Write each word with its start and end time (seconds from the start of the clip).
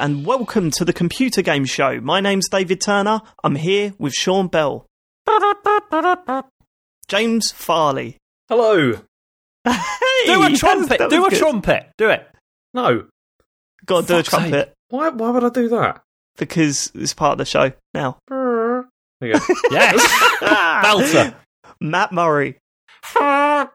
And 0.00 0.24
welcome 0.24 0.70
to 0.72 0.84
the 0.86 0.94
Computer 0.94 1.42
Game 1.42 1.66
Show. 1.66 2.00
My 2.00 2.20
name's 2.20 2.48
David 2.48 2.80
Turner. 2.80 3.20
I'm 3.44 3.54
here 3.56 3.92
with 3.98 4.14
Sean 4.14 4.48
Bell. 4.48 4.86
James 7.06 7.50
Farley. 7.52 8.16
Hello. 8.48 8.94
Hey, 10.22 10.34
Do 10.34 10.42
a 10.42 10.50
trumpet. 10.50 10.98
Do 11.10 11.24
a 11.26 11.30
good. 11.30 11.38
trumpet. 11.38 11.86
Do 11.96 12.08
it. 12.10 12.26
No. 12.74 13.04
Got 13.86 14.02
to 14.02 14.06
do 14.06 14.14
a 14.14 14.16
Fuck's 14.18 14.30
sake. 14.30 14.40
trumpet 14.40 14.74
Why? 14.90 15.08
Why 15.10 15.30
would 15.30 15.44
I 15.44 15.48
do 15.50 15.68
that? 15.70 16.02
because 16.36 16.90
it's 16.94 17.12
part 17.14 17.32
of 17.32 17.38
the 17.38 17.44
show 17.46 17.72
now. 17.94 18.18
There 18.28 18.84
you. 19.22 19.34
Yes. 19.70 20.40
Belter. 20.82 21.34
Mat 21.80 22.12
Murray. 22.12 22.56
that 23.14 23.70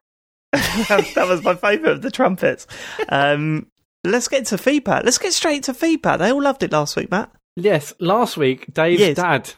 was 1.28 1.44
my 1.44 1.56
favourite 1.56 1.94
of 1.94 2.02
the 2.04 2.12
trumpets. 2.12 2.66
Um, 3.10 3.68
let's 4.06 4.28
get 4.28 4.46
to 4.48 4.58
feedback. 4.58 5.04
Let's 5.04 5.18
get 5.18 5.34
straight 5.34 5.64
to 5.64 5.74
feedback. 5.74 6.20
They 6.20 6.32
all 6.32 6.42
loved 6.42 6.64
it 6.64 6.72
last 6.72 6.96
week, 6.96 7.12
Mat. 7.12 7.32
Yes, 7.56 7.94
last 8.00 8.38
week 8.38 8.66
Dave's 8.74 9.00
Yes. 9.02 9.16
dad. 9.16 9.54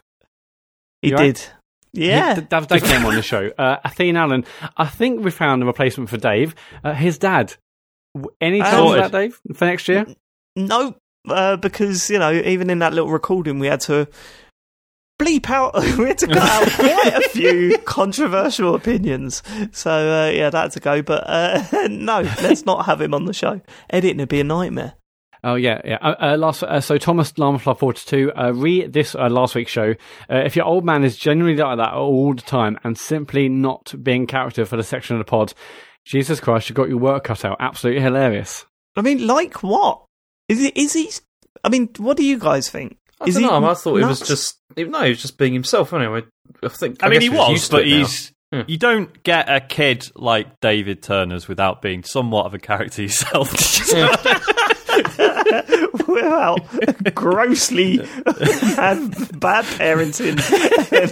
He 1.02 1.14
right? 1.14 1.36
did. 1.36 1.46
Yeah. 1.94 2.36
He- 2.36 2.42
Dave's 2.42 2.68
dad 2.68 2.84
came 2.84 3.06
on 3.06 3.16
the 3.16 3.22
show. 3.22 3.52
Uh, 3.58 3.78
Athene 3.84 4.18
Allen. 4.18 4.46
I 4.78 4.86
think 4.86 5.24
we 5.24 5.32
found 5.32 5.64
a 5.64 5.66
replacement 5.66 6.10
for 6.10 6.18
Dave. 6.18 6.54
Uh, 6.84 6.94
his 6.94 7.18
dad. 7.18 7.56
Any 8.42 8.62
Um, 8.62 8.72
chance 8.72 8.92
of 9.06 9.12
that, 9.12 9.12
Dave, 9.12 9.40
for 9.54 9.66
next 9.66 9.88
year? 9.88 10.06
No, 10.56 10.96
uh, 11.30 11.58
because 11.58 12.10
you 12.10 12.18
know, 12.20 12.32
even 12.32 12.70
in 12.70 12.80
that 12.80 12.94
little 12.94 13.10
recording, 13.12 13.60
we 13.60 13.68
had 13.68 13.82
to 13.82 14.08
bleep 15.18 15.50
out. 15.50 15.76
we 15.98 16.08
had 16.08 16.18
to 16.20 16.28
cut 16.28 16.38
out 16.38 16.72
quite 16.72 17.14
a 17.14 17.30
few 17.30 17.78
controversial 17.80 18.76
opinions. 18.76 19.44
So 19.72 19.92
uh, 19.92 20.30
yeah, 20.30 20.50
that 20.50 20.62
had 20.62 20.72
to 20.74 20.80
go. 20.80 21.02
But 21.02 21.24
uh, 21.28 21.64
no, 21.90 22.22
let's 22.42 22.66
not 22.66 22.86
have 22.86 23.02
him 23.02 23.14
on 23.14 23.26
the 23.26 23.34
show. 23.34 23.62
Editing 23.90 24.18
would 24.18 24.30
be 24.30 24.40
a 24.40 24.44
nightmare. 24.44 24.94
Oh 25.44 25.56
yeah, 25.56 25.82
yeah. 25.86 25.98
Uh, 26.02 26.16
uh, 26.20 26.38
last, 26.38 26.64
uh, 26.64 26.82
so 26.82 26.98
Thomas 26.98 27.32
Lamfly 27.34 27.78
forty 27.78 28.04
two. 28.06 28.32
Uh, 28.34 28.52
re 28.54 28.88
this 28.88 29.16
uh, 29.16 29.30
last 29.30 29.56
week's 29.56 29.72
show. 29.72 29.94
Uh, 30.30 30.38
if 30.38 30.56
your 30.56 30.66
old 30.66 30.84
man 30.84 31.04
is 31.04 31.16
genuinely 31.16 31.62
like 31.62 31.78
that 31.78 31.94
all 31.94 32.34
the 32.34 32.42
time 32.42 32.78
and 32.84 32.98
simply 32.98 33.48
not 33.48 33.94
being 34.02 34.28
character 34.28 34.66
for 34.66 34.78
the 34.78 34.84
section 34.84 35.16
of 35.16 35.20
the 35.20 35.30
pod, 35.30 35.54
Jesus 36.06 36.40
Christ, 36.40 36.70
you 36.70 36.76
got 36.76 36.90
your 36.90 36.98
work 36.98 37.26
cut 37.26 37.46
out. 37.46 37.58
Absolutely 37.60 38.02
hilarious. 38.02 38.66
I 38.96 39.02
mean, 39.02 39.28
like 39.28 39.62
what? 39.62 40.06
Is 40.50 40.60
he? 40.60 40.68
Is 40.70 40.94
he? 40.94 41.12
I 41.64 41.70
mean, 41.70 41.90
what 41.98 42.18
do 42.18 42.24
you 42.24 42.40
guys 42.40 42.70
think? 42.70 42.98
I 43.20 43.26
Is 43.26 43.36
don't 43.36 43.44
he 43.44 43.50
know. 43.50 43.70
I 43.70 43.74
thought 43.74 43.98
it 43.98 44.06
was 44.06 44.20
just 44.20 44.58
no. 44.76 45.04
He 45.04 45.10
was 45.10 45.22
just 45.22 45.38
being 45.38 45.54
himself. 45.54 45.94
Anyway, 45.94 46.24
I 46.64 46.68
think. 46.68 47.04
I 47.04 47.10
mean, 47.10 47.22
he 47.22 47.30
we're 47.30 47.38
was, 47.38 47.70
but 47.70 47.86
he's. 47.86 48.32
Yeah. 48.52 48.64
You 48.66 48.78
don't 48.78 49.24
get 49.24 49.50
a 49.50 49.60
kid 49.60 50.06
like 50.16 50.62
David 50.62 51.04
Turner's 51.04 51.50
without 51.50 51.82
being 51.82 52.04
somewhat 52.04 52.46
of 52.46 52.54
a 52.54 52.60
character 52.60 53.02
yourself. 53.02 53.52
without 56.08 56.60
grossly 57.14 57.98
bad, 57.98 59.40
bad 59.40 59.66
parenting. 59.66 60.40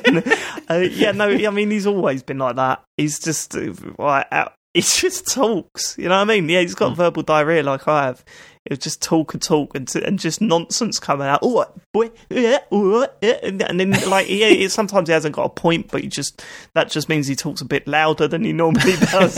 And, 0.07 0.69
uh, 0.69 0.89
yeah, 0.89 1.11
no, 1.11 1.27
I 1.27 1.49
mean 1.49 1.71
he's 1.71 1.87
always 1.87 2.23
been 2.23 2.37
like 2.37 2.55
that. 2.55 2.83
He's 2.97 3.19
just 3.19 3.55
uh, 3.55 3.73
like 3.97 4.27
out, 4.31 4.53
he 4.73 4.81
just 4.81 5.27
talks. 5.27 5.97
You 5.97 6.05
know 6.05 6.15
what 6.15 6.29
I 6.29 6.35
mean? 6.35 6.49
Yeah, 6.49 6.61
he's 6.61 6.75
got 6.75 6.95
verbal 6.95 7.23
diarrhea 7.23 7.63
like 7.63 7.87
I 7.87 8.05
have. 8.05 8.23
He'll 8.67 8.77
just 8.79 9.01
talk 9.01 9.33
and 9.35 9.41
talk 9.43 9.75
and, 9.75 9.93
and 9.97 10.17
just 10.17 10.41
nonsense 10.41 10.99
coming 10.99 11.27
out. 11.27 11.39
Oh, 11.43 11.65
boy, 11.93 12.09
yeah, 12.31 12.57
oh, 12.71 13.07
yeah, 13.21 13.37
and 13.43 13.59
then 13.61 13.91
like 14.09 14.27
yeah, 14.27 14.47
he- 14.49 14.69
sometimes 14.69 15.07
he 15.07 15.13
hasn't 15.13 15.35
got 15.35 15.43
a 15.45 15.49
point, 15.49 15.91
but 15.91 16.01
he 16.01 16.07
just 16.07 16.43
that 16.73 16.89
just 16.89 17.07
means 17.07 17.27
he 17.27 17.35
talks 17.35 17.61
a 17.61 17.65
bit 17.65 17.85
louder 17.87 18.27
than 18.27 18.43
he 18.43 18.53
normally 18.53 18.95
does 19.11 19.37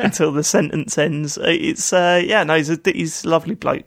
until 0.00 0.32
the 0.32 0.44
sentence 0.44 0.98
ends. 0.98 1.38
Uh, 1.38 1.44
It's 1.46 1.92
uh, 1.94 2.20
yeah, 2.22 2.44
no, 2.44 2.56
he's 2.56 2.68
a 2.68 2.78
he's 2.84 3.24
a 3.24 3.28
lovely 3.30 3.54
bloke. 3.54 3.86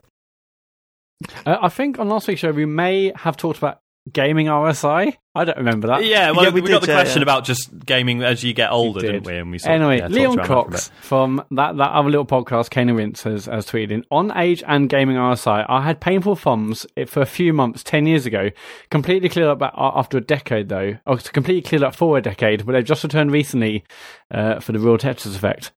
Uh, 1.46 1.58
I 1.62 1.70
think 1.70 2.00
on 2.00 2.10
last 2.10 2.28
week's 2.28 2.42
show 2.42 2.52
we 2.52 2.66
may 2.66 3.12
have 3.16 3.38
talked 3.38 3.60
about 3.60 3.81
gaming 4.12 4.48
RSI. 4.48 5.16
I 5.34 5.46
don't 5.46 5.58
remember 5.58 5.88
that. 5.88 6.06
yeah, 6.06 6.32
well, 6.32 6.44
Yeah, 6.44 6.50
we 6.50 6.62
we, 6.62 6.70
got 6.70 6.82
the 6.82 6.88
question 6.88 7.20
yeah. 7.20 7.24
about 7.24 7.46
just 7.46 7.86
gaming 7.86 8.24
as 8.24 8.44
you 8.44 8.54
get 8.54 8.72
older, 8.72 9.00
did. 9.00 9.12
didn't 9.12 9.26
we? 9.26 9.38
And 9.38 9.52
we 9.52 9.60
sort 9.60 9.76
Anyway, 9.76 10.00
yeah, 10.00 10.08
Leon 10.08 10.40
Cox 10.40 10.92
from 11.02 11.44
that, 11.52 11.78
that 11.78 11.92
other 11.92 12.10
little 12.10 12.26
podcast, 12.26 12.70
Kane 12.70 12.90
and 12.90 12.98
Rince, 12.98 13.24
has, 13.24 13.46
has 13.46 13.66
tweeted 13.66 13.92
in 13.92 14.04
On 14.12 14.36
age 14.38 14.64
and 14.68 14.90
gaming 14.90 15.16
RSI, 15.16 15.66
I 15.70 15.82
had 15.84 16.02
painful 16.02 16.36
thumbs 16.36 16.86
for 17.08 17.22
a 17.22 17.26
few 17.26 17.54
months 17.54 17.84
10 17.84 18.06
years 18.08 18.26
ago. 18.26 18.50
Completely 18.90 19.30
cleared 19.30 19.62
up 19.62 19.74
after 19.78 20.18
a 20.18 20.22
decade, 20.22 20.70
though. 20.70 20.98
Or 21.06 21.16
it's 21.16 21.30
completely 21.30 21.62
cleared 21.62 21.84
up 21.84 21.96
for 21.96 22.18
a 22.18 22.22
decade, 22.22 22.66
but 22.66 22.74
they've 22.74 22.84
just 22.84 23.04
returned 23.04 23.32
recently 23.32 23.86
uh, 24.32 24.60
for 24.60 24.72
the 24.72 24.80
real 24.80 24.98
Tetris 24.98 25.36
effect. 25.36 25.72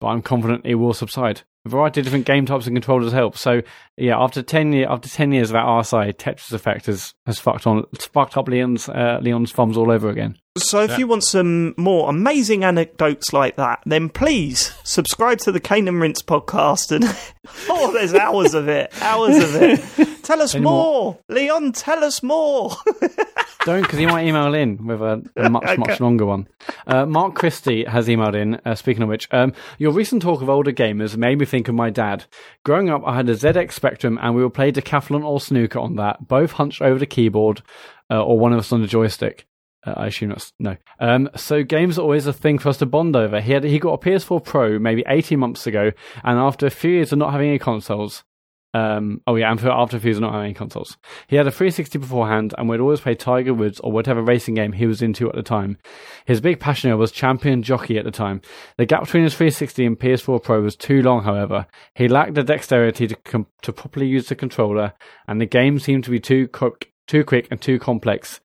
But 0.00 0.08
I'm 0.08 0.22
confident 0.22 0.64
it 0.64 0.76
will 0.76 0.94
subside. 0.94 1.42
A 1.66 1.68
variety 1.68 2.00
of 2.00 2.04
different 2.04 2.26
game 2.26 2.46
types 2.46 2.66
and 2.66 2.74
controllers 2.74 3.12
help. 3.12 3.36
So, 3.36 3.60
yeah, 3.96 4.18
after 4.18 4.42
10, 4.42 4.72
year, 4.72 4.86
after 4.88 5.08
10 5.08 5.32
years 5.32 5.50
of 5.50 5.54
that 5.54 5.66
RSI, 5.66 6.14
Tetris 6.14 6.52
effect 6.52 6.86
has, 6.86 7.14
has 7.26 7.38
fucked, 7.38 7.66
on, 7.66 7.84
fucked 7.98 8.36
up 8.36 8.48
Leon's, 8.48 8.88
uh, 8.88 9.18
Leon's 9.20 9.52
thumbs 9.52 9.76
all 9.76 9.90
over 9.90 10.08
again. 10.08 10.38
So, 10.58 10.82
if 10.82 10.98
you 10.98 11.06
want 11.06 11.22
some 11.22 11.74
more 11.76 12.10
amazing 12.10 12.64
anecdotes 12.64 13.32
like 13.32 13.54
that, 13.54 13.84
then 13.86 14.08
please 14.08 14.72
subscribe 14.82 15.38
to 15.40 15.52
the 15.52 15.60
Kane 15.60 15.86
and 15.86 16.00
Rinse 16.00 16.22
podcast. 16.22 16.90
And 16.90 17.04
oh, 17.68 17.92
there's 17.92 18.14
hours 18.14 18.54
of 18.54 18.68
it, 18.68 18.92
hours 19.00 19.36
of 19.36 19.54
it. 19.54 20.08
Tell 20.24 20.42
us 20.42 20.56
Any 20.56 20.64
more, 20.64 21.20
Leon. 21.28 21.70
Tell 21.70 22.02
us 22.02 22.20
more. 22.24 22.72
Don't, 23.64 23.82
because 23.82 24.00
he 24.00 24.06
might 24.06 24.26
email 24.26 24.52
in 24.54 24.84
with 24.84 25.00
a, 25.00 25.22
a 25.36 25.48
much, 25.48 25.78
much 25.78 26.00
longer 26.00 26.26
one. 26.26 26.48
Uh, 26.84 27.06
Mark 27.06 27.36
Christie 27.36 27.84
has 27.84 28.08
emailed 28.08 28.34
in, 28.34 28.60
uh, 28.64 28.74
speaking 28.74 29.04
of 29.04 29.08
which, 29.08 29.28
um, 29.32 29.52
your 29.78 29.92
recent 29.92 30.20
talk 30.20 30.42
of 30.42 30.48
older 30.48 30.72
gamers 30.72 31.16
made 31.16 31.38
me 31.38 31.46
think 31.46 31.68
of 31.68 31.76
my 31.76 31.90
dad. 31.90 32.24
Growing 32.64 32.90
up, 32.90 33.02
I 33.06 33.14
had 33.14 33.28
a 33.28 33.36
ZX 33.36 33.70
Spectrum 33.72 34.18
and 34.20 34.34
we 34.34 34.42
would 34.42 34.54
play 34.54 34.72
decathlon 34.72 35.24
or 35.24 35.40
snooker 35.40 35.78
on 35.78 35.94
that, 35.96 36.26
both 36.26 36.52
hunched 36.52 36.82
over 36.82 36.98
the 36.98 37.06
keyboard, 37.06 37.62
uh, 38.10 38.20
or 38.20 38.38
one 38.38 38.52
of 38.52 38.58
us 38.58 38.72
on 38.72 38.80
the 38.80 38.88
joystick. 38.88 39.46
Uh, 39.86 39.94
I 39.96 40.06
assume 40.06 40.30
that's 40.30 40.52
no. 40.58 40.76
Um, 40.98 41.30
so 41.36 41.62
games 41.62 41.98
are 41.98 42.02
always 42.02 42.26
a 42.26 42.32
thing 42.32 42.58
for 42.58 42.68
us 42.68 42.78
to 42.78 42.86
bond 42.86 43.16
over. 43.16 43.40
He 43.40 43.52
had 43.52 43.64
he 43.64 43.78
got 43.78 43.94
a 43.94 43.98
PS4 43.98 44.44
Pro 44.44 44.78
maybe 44.78 45.04
18 45.06 45.38
months 45.38 45.66
ago, 45.66 45.92
and 46.22 46.38
after 46.38 46.66
a 46.66 46.70
few 46.70 46.90
years 46.90 47.12
of 47.12 47.18
not 47.18 47.32
having 47.32 47.48
any 47.48 47.58
consoles, 47.58 48.24
um, 48.72 49.20
oh 49.26 49.36
yeah, 49.36 49.50
and 49.50 49.60
for 49.60 49.70
after 49.70 49.96
a 49.96 50.00
few 50.00 50.10
years 50.10 50.18
of 50.18 50.22
not 50.22 50.32
having 50.32 50.46
any 50.46 50.54
consoles, 50.54 50.96
he 51.28 51.36
had 51.36 51.46
a 51.46 51.50
360 51.50 51.98
beforehand, 51.98 52.54
and 52.56 52.68
we'd 52.68 52.80
always 52.80 53.00
play 53.00 53.14
Tiger 53.14 53.54
Woods 53.54 53.80
or 53.80 53.90
whatever 53.90 54.22
racing 54.22 54.54
game 54.54 54.72
he 54.72 54.86
was 54.86 55.02
into 55.02 55.28
at 55.28 55.34
the 55.34 55.42
time. 55.42 55.78
His 56.26 56.40
big 56.40 56.60
passion 56.60 56.96
was 56.98 57.10
champion 57.10 57.62
jockey 57.62 57.98
at 57.98 58.04
the 58.04 58.10
time. 58.10 58.42
The 58.76 58.86
gap 58.86 59.04
between 59.04 59.24
his 59.24 59.34
360 59.34 59.86
and 59.86 59.98
PS4 59.98 60.42
Pro 60.42 60.60
was 60.60 60.76
too 60.76 61.02
long, 61.02 61.24
however. 61.24 61.66
He 61.94 62.06
lacked 62.06 62.34
the 62.34 62.44
dexterity 62.44 63.08
to 63.08 63.16
com- 63.16 63.46
to 63.62 63.72
properly 63.72 64.06
use 64.06 64.28
the 64.28 64.36
controller, 64.36 64.92
and 65.26 65.40
the 65.40 65.46
game 65.46 65.78
seemed 65.78 66.04
to 66.04 66.10
be 66.10 66.20
too 66.20 66.48
quick, 66.48 66.92
too 67.06 67.24
quick 67.24 67.48
and 67.50 67.60
too 67.60 67.78
complex 67.78 68.40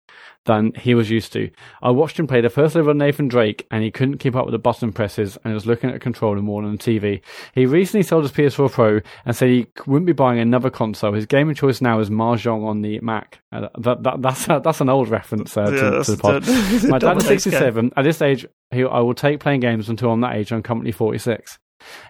than 0.46 0.74
he 0.76 0.94
was 0.96 1.10
used 1.10 1.34
to. 1.34 1.50
I 1.82 1.90
watched 1.92 2.20
him 2.20 2.28
play 2.28 2.42
the 2.42 2.50
first 2.50 2.76
level 2.76 2.92
of 2.92 2.98
Nathan 2.98 3.28
Drake, 3.28 3.66
and 3.72 3.84
he 3.84 3.92
couldn't 3.92 4.18
keep 4.20 4.36
up 4.36 4.46
with 4.46 4.54
the 4.54 4.60
button 4.60 4.92
presses 4.94 5.38
and 5.44 5.54
was 5.54 5.66
looking 5.66 5.90
at 5.90 5.96
a 5.96 6.00
controller 6.00 6.42
more 6.42 6.62
than 6.62 6.74
the 6.74 6.78
TV. 6.78 7.22
He 7.54 7.66
recently 7.66 8.04
sold 8.04 8.24
his 8.24 8.32
PS4 8.32 8.72
Pro 8.72 9.00
and 9.26 9.36
said 9.36 9.50
he 9.50 9.68
wouldn't 9.86 10.06
be 10.06 10.14
buying 10.14 10.40
another 10.40 10.70
console. 10.70 11.14
His 11.14 11.26
gaming 11.26 11.56
choice 11.56 11.82
now 11.82 12.00
is 12.00 12.10
Mahjong 12.10 12.66
on 12.66 12.82
the 12.82 13.00
Mac. 13.02 13.42
Uh, 13.52 13.68
that, 13.80 14.04
that, 14.04 14.22
that's 14.22 14.46
that's 14.64 14.82
an 14.82 14.90
old 14.90 15.10
reference 15.10 15.56
uh, 15.58 15.66
to, 15.66 15.72
that's- 15.72 16.06
to 16.08 16.16
the 16.16 16.22
pod. 16.22 16.48
My 16.90 17.00
dad 17.00 17.18
is 17.18 17.24
X 17.30 17.44
game. 17.46 17.52
67. 17.52 17.92
At 17.98 18.04
this 18.04 18.22
age, 18.22 18.46
he, 18.72 18.84
I 18.84 19.00
will 19.00 19.14
take 19.14 19.40
playing 19.40 19.60
games 19.62 19.90
until 19.90 20.12
I'm 20.12 20.22
that 20.22 20.36
age. 20.36 20.52
I'm 20.52 20.64
currently 20.64 20.92
46. 20.92 21.58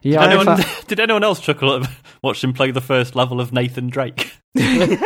Yeah, 0.02 0.22
Did 0.22 0.30
anyone, 0.30 0.46
that- 0.58 0.84
did 0.88 1.00
anyone 1.00 1.24
else 1.24 1.40
chuckle 1.40 1.84
at 1.84 1.90
watch 2.22 2.44
him 2.44 2.54
play 2.54 2.72
the 2.72 2.82
first 2.82 3.16
level 3.16 3.40
of 3.42 3.52
Nathan 3.54 3.90
Drake? 3.90 4.32
it 4.58 5.00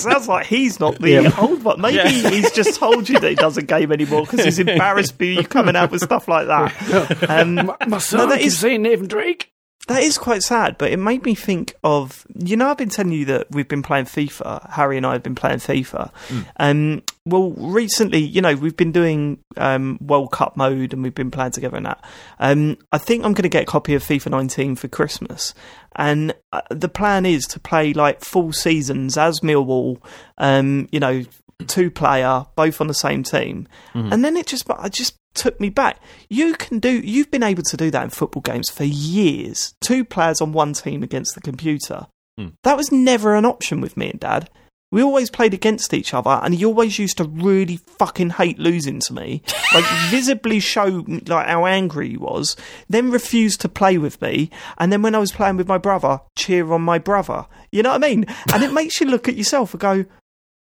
sounds 0.00 0.28
like 0.28 0.46
he's 0.46 0.80
not 0.80 0.98
the 0.98 1.10
Yeah. 1.10 1.34
old 1.38 1.62
one. 1.62 1.78
Maybe 1.80 1.96
Yeah. 1.96 2.08
he's 2.08 2.50
just 2.52 2.78
told 2.78 3.06
you 3.08 3.18
that 3.20 3.28
he 3.28 3.34
doesn't 3.34 3.66
game 3.66 3.92
anymore 3.92 4.22
because 4.22 4.44
he's 4.44 4.58
embarrassed 4.58 5.18
by 5.18 5.26
you 5.26 5.44
coming 5.44 5.76
out 5.76 5.90
with 5.90 6.02
stuff 6.02 6.26
like 6.28 6.46
that. 6.46 7.28
Um, 7.30 7.72
my 7.88 7.98
son 7.98 8.28
that 8.30 8.38
can 8.38 8.46
is- 8.46 8.58
see 8.58 8.78
Nathan 8.78 9.08
Drake. 9.08 9.52
That 9.88 10.02
is 10.02 10.18
quite 10.18 10.42
sad, 10.42 10.78
but 10.78 10.90
it 10.90 10.98
made 10.98 11.24
me 11.24 11.34
think 11.34 11.74
of 11.84 12.26
you 12.34 12.56
know 12.56 12.70
I've 12.70 12.76
been 12.76 12.88
telling 12.88 13.12
you 13.12 13.24
that 13.26 13.50
we've 13.50 13.68
been 13.68 13.82
playing 13.82 14.06
FIFA. 14.06 14.70
Harry 14.70 14.96
and 14.96 15.06
I 15.06 15.12
have 15.12 15.22
been 15.22 15.34
playing 15.36 15.58
FIFA. 15.58 16.10
Um, 16.58 17.02
well, 17.24 17.50
recently, 17.52 18.20
you 18.20 18.40
know, 18.40 18.54
we've 18.54 18.76
been 18.76 18.92
doing 18.92 19.38
um, 19.56 19.98
World 20.00 20.30
Cup 20.30 20.56
mode 20.56 20.92
and 20.92 21.02
we've 21.02 21.14
been 21.14 21.30
playing 21.30 21.50
together 21.52 21.76
in 21.76 21.82
that. 21.82 22.04
Um, 22.38 22.78
I 22.92 22.98
think 22.98 23.24
I'm 23.24 23.32
going 23.32 23.42
to 23.42 23.48
get 23.48 23.64
a 23.64 23.66
copy 23.66 23.94
of 23.94 24.02
FIFA 24.04 24.30
19 24.30 24.76
for 24.76 24.88
Christmas, 24.88 25.54
and 25.96 26.34
uh, 26.52 26.62
the 26.70 26.88
plan 26.88 27.26
is 27.26 27.46
to 27.48 27.60
play 27.60 27.92
like 27.92 28.24
full 28.24 28.52
seasons 28.52 29.16
as 29.16 29.40
Millwall. 29.40 30.00
Um, 30.38 30.88
you 30.92 31.00
know, 31.00 31.24
two 31.66 31.90
player, 31.90 32.44
both 32.54 32.80
on 32.80 32.86
the 32.86 32.94
same 32.94 33.22
team, 33.22 33.66
and 34.12 34.24
then 34.24 34.36
it 34.36 34.46
just 34.46 34.68
I 34.70 34.88
just 34.88 35.16
took 35.36 35.60
me 35.60 35.68
back. 35.68 36.00
You 36.28 36.54
can 36.54 36.78
do. 36.80 36.90
You've 36.90 37.30
been 37.30 37.42
able 37.42 37.62
to 37.62 37.76
do 37.76 37.90
that 37.92 38.04
in 38.04 38.10
football 38.10 38.42
games 38.42 38.68
for 38.70 38.84
years. 38.84 39.74
Two 39.80 40.04
players 40.04 40.40
on 40.40 40.52
one 40.52 40.72
team 40.72 41.02
against 41.02 41.34
the 41.34 41.40
computer. 41.40 42.06
Hmm. 42.38 42.48
That 42.64 42.76
was 42.76 42.90
never 42.90 43.34
an 43.36 43.44
option 43.44 43.80
with 43.80 43.96
me 43.96 44.10
and 44.10 44.20
Dad. 44.20 44.50
we 44.92 45.02
always 45.02 45.30
played 45.30 45.52
against 45.54 45.92
each 45.94 46.14
other, 46.14 46.40
and 46.42 46.54
he 46.54 46.64
always 46.64 46.98
used 46.98 47.16
to 47.18 47.24
really 47.24 47.76
fucking 47.98 48.30
hate 48.30 48.58
losing 48.58 49.00
to 49.00 49.12
me. 49.12 49.42
Like, 49.74 49.84
visibly 50.10 50.58
show 50.60 51.04
like 51.26 51.48
how 51.48 51.66
angry 51.66 52.10
he 52.10 52.16
was, 52.16 52.56
then 52.88 53.10
refused 53.10 53.60
to 53.60 53.68
play 53.68 53.98
with 53.98 54.22
me, 54.22 54.48
and 54.78 54.90
then 54.90 55.02
when 55.02 55.14
I 55.14 55.18
was 55.18 55.32
playing 55.32 55.56
with 55.58 55.68
my 55.68 55.76
brother, 55.76 56.20
cheer 56.38 56.72
on 56.72 56.80
my 56.82 56.98
brother. 56.98 57.46
You 57.72 57.82
know 57.82 57.90
what 57.90 58.04
I 58.04 58.08
mean? 58.08 58.26
And 58.54 58.62
it 58.62 58.72
makes 58.72 58.98
you 59.00 59.06
look 59.06 59.28
at 59.28 59.34
yourself 59.36 59.74
and 59.74 59.80
go, 59.80 60.04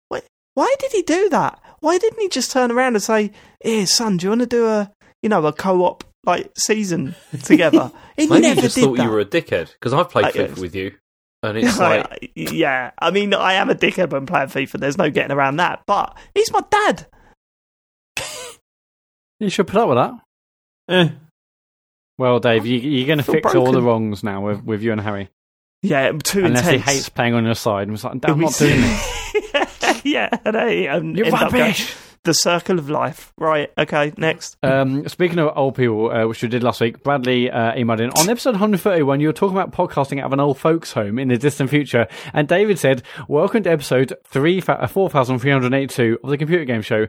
"Why? 0.09 0.23
Why 0.55 0.75
did 0.81 0.91
he 0.93 1.03
do 1.03 1.29
that? 1.29 1.61
Why 1.81 1.99
didn't 1.99 2.21
he 2.21 2.29
just 2.29 2.51
turn 2.51 2.71
around 2.71 2.95
and 2.95 3.03
say, 3.03 3.33
"Here, 3.63 3.87
son, 3.87 4.17
do 4.17 4.25
you 4.27 4.31
want 4.31 4.41
to 4.43 4.47
do 4.47 4.67
a, 4.67 4.93
you 5.23 5.29
know, 5.29 5.45
a 5.47 5.53
co-op 5.53 6.05
like 6.25 6.51
season 6.57 7.15
together?" 7.43 7.91
He 8.17 8.27
Maybe 8.27 8.43
never 8.43 8.57
you 8.57 8.63
just 8.63 8.75
did 8.77 8.85
thought 8.85 8.97
that. 8.97 9.03
you 9.05 9.11
were 9.11 9.21
a 9.21 9.25
dickhead 9.25 9.73
because 9.73 9.93
I've 9.93 10.11
played 10.11 10.27
I 10.27 10.33
FIFA 10.33 10.59
with 10.59 10.75
you, 10.75 10.93
and 11.43 11.59
it's 11.63 11.79
like 11.79 12.33
yeah, 12.35 12.91
I 12.99 13.11
mean, 13.11 13.35
I 13.35 13.55
am 13.55 13.71
a 13.71 13.75
dickhead 13.75 14.11
when 14.11 14.27
playing 14.27 14.49
FIFA. 14.49 14.81
There's 14.81 14.99
no 14.99 15.11
getting 15.11 15.37
around 15.37 15.57
that. 15.57 15.83
But 15.87 16.17
he's 16.35 16.53
my 16.53 16.63
dad. 16.71 17.07
You 19.39 19.51
should 19.51 19.67
put 19.67 19.77
up 19.79 19.89
with 19.91 19.99
that. 19.99 20.15
Eh. 20.89 21.11
Well, 22.17 22.41
Dave, 22.41 22.65
you, 22.65 22.79
you're 22.79 23.07
going 23.07 23.19
to 23.19 23.23
feel 23.25 23.35
fix 23.35 23.55
all 23.55 23.71
the 23.71 23.83
wrongs 23.83 24.25
now 24.25 24.41
with, 24.47 24.65
with 24.65 24.83
you 24.83 24.93
and 24.93 25.01
Harry. 25.03 25.29
Yeah, 25.83 26.13
too 26.13 26.43
Unless 26.47 26.67
intense. 26.67 26.85
he 26.87 26.91
hates 26.91 27.09
playing 27.11 27.35
on 27.35 27.45
your 27.45 27.55
side. 27.55 27.83
And 27.83 27.93
was 27.93 28.03
like, 28.05 28.17
I'm 28.25 28.41
not 28.41 28.53
see- 28.55 28.69
doing 28.71 28.81
this. 28.81 29.66
yeah, 30.11 30.29
and 30.45 30.57
I 30.57 30.87
um, 30.87 31.15
You 31.17 31.25
end 31.25 31.35
up 31.35 31.51
going, 31.51 31.63
rubbish. 31.63 31.95
the 32.25 32.33
circle 32.35 32.79
of 32.79 32.89
life. 32.91 33.33
Right. 33.37 33.71
Okay. 33.79 34.13
Next. 34.17 34.57
Um, 34.63 35.07
speaking 35.09 35.39
of 35.39 35.53
old 35.57 35.75
people, 35.77 36.11
uh, 36.11 36.27
which 36.27 36.43
we 36.43 36.49
did 36.49 36.63
last 36.63 36.81
week, 36.81 37.03
Bradley 37.03 37.51
uh, 37.51 37.73
emailed 37.73 38.01
in 38.01 38.11
on 38.11 38.29
episode 38.29 38.51
131. 38.53 39.21
You 39.21 39.29
were 39.29 39.33
talking 39.33 39.57
about 39.57 39.73
podcasting 39.73 40.19
out 40.21 40.27
of 40.27 40.33
an 40.33 40.41
old 40.41 40.59
folks' 40.59 40.93
home 40.93 41.19
in 41.19 41.29
the 41.29 41.37
distant 41.39 41.71
future, 41.71 42.07
and 42.33 42.49
David 42.49 42.79
said, 42.79 43.03
"Welcome 43.29 43.63
to 43.65 43.71
episode 43.71 44.15
three 44.27 44.63
uh, 44.67 44.87
four 44.87 45.11
thousand 45.11 45.39
three 45.41 45.51
hundred 45.51 45.75
eighty-two 45.75 46.19
of 46.25 46.31
the 46.31 46.39
Computer 46.39 46.65
Game 46.65 46.83
Show." 46.83 47.07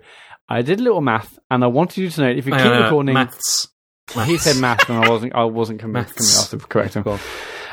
I 0.49 0.61
did 0.61 0.79
a 0.79 0.83
little 0.83 1.01
math, 1.01 1.37
and 1.51 1.63
I 1.63 1.67
wanted 1.67 1.97
you 2.01 2.09
to 2.09 2.21
know 2.21 2.29
if 2.29 2.45
you 2.45 2.51
keep 2.53 2.61
uh, 2.65 2.83
recording. 2.83 3.13
maths. 3.13 3.67
He 4.25 4.37
said 4.37 4.55
math, 4.61 4.89
and 4.89 5.03
I 5.03 5.09
wasn't. 5.09 5.35
I 5.35 5.43
wasn't 5.43 5.79
coming. 5.81 5.95
coming 6.03 6.13
Maths. 6.15 6.43
after 6.43 6.57
to 6.57 6.65
correct 6.67 6.93
him. 6.93 7.03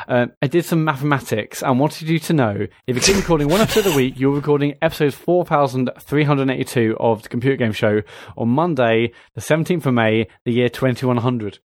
Um, 0.07 0.31
I 0.41 0.47
did 0.47 0.65
some 0.65 0.83
mathematics 0.83 1.63
and 1.63 1.79
wanted 1.79 2.07
you 2.09 2.19
to 2.19 2.33
know 2.33 2.67
if 2.87 2.95
you 2.95 3.01
keep 3.01 3.15
recording 3.15 3.47
one 3.49 3.61
episode 3.61 3.87
a 3.87 3.95
week, 3.95 4.19
you're 4.19 4.33
recording 4.35 4.75
episode 4.81 5.13
4,382 5.13 6.97
of 6.99 7.23
the 7.23 7.29
Computer 7.29 7.55
Game 7.55 7.71
Show 7.71 8.01
on 8.37 8.49
Monday, 8.49 9.11
the 9.33 9.41
17th 9.41 9.85
of 9.85 9.93
May, 9.93 10.27
the 10.45 10.51
year 10.53 10.69
2100. 10.69 11.59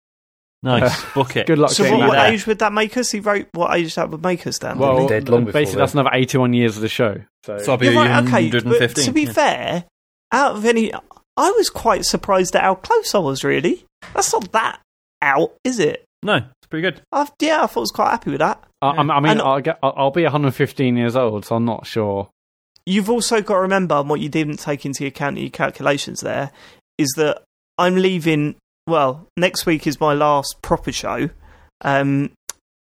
Nice. 0.63 1.03
Book 1.13 1.35
it. 1.35 1.47
Good 1.47 1.57
luck 1.57 1.71
So, 1.71 1.83
getting 1.83 1.99
what, 1.99 2.05
that. 2.05 2.09
what 2.09 2.23
there. 2.23 2.33
age 2.33 2.45
would 2.47 2.59
that 2.59 2.71
make 2.73 2.95
us? 2.97 3.09
He 3.11 3.19
wrote 3.19 3.47
what 3.53 3.75
age 3.75 3.95
that 3.95 4.09
would 4.09 4.21
make 4.23 4.45
us, 4.45 4.59
Dan? 4.59 4.77
Well, 4.77 5.07
didn't 5.07 5.09
dead 5.09 5.29
long 5.29 5.45
before 5.45 5.59
basically, 5.59 5.75
then. 5.77 5.79
that's 5.81 5.93
another 5.93 6.09
81 6.13 6.53
years 6.53 6.75
of 6.75 6.81
the 6.83 6.89
show. 6.89 7.17
So, 7.45 7.57
So 7.57 7.71
I'll 7.73 7.77
he? 7.79 7.89
be 7.89 7.95
Yeah, 7.95 8.21
right, 8.21 8.27
okay. 8.27 8.51
But 8.51 8.95
to 8.95 9.11
be 9.11 9.23
yeah. 9.23 9.31
fair, 9.33 9.83
out 10.31 10.55
of 10.57 10.65
any, 10.65 10.93
I 10.93 11.51
was 11.51 11.69
quite 11.69 12.05
surprised 12.05 12.55
at 12.55 12.61
how 12.63 12.75
close 12.75 13.15
I 13.15 13.19
was. 13.19 13.43
Really, 13.43 13.85
that's 14.13 14.31
not 14.33 14.51
that 14.51 14.79
out, 15.21 15.53
is 15.63 15.79
it? 15.79 16.05
No, 16.23 16.35
it's 16.35 16.67
pretty 16.69 16.83
good. 16.83 17.01
i 17.11 17.27
yeah, 17.39 17.63
I 17.63 17.67
thought 17.67 17.77
I 17.77 17.79
was 17.81 17.91
quite 17.91 18.11
happy 18.11 18.31
with 18.31 18.39
that. 18.39 18.63
I, 18.81 18.89
I 18.89 19.01
I 19.01 19.19
mean, 19.19 19.31
And- 19.31 19.41
I'll, 19.41 19.59
get, 19.61 19.79
I'll, 19.81 19.93
I'll 19.97 20.11
be 20.11 20.23
115 20.23 20.95
years 20.97 21.15
old, 21.15 21.45
so 21.45 21.55
I'm 21.55 21.65
not 21.65 21.85
sure. 21.87 22.29
You've 22.85 23.09
also 23.09 23.41
got 23.41 23.55
to 23.55 23.59
remember, 23.61 24.01
what 24.01 24.19
you 24.19 24.29
didn't 24.29 24.57
take 24.57 24.85
into 24.85 25.05
account 25.05 25.37
in 25.37 25.43
your 25.43 25.51
calculations 25.51 26.21
there, 26.21 26.51
is 26.97 27.09
that 27.17 27.43
I'm 27.77 27.95
leaving. 27.95 28.55
Well, 28.87 29.27
next 29.37 29.65
week 29.67 29.85
is 29.85 29.99
my 29.99 30.13
last 30.13 30.55
proper 30.63 30.91
show, 30.91 31.29
um, 31.81 32.31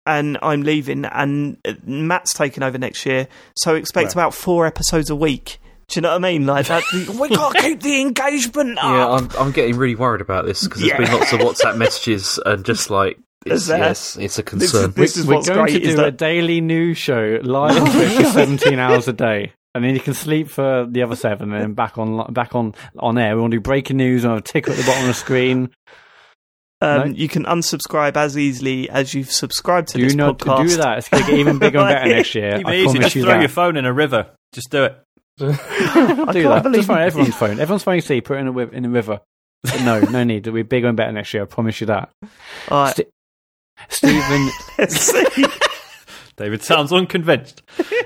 and 0.06 0.38
I'm 0.42 0.62
leaving, 0.62 1.04
and 1.04 1.58
uh, 1.66 1.74
Mat's 1.84 2.32
taking 2.32 2.62
over 2.62 2.78
next 2.78 3.04
year, 3.04 3.28
so 3.56 3.74
expect 3.74 4.06
Right. 4.06 4.12
about 4.14 4.34
four 4.34 4.66
episodes 4.66 5.10
a 5.10 5.16
week. 5.16 5.58
Do 5.92 5.98
you 5.98 6.02
know 6.02 6.08
what 6.10 6.14
I 6.16 6.18
mean? 6.32 6.46
Like 6.46 6.66
that, 6.68 6.82
we 7.20 7.28
got 7.28 7.54
to 7.54 7.60
keep 7.62 7.80
the 7.82 8.00
engagement 8.00 8.78
up. 8.78 8.84
Yeah, 8.84 9.08
I'm, 9.10 9.28
I'm 9.38 9.52
getting 9.52 9.76
really 9.76 9.94
worried 9.94 10.20
about 10.22 10.46
this 10.46 10.64
because 10.64 10.80
there's 10.80 10.96
been 10.98 11.12
lots 11.12 11.32
of 11.32 11.40
WhatsApp 11.40 11.76
messages 11.76 12.38
and 12.46 12.64
just 12.64 12.88
like 12.90 13.18
it's, 13.44 13.64
Is 13.64 13.68
yes, 13.68 14.16
it's 14.16 14.38
a 14.38 14.42
This 14.42 14.62
is- 14.62 14.70
concern. 14.72 14.92
this 14.92 15.16
is 15.18 15.26
We're 15.26 15.34
what's 15.34 15.48
going 15.48 15.60
great 15.64 15.82
to 15.82 15.88
is 15.88 15.94
do 15.96 16.00
a 16.00 16.04
that 16.04 16.16
daily 16.16 16.60
news 16.62 16.96
show 16.96 17.40
live 17.42 17.76
on 17.82 17.90
Twitch 17.90 18.12
for 18.14 18.24
17 18.24 18.78
hours 18.78 19.06
a 19.08 19.12
day. 19.12 19.52
And 19.74 19.82
then 19.84 19.94
you 19.94 20.00
can 20.00 20.14
sleep 20.14 20.48
for 20.48 20.86
the 20.88 21.02
other 21.02 21.16
seven, 21.16 21.50
and 21.52 21.62
then 21.62 21.72
back 21.74 21.96
on 21.98 22.32
back 22.34 22.54
on 22.54 22.74
on 22.98 23.16
air. 23.16 23.34
We 23.34 23.40
want 23.40 23.52
to 23.52 23.56
do 23.56 23.60
breaking 23.62 23.96
news 23.96 24.22
and 24.24 24.34
a 24.34 24.40
ticker 24.42 24.70
at 24.70 24.76
the 24.76 24.82
bottom 24.84 25.02
of 25.02 25.08
the 25.08 25.14
screen. 25.14 25.70
um, 26.82 26.98
no. 26.98 27.04
you 27.16 27.26
can 27.28 27.44
unsubscribe 27.44 28.16
as 28.16 28.36
easily 28.36 28.90
as 28.90 29.14
you've 29.14 29.30
subscribed 29.32 29.88
to 29.88 29.98
Do 29.98 30.04
this 30.04 30.14
not 30.14 30.38
podcast. 30.38 30.68
do 30.68 30.76
that. 30.76 30.98
It's 30.98 31.08
going 31.08 31.24
to 31.24 31.30
get 31.30 31.38
even 31.40 31.58
bigger 31.58 31.78
and 31.78 31.88
better 31.88 32.08
next 32.08 32.34
year. 32.34 32.52
Keep 32.58 32.66
I 32.66 32.74
easy. 32.74 32.84
promise 32.84 33.02
Just 33.04 33.14
you 33.16 33.22
throw 33.22 33.32
that. 33.32 33.40
your 33.40 33.48
phone 33.48 33.76
in 33.78 33.84
a 33.86 33.92
river. 33.92 34.30
Just 34.52 34.70
do 34.70 34.84
it. 34.84 34.96
I 35.40 35.46
do 35.46 35.52
can't 35.54 36.32
that. 36.32 36.62
believe 36.62 36.76
Just 36.80 36.88
find 36.88 37.00
everyone's 37.02 37.34
phone. 37.36 37.60
Everyone's 37.60 37.82
phone 37.82 37.94
you 37.96 38.00
see, 38.02 38.20
put 38.20 38.36
it 38.36 38.40
in 38.40 38.48
a, 38.48 38.58
in 38.58 38.84
a 38.84 38.88
river. 38.90 39.20
But 39.62 39.80
no, 39.82 40.00
no 40.00 40.24
need. 40.24 40.46
It'll 40.46 40.54
be 40.54 40.62
bigger 40.62 40.88
and 40.88 40.96
better 40.96 41.12
next 41.12 41.32
year. 41.34 41.44
I 41.44 41.46
promise 41.46 41.80
you 41.80 41.86
that. 41.88 42.10
All 42.68 42.84
right, 42.84 42.94
St- 42.96 43.08
Stephen, 43.88 44.50
let's 44.78 44.96
see. 44.96 45.44
David 46.36 46.62
sounds 46.62 46.92
unconvinced. 46.92 47.62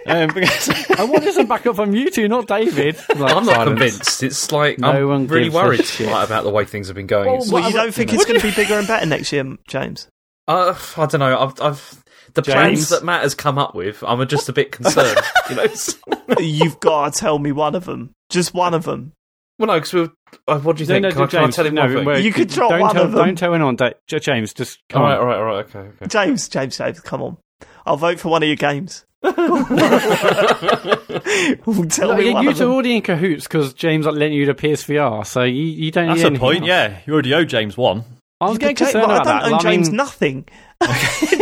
um, 0.07 0.29
because- 0.35 0.69
I 0.91 1.05
wanted 1.05 1.33
some 1.33 1.47
backup 1.47 1.77
from 1.77 1.95
you 1.95 2.11
two, 2.11 2.27
not 2.29 2.47
David. 2.49 2.97
Like, 3.17 3.35
I'm 3.35 3.45
not 3.47 3.55
silence. 3.55 3.69
convinced. 3.69 4.23
It's 4.23 4.51
like 4.53 4.79
No 4.79 4.91
I'm 4.91 5.09
one 5.09 5.27
really 5.29 5.49
worried 5.49 5.81
like, 6.01 6.27
about 6.27 6.43
the 6.45 6.51
way 6.51 6.65
things 6.65 6.89
have 6.89 6.97
been 6.97 7.07
going. 7.07 7.27
Well, 7.27 7.37
It's- 7.37 7.51
Well, 7.53 7.69
you 7.69 7.73
don't 7.77 7.95
think 7.95 8.13
it's 8.13 8.25
going 8.25 8.41
to 8.41 8.47
be 8.47 8.55
bigger 8.55 8.75
and 8.75 8.87
better 8.87 9.07
next 9.07 9.33
year, 9.33 9.45
James? 9.69 10.09
Uh, 10.49 10.75
I 10.97 11.07
don't 11.07 11.21
know. 11.21 11.39
I've, 11.39 11.61
I've 11.61 12.05
the 12.37 12.43
James. 12.43 12.55
plans 12.55 12.89
that 12.91 13.05
Mat 13.05 13.23
has 13.23 13.35
come 13.35 13.59
up 13.59 13.75
with. 13.75 14.03
I'm 14.07 14.27
just 14.29 14.49
a 14.49 14.53
bit 14.53 14.71
concerned. 14.73 15.19
you 15.51 15.57
know? 15.57 15.67
You've 16.39 16.79
got 16.81 17.13
to 17.13 17.19
tell 17.21 17.39
me 17.39 17.51
one 17.53 17.75
of 17.75 17.85
them. 17.85 18.13
Just 18.31 18.55
one 18.55 18.73
of 18.75 18.85
them. 18.85 19.13
Well, 19.59 19.67
no, 19.69 19.75
because 19.75 19.93
we. 19.93 20.09
Uh, 20.47 20.59
what 20.61 20.77
do 20.77 20.83
you 20.83 20.87
think? 20.87 21.03
No, 21.03 21.11
can, 21.11 21.19
no, 21.19 21.25
I, 21.25 21.29
can 21.29 21.45
I 21.45 21.51
tell 21.51 21.67
him 21.67 21.75
no, 21.75 22.03
one 22.05 22.23
You 22.23 22.33
could 22.33 22.49
drop 22.49 22.71
don't 22.71 22.81
one 22.81 22.95
tell, 22.95 23.05
of 23.05 23.13
them. 23.13 23.25
Don't 23.27 23.39
tell 23.39 23.55
anyone. 23.55 23.77
Da- 23.77 23.91
J- 24.07 24.19
James, 24.19 24.53
just 24.55 24.81
come 24.89 25.03
all 25.03 25.09
right, 25.09 25.15
on. 25.17 25.21
all 25.21 25.27
right, 25.27 25.39
all 25.39 25.45
right. 25.45 25.65
Okay, 25.67 25.79
okay. 25.79 26.07
James, 26.09 26.49
James, 26.49 26.77
James, 26.77 27.01
come 27.01 27.23
on. 27.23 27.37
I'll 27.87 27.97
vote 27.97 28.21
for 28.21 28.29
one 28.29 28.43
of 28.43 28.49
your 28.49 28.57
games. 28.57 29.05
Tell 29.23 29.33
Look, 32.09 32.19
me 32.19 32.27
yeah, 32.27 32.33
one 32.35 32.45
you 32.45 32.51
of 32.51 32.57
two 32.57 32.65
are 32.65 32.67
them. 32.67 32.71
already 32.73 32.97
in 32.97 33.03
cahoots 33.03 33.45
because 33.45 33.73
James 33.75 34.07
like, 34.07 34.15
lent 34.17 34.33
you 34.35 34.47
the 34.47 34.55
PSVR, 34.55 35.27
so 35.27 35.43
you, 35.43 35.63
you 35.63 35.91
don't 35.91 36.09
That's 36.09 36.23
need 36.23 36.35
the 36.35 36.39
point. 36.39 36.59
else. 36.61 36.69
Yeah, 36.69 36.99
you 37.07 37.13
already 37.13 37.35
owe 37.35 37.45
James 37.45 37.77
one. 37.77 38.05
I 38.41 38.49
was 38.49 38.59
getting 38.59 38.77
concerned 38.77 39.07
well, 39.09 39.17
about 39.21 39.27
I 39.27 39.31
don't 39.33 39.41
that. 39.43 39.47
owe 39.49 39.51
Like, 39.57 39.67
I 39.67 39.71
James 39.71 39.89
mean, 39.89 39.97
nothing. 39.97 40.49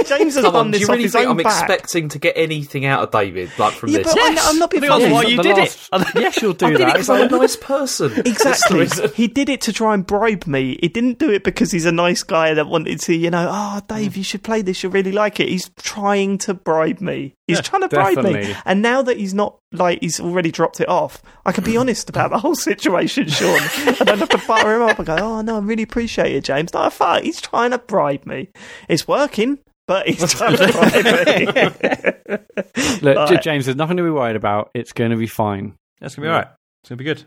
James 0.06 0.34
has 0.36 0.44
Come 0.44 0.52
done 0.52 0.56
on, 0.56 0.66
do 0.66 0.72
this 0.72 0.80
you 0.82 0.86
off 0.86 0.90
really 0.92 1.02
his 1.04 1.12
think 1.12 1.24
own 1.26 1.32
I'm 1.32 1.42
back. 1.42 1.62
expecting 1.70 2.08
to 2.10 2.18
get 2.18 2.36
anything 2.36 2.84
out 2.84 3.02
of 3.02 3.10
David, 3.10 3.50
like 3.58 3.74
from 3.74 3.90
Yeah, 3.90 3.98
this? 3.98 4.14
but 4.14 4.22
I'm, 4.22 4.38
I'm 4.38 4.58
not 4.58 4.70
being 4.70 4.80
Because 4.82 5.02
funny. 5.02 5.12
why 5.12 5.22
you 5.24 5.36
the 5.38 5.42
did 5.42 5.56
last- 5.56 5.88
it. 5.92 6.06
yes, 6.14 6.40
you'll 6.42 6.52
do 6.52 6.66
I 6.66 6.70
did 6.70 6.80
it 6.80 6.84
that. 6.84 6.92
because 6.92 7.10
I'm 7.10 7.22
a 7.34 7.38
nice 7.38 7.56
person. 7.56 8.08
That's 8.14 8.22
the 8.22 8.30
Exactly. 8.30 8.80
reason. 8.80 9.10
he 9.14 9.26
did 9.26 9.48
it 9.48 9.60
to 9.62 9.72
try 9.72 9.94
and 9.94 10.06
bribe 10.06 10.46
me. 10.46 10.78
He 10.80 10.88
didn't 10.88 11.18
do 11.18 11.30
it 11.30 11.42
because 11.42 11.72
he's 11.72 11.84
a 11.86 11.92
nice 11.92 12.22
guy 12.22 12.54
that 12.54 12.68
wanted 12.68 13.00
to, 13.00 13.14
you 13.14 13.30
know, 13.30 13.48
oh, 13.50 13.80
Dave, 13.88 14.16
you 14.16 14.22
should 14.22 14.44
play 14.44 14.62
this. 14.62 14.82
You'll 14.82 14.92
really 14.92 15.12
like 15.12 15.40
it. 15.40 15.48
He's 15.48 15.68
trying 15.80 16.38
to 16.38 16.54
bribe 16.54 17.00
me. 17.00 17.34
He's 17.48 17.60
trying 17.60 17.82
to 17.82 17.88
bribe 17.88 18.16
me. 18.18 18.22
definitely. 18.22 18.56
And 18.64 18.82
now 18.82 19.02
that 19.02 19.18
he's 19.18 19.34
not, 19.34 19.58
like, 19.74 20.00
he's 20.00 20.20
already 20.20 20.50
dropped 20.50 20.80
it 20.80 20.88
off, 20.88 21.22
I 21.44 21.52
can 21.52 21.64
be 21.64 21.76
honest 21.78 22.08
about 22.08 22.30
the 22.30 22.38
whole 22.38 22.54
situation, 22.54 23.28
Sean. 23.28 23.58
I 23.58 24.04
don't 24.04 24.18
have 24.18 24.28
to 24.30 24.42
butter 24.46 24.76
him 24.76 24.82
up 24.82 24.98
and 24.98 25.06
go, 25.06 25.16
oh, 25.18 25.40
no, 25.42 25.56
I 25.56 25.60
really 25.60 25.82
appreciate 25.82 26.34
it, 26.34 26.44
James. 26.44 26.72
No, 26.74 26.88
fuck, 26.90 27.22
he's 27.22 27.40
trying 27.40 27.70
to 27.72 27.78
bribe 27.78 28.26
me. 28.26 28.48
It's 28.88 29.06
working. 29.08 29.58
But 29.86 30.08
he's 30.08 30.32
trying 30.34 30.56
to 30.56 30.72
bribe 30.72 31.34
me. 31.36 32.38
Look, 33.02 33.16
All 33.18 33.26
right. 33.26 33.42
James, 33.42 33.66
there's 33.66 33.76
nothing 33.76 33.98
to 33.98 34.02
be 34.02 34.08
worried 34.10 34.36
about. 34.36 34.70
It's 34.74 34.92
going 34.94 35.10
to 35.10 35.16
be 35.18 35.26
fine. 35.26 35.74
That's 36.00 36.14
gonna 36.14 36.26
be 36.26 36.30
all 36.30 36.38
right. 36.38 36.48
It's 36.82 36.88
gonna 36.88 36.96
be 36.98 37.04
good. 37.04 37.22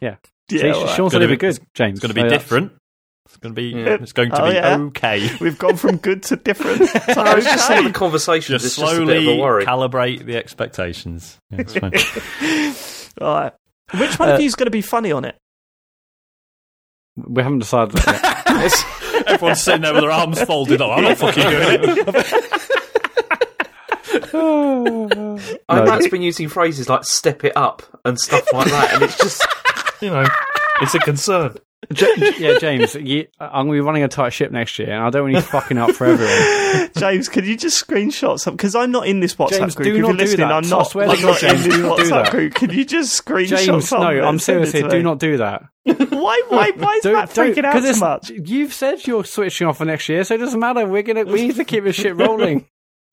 Yeah, 0.00 0.16
See, 0.50 0.68
all 0.70 0.84
right. 0.86 0.96
Sean's 0.96 1.12
Gonna 1.12 1.12
going 1.12 1.20
to 1.22 1.26
be 1.28 1.34
be- 1.34 1.36
good, 1.36 1.60
James. 1.74 1.98
It's 1.98 2.02
gonna 2.02 2.14
be 2.14 2.22
So 2.22 2.28
different. 2.28 2.72
It's 3.30 3.36
gonna 3.38 3.54
be. 3.54 3.68
Yeah. 3.68 3.96
It's 4.00 4.12
going 4.12 4.30
to 4.32 4.42
Oh, 4.42 4.48
be 4.48 4.54
yeah? 4.54 4.76
okay. 4.78 5.30
We've 5.40 5.56
gone 5.58 5.76
from 5.76 5.96
good 5.98 6.22
to 6.24 6.36
different. 6.36 6.80
I 7.16 7.34
was 7.36 7.44
just 7.44 7.66
some 7.66 7.78
of 7.78 7.84
the 7.84 7.90
Okay. 7.90 7.98
conversations. 7.98 8.62
Just 8.62 8.64
It's 8.66 8.76
just 8.76 8.92
a 8.96 9.06
bit 9.06 9.16
of 9.18 9.22
a 9.22 9.24
slowly 9.26 9.38
worry. 9.40 9.64
calibrate 9.64 10.24
the 10.26 10.36
expectations. 10.36 11.38
Yeah, 11.50 11.60
it's 11.60 11.74
fine. 11.74 11.92
All 13.20 13.34
right. 13.34 13.52
Which 13.98 14.18
one 14.18 14.28
Uh, 14.30 14.34
of 14.34 14.40
you 14.40 14.46
is 14.46 14.54
going 14.56 14.66
to 14.66 14.70
be 14.72 14.82
funny 14.82 15.12
on 15.12 15.24
it? 15.24 15.36
We 17.16 17.42
haven't 17.42 17.58
decided 17.60 17.94
that 17.98 18.44
yet. 18.46 19.26
Everyone's 19.28 19.62
sitting 19.62 19.82
there 19.82 19.92
with 19.94 20.02
their 20.02 20.10
arms 20.12 20.40
folded 20.42 20.80
up. 20.80 20.96
I'm 20.96 21.04
not 21.04 21.18
fucking 21.18 21.42
doing 21.42 21.78
it. 21.82 22.40
I 24.32 25.76
No. 25.76 25.84
Mat's 25.84 26.08
been 26.08 26.22
using 26.22 26.48
phrases 26.48 26.88
like 26.88 27.04
"step 27.04 27.44
it 27.44 27.52
up" 27.56 27.82
and 28.04 28.18
stuff 28.18 28.52
like 28.52 28.68
that, 28.70 28.94
and 28.94 29.02
it's 29.02 29.16
just, 29.18 29.46
you 30.00 30.10
know, 30.10 30.24
it's 30.80 30.94
a 30.94 30.98
concern. 31.00 31.56
J- 31.92 32.34
yeah, 32.38 32.58
James, 32.58 32.94
you, 32.94 33.26
I'm 33.40 33.66
going 33.66 33.78
to 33.78 33.82
be 33.82 33.86
running 33.86 34.02
a 34.02 34.08
tight 34.08 34.30
ship 34.34 34.52
next 34.52 34.78
year, 34.78 34.90
and 34.90 35.02
I 35.02 35.10
don't 35.10 35.22
want 35.22 35.34
you 35.34 35.40
fucking 35.40 35.78
up 35.78 35.92
for 35.92 36.06
everyone. 36.06 36.90
James, 36.96 37.28
can 37.28 37.44
you 37.44 37.56
just 37.56 37.84
screenshot 37.84 38.38
some? 38.38 38.54
Because 38.54 38.74
I'm 38.74 38.90
not 38.92 39.06
in 39.06 39.20
this 39.20 39.34
WhatsApp 39.34 39.58
James, 39.58 39.74
group. 39.74 39.84
do 39.86 39.94
if 39.96 40.00
not 40.02 40.08
you're 40.08 40.16
do 40.16 40.22
listening, 40.22 40.48
that. 40.48 40.54
I'm 40.54 40.64
I 40.66 40.68
not, 40.68 40.82
swear 40.90 41.06
to 41.06 41.12
I'm 41.12 41.22
not 41.22 41.42
in 41.42 41.48
James, 41.48 41.64
this 41.64 41.74
do 41.74 41.82
not 41.82 41.96
do 41.96 42.02
WhatsApp 42.04 42.08
that. 42.24 42.30
group. 42.30 42.54
Can 42.54 42.70
you 42.70 42.84
just 42.84 43.24
screenshot 43.26 43.64
James, 43.66 43.88
some 43.88 44.00
no, 44.02 44.08
I'm 44.22 44.38
serious 44.38 44.72
here. 44.72 44.88
Do 44.88 45.02
not 45.02 45.18
do 45.18 45.38
that. 45.38 45.62
Why, 45.84 46.42
why, 46.48 46.70
why 46.76 46.94
is 46.96 47.02
Don't- 47.02 47.30
freaking 47.30 47.64
out 47.64 47.82
so 47.82 47.98
much? 48.00 48.28
You've 48.30 48.74
said 48.74 49.06
you're 49.06 49.24
switching 49.24 49.66
off 49.66 49.78
for 49.78 49.86
next 49.86 50.08
year, 50.10 50.22
so 50.24 50.34
it 50.34 50.38
doesn't 50.38 50.60
matter. 50.60 50.86
We're 50.86 51.02
gonna 51.02 51.24
we 51.24 51.46
need 51.46 51.56
to 51.56 51.64
keep 51.64 51.84
this 51.84 51.96
shit 51.96 52.14
rolling. 52.14 52.66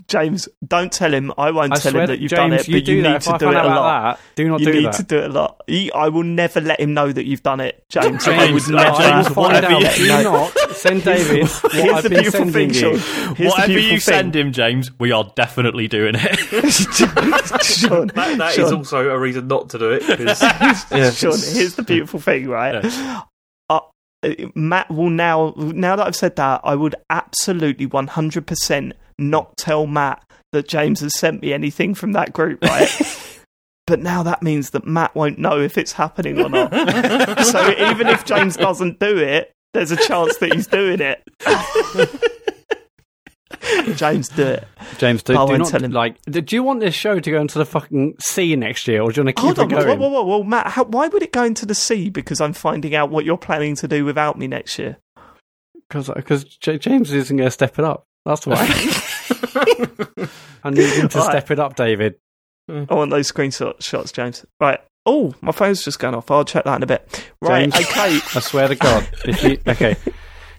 James, 0.07 0.47
don't 0.65 0.89
tell 0.91 1.13
him. 1.13 1.33
I 1.37 1.51
won't 1.51 1.73
I 1.73 1.77
tell 1.77 1.91
him 1.91 1.97
that 1.99 2.07
that 2.07 2.19
you've 2.19 2.29
James, 2.29 2.39
done 2.39 2.53
it, 2.53 2.67
you 2.69 2.75
but 2.79 2.85
do 2.85 2.93
you 2.93 3.01
need 3.01 3.19
to 3.21 3.29
do 3.37 3.49
it 3.49 3.55
a 3.55 3.59
about 3.59 3.65
lot. 3.67 4.15
that, 4.17 4.19
do 4.35 4.47
not 4.47 4.59
You 4.61 4.65
do 4.71 4.81
need 4.81 4.91
to 4.93 5.03
do 5.03 5.17
it 5.17 5.23
a 5.25 5.33
lot. 5.33 5.61
He, 5.67 5.91
I 5.91 6.07
will 6.07 6.23
never 6.23 6.61
let 6.61 6.79
him 6.79 6.93
know 6.93 7.11
that 7.11 7.25
you've 7.25 7.43
done 7.43 7.59
it, 7.59 7.83
James. 7.89 8.25
I 8.25 8.47
James, 8.47 8.67
would 8.67 8.75
never. 8.75 8.89
James, 8.97 9.01
I 9.03 9.17
will 9.17 9.23
find 9.35 9.37
whatever 9.55 9.73
out. 9.73 9.81
you- 9.99 10.05
Do 10.05 10.07
No. 10.07 10.23
not 10.23 10.53
send 10.77 11.03
David 11.03 11.47
what 11.49 11.71
Here's 11.73 11.93
I've 11.93 12.03
the 12.03 12.09
been 12.09 12.21
beautiful 12.21 12.39
sending 12.51 12.53
thing, 12.53 12.69
you. 12.69 12.97
Sean. 12.99 13.35
Here's 13.35 13.51
Whatever 13.51 13.71
you 13.73 13.79
beautiful 13.79 13.99
send 14.13 14.35
him, 14.35 14.51
James, 14.53 14.91
we 14.97 15.11
are 15.11 15.29
definitely 15.35 15.87
doing 15.89 16.15
it. 16.17 16.39
Sean, 16.71 18.07
That, 18.07 18.35
that 18.37 18.49
is 18.51 18.55
Sean, 18.55 18.73
also 18.75 19.09
a 19.09 19.19
reason 19.19 19.47
not 19.49 19.69
to 19.71 19.77
do 19.79 19.91
it. 19.91 20.03
yeah. 20.19 21.11
Sean, 21.11 21.31
here's 21.31 21.75
the 21.75 21.83
beautiful 21.83 22.21
thing, 22.21 22.47
right? 22.47 22.75
Uh, 23.69 23.79
uh, 24.23 24.29
Mat 24.55 24.89
will 24.89 25.09
now, 25.09 25.53
now 25.57 25.97
that 25.97 26.07
I've 26.07 26.15
said 26.15 26.37
that, 26.37 26.61
I 26.63 26.75
would 26.75 26.95
absolutely 27.09 27.87
100% 27.87 28.93
not 29.17 29.55
tell 29.57 29.87
Mat 29.87 30.23
that 30.51 30.67
James 30.67 31.01
has 31.01 31.17
sent 31.17 31.41
me 31.41 31.53
anything 31.53 31.93
from 31.93 32.13
that 32.13 32.33
group, 32.33 32.63
right? 32.63 33.39
but 33.87 33.99
now 33.99 34.23
that 34.23 34.43
means 34.43 34.71
that 34.71 34.85
Mat 34.85 35.15
won't 35.15 35.39
know 35.39 35.59
if 35.59 35.77
it's 35.77 35.93
happening 35.93 36.39
or 36.39 36.49
not. 36.49 36.71
so 37.45 37.69
even 37.91 38.07
if 38.07 38.25
James 38.25 38.57
doesn't 38.57 38.99
do 38.99 39.17
it, 39.17 39.51
there's 39.73 39.91
a 39.91 39.97
chance 39.97 40.37
that 40.37 40.53
he's 40.53 40.67
doing 40.67 40.99
it. 41.01 41.23
James, 43.97 44.29
do 44.29 44.43
it. 44.43 44.67
James, 44.97 45.23
do, 45.23 45.33
I 45.33 45.45
do 45.45 45.51
won't 45.51 45.59
not 45.59 45.69
tell 45.69 45.83
him. 45.83 45.91
like. 45.91 46.21
Do 46.23 46.55
you 46.55 46.63
want 46.63 46.79
this 46.79 46.95
show 46.95 47.19
to 47.19 47.31
go 47.31 47.41
into 47.41 47.57
the 47.57 47.65
fucking 47.65 48.15
sea 48.19 48.55
next 48.55 48.87
year, 48.87 49.01
or 49.01 49.11
do 49.11 49.21
you 49.21 49.25
want 49.25 49.35
to 49.35 49.41
keep 49.41 49.57
Hold 49.57 49.59
it 49.59 49.61
on, 49.61 49.69
whoa, 49.69 49.85
going? 49.85 49.99
whoa, 49.99 50.09
whoa, 50.09 50.23
whoa, 50.23 50.43
Mat, 50.43 50.67
how, 50.67 50.85
why 50.85 51.07
would 51.07 51.21
it 51.21 51.31
go 51.31 51.43
into 51.43 51.65
the 51.65 51.75
sea? 51.75 52.09
Because 52.09 52.39
I'm 52.39 52.53
finding 52.53 52.95
out 52.95 53.09
what 53.09 53.25
you're 53.25 53.37
planning 53.37 53.75
to 53.77 53.87
do 53.87 54.05
without 54.05 54.37
me 54.37 54.47
next 54.47 54.79
year. 54.79 54.97
Because 55.89 56.09
uh, 56.09 56.43
J- 56.59 56.77
James 56.77 57.13
isn't 57.13 57.35
going 57.35 57.47
to 57.47 57.51
step 57.51 57.79
it 57.79 57.85
up. 57.85 58.05
That's 58.27 58.45
why. 58.45 58.57
I 60.63 60.69
need 60.69 60.89
him 60.93 61.07
to 61.09 61.17
Right. 61.19 61.29
step 61.29 61.49
it 61.51 61.59
up, 61.59 61.75
David. 61.77 62.15
I 62.69 62.93
want 62.93 63.09
those 63.11 63.31
screenshots, 63.31 63.83
shots, 63.83 64.11
James. 64.11 64.45
Right. 64.59 64.81
Oh, 65.05 65.33
my 65.39 65.53
phone's 65.53 65.81
just 65.85 65.99
gone 65.99 66.13
off. 66.13 66.29
I'll 66.29 66.43
check 66.43 66.65
that 66.65 66.75
in 66.75 66.83
a 66.83 66.87
bit. 66.87 67.31
Right. 67.41 67.71
James. 67.71 67.75
Okay. 67.87 68.15
I 68.35 68.39
swear 68.41 68.67
to 68.67 68.75
God. 68.75 69.07
You, 69.41 69.57
okay. 69.65 69.95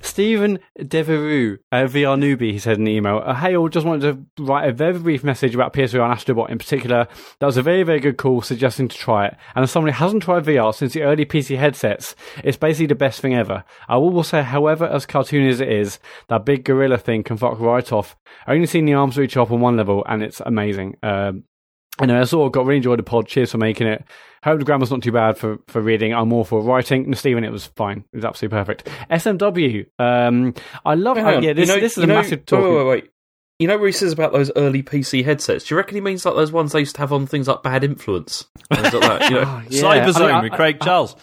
Stephen 0.00 0.58
Devereux, 0.76 1.58
a 1.72 1.84
VR 1.84 2.18
newbie, 2.18 2.52
he 2.52 2.58
said 2.58 2.76
in 2.76 2.82
an 2.82 2.88
email, 2.88 3.22
uh, 3.24 3.34
Hey 3.34 3.56
all, 3.56 3.68
just 3.68 3.86
wanted 3.86 4.28
to 4.36 4.42
write 4.42 4.68
a 4.68 4.72
very 4.72 4.98
brief 4.98 5.24
message 5.24 5.54
about 5.54 5.72
PSVR 5.72 6.02
and 6.02 6.12
Astro 6.12 6.34
Bot 6.34 6.50
in 6.50 6.58
particular. 6.58 7.08
That 7.40 7.46
was 7.46 7.56
a 7.56 7.62
very, 7.62 7.82
very 7.82 8.00
good 8.00 8.16
call 8.16 8.42
suggesting 8.42 8.88
to 8.88 8.96
try 8.96 9.26
it. 9.26 9.36
And 9.54 9.62
as 9.62 9.70
someone 9.70 9.92
who 9.92 9.98
hasn't 9.98 10.22
tried 10.22 10.44
VR 10.44 10.74
since 10.74 10.92
the 10.92 11.02
early 11.02 11.24
PC 11.24 11.56
headsets, 11.56 12.14
it's 12.44 12.56
basically 12.56 12.86
the 12.86 12.94
best 12.94 13.20
thing 13.20 13.34
ever. 13.34 13.64
I 13.88 13.96
will 13.96 14.22
say, 14.22 14.42
however, 14.42 14.86
as 14.86 15.06
cartoony 15.06 15.50
as 15.50 15.60
it 15.60 15.70
is, 15.70 15.98
that 16.28 16.44
big 16.44 16.64
gorilla 16.64 16.98
thing 16.98 17.22
can 17.22 17.36
fuck 17.36 17.58
right 17.60 17.92
off. 17.92 18.16
I 18.46 18.54
only 18.54 18.66
seen 18.66 18.84
the 18.84 18.94
arms 18.94 19.18
reach 19.18 19.36
up 19.36 19.50
on 19.50 19.60
one 19.60 19.76
level 19.76 20.04
and 20.06 20.22
it's 20.22 20.40
amazing. 20.40 20.96
Um, 21.02 21.44
Anyway, 22.00 22.18
I 22.20 22.24
sort 22.24 22.46
of 22.46 22.52
got 22.52 22.64
really 22.66 22.76
enjoyed 22.78 22.98
the 22.98 23.02
pod. 23.02 23.26
Cheers 23.26 23.50
for 23.52 23.58
making 23.58 23.86
it. 23.86 24.04
Hope 24.44 24.58
the 24.60 24.64
grammar's 24.64 24.90
not 24.90 25.02
too 25.02 25.10
bad 25.12 25.36
for, 25.36 25.58
for 25.66 25.80
reading. 25.80 26.14
I'm 26.14 26.28
more 26.28 26.44
for 26.44 26.60
writing. 26.62 27.04
And 27.04 27.18
Stephen, 27.18 27.42
it 27.44 27.50
was 27.50 27.66
fine. 27.66 28.04
It 28.12 28.16
was 28.16 28.24
absolutely 28.24 28.56
perfect. 28.56 28.88
SMW. 29.10 29.86
Um, 29.98 30.54
I 30.84 30.94
love. 30.94 31.18
Oh, 31.18 31.40
yeah, 31.40 31.52
this, 31.52 31.68
you 31.68 31.74
know- 31.74 31.80
this 31.80 31.98
is 31.98 32.04
a 32.04 32.06
know- 32.06 32.14
massive 32.14 32.46
talk. 32.46 32.62
Wait, 32.62 32.76
wait, 32.76 32.86
wait. 32.86 33.10
You 33.58 33.66
know 33.66 33.76
where 33.76 33.88
he 33.88 33.92
says 33.92 34.12
about 34.12 34.32
those 34.32 34.52
early 34.54 34.84
PC 34.84 35.24
headsets? 35.24 35.64
Do 35.66 35.74
you 35.74 35.78
reckon 35.78 35.96
he 35.96 36.00
means 36.00 36.24
like 36.24 36.36
those 36.36 36.52
ones 36.52 36.70
they 36.70 36.78
used 36.78 36.94
to 36.94 37.00
have 37.00 37.12
on 37.12 37.26
things 37.26 37.48
like 37.48 37.64
Bad 37.64 37.82
Influence? 37.82 38.46
Things 38.72 38.92
like 38.94 39.02
that, 39.02 39.30
you 39.30 39.36
know? 39.36 39.42
Oh, 39.44 39.62
yeah. 39.68 39.82
Cyber 39.82 40.16
I 40.16 40.20
mean, 40.20 40.30
I- 40.30 40.42
with 40.44 40.52
Craig 40.52 40.78
Charles. 40.80 41.16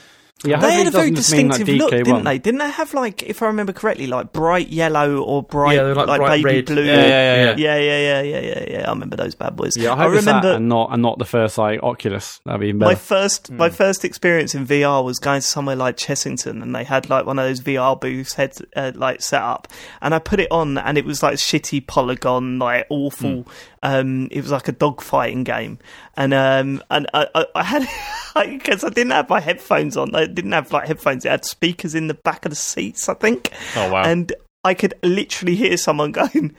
Yeah, 0.44 0.60
They 0.60 0.74
had 0.74 0.88
a 0.88 0.92
very 0.92 1.10
doesn't 1.12 1.16
just 1.16 1.32
mean, 1.32 1.48
distinctive 1.48 1.80
like, 1.80 1.92
look, 1.92 1.94
DK1. 1.94 2.04
didn't 2.04 2.24
they? 2.26 2.38
Didn't 2.38 2.60
they 2.60 2.70
have 2.70 2.94
like, 2.94 3.24
if 3.24 3.42
I 3.42 3.48
remember 3.48 3.72
correctly, 3.72 4.06
like 4.06 4.34
bright 4.34 4.68
yellow 4.68 5.24
or 5.24 5.42
bright, 5.42 5.76
Yeah, 5.78 5.84
they 5.84 5.90
were 5.94 6.06
like 6.06 6.20
bright 6.20 6.44
baby 6.44 6.58
red. 6.58 6.66
blue? 6.66 6.84
Yeah, 6.84 6.96
yeah, 7.08 7.36
yeah. 7.36 7.56
yeah, 7.58 7.78
yeah, 7.78 8.00
yeah, 8.00 8.22
yeah, 8.22 8.40
yeah, 8.42 8.66
yeah. 8.70 8.86
I 8.88 8.90
remember 8.92 9.16
those 9.16 9.34
bad 9.34 9.56
boys. 9.56 9.76
Yeah, 9.78 9.92
I 9.92 9.94
I 9.94 9.98
hope 10.04 10.14
it's 10.14 10.26
remember 10.26 10.50
that 10.50 10.56
and 10.58 10.68
not 10.70 10.92
and 10.92 11.02
not 11.02 11.18
the 11.20 11.26
first 11.26 11.58
like 11.58 11.82
Oculus. 11.82 12.42
That'd 12.46 12.60
be 12.62 12.68
even 12.68 12.80
my 12.80 12.90
better. 12.90 13.00
first 13.00 13.50
my 13.52 13.70
first 13.70 14.04
experience 14.06 14.54
in 14.54 14.68
VR 14.68 15.04
was 15.04 15.20
going 15.20 15.40
to 15.42 15.48
somewhere 15.48 15.78
like 15.78 15.96
Chessington, 15.98 16.62
and 16.62 16.76
they 16.76 16.84
had 16.84 17.10
like 17.10 17.26
one 17.26 17.40
of 17.40 17.46
those 17.46 17.62
VR 17.62 18.00
booths 18.00 18.34
head 18.34 18.56
uh, 18.76 18.92
like 18.94 19.22
set 19.22 19.42
up, 19.42 19.70
and 20.02 20.14
I 20.14 20.20
put 20.20 20.40
it 20.42 20.52
on, 20.52 20.78
and 20.78 20.98
it 20.98 21.06
was 21.06 21.24
like 21.24 21.36
shitty 21.36 21.88
polygon, 21.88 22.60
like 22.60 22.86
awful. 22.90 23.48
Um, 23.82 24.30
it 24.32 24.42
was 24.42 24.52
like 24.52 24.68
a 24.68 24.74
dogfighting 24.74 25.44
game, 25.44 25.78
and 26.18 26.34
um, 26.34 26.82
and 26.90 27.08
I, 27.14 27.28
I, 27.36 27.46
I 27.56 27.64
had 27.64 27.88
because 28.50 28.84
I 28.84 28.90
didn't 28.90 29.12
have 29.12 29.30
my 29.30 29.40
headphones 29.40 29.98
on. 29.98 30.16
I 30.16 30.26
didn't 30.26 30.52
have 30.52 30.72
like 30.72 30.88
headphones. 30.88 31.26
It 31.26 31.30
had 31.30 31.46
speakers 31.46 31.96
in 31.96 32.08
the 32.08 32.14
back 32.14 32.46
of 32.46 32.52
the 32.52 32.56
seats, 32.56 33.10
I 33.10 33.14
think. 33.14 33.52
Oh, 33.76 33.92
wow. 33.92 34.04
And 34.04 34.34
I 34.64 34.74
could 34.74 34.94
literally 35.04 35.56
hear 35.56 35.78
someone 35.78 36.12
going, 36.12 36.56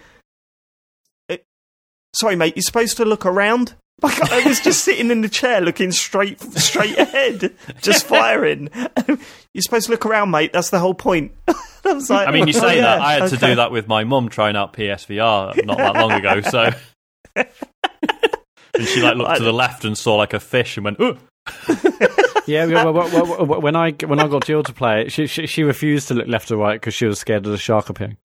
"Eh, 1.28 1.38
"Sorry, 2.14 2.36
mate, 2.36 2.54
you're 2.56 2.62
supposed 2.62 2.96
to 2.98 3.04
look 3.04 3.26
around." 3.26 3.74
Like 4.02 4.30
I 4.30 4.46
was 4.46 4.60
just 4.60 4.84
sitting 4.84 5.10
in 5.10 5.22
the 5.22 5.28
chair, 5.30 5.62
looking 5.62 5.90
straight 5.90 6.38
straight 6.38 6.98
ahead, 6.98 7.54
just 7.80 8.04
firing. 8.06 8.68
you're 9.54 9.62
supposed 9.62 9.86
to 9.86 9.92
look 9.92 10.04
around, 10.04 10.30
mate. 10.30 10.52
That's 10.52 10.68
the 10.68 10.78
whole 10.78 10.92
point. 10.92 11.32
I 11.48 11.94
was 11.94 12.10
like, 12.10 12.28
I 12.28 12.30
mean, 12.30 12.46
you 12.46 12.52
"Oh, 12.54 12.60
say 12.60 12.76
yeah, 12.76 12.82
that. 12.82 13.00
I 13.00 13.12
had 13.14 13.30
to 13.30 13.38
do 13.38 13.54
that 13.54 13.70
with 13.70 13.88
my 13.88 14.04
mum 14.04 14.28
trying 14.28 14.54
out 14.54 14.74
PSVR 14.74 15.64
not 15.64 15.78
that 15.78 15.94
long 15.94 16.12
ago. 16.12 16.42
So, 16.42 16.72
and 18.78 18.86
she 18.86 19.00
like 19.02 19.16
looked 19.16 19.36
to 19.38 19.42
the 19.44 19.52
left 19.52 19.84
and 19.84 19.96
saw 19.96 20.16
like 20.16 20.32
a 20.34 20.40
fish 20.40 20.76
and 20.76 20.84
went, 20.84 21.00
"Ooh." 21.00 21.18
Yeah, 22.46 22.64
yeah, 22.66 22.84
well, 22.84 22.92
well, 22.92 23.10
well, 23.12 23.46
well, 23.46 23.60
when 23.60 23.76
I 23.76 23.92
when 23.92 24.18
I 24.20 24.28
got 24.28 24.44
Jill 24.44 24.62
to 24.64 24.72
play 24.72 25.02
it, 25.02 25.12
she 25.12 25.26
she, 25.26 25.46
she 25.46 25.62
refused 25.62 26.08
to 26.08 26.14
look 26.14 26.26
left 26.28 26.50
or 26.50 26.56
right 26.56 26.80
because 26.80 26.94
she 26.94 27.06
was 27.06 27.18
scared 27.18 27.46
of 27.46 27.52
the 27.52 27.58
shark 27.58 27.88
appearing. 27.88 28.16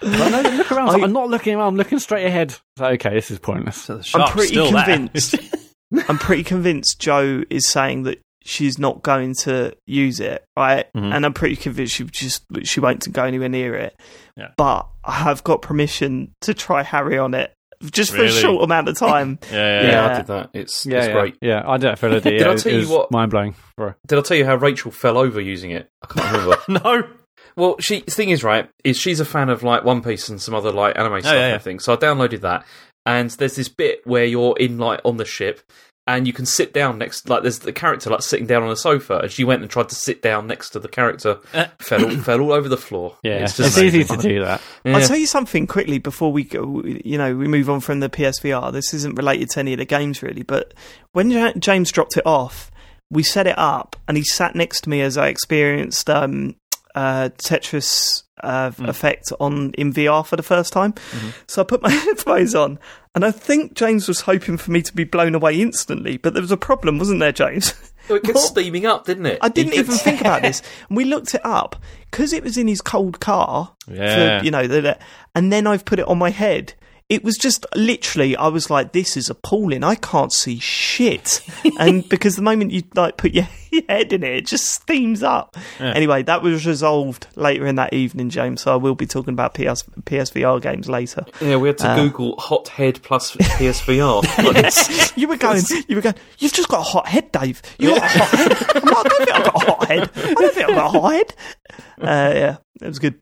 But 0.00 0.30
no, 0.30 0.50
look 0.56 0.70
around. 0.72 0.88
I- 0.90 1.04
I'm 1.04 1.12
not 1.12 1.28
looking 1.28 1.54
around. 1.56 1.68
I'm 1.68 1.76
looking 1.76 1.98
straight 1.98 2.24
ahead. 2.26 2.54
So, 2.76 2.86
okay, 2.86 3.10
this 3.10 3.30
is 3.30 3.38
pointless. 3.40 3.76
So 3.82 3.96
the 3.96 4.02
shark's 4.04 4.32
pretty 4.32 4.48
still 4.48 4.70
convinced. 4.72 5.34
I'm 6.08 6.18
pretty 6.18 6.44
convinced 6.44 7.00
Joe 7.00 7.42
is 7.50 7.66
saying 7.68 8.04
that 8.04 8.20
she's 8.44 8.78
not 8.78 9.02
going 9.02 9.34
to 9.40 9.74
use 9.86 10.20
it, 10.20 10.44
right? 10.56 10.86
Mhm. 10.96 11.12
And 11.14 11.24
I'm 11.26 11.32
pretty 11.32 11.56
convinced 11.56 11.94
she 11.94 12.04
just 12.04 12.44
she 12.64 12.78
won't 12.80 13.10
go 13.12 13.24
anywhere 13.24 13.48
near 13.48 13.74
it. 13.74 13.98
Yeah. 14.36 14.48
But 14.56 14.86
I 15.04 15.12
have 15.12 15.42
got 15.42 15.62
permission 15.62 16.32
to 16.42 16.54
try 16.54 16.82
Harry 16.84 17.18
on 17.18 17.34
it 17.34 17.52
just 17.82 18.12
for 18.14 18.24
a 18.24 18.30
short 18.30 18.64
amount 18.64 18.88
of 18.88 18.98
time. 18.98 19.38
yeah, 19.50 19.56
yeah, 19.56 19.82
Yeah, 19.82 19.90
yeah. 19.90 20.06
I 20.12 20.16
did 20.16 20.26
that. 20.26 20.50
It's, 20.54 20.86
Yeah, 20.86 20.98
it's 20.98 21.06
yeah, 21.08 21.12
great. 21.12 21.36
Yeah, 21.40 21.62
I 21.66 21.76
did 21.76 21.90
it 21.92 21.98
for 21.98 22.08
the 22.08 22.20
Did 22.20 22.46
I 22.46 22.56
tell 22.56 22.72
you 22.72 22.88
what- 22.88 23.10
Mind 23.10 23.30
blowing. 23.30 23.54
For. 23.76 23.96
Did 24.06 24.18
I 24.18 24.22
tell 24.22 24.36
you 24.36 24.44
how 24.44 24.56
Rachel 24.56 24.90
fell 24.90 25.16
over 25.18 25.40
using 25.40 25.70
it? 25.70 25.88
I 26.02 26.06
can't 26.06 26.32
remember. 26.32 26.56
No. 26.84 27.02
Well, 27.56 27.76
she 27.80 28.00
the 28.02 28.10
thing 28.12 28.30
is 28.30 28.44
right 28.44 28.68
is 28.84 28.96
she's 28.96 29.18
a 29.18 29.24
fan 29.24 29.48
of 29.48 29.62
like 29.64 29.82
One 29.84 30.00
Piece 30.00 30.28
and 30.28 30.40
some 30.40 30.54
other 30.54 30.70
like 30.70 30.96
anime 30.96 31.14
oh, 31.14 31.20
stuff 31.20 31.32
yeah, 31.32 31.38
and 31.38 31.48
yeah. 31.48 31.54
everything. 31.54 31.80
So 31.80 31.92
I 31.92 31.96
downloaded 31.96 32.42
that, 32.42 32.64
and 33.04 33.30
there's 33.30 33.56
this 33.56 33.68
bit 33.68 34.00
where 34.06 34.24
you're 34.24 34.56
in 34.58 34.78
like 34.78 35.00
on 35.04 35.16
the 35.16 35.24
ship, 35.24 35.60
and 36.08 36.26
you 36.26 36.32
can 36.32 36.46
sit 36.46 36.72
down 36.72 36.96
next. 36.96 37.28
Like 37.28 37.42
there's 37.42 37.58
the 37.58 37.72
character 37.72 38.08
like 38.08 38.22
sitting 38.22 38.46
down 38.46 38.62
on 38.62 38.70
a 38.70 38.76
sofa, 38.76 39.18
and 39.18 39.30
she 39.30 39.44
went 39.44 39.60
and 39.60 39.70
tried 39.70 39.90
to 39.90 39.94
sit 39.94 40.22
down 40.22 40.46
next 40.46 40.70
to 40.70 40.80
the 40.80 40.88
character, 40.88 41.38
fell 41.78 42.02
all, 42.02 42.16
fell 42.22 42.40
all 42.40 42.52
over 42.52 42.66
the 42.66 42.78
floor. 42.78 43.18
Yeah, 43.22 43.44
it's 43.44 43.60
it's, 43.60 43.74
just 43.74 43.78
easy 43.78 44.04
to 44.04 44.16
do 44.16 44.42
that. 44.42 44.62
Yeah. 44.84 44.96
I'll 44.96 45.06
tell 45.06 45.18
you 45.18 45.26
something 45.26 45.66
quickly 45.66 45.98
before 45.98 46.32
we 46.32 46.44
go. 46.44 46.82
You 46.82 47.18
know, 47.18 47.36
we 47.36 47.46
move 47.46 47.68
on 47.68 47.80
from 47.80 48.00
the 48.00 48.08
PSVR. 48.08 48.72
This 48.72 48.94
isn't 48.94 49.16
related 49.16 49.50
to 49.50 49.60
any 49.60 49.74
of 49.74 49.78
the 49.78 49.84
games 49.84 50.22
really, 50.22 50.42
but 50.42 50.72
when 51.12 51.60
James 51.60 51.92
dropped 51.92 52.16
it 52.16 52.26
off, 52.26 52.70
we 53.10 53.22
set 53.22 53.46
it 53.46 53.58
up, 53.58 53.94
and 54.08 54.16
he 54.16 54.24
sat 54.24 54.54
next 54.54 54.84
to 54.84 54.90
me 54.90 55.02
as 55.02 55.18
I 55.18 55.28
experienced 55.28 56.08
um, 56.08 56.56
uh, 56.94 57.28
Tetris 57.36 58.22
uh, 58.42 58.72
effect 58.78 59.32
on 59.40 59.72
in 59.72 59.92
VR 59.92 60.24
for 60.24 60.36
the 60.36 60.42
first 60.42 60.72
time. 60.72 60.94
So 61.46 61.62
I 61.62 61.64
put 61.64 61.82
my 61.82 61.90
headphones 62.06 62.54
on, 62.54 62.78
and 63.18 63.24
I 63.24 63.32
think 63.32 63.74
James 63.74 64.06
was 64.06 64.20
hoping 64.20 64.56
for 64.56 64.70
me 64.70 64.80
to 64.80 64.94
be 64.94 65.02
blown 65.02 65.34
away 65.34 65.60
instantly, 65.60 66.18
but 66.18 66.34
there 66.34 66.40
was 66.40 66.52
a 66.52 66.56
problem, 66.56 66.98
wasn't 67.00 67.18
there, 67.18 67.32
James? 67.32 67.74
It 68.08 68.24
What? 68.32 68.38
steaming 68.38 68.86
up, 68.86 69.06
didn't 69.06 69.26
it? 69.26 69.40
I 69.42 69.48
didn't 69.48 69.74
even 69.74 69.96
think 69.96 70.20
about 70.20 70.42
this. 70.42 70.62
And 70.88 70.96
we 70.96 71.04
looked 71.04 71.34
it 71.34 71.40
up 71.42 71.74
because 72.12 72.32
it 72.32 72.44
was 72.44 72.56
in 72.56 72.68
his 72.68 72.80
cold 72.80 73.18
car. 73.18 73.74
Yeah. 73.88 74.38
For, 74.38 74.44
you 74.44 74.52
know, 74.52 74.94
and 75.34 75.52
then 75.52 75.66
I've 75.66 75.84
put 75.84 75.98
it 75.98 76.06
on 76.06 76.16
my 76.16 76.30
head. 76.30 76.74
It 77.08 77.24
was 77.24 77.36
just 77.38 77.64
literally, 77.74 78.36
I 78.36 78.48
was 78.48 78.68
like, 78.68 78.92
this 78.92 79.16
is 79.16 79.30
appalling. 79.30 79.82
I 79.82 79.94
can't 79.94 80.30
see 80.30 80.58
shit. 80.58 81.40
and 81.78 82.06
because 82.06 82.36
the 82.36 82.42
moment 82.42 82.70
you 82.70 82.82
like 82.94 83.16
put 83.16 83.32
your, 83.32 83.48
your 83.72 83.82
head 83.88 84.12
in 84.12 84.22
it, 84.22 84.36
it 84.36 84.46
just 84.46 84.66
steams 84.66 85.22
up. 85.22 85.56
Anyway, 85.80 86.22
that 86.24 86.42
was 86.42 86.66
resolved 86.66 87.26
later 87.34 87.66
in 87.66 87.76
that 87.76 87.94
evening, 87.94 88.28
James. 88.28 88.60
So 88.60 88.74
I 88.74 88.76
will 88.76 88.94
be 88.94 89.06
talking 89.06 89.32
about 89.32 89.54
PS, 89.54 89.84
PSVR 90.02 90.60
games 90.60 90.86
later. 90.86 91.24
Yeah, 91.40 91.56
we 91.56 91.68
had 91.68 91.78
to 91.78 91.88
Uh, 91.88 91.96
Google 91.96 92.36
hot 92.38 92.68
head 92.68 93.00
plus 93.02 93.32
PSVR. 93.36 94.22
Like, 94.52 95.16
You 95.16 95.28
were 95.28 95.38
going, 95.38 95.62
you 95.88 95.96
were 95.96 96.02
going, 96.02 96.16
you've 96.38 96.52
just 96.52 96.68
got 96.68 96.80
a 96.80 96.82
hot 96.90 97.08
head, 97.08 97.32
Dave. 97.32 97.62
You've 97.78 97.98
got 97.98 98.04
a 98.04 98.18
hot 98.18 98.28
head. 98.38 98.76
I'm 98.76 98.84
like, 98.84 98.96
I 98.96 99.08
don't 99.08 99.16
think 99.16 99.30
I've 99.32 99.44
got 99.44 99.54
a 99.56 99.66
hot 99.70 99.86
head. 99.88 100.10
I 100.14 100.34
don't 100.34 100.54
think 100.54 100.68
I've 100.68 100.74
got 100.76 100.94
a 100.94 101.00
hot 101.00 101.12
head. 101.12 101.34
Uh, 102.00 102.32
yeah, 102.36 102.56
it 102.82 102.86
was 102.88 102.98
good. 102.98 103.18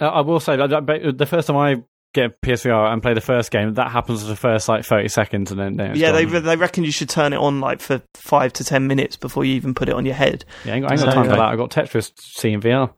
Uh, 0.00 0.06
I 0.06 0.20
will 0.22 0.40
say 0.40 0.56
that, 0.56 0.70
that 0.70 1.18
the 1.18 1.26
first 1.26 1.48
time 1.48 1.56
I 1.58 1.82
get 2.14 2.26
a 2.26 2.30
PSVR 2.46 2.92
and 2.92 3.02
play 3.02 3.14
the 3.14 3.20
first 3.20 3.50
game, 3.50 3.74
that 3.74 3.90
happens 3.90 4.22
for 4.22 4.28
the 4.28 4.36
first 4.36 4.68
like 4.68 4.84
thirty 4.84 5.08
seconds, 5.08 5.50
and 5.50 5.60
then, 5.60 5.76
then 5.76 5.96
yeah, 5.96 6.12
they 6.12 6.24
gone. 6.24 6.42
they 6.44 6.56
reckon 6.56 6.84
you 6.84 6.90
should 6.92 7.08
turn 7.08 7.32
it 7.32 7.38
on 7.38 7.60
like 7.60 7.80
for 7.80 8.00
five 8.14 8.52
to 8.54 8.64
ten 8.64 8.86
minutes 8.86 9.16
before 9.16 9.44
you 9.44 9.54
even 9.54 9.74
put 9.74 9.88
it 9.88 9.94
on 9.94 10.06
your 10.06 10.14
head. 10.14 10.44
yeah, 10.64 10.72
I 10.72 10.76
ain't 10.76 10.82
got, 10.84 10.90
I 10.90 10.94
ain't 10.94 11.02
got 11.04 11.10
So, 11.10 11.14
time 11.14 11.24
for 11.24 11.30
that. 11.36 11.40
I 11.40 11.56
got 11.56 11.70
Tetris 11.70 12.12
C 12.18 12.52
in 12.52 12.60
VR. 12.60 12.92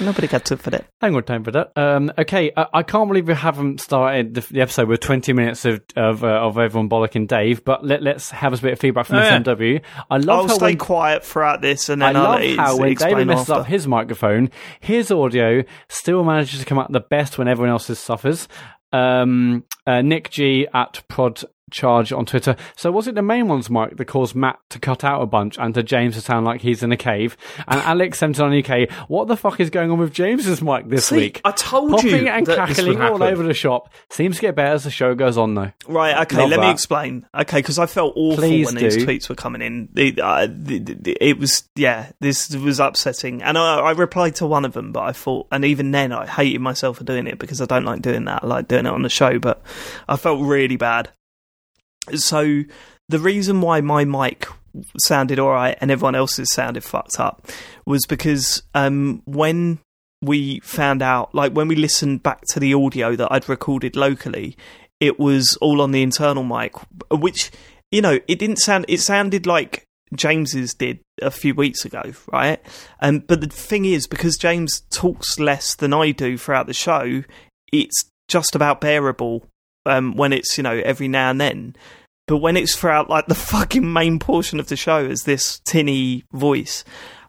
Nobody 0.00 0.26
got 0.26 0.44
to 0.46 0.56
for 0.56 0.70
that. 0.70 0.86
I 1.00 1.06
ain't 1.06 1.14
got 1.14 1.26
time 1.26 1.44
for 1.44 1.52
that. 1.52 1.72
Um, 1.76 2.12
okay, 2.18 2.50
I, 2.56 2.66
I 2.74 2.82
can't 2.82 3.08
believe 3.08 3.28
we 3.28 3.34
haven't 3.34 3.80
started 3.80 4.34
the, 4.34 4.40
the 4.40 4.60
episode 4.60 4.88
with 4.88 4.98
20 5.00 5.32
minutes 5.32 5.64
of 5.64 5.82
of, 5.96 6.24
uh, 6.24 6.26
of 6.26 6.58
everyone 6.58 6.88
bollocking 6.88 7.28
Dave, 7.28 7.64
but 7.64 7.84
let, 7.84 8.02
let's 8.02 8.30
have 8.32 8.52
a 8.52 8.56
bit 8.56 8.72
of 8.72 8.80
feedback 8.80 9.06
from 9.06 9.16
Oh, 9.16 9.20
the 9.20 9.24
yeah. 9.26 9.38
SMW. 9.38 9.80
I 10.10 10.16
love 10.16 10.28
I'll 10.40 10.48
how 10.48 10.54
stay 10.54 10.64
when, 10.66 10.78
quiet 10.78 11.24
throughout 11.24 11.60
this, 11.60 11.88
and 11.88 12.02
I 12.02 12.12
then 12.12 12.22
I'll 12.22 12.30
love 12.48 12.56
how 12.56 12.76
when 12.78 12.90
explain 12.90 13.12
David 13.12 13.26
messes 13.28 13.50
after. 13.50 13.60
up 13.60 13.66
his 13.68 13.86
microphone, 13.86 14.50
his 14.80 15.12
audio 15.12 15.62
still 15.88 16.24
manages 16.24 16.58
to 16.60 16.66
come 16.66 16.78
out 16.78 16.90
the 16.90 16.98
best 17.00 17.38
when 17.38 17.46
everyone 17.46 17.70
else's 17.70 17.98
suffers. 18.00 18.48
Um, 18.92 19.64
uh, 19.86 20.02
Nick 20.02 20.30
G 20.30 20.66
at 20.72 21.02
Prod 21.08 21.42
Charge 21.70 22.12
on 22.12 22.26
Twitter. 22.26 22.56
So 22.76 22.92
was 22.92 23.08
it 23.08 23.14
the 23.14 23.22
main 23.22 23.48
one's 23.48 23.70
mic 23.70 23.96
that 23.96 24.04
caused 24.04 24.34
Mat 24.34 24.58
to 24.70 24.78
cut 24.78 25.02
out 25.02 25.22
a 25.22 25.26
bunch 25.26 25.58
and 25.58 25.74
to 25.74 25.82
James 25.82 26.14
to 26.14 26.20
sound 26.20 26.44
like 26.44 26.60
he's 26.60 26.82
in 26.82 26.92
a 26.92 26.96
cave? 26.96 27.36
And 27.66 27.80
Alex 27.80 28.18
sent 28.18 28.38
it 28.38 28.42
on 28.42 28.56
UK, 28.56 28.90
what 29.08 29.28
the 29.28 29.36
fuck 29.36 29.60
is 29.60 29.70
going 29.70 29.90
on 29.90 29.98
with 29.98 30.12
James's 30.12 30.60
mic 30.62 30.88
this 30.88 31.06
See, 31.06 31.16
week? 31.16 31.40
I 31.44 31.52
told 31.52 31.92
Popping 31.92 32.10
you 32.10 32.28
and 32.28 32.46
that 32.46 32.68
this 32.68 32.78
would 32.78 32.96
cackling 32.96 33.02
all 33.02 33.22
over 33.22 33.42
the 33.42 33.54
shop. 33.54 33.92
Seems 34.10 34.36
to 34.36 34.42
get 34.42 34.54
better 34.54 34.74
as 34.74 34.84
the 34.84 34.90
show 34.90 35.14
goes 35.14 35.38
on, 35.38 35.54
though. 35.54 35.72
Right, 35.88 36.16
okay, 36.22 36.36
Love 36.36 36.50
let 36.50 36.60
me 36.60 36.70
explain. 36.70 37.26
Okay, 37.34 37.58
because 37.58 37.78
I 37.78 37.86
felt 37.86 38.12
awful 38.16 38.36
Please 38.36 38.66
when 38.66 38.76
these 38.76 38.98
tweets 38.98 39.28
were 39.28 39.34
coming 39.34 39.62
in. 39.62 39.88
The, 39.92 40.20
uh, 40.20 40.46
the, 40.50 41.16
it 41.20 41.38
was, 41.38 41.64
yeah, 41.76 42.12
this 42.20 42.54
was 42.54 42.78
upsetting. 42.78 43.42
And 43.42 43.56
I, 43.56 43.78
I 43.78 43.90
replied 43.92 44.36
to 44.36 44.46
one 44.46 44.64
of 44.64 44.74
them, 44.74 44.92
but 44.92 45.02
I 45.02 45.12
thought, 45.12 45.46
and 45.50 45.64
even 45.64 45.90
then 45.90 46.12
I 46.12 46.26
hated 46.26 46.60
myself 46.60 46.98
for 46.98 47.04
doing 47.04 47.26
it 47.26 47.38
because 47.38 47.60
I 47.60 47.66
don't 47.66 47.84
like 47.84 48.02
doing 48.02 48.26
that. 48.26 48.44
I 48.44 48.46
like 48.46 48.68
doing 48.68 48.86
it 48.86 48.92
on 48.92 49.02
the 49.02 49.08
show, 49.08 49.38
but 49.38 49.62
I 50.08 50.16
felt 50.16 50.40
really 50.40 50.76
bad. 50.76 51.10
So 52.14 52.62
the 53.08 53.18
reason 53.18 53.60
why 53.60 53.80
my 53.80 54.04
mic 54.04 54.46
sounded 54.98 55.38
alright 55.38 55.78
and 55.80 55.90
everyone 55.90 56.14
else's 56.14 56.52
sounded 56.52 56.82
fucked 56.82 57.20
up 57.20 57.46
was 57.86 58.06
because 58.06 58.62
um, 58.74 59.22
when 59.24 59.78
we 60.22 60.60
found 60.60 61.02
out, 61.02 61.34
like 61.34 61.52
when 61.52 61.68
we 61.68 61.76
listened 61.76 62.22
back 62.22 62.42
to 62.50 62.60
the 62.60 62.74
audio 62.74 63.14
that 63.16 63.30
I'd 63.30 63.48
recorded 63.48 63.96
locally, 63.96 64.56
it 65.00 65.18
was 65.18 65.56
all 65.60 65.80
on 65.80 65.92
the 65.92 66.02
internal 66.02 66.44
mic, 66.44 66.72
which 67.10 67.50
you 67.90 68.00
know 68.00 68.18
it 68.26 68.38
didn't 68.38 68.56
sound. 68.56 68.86
It 68.88 69.00
sounded 69.00 69.46
like 69.46 69.84
James's 70.14 70.74
did 70.74 71.00
a 71.20 71.30
few 71.30 71.54
weeks 71.54 71.84
ago, 71.84 72.12
right? 72.32 72.60
Um, 73.00 73.20
but 73.20 73.40
the 73.40 73.48
thing 73.48 73.84
is, 73.84 74.06
because 74.06 74.36
James 74.36 74.82
talks 74.90 75.38
less 75.38 75.74
than 75.74 75.92
I 75.92 76.12
do 76.12 76.38
throughout 76.38 76.66
the 76.66 76.74
show, 76.74 77.24
it's 77.72 78.10
just 78.28 78.54
about 78.54 78.80
bearable 78.80 79.46
um, 79.86 80.16
when 80.16 80.32
it's 80.32 80.56
you 80.56 80.62
know 80.62 80.80
every 80.84 81.08
now 81.08 81.30
and 81.30 81.40
then. 81.40 81.76
But 82.26 82.38
when 82.38 82.56
it's 82.56 82.74
throughout 82.74 83.10
like 83.10 83.26
the 83.26 83.34
fucking 83.52 83.92
main 83.92 84.18
portion 84.18 84.58
of 84.60 84.68
the 84.68 84.76
show 84.76 85.04
as 85.06 85.22
this 85.22 85.60
tinny 85.60 86.24
voice, 86.32 86.84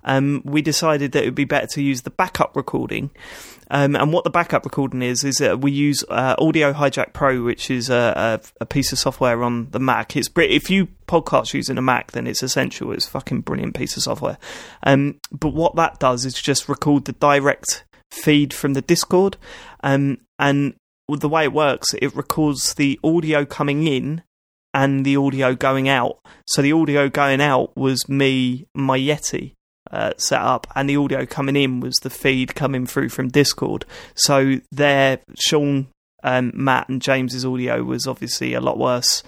um, 0.06 0.42
we 0.46 0.62
decided 0.62 1.12
that 1.12 1.24
it 1.24 1.28
would 1.28 1.36
be 1.36 1.46
better 1.46 1.68
to 1.68 1.84
use 1.84 2.04
the 2.04 2.12
backup 2.12 2.56
recording. 2.56 3.12
Um, 3.72 3.96
and 3.96 4.14
what 4.14 4.24
the 4.24 4.30
backup 4.30 4.64
recording 4.64 5.02
is 5.02 5.24
is 5.24 5.38
that 5.38 5.60
we 5.62 5.72
use 5.72 6.04
uh, 6.10 6.36
Audio 6.38 6.72
Hijack 6.72 7.14
Pro, 7.14 7.42
which 7.42 7.72
is 7.72 7.90
a, 7.90 8.40
a, 8.60 8.62
a 8.62 8.66
piece 8.66 8.92
of 8.92 9.00
software 9.00 9.42
on 9.44 9.72
the 9.72 9.80
Mac. 9.80 10.16
It's 10.16 10.30
if 10.36 10.70
you 10.70 10.88
podcast 11.08 11.54
using 11.54 11.78
a 11.78 11.82
Mac, 11.82 12.12
then 12.12 12.28
it's 12.28 12.44
essential. 12.44 12.92
It's 12.92 13.08
a 13.08 13.10
fucking 13.10 13.42
brilliant 13.42 13.76
piece 13.76 13.98
of 13.98 14.04
software. 14.04 14.38
Um, 14.84 15.20
but 15.32 15.54
what 15.54 15.76
that 15.78 16.00
does 16.00 16.26
is 16.26 16.36
just 16.36 16.70
record 16.70 17.06
the 17.06 17.14
direct 17.14 17.86
feed 18.12 18.54
from 18.54 18.74
the 18.74 18.82
Discord, 18.82 19.38
um, 19.84 20.20
and 20.38 20.76
the 21.10 21.30
way 21.30 21.44
it 21.44 21.54
works, 21.54 21.94
it 22.02 22.16
records 22.16 22.74
the 22.74 23.00
audio 23.04 23.46
coming 23.46 23.88
in 23.88 24.24
and 24.74 25.06
the 25.06 25.16
audio 25.16 25.56
going 25.56 25.88
out. 25.88 26.20
So 26.48 26.62
the 26.62 26.74
audio 26.74 27.10
going 27.10 27.42
out 27.42 27.76
was 27.78 28.10
me, 28.10 28.68
my 28.74 29.00
Yeti 29.00 29.54
uh, 29.92 30.12
set 30.18 30.42
up, 30.42 30.68
and 30.76 30.90
the 30.90 30.98
audio 30.98 31.26
coming 31.26 31.56
in 31.56 31.80
was 31.80 31.96
the 32.02 32.10
feed 32.10 32.56
coming 32.56 32.86
through 32.86 33.10
from 33.10 33.30
Discord. 33.30 33.86
So 34.16 34.60
there, 34.72 35.20
Sean, 35.40 35.88
um, 36.24 36.52
Mat, 36.54 36.90
and 36.90 37.02
James's 37.02 37.46
audio 37.46 37.84
was 37.84 38.08
obviously 38.08 38.53
a 38.53 38.62
lot 38.62 38.77
worse. 38.77 39.24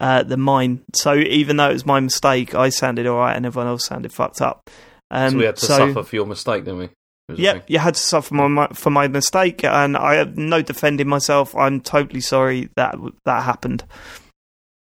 Uh, 0.00 0.24
than 0.24 0.40
mine. 0.40 0.82
So 0.92 1.14
even 1.14 1.56
though 1.56 1.70
it 1.70 1.74
was 1.74 1.86
my 1.86 2.00
mistake, 2.00 2.52
I 2.52 2.68
sounded 2.68 3.06
alright 3.06 3.36
and 3.36 3.46
everyone 3.46 3.68
else 3.68 3.86
sounded 3.86 4.12
fucked 4.12 4.42
up. 4.42 4.68
Um, 5.08 5.30
so 5.30 5.38
we 5.38 5.44
had 5.44 5.56
to 5.56 5.66
so- 5.66 5.78
suffer 5.78 6.02
for 6.02 6.16
your 6.16 6.26
mistake, 6.26 6.64
didn't 6.64 6.80
we? 6.80 6.88
Was 7.28 7.38
the 7.38 7.42
Yep, 7.44 7.64
you 7.70 7.78
had 7.78 7.94
to 7.94 8.00
suffer 8.00 8.34
my, 8.34 8.48
my, 8.48 8.68
for 8.68 8.90
my 8.90 9.08
mistake, 9.08 9.64
and 9.64 9.96
I 9.96 10.14
have 10.14 10.36
no 10.36 10.60
defending 10.62 11.08
myself. 11.08 11.54
I'm 11.56 11.80
totally 11.80 12.20
sorry 12.20 12.68
that 12.76 12.96
that 13.24 13.42
happened. 13.44 13.84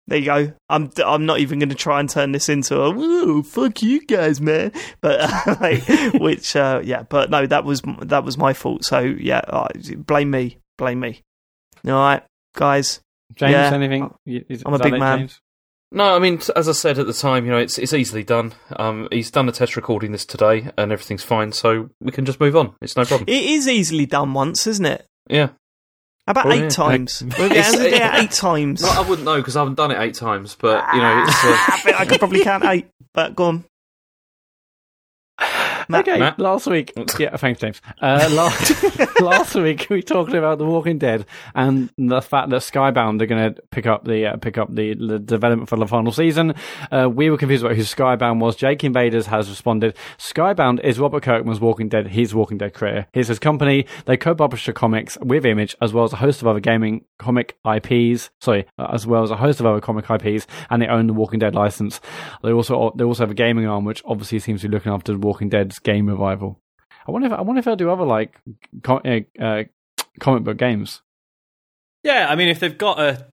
There 0.06 0.18
you 0.18 0.24
go. 0.24 0.52
I'm 0.68 0.90
I'm 1.04 1.24
not 1.24 1.38
even 1.38 1.60
going 1.60 1.68
to 1.68 1.74
try 1.76 2.00
and 2.00 2.08
turn 2.10 2.32
this 2.32 2.48
into 2.48 2.80
a 2.80 2.90
woo 2.90 3.42
fuck 3.44 3.80
you 3.82 4.04
guys, 4.06 4.40
man. 4.40 4.72
But 5.00 5.20
uh, 5.20 5.56
like, 5.60 5.84
which 6.20 6.56
uh, 6.56 6.80
yeah, 6.82 7.02
but 7.04 7.30
no, 7.30 7.46
that 7.46 7.64
was 7.64 7.82
that 8.02 8.24
was 8.24 8.36
my 8.36 8.52
fault. 8.52 8.84
So 8.84 9.00
yeah, 9.00 9.42
uh, 9.46 9.68
blame 9.98 10.30
me, 10.30 10.58
blame 10.78 11.00
me. 11.00 11.20
All 11.86 11.92
right, 11.92 12.22
guys. 12.56 13.00
James, 13.36 13.52
Yeah. 13.52 13.72
anything? 13.72 14.12
Is- 14.26 14.62
I'm 14.66 14.72
a 14.72 14.76
is 14.76 14.80
that 14.82 14.90
big 14.90 14.98
man. 14.98 15.18
James? 15.20 15.40
No, 15.92 16.14
I 16.14 16.20
mean, 16.20 16.40
as 16.54 16.68
I 16.68 16.72
said 16.72 16.98
at 16.98 17.06
the 17.06 17.12
time, 17.12 17.44
you 17.44 17.50
know, 17.50 17.58
it's 17.58 17.76
it's 17.76 17.92
easily 17.92 18.22
done. 18.22 18.52
Um, 18.76 19.08
he's 19.10 19.30
done 19.30 19.48
a 19.48 19.52
test 19.52 19.74
recording 19.74 20.12
this 20.12 20.24
today, 20.24 20.70
and 20.78 20.92
everything's 20.92 21.24
fine, 21.24 21.50
so 21.52 21.90
we 22.00 22.12
can 22.12 22.24
just 22.24 22.38
move 22.38 22.56
on. 22.56 22.74
It's 22.80 22.96
no 22.96 23.04
problem. 23.04 23.28
It 23.28 23.44
is 23.44 23.66
easily 23.66 24.06
done 24.06 24.32
once, 24.32 24.66
isn't 24.66 24.86
it? 24.86 25.06
yeah. 25.28 25.50
About 26.26 26.52
eight 26.52 26.60
yeah. 26.62 26.68
times. 26.68 27.24
Well, 27.38 27.52
yeah, 27.52 27.72
yeah, 27.72 28.20
eight 28.22 28.30
times. 28.48 28.82
No, 28.82 28.90
I 28.90 29.00
wouldn't 29.00 29.24
know 29.24 29.38
because 29.38 29.56
I 29.56 29.60
haven't 29.60 29.74
done 29.74 29.90
it 29.90 29.98
eight 29.98 30.14
times, 30.14 30.56
but 30.60 30.94
you 30.94 31.00
know, 31.00 31.24
it's. 31.26 31.44
Uh, 31.44 31.48
I 31.48 31.94
I 32.00 32.04
could 32.04 32.20
probably 32.20 32.44
count 32.44 32.64
eight. 32.66 32.86
But 33.12 33.34
go 33.34 33.44
on. 33.46 33.64
Mat- 35.90 36.08
okay, 36.08 36.18
Mat? 36.18 36.38
last 36.38 36.66
week. 36.66 36.92
Yeah, 37.18 37.36
thanks, 37.36 37.60
James. 37.60 37.80
Uh, 38.00 38.28
last, 38.32 39.20
last 39.20 39.54
week 39.54 39.86
we 39.90 40.02
talked 40.02 40.32
about 40.32 40.58
The 40.58 40.64
Walking 40.64 40.98
Dead 40.98 41.26
and 41.54 41.90
the 41.98 42.22
fact 42.22 42.50
that 42.50 42.60
Skybound 42.62 43.20
are 43.20 43.26
going 43.26 43.54
to 43.54 43.60
pick 43.70 43.86
up 43.86 44.04
the 44.04 44.26
uh, 44.26 44.36
pick 44.36 44.58
up 44.58 44.74
the, 44.74 44.94
the 44.94 45.18
development 45.18 45.68
for 45.68 45.76
the 45.76 45.86
final 45.86 46.12
season. 46.12 46.54
Uh, 46.90 47.08
we 47.12 47.30
were 47.30 47.36
confused 47.36 47.64
about 47.64 47.76
who 47.76 47.82
Skybound 47.82 48.40
was. 48.40 48.56
Jake 48.56 48.84
Invaders 48.84 49.26
has 49.26 49.48
responded. 49.48 49.96
Skybound 50.18 50.80
is 50.84 50.98
Robert 50.98 51.22
Kirkman's 51.22 51.60
Walking 51.60 51.88
Dead. 51.88 52.08
His 52.08 52.34
Walking 52.34 52.58
Dead 52.58 52.72
career. 52.74 53.06
Here's 53.12 53.28
his 53.28 53.38
company. 53.38 53.86
They 54.06 54.16
co-publish 54.16 54.66
the 54.66 54.72
comics 54.72 55.18
with 55.20 55.44
Image 55.44 55.76
as 55.80 55.92
well 55.92 56.04
as 56.04 56.12
a 56.12 56.16
host 56.16 56.42
of 56.42 56.48
other 56.48 56.60
gaming 56.60 57.04
comic 57.18 57.56
IPs. 57.66 58.30
Sorry, 58.40 58.66
uh, 58.78 58.88
as 58.92 59.06
well 59.06 59.22
as 59.22 59.30
a 59.30 59.36
host 59.36 59.60
of 59.60 59.66
other 59.66 59.80
comic 59.80 60.08
IPs, 60.08 60.46
and 60.70 60.80
they 60.80 60.86
own 60.86 61.06
the 61.06 61.12
Walking 61.12 61.40
Dead 61.40 61.54
license. 61.54 62.00
They 62.42 62.52
also 62.52 62.92
they 62.96 63.04
also 63.04 63.24
have 63.24 63.30
a 63.30 63.34
gaming 63.34 63.66
arm, 63.66 63.84
which 63.84 64.02
obviously 64.04 64.38
seems 64.38 64.62
to 64.62 64.68
be 64.68 64.74
looking 64.74 64.92
after 64.92 65.12
the 65.12 65.18
Walking 65.18 65.48
Dead's 65.48 65.78
game 65.82 66.06
revival. 66.08 66.58
I 67.06 67.10
wonder 67.10 67.26
if 67.26 67.32
I 67.32 67.40
wonder 67.40 67.58
if 67.60 67.64
they'll 67.64 67.76
do 67.76 67.90
other 67.90 68.04
like 68.04 68.38
com- 68.82 69.02
uh, 69.04 69.42
uh, 69.42 69.64
comic 70.20 70.44
book 70.44 70.56
games. 70.56 71.00
Yeah, 72.04 72.26
I 72.30 72.36
mean, 72.36 72.48
if 72.48 72.60
they've 72.60 72.76
got 72.78 72.98
a, 72.98 73.26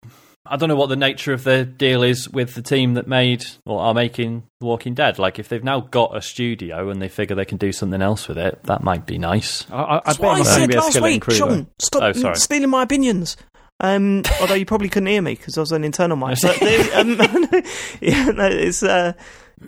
I 0.46 0.58
don't 0.58 0.68
know 0.68 0.76
what 0.76 0.88
the 0.90 0.96
nature 0.98 1.32
of 1.32 1.44
the 1.46 1.64
deal 1.64 2.04
is 2.04 2.28
with 2.30 2.54
the 2.56 2.62
team 2.62 2.96
that 2.96 3.08
made 3.08 3.46
or 3.66 3.80
are 3.80 3.94
making 3.94 4.44
The 4.60 4.66
Walking 4.66 4.94
Dead. 4.94 5.20
Like, 5.20 5.40
if 5.40 5.48
they've 5.48 5.64
now 5.64 5.80
got 5.82 6.16
a 6.18 6.22
studio 6.22 6.90
and 6.90 7.02
they 7.02 7.08
figure 7.08 7.36
they 7.36 7.46
can 7.46 7.58
do 7.58 7.72
something 7.72 8.02
else 8.02 8.28
with 8.28 8.38
it, 8.38 8.62
that 8.64 8.84
might 8.84 9.06
be 9.06 9.18
nice. 9.18 9.66
I, 9.72 9.76
I, 9.82 9.98
I 9.98 10.02
That's 10.06 10.18
bet 10.18 10.26
what 10.28 10.36
I 10.38 10.40
it's 10.42 10.58
going 10.58 10.70
to 10.70 10.74
said 10.74 10.82
last 10.82 11.02
week. 11.02 11.22
crew. 11.22 11.34
though. 11.34 11.48
Sean, 11.48 11.68
stop 11.80 12.04
Oh, 12.04 12.12
sorry. 12.14 12.36
stealing 12.36 12.70
my 12.70 12.84
opinions. 12.84 13.38
Um, 13.80 14.24
although 14.42 14.56
you 14.56 14.66
probably 14.66 14.90
couldn't 14.90 15.08
hear 15.08 15.22
me 15.22 15.36
because 15.36 15.58
I 15.58 15.62
was 15.62 15.72
on 15.72 15.84
internal 15.86 16.18
mic. 16.18 16.38
But 16.42 16.60
the, 16.60 16.92
um, 17.00 17.64
yeah, 18.02 18.26
no, 18.32 18.48
it's 18.48 18.84
uh, 18.84 19.14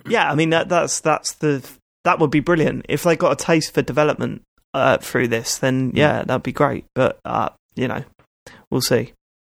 yeah. 0.08 0.30
I 0.30 0.34
mean 0.34 0.50
that 0.50 0.68
that's 0.68 1.00
that's 1.00 1.34
the 1.36 1.66
that 2.04 2.18
would 2.18 2.30
be 2.30 2.40
brilliant 2.40 2.86
if 2.88 3.02
they 3.02 3.16
got 3.16 3.32
a 3.32 3.44
taste 3.44 3.74
for 3.74 3.82
development 3.82 4.42
uh, 4.74 4.98
through 4.98 5.28
this. 5.28 5.58
Then 5.58 5.92
yeah, 5.94 6.22
that'd 6.22 6.42
be 6.42 6.52
great. 6.52 6.84
But 6.94 7.18
uh, 7.24 7.50
you 7.74 7.88
know, 7.88 8.04
we'll 8.70 8.80
see. 8.80 9.12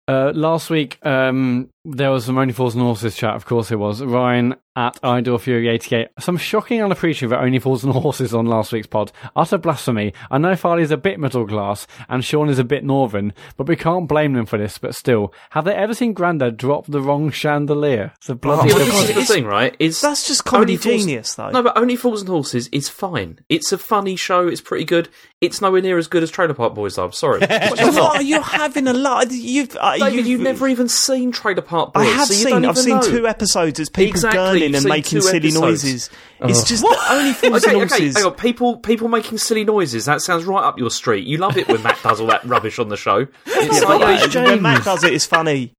Uh, 0.07 0.31
last 0.35 0.69
week, 0.69 0.97
um, 1.05 1.69
there 1.85 2.11
was 2.11 2.25
some 2.25 2.37
Only 2.37 2.53
Fools 2.53 2.75
and 2.75 2.83
Horses 2.83 3.15
chat, 3.15 3.35
of 3.35 3.45
course 3.45 3.71
it 3.71 3.75
was. 3.77 4.01
Ryan 4.01 4.55
at 4.75 4.97
Idol 5.03 5.37
Fury 5.37 5.67
88. 5.67 6.07
Some 6.19 6.37
shocking 6.37 6.81
unappreciative 6.81 7.31
of 7.31 7.39
Only 7.43 7.59
Fools 7.59 7.83
and 7.83 7.93
Horses 7.93 8.33
on 8.33 8.45
last 8.47 8.71
week's 8.71 8.87
pod. 8.87 9.11
Utter 9.35 9.57
blasphemy. 9.59 10.13
I 10.31 10.37
know 10.39 10.55
Farley's 10.55 10.89
a 10.91 10.97
bit 10.97 11.19
middle 11.19 11.45
class 11.45 11.85
and 12.09 12.23
Sean 12.25 12.49
is 12.49 12.57
a 12.57 12.63
bit 12.63 12.83
northern, 12.83 13.33
but 13.57 13.67
we 13.67 13.75
can't 13.75 14.07
blame 14.07 14.33
them 14.33 14.45
for 14.47 14.57
this, 14.57 14.77
but 14.79 14.95
still. 14.95 15.31
Have 15.51 15.65
they 15.65 15.75
ever 15.75 15.93
seen 15.93 16.13
Grandad 16.13 16.57
drop 16.57 16.87
the 16.87 17.01
wrong 17.01 17.29
chandelier? 17.29 18.13
It's 18.17 18.29
a 18.29 18.35
bloody 18.35 18.71
Oh, 18.73 18.77
yeah, 18.77 18.83
my 18.85 18.85
but 18.85 18.91
God, 18.91 19.01
this 19.01 19.01
is 19.01 19.05
the 19.07 19.11
it's- 19.21 19.27
thing, 19.27 19.45
right? 19.45 19.75
Is 19.77 20.01
That's 20.01 20.25
just 20.27 20.45
comedy 20.45 20.73
Only 20.73 20.77
Fools- 20.77 21.05
genius, 21.05 21.35
though. 21.35 21.49
No, 21.51 21.61
but 21.61 21.77
Only 21.77 21.95
Fools 21.97 22.21
and 22.21 22.29
Horses 22.29 22.67
is 22.71 22.89
fine. 22.89 23.39
It's 23.49 23.71
a 23.71 23.77
funny 23.77 24.15
show. 24.15 24.47
It's 24.47 24.61
pretty 24.61 24.85
good. 24.85 25.09
It's 25.41 25.61
nowhere 25.61 25.81
near 25.81 25.97
as 25.99 26.07
good 26.07 26.23
as 26.23 26.31
Trailer 26.31 26.53
Park 26.53 26.73
Boys. 26.73 26.95
though, 26.95 27.03
I'm 27.05 27.11
sorry. 27.11 27.41
It's 27.43 27.77
just 27.79 27.97
not. 27.97 28.13
What, 28.15 28.25
you're 28.25 28.41
having 28.41 28.87
a 28.87 28.93
lot. 28.93 29.29
You've 29.29 29.75
uh, 29.79 29.97
David, 29.97 30.15
you've, 30.15 30.27
you've 30.27 30.41
never 30.41 30.67
even 30.69 30.87
seen 30.87 31.31
Trailer 31.33 31.61
Park 31.61 31.72
Park 31.73 31.91
I 31.95 32.03
have 32.05 32.27
so 32.27 32.33
seen. 32.33 32.65
I've 32.65 32.77
seen 32.77 32.95
know. 32.97 33.01
two 33.01 33.27
episodes. 33.27 33.79
It's 33.79 33.89
people 33.89 34.09
Exactly, 34.11 34.61
gurning 34.61 34.75
and 34.77 34.85
making 34.85 35.21
silly 35.21 35.37
episodes. 35.37 35.59
noises. 35.59 36.09
It's 36.41 36.63
just 36.63 36.83
What? 36.83 37.11
only 37.11 37.33
fools 37.33 37.63
Okay, 37.65 37.73
and 37.73 37.83
okay, 37.83 37.95
horses. 38.03 38.15
hang 38.17 38.25
on. 38.25 38.35
People, 38.35 38.77
people 38.77 39.07
making 39.07 39.37
silly 39.39 39.63
noises. 39.63 40.05
That 40.05 40.21
sounds 40.21 40.45
right 40.45 40.63
up 40.63 40.77
your 40.77 40.91
street. 40.91 41.25
You 41.25 41.37
love 41.37 41.57
it 41.57 41.67
when 41.67 41.81
Mat 41.81 41.97
does 42.03 42.19
all 42.21 42.27
that 42.27 42.43
rubbish 42.45 42.77
on 42.79 42.89
the 42.89 42.97
show. 42.97 43.25
It's 43.47 43.81
Yeah, 43.81 43.87
like, 43.87 44.33
when 44.35 44.61
Mat 44.61 44.83
does 44.83 45.03
it, 45.03 45.13
it's 45.13 45.25
funny. 45.25 45.73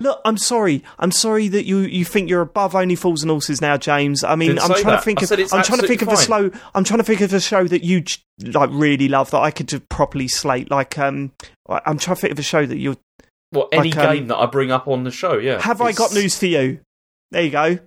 Look, 0.00 0.18
I'm 0.24 0.38
sorry. 0.38 0.82
I'm 0.98 1.12
sorry 1.12 1.48
that 1.48 1.66
you, 1.66 1.80
you 1.80 2.06
think 2.06 2.30
you're 2.30 2.40
above 2.40 2.74
only 2.74 2.94
fools 2.94 3.22
and 3.22 3.30
horses 3.30 3.60
now, 3.60 3.76
James. 3.76 4.24
I 4.24 4.34
mean, 4.34 4.54
Didn't 4.54 4.62
I'm 4.62 4.68
trying 4.70 4.84
that. 4.84 4.96
to 4.96 5.02
think 5.02 5.20
of. 5.22 5.30
I'm 5.52 5.62
trying 5.62 5.80
to 5.80 5.86
think 5.86 6.00
of 6.00 6.08
a 6.08 6.16
slow. 6.16 6.50
I'm 6.74 6.84
trying 6.84 6.98
to 7.00 7.04
think 7.04 7.20
of 7.20 7.34
a 7.34 7.40
show 7.40 7.64
that 7.68 7.84
you 7.84 8.02
like 8.42 8.70
really 8.72 9.08
love 9.08 9.30
that 9.32 9.40
I 9.40 9.50
could 9.50 9.68
just 9.68 9.86
properly 9.90 10.26
slate. 10.26 10.70
Like, 10.70 10.96
um, 10.98 11.32
I'm 11.68 11.98
trying 11.98 12.16
to 12.16 12.20
think 12.22 12.32
of 12.32 12.38
a 12.38 12.42
show 12.42 12.64
that 12.64 12.78
you 12.78 12.96
what 13.54 13.68
any 13.72 13.90
like, 13.90 13.98
um, 13.98 14.14
game 14.14 14.26
that 14.28 14.36
I 14.36 14.46
bring 14.46 14.70
up 14.70 14.88
on 14.88 15.04
the 15.04 15.10
show. 15.10 15.38
Yeah. 15.38 15.60
have. 15.60 15.80
I 15.80 15.92
got 15.92 16.12
news 16.12 16.38
for 16.38 16.46
you. 16.46 16.80
There 17.30 17.42
you 17.42 17.50
go. 17.50 17.78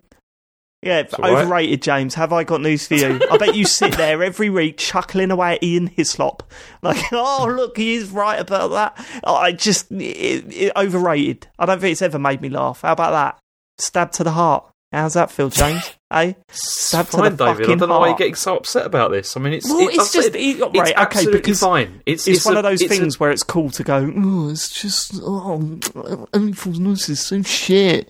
Yeah, 0.83 1.03
all 1.13 1.33
right. 1.33 1.43
overrated, 1.43 1.81
James. 1.81 2.13
Have 2.15 2.31
I 2.31 2.43
got 2.43 2.61
news 2.61 2.87
for 2.87 2.93
you? 2.93 3.19
I 3.31 3.37
bet 3.37 3.55
you 3.55 3.65
sit 3.65 3.93
there 3.97 4.21
every 4.21 4.49
week 4.49 4.77
chuckling 4.77 5.31
away 5.31 5.55
at 5.55 5.63
Ian 5.63 5.87
Hislop, 5.87 6.43
like, 6.83 7.03
"Oh, 7.11 7.51
look, 7.53 7.77
he 7.77 7.95
is 7.95 8.11
right 8.11 8.39
about 8.39 8.69
that." 8.69 9.21
Oh, 9.23 9.35
I 9.35 9.53
just 9.53 9.91
it, 9.91 10.53
it, 10.53 10.71
overrated. 10.75 11.47
I 11.57 11.65
don't 11.65 11.79
think 11.79 11.93
it's 11.93 12.03
ever 12.03 12.19
made 12.19 12.41
me 12.41 12.49
laugh. 12.49 12.81
How 12.81 12.93
about 12.93 13.11
that? 13.11 13.39
Stab 13.79 14.11
to 14.13 14.23
the 14.23 14.31
heart. 14.31 14.71
How's 14.93 15.15
that 15.15 15.29
feel, 15.31 15.49
James? 15.49 15.91
eh? 16.11 16.33
Stab 16.49 17.07
Fine, 17.07 17.35
David. 17.35 17.69
I 17.69 17.75
don't 17.75 17.89
know 17.89 17.99
why 17.99 18.05
you're 18.05 18.07
heart. 18.07 18.17
getting 18.19 18.35
so 18.35 18.55
upset 18.57 18.85
about 18.85 19.11
this. 19.11 19.35
I 19.35 19.41
mean, 19.41 19.53
it's 19.53 19.67
Well, 19.69 19.79
it- 19.79 19.95
it's 19.95 20.13
just 20.13 20.33
it- 20.33 20.59
right, 20.61 20.71
it's 20.93 21.17
okay, 21.17 21.31
because 21.31 21.59
fine. 21.59 22.01
It's 22.05 22.25
It's, 22.27 22.45
one 22.45 22.55
a- 22.55 22.59
of 22.59 22.63
those 22.63 22.81
it's 22.81 22.91
a- 22.93 22.95
things 22.95 23.19
where 23.19 23.29
it's 23.31 23.43
cool 23.43 23.69
to 23.71 23.83
go. 23.83 24.11
Oh, 24.15 24.49
it's 24.49 24.69
just 24.81 25.15
oh, 25.21 25.59
only 26.33 26.53
fools 26.53 26.77
and 26.77 26.87
horses 26.87 27.19
so 27.19 27.41
shit. 27.41 28.09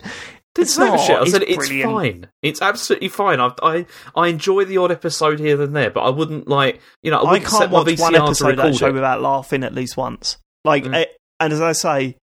It's 0.56 0.70
It's 0.70 0.78
not 0.78 0.98
shit. 1.00 1.16
I 1.16 1.22
It's 1.22 1.30
said 1.32 1.42
it's 1.42 1.56
brilliant. 1.56 1.92
fine. 1.92 2.26
It's 2.42 2.60
absolutely 2.62 3.08
fine. 3.08 3.40
I, 3.40 3.50
I 3.62 3.86
I 4.16 4.28
enjoy 4.28 4.64
the 4.64 4.78
odd 4.78 4.90
episode 4.90 5.38
here 5.38 5.60
and 5.62 5.74
there, 5.74 5.90
but 5.90 6.00
I 6.02 6.10
wouldn't 6.10 6.48
like 6.48 6.80
you 7.02 7.10
know 7.12 7.18
I 7.22 7.32
I 7.34 7.38
can't 7.38 7.50
set 7.52 7.70
watch 7.70 7.98
one 7.98 8.14
episode 8.16 8.50
of 8.50 8.56
that 8.58 8.74
show 8.76 8.88
it. 8.88 8.94
without 8.94 9.20
laughing 9.20 9.62
at 9.62 9.72
least 9.74 9.96
once. 9.96 10.36
Like, 10.64 10.84
Mm. 10.84 10.94
eh, 10.96 11.04
and 11.38 11.52
as 11.52 11.60
I 11.60 11.72
say, 11.72 12.16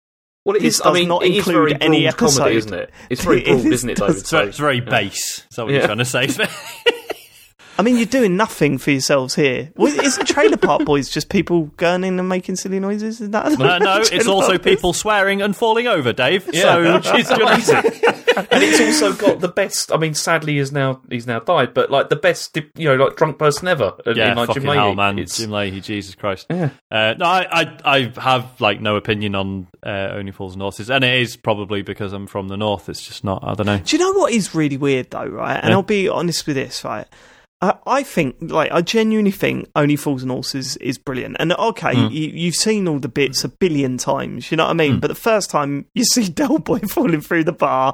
Well, 0.45 0.55
it 0.55 0.61
this 0.61 0.75
is. 0.75 0.81
I 0.85 0.93
mean, 0.93 1.07
not 1.07 1.23
it 1.25 1.31
is 1.31 1.37
include 1.39 1.55
very 1.69 1.81
any 1.81 2.03
broad 2.03 2.13
episode. 2.13 2.37
comedy, 2.39 2.55
isn't 2.57 2.73
it? 2.73 2.89
It's 3.09 3.23
very 3.23 3.41
It 3.45 3.45
broad, 3.47 3.57
is- 3.65 3.65
isn't 3.73 3.89
it, 3.89 3.97
David? 3.97 4.25
So 4.27 4.39
it's 4.43 4.57
very 4.59 4.79
base. 4.79 5.39
Is 5.49 5.55
that 5.55 5.63
what 5.65 5.73
Yeah. 5.73 5.79
you're 5.79 5.87
trying 5.87 5.97
to 5.97 6.05
say? 6.05 6.27
I 7.77 7.81
mean, 7.81 7.97
you're 7.97 8.05
doing 8.05 8.37
nothing 8.37 8.77
for 8.77 8.91
yourselves 8.91 9.35
here. 9.35 9.71
Well, 9.75 9.91
isn't 9.99 10.27
Trailer 10.27 10.55
Park 10.57 10.85
Boys 10.85 11.09
just 11.09 11.27
people 11.29 11.67
gurning 11.77 12.17
and 12.19 12.29
making 12.29 12.55
silly 12.55 12.79
noises? 12.79 13.19
Is 13.19 13.31
that 13.31 13.51
no, 13.59 13.77
no, 13.77 13.97
it's 14.01 14.27
also 14.27 14.53
Boys? 14.53 14.59
people 14.59 14.93
swearing 14.93 15.41
and 15.41 15.55
falling 15.55 15.85
over, 15.87 16.13
Dave. 16.13 16.49
Yeah. 16.53 17.01
So 17.01 17.15
she's 17.17 17.29
amazing. 17.29 17.75
and 18.37 18.63
it's 18.63 18.79
also 19.01 19.13
got 19.13 19.41
the 19.41 19.49
best. 19.49 19.91
I 19.91 19.97
mean, 19.97 20.13
sadly, 20.13 20.57
he's 20.57 20.71
now 20.71 21.01
he's 21.09 21.27
now 21.27 21.39
died, 21.39 21.73
but 21.73 21.91
like 21.91 22.07
the 22.09 22.15
best, 22.15 22.55
you 22.75 22.87
know, 22.87 22.95
like 22.95 23.17
drunk 23.17 23.39
person 23.39 23.67
ever. 23.67 23.93
yeah, 24.05 24.31
in, 24.31 24.37
like, 24.37 24.47
fucking 24.47 24.63
Jim 24.63 24.71
Lahey. 24.71 24.75
hell, 24.75 24.95
man. 24.95 25.19
It's- 25.19 25.37
Jim 25.37 25.49
Lahey, 25.49 25.83
Jesus 25.83 26.15
Christ. 26.15 26.47
Yeah. 26.49 26.69
Uh, 26.89 27.15
no, 27.17 27.25
I, 27.25 27.45
I, 27.51 27.77
I 27.83 28.13
have 28.21 28.61
like 28.61 28.79
no 28.79 28.95
opinion 28.95 29.35
on 29.35 29.67
uh, 29.85 30.11
Only 30.13 30.31
Fools 30.31 30.53
and 30.53 30.61
Horses, 30.61 30.89
and 30.89 31.03
it 31.03 31.21
is 31.21 31.35
probably 31.35 31.81
because 31.81 32.13
I'm 32.13 32.27
from 32.27 32.47
the 32.47 32.55
north. 32.57 32.87
It's 32.87 33.05
just 33.05 33.25
not. 33.25 33.43
I 33.43 33.53
don't 33.53 33.65
know. 33.65 33.79
Do 33.79 33.97
you 33.97 34.01
know 34.01 34.13
what 34.17 34.31
is 34.31 34.55
really 34.55 34.77
weird 34.77 35.09
though, 35.11 35.25
right? 35.25 35.57
And 35.57 35.69
Yeah. 35.69 35.75
I'll 35.75 35.83
be 35.83 36.07
honest 36.07 36.47
with 36.47 36.55
this, 36.55 36.83
right? 36.85 37.05
I 37.61 38.03
think, 38.03 38.35
like, 38.41 38.71
I 38.71 38.81
genuinely 38.81 39.31
think 39.31 39.69
Only 39.75 39.95
Fools 39.95 40.21
and 40.21 40.29
Horses 40.31 40.77
is 40.77 40.97
brilliant. 40.99 41.37
And 41.39 41.51
okay, 41.53 41.93
Mm. 41.95 42.11
you, 42.11 42.27
you've 42.29 42.53
seen 42.55 42.87
all 42.87 42.99
the 42.99 43.07
bits 43.07 43.43
a 43.43 43.49
billion 43.49 43.97
times, 43.97 44.51
you 44.51 44.57
know 44.57 44.65
what 44.65 44.69
I 44.71 44.73
mean? 44.73 44.99
But 44.99 45.07
the 45.07 45.15
first 45.15 45.49
time 45.49 45.85
you 45.95 46.03
see 46.11 46.27
Del 46.29 46.59
Boy 46.59 46.79
falling 46.89 47.21
through 47.21 47.45
the 47.45 47.53
bar, 47.53 47.93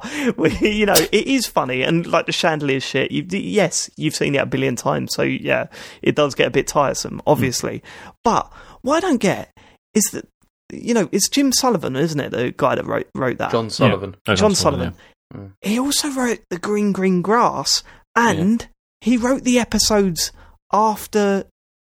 you 0.60 0.84
know, 0.84 0.94
it 0.94 1.26
is 1.26 1.46
funny. 1.46 1.82
And 1.82 2.06
like 2.06 2.26
the 2.26 2.32
chandelier 2.32 2.80
shit, 2.80 3.12
you, 3.12 3.24
yes, 3.30 3.88
you've 3.96 4.14
seen 4.16 4.34
it 4.34 4.38
a 4.38 4.46
billion 4.46 4.76
times. 4.76 5.14
So 5.14 5.22
yeah, 5.22 5.68
it 6.02 6.16
does 6.16 6.34
get 6.34 6.48
a 6.48 6.50
bit 6.50 6.66
tiresome, 6.66 7.22
obviously. 7.26 7.82
But 8.24 8.52
what 8.82 9.02
I 9.02 9.08
don't 9.08 9.20
get 9.20 9.50
is 9.94 10.04
that, 10.12 10.28
you 10.70 10.92
know, 10.92 11.08
it's 11.12 11.28
Jim 11.30 11.50
Sullivan, 11.52 11.96
isn't 11.96 12.20
it? 12.20 12.30
The 12.32 12.52
guy 12.54 12.74
that 12.74 12.84
wrote, 12.84 13.08
wrote 13.14 13.38
that. 13.38 13.52
John 13.52 13.70
Sullivan. 13.70 14.16
Oh, 14.26 14.34
John 14.34 14.50
that's 14.50 14.60
Sullivan. 14.60 14.94
yeah. 15.32 15.38
Mm. 15.40 15.52
He 15.62 15.78
also 15.78 16.10
wrote 16.10 16.40
The 16.50 16.58
Green 16.58 16.92
Green 16.92 17.22
Grass, 17.22 17.82
and 18.16 18.68
he 19.02 19.16
wrote 19.16 19.42
the 19.44 19.58
episodes 19.58 20.30
after. 20.72 21.44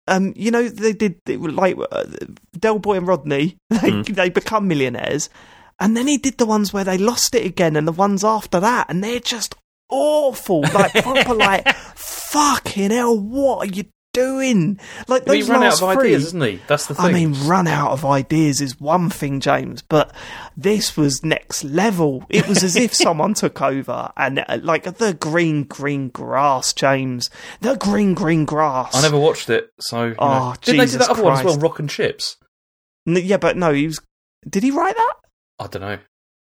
Um, 0.08 0.34
you 0.36 0.50
know, 0.50 0.67
they 0.67 0.93
did 0.93 1.19
they 1.26 1.38
like 1.38 1.78
uh, 1.91 2.04
Del 2.58 2.80
Boy 2.80 2.98
and 2.98 3.08
Rodney. 3.08 3.58
They 3.69 3.91
Mm. 3.91 4.15
they 4.15 4.30
become 4.30 4.67
millionaires, 4.67 5.30
and 5.80 5.95
then 5.95 6.08
he 6.08 6.17
did 6.17 6.38
the 6.38 6.45
ones 6.48 6.74
where 6.74 6.84
they 6.84 6.98
lost 6.98 7.36
it 7.36 7.45
again, 7.45 7.76
and 7.76 7.88
the 7.88 7.91
ones 8.06 8.24
after 8.24 8.60
that, 8.60 8.88
and 8.89 9.04
they're 9.04 9.19
just 9.19 9.54
awful. 9.89 10.62
Like 10.62 10.93
proper, 11.04 11.34
like 11.36 11.67
fucking 11.95 12.91
hell. 12.91 13.19
What 13.19 13.58
are 13.67 13.72
you 13.72 13.86
doing? 14.13 14.80
Like 15.08 15.26
But 15.26 15.36
he 15.36 15.41
those 15.41 15.50
ran 15.50 15.63
out 15.63 15.65
last 15.65 15.82
of 15.84 15.93
three. 15.93 16.08
ideas, 16.10 16.26
isn't 16.28 16.41
he? 16.41 16.60
That's 16.67 16.88
the 16.88 16.95
thing. 16.95 17.06
I 17.06 17.12
mean, 17.12 17.34
run 17.45 17.67
out 17.67 17.91
of 17.91 18.04
ideas 18.06 18.62
is 18.62 18.80
one 18.80 19.10
thing, 19.10 19.39
James, 19.39 19.82
but 19.82 20.13
this 20.58 20.98
was 20.98 21.24
next 21.24 21.63
level. 21.63 22.26
It 22.30 22.48
was 22.48 22.63
as 22.63 22.76
if 22.76 22.93
someone 22.95 23.34
took 23.34 23.62
over 23.62 24.12
and, 24.17 24.39
uh, 24.48 24.60
like, 24.62 24.84
the 24.84 25.13
green, 25.13 25.63
green 25.63 26.10
grass, 26.10 26.74
James. 26.74 27.30
The 27.62 27.76
green, 27.76 28.13
green 28.13 28.45
grass. 28.45 28.95
I 28.95 29.02
never 29.02 29.17
watched 29.17 29.50
it, 29.50 29.69
so 29.80 30.04
you 30.06 30.10
know. 30.12 30.15
Oh, 30.19 30.56
did 30.62 30.80
they 30.80 30.86
do 30.86 30.98
that 30.98 31.10
other 31.10 31.24
one 31.24 31.38
as 31.39 31.43
well? 31.45 31.58
Rock 31.58 31.80
and 31.80 31.89
Chips. 31.89 32.38
N- 33.08 33.17
Yeah, 33.24 33.38
but 33.38 33.58
no, 33.58 33.74
he 33.74 33.88
was. 33.88 34.00
Did 34.50 34.63
he 34.63 34.72
write 34.72 34.95
that? 34.95 35.13
I 35.60 35.67
don't 35.67 35.82
know. 35.82 35.98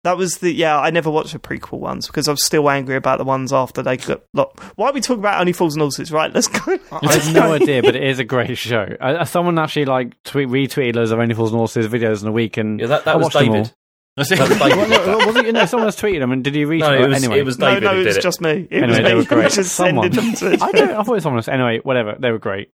That 0.05 0.17
was 0.17 0.37
the 0.37 0.53
yeah. 0.53 0.79
I 0.79 0.91
never 0.91 1.09
watched 1.09 1.33
the 1.33 1.39
prequel 1.39 1.79
ones 1.79 2.07
because 2.07 2.27
I'm 2.27 2.37
still 2.37 2.69
angry 2.69 2.95
about 2.95 3.17
the 3.17 3.23
ones 3.25 3.51
after 3.51 3.81
they 3.81 3.97
got. 3.97 4.21
Look, 4.33 4.59
why 4.77 4.89
are 4.89 4.93
we 4.93 5.01
talking 5.01 5.19
about 5.19 5.39
Only 5.41 5.51
Fools 5.51 5.73
and 5.75 5.81
Horses? 5.81 6.11
Right, 6.11 6.31
let's 6.33 6.47
go. 6.47 6.77
I 6.91 7.13
have 7.13 7.33
no 7.33 7.53
idea, 7.53 7.81
but 7.81 7.95
it 7.95 8.03
is 8.03 8.19
a 8.19 8.23
great 8.23 8.55
show. 8.57 8.87
Uh, 9.01 9.25
someone 9.25 9.57
actually 9.59 9.85
like 9.85 10.21
tweet 10.23 10.47
retweeted 10.47 10.95
loads 10.95 11.09
of 11.11 11.19
Only 11.19 11.33
Fools 11.33 11.51
and 11.51 11.57
Horses 11.57 11.87
videos 11.87 12.21
in 12.21 12.27
a 12.27 12.31
week, 12.31 12.57
and 12.57 12.79
Yeah, 12.79 12.87
that, 12.87 13.01
I 13.01 13.03
that 13.05 13.17
was 13.17 13.23
watched 13.25 13.39
them 13.39 13.49
all. 13.49 13.53
David. 13.55 13.73
That's 14.15 14.29
That 14.29 14.39
was 14.39 14.51
it. 14.51 14.59
David. 14.59 14.89
Well, 15.07 15.27
was 15.27 15.35
it? 15.37 15.45
You 15.47 15.51
know, 15.53 15.65
someone 15.65 15.87
has 15.87 15.97
tweeted 15.97 16.19
them, 16.19 16.31
and 16.31 16.43
did 16.43 16.55
he 16.55 16.63
retweet? 16.63 16.79
No, 16.79 16.93
it 16.93 17.07
was, 17.09 17.23
anyway, 17.23 17.39
it 17.39 17.43
was 17.45 17.57
no, 17.59 17.67
David 17.67 17.83
no, 17.83 17.93
who 17.95 18.01
it 18.01 18.05
was 18.05 18.17
just 18.19 18.39
me. 18.41 18.67
It 18.69 18.83
Anyway, 18.83 18.87
was 18.89 18.97
they 18.99 19.03
me. 19.03 19.15
were 19.15 19.23
great. 19.25 19.51
Just 19.53 19.75
Someone. 19.75 20.09
them 20.11 20.33
to. 20.35 20.47
I 20.61 20.71
don't. 20.71 20.91
I 20.91 21.03
thought 21.03 21.07
it 21.07 21.11
was 21.15 21.23
someone 21.23 21.39
else. 21.39 21.47
Anyway, 21.47 21.79
whatever. 21.83 22.15
They 22.17 22.31
were 22.31 22.37
great. 22.39 22.69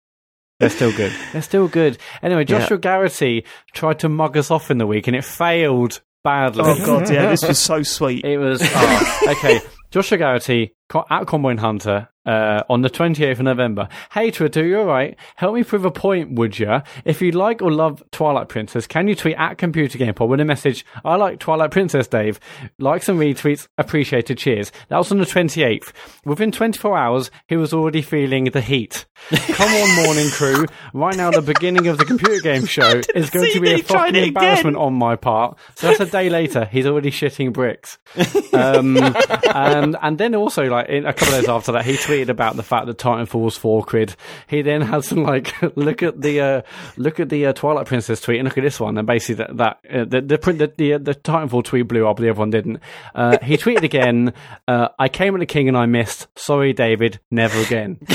They're 0.59 0.69
still 0.69 0.91
good. 0.95 1.11
They're 1.33 1.41
still 1.41 1.67
good. 1.67 1.97
Anyway, 2.21 2.43
Joshua 2.45 2.77
Garrity 2.77 3.45
tried 3.73 3.99
to 3.99 4.09
mug 4.09 4.37
us 4.37 4.51
off 4.51 4.69
in 4.69 4.77
the 4.77 4.85
week, 4.85 5.07
and 5.07 5.15
it 5.15 5.23
failed 5.25 6.01
badly. 6.23 6.63
Oh 6.65 6.86
god, 6.86 7.10
yeah, 7.10 7.29
this 7.29 7.43
was 7.47 7.60
so 7.60 7.84
sweet. 7.84 8.25
It 8.25 8.38
was 8.38 8.62
oh, 8.63 9.19
okay. 9.29 9.60
Joshua 9.91 10.17
Garrity 10.17 10.75
at 11.10 11.25
Combine 11.27 11.57
Hunter 11.57 12.10
uh, 12.25 12.63
on 12.69 12.81
the 12.81 12.89
28th 12.89 13.31
of 13.31 13.41
November. 13.41 13.88
Hey 14.12 14.31
Twitter, 14.31 14.65
you're 14.65 14.81
alright? 14.81 15.17
Help 15.36 15.55
me 15.55 15.63
prove 15.63 15.86
a 15.86 15.91
point, 15.91 16.34
would 16.34 16.57
ya? 16.60 16.81
If 17.05 17.21
you 17.21 17.31
like 17.31 17.62
or 17.62 17.71
love 17.71 18.03
Twilight 18.12 18.49
Princess, 18.49 18.88
can 18.88 19.07
you 19.07 19.15
tweet 19.15 19.36
at 19.38 19.57
Computer 19.57 19.97
Game 19.97 20.13
Pod 20.13 20.29
with 20.29 20.39
a 20.39 20.45
message? 20.45 20.86
I 21.03 21.15
like 21.15 21.39
Twilight 21.39 21.71
Princess, 21.71 22.07
Dave. 22.07 22.39
Likes 22.79 23.10
and 23.10 23.19
retweets 23.19 23.67
appreciated. 23.77 24.38
Cheers. 24.38 24.71
That 24.89 24.97
was 24.97 25.12
on 25.12 25.17
the 25.17 25.25
28th. 25.25 25.91
Within 26.25 26.51
24 26.51 26.97
hours, 26.97 27.31
he 27.47 27.57
was 27.57 27.73
already 27.73 28.01
feeling 28.01 28.45
the 28.45 28.62
heat. 28.62 29.05
Come 29.31 29.69
on, 29.69 30.03
morning 30.05 30.29
crew. 30.29 30.65
Right 30.93 31.15
now, 31.15 31.31
the 31.31 31.41
beginning 31.41 31.88
of 31.88 31.97
the 31.97 32.05
computer 32.05 32.39
game 32.41 32.65
show 32.67 33.01
is 33.15 33.29
going 33.29 33.51
to 33.53 33.60
be 33.60 33.73
a 33.73 33.77
fucking 33.79 34.15
embarrassment 34.15 34.75
again. 34.75 34.86
on 34.86 34.93
my 34.93 35.15
part. 35.15 35.57
So 35.75 35.88
that's 35.88 35.99
a 35.99 36.05
day 36.05 36.29
later. 36.29 36.65
He's 36.65 36.86
already 36.86 37.12
shitting 37.12 37.53
bricks. 37.53 37.97
Um, 38.53 38.97
and 38.97 39.95
and 40.01 40.17
then 40.17 40.36
also 40.36 40.65
like 40.65 40.89
in 40.89 41.05
a 41.05 41.13
couple 41.13 41.36
of 41.36 41.39
days 41.41 41.49
after 41.49 41.71
that, 41.71 41.86
he 41.86 41.93
tweeted 41.93 42.11
about 42.12 42.56
the 42.56 42.63
fact 42.63 42.88
that 42.88 42.97
Titanfall 42.97 43.41
was 43.41 43.58
four 43.58 43.84
quid. 43.84 44.15
He 44.47 44.62
then 44.62 44.82
had 44.82 45.04
some 45.04 45.24
like 45.24 45.54
look 45.78 46.04
at 46.04 46.21
the 46.21 46.41
uh, 46.41 46.62
look 46.97 47.19
at 47.19 47.30
the 47.30 47.47
uh, 47.47 47.54
Twilight 47.54 47.88
Princess 47.88 48.19
tweet 48.21 48.39
and 48.39 48.47
look 48.47 48.58
at 48.58 48.63
this 48.63 48.80
one, 48.80 48.97
and 48.97 49.08
basically 49.08 49.36
that 49.36 49.58
that 49.58 49.80
uh, 49.89 50.06
the 50.06 50.21
the 50.21 50.38
print 50.38 50.60
the 50.60 50.74
the, 50.78 50.93
uh, 50.93 50.97
the 50.97 51.15
Titanfall 51.15 51.63
tweet 51.63 51.88
blew 51.88 52.08
up, 52.08 52.17
the 52.17 52.30
other 52.30 52.39
one 52.39 52.50
didn't. 52.50 52.80
Uh, 53.15 53.38
he 53.41 53.58
tweeted 53.58 53.84
again. 53.84 54.34
Uh, 54.67 54.89
I 55.00 55.08
came 55.10 55.34
at 55.36 55.39
the 55.39 55.45
king 55.45 55.67
and 55.67 55.78
I 55.78 55.86
missed. 55.86 56.28
Sorry, 56.36 56.74
David. 56.74 57.19
Never 57.32 57.60
again. 57.62 58.00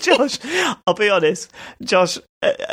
Josh, 0.00 0.38
I'll 0.86 0.94
be 0.94 1.08
honest, 1.08 1.50
Josh, 1.80 2.18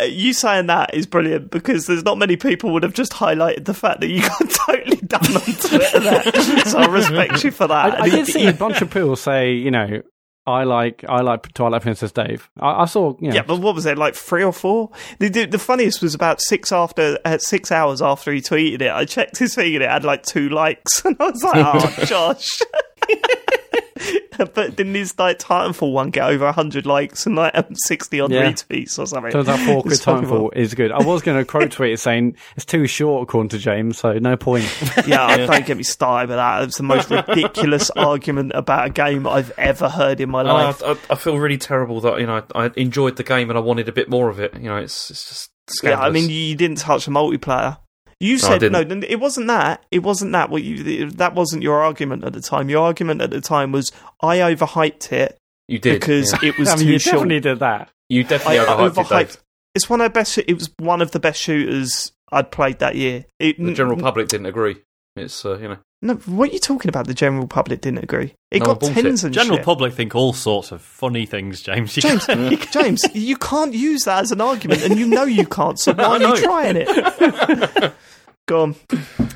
you 0.07 0.33
saying 0.33 0.67
that 0.67 0.93
is 0.93 1.05
brilliant 1.05 1.51
because 1.51 1.85
there's 1.85 2.03
not 2.03 2.17
many 2.17 2.37
people 2.37 2.73
would 2.73 2.83
have 2.83 2.93
just 2.93 3.11
highlighted 3.13 3.65
the 3.65 3.73
fact 3.73 4.01
that 4.01 4.07
you 4.07 4.21
got 4.21 4.49
totally 4.67 4.97
done 4.97 5.35
on 5.35 5.41
Twitter 5.41 5.99
there. 5.99 6.65
so 6.65 6.79
I 6.79 6.87
respect 6.87 7.43
you 7.43 7.51
for 7.51 7.67
that. 7.67 7.99
I, 7.99 8.05
I 8.05 8.09
did 8.09 8.27
see 8.27 8.47
a 8.47 8.53
bunch 8.53 8.81
of 8.81 8.89
people 8.89 9.15
say, 9.15 9.53
you 9.53 9.69
know, 9.69 10.01
I 10.49 10.63
like 10.63 11.05
I 11.07 11.21
like 11.21 11.53
Twilight 11.53 11.81
Princess 11.83 12.11
Dave. 12.11 12.49
I, 12.59 12.81
I 12.81 12.85
saw, 12.85 13.15
you 13.19 13.29
know, 13.29 13.35
Yeah, 13.35 13.43
but 13.43 13.59
what 13.59 13.75
was 13.75 13.85
it 13.85 13.97
like 13.97 14.15
three 14.15 14.43
or 14.43 14.51
four? 14.53 14.89
The, 15.19 15.29
the, 15.29 15.45
the 15.45 15.59
funniest 15.59 16.01
was 16.01 16.13
about 16.15 16.41
six 16.41 16.71
after 16.71 17.17
uh, 17.25 17.37
six 17.37 17.71
hours 17.71 18.01
after 18.01 18.31
he 18.31 18.41
tweeted 18.41 18.81
it. 18.81 18.91
I 18.91 19.05
checked 19.05 19.37
his 19.37 19.55
thing 19.55 19.75
and 19.75 19.83
it 19.83 19.89
had 19.89 20.03
like 20.03 20.23
two 20.23 20.49
likes, 20.49 21.01
and 21.05 21.15
I 21.19 21.25
was 21.29 21.43
like, 21.43 21.55
"Oh, 21.99 22.03
Josh." 22.05 22.61
but 24.37 24.75
didn't 24.75 24.95
his 24.95 25.17
like 25.19 25.37
Titanfall 25.39 25.91
one 25.91 26.09
get 26.11 26.27
over 26.29 26.51
hundred 26.51 26.85
likes 26.85 27.25
and 27.25 27.35
like 27.35 27.55
um, 27.57 27.75
sixty 27.75 28.19
odd 28.21 28.31
Yeah. 28.31 28.49
retweets 28.51 28.97
or 28.97 29.05
something? 29.05 29.31
Turns 29.31 29.49
out 29.49 29.59
four 29.59 29.81
quid 29.81 29.93
It's. 29.93 30.05
Titanfall 30.05 30.55
is 30.55 30.73
good. 30.73 30.91
I 30.91 31.03
was 31.03 31.21
going 31.21 31.37
to 31.37 31.45
quote 31.45 31.71
tweet 31.71 31.93
it 31.93 31.99
saying 31.99 32.37
it's 32.55 32.65
too 32.65 32.87
short 32.87 33.23
according 33.23 33.49
to 33.49 33.57
James, 33.57 33.97
so 33.97 34.13
no 34.13 34.37
point. 34.37 34.65
Yeah, 35.07 35.25
I 35.25 35.37
don't 35.37 35.65
get 35.65 35.77
me 35.77 35.83
started 35.83 36.29
with 36.29 36.37
that. 36.37 36.63
It's 36.63 36.77
the 36.77 36.83
most 36.83 37.09
ridiculous 37.09 37.89
argument 37.95 38.51
about 38.55 38.87
a 38.87 38.89
game 38.89 39.25
I've 39.27 39.51
ever 39.57 39.89
heard 39.89 40.19
in 40.21 40.29
my 40.29 40.41
And 40.41 40.49
I, 40.49 40.63
life. 40.65 40.83
I, 40.83 40.91
I 41.11 41.15
feel 41.15 41.37
really 41.37 41.57
terrible 41.57 41.99
that 42.01 42.19
you 42.19 42.27
know 42.27 42.43
I 42.55 42.71
enjoyed 42.75 43.15
the 43.17 43.23
game 43.23 43.49
and 43.49 43.57
I 43.57 43.61
wanted 43.61 43.89
a 43.89 43.91
bit 43.91 44.09
more 44.09 44.29
of 44.29 44.39
it. 44.39 44.53
You 44.55 44.69
know, 44.69 44.77
it's 44.77 45.09
it's 45.11 45.27
just 45.27 45.51
yeah. 45.83 45.99
I 45.99 46.09
mean, 46.09 46.29
you 46.29 46.55
didn't 46.55 46.77
touch 46.77 47.05
the 47.05 47.11
multiplayer. 47.11 47.77
You 48.19 48.37
said 48.37 48.61
no, 48.63 48.83
no, 48.83 49.01
it 49.07 49.19
wasn't 49.19 49.47
that. 49.47 49.85
It 49.91 49.99
wasn't 49.99 50.33
that. 50.33 50.49
What 50.49 50.63
you 50.63 51.09
that 51.11 51.35
wasn't 51.35 51.63
your 51.63 51.81
argument 51.81 52.25
at 52.25 52.33
the 52.33 52.41
time. 52.41 52.69
Your 52.69 52.83
argument 52.83 53.21
at 53.21 53.29
the 53.31 53.39
time 53.39 53.71
was 53.71 53.91
I 54.21 54.37
overhyped 54.39 55.11
it 55.13 55.37
you 55.69 55.79
did 55.79 55.99
because 56.01 56.33
yeah. 56.33 56.49
it 56.49 56.57
was 56.57 56.67
I 56.69 56.75
mean, 56.75 56.85
too 56.85 56.91
you 56.93 56.99
short. 56.99 57.13
definitely 57.13 57.39
did 57.39 57.59
that. 57.59 57.89
you 58.09 58.23
definitely 58.23 58.59
I 58.59 58.65
overhyped, 58.65 58.87
it, 58.87 58.93
overhyped. 58.93 59.27
Dave. 59.27 59.37
It's 59.75 59.89
one 59.89 60.01
of 60.01 60.05
the 60.05 60.19
best. 60.19 60.37
It 60.37 60.53
was 60.53 60.69
one 60.79 61.01
of 61.01 61.11
the 61.11 61.19
best 61.19 61.39
shooters 61.41 62.11
I'd 62.31 62.51
played 62.51 62.79
that 62.79 62.95
year. 62.95 63.25
It, 63.39 63.63
The 63.63 63.73
general 63.73 63.97
public 63.97 64.27
didn't 64.27 64.47
agree. 64.47 64.77
It's 65.15 65.45
uh, 65.45 65.57
you 65.57 65.69
know 65.69 65.77
No, 66.01 66.13
what 66.13 66.49
are 66.49 66.53
you 66.53 66.59
talking 66.59 66.87
about? 66.87 67.07
The 67.07 67.13
general 67.13 67.45
public 67.45 67.81
didn't 67.81 68.03
agree. 68.03 68.33
It 68.51 68.59
No, 68.59 68.67
got 68.67 68.79
bullshit. 68.79 69.03
tens 69.03 69.23
and 69.25 69.33
General 69.33 69.57
shit. 69.57 69.65
public 69.65 69.93
think 69.93 70.15
all 70.15 70.31
sorts 70.31 70.71
of 70.71 70.81
funny 70.81 71.25
things, 71.25 71.61
James. 71.61 71.95
You 71.97 72.01
James, 72.01 72.25
can't- 72.25 72.71
James, 72.71 73.03
you 73.13 73.35
can't 73.35 73.73
use 73.73 74.03
that 74.05 74.21
as 74.21 74.31
an 74.31 74.39
argument, 74.39 74.81
and 74.83 74.97
you 74.97 75.05
know 75.05 75.23
you 75.23 75.45
can't. 75.45 75.77
So 75.77 75.91
why 75.95 76.03
are 76.05 76.21
you 76.21 76.37
trying 76.41 76.75
it? 76.79 77.93
Go 78.47 78.61
on. 78.63 78.75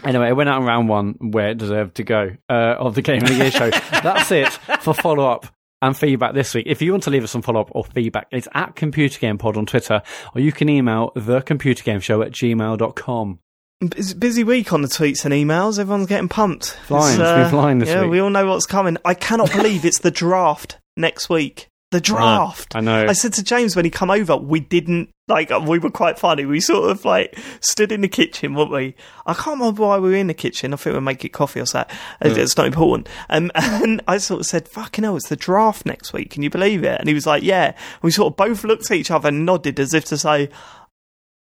Anyway, 0.06 0.30
it 0.30 0.34
went 0.36 0.50
out 0.50 0.62
in 0.62 0.66
round 0.68 0.90
one 0.90 1.16
where 1.20 1.50
it 1.50 1.58
deserved 1.60 1.96
to 1.96 2.04
go 2.04 2.32
uh, 2.50 2.54
of 2.80 2.96
the 2.96 3.02
Game 3.04 3.22
of 3.22 3.28
the 3.30 3.36
Year 3.36 3.52
show. 3.52 3.70
That's 3.70 4.32
it 4.32 4.50
for 4.82 4.94
follow 4.96 5.30
up 5.30 5.46
and 5.84 5.96
feedback 5.96 6.34
this 6.34 6.56
week. 6.56 6.66
If 6.68 6.82
you 6.82 6.92
want 6.92 7.04
to 7.04 7.10
leave 7.12 7.24
us 7.24 7.30
some 7.32 7.42
follow 7.44 7.62
up 7.62 7.70
or 7.74 7.84
feedback, 7.84 8.26
it's 8.32 8.48
at 8.56 8.76
Computer 8.76 9.20
Game 9.20 9.38
Pod 9.38 9.56
on 9.56 9.66
Twitter, 9.68 10.02
or 10.34 10.42
you 10.42 10.52
can 10.52 10.68
email 10.68 11.12
thecomputergameshow 11.16 12.26
at 12.26 12.32
gmail.com. 12.32 13.40
It's 13.82 14.14
a 14.14 14.16
busy 14.16 14.44
week 14.44 14.72
on 14.72 14.82
the 14.82 14.88
tweets 14.88 15.26
and 15.26 15.34
emails. 15.34 15.78
Everyone's 15.78 16.08
getting 16.08 16.30
pumped. 16.30 16.78
Flying, 16.86 17.20
uh, 17.20 17.50
flying 17.50 17.80
this 17.80 17.90
yeah, 17.90 18.02
week. 18.04 18.12
we 18.12 18.20
all 18.20 18.30
know 18.30 18.48
what's 18.48 18.66
coming. 18.66 18.98
I 19.04 19.14
cannot 19.14 19.52
believe 19.52 19.84
it's 19.84 20.00
the 20.00 20.12
draft 20.24 20.78
next 20.96 21.30
week. 21.30 21.68
The 21.92 22.00
draft. 22.02 22.76
I 22.76 22.80
know. 22.80 23.06
I 23.08 23.14
said 23.14 23.34
to 23.34 23.44
James 23.44 23.76
when 23.76 23.86
he 23.86 23.92
come 23.92 24.10
over, 24.10 24.36
we 24.36 24.60
didn't 24.62 25.12
like. 25.28 25.52
We 25.52 25.78
were 25.78 25.92
quite 25.92 26.18
funny. 26.18 26.44
We 26.44 26.60
sort 26.60 26.90
of 26.90 27.06
like 27.06 27.38
stood 27.60 27.92
in 27.92 28.02
the 28.02 28.08
kitchen, 28.08 28.56
weren't 28.56 28.72
we? 28.72 28.96
I 29.28 29.34
can't 29.36 29.60
remember 29.60 29.84
why 29.84 30.00
we 30.00 30.10
were 30.10 30.16
in 30.16 30.26
the 30.26 30.34
kitchen. 30.34 30.74
I 30.74 30.78
think 30.78 30.94
we 30.94 30.98
were 30.98 31.02
making 31.02 31.32
coffee 31.32 31.60
or 31.60 31.68
something. 31.68 31.96
It's- 32.22 32.36
It's 32.38 32.58
not 32.58 32.66
important. 32.66 33.10
Um, 33.30 33.52
and 33.56 34.02
I 34.08 34.18
sort 34.18 34.40
of 34.40 34.48
said, 34.48 34.68
"Fucking 34.70 35.04
hell, 35.04 35.16
it's 35.18 35.30
the 35.30 35.36
draft 35.36 35.86
next 35.86 36.14
week. 36.14 36.32
Can 36.32 36.42
you 36.42 36.50
believe 36.50 36.84
it?" 36.84 37.00
And 37.00 37.08
he 37.08 37.14
was 37.14 37.28
like, 37.28 37.44
"Yeah." 37.44 37.66
And 37.76 37.76
we 38.02 38.10
sort 38.10 38.32
of 38.34 38.38
both 38.38 38.64
looked 38.64 38.90
at 38.90 38.98
each 38.98 39.12
other 39.12 39.28
and 39.28 39.46
nodded 39.46 39.80
as 39.80 39.94
if 39.94 40.06
to 40.06 40.18
say. 40.18 40.50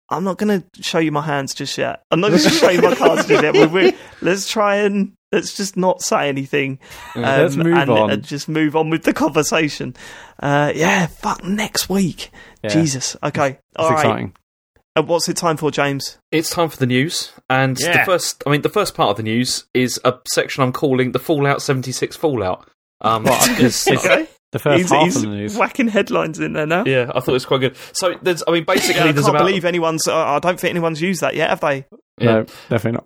I'm 0.09 0.23
not 0.23 0.37
going 0.37 0.61
to 0.61 0.83
show 0.83 0.99
you 0.99 1.11
my 1.11 1.21
hands 1.21 1.53
just 1.53 1.77
yet. 1.77 2.03
I'm 2.11 2.19
not 2.19 2.29
going 2.29 2.41
to 2.43 2.49
show 2.49 2.69
you 2.69 2.81
my 2.81 2.95
cards 2.95 3.25
just 3.27 3.41
yet. 3.43 3.53
We're, 3.53 3.67
we're, 3.67 3.93
let's 4.21 4.47
try 4.49 4.77
and 4.77 5.13
let's 5.31 5.57
just 5.57 5.75
not 5.77 6.01
say 6.01 6.29
anything. 6.29 6.79
Um, 7.15 7.21
Let's 7.23 7.55
move 7.55 7.75
and, 7.77 7.89
on. 7.89 8.11
and 8.11 8.23
just 8.23 8.47
move 8.47 8.75
on 8.75 8.89
with 8.89 9.03
the 9.03 9.13
conversation. 9.13 9.95
Uh, 10.39 10.71
yeah, 10.75 11.07
fuck 11.07 11.43
next 11.43 11.89
week. 11.89 12.29
Yeah. 12.63 12.69
Jesus. 12.69 13.15
Okay. 13.23 13.49
It's 13.49 13.59
All 13.77 13.89
right. 13.89 13.99
exciting. 13.99 14.33
Uh, 14.97 15.01
what's 15.03 15.27
it 15.27 15.35
time 15.35 15.57
for, 15.57 15.71
James? 15.71 16.17
it's 16.31 16.49
time 16.49 16.69
for 16.69 16.77
the 16.77 16.85
news. 16.85 17.33
And 17.49 17.75
the 17.75 18.01
first, 18.05 18.43
I 18.47 18.51
mean, 18.51 18.61
the 18.61 18.69
first 18.69 18.95
part 18.95 19.09
of 19.09 19.17
the 19.17 19.23
news 19.23 19.65
is 19.73 19.99
a 20.05 20.13
section 20.27 20.63
I'm 20.63 20.71
calling 20.71 21.11
the 21.11 21.19
Fallout 21.19 21.61
76 21.61 22.15
Fallout. 22.15 22.69
Um, 23.01 23.23
because- 23.23 23.87
Okay. 23.91 24.27
The 24.55 24.59
first 24.59 24.77
he's 24.83 24.89
half 24.89 25.03
he's 25.03 25.15
of 25.17 25.21
the 25.23 25.27
news. 25.27 25.57
whacking 25.57 25.89
headlines 25.89 26.39
in 26.39 26.53
there 26.53 26.65
now. 26.65 26.85
yeah, 26.85 27.11
I 27.13 27.19
thought 27.19 27.27
it 27.27 27.33
was 27.33 27.45
quite 27.45 27.57
good. 27.59 27.75
So 27.91 28.17
there's, 28.21 28.41
I 28.47 28.51
mean, 28.51 28.63
basically, 28.63 29.01
I 29.01 29.11
there's 29.11 29.25
can't 29.25 29.35
about 29.35 29.45
believe 29.45 29.65
anyone's. 29.65 30.07
Uh, 30.07 30.15
I 30.15 30.39
don't 30.39 30.57
think 30.57 30.69
anyone's 30.71 31.01
used 31.01 31.19
that 31.19 31.35
yet, 31.35 31.49
have 31.49 31.59
they? 31.59 31.85
yeah. 32.21 32.25
No, 32.31 32.43
definitely 32.69 32.91
not. 32.93 33.05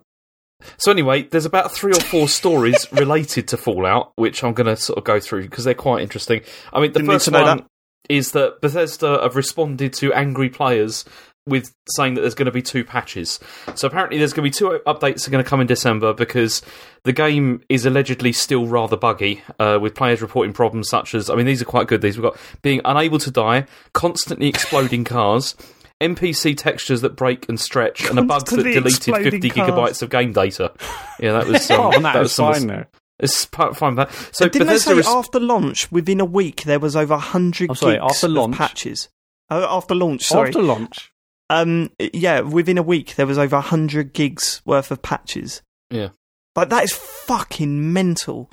So 0.78 0.92
anyway, 0.92 1.24
there's 1.24 1.46
about 1.46 1.72
three 1.72 1.90
or 1.90 2.00
four 2.00 2.28
stories 2.28 2.86
related 2.92 3.48
to 3.48 3.56
Fallout, 3.56 4.12
which 4.14 4.44
I'm 4.44 4.52
going 4.52 4.68
to 4.68 4.76
sort 4.76 4.96
of 4.98 5.02
go 5.04 5.18
through 5.18 5.42
because 5.48 5.64
they're 5.64 5.74
quite 5.74 6.02
interesting. 6.02 6.42
I 6.72 6.80
mean, 6.80 6.92
the 6.92 7.00
Didn't 7.00 7.10
first 7.14 7.32
one 7.32 7.44
that. 7.44 7.66
is 8.08 8.30
that 8.30 8.60
Bethesda 8.60 9.18
have 9.22 9.34
responded 9.34 9.92
to 9.94 10.12
angry 10.12 10.50
players 10.50 11.04
with 11.46 11.74
saying 11.96 12.14
that 12.14 12.20
there's 12.20 12.34
going 12.34 12.46
to 12.46 12.52
be 12.52 12.62
two 12.62 12.84
patches. 12.84 13.40
So 13.74 13.88
apparently, 13.88 14.18
there's 14.18 14.32
going 14.32 14.50
to 14.50 14.50
be 14.50 14.50
two 14.50 14.80
updates 14.86 15.14
that 15.24 15.28
are 15.28 15.30
going 15.30 15.42
to 15.44 15.48
come 15.48 15.60
in 15.60 15.66
December 15.66 16.12
because 16.12 16.62
the 17.04 17.12
game 17.12 17.62
is 17.68 17.86
allegedly 17.86 18.32
still 18.32 18.66
rather 18.66 18.96
buggy, 18.96 19.42
uh, 19.58 19.78
with 19.80 19.94
players 19.94 20.20
reporting 20.22 20.52
problems 20.52 20.88
such 20.88 21.14
as 21.14 21.30
I 21.30 21.34
mean, 21.34 21.46
these 21.46 21.62
are 21.62 21.66
quite 21.66 21.86
good. 21.88 22.02
These 22.02 22.18
we've 22.18 22.30
got 22.30 22.40
being 22.62 22.80
unable 22.84 23.18
to 23.18 23.30
die, 23.30 23.66
constantly 23.92 24.48
exploding 24.48 25.04
cars. 25.04 25.54
NPC 26.00 26.56
textures 26.56 27.02
that 27.02 27.14
break 27.14 27.46
and 27.50 27.60
stretch, 27.60 28.08
and 28.08 28.18
a 28.18 28.22
bug 28.22 28.46
that 28.46 28.62
deleted 28.62 29.02
50 29.02 29.50
cars. 29.50 29.70
gigabytes 29.70 30.00
of 30.02 30.08
game 30.08 30.32
data. 30.32 30.72
Yeah, 31.18 31.32
that 31.32 31.46
was 31.46 31.70
um, 31.70 31.76
Apart 31.78 31.94
from 31.94 32.02
that, 32.04 32.12
that 32.14 32.20
was 32.20 32.36
fine 32.36 32.66
the- 32.66 32.72
though. 32.72 32.84
It's 33.18 33.44
part 33.44 33.76
fine. 33.76 33.94
That 33.96 34.10
so 34.32 34.48
Didn't 34.48 34.68
Bethesda 34.68 34.94
they 34.94 34.94
say 34.94 34.96
res- 34.96 35.06
after 35.14 35.38
launch, 35.38 35.92
within 35.92 36.20
a 36.20 36.24
week, 36.24 36.62
there 36.62 36.78
was 36.80 36.96
over 36.96 37.12
100 37.16 37.68
I'm 37.68 37.76
sorry, 37.76 37.94
gigs 37.98 38.04
after 38.14 38.26
of 38.28 38.32
launch? 38.32 38.56
patches? 38.56 39.08
Oh, 39.50 39.76
after 39.76 39.94
launch, 39.94 40.22
sorry. 40.22 40.48
After 40.48 40.62
launch. 40.62 41.12
Um, 41.50 41.90
yeah, 41.98 42.40
within 42.40 42.78
a 42.78 42.82
week 42.82 43.16
there 43.16 43.26
was 43.26 43.36
over 43.38 43.56
100 43.56 44.12
gigs 44.12 44.62
worth 44.64 44.90
of 44.90 45.02
patches. 45.02 45.62
Yeah. 45.90 46.10
Like 46.56 46.68
that 46.70 46.84
is 46.84 46.92
fucking 46.92 47.92
mental. 47.92 48.50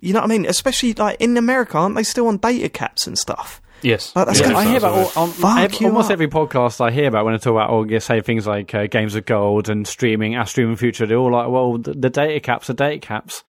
You 0.00 0.12
know 0.12 0.20
what 0.20 0.30
I 0.30 0.34
mean? 0.34 0.46
Especially 0.46 0.92
like 0.94 1.20
in 1.20 1.36
America, 1.36 1.78
aren't 1.78 1.94
they 1.94 2.02
still 2.02 2.26
on 2.26 2.38
data 2.38 2.68
caps 2.68 3.06
and 3.06 3.16
stuff? 3.18 3.60
yes, 3.82 4.14
Like, 4.14 4.26
that's 4.26 4.40
yeah, 4.40 4.56
I 4.56 4.64
hear 4.64 4.78
about 4.78 5.16
all, 5.16 5.26
is. 5.28 5.34
Fuck 5.34 5.58
ev- 5.58 5.80
you 5.80 5.86
almost 5.88 6.06
up. 6.06 6.12
every 6.12 6.28
podcast 6.28 6.80
I 6.80 6.90
hear 6.92 7.08
about 7.08 7.24
when 7.24 7.34
I 7.34 7.36
talk 7.38 7.50
about 7.52 7.70
or 7.70 8.00
say 8.00 8.20
things 8.20 8.46
like 8.46 8.72
uh, 8.74 8.86
games 8.86 9.14
of 9.16 9.24
gold 9.26 9.68
and 9.68 9.86
streaming, 9.88 10.36
our 10.36 10.46
streaming 10.46 10.76
future. 10.76 11.04
They're 11.06 11.16
all 11.18 11.32
like, 11.32 11.48
"Well, 11.48 11.78
the, 11.78 11.92
the 11.94 12.10
data 12.10 12.38
caps 12.40 12.70
are 12.70 12.74
data 12.74 12.98
caps." 13.00 13.42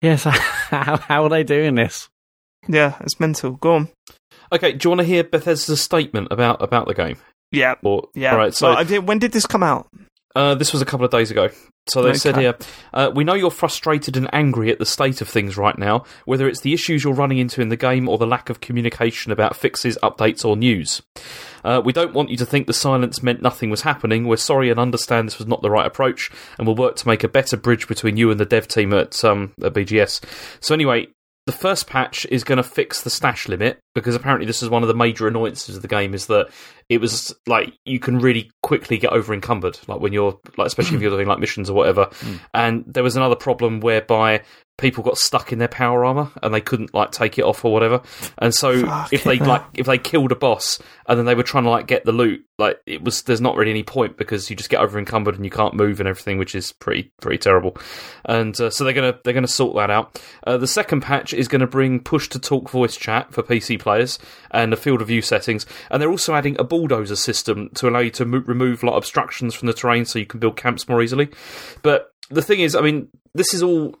Yes, 0.00 0.24
how, 0.24 0.96
how 0.96 1.24
are 1.24 1.28
they 1.28 1.42
doing 1.44 1.74
this? 1.74 2.08
Yeah, 2.68 2.96
it's 3.00 3.18
mental. 3.18 3.52
Go 3.52 3.74
on. 3.74 3.88
Okay, 4.52 4.72
do 4.72 4.86
you 4.86 4.90
want 4.90 5.00
to 5.00 5.06
hear 5.06 5.24
Bethesda's 5.24 5.80
statement 5.80 6.28
about 6.30 6.62
about 6.62 6.86
the 6.86 6.94
game? 6.94 7.16
Yeah, 7.56 7.74
Or 7.82 8.08
yeah. 8.14 8.32
all 8.32 8.38
right. 8.38 8.54
So 8.54 8.74
Well, 8.74 8.84
did- 8.84 9.06
when 9.08 9.18
did 9.18 9.32
this 9.32 9.46
come 9.46 9.62
out? 9.62 9.88
uh, 10.36 10.54
this 10.56 10.72
was 10.72 10.82
a 10.82 10.84
couple 10.84 11.04
of 11.04 11.12
days 11.12 11.30
ago. 11.30 11.48
So 11.86 12.02
they 12.02 12.14
said 12.14 12.38
here, 12.38 12.56
uh, 12.94 13.10
we 13.14 13.24
know 13.24 13.34
you're 13.34 13.50
frustrated 13.50 14.16
and 14.16 14.26
angry 14.32 14.70
at 14.72 14.78
the 14.78 14.86
state 14.86 15.20
of 15.20 15.28
things 15.28 15.58
right 15.58 15.76
now, 15.78 16.04
whether 16.24 16.48
it's 16.48 16.60
the 16.62 16.72
issues 16.72 17.04
you're 17.04 17.12
running 17.12 17.36
into 17.36 17.60
in 17.60 17.68
the 17.68 17.76
game 17.76 18.08
or 18.08 18.16
the 18.16 18.26
lack 18.26 18.48
of 18.48 18.60
communication 18.62 19.30
about 19.30 19.54
fixes, 19.54 19.98
updates, 20.02 20.46
or 20.46 20.56
news. 20.56 21.02
Uh, 21.62 21.82
we 21.84 21.92
don't 21.92 22.14
want 22.14 22.30
you 22.30 22.38
to 22.38 22.46
think 22.46 22.66
the 22.66 22.72
silence 22.72 23.22
meant 23.22 23.42
nothing 23.42 23.68
was 23.68 23.82
happening. 23.82 24.26
We're 24.26 24.36
sorry 24.38 24.70
and 24.70 24.80
understand 24.80 25.28
this 25.28 25.36
was 25.38 25.46
not 25.46 25.60
the 25.60 25.70
right 25.70 25.86
approach, 25.86 26.30
and 26.58 26.66
we'll 26.66 26.74
work 26.74 26.96
to 26.96 27.06
make 27.06 27.22
a 27.22 27.28
better 27.28 27.58
bridge 27.58 27.86
between 27.86 28.16
you 28.16 28.30
and 28.30 28.40
the 28.40 28.46
dev 28.46 28.66
team 28.66 28.94
at, 28.94 29.22
um, 29.24 29.52
at 29.62 29.74
BGS. 29.74 30.20
So 30.60 30.72
anyway, 30.74 31.08
the 31.46 31.52
first 31.52 31.86
patch 31.86 32.26
is 32.30 32.44
going 32.44 32.56
to 32.56 32.62
fix 32.62 33.02
the 33.02 33.10
stash 33.10 33.46
limit 33.46 33.78
because 33.94 34.14
apparently 34.14 34.46
this 34.46 34.62
is 34.62 34.68
one 34.68 34.82
of 34.82 34.88
the 34.88 34.94
major 34.94 35.28
annoyances 35.28 35.76
of 35.76 35.82
the 35.82 35.88
game 35.88 36.14
is 36.14 36.26
that 36.26 36.48
it 36.88 37.00
was 37.00 37.34
like 37.46 37.72
you 37.84 37.98
can 37.98 38.18
really 38.18 38.50
quickly 38.62 38.98
get 38.98 39.12
over 39.12 39.32
encumbered 39.32 39.78
like 39.88 40.00
when 40.00 40.12
you're 40.12 40.38
like 40.58 40.66
especially 40.66 40.96
if 40.96 41.02
you're 41.02 41.10
doing 41.10 41.28
like 41.28 41.38
missions 41.38 41.70
or 41.70 41.74
whatever. 41.74 42.10
And 42.52 42.84
there 42.86 43.02
was 43.02 43.16
another 43.16 43.36
problem 43.36 43.80
whereby 43.80 44.42
people 44.76 45.04
got 45.04 45.16
stuck 45.16 45.52
in 45.52 45.60
their 45.60 45.68
power 45.68 46.04
armor 46.04 46.30
and 46.42 46.52
they 46.52 46.60
couldn't 46.60 46.92
like 46.92 47.12
take 47.12 47.38
it 47.38 47.44
off 47.44 47.64
or 47.64 47.72
whatever. 47.72 48.02
And 48.38 48.52
so 48.52 48.70
if 49.12 49.22
they 49.22 49.38
Fucking 49.38 49.46
like 49.46 49.62
if 49.74 49.86
they 49.86 49.98
killed 49.98 50.32
a 50.32 50.36
boss 50.36 50.80
and 51.06 51.18
then 51.18 51.26
they 51.26 51.34
were 51.34 51.44
trying 51.44 51.64
to 51.64 51.70
like 51.70 51.86
get 51.86 52.04
the 52.04 52.12
loot 52.12 52.44
like 52.58 52.78
it 52.86 53.02
was 53.02 53.22
there's 53.22 53.40
not 53.40 53.56
really 53.56 53.70
any 53.70 53.82
point 53.82 54.16
because 54.16 54.50
you 54.50 54.56
just 54.56 54.70
get 54.70 54.80
over 54.80 54.98
encumbered 54.98 55.36
and 55.36 55.44
you 55.44 55.50
can't 55.50 55.74
move 55.74 56.00
and 56.00 56.08
everything 56.08 56.38
which 56.38 56.54
is 56.54 56.72
pretty 56.72 57.12
pretty 57.20 57.38
terrible. 57.38 57.76
And 58.24 58.58
uh, 58.60 58.70
so 58.70 58.84
they're 58.84 58.92
gonna 58.92 59.18
they're 59.24 59.32
gonna 59.32 59.46
sort 59.46 59.76
that 59.76 59.90
out. 59.90 60.20
Uh, 60.44 60.56
the 60.56 60.66
second 60.66 61.02
patch 61.02 61.32
is 61.32 61.48
going 61.48 61.60
to 61.60 61.66
bring 61.66 62.00
push 62.00 62.28
to 62.30 62.38
talk 62.38 62.68
voice 62.70 62.96
chat 62.96 63.32
for 63.32 63.42
pc 63.42 63.78
players 63.84 64.18
and 64.50 64.72
the 64.72 64.76
field 64.76 65.00
of 65.00 65.08
view 65.08 65.22
settings. 65.22 65.66
And 65.90 66.02
they're 66.02 66.10
also 66.10 66.34
adding 66.34 66.56
a 66.58 66.64
bulldozer 66.64 67.16
system 67.16 67.70
to 67.74 67.88
allow 67.88 68.00
you 68.00 68.10
to 68.10 68.24
mo- 68.24 68.42
remove 68.46 68.82
like 68.82 68.96
obstructions 68.96 69.54
from 69.54 69.66
the 69.66 69.72
terrain 69.72 70.04
so 70.04 70.18
you 70.18 70.26
can 70.26 70.40
build 70.40 70.56
camps 70.56 70.88
more 70.88 71.02
easily. 71.02 71.28
But 71.82 72.10
the 72.30 72.42
thing 72.42 72.60
is 72.60 72.74
i 72.74 72.80
mean 72.80 73.08
this 73.34 73.52
is 73.54 73.62
all 73.62 73.94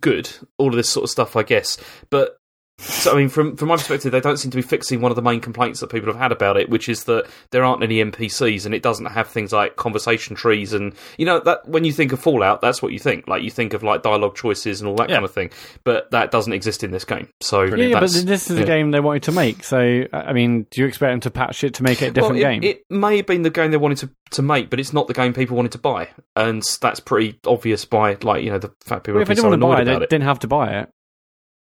good 0.00 0.30
all 0.58 0.68
of 0.68 0.76
this 0.76 0.88
sort 0.88 1.04
of 1.04 1.10
stuff 1.10 1.36
i 1.36 1.42
guess. 1.42 1.76
But 2.10 2.38
so, 2.78 3.12
I 3.12 3.16
mean, 3.16 3.28
from 3.30 3.56
from 3.56 3.68
my 3.68 3.76
perspective, 3.76 4.12
they 4.12 4.20
don't 4.20 4.36
seem 4.36 4.50
to 4.50 4.56
be 4.56 4.62
fixing 4.62 5.00
one 5.00 5.10
of 5.10 5.16
the 5.16 5.22
main 5.22 5.40
complaints 5.40 5.80
that 5.80 5.88
people 5.90 6.08
have 6.12 6.20
had 6.20 6.30
about 6.30 6.56
it, 6.58 6.68
which 6.68 6.88
is 6.90 7.04
that 7.04 7.26
there 7.50 7.64
aren't 7.64 7.82
any 7.82 8.04
NPCs 8.04 8.66
and 8.66 8.74
it 8.74 8.82
doesn't 8.82 9.06
have 9.06 9.28
things 9.28 9.52
like 9.52 9.76
conversation 9.76 10.36
trees 10.36 10.72
and 10.74 10.94
you 11.16 11.24
know 11.24 11.40
that 11.40 11.66
when 11.66 11.84
you 11.84 11.92
think 11.92 12.12
of 12.12 12.20
Fallout, 12.20 12.60
that's 12.60 12.82
what 12.82 12.92
you 12.92 12.98
think. 12.98 13.26
Like 13.28 13.42
you 13.42 13.50
think 13.50 13.72
of 13.72 13.82
like 13.82 14.02
dialogue 14.02 14.36
choices 14.36 14.80
and 14.82 14.88
all 14.88 14.96
that 14.96 15.08
Yeah. 15.08 15.16
kind 15.16 15.24
of 15.24 15.32
thing, 15.32 15.50
but 15.84 16.10
that 16.10 16.30
doesn't 16.30 16.52
exist 16.52 16.84
in 16.84 16.90
this 16.90 17.04
game. 17.04 17.28
So 17.40 17.62
Yeah, 17.62 17.76
yeah, 17.76 18.00
but 18.00 18.10
this 18.12 18.50
is 18.50 18.56
yeah. 18.58 18.62
a 18.64 18.66
game 18.66 18.90
they 18.90 19.00
wanted 19.00 19.22
to 19.24 19.32
make. 19.32 19.64
So, 19.64 20.04
I 20.12 20.32
mean, 20.34 20.66
do 20.70 20.82
you 20.82 20.86
expect 20.86 21.12
them 21.12 21.20
to 21.20 21.30
patch 21.30 21.64
it 21.64 21.74
to 21.74 21.82
make 21.82 22.02
it 22.02 22.08
a 22.08 22.10
different 22.10 22.42
well, 22.42 22.50
game? 22.52 22.62
it, 22.62 22.76
it 22.76 22.84
may 22.90 23.16
have 23.16 23.26
been 23.26 23.40
the 23.42 23.50
game 23.50 23.70
they 23.70 23.76
wanted 23.78 23.98
to, 23.98 24.10
to 24.32 24.42
make, 24.42 24.68
but 24.68 24.80
it's 24.80 24.92
not 24.92 25.06
the 25.08 25.14
game 25.14 25.32
people 25.32 25.56
wanted 25.56 25.72
to 25.72 25.78
buy, 25.78 26.08
and 26.34 26.62
that's 26.82 27.00
pretty 27.00 27.38
obvious 27.46 27.84
by 27.86 28.16
like 28.22 28.42
you 28.44 28.50
know 28.50 28.58
the 28.58 28.68
fact 28.84 29.04
people 29.04 29.14
Well, 29.14 29.20
have 29.20 29.22
if 29.22 29.28
they 29.28 29.34
didn't 29.34 29.44
so 29.44 29.48
want 29.48 29.60
to 29.60 29.66
buy 29.66 29.80
it, 29.80 29.84
they 29.98 30.04
it. 30.04 30.10
didn't 30.10 30.24
have 30.24 30.40
to 30.40 30.46
buy 30.48 30.80
it. 30.80 30.88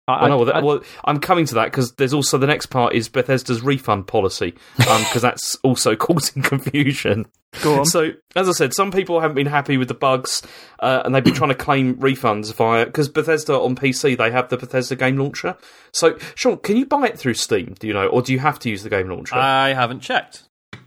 I, 0.09 0.21
Well, 0.21 0.29
no, 0.29 0.37
well, 0.37 0.49
I- 0.49 0.53
that, 0.53 0.63
well, 0.63 0.81
I'm 1.05 1.19
coming 1.19 1.45
to 1.47 1.55
that 1.55 1.65
because 1.65 1.93
there's 1.93 2.13
also 2.13 2.37
the 2.37 2.47
next 2.47 2.67
part 2.67 2.93
is 2.93 3.09
Bethesda's 3.09 3.61
refund 3.61 4.07
policy 4.07 4.53
because 4.77 5.21
that's 5.21 5.55
also 5.63 5.95
causing 5.97 6.41
confusion. 6.43 7.25
Go 7.63 7.79
on. 7.79 7.85
So, 7.85 8.11
as 8.35 8.47
I 8.47 8.51
said, 8.51 8.73
some 8.75 8.91
people 8.91 9.19
haven't 9.19 9.35
been 9.35 9.47
happy 9.47 9.77
with 9.77 9.87
the 9.87 9.93
bugs 9.95 10.43
uh, 10.81 11.01
and 11.03 11.15
they've 11.15 11.23
been 11.23 11.33
trying 11.33 11.49
to 11.49 11.55
claim 11.55 11.95
refunds 11.95 12.53
via 12.53 12.85
because 12.85 13.09
Bethesda 13.09 13.53
on 13.59 13.75
PC 13.75 14.17
they 14.17 14.29
have 14.31 14.49
the 14.49 14.57
Bethesda 14.57 14.95
game 14.95 15.17
launcher. 15.17 15.57
So, 15.91 16.17
Sean, 16.35 16.57
can 16.57 16.77
you 16.77 16.85
buy 16.85 17.07
it 17.07 17.17
through 17.17 17.33
Steam? 17.33 17.75
Do 17.79 17.87
you 17.87 17.93
know, 17.93 18.07
or 18.07 18.21
do 18.21 18.33
you 18.33 18.39
have 18.39 18.59
to 18.59 18.69
use 18.69 18.83
the 18.83 18.89
game 18.89 19.09
launcher? 19.09 19.35
I 19.35 19.69
haven't 19.73 20.01
checked. 20.01 20.43
Do 20.71 20.77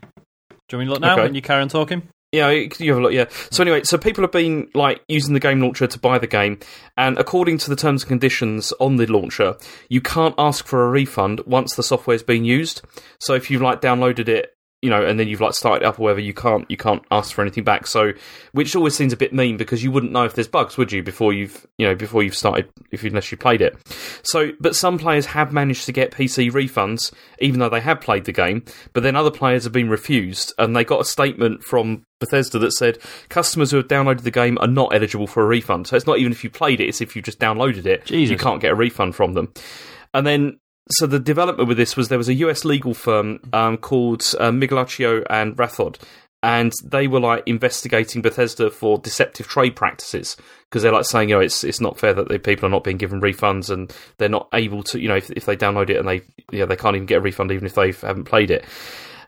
you 0.71 0.77
want 0.77 0.79
me 0.79 0.85
to 0.85 0.91
look 0.93 1.01
now 1.01 1.13
Okay. 1.13 1.23
when 1.23 1.35
you 1.35 1.41
carry 1.41 1.61
on 1.61 1.67
talking? 1.67 2.03
Yeah, 2.33 2.49
you 2.49 2.91
have 2.91 2.97
a 2.97 3.01
look. 3.03 3.13
Yeah. 3.13 3.25
So 3.51 3.61
anyway, 3.61 3.83
so 3.83 3.95
people 3.95 4.23
have 4.23 4.31
been 4.31 4.67
like 4.73 5.03
using 5.07 5.35
the 5.35 5.39
game 5.39 5.61
launcher 5.61 5.85
to 5.85 5.99
buy 5.99 6.17
the 6.17 6.25
game, 6.25 6.57
and 6.97 7.15
according 7.19 7.59
to 7.59 7.69
the 7.69 7.75
terms 7.75 8.01
and 8.01 8.09
conditions 8.09 8.73
on 8.79 8.95
the 8.95 9.05
launcher, 9.05 9.55
you 9.87 10.01
can't 10.01 10.33
ask 10.39 10.65
for 10.65 10.83
a 10.83 10.89
refund 10.89 11.41
once 11.45 11.75
the 11.75 11.83
software's 11.83 12.23
been 12.23 12.43
used. 12.43 12.81
So 13.19 13.35
if 13.35 13.51
you've 13.51 13.61
like 13.61 13.81
downloaded 13.81 14.29
it, 14.29 14.52
you 14.83 14.89
know, 14.89 15.03
and 15.03 15.17
then 15.17 15.29
you've 15.29 15.39
like 15.39 15.53
started 15.53 15.87
up 15.87 15.97
or 15.97 16.03
whatever, 16.03 16.19
you 16.19 16.33
can't 16.33 16.69
you 16.69 16.75
can't 16.75 17.01
ask 17.09 17.33
for 17.33 17.41
anything 17.41 17.63
back. 17.63 17.87
So 17.87 18.11
which 18.51 18.75
always 18.75 18.93
seems 18.93 19.13
a 19.13 19.17
bit 19.17 19.33
mean 19.33 19.55
because 19.55 19.81
you 19.81 19.91
wouldn't 19.91 20.11
know 20.11 20.25
if 20.25 20.35
there's 20.35 20.49
bugs, 20.49 20.75
would 20.75 20.91
you, 20.91 21.01
before 21.01 21.31
you've 21.31 21.65
you 21.77 21.87
know 21.87 21.95
before 21.95 22.21
you've 22.21 22.35
started 22.35 22.69
if 22.91 23.01
you, 23.01 23.09
unless 23.09 23.31
you 23.31 23.37
played 23.37 23.61
it. 23.61 23.77
So, 24.23 24.51
but 24.59 24.75
some 24.75 24.97
players 24.97 25.25
have 25.27 25.53
managed 25.53 25.85
to 25.85 25.93
get 25.93 26.11
PC 26.11 26.51
refunds 26.51 27.13
even 27.39 27.61
though 27.61 27.69
they 27.69 27.79
have 27.79 28.01
played 28.01 28.25
the 28.25 28.33
game, 28.33 28.65
but 28.91 29.03
then 29.03 29.15
other 29.15 29.31
players 29.31 29.63
have 29.63 29.71
been 29.71 29.89
refused, 29.89 30.53
and 30.57 30.75
they 30.75 30.83
got 30.83 31.01
a 31.01 31.05
statement 31.05 31.63
from 31.63 32.03
Bethesda 32.19 32.59
that 32.59 32.73
said 32.73 32.99
customers 33.29 33.71
who 33.71 33.77
have 33.77 33.87
downloaded 33.87 34.23
the 34.23 34.31
game 34.31 34.57
are 34.59 34.67
not 34.67 34.93
eligible 34.93 35.27
for 35.27 35.43
a 35.43 35.47
refund. 35.47 35.87
So 35.87 35.95
it's 35.95 36.07
not 36.07 36.17
even 36.17 36.33
if 36.33 36.43
you 36.43 36.49
played 36.49 36.81
it; 36.81 36.89
it's 36.89 36.99
if 36.99 37.15
you 37.15 37.21
just 37.21 37.39
downloaded 37.39 37.85
it, 37.85 38.03
Jesus. 38.03 38.31
you 38.31 38.37
can't 38.37 38.61
get 38.61 38.73
a 38.73 38.75
refund 38.75 39.15
from 39.15 39.31
them. 39.33 39.53
And 40.13 40.27
then. 40.27 40.59
So 40.91 41.07
the 41.07 41.19
development 41.19 41.69
with 41.69 41.77
this 41.77 41.95
was 41.95 42.09
there 42.09 42.17
was 42.17 42.29
a 42.29 42.33
US 42.35 42.65
legal 42.65 42.93
firm 42.93 43.39
um, 43.53 43.77
called 43.77 44.21
uh, 44.39 44.51
Migliaccio 44.51 45.25
and 45.29 45.55
Rathod, 45.55 45.97
and 46.43 46.73
they 46.83 47.07
were 47.07 47.21
like 47.21 47.43
investigating 47.45 48.21
Bethesda 48.21 48.69
for 48.69 48.97
deceptive 48.97 49.47
trade 49.47 49.77
practices 49.77 50.35
because 50.69 50.83
they're 50.83 50.91
like 50.91 51.05
saying, 51.05 51.29
you 51.29 51.35
know, 51.35 51.41
it's 51.41 51.63
it's 51.63 51.79
not 51.79 51.97
fair 51.97 52.13
that 52.13 52.27
the 52.27 52.37
people 52.37 52.65
are 52.65 52.71
not 52.71 52.83
being 52.83 52.97
given 52.97 53.21
refunds 53.21 53.69
and 53.69 53.95
they're 54.17 54.27
not 54.27 54.49
able 54.53 54.83
to, 54.83 54.99
you 54.99 55.07
know, 55.07 55.15
if, 55.15 55.31
if 55.31 55.45
they 55.45 55.55
download 55.55 55.89
it 55.89 55.97
and 55.97 56.07
they, 56.07 56.21
yeah, 56.51 56.65
they 56.65 56.75
can't 56.75 56.97
even 56.97 57.05
get 57.05 57.19
a 57.19 57.21
refund 57.21 57.51
even 57.51 57.65
if 57.65 57.75
they 57.75 57.93
haven't 57.93 58.25
played 58.25 58.51
it. 58.51 58.65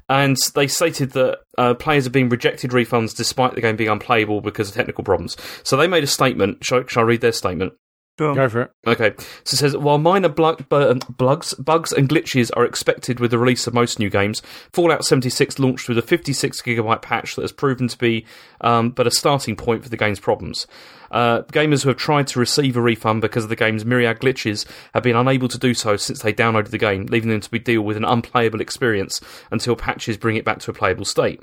And 0.10 0.38
they 0.54 0.68
stated 0.68 1.12
that 1.12 1.40
uh, 1.58 1.74
players 1.74 2.06
are 2.06 2.12
being 2.12 2.30
rejected 2.30 2.72
refunds 2.72 3.16
despite 3.16 3.56
the 3.56 3.62
game 3.62 3.78
being 3.78 3.90
unplayable 3.90 4.42
because 4.42 4.70
of 4.70 4.76
technical 4.76 5.04
problems. 5.04 5.38
So 5.64 5.78
they 5.78 5.88
made 5.88 6.04
a 6.04 6.08
statement. 6.08 6.64
Shall, 6.64 6.86
shall 6.86 7.04
I 7.04 7.06
read 7.08 7.22
their 7.22 7.32
statement? 7.32 7.74
Go. 8.18 8.34
Go 8.34 8.48
for 8.48 8.62
it. 8.62 8.72
Okay, 8.88 9.14
so 9.44 9.56
it 9.56 9.58
says 9.58 9.76
while 9.76 9.98
minor 9.98 10.30
blug, 10.30 10.70
bu- 10.70 11.00
bugs, 11.18 11.54
bugs 11.56 11.92
and 11.92 12.08
glitches 12.08 12.50
are 12.56 12.64
expected 12.64 13.20
with 13.20 13.32
the 13.32 13.38
release 13.38 13.68
of 13.68 13.74
most 13.74 14.00
new 14.00 14.10
games, 14.10 14.42
Fallout 14.72 15.04
76 15.04 15.60
launched 15.60 15.90
with 15.90 15.98
a 15.98 16.02
56 16.02 16.62
gigabyte 16.62 17.02
patch 17.02 17.36
that 17.36 17.42
has 17.42 17.52
proven 17.52 17.90
to 17.90 17.98
be 17.98 18.26
um, 18.62 18.92
but 18.92 19.06
a 19.06 19.12
starting 19.12 19.58
point 19.58 19.84
for 19.84 19.90
the 19.90 19.98
game's 19.98 20.20
problems. 20.20 20.66
Uh, 21.12 21.42
gamers 21.44 21.84
who 21.84 21.90
have 21.90 21.98
tried 21.98 22.28
to 22.28 22.40
receive 22.40 22.78
a 22.78 22.82
refund 22.82 23.22
because 23.22 23.44
of 23.44 23.50
the 23.50 23.56
game's 23.56 23.86
myriad 23.86 24.20
glitches 24.20 24.66
have 24.94 25.04
been 25.04 25.16
unable 25.16 25.48
to 25.48 25.58
do 25.58 25.74
so 25.74 25.98
since 25.98 26.22
they 26.22 26.34
downloaded 26.34 26.70
the 26.70 26.78
game, 26.78 27.06
leaving 27.08 27.30
them 27.30 27.42
to 27.42 27.52
be 27.52 27.60
deal 27.60 27.82
with 27.82 27.98
an 27.98 28.06
unplayable 28.06 28.62
experience 28.62 29.20
until 29.52 29.76
patches 29.76 30.18
bring 30.18 30.36
it 30.36 30.46
back 30.46 30.60
to 30.60 30.72
a 30.72 30.74
playable 30.74 31.06
state. 31.06 31.42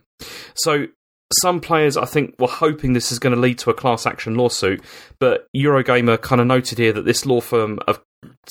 So 0.55 0.87
some 1.41 1.61
players, 1.61 1.97
I 1.97 2.05
think, 2.05 2.35
were 2.39 2.49
hoping 2.49 2.93
this 2.93 3.13
is 3.13 3.19
going 3.19 3.35
to 3.35 3.41
lead 3.41 3.59
to 3.61 3.71
a 3.71 3.75
class 3.75 4.07
action 4.07 4.35
lawsuit, 4.35 4.83
but 5.19 5.47
Eurogamer 5.57 6.21
kind 6.21 6.41
of 6.41 6.47
noted 6.47 6.79
here 6.79 6.93
that 6.93 7.05
this 7.05 7.25
law 7.27 7.41
firm 7.41 7.79
have 7.87 8.01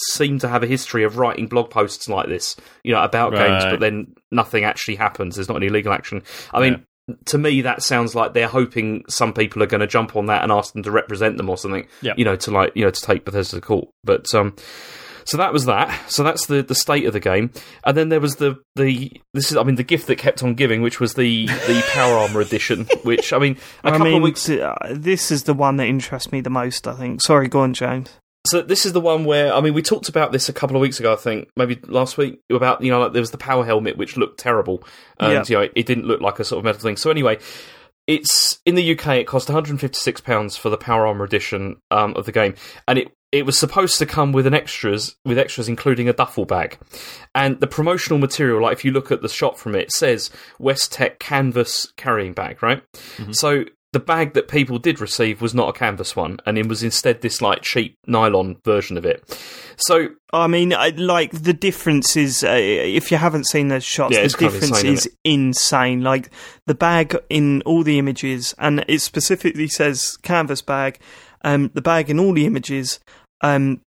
seemed 0.09 0.41
to 0.41 0.47
have 0.49 0.63
a 0.63 0.67
history 0.67 1.03
of 1.03 1.17
writing 1.17 1.47
blog 1.47 1.69
posts 1.69 2.09
like 2.09 2.27
this, 2.27 2.55
you 2.83 2.93
know, 2.93 3.01
about 3.01 3.33
games, 3.33 3.63
but 3.71 3.79
then 3.79 4.13
nothing 4.31 4.63
actually 4.63 4.95
happens. 4.95 5.35
There's 5.35 5.47
not 5.47 5.57
any 5.57 5.69
legal 5.69 5.93
action. 5.93 6.23
I 6.53 6.59
mean, 6.59 6.85
to 7.25 7.37
me, 7.37 7.61
that 7.61 7.81
sounds 7.81 8.13
like 8.15 8.33
they're 8.33 8.47
hoping 8.47 9.03
some 9.09 9.33
people 9.33 9.61
are 9.63 9.67
going 9.67 9.81
to 9.81 9.87
jump 9.87 10.15
on 10.15 10.27
that 10.27 10.43
and 10.43 10.51
ask 10.51 10.73
them 10.73 10.83
to 10.83 10.91
represent 10.91 11.37
them 11.37 11.49
or 11.49 11.57
something, 11.57 11.87
Yep. 12.01 12.17
you 12.17 12.25
know, 12.25 12.35
to 12.37 12.51
like, 12.51 12.71
you 12.75 12.83
know, 12.85 12.91
to 12.91 13.01
take 13.01 13.25
Bethesda 13.25 13.57
to 13.57 13.61
court. 13.61 13.89
But 14.03 14.33
um, 14.35 14.55
so 15.31 15.37
that 15.37 15.53
was 15.53 15.63
that. 15.65 16.11
So 16.11 16.23
that's 16.23 16.47
the, 16.47 16.61
the 16.61 16.75
state 16.75 17.05
of 17.05 17.13
the 17.13 17.21
game. 17.21 17.51
And 17.85 17.95
then 17.95 18.09
there 18.09 18.19
was 18.19 18.35
the, 18.35 18.57
the 18.75 19.09
this 19.33 19.49
is 19.49 19.55
I 19.55 19.63
mean 19.63 19.75
the 19.75 19.83
gift 19.83 20.07
that 20.07 20.17
kept 20.17 20.43
on 20.43 20.55
giving, 20.55 20.81
which 20.81 20.99
was 20.99 21.13
the 21.13 21.45
the 21.47 21.81
Power 21.93 22.17
Armor 22.17 22.41
edition. 22.41 22.85
Which 23.03 23.31
I 23.31 23.39
mean, 23.39 23.55
a 23.85 23.87
I 23.87 23.91
couple 23.91 24.05
mean, 24.07 24.17
of 24.17 24.23
weeks. 24.23 24.49
uh, 24.49 24.75
this 24.91 25.31
is 25.31 25.43
the 25.43 25.53
one 25.53 25.77
that 25.77 25.87
interests 25.87 26.31
me 26.33 26.41
the 26.41 26.49
most. 26.49 26.85
I 26.85 26.93
think. 26.95 27.21
Sorry, 27.21 27.47
go 27.47 27.61
on, 27.61 27.73
James. 27.73 28.09
So 28.47 28.61
this 28.61 28.85
is 28.85 28.91
the 28.91 28.99
one 28.99 29.23
where 29.23 29.53
I 29.53 29.61
mean 29.61 29.73
we 29.73 29.81
talked 29.81 30.09
about 30.09 30.33
this 30.33 30.49
a 30.49 30.53
couple 30.53 30.75
of 30.75 30.81
weeks 30.81 30.99
ago. 30.99 31.13
I 31.13 31.15
think 31.15 31.47
maybe 31.55 31.79
last 31.87 32.17
week 32.17 32.41
about 32.51 32.81
you 32.83 32.91
know 32.91 32.99
like 32.99 33.13
there 33.13 33.21
was 33.21 33.31
the 33.31 33.37
power 33.37 33.63
helmet 33.63 33.95
which 33.97 34.17
looked 34.17 34.39
terrible 34.39 34.83
and 35.19 35.31
Yeah. 35.31 35.43
you 35.47 35.55
know 35.55 35.71
it 35.73 35.85
didn't 35.85 36.07
look 36.07 36.19
like 36.19 36.39
a 36.39 36.43
sort 36.43 36.57
of 36.59 36.65
metal 36.65 36.81
thing. 36.81 36.97
So 36.97 37.09
anyway. 37.09 37.37
It's 38.11 38.59
in 38.65 38.75
the 38.75 38.91
UK. 38.91 39.07
It 39.19 39.27
cost 39.27 39.47
156 39.47 40.19
pounds 40.19 40.57
for 40.57 40.69
the 40.69 40.75
Power 40.75 41.07
Armor 41.07 41.23
edition 41.23 41.77
um, 41.91 42.13
of 42.17 42.25
the 42.25 42.33
game, 42.33 42.55
and 42.85 42.99
it 42.99 43.15
it 43.31 43.45
was 43.45 43.57
supposed 43.57 43.97
to 43.99 44.05
come 44.05 44.33
with 44.33 44.45
an 44.45 44.53
extras 44.53 45.15
with 45.23 45.37
extras 45.37 45.69
including 45.69 46.09
a 46.09 46.13
duffel 46.13 46.43
bag, 46.43 46.77
and 47.33 47.57
the 47.61 47.67
promotional 47.67 48.19
material. 48.19 48.61
Like 48.63 48.73
if 48.73 48.83
you 48.83 48.91
look 48.91 49.13
at 49.13 49.21
the 49.21 49.29
shot 49.29 49.57
from 49.57 49.75
it, 49.75 49.83
it 49.83 49.91
says 49.93 50.29
West 50.59 50.91
Tek 50.91 51.19
canvas 51.19 51.93
carrying 51.95 52.33
bag, 52.33 52.61
right? 52.61 52.83
So 53.31 53.63
the 53.93 53.99
bag 53.99 54.33
that 54.33 54.47
people 54.47 54.79
did 54.79 55.01
receive 55.01 55.41
was 55.41 55.53
not 55.53 55.69
a 55.69 55.73
canvas 55.73 56.15
one, 56.15 56.39
and 56.45 56.57
it 56.57 56.67
was 56.67 56.81
instead 56.81 57.21
this 57.21 57.41
like 57.41 57.61
cheap 57.61 57.97
nylon 58.07 58.57
version 58.63 58.97
of 58.97 59.05
it. 59.05 59.23
So 59.77 60.09
I 60.31 60.47
mean, 60.47 60.73
I, 60.73 60.89
like 60.89 61.31
the 61.31 61.53
difference 61.53 62.15
is, 62.15 62.43
uh, 62.43 62.51
if 62.57 63.11
you 63.11 63.17
haven't 63.17 63.47
seen 63.47 63.67
those 63.67 63.83
shots, 63.83 64.13
Yeah, 64.13 64.21
the 64.21 64.25
it's 64.25 64.35
kind 64.35 64.47
of 64.47 64.53
difference 64.61 64.77
insane, 64.83 64.93
is 64.93 65.09
insane. 65.25 66.01
Like 66.01 66.29
the 66.67 66.75
bag 66.75 67.17
in 67.29 67.61
all 67.63 67.83
the 67.83 67.99
images, 67.99 68.55
and 68.57 68.85
it 68.87 68.99
specifically 69.01 69.67
says 69.67 70.17
canvas 70.21 70.61
bag. 70.61 70.99
Um, 71.43 71.71
the 71.73 71.81
bag 71.81 72.09
in 72.09 72.19
all 72.19 72.33
the 72.33 72.45
images, 72.45 72.99
um, 73.41 73.81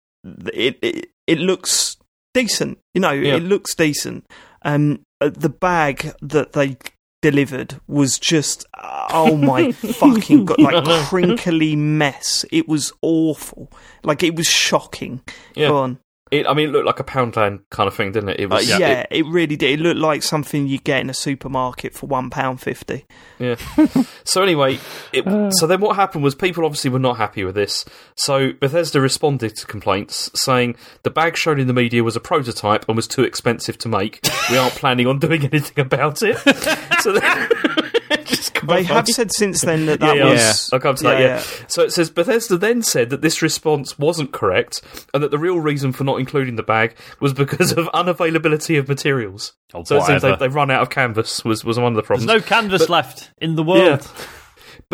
it 0.52 0.78
it, 0.82 1.06
it 1.26 1.38
looks 1.38 1.96
decent. 2.34 2.78
You 2.92 3.00
know, 3.00 3.12
Yeah. 3.12 3.36
it 3.36 3.42
looks 3.44 3.74
decent. 3.74 4.26
Um, 4.62 5.00
uh, 5.20 5.30
the 5.32 5.48
bag 5.48 6.12
that 6.20 6.52
they 6.52 6.76
delivered 7.24 7.80
was 7.88 8.18
just 8.18 8.66
oh 9.10 9.34
my 9.34 9.72
fucking 9.72 10.44
god 10.44 10.60
like 10.60 10.84
crinkly 11.08 11.74
mess. 11.74 12.44
It 12.52 12.68
was 12.68 12.92
awful. 13.00 13.72
Like 14.02 14.22
it 14.22 14.37
was 14.37 14.46
shocking. 14.46 15.22
Yeah. 15.54 15.68
go 15.68 15.76
on 15.78 15.98
it, 16.35 16.47
I 16.49 16.55
mean, 16.55 16.70
it 16.70 16.73
looked 16.73 16.87
like 16.87 16.99
a 16.99 17.05
Poundland 17.05 17.61
kind 17.70 17.87
of 17.87 17.94
thing, 17.94 18.11
didn't 18.11 18.31
it? 18.31 18.40
It 18.40 18.47
uh, 18.47 18.57
was, 18.57 18.68
yeah, 18.68 19.07
it, 19.09 19.25
really 19.27 19.55
did. 19.55 19.79
It 19.79 19.83
looked 19.83 20.01
like 20.01 20.23
something 20.23 20.66
you 20.66 20.79
get 20.79 21.01
in 21.01 21.09
a 21.09 21.14
supermarket 21.14 21.94
for 21.94 22.07
one 22.07 22.29
pound 22.29 22.61
fifty. 22.61 23.07
Yeah. 23.38 23.55
so 24.25 24.42
anyway, 24.42 24.81
it, 25.12 25.25
so 25.55 25.66
then 25.68 25.81
what 25.81 25.94
happened 25.94 26.25
was 26.25 26.35
people 26.35 26.64
obviously 26.64 26.90
were 26.90 26.99
not 26.99 27.18
happy 27.18 27.44
with 27.44 27.55
this. 27.55 27.85
So 28.16 28.53
Bethesda 28.53 29.01
responded 29.01 29.55
to 29.57 29.66
complaints 29.66 30.31
saying 30.35 30.77
the 31.05 31.11
bag 31.11 31.37
shown 31.37 31.61
in 31.61 31.68
the 31.68 31.73
media 31.73 32.03
was 32.03 32.16
a 32.16 32.20
prototype 32.20 32.85
and 32.88 32.97
was 32.97 33.07
too 33.07 33.23
expensive 33.23 33.79
to 33.79 33.88
make. 33.88 34.20
We 34.51 34.59
aren't 34.59 34.75
planning 34.75 35.07
on 35.07 35.20
doing 35.20 35.44
anything 35.44 35.85
about 35.85 36.23
it. 36.23 36.37
so 37.01 37.12
then, 37.12 37.49
just 37.49 37.77
come 37.77 37.84
They 38.66 38.79
on, 38.79 38.85
have 38.85 39.07
mate. 39.07 39.14
said 39.14 39.33
since 39.33 39.62
then 39.62 39.87
that 39.87 40.00
that 40.00 40.16
yeah, 40.16 40.24
was. 40.31 40.70
I'll 40.72 40.81
come 40.81 40.94
to 40.96 41.03
that. 41.05 41.20
Yeah. 41.20 41.42
So 41.68 41.83
it 41.83 41.92
says 41.92 42.11
Bethesda 42.11 42.57
then 42.57 42.83
said 42.83 43.11
that 43.11 43.22
this 43.22 43.42
response 43.42 43.98
wasn't 43.98 44.33
correct, 44.33 44.81
and 45.12 45.22
that 45.22 45.31
the 45.31 45.38
real 45.38 45.61
reason 45.61 45.92
for 45.92 46.05
not 46.05 46.18
including 46.20 46.57
the 46.57 46.62
bag 46.62 46.96
was 47.20 47.33
because 47.33 47.72
of 47.72 47.87
unavailability 47.94 48.79
of 48.79 48.88
materials. 48.88 49.53
Oh, 49.72 49.85
so 49.85 49.96
it 49.98 50.05
seems 50.05 50.22
they've, 50.22 50.38
they've 50.38 50.55
run 50.55 50.70
out 50.70 50.83
of 50.83 50.90
canvas. 50.90 51.44
Was 51.44 51.64
was 51.64 51.79
one 51.79 51.92
of 51.92 51.96
the 51.96 52.03
problems. 52.03 52.27
There's 52.27 52.42
problems. 52.42 52.62
no 52.62 52.68
canvas 52.68 52.83
But- 52.83 52.90
left 52.90 53.31
in 53.38 53.57
the 53.57 53.62
world. 53.62 54.09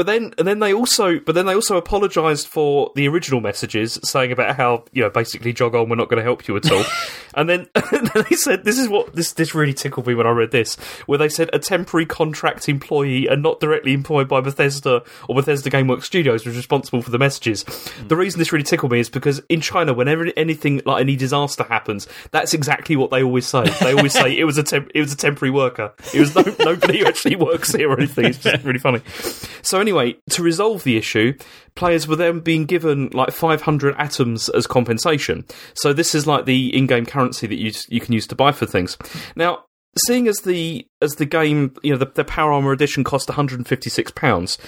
But 0.00 0.06
then, 0.06 0.32
and 0.38 0.48
then 0.48 0.60
they 0.60 0.72
also, 0.72 1.20
but 1.20 1.34
then 1.34 1.44
they 1.44 1.54
also 1.54 1.76
apologised 1.76 2.48
for 2.48 2.90
the 2.94 3.06
original 3.06 3.42
messages, 3.42 3.98
saying 4.02 4.32
about 4.32 4.56
how 4.56 4.86
you 4.92 5.02
know 5.02 5.10
basically 5.10 5.52
jog 5.52 5.74
on, 5.74 5.90
we're 5.90 5.96
not 5.96 6.08
going 6.08 6.16
to 6.16 6.24
help 6.24 6.48
you 6.48 6.56
at 6.56 6.72
all. 6.72 6.82
and 7.34 7.50
then, 7.50 7.68
and 7.74 8.06
then 8.06 8.24
they 8.30 8.34
said, 8.34 8.64
this 8.64 8.78
is 8.78 8.88
what 8.88 9.14
this 9.14 9.34
this 9.34 9.54
really 9.54 9.74
tickled 9.74 10.06
me 10.06 10.14
when 10.14 10.26
I 10.26 10.30
read 10.30 10.52
this, 10.52 10.76
where 11.04 11.18
they 11.18 11.28
said 11.28 11.50
a 11.52 11.58
temporary 11.58 12.06
contract 12.06 12.66
employee 12.66 13.26
and 13.26 13.42
not 13.42 13.60
directly 13.60 13.92
employed 13.92 14.26
by 14.26 14.40
Bethesda 14.40 15.02
or 15.28 15.34
Bethesda 15.34 15.68
GameWorks 15.68 16.04
Studios 16.04 16.46
was 16.46 16.56
responsible 16.56 17.02
for 17.02 17.10
the 17.10 17.18
messages. 17.18 17.64
Hmm. 17.68 18.08
The 18.08 18.16
reason 18.16 18.38
this 18.38 18.52
really 18.52 18.64
tickled 18.64 18.92
me 18.92 19.00
is 19.00 19.10
because 19.10 19.42
in 19.50 19.60
China, 19.60 19.92
whenever 19.92 20.32
anything 20.34 20.80
like 20.86 21.02
any 21.02 21.14
disaster 21.14 21.64
happens, 21.64 22.08
that's 22.30 22.54
exactly 22.54 22.96
what 22.96 23.10
they 23.10 23.22
always 23.22 23.46
say. 23.46 23.64
They 23.80 23.92
always 23.92 24.14
say 24.14 24.38
it 24.38 24.44
was 24.44 24.56
a 24.56 24.62
temp- 24.62 24.92
it 24.94 25.00
was 25.02 25.12
a 25.12 25.16
temporary 25.18 25.52
worker. 25.52 25.92
It 26.14 26.20
was 26.20 26.34
no, 26.34 26.42
nobody 26.58 27.00
who 27.00 27.04
actually 27.04 27.36
works 27.36 27.74
here 27.74 27.90
or 27.90 27.98
anything. 27.98 28.24
It's 28.24 28.38
just 28.38 28.64
really 28.64 28.78
funny. 28.78 29.02
So 29.60 29.78
anyway, 29.78 29.89
to 29.92 30.42
resolve 30.42 30.84
the 30.84 30.96
issue, 30.96 31.34
players 31.74 32.06
were 32.06 32.16
then 32.16 32.40
being 32.40 32.64
given 32.66 33.08
like 33.12 33.30
500 33.32 33.94
atoms 33.98 34.48
as 34.50 34.66
compensation. 34.66 35.44
So 35.74 35.92
this 35.92 36.14
is 36.14 36.26
like 36.26 36.44
the 36.44 36.76
in-game 36.76 37.06
currency 37.06 37.46
that 37.46 37.56
you 37.56 37.72
you 37.88 38.00
can 38.00 38.12
use 38.12 38.26
to 38.28 38.34
buy 38.34 38.52
for 38.52 38.66
things. 38.66 38.96
Now, 39.36 39.64
seeing 40.06 40.28
as 40.28 40.40
the 40.40 40.86
as 41.02 41.16
the 41.16 41.26
game, 41.26 41.74
you 41.82 41.92
know, 41.92 41.98
the, 41.98 42.06
the 42.06 42.24
Power 42.24 42.52
Armor 42.52 42.72
edition 42.72 43.04
cost 43.04 43.28
156 43.28 44.12
pounds, 44.12 44.58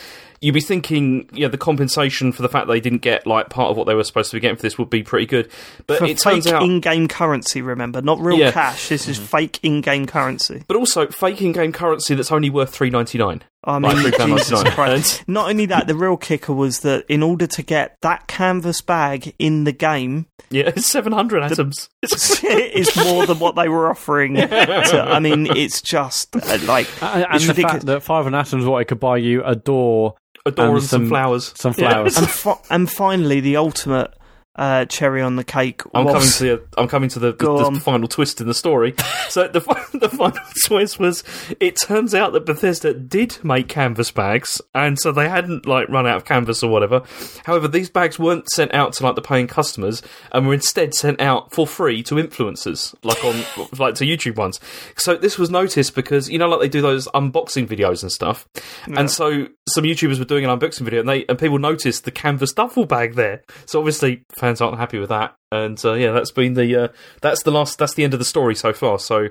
you'd 0.40 0.52
be 0.54 0.60
thinking, 0.60 1.28
you 1.32 1.42
know, 1.42 1.48
the 1.48 1.58
compensation 1.58 2.32
for 2.32 2.42
the 2.42 2.48
fact 2.48 2.66
they 2.66 2.80
didn't 2.80 3.02
get 3.02 3.26
like 3.26 3.48
part 3.50 3.70
of 3.70 3.76
what 3.76 3.86
they 3.86 3.94
were 3.94 4.02
supposed 4.04 4.30
to 4.30 4.36
be 4.36 4.40
getting 4.40 4.56
for 4.56 4.62
this 4.62 4.78
would 4.78 4.90
be 4.90 5.02
pretty 5.02 5.26
good. 5.26 5.50
But 5.86 5.98
For 5.98 6.04
it 6.06 6.18
fake 6.20 6.42
turns 6.42 6.46
out, 6.48 6.62
in-game 6.62 7.08
currency, 7.08 7.62
remember, 7.62 8.02
not 8.02 8.18
real 8.20 8.38
Yeah. 8.38 8.50
cash. 8.50 8.88
This 8.88 9.06
is 9.08 9.18
mm-hmm. 9.18 9.26
fake 9.26 9.60
in-game 9.62 10.06
currency. 10.06 10.64
but 10.66 10.76
also 10.76 11.06
fake 11.08 11.40
in-game 11.40 11.72
currency 11.72 12.14
that's 12.14 12.32
only 12.32 12.50
worth 12.50 12.76
3.99. 12.76 13.42
I 13.64 13.78
mean, 13.78 13.92
Like 14.02 14.16
Jesus 14.18 14.50
£3.99. 14.62 14.70
Christ. 14.74 15.24
Not 15.28 15.48
only 15.50 15.66
that, 15.66 15.86
the 15.86 15.94
real 15.94 16.16
kicker 16.16 16.52
was 16.52 16.80
that 16.80 17.04
in 17.08 17.22
order 17.22 17.46
to 17.46 17.62
get 17.62 17.96
that 18.02 18.26
canvas 18.26 18.80
bag 18.82 19.34
in 19.38 19.64
the 19.64 19.72
game, 19.72 20.26
Yeah, 20.50 20.72
it's 20.74 20.86
700 20.86 21.42
atoms. 21.44 21.88
It's 22.02 22.42
is 22.42 22.96
more 22.96 23.24
than 23.26 23.38
what 23.38 23.54
they 23.54 23.68
were 23.68 23.88
offering. 23.88 24.34
To, 24.34 25.00
I 25.08 25.20
mean, 25.20 25.46
it's 25.56 25.80
just 25.80 26.34
uh, 26.34 26.58
like 26.64 26.88
And, 27.02 27.24
and 27.24 27.34
it's 27.36 27.44
the 27.44 27.50
ridiculous. 27.50 27.72
fact 27.72 27.86
that 27.86 28.02
Five 28.02 28.26
and 28.26 28.34
Atoms 28.34 28.64
what 28.64 28.80
it 28.82 28.86
could 28.86 28.98
buy 29.00 29.18
you 29.18 29.44
a 29.44 29.54
door, 29.54 30.14
a 30.44 30.50
door 30.50 30.66
And 30.66 30.74
and, 30.78 30.82
some, 30.82 31.02
some- 31.02 31.08
flowers. 31.08 31.52
some 31.56 31.74
Yeah. 31.78 31.90
flowers. 31.90 32.16
and, 32.18 32.28
fi- 32.28 32.58
and 32.70 32.90
finally, 32.90 33.38
the 33.40 33.56
ultimate 33.56 34.12
uh, 34.56 34.84
cherry 34.84 35.22
on 35.22 35.36
the 35.36 35.44
cake 35.44 35.82
I'm 35.94 36.06
coming 36.06 36.28
to 36.28 36.44
the, 36.44 36.62
I'm 36.76 36.88
coming 36.88 37.08
to 37.10 37.18
the, 37.18 37.32
the, 37.32 37.70
the 37.70 37.80
final 37.80 38.06
twist 38.06 38.40
in 38.40 38.46
the 38.46 38.54
story. 38.54 38.94
so 39.28 39.48
the 39.48 39.60
the 39.94 40.10
final 40.10 40.38
twist 40.66 40.98
was 40.98 41.24
it 41.58 41.76
turns 41.76 42.14
out 42.14 42.34
that 42.34 42.44
Bethesda 42.44 42.92
did 42.92 43.42
make 43.42 43.68
canvas 43.68 44.10
bags, 44.10 44.60
and 44.74 44.98
so 44.98 45.10
they 45.10 45.28
hadn't 45.28 45.64
like 45.64 45.88
run 45.88 46.06
out 46.06 46.16
of 46.16 46.24
canvas 46.26 46.62
or 46.62 46.70
whatever. 46.70 47.02
However, 47.46 47.66
these 47.66 47.88
bags 47.88 48.18
weren't 48.18 48.50
sent 48.50 48.74
out 48.74 48.92
to 48.94 49.04
like 49.04 49.14
the 49.14 49.22
paying 49.22 49.46
customers, 49.46 50.02
and 50.32 50.46
were 50.46 50.54
instead 50.54 50.94
sent 50.94 51.20
out 51.20 51.52
for 51.52 51.66
free 51.66 52.02
to 52.04 52.16
influencers, 52.16 52.94
like 53.02 53.24
on 53.24 53.68
like 53.78 53.94
to 53.96 54.04
YouTube 54.04 54.36
ones. 54.36 54.60
So 54.96 55.16
this 55.16 55.38
was 55.38 55.48
noticed 55.48 55.94
because 55.94 56.28
you 56.28 56.38
know 56.38 56.48
like 56.48 56.60
they 56.60 56.68
do 56.68 56.82
those 56.82 57.08
unboxing 57.08 57.66
videos 57.66 58.02
and 58.02 58.12
stuff, 58.12 58.46
and 58.86 59.10
so 59.10 59.46
some 59.66 59.84
YouTubers 59.84 60.18
were 60.18 60.26
doing 60.26 60.44
an 60.44 60.58
unboxing 60.58 60.82
video, 60.82 61.00
and 61.00 61.08
they 61.08 61.24
and 61.26 61.38
people 61.38 61.58
noticed 61.58 62.04
the 62.04 62.10
canvas 62.10 62.52
duffel 62.52 62.84
bag 62.84 63.14
there. 63.14 63.42
So 63.64 63.78
obviously 63.78 64.24
fans 64.42 64.60
aren't 64.60 64.76
happy 64.78 64.98
with 64.98 65.08
that, 65.08 65.34
and 65.50 65.80
uh, 65.84 65.94
yeah, 65.94 66.10
that's 66.12 66.30
been 66.32 66.52
the 66.54 66.76
uh, 66.76 66.88
that's 67.22 67.42
the 67.44 67.50
last 67.50 67.78
that's 67.78 67.94
the 67.94 68.04
end 68.04 68.12
of 68.12 68.18
the 68.18 68.24
story 68.26 68.54
so 68.54 68.72
far. 68.74 68.98
So 68.98 69.28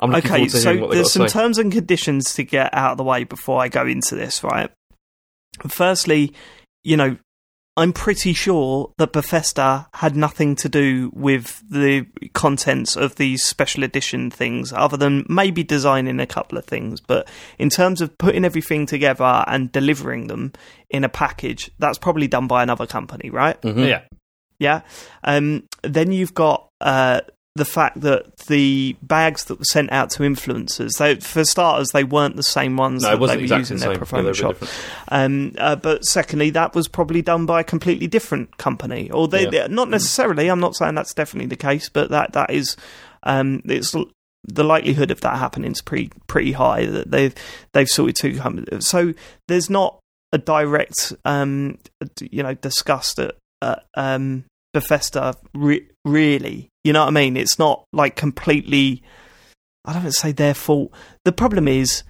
I'm 0.00 0.10
looking 0.10 0.30
Okay, 0.32 0.38
forward 0.38 0.50
to 0.50 0.58
hearing 0.58 0.76
so 0.78 0.80
what 0.80 0.90
they 0.90 0.94
got 0.94 0.94
there's 0.94 1.12
some 1.12 1.28
say. 1.28 1.32
terms 1.32 1.58
and 1.58 1.70
conditions 1.72 2.34
to 2.34 2.42
get 2.44 2.74
out 2.74 2.92
of 2.92 2.96
the 2.98 3.04
way 3.04 3.22
before 3.24 3.60
I 3.62 3.68
go 3.68 3.86
into 3.86 4.16
this, 4.16 4.42
right? 4.42 4.70
Firstly, 5.68 6.32
you 6.82 6.96
know, 6.96 7.16
I'm 7.76 7.92
pretty 7.92 8.32
sure 8.34 8.92
that 8.98 9.12
Bethesda 9.12 9.88
had 9.94 10.14
nothing 10.16 10.54
to 10.56 10.68
do 10.68 11.10
with 11.12 11.60
the 11.68 12.06
contents 12.32 12.96
of 12.96 13.16
these 13.16 13.42
special 13.42 13.82
edition 13.82 14.30
things, 14.30 14.72
other 14.72 14.96
than 14.96 15.26
maybe 15.28 15.64
designing 15.64 16.20
a 16.20 16.26
couple 16.26 16.56
of 16.56 16.64
things. 16.64 17.00
But 17.00 17.28
in 17.58 17.70
terms 17.70 18.00
of 18.00 18.16
putting 18.16 18.44
everything 18.44 18.86
together 18.86 19.44
and 19.48 19.72
delivering 19.72 20.28
them 20.28 20.52
in 20.88 21.02
a 21.02 21.08
package, 21.08 21.68
that's 21.80 21.98
probably 21.98 22.28
done 22.28 22.46
by 22.46 22.62
another 22.62 22.86
company, 22.86 23.28
right? 23.30 23.60
Mhm. 23.62 23.88
Yeah. 23.88 24.02
Yeah. 24.64 24.80
Um, 25.22 25.64
then 25.82 26.10
you've 26.12 26.34
got 26.34 26.68
uh, 26.80 27.20
the 27.56 27.64
fact 27.64 28.00
that 28.00 28.36
the 28.48 28.96
bags 29.00 29.44
that 29.44 29.58
were 29.60 29.64
sent 29.64 29.92
out 29.92 30.10
to 30.10 30.22
influencers, 30.24 30.98
they, 30.98 31.14
for 31.16 31.44
starters, 31.44 31.88
they 31.92 32.02
weren't 32.02 32.34
the 32.34 32.42
same 32.42 32.76
ones 32.76 33.02
No, 33.02 33.10
that 33.10 33.14
they 33.14 33.20
were 33.36 33.42
exactly 33.42 33.58
using 33.60 33.76
the 33.76 33.84
their 33.84 33.92
Yeah, 33.92 33.98
performance 33.98 34.38
a 34.38 34.40
shop. 34.42 34.56
Um, 35.08 35.52
uh, 35.58 35.76
but 35.76 36.04
secondly, 36.04 36.50
that 36.50 36.74
was 36.74 36.88
probably 36.88 37.22
done 37.22 37.46
by 37.46 37.60
a 37.60 37.64
completely 37.64 38.08
different 38.08 38.56
company, 38.56 39.08
or 39.10 39.28
they, 39.28 39.48
Yeah. 39.48 39.68
not 39.68 39.88
necessarily. 39.88 40.48
I'm 40.48 40.58
not 40.60 40.74
saying 40.74 40.96
that's 40.96 41.14
definitely 41.14 41.46
the 41.48 41.56
case, 41.56 41.88
but 41.88 42.10
that 42.10 42.32
that 42.32 42.50
is 42.50 42.76
um, 43.22 43.62
it's 43.66 43.94
the 44.46 44.64
likelihood 44.64 45.10
of 45.10 45.20
that 45.22 45.38
happening 45.38 45.72
is 45.72 45.80
pretty 45.80 46.10
pretty 46.26 46.52
high. 46.52 46.86
That 46.86 47.10
they've 47.10 47.34
they've 47.72 47.88
sorted 47.88 48.16
two 48.16 48.36
companies, 48.36 48.86
so 48.88 49.14
there's 49.48 49.70
not 49.70 50.00
a 50.32 50.38
direct 50.38 51.12
um, 51.24 51.78
you 52.20 52.42
know 52.42 52.54
discussed 52.54 53.18
at, 53.20 53.36
at 53.62 53.84
um, 53.96 54.44
Bethesda 54.74 55.34
re- 55.54 55.88
really. 56.04 56.68
You 56.84 56.92
know 56.92 57.00
what 57.00 57.08
I 57.08 57.12
mean? 57.12 57.38
It's 57.38 57.58
not 57.58 57.84
like 57.94 58.14
completely. 58.16 59.02
I 59.86 59.94
don't 59.94 60.02
want 60.02 60.14
to 60.14 60.20
say 60.20 60.32
their 60.32 60.52
fault. 60.52 60.92
The 61.24 61.32
problem 61.32 61.66
is 61.68 62.02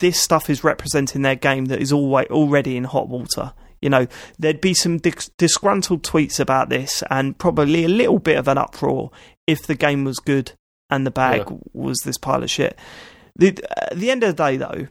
this 0.00 0.20
stuff 0.20 0.50
is 0.50 0.64
representing 0.64 1.22
their 1.22 1.36
game 1.36 1.66
that 1.66 1.80
is 1.80 1.92
always 1.92 2.26
already 2.28 2.76
in 2.76 2.84
hot 2.84 3.08
water. 3.08 3.52
You 3.80 3.90
know, 3.90 4.06
there'd 4.38 4.60
be 4.60 4.74
some 4.74 4.98
dis- 4.98 5.30
disgruntled 5.38 6.02
tweets 6.02 6.40
about 6.40 6.70
this, 6.70 7.02
and 7.10 7.38
probably 7.38 7.84
a 7.84 7.88
little 7.88 8.18
bit 8.18 8.38
of 8.38 8.48
an 8.48 8.58
uproar 8.58 9.10
if 9.46 9.66
the 9.66 9.74
game 9.76 10.04
was 10.04 10.18
good 10.18 10.52
and 10.90 11.06
the 11.06 11.10
bag 11.10 11.44
Yeah. 11.48 11.56
was 11.72 11.98
this 12.04 12.18
pile 12.18 12.42
of 12.42 12.50
shit. 12.50 12.76
The, 13.36 13.56
at 13.76 13.96
the 13.98 14.10
end 14.10 14.24
of 14.24 14.34
the 14.34 14.42
day, 14.42 14.56
though, 14.56 14.88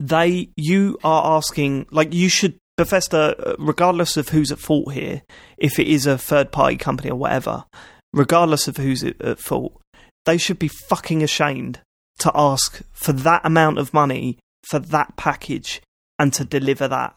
they 0.00 0.50
you 0.56 0.98
are 1.04 1.36
asking 1.36 1.86
like 1.90 2.12
you 2.12 2.28
should 2.28 2.58
Bethesda, 2.76 3.34
uh, 3.38 3.56
regardless 3.58 4.16
of 4.16 4.30
who's 4.30 4.52
at 4.52 4.58
fault 4.58 4.92
here, 4.92 5.22
if 5.56 5.78
it 5.78 5.88
is 5.88 6.06
a 6.06 6.18
third 6.18 6.52
party 6.52 6.76
company 6.76 7.10
or 7.10 7.16
whatever, 7.16 7.64
regardless 8.12 8.68
of 8.68 8.76
who's 8.76 9.02
at 9.02 9.38
fault, 9.38 9.80
they 10.24 10.36
should 10.36 10.58
be 10.58 10.68
fucking 10.68 11.22
ashamed 11.22 11.80
to 12.18 12.30
ask 12.34 12.82
for 12.92 13.12
that 13.12 13.44
amount 13.44 13.78
of 13.78 13.94
money 13.94 14.38
for 14.62 14.78
that 14.78 15.16
package 15.16 15.80
and 16.18 16.32
to 16.32 16.44
deliver 16.44 16.88
that. 16.88 17.14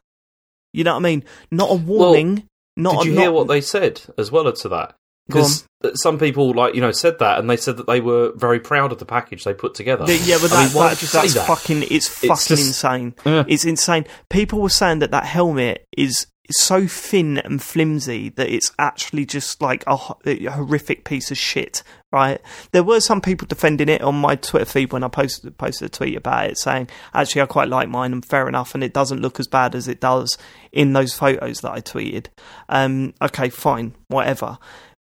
You 0.74 0.84
know 0.84 0.94
what 0.94 1.00
I 1.00 1.10
mean? 1.10 1.24
Not 1.52 1.72
a 1.72 1.76
warning. 1.76 2.44
not 2.78 3.04
Did 3.04 3.12
you 3.12 3.18
a, 3.18 3.22
hear 3.22 3.32
what 3.32 3.48
they 3.48 3.62
said 3.62 4.02
as 4.18 4.32
well 4.32 4.52
to 4.52 4.70
that? 4.70 4.96
Because 5.30 5.68
some 5.96 6.18
people, 6.20 6.52
like 6.52 6.76
you 6.76 6.82
know, 6.82 6.92
said 6.92 7.20
that, 7.20 7.40
and 7.40 7.50
they 7.50 7.58
said 7.58 7.78
that 7.78 7.88
they 7.88 8.02
were 8.02 8.34
very 8.36 8.60
proud 8.60 8.92
of 8.92 9.00
the 9.00 9.06
package 9.06 9.44
they 9.44 9.54
put 9.54 9.76
together. 9.76 10.06
Yeah, 10.08 10.20
yeah, 10.24 10.38
but 10.42 10.52
I 10.52 10.66
mean, 10.66 10.74
that- 10.74 10.90
would 11.02 11.10
that's 11.10 11.34
that? 11.36 11.48
fucking. 11.48 11.84
It's 11.90 12.08
fucking 12.08 12.36
just- 12.36 12.50
insane. 12.68 13.16
It's 13.26 13.66
insane. 13.66 14.06
People 14.30 14.60
were 14.62 14.70
saying 14.70 15.00
that 15.00 15.12
that 15.12 15.26
helmet 15.26 15.88
is 15.98 16.28
so 16.52 16.88
thin 16.88 17.38
and 17.38 17.62
flimsy 17.62 18.30
that 18.30 18.50
it's 18.50 18.72
actually 18.80 19.24
just 19.24 19.62
like 19.62 19.84
a, 19.86 19.96
a 20.26 20.48
horrific 20.48 21.06
piece 21.06 21.30
of 21.30 21.38
shit. 21.38 21.84
Right? 22.12 22.42
There 22.72 22.82
were 22.84 23.02
some 23.02 23.22
people 23.22 23.46
defending 23.48 23.88
it 23.88 24.02
on 24.02 24.16
my 24.16 24.36
Twitter 24.36 24.66
feed 24.66 24.92
when 24.92 25.04
I 25.04 25.10
posted 25.10 25.56
posted 25.60 25.86
a 25.86 25.90
tweet 25.90 26.18
about 26.18 26.50
it, 26.50 26.58
saying 26.58 26.90
actually 27.14 27.44
I 27.44 27.46
quite 27.46 27.68
like 27.70 27.88
mine 27.88 28.14
and 28.14 28.26
fair 28.26 28.48
enough, 28.50 28.74
and 28.74 28.84
it 28.84 28.94
doesn't 28.94 29.22
look 29.22 29.40
as 29.40 29.48
bad 29.48 29.76
as 29.76 29.88
it 29.88 30.02
does 30.02 30.36
in 30.72 30.94
those 30.94 31.14
photos 31.14 31.62
that 31.62 31.72
I 31.72 31.82
tweeted. 31.82 32.26
Um, 32.68 33.14
okay, 33.22 33.50
fine, 33.50 33.94
whatever. 34.08 34.58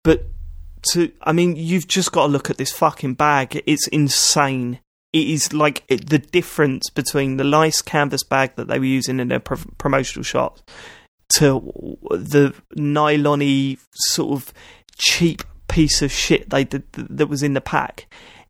But 0.06 0.24
to, 0.92 1.10
I 1.20 1.32
mean, 1.32 1.56
you've 1.56 1.88
just 1.88 2.12
got 2.12 2.26
to 2.26 2.32
look 2.32 2.48
at 2.48 2.58
this 2.58 2.70
fucking 2.70 3.14
bag. 3.14 3.60
It's 3.66 3.88
insane. 3.88 4.78
It 5.12 5.26
is 5.26 5.52
like 5.52 5.82
it, 5.88 6.08
the 6.08 6.20
difference 6.20 6.90
between 6.90 7.38
the 7.38 7.44
nice 7.44 7.82
canvas 7.82 8.22
bag 8.22 8.52
that 8.54 8.68
they 8.68 8.78
were 8.78 8.84
using 8.84 9.18
in 9.18 9.26
their 9.26 9.40
pro- 9.40 9.58
promotional 9.78 10.22
shots 10.22 10.62
to 11.38 11.98
the 12.12 12.54
nylon-y 12.76 13.78
sort 13.94 14.40
of 14.40 14.52
cheap 14.96 15.42
piece 15.66 16.02
of 16.02 16.12
shit 16.12 16.50
they 16.50 16.62
did 16.62 16.84
that 16.92 17.26
was 17.26 17.42
in 17.42 17.54
the 17.54 17.60
pack. 17.60 18.06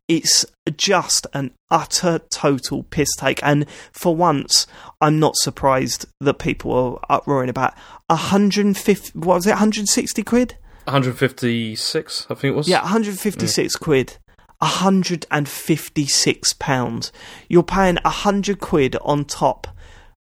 It's 0.07 0.45
just 0.75 1.25
an 1.33 1.55
utter 1.71 2.19
total 2.29 2.83
piss 2.83 3.09
take, 3.17 3.43
and 3.43 3.67
for 3.91 4.15
once, 4.15 4.67
I'm 5.01 5.19
not 5.19 5.35
surprised 5.37 6.05
that 6.21 6.35
people 6.35 7.01
are 7.09 7.17
uproaring 7.17 7.49
about 7.49 7.73
150. 8.11 9.17
What 9.17 9.35
was 9.37 9.47
it? 9.47 9.51
160 9.51 10.21
quid? 10.21 10.55
156, 10.87 12.27
I 12.29 12.33
think 12.33 12.53
it 12.53 12.55
was. 12.57 12.67
Yeah, 12.67 12.81
156 12.81 13.75
quid. 13.75 14.17
156 14.59 16.53
pounds. 16.53 17.11
You're 17.49 17.63
paying 17.63 17.97
100 18.03 18.59
quid 18.59 18.95
on 19.01 19.25
top 19.25 19.67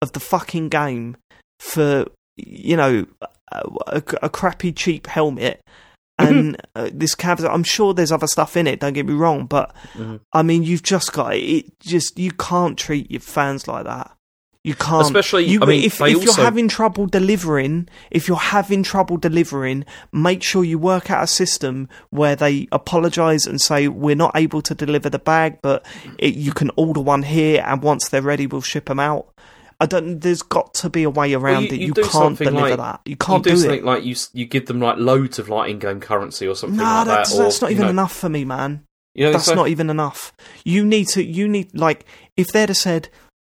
of 0.01 0.11
the 0.13 0.19
fucking 0.19 0.69
game 0.69 1.17
for, 1.59 2.05
you 2.35 2.75
know, 2.75 3.05
a, 3.21 3.27
a, 3.87 4.03
a 4.23 4.29
crappy 4.29 4.71
cheap 4.71 5.07
helmet. 5.07 5.61
And 6.17 6.55
uh, 6.77 6.89
this 6.93 7.13
canvas, 7.13 7.43
I'm 7.43 7.65
sure 7.65 7.93
there's 7.93 8.13
other 8.13 8.25
stuff 8.27 8.55
in 8.55 8.67
it. 8.67 8.79
Don't 8.79 8.93
get 8.93 9.05
me 9.05 9.13
wrong, 9.13 9.47
but 9.47 9.75
Mhm. 9.95 10.21
I 10.31 10.43
mean, 10.43 10.63
you've 10.63 10.81
just 10.81 11.11
got 11.11 11.35
it. 11.35 11.77
Just 11.81 12.17
you 12.17 12.31
can't 12.31 12.77
treat 12.77 13.11
your 13.11 13.19
fans 13.19 13.67
like 13.67 13.83
that. 13.83 14.14
You 14.65 14.73
can't. 14.73 15.03
Especially, 15.03 15.45
you, 15.45 15.59
I 15.61 15.65
mean, 15.67 15.83
if, 15.83 15.95
if 15.95 16.01
also- 16.01 16.19
you're 16.21 16.43
having 16.43 16.67
trouble 16.67 17.05
delivering, 17.05 17.87
if 18.09 18.27
you're 18.27 18.37
having 18.37 18.81
trouble 18.81 19.17
delivering, 19.17 19.85
make 20.11 20.41
sure 20.41 20.63
you 20.63 20.79
work 20.79 21.11
out 21.11 21.23
a 21.23 21.27
system 21.27 21.87
where 22.09 22.35
they 22.35 22.67
apologise 22.71 23.45
and 23.45 23.61
say 23.61 23.87
we're 23.87 24.15
not 24.15 24.31
able 24.35 24.63
to 24.63 24.73
deliver 24.73 25.07
the 25.09 25.19
bag, 25.19 25.59
but 25.61 25.85
it, 26.17 26.33
you 26.33 26.51
can 26.51 26.71
order 26.77 26.99
one 26.99 27.21
here, 27.21 27.63
and 27.65 27.83
once 27.83 28.09
they're 28.09 28.23
ready, 28.23 28.47
we'll 28.47 28.61
ship 28.61 28.85
them 28.85 28.99
out. 28.99 29.27
I 29.79 29.85
don't. 29.85 30.19
There's 30.19 30.41
got 30.41 30.73
to 30.75 30.89
be 30.89 31.03
a 31.03 31.09
way 31.11 31.33
around 31.35 31.63
you- 31.65 31.67
it. 31.73 31.79
you 31.81 31.87
You, 31.87 31.93
can't 31.93 32.35
deliver 32.37 32.59
like- 32.69 32.77
that. 32.77 33.01
You 33.05 33.11
You 33.11 33.15
can't 33.17 33.43
do, 33.43 33.51
do, 33.51 33.57
something 33.57 33.79
it. 33.79 33.85
like 33.85 34.03
you 34.03 34.15
you 34.33 34.45
give 34.45 34.65
them 34.65 34.79
like 34.79 34.97
loads 34.97 35.37
of 35.37 35.47
like 35.49 35.69
in-game 35.69 35.99
currency 35.99 36.47
or 36.47 36.55
something 36.55 36.77
No, 36.77 36.83
like 36.83 37.05
that's, 37.07 37.33
that. 37.33 37.39
or, 37.39 37.43
that's 37.43 37.61
not 37.61 37.71
even 37.71 37.83
know, 37.83 37.89
enough 37.89 38.15
for 38.15 38.29
me, 38.29 38.45
man. 38.45 38.83
You 39.13 39.25
know, 39.27 39.31
That's 39.33 39.45
so- 39.45 39.53
not 39.53 39.67
even 39.67 39.89
enough. 39.89 40.33
You 40.63 40.83
need 40.85 41.07
to. 41.09 41.23
You 41.23 41.47
need 41.47 41.77
like 41.77 42.05
if 42.35 42.47
they'd 42.47 42.69
have 42.69 42.77
said 42.77 43.09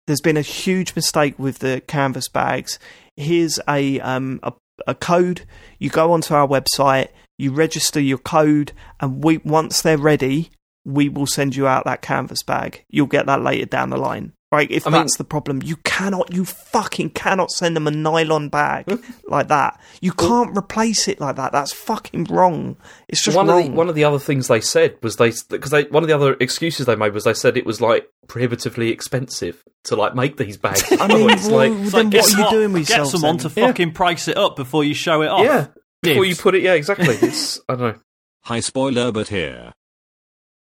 there's 0.07 0.21
been 0.21 0.37
a 0.37 0.43
huge 0.43 0.95
mistake 0.97 1.39
with 1.39 1.59
the 1.59 1.83
canvas 1.87 2.29
bags. 2.29 2.79
Here's 3.17 3.59
a 3.69 4.01
um 4.01 4.41
a, 4.43 4.53
a 4.87 4.95
code. 4.95 5.47
You 5.79 5.91
go 5.91 6.13
onto 6.13 6.35
our 6.35 6.47
website. 6.47 7.09
You 7.39 7.53
register 7.53 8.01
your 8.01 8.19
code, 8.19 8.73
and 9.01 9.25
we 9.25 9.39
once 9.39 9.81
they're 9.81 9.97
ready, 9.97 10.51
we 10.85 11.09
will 11.09 11.27
send 11.27 11.57
you 11.57 11.67
out 11.67 11.85
that 11.85 12.03
canvas 12.03 12.43
bag. 12.43 12.85
You'll 12.89 13.07
get 13.07 13.27
that 13.27 13.43
later 13.43 13.67
down 13.67 13.91
the 13.91 13.97
line. 13.97 14.33
Right, 14.53 14.69
if 14.69 14.85
I 14.85 14.91
mean- 14.91 15.03
that's 15.03 15.17
the 15.17 15.23
problem, 15.23 15.63
you 15.63 15.77
cannot, 15.85 16.35
you 16.35 16.45
fucking 16.45 17.11
cannot 17.11 17.53
send 17.53 17.77
them 17.77 17.87
a 17.87 17.93
nylon 17.93 18.49
bag 18.49 18.87
like 19.29 19.47
that. 19.47 19.79
You 20.01 20.11
can't 20.13 20.57
replace 20.59 21.07
it 21.07 21.21
like 21.21 21.37
that. 21.37 21.53
That's 21.53 21.73
fucking 21.73 22.25
wrong. 22.25 22.77
It's 23.09 23.23
just 23.23 23.37
one 23.37 23.47
wrong. 23.47 23.61
of 23.61 23.67
the 23.67 23.73
one 23.73 23.89
of 23.89 23.95
the 23.95 24.03
other 24.03 24.19
things 24.19 24.49
they 24.49 24.61
said 24.61 24.97
was 25.05 25.17
they 25.17 25.33
because 25.51 25.71
they 25.71 25.85
one 25.85 26.03
of 26.03 26.09
the 26.09 26.17
other 26.17 26.37
excuses 26.41 26.87
they 26.87 26.97
made 26.97 27.15
was 27.15 27.23
they 27.23 27.33
said 27.35 27.57
it 27.57 27.65
was 27.65 27.81
like 27.81 28.11
prohibitively 28.27 28.91
expensive 28.91 29.63
to 29.85 29.95
like 29.95 30.17
make 30.17 30.37
these 30.37 30.57
bags. 30.57 30.83
I 31.01 31.07
mean, 31.07 31.31
it's 31.31 31.47
well, 31.47 31.71
like 31.71 31.73
then 31.91 32.11
like, 32.11 32.15
what 32.15 32.35
are 32.35 32.39
you 32.45 32.51
doing 32.51 32.73
with 32.73 32.89
Get 32.89 32.99
yourself? 32.99 33.11
someone 33.21 33.37
then? 33.37 33.43
to 33.45 33.51
fucking 33.51 33.93
price 33.93 34.27
it 34.27 34.37
up 34.37 34.57
before 34.57 34.83
you 34.83 34.95
show 34.95 35.23
it 35.23 35.29
off. 35.29 35.45
yeah, 35.45 35.67
before 36.03 36.25
you 36.25 36.35
put 36.35 36.57
it, 36.57 36.63
yeah, 36.63 36.75
exactly. 36.75 37.15
It's 37.23 37.61
I 37.69 37.77
don't 37.77 37.81
know. 37.95 38.01
High 38.43 38.61
spoiler 38.61 39.13
but 39.13 39.29
here. 39.29 39.73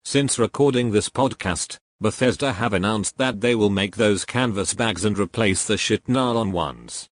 Since 0.06 0.38
recording 0.38 0.92
this 0.92 1.10
podcast, 1.10 1.76
Bethesda 2.00 2.52
have 2.52 2.72
announced 2.72 3.18
that 3.18 3.40
they 3.40 3.54
will 3.54 3.70
make 3.70 3.96
those 3.96 4.24
canvas 4.24 4.74
bags 4.74 5.04
and 5.04 5.18
replace 5.18 5.64
the 5.64 5.76
shit 5.76 6.08
nylon 6.08 6.52
ones. 6.52 7.08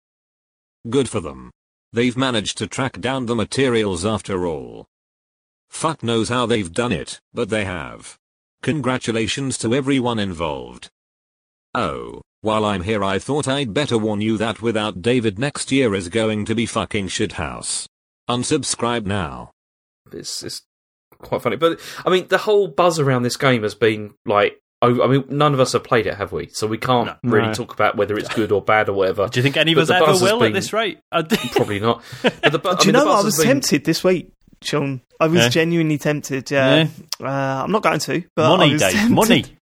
Good 0.89 1.09
for 1.09 1.19
them. 1.19 1.51
They've 1.93 2.17
managed 2.17 2.57
to 2.59 2.67
track 2.67 2.99
down 2.99 3.25
the 3.25 3.35
materials 3.35 4.05
after 4.05 4.45
all. 4.45 4.85
Fuck 5.69 6.03
knows 6.03 6.29
how 6.29 6.45
they've 6.45 6.71
done 6.71 6.91
it, 6.91 7.19
but 7.33 7.49
they 7.49 7.65
have. 7.65 8.17
Congratulations 8.61 9.57
to 9.59 9.73
everyone 9.73 10.19
involved. 10.19 10.89
Oh, 11.73 12.21
while 12.41 12.65
I'm 12.65 12.83
here 12.83 13.03
I 13.03 13.19
thought 13.19 13.47
I'd 13.47 13.73
better 13.73 13.97
warn 13.97 14.21
you 14.21 14.37
that 14.37 14.61
without 14.61 15.01
David 15.01 15.37
next 15.37 15.71
year 15.71 15.93
is 15.93 16.09
going 16.09 16.45
to 16.45 16.55
be 16.55 16.65
fucking 16.65 17.07
shithouse. 17.07 17.87
Unsubscribe 18.29 19.05
now. 19.05 19.51
It's 20.11 20.43
it's 20.43 20.63
quite 21.17 21.41
funny, 21.41 21.55
but 21.55 21.79
I 22.05 22.09
mean 22.09 22.27
the 22.27 22.39
whole 22.39 22.67
buzz 22.67 22.99
around 22.99 23.23
this 23.23 23.37
game 23.37 23.63
has 23.63 23.75
been 23.75 24.13
like. 24.25 24.59
Oh, 24.81 25.01
I 25.03 25.07
mean, 25.07 25.23
none 25.29 25.53
of 25.55 25.59
us 25.59 25.73
have 25.73 25.83
played 25.83 26.05
it, 26.05 26.13
have 26.15 26.31
we? 26.31 26.49
So 26.51 26.67
we 26.67 26.77
can't 26.77 27.07
No. 27.23 27.31
really 27.31 27.47
No. 27.47 27.53
talk 27.53 27.73
about 27.73 27.97
whether 27.97 28.15
it's 28.15 28.31
good 28.33 28.51
or 28.51 28.61
bad 28.61 28.89
or 28.89 28.93
whatever. 28.93 29.27
Do 29.27 29.39
you 29.39 29.43
think 29.43 29.57
any 29.57 29.71
of 29.71 29.79
us 29.79 29.89
ever 29.89 30.05
will 30.23 30.37
been- 30.39 30.47
at 30.49 30.53
this 30.53 30.71
rate? 30.71 30.99
Probably 31.51 31.79
not. 31.79 32.03
But 32.21 32.51
the, 32.51 32.59
bu- 32.59 32.69
I 32.69 32.75
Do 32.75 32.87
you 32.87 32.93
mean, 32.93 32.99
know 33.03 33.05
what? 33.11 33.21
I 33.21 33.23
was 33.23 33.37
been- 33.37 33.47
tempted 33.47 33.85
this 33.85 34.03
week, 34.03 34.31
Sean. 34.61 35.01
I 35.19 35.25
was 35.27 35.41
Yeah. 35.41 35.49
genuinely 35.49 35.97
tempted. 35.97 36.51
Yeah, 36.51 36.87
Uh, 37.19 37.25
I'm 37.27 37.71
not 37.71 37.81
going 37.81 37.99
to. 38.01 38.23
But 38.35 38.55
money, 38.55 38.73
was 38.73 38.81
Dave. 38.83 38.91
tempted. 38.93 39.15
Money. 39.15 39.45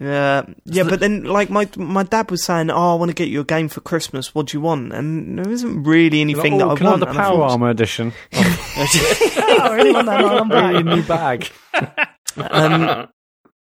Yeah, 0.00 0.42
yeah, 0.64 0.84
but 0.84 1.00
then 1.00 1.24
like 1.24 1.50
my 1.50 1.68
my 1.76 2.04
dad 2.04 2.30
was 2.30 2.44
saying, 2.44 2.70
"Oh, 2.70 2.92
I 2.92 2.94
want 2.94 3.08
to 3.10 3.16
get 3.16 3.30
you 3.30 3.40
a 3.40 3.44
game 3.44 3.68
for 3.68 3.80
Christmas. 3.80 4.32
What 4.32 4.46
do 4.46 4.56
you 4.56 4.60
want?" 4.60 4.92
And 4.92 5.40
there 5.40 5.48
isn't 5.52 5.82
really 5.82 6.20
anything 6.20 6.54
oh, 6.54 6.58
that 6.58 6.68
I 6.68 6.76
can 6.76 6.86
I 6.86 6.90
have 6.90 7.00
want. 7.00 7.12
the 7.12 7.18
Power 7.18 7.36
thought, 7.38 7.50
Armor 7.50 7.70
edition. 7.70 8.12
I 8.32 9.70
really 9.74 9.92
want 9.92 10.06
that 10.06 10.20
nylon 10.20 10.48
bag. 10.48 10.70
Really 10.70 10.82
new 10.96 11.02
bag. 11.02 11.50
Um, 12.36 12.72
n- 12.74 12.88
I- 12.88 13.08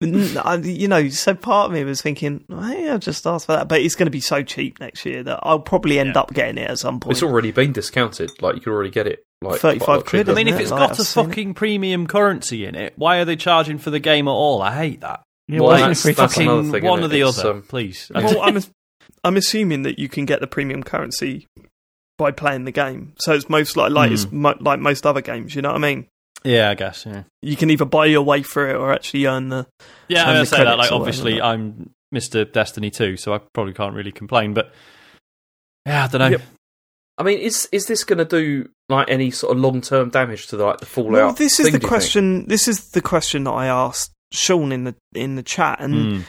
you 0.03 0.89
know, 0.89 1.09
so 1.09 1.35
part 1.35 1.67
of 1.67 1.73
me 1.73 1.85
was 1.85 2.01
thinking, 2.03 2.45
hey, 2.49 2.89
I'll 2.91 2.99
just 2.99 3.27
ask 3.27 3.47
for 3.47 3.53
that, 3.57 3.69
but 3.69 3.81
it's 3.81 3.95
going 3.95 4.07
to 4.07 4.11
be 4.11 4.21
so 4.21 4.43
cheap 4.43 4.81
next 4.81 5.05
year 5.07 5.23
that 5.23 5.41
I'll 5.43 5.61
probably 5.61 5.99
end 5.99 6.13
Yeah. 6.15 6.21
up 6.21 6.33
getting 6.35 6.59
it 6.59 6.71
at 6.71 6.79
some 6.79 7.01
point. 7.01 7.13
It's 7.13 7.23
already 7.23 7.51
been 7.53 7.73
discounted. 7.73 8.31
Like 8.43 8.55
you 8.57 8.61
could 8.61 8.73
already 8.73 8.91
get 8.91 9.07
it. 9.07 9.23
Like 9.41 9.61
35 9.61 9.85
quite 9.85 9.95
a 9.95 9.97
lot 9.99 10.07
quid. 10.07 10.29
I 10.29 10.35
mean, 10.35 10.47
if 10.49 10.55
isn't 10.55 10.63
it's 10.63 10.71
it? 10.71 10.75
got 10.75 10.81
Like, 10.81 10.89
a 10.91 11.01
I've 11.01 11.07
seen 11.07 11.25
it. 11.25 11.29
fucking 11.29 11.55
premium 11.55 12.07
currency 12.07 12.65
in 12.65 12.75
it, 12.75 12.93
why 12.97 13.19
are 13.19 13.25
they 13.25 13.37
charging 13.37 13.79
for 13.79 13.91
the 13.91 13.99
game 14.01 14.29
at 14.29 14.33
all? 14.33 14.63
I 14.63 14.75
hate 14.75 15.01
that. 15.01 15.23
Yeah, 15.49 15.61
Well, 15.61 15.71
why 15.71 15.79
that's- 15.81 15.99
isn't 15.99 16.11
it 16.11 16.15
free 16.15 16.23
that's 16.23 16.35
fucking 16.35 16.71
thing, 16.73 16.85
one 16.85 17.03
or 17.03 17.09
the 17.09 17.21
It's, 17.23 17.39
other, 17.39 17.51
um, 17.51 17.63
please. 17.63 18.11
well, 18.15 18.41
I'm 18.41 18.59
I'm 19.25 19.37
assuming 19.37 19.83
that 19.83 19.99
you 19.99 20.09
can 20.09 20.25
get 20.27 20.41
the 20.41 20.47
premium 20.47 20.83
currency 20.85 21.47
by 22.19 22.31
playing 22.31 22.65
the 22.65 22.71
game, 22.73 23.15
so 23.19 23.33
it's 23.33 23.49
most 23.49 23.77
like 23.77 23.91
like 23.91 24.13
it's 24.13 24.31
mo- 24.31 24.55
like 24.61 24.79
most 24.79 25.05
other 25.07 25.21
games. 25.21 25.55
You 25.57 25.63
know 25.63 25.71
what 25.71 25.77
I 25.85 25.95
mean? 25.95 26.07
Yeah, 26.45 26.70
I 26.70 26.74
guess. 26.74 27.05
Yeah, 27.07 27.22
You 27.43 27.57
can 27.57 27.70
either 27.70 27.84
buy 27.84 28.07
your 28.07 28.22
way 28.22 28.43
through 28.43 28.70
it 28.70 28.76
or 28.76 28.93
actually 28.93 29.26
earn 29.26 29.49
the. 29.49 29.66
yeah. 30.09 30.28
And 30.28 30.38
I 30.38 30.40
the 30.40 30.47
say 30.47 30.64
that. 30.64 30.78
Like, 30.78 30.93
obviously, 30.93 31.34
whatever. 31.34 31.47
I'm 31.55 31.90
Mr. 32.14 32.51
Destiny 32.51 32.90
2, 32.90 33.16
so 33.16 33.32
I 33.34 33.40
probably 33.55 33.72
can't 33.74 33.95
really 33.95 34.12
complain. 34.12 34.53
But 34.55 34.72
yeah, 35.86 36.05
I 36.05 36.07
don't 36.09 36.18
know. 36.20 36.28
Yep. 36.28 36.43
I 37.18 37.22
mean, 37.24 37.38
is 37.38 37.68
is 37.72 37.86
this 37.86 38.05
going 38.05 38.18
to 38.18 38.24
do 38.24 38.68
like 38.88 39.09
any 39.11 39.30
sort 39.30 39.55
of 39.57 39.62
long 39.62 39.80
term 39.80 40.09
damage 40.11 40.47
to 40.49 40.57
the, 40.57 40.64
like 40.64 40.78
the 40.80 40.86
Fallout? 40.86 41.12
Well, 41.12 41.32
this 41.32 41.61
is 41.61 41.66
thing, 41.66 41.72
the 41.74 41.78
do 41.78 41.84
you 41.84 41.88
think? 41.88 41.88
question. 41.88 42.47
This 42.49 42.68
is 42.68 42.90
the 42.90 43.03
question 43.03 43.45
that 43.45 43.51
I 43.53 43.66
asked 43.66 44.12
Sean 44.32 44.72
in 44.72 44.84
the 44.84 44.95
in 45.14 45.36
the 45.36 45.43
chat, 45.43 45.78
and 45.80 45.95
Mm. 45.95 46.22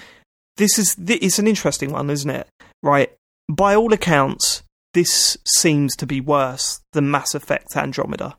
this 0.58 0.78
is 0.78 0.96
th- 0.96 1.20
it's 1.22 1.40
an 1.40 1.48
interesting 1.48 1.92
one, 1.92 2.10
isn't 2.10 2.30
it? 2.30 2.48
Right. 2.82 3.12
By 3.50 3.76
all 3.76 3.94
accounts, 3.94 4.64
this 4.94 5.38
seems 5.48 5.96
to 5.98 6.06
be 6.06 6.20
worse 6.22 6.82
than 6.92 7.10
Mass 7.10 7.34
Effect 7.34 7.76
Andromeda. 7.78 8.36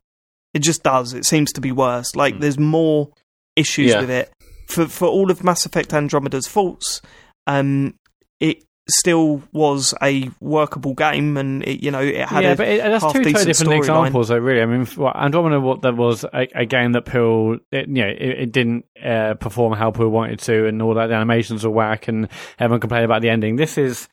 It 0.54 0.60
just 0.60 0.82
does. 0.82 1.12
It 1.12 1.24
seems 1.26 1.52
to 1.52 1.60
be 1.60 1.72
worse. 1.72 2.14
Like 2.16 2.34
Hmm. 2.34 2.40
there's 2.40 2.58
more 2.58 3.10
issues 3.56 3.90
Yeah. 3.90 4.00
with 4.00 4.10
it. 4.10 4.32
For 4.68 4.86
for 4.86 5.06
all 5.08 5.30
of 5.30 5.44
Mass 5.44 5.66
Effect 5.66 5.92
Andromeda's 5.92 6.46
faults, 6.46 7.02
um, 7.46 7.94
it 8.40 8.64
still 8.88 9.42
was 9.52 9.94
a 10.02 10.30
workable 10.40 10.94
game, 10.94 11.36
and 11.36 11.62
it, 11.64 11.82
you 11.82 11.90
know 11.90 12.00
it 12.00 12.26
had 12.28 12.42
yeah, 12.44 12.52
a 12.52 12.56
but 12.56 12.68
it, 12.68 12.82
that's 12.82 13.04
two 13.12 13.22
totally 13.24 13.44
different 13.44 13.72
examples, 13.74 14.28
though. 14.28 14.38
Really, 14.38 14.62
I 14.62 14.66
mean, 14.66 14.86
Andromeda, 15.14 15.60
what 15.60 15.82
that 15.82 15.96
was 15.96 16.24
a, 16.24 16.48
a 16.54 16.64
game 16.66 16.92
that 16.92 17.04
Peel, 17.06 17.58
it, 17.72 17.88
you 17.88 17.94
know, 17.94 18.08
it, 18.08 18.22
it 18.40 18.52
didn't 18.52 18.84
uh, 19.02 19.34
perform 19.34 19.72
how 19.74 19.90
Peel 19.90 20.08
wanted 20.08 20.38
to, 20.40 20.66
and 20.66 20.80
all 20.82 20.94
that. 20.94 21.06
The 21.08 21.14
animations 21.14 21.64
were 21.64 21.70
whack, 21.70 22.08
and 22.08 22.28
everyone 22.58 22.80
complained 22.80 23.04
about 23.06 23.22
the 23.22 23.30
ending. 23.30 23.56
This 23.56 23.76
is 23.78 24.08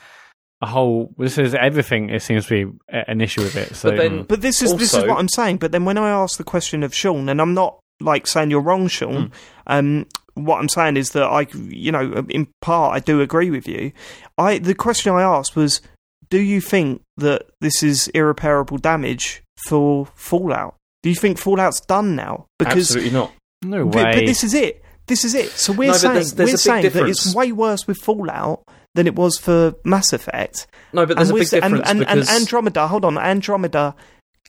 a 0.62 0.68
whole. 0.68 1.14
This 1.18 1.38
is 1.38 1.56
everything. 1.56 2.10
It 2.10 2.22
seems 2.22 2.46
to 2.48 2.66
be 2.66 2.72
an 2.90 3.22
issue 3.22 3.42
with 3.42 3.56
it. 3.56 3.76
So, 3.76 3.90
But 3.90 3.98
then- 3.98 4.24
But 4.24 4.42
this 4.42 4.62
is 4.62 4.76
this 4.76 4.94
is 4.94 5.06
what 5.06 5.18
I'm 5.18 5.30
saying. 5.30 5.58
But 5.58 5.72
then 5.72 5.86
when 5.86 5.98
I 5.98 6.10
ask 6.10 6.38
the 6.38 6.44
question 6.44 6.84
of 6.84 6.94
Sean, 6.94 7.30
and 7.30 7.42
I'm 7.42 7.54
not 7.54 7.80
like 8.00 8.28
saying 8.28 8.52
you're 8.52 8.62
wrong, 8.62 8.88
Sean. 8.88 9.32
Um, 9.68 10.06
what 10.34 10.58
I'm 10.60 10.70
saying 10.70 10.98
is 10.98 11.12
that 11.12 11.24
I, 11.24 11.48
you 11.68 11.92
know, 11.92 12.26
in 12.30 12.48
part 12.62 12.96
I 12.96 13.00
do 13.00 13.22
agree 13.22 13.50
with 13.52 13.68
you. 13.68 13.92
I 14.38 14.58
the 14.60 14.76
question 14.76 15.14
I 15.14 15.22
asked 15.24 15.56
was, 15.56 15.82
do 16.30 16.40
you 16.40 16.62
think 16.62 17.02
that 17.18 17.44
this 17.60 17.84
is 17.84 18.08
irreparable 18.10 18.78
damage 18.78 19.44
for 19.68 20.08
Fallout? 20.16 20.76
Do 21.04 21.10
you 21.10 21.16
think 21.16 21.38
Fallout's 21.38 21.82
done 21.82 22.16
now? 22.16 22.46
Because 22.60 22.92
Absolutely 22.96 23.12
not. 23.12 23.34
no 23.64 23.86
way. 23.86 24.14
but 24.14 24.26
this 24.26 24.44
is 24.44 24.54
it. 24.54 24.82
This 25.08 25.26
is 25.26 25.34
it. 25.36 25.50
So 25.50 25.74
we're 25.74 25.88
No, 25.92 25.94
saying 25.98 26.14
there's- 26.14 26.32
there's 26.34 26.48
we're 26.50 26.54
big 26.54 26.60
saying 26.60 26.90
that 26.94 27.10
it's 27.10 27.36
way 27.36 27.52
worse 27.52 27.86
with 27.88 27.98
Fallout 27.98 28.64
than 28.96 29.08
it 29.08 29.16
was 29.16 29.38
for 29.38 29.74
Mass 29.86 30.14
Effect. 30.14 30.68
No, 30.94 31.06
but 31.06 31.18
there's 31.18 31.30
and, 31.30 31.38
a 31.38 31.40
big 31.42 31.52
with- 31.52 31.54
and- 31.54 31.62
difference 31.76 31.90
and, 31.90 32.00
because 32.00 32.30
and 32.30 32.42
Andromeda, 32.42 32.88
hold 32.88 33.06
on, 33.06 33.18
Andromeda 33.18 33.96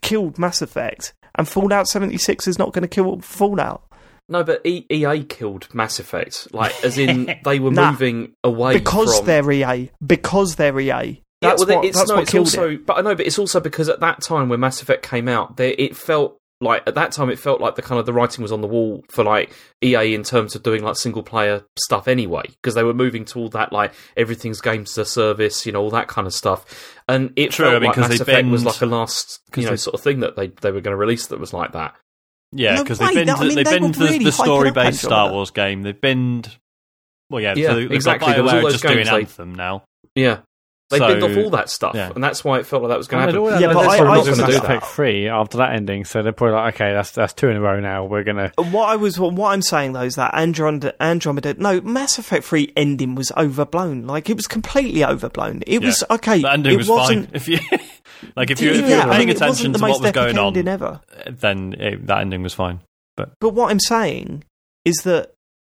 killed 0.01 0.39
Mass 0.39 0.63
Effect, 0.63 1.15
and 1.37 1.49
Fallout 1.49 1.87
76 1.89 2.47
is 2.49 2.59
not 2.59 2.73
going 2.73 2.83
to 2.83 2.89
kill 2.89 3.21
Fallout 3.21 3.83
no, 4.29 4.45
but 4.45 4.65
e- 4.65 4.87
EA 4.89 5.25
killed 5.25 5.69
Mass 5.75 5.99
Effect. 5.99 6.55
Like, 6.55 6.73
as 6.85 6.97
in 6.97 7.35
they 7.45 7.59
were 7.59 7.73
Nah. 7.73 7.91
moving 7.91 8.33
away 8.45 8.73
because 8.75 9.19
from 9.19 9.27
they're 9.27 9.51
EA. 9.51 9.91
Because 10.07 10.57
they're 10.57 10.79
EA. 10.79 10.87
Yeah, 10.89 11.13
That's 11.41 11.67
well, 11.67 11.77
what, 11.79 11.85
it's 11.85 11.99
that's 11.99 12.09
no, 12.09 12.15
what 12.15 12.23
it's 12.23 12.31
killed 12.31 12.47
also, 12.47 12.69
it. 12.71 12.87
but 12.87 12.99
I 12.99 13.03
know, 13.03 13.15
but 13.17 13.27
it's 13.27 13.39
also 13.39 13.59
because 13.61 13.89
at 13.89 14.01
that 14.01 14.23
time 14.23 14.49
when 14.49 14.61
Mass 14.61 14.81
Effect 14.81 15.03
came 15.07 15.29
out, 15.29 15.57
there 15.57 15.75
it 15.77 15.97
felt 15.97 16.39
like 16.63 16.83
at 16.87 16.95
that 16.95 17.13
time 17.13 17.29
it 17.29 17.39
felt 17.39 17.61
like 17.61 17.75
the 17.75 17.83
kind 17.83 17.99
of 17.99 18.07
the 18.07 18.13
writing 18.13 18.41
was 18.43 18.53
on 18.53 18.61
the 18.63 18.67
wall 18.69 19.05
for 19.11 19.23
like 19.25 19.53
EA 19.83 20.15
in 20.15 20.23
terms 20.23 20.55
of 20.55 20.63
doing 20.63 20.83
like 20.83 20.97
single 20.97 21.23
player 21.23 21.65
stuff 21.79 22.09
anyway, 22.09 22.43
because 22.47 22.75
they 22.75 22.85
were 22.85 22.95
moving 22.95 23.25
to 23.27 23.39
all 23.39 23.49
that 23.51 23.73
like 23.73 23.93
everything's 24.17 24.61
games 24.61 24.93
as 24.93 24.99
a 24.99 25.05
service, 25.11 25.67
you 25.67 25.73
know, 25.73 25.83
all 25.83 25.91
that 25.91 26.09
kind 26.09 26.27
of 26.27 26.33
stuff, 26.33 26.65
and 27.09 27.33
it 27.37 27.51
True, 27.51 27.67
felt 27.67 27.77
I 27.77 27.79
mean, 27.81 27.87
like 27.89 27.95
'cause 27.97 28.09
Mass 28.09 28.19
they 28.19 28.23
Effect 28.33 28.49
was 28.49 28.65
like 28.65 28.81
a 28.81 28.87
last, 28.87 29.41
you 29.57 29.65
know, 29.65 29.71
they- 29.71 29.77
sort 29.77 29.95
of 29.95 30.01
thing 30.01 30.21
that 30.21 30.37
they 30.37 30.47
they 30.49 30.71
were 30.71 30.81
going 30.81 30.93
to 30.93 30.97
release 30.97 31.27
that 31.27 31.39
was 31.41 31.53
like 31.53 31.73
that. 31.73 31.95
Yeah, 32.53 32.75
No 32.77 32.83
because 32.85 33.01
way, 33.01 33.07
they've 33.07 33.15
been 33.15 33.27
no, 33.29 33.35
I 33.35 33.41
mean, 33.45 33.55
they've 33.57 33.65
they 33.65 33.79
been 33.79 33.83
were 33.85 33.89
the, 34.09 34.19
the 34.25 34.33
story 34.33 34.71
based 34.71 35.01
Star 35.03 35.31
Wars 35.33 35.51
game. 35.51 35.83
They've 35.83 36.01
been 36.01 36.45
well, 37.31 37.41
yeah, 37.41 37.55
Yeah, 37.57 37.69
so 37.69 37.75
they've 37.77 37.91
exactly, 37.93 38.27
Got 38.29 38.35
there 38.35 38.43
was 38.45 38.53
all 38.53 38.61
those 38.63 38.73
just 38.73 38.83
doing 38.85 38.97
games 38.99 39.09
they- 39.11 39.21
Anthem 39.21 39.55
now. 39.55 39.85
Yeah, 40.15 40.39
they 40.93 40.99
So- 40.99 41.09
binned 41.09 41.23
off 41.25 41.37
all 41.45 41.51
that 41.51 41.69
stuff, 41.69 41.95
yeah. 41.97 42.13
and 42.15 42.23
that's 42.23 42.45
why 42.45 42.59
it 42.61 42.67
felt 42.67 42.83
like 42.83 42.91
that 42.91 42.99
was 42.99 43.09
going 43.09 43.27
to 43.27 43.33
happen. 43.33 43.61
Yeah, 43.61 43.73
but 43.73 43.89
I- 43.89 43.99
I 43.99 44.17
was- 44.19 44.29
gonna 44.29 44.37
do 44.37 44.43
Mass 44.43 44.51
that 44.53 44.65
Effect 44.65 44.87
free 44.87 45.29
after 45.29 45.59
that 45.59 45.73
ending. 45.75 46.05
So 46.05 46.23
they're 46.23 46.33
probably 46.33 46.55
like, 46.55 46.75
okay, 46.75 46.93
that's 46.93 47.11
that's 47.11 47.33
two 47.33 47.49
in 47.49 47.57
a 47.57 47.61
row 47.61 47.81
now. 47.81 48.05
We're 48.05 48.23
gonna. 48.23 48.53
What 48.57 48.89
I 48.89 48.97
was, 48.97 49.19
what 49.19 49.49
I'm 49.53 49.63
saying 49.63 49.93
though 49.95 50.03
is 50.03 50.15
that 50.15 50.33
Andromeda, 50.35 50.95
Andromeda, 51.03 51.55
no, 51.55 51.81
Mass 51.81 52.19
Effect 52.19 52.45
3 52.45 52.73
ending 52.77 53.15
was 53.17 53.33
overblown. 53.37 54.07
Like 54.07 54.31
it 54.31 54.37
was 54.37 54.47
completely 54.47 55.05
overblown. 55.05 55.63
It 55.67 55.83
Yeah. 55.83 55.89
was 55.89 56.05
okay. 56.11 56.41
The 56.43 56.53
ending 56.53 56.75
it 56.75 56.77
was 56.77 56.89
wasn't. 56.89 57.27
fine. 57.27 57.35
If 57.35 57.49
you 57.49 57.59
like, 58.37 58.51
if 58.51 58.61
you 58.61 58.71
if 58.71 58.77
yeah, 58.83 58.89
you 58.89 58.95
were 58.97 59.01
I 59.13 59.17
paying 59.17 59.27
mean, 59.29 59.37
attention 59.37 59.73
to 59.73 59.81
what 59.81 60.01
was 60.01 60.13
going 60.13 60.39
on, 60.39 60.57
ever. 60.69 61.01
then 61.29 61.75
it, 61.79 62.07
that 62.07 62.19
ending 62.19 62.43
was 62.43 62.55
fine. 62.55 62.81
But 63.17 63.33
But 63.41 63.51
what 63.51 63.71
I'm 63.71 63.81
saying 63.81 64.45
is 64.85 64.97
that 65.05 65.33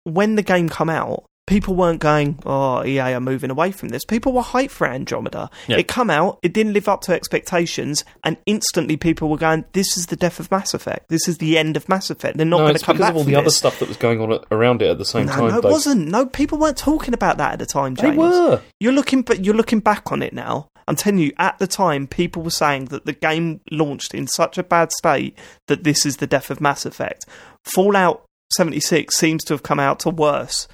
when 0.05 0.35
the 0.35 0.43
game 0.43 0.69
come 0.69 0.91
out, 0.91 1.25
people 1.47 1.75
weren't 1.75 2.01
going, 2.01 2.39
"Oh, 2.47 2.85
EA 2.85 3.15
are 3.15 3.21
moving 3.21 3.51
away 3.51 3.71
from 3.71 3.91
this." 3.91 4.05
People 4.05 4.33
were 4.33 4.43
hyped 4.43 4.71
for 4.71 4.87
Andromeda. 4.87 5.51
Yeah. 5.67 5.79
It 5.79 5.89
come 5.89 6.11
out, 6.11 6.39
it 6.43 6.53
didn't 6.53 6.73
live 6.73 6.89
up 6.89 7.01
to 7.03 7.13
expectations, 7.13 8.05
and 8.23 8.37
instantly 8.47 8.97
people 8.97 9.29
were 9.29 9.37
going, 9.37 9.65
"This 9.73 9.97
is 9.97 10.07
the 10.07 10.17
death 10.17 10.41
of 10.41 10.51
Mass 10.51 10.75
Effect. 10.75 11.09
This 11.09 11.29
is 11.29 11.39
the 11.39 11.59
end 11.59 11.77
of 11.77 11.89
Mass 11.89 12.11
Effect. 12.11 12.37
They're 12.37 12.47
not 12.47 12.59
no, 12.59 12.65
going 12.65 12.77
to 12.77 12.85
come 12.85 12.99
back. 12.99 13.13
because 13.13 13.23
of 13.23 13.29
all 13.29 13.33
the 13.33 13.37
other 13.37 13.51
stuff 13.51 13.79
that 13.79 13.89
was 13.89 13.97
going 13.97 14.21
on 14.21 14.39
around 14.51 14.83
it 14.83 14.89
at 14.89 14.99
the 14.99 15.05
same 15.05 15.27
no, 15.27 15.33
time. 15.33 15.49
no, 15.49 15.59
it 15.59 15.63
Dave. 15.63 15.73
wasn't. 15.73 16.09
No, 16.09 16.27
people 16.27 16.59
weren't 16.59 16.79
talking 16.79 17.15
about 17.15 17.39
that 17.39 17.55
at 17.55 17.59
the 17.59 17.67
time, 17.67 17.95
They 17.95 18.11
were. 18.11 18.61
You're 18.81 18.93
looking, 18.93 19.23
but 19.23 19.45
you're 19.45 19.55
looking 19.55 19.81
back 19.81 20.13
on 20.13 20.23
it 20.23 20.33
now. 20.33 20.69
I'm 20.87 20.97
telling 20.97 21.19
you, 21.19 21.33
at 21.39 21.59
the 21.59 21.67
time, 21.67 22.07
people 22.07 22.43
were 22.43 22.51
saying 22.51 22.87
that 22.87 23.07
the 23.07 23.13
game 23.13 23.61
launched 23.71 24.15
in 24.15 24.27
such 24.27 24.59
a 24.59 24.63
bad 24.63 24.93
state 24.93 25.39
that 25.67 25.85
this 25.85 26.05
is 26.05 26.19
the 26.19 26.27
death 26.27 26.51
of 26.51 26.61
Mass 26.61 26.85
Effect. 26.85 27.25
Fallout 27.65 28.25
76 28.55 29.17
seems 29.17 29.43
to 29.45 29.55
have 29.55 29.63
come 29.63 29.81
out 29.81 29.99
to 30.01 30.11
worse. 30.11 30.69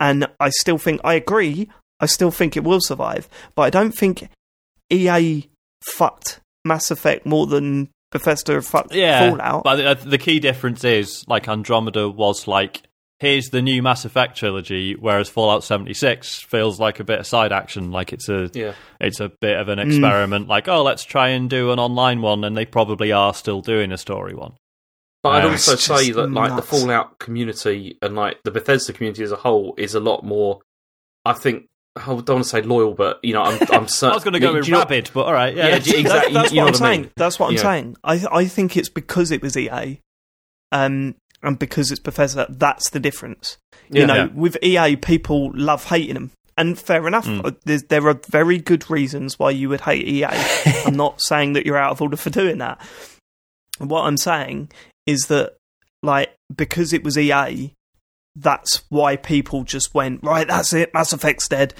And 0.00 0.26
I 0.38 0.50
still 0.50 0.78
think, 0.78 1.00
I 1.04 1.14
agree, 1.14 1.68
I 2.00 2.06
still 2.06 2.30
think 2.30 2.56
it 2.56 2.64
will 2.64 2.80
survive, 2.80 3.28
but 3.54 3.62
I 3.62 3.70
don't 3.70 3.92
think 3.92 4.28
EA 4.90 5.48
fucked 5.82 6.40
Mass 6.64 6.90
Effect 6.90 7.26
more 7.26 7.46
than 7.46 7.88
Bethesda 8.10 8.54
have 8.54 8.66
fucked 8.66 8.94
Yeah, 8.94 9.30
Fallout. 9.30 9.64
but 9.64 10.00
the, 10.00 10.10
the 10.10 10.18
key 10.18 10.40
difference 10.40 10.84
is 10.84 11.24
like 11.28 11.48
Andromeda 11.48 12.08
was 12.08 12.46
like 12.46 12.82
here's 13.20 13.48
the 13.50 13.60
new 13.60 13.82
Mass 13.82 14.04
Effect 14.04 14.36
trilogy, 14.36 14.94
whereas 14.94 15.28
Fallout 15.28 15.64
76 15.64 16.40
feels 16.42 16.78
like 16.78 17.00
a 17.00 17.04
bit 17.04 17.18
of 17.18 17.26
side 17.26 17.52
action, 17.52 17.90
like 17.90 18.12
it's 18.12 18.28
a 18.28 18.50
Yeah. 18.54 18.74
it's 19.00 19.20
a 19.20 19.30
bit 19.40 19.58
of 19.58 19.68
an 19.68 19.78
mm. 19.78 19.86
experiment. 19.86 20.48
Like 20.48 20.68
oh, 20.68 20.82
let's 20.82 21.04
try 21.04 21.28
and 21.30 21.50
do 21.50 21.72
an 21.72 21.78
online 21.78 22.22
one, 22.22 22.44
and 22.44 22.56
they 22.56 22.64
probably 22.64 23.12
are 23.12 23.34
still 23.34 23.60
doing 23.60 23.92
a 23.92 23.98
story 23.98 24.34
one. 24.34 24.54
But 25.22 25.30
I'd 25.30 25.44
also 25.46 25.74
say 25.76 26.12
that 26.12 26.30
like 26.30 26.54
the. 26.54 26.62
Fallout 26.62 27.18
community 27.18 27.98
and 28.02 28.14
like 28.14 28.38
the 28.44 28.50
Bethesda 28.50 28.92
community 28.92 29.22
as 29.24 29.32
a 29.32 29.36
whole 29.36 29.74
is 29.76 29.94
a 29.94 30.00
lot 30.00 30.24
more. 30.24 30.60
I 31.24 31.32
think 31.32 31.66
I 31.96 32.04
don't 32.06 32.28
want 32.28 32.44
to 32.44 32.48
say 32.48 32.62
loyal, 32.62 32.94
but 32.94 33.18
you 33.24 33.32
know, 33.32 33.42
I'm 33.42 33.58
I'm 33.72 33.88
certain. 33.88 34.12
I 34.12 34.14
was 34.14 34.22
going 34.24 34.34
to 34.34 34.40
go 34.40 34.54
with 34.54 34.66
you 34.66 34.72
know- 34.74 34.78
rabid, 34.80 35.10
but 35.12 35.26
all 35.26 35.32
right, 35.32 35.54
yeah, 35.56 35.68
Yeah, 35.68 35.78
That- 35.78 35.94
exactly. 35.98 36.32
that's 36.34 36.52
you 36.52 36.60
know 36.60 36.66
what 36.66 36.76
I'm 36.80 36.86
I 36.86 36.90
mean? 36.90 37.02
saying. 37.02 37.10
That's 37.16 37.38
what 37.38 37.48
I'm 37.48 37.54
Yeah. 37.56 37.62
saying. 37.62 37.96
I 38.04 38.24
I 38.30 38.44
think 38.46 38.76
it's 38.76 38.88
because 38.88 39.30
it 39.32 39.42
was 39.42 39.56
EA, 39.56 39.98
um, 40.72 41.16
and 41.42 41.58
because 41.58 41.90
it's 41.90 42.00
Bethesda. 42.00 42.46
That's 42.48 42.90
the 42.90 43.00
difference. 43.00 43.58
Yeah. 43.90 44.00
you 44.02 44.06
know, 44.06 44.14
Yeah. 44.14 44.26
with 44.34 44.56
EA, 44.62 44.96
people 44.96 45.50
love 45.54 45.84
hating 45.86 46.14
them, 46.14 46.30
and 46.56 46.78
fair 46.78 47.08
enough. 47.08 47.26
Mm. 47.26 47.44
Uh, 47.44 47.78
there 47.88 48.06
are 48.06 48.20
very 48.28 48.58
good 48.58 48.88
reasons 48.88 49.36
why 49.38 49.50
you 49.50 49.68
would 49.68 49.80
hate 49.80 50.06
EA. 50.06 50.26
I'm 50.86 50.94
not 50.96 51.20
saying 51.22 51.54
that 51.54 51.66
you're 51.66 51.76
out 51.76 51.90
of 51.90 52.00
order 52.02 52.16
for 52.16 52.30
doing 52.30 52.58
that. 52.58 52.80
What 53.78 54.02
I'm 54.02 54.16
saying 54.16 54.70
is 55.08 55.22
that, 55.28 55.56
like, 56.02 56.34
because 56.54 56.92
it 56.92 57.02
was 57.02 57.16
EA, 57.18 57.72
that's 58.36 58.82
why 58.88 59.16
people 59.16 59.64
just 59.64 59.94
went 59.94 60.22
right. 60.22 60.46
That's 60.46 60.72
it. 60.72 60.92
Mass 60.94 61.12
Effect's 61.12 61.48
dead. 61.48 61.74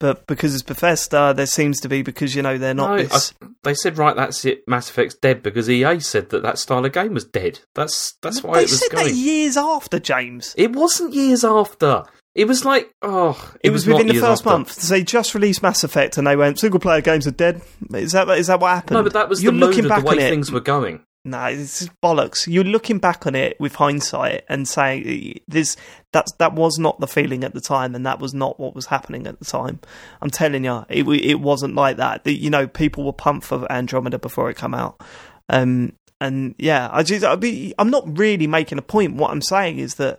But 0.00 0.28
because 0.28 0.54
it's 0.54 0.62
Bethesda, 0.62 1.34
there 1.36 1.44
seems 1.46 1.80
to 1.80 1.88
be 1.88 2.02
because 2.02 2.32
you 2.36 2.40
know 2.40 2.56
they're 2.56 2.72
not 2.72 2.90
No, 2.90 3.02
this. 3.02 3.34
I- 3.42 3.46
they 3.64 3.74
said 3.74 3.98
right. 3.98 4.14
That's 4.14 4.44
it. 4.44 4.62
Mass 4.68 4.88
Effect's 4.88 5.16
dead 5.16 5.42
because 5.42 5.68
EA 5.68 5.98
said 5.98 6.30
that 6.30 6.42
that 6.44 6.58
style 6.58 6.84
of 6.84 6.92
game 6.92 7.14
was 7.14 7.24
dead. 7.24 7.58
That's 7.74 8.14
that's 8.22 8.42
why 8.44 8.54
they 8.54 8.60
it 8.60 8.70
was 8.70 8.78
said 8.78 8.92
going. 8.92 9.08
that 9.08 9.14
years 9.14 9.56
after 9.56 9.98
James. 9.98 10.54
It 10.56 10.74
wasn't 10.76 11.14
years 11.14 11.44
after. 11.44 12.04
It 12.36 12.46
was 12.46 12.64
like 12.64 12.92
oh, 13.02 13.52
It, 13.64 13.70
was, 13.70 13.88
not 13.88 13.96
within 13.98 14.14
the 14.14 14.20
first 14.20 14.42
after. 14.46 14.50
month. 14.56 14.88
They 14.88 15.02
just 15.02 15.34
released 15.34 15.64
Mass 15.64 15.82
Effect, 15.82 16.16
and 16.16 16.24
they 16.28 16.36
went 16.36 16.60
single 16.60 16.78
player 16.78 17.00
games 17.00 17.26
are 17.26 17.32
dead. 17.32 17.60
Is 17.92 18.12
that 18.12 18.28
is 18.28 18.46
that 18.46 18.60
what 18.60 18.68
happened? 18.70 18.98
No, 18.98 19.02
but 19.02 19.14
that 19.14 19.28
was 19.28 19.42
You're 19.42 19.50
the 19.50 19.58
looking 19.58 19.88
back 19.88 20.04
the 20.04 20.10
way 20.10 20.18
it. 20.18 20.30
things 20.30 20.52
were 20.52 20.60
going. 20.60 21.02
No, 21.24 21.44
it's 21.46 21.88
bollocks. 22.02 22.46
You're 22.46 22.64
looking 22.64 22.98
back 22.98 23.26
on 23.26 23.34
it 23.34 23.58
with 23.60 23.74
hindsight 23.74 24.44
and 24.48 24.66
saying 24.66 25.40
this 25.46 25.76
that's 26.12 26.32
that 26.38 26.54
was 26.54 26.78
not 26.78 27.00
the 27.00 27.06
feeling 27.06 27.44
at 27.44 27.54
the 27.54 27.60
time, 27.60 27.94
and 27.94 28.06
that 28.06 28.20
was 28.20 28.32
not 28.32 28.58
what 28.58 28.74
was 28.74 28.86
happening 28.86 29.26
at 29.26 29.38
the 29.38 29.44
time. 29.44 29.80
I'm 30.22 30.30
telling 30.30 30.64
you, 30.64 30.84
it 30.88 31.06
it 31.06 31.40
wasn't 31.40 31.74
like 31.74 31.96
that. 31.98 32.24
The, 32.24 32.32
you 32.32 32.50
know, 32.50 32.66
people 32.66 33.04
were 33.04 33.12
pumped 33.12 33.46
for 33.46 33.70
Andromeda 33.70 34.18
before 34.18 34.48
it 34.48 34.56
came 34.56 34.74
out. 34.74 35.02
Um, 35.48 35.92
and 36.20 36.54
yeah, 36.58 36.88
I 36.90 37.02
just 37.02 37.24
I 37.24 37.74
I'm 37.78 37.90
not 37.90 38.18
really 38.18 38.46
making 38.46 38.78
a 38.78 38.82
point. 38.82 39.16
What 39.16 39.30
I'm 39.30 39.42
saying 39.42 39.78
is 39.78 39.96
that, 39.96 40.18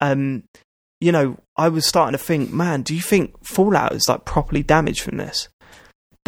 um, 0.00 0.44
you 1.00 1.12
know, 1.12 1.38
I 1.56 1.68
was 1.68 1.86
starting 1.86 2.18
to 2.18 2.22
think, 2.22 2.52
man, 2.52 2.82
do 2.82 2.94
you 2.94 3.02
think 3.02 3.44
Fallout 3.44 3.92
is 3.92 4.08
like 4.08 4.24
properly 4.24 4.62
damaged 4.62 5.02
from 5.02 5.18
this? 5.18 5.48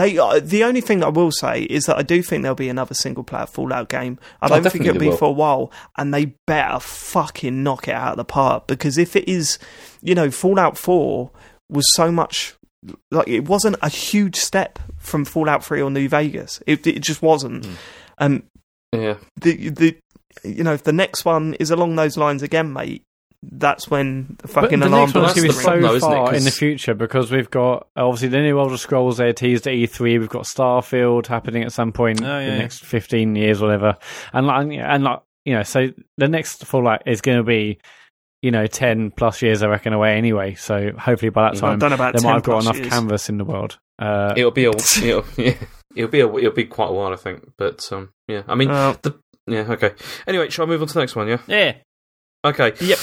They 0.01 0.17
uh, 0.19 0.41
the 0.43 0.65
only 0.65 0.81
thing 0.81 1.05
I 1.05 1.09
will 1.09 1.31
say 1.31 1.63
is 1.63 1.85
that 1.85 1.97
I 1.99 2.03
do 2.03 2.23
think 2.23 2.43
there'll 2.43 2.55
be 2.55 2.69
another 2.69 2.95
single 2.95 3.23
player 3.25 3.47
Fallout 3.47 3.89
game. 3.89 4.19
I 4.41 4.47
Oh, 4.47 4.49
don't 4.61 4.73
think 4.73 4.87
it'll 4.87 4.99
be 4.99 5.09
will. 5.09 5.17
for 5.17 5.27
a 5.27 5.33
while, 5.33 5.71
and 5.97 6.13
they 6.15 6.35
better 6.47 6.81
fucking 6.81 7.63
knock 7.63 7.89
it 7.89 7.95
out 7.95 8.13
of 8.13 8.17
the 8.17 8.25
park 8.25 8.67
because 8.67 8.99
if 8.99 9.15
it 9.17 9.29
is, 9.29 9.59
you 10.03 10.15
know, 10.15 10.31
Fallout 10.31 10.79
Four 10.79 11.31
was 11.69 11.85
so 11.95 12.11
much 12.11 12.55
like 13.11 13.29
it 13.29 13.47
wasn't 13.49 13.77
a 13.83 13.89
huge 13.91 14.37
step 14.37 14.79
from 14.99 15.25
Fallout 15.25 15.65
Three 15.65 15.83
or 15.83 15.91
New 15.91 16.09
Vegas. 16.09 16.63
It, 16.67 16.87
it 16.87 17.01
just 17.01 17.21
wasn't. 17.23 17.67
Hmm. 17.67 17.73
Um, 18.19 18.43
Yeah, 18.93 19.17
the 19.41 19.69
the 19.69 19.97
you 20.45 20.65
know 20.65 20.73
if 20.73 20.85
the 20.85 20.93
next 20.93 21.25
one 21.25 21.55
is 21.55 21.71
along 21.71 21.97
those 21.97 22.17
lines 22.17 22.43
again, 22.43 22.73
mate, 22.73 23.03
that's 23.43 23.91
when 23.91 24.37
the 24.41 24.49
But 24.49 24.51
fucking 24.51 24.81
the 24.81 24.89
alarm 24.89 25.03
next 25.11 25.13
bells 25.15 25.27
going 25.35 25.35
to 25.35 25.43
be 25.43 25.49
the 25.49 25.55
so 25.55 25.81
though, 25.81 25.95
isn't 25.95 26.13
it? 26.13 26.15
far 26.15 26.35
in 26.35 26.45
the 26.45 26.51
'Cause- 26.51 26.59
future 26.59 26.95
because 26.95 27.31
we've 27.31 27.51
got 27.51 27.87
obviously 27.97 28.29
the 28.29 28.41
new 28.41 28.59
Elder 28.59 28.77
Scrolls 28.77 29.17
they 29.17 29.33
teased 29.33 29.67
at 29.67 29.73
E3. 29.75 30.19
We've 30.19 30.29
got 30.29 30.45
Starfield 30.45 31.27
happening 31.27 31.63
at 31.63 31.73
some 31.73 31.93
point 31.93 32.21
Oh, 32.23 32.27
yeah, 32.27 32.39
in 32.41 32.47
the 32.47 32.53
yeah. 32.53 32.59
next 32.59 32.85
fifteen 32.85 33.35
years, 33.37 33.63
or 33.63 33.67
whatever. 33.67 33.97
And 34.33 34.47
like, 34.47 34.67
and 34.79 35.05
like 35.05 35.21
you 35.47 35.55
know, 35.55 35.63
so 35.63 35.89
the 36.19 36.29
next 36.29 36.67
Fallout 36.67 37.03
is 37.07 37.21
going 37.23 37.39
to 37.39 37.45
be 37.45 37.79
you 38.43 38.51
know 38.51 38.67
ten 38.67 39.11
plus 39.11 39.41
years, 39.41 39.63
I 39.63 39.69
reckon, 39.69 39.93
away 39.95 40.17
anyway. 40.19 40.55
So 40.55 40.93
hopefully 40.99 41.31
by 41.31 41.45
that 41.51 41.55
Yeah. 41.55 41.61
time 41.61 41.73
I 41.73 41.77
don't 41.77 41.93
about 41.95 42.13
they 42.13 42.19
10 42.21 42.29
might 42.31 42.35
have 42.35 42.43
got 42.43 42.63
enough 42.63 42.77
years. 42.77 42.89
canvas 42.89 43.29
in 43.31 43.39
the 43.39 43.45
world. 43.45 43.79
Uh, 43.99 44.35
it'll 44.37 44.51
be 44.51 44.65
a 44.67 44.71
it'll, 45.03 45.25
yeah, 45.39 45.55
it'll 45.97 46.11
be 46.11 46.21
a 46.21 46.29
it'll 46.37 46.53
be 46.53 46.65
quite 46.65 46.91
a 46.91 46.93
while, 46.93 47.13
I 47.13 47.17
think. 47.17 47.53
But 47.57 47.89
um, 47.91 48.11
yeah, 48.29 48.43
I 48.49 48.55
mean, 48.55 48.71
Uh, 48.71 48.95
yeah, 49.47 49.61
okay. 49.71 49.93
Anyway, 50.27 50.51
shall 50.51 50.67
I 50.67 50.69
move 50.69 50.83
on 50.83 50.89
to 50.89 50.95
the 50.95 51.01
next 51.01 51.17
one? 51.17 51.27
Yeah. 51.29 51.39
yeah. 51.49 51.73
Okay. 52.45 52.73
Yep. 52.81 52.99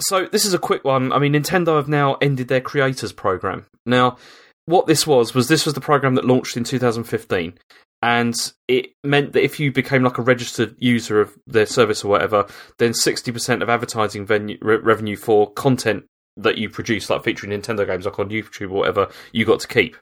So 0.00 0.26
this 0.26 0.44
is 0.44 0.54
a 0.54 0.58
quick 0.58 0.84
one. 0.84 1.12
I 1.12 1.18
mean, 1.18 1.32
Nintendo 1.32 1.76
have 1.76 1.88
now 1.88 2.16
ended 2.20 2.48
their 2.48 2.60
creators 2.60 3.12
program. 3.12 3.66
Now, 3.84 4.18
what 4.66 4.86
this 4.86 5.06
was 5.06 5.34
was 5.34 5.48
this 5.48 5.64
was 5.64 5.74
the 5.74 5.80
program 5.80 6.14
that 6.16 6.24
launched 6.24 6.56
in 6.56 6.64
2015, 6.64 7.54
and 8.02 8.34
it 8.68 8.88
meant 9.02 9.32
that 9.32 9.44
if 9.44 9.58
you 9.58 9.72
became 9.72 10.02
like 10.02 10.18
a 10.18 10.22
registered 10.22 10.74
user 10.78 11.20
of 11.20 11.36
their 11.46 11.66
service 11.66 12.04
or 12.04 12.08
whatever, 12.08 12.46
then 12.78 12.92
60% 12.92 13.62
of 13.62 13.68
advertising 13.68 14.26
venue, 14.26 14.58
re- 14.60 14.76
revenue 14.76 15.16
for 15.16 15.50
content 15.52 16.04
that 16.36 16.58
you 16.58 16.68
produce, 16.68 17.08
like 17.08 17.24
featuring 17.24 17.52
Nintendo 17.52 17.86
games, 17.86 18.04
like 18.04 18.18
on 18.18 18.28
YouTube 18.28 18.70
or 18.70 18.78
whatever, 18.78 19.08
you 19.32 19.44
got 19.44 19.60
to 19.60 19.68
keep. 19.68 19.96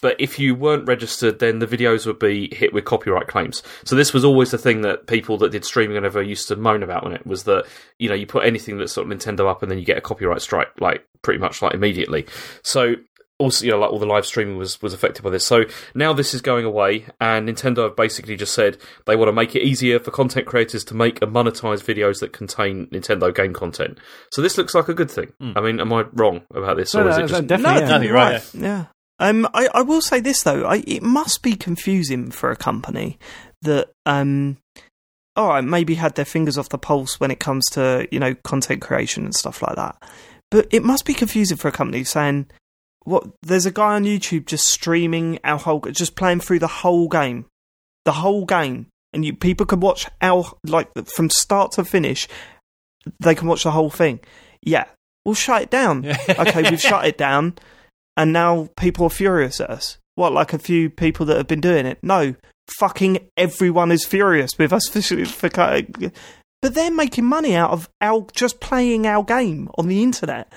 But 0.00 0.16
if 0.20 0.38
you 0.38 0.54
weren't 0.54 0.86
registered, 0.86 1.38
then 1.38 1.58
the 1.60 1.66
videos 1.66 2.06
would 2.06 2.18
be 2.18 2.54
hit 2.54 2.72
with 2.72 2.84
copyright 2.84 3.28
claims. 3.28 3.62
So 3.84 3.96
this 3.96 4.12
was 4.12 4.24
always 4.24 4.50
the 4.50 4.58
thing 4.58 4.82
that 4.82 5.06
people 5.06 5.38
that 5.38 5.52
did 5.52 5.64
streaming 5.64 5.96
and 5.96 6.06
ever 6.06 6.22
used 6.22 6.48
to 6.48 6.56
moan 6.56 6.82
about 6.82 7.04
on 7.04 7.12
it 7.12 7.26
was 7.26 7.44
that 7.44 7.66
you 7.98 8.08
know 8.08 8.14
you 8.14 8.26
put 8.26 8.44
anything 8.44 8.78
that's 8.78 8.92
sort 8.92 9.10
of 9.10 9.16
Nintendo 9.16 9.48
up 9.48 9.62
and 9.62 9.70
then 9.70 9.78
you 9.78 9.84
get 9.84 9.98
a 9.98 10.02
copyright 10.02 10.42
strike 10.42 10.68
like 10.80 11.06
pretty 11.22 11.38
much 11.38 11.62
like 11.62 11.74
immediately. 11.74 12.26
So 12.62 12.96
also 13.38 13.64
you 13.64 13.70
know 13.70 13.78
like 13.78 13.90
all 13.90 13.98
the 13.98 14.06
live 14.06 14.26
streaming 14.26 14.56
was 14.56 14.80
was 14.82 14.92
affected 14.92 15.22
by 15.22 15.30
this. 15.30 15.46
So 15.46 15.64
now 15.94 16.12
this 16.12 16.34
is 16.34 16.40
going 16.40 16.64
away, 16.64 17.06
and 17.20 17.48
Nintendo 17.48 17.84
have 17.84 17.96
basically 17.96 18.36
just 18.36 18.54
said 18.54 18.78
they 19.06 19.16
want 19.16 19.28
to 19.28 19.32
make 19.32 19.54
it 19.54 19.62
easier 19.62 19.98
for 19.98 20.10
content 20.10 20.46
creators 20.46 20.84
to 20.84 20.94
make 20.94 21.22
and 21.22 21.34
monetize 21.34 21.82
videos 21.82 22.20
that 22.20 22.32
contain 22.32 22.86
Nintendo 22.88 23.34
game 23.34 23.52
content. 23.52 23.98
So 24.30 24.42
this 24.42 24.58
looks 24.58 24.74
like 24.74 24.88
a 24.88 24.94
good 24.94 25.10
thing. 25.10 25.32
I 25.56 25.60
mean, 25.60 25.80
am 25.80 25.92
I 25.92 26.04
wrong 26.12 26.42
about 26.52 26.76
this, 26.76 26.94
no, 26.94 27.04
or 27.04 27.08
is 27.08 27.18
no, 27.18 27.24
it 27.24 27.28
just 27.28 27.46
definitely. 27.46 27.74
no, 27.74 27.80
yeah. 27.80 27.86
I 27.86 27.88
think 27.88 28.04
you're 28.04 28.14
right, 28.14 28.54
Yeah. 28.54 28.84
Um, 29.20 29.48
I, 29.52 29.68
I 29.74 29.82
will 29.82 30.00
say 30.00 30.20
this 30.20 30.42
though, 30.42 30.64
I, 30.64 30.84
it 30.86 31.02
must 31.02 31.42
be 31.42 31.56
confusing 31.56 32.30
for 32.30 32.50
a 32.50 32.56
company 32.56 33.18
that, 33.62 33.90
um, 34.06 34.58
all 35.34 35.48
right, 35.48 35.64
maybe 35.64 35.96
had 35.96 36.14
their 36.14 36.24
fingers 36.24 36.56
off 36.56 36.68
the 36.68 36.78
pulse 36.78 37.18
when 37.18 37.30
it 37.30 37.40
comes 37.40 37.64
to 37.72 38.06
you 38.12 38.20
know 38.20 38.34
content 38.44 38.80
creation 38.80 39.24
and 39.24 39.34
stuff 39.34 39.62
like 39.62 39.76
that, 39.76 40.00
but 40.50 40.68
it 40.70 40.84
must 40.84 41.04
be 41.04 41.14
confusing 41.14 41.56
for 41.56 41.68
a 41.68 41.72
company 41.72 42.04
saying, 42.04 42.46
what? 43.04 43.28
There's 43.42 43.66
a 43.66 43.70
guy 43.70 43.94
on 43.94 44.04
YouTube 44.04 44.46
just 44.46 44.66
streaming 44.66 45.38
our 45.44 45.58
whole, 45.58 45.80
just 45.80 46.16
playing 46.16 46.40
through 46.40 46.58
the 46.58 46.66
whole 46.66 47.08
game, 47.08 47.46
the 48.04 48.12
whole 48.12 48.44
game, 48.44 48.86
and 49.12 49.24
you 49.24 49.34
people 49.34 49.66
can 49.66 49.80
watch 49.80 50.06
our 50.20 50.44
like 50.64 50.90
from 51.08 51.30
start 51.30 51.72
to 51.72 51.84
finish, 51.84 52.28
they 53.20 53.34
can 53.34 53.48
watch 53.48 53.64
the 53.64 53.70
whole 53.70 53.90
thing. 53.90 54.20
Yeah, 54.62 54.86
we'll 55.24 55.34
shut 55.34 55.62
it 55.62 55.70
down. 55.70 56.06
okay, 56.28 56.68
we've 56.70 56.80
shut 56.80 57.06
it 57.06 57.18
down, 57.18 57.54
and 58.16 58.32
now 58.32 58.68
people 58.76 59.06
are 59.06 59.10
furious 59.10 59.60
at 59.60 59.70
us. 59.70 59.98
What, 60.14 60.32
like 60.32 60.52
a 60.52 60.58
few 60.58 60.90
people 60.90 61.26
that 61.26 61.36
have 61.36 61.46
been 61.46 61.60
doing 61.60 61.86
it? 61.86 61.98
No, 62.02 62.34
fucking 62.78 63.28
everyone 63.36 63.92
is 63.92 64.04
furious 64.04 64.58
with 64.58 64.72
us 64.72 64.88
for, 64.88 65.00
for 65.00 65.48
but 66.60 66.74
they're 66.74 66.90
making 66.90 67.24
money 67.24 67.54
out 67.54 67.70
of 67.70 67.88
our 68.00 68.26
just 68.34 68.60
playing 68.60 69.06
our 69.06 69.22
game 69.22 69.70
on 69.78 69.86
the 69.86 70.02
internet. 70.02 70.52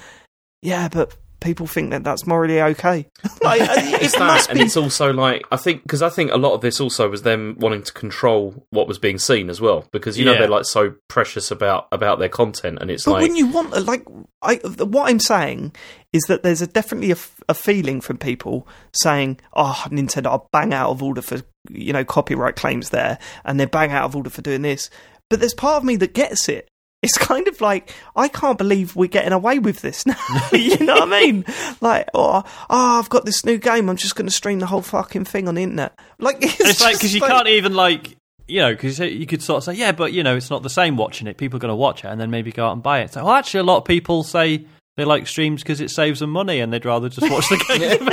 Yeah, 0.61 0.89
but 0.89 1.15
people 1.41 1.67
think 1.67 1.89
that 1.89 2.03
that's 2.03 2.25
morally 2.25 2.61
okay. 2.61 3.07
like, 3.41 3.61
uh, 3.61 3.73
it's 3.75 4.13
it 4.13 4.19
that, 4.19 4.27
must 4.27 4.49
and 4.49 4.61
it's 4.61 4.77
also 4.77 5.11
like 5.11 5.43
I 5.51 5.57
think 5.57 5.83
because 5.83 6.01
I 6.01 6.09
think 6.09 6.31
a 6.31 6.37
lot 6.37 6.53
of 6.53 6.61
this 6.61 6.79
also 6.79 7.09
was 7.09 7.23
them 7.23 7.57
wanting 7.59 7.83
to 7.83 7.91
control 7.91 8.65
what 8.69 8.87
was 8.87 8.97
being 8.97 9.17
seen 9.17 9.49
as 9.49 9.59
well 9.59 9.85
because 9.91 10.17
you 10.17 10.23
know 10.23 10.33
they're 10.33 10.47
like 10.47 10.65
so 10.65 10.93
precious 11.09 11.51
about 11.51 11.87
about 11.91 12.19
their 12.19 12.29
content, 12.29 12.77
and 12.79 12.89
it's 12.89 13.03
But 13.03 13.13
like 13.13 13.21
when 13.23 13.35
you 13.35 13.47
want, 13.47 13.73
uh, 13.73 13.81
like, 13.81 14.05
I, 14.41 14.55
what 14.55 15.09
I'm 15.09 15.19
saying 15.19 15.75
is 16.13 16.23
that 16.23 16.43
there's 16.43 16.61
a 16.61 16.67
definitely 16.67 17.09
a, 17.09 17.15
f- 17.15 17.41
a 17.49 17.53
feeling 17.53 17.99
from 17.99 18.17
people 18.17 18.67
saying, 18.93 19.39
"Oh, 19.53 19.83
Nintendo 19.87 20.31
are 20.31 20.45
bang 20.51 20.73
out 20.73 20.91
of 20.91 21.03
order 21.03 21.21
for 21.21 21.41
you 21.69 21.91
know 21.91 22.05
copyright 22.05 22.55
claims 22.55 22.91
there, 22.91 23.17
and 23.43 23.59
they're 23.59 23.67
bang 23.67 23.91
out 23.91 24.05
of 24.05 24.15
order 24.15 24.29
for 24.29 24.41
doing 24.41 24.61
this." 24.61 24.89
But 25.29 25.39
there's 25.39 25.53
part 25.53 25.77
of 25.77 25.83
me 25.83 25.95
that 25.97 26.13
gets 26.13 26.49
it. 26.49 26.69
It's 27.01 27.17
kind 27.17 27.47
of 27.47 27.59
like 27.61 27.93
I 28.15 28.27
can't 28.27 28.57
believe 28.57 28.95
we're 28.95 29.07
getting 29.07 29.33
away 29.33 29.59
with 29.59 29.81
this 29.81 30.05
now. 30.05 30.15
you 30.53 30.77
know 30.85 30.95
what 30.95 31.13
I 31.13 31.21
mean? 31.21 31.45
Like, 31.81 32.07
oh, 32.13 32.43
oh, 32.69 32.99
I've 32.99 33.09
got 33.09 33.25
this 33.25 33.45
new 33.45 33.57
game. 33.57 33.89
I'm 33.89 33.97
just 33.97 34.15
going 34.15 34.27
to 34.27 34.31
stream 34.31 34.59
the 34.59 34.67
whole 34.67 34.81
fucking 34.81 35.25
thing 35.25 35.47
on 35.47 35.55
the 35.55 35.63
internet. 35.63 35.97
Like, 36.19 36.37
it's, 36.41 36.59
It's 36.59 36.81
like 36.81 36.95
because 36.95 37.13
you 37.13 37.21
can't 37.21 37.47
even 37.47 37.73
like 37.73 38.17
you 38.47 38.59
know, 38.59 38.71
because 38.73 38.99
you 38.99 39.25
could 39.25 39.41
sort 39.41 39.59
of 39.59 39.63
say, 39.63 39.73
yeah, 39.73 39.93
but 39.93 40.11
you 40.11 40.23
know, 40.23 40.35
it's 40.35 40.49
not 40.49 40.61
the 40.61 40.69
same 40.69 40.97
watching 40.97 41.25
it. 41.27 41.37
People 41.37 41.57
are 41.57 41.61
going 41.61 41.71
to 41.71 41.75
watch 41.75 42.03
it 42.03 42.07
and 42.07 42.19
then 42.19 42.29
maybe 42.29 42.51
go 42.51 42.67
out 42.67 42.73
and 42.73 42.83
buy 42.83 42.99
it. 42.99 43.13
So, 43.13 43.23
well, 43.23 43.33
actually, 43.33 43.61
a 43.61 43.63
lot 43.63 43.77
of 43.77 43.85
people 43.85 44.23
say 44.23 44.65
they 44.97 45.05
like 45.05 45.25
streams 45.25 45.63
because 45.63 45.79
it 45.79 45.89
saves 45.89 46.19
them 46.19 46.31
money 46.31 46.59
and 46.59 46.73
they'd 46.73 46.83
rather 46.85 47.07
just 47.07 47.31
watch 47.31 47.47
the 47.47 47.57
game. 47.77 48.07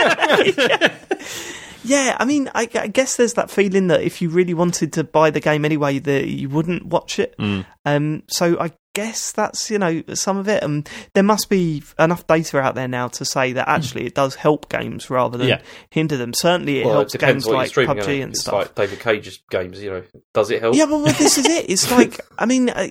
Yeah, 0.68 0.95
I 2.18 2.24
mean, 2.24 2.51
I, 2.55 2.68
I, 2.74 2.86
guess 2.89 3.16
there's 3.16 3.34
that 3.34 3.51
feeling 3.51 3.89
that 3.89 4.03
if 4.03 4.20
you 4.20 4.28
really 4.28 4.55
wanted 4.55 4.93
to 4.95 5.05
buy 5.05 5.30
the 5.30 5.41
game 5.41 5.64
anyway, 5.64 5.99
that 5.99 6.26
you 6.28 6.49
wouldn't 6.49 6.86
watch 6.86 7.18
it. 7.18 7.34
Mm. 7.39 7.64
Um, 7.84 8.22
so 8.28 8.59
I 8.61 8.72
guess 8.95 9.30
that's 9.32 9.70
you 9.70 9.78
know 9.78 10.03
some 10.14 10.36
of 10.39 10.49
it. 10.49 10.62
And 10.62 10.89
there 11.14 11.22
must 11.22 11.49
be 11.49 11.82
enough 11.99 12.26
data 12.26 12.59
out 12.59 12.74
there 12.74 12.89
now 12.89 13.09
to 13.09 13.24
say 13.24 13.53
that 13.53 13.68
actually 13.68 14.07
it 14.07 14.14
does 14.14 14.34
help 14.34 14.68
games 14.68 15.09
rather 15.11 15.39
than 15.39 15.49
Yeah. 15.49 15.61
hinder 15.91 16.16
them. 16.16 16.34
Certainly, 16.34 16.80
it 16.80 16.84
Well, 16.86 16.95
helps 16.95 17.14
it 17.14 17.20
games 17.20 17.47
like 17.47 17.68
streaming. 17.68 17.97
PUBG 17.97 18.22
and 18.22 18.36
stuff. 18.36 18.55
like 18.55 18.74
David 18.74 19.01
Cage's 19.01 19.41
games. 19.51 19.82
You 19.82 19.91
know, 19.91 20.03
does 20.34 20.51
it 20.51 20.61
help? 20.61 20.74
Yeah, 20.74 20.86
but 20.86 20.99
well, 21.01 21.12
this 21.14 21.39
is 21.39 21.47
it. 21.47 21.70
It's 21.70 21.91
like, 21.97 22.20
I 22.39 22.47
mean, 22.47 22.70
uh, 22.70 22.89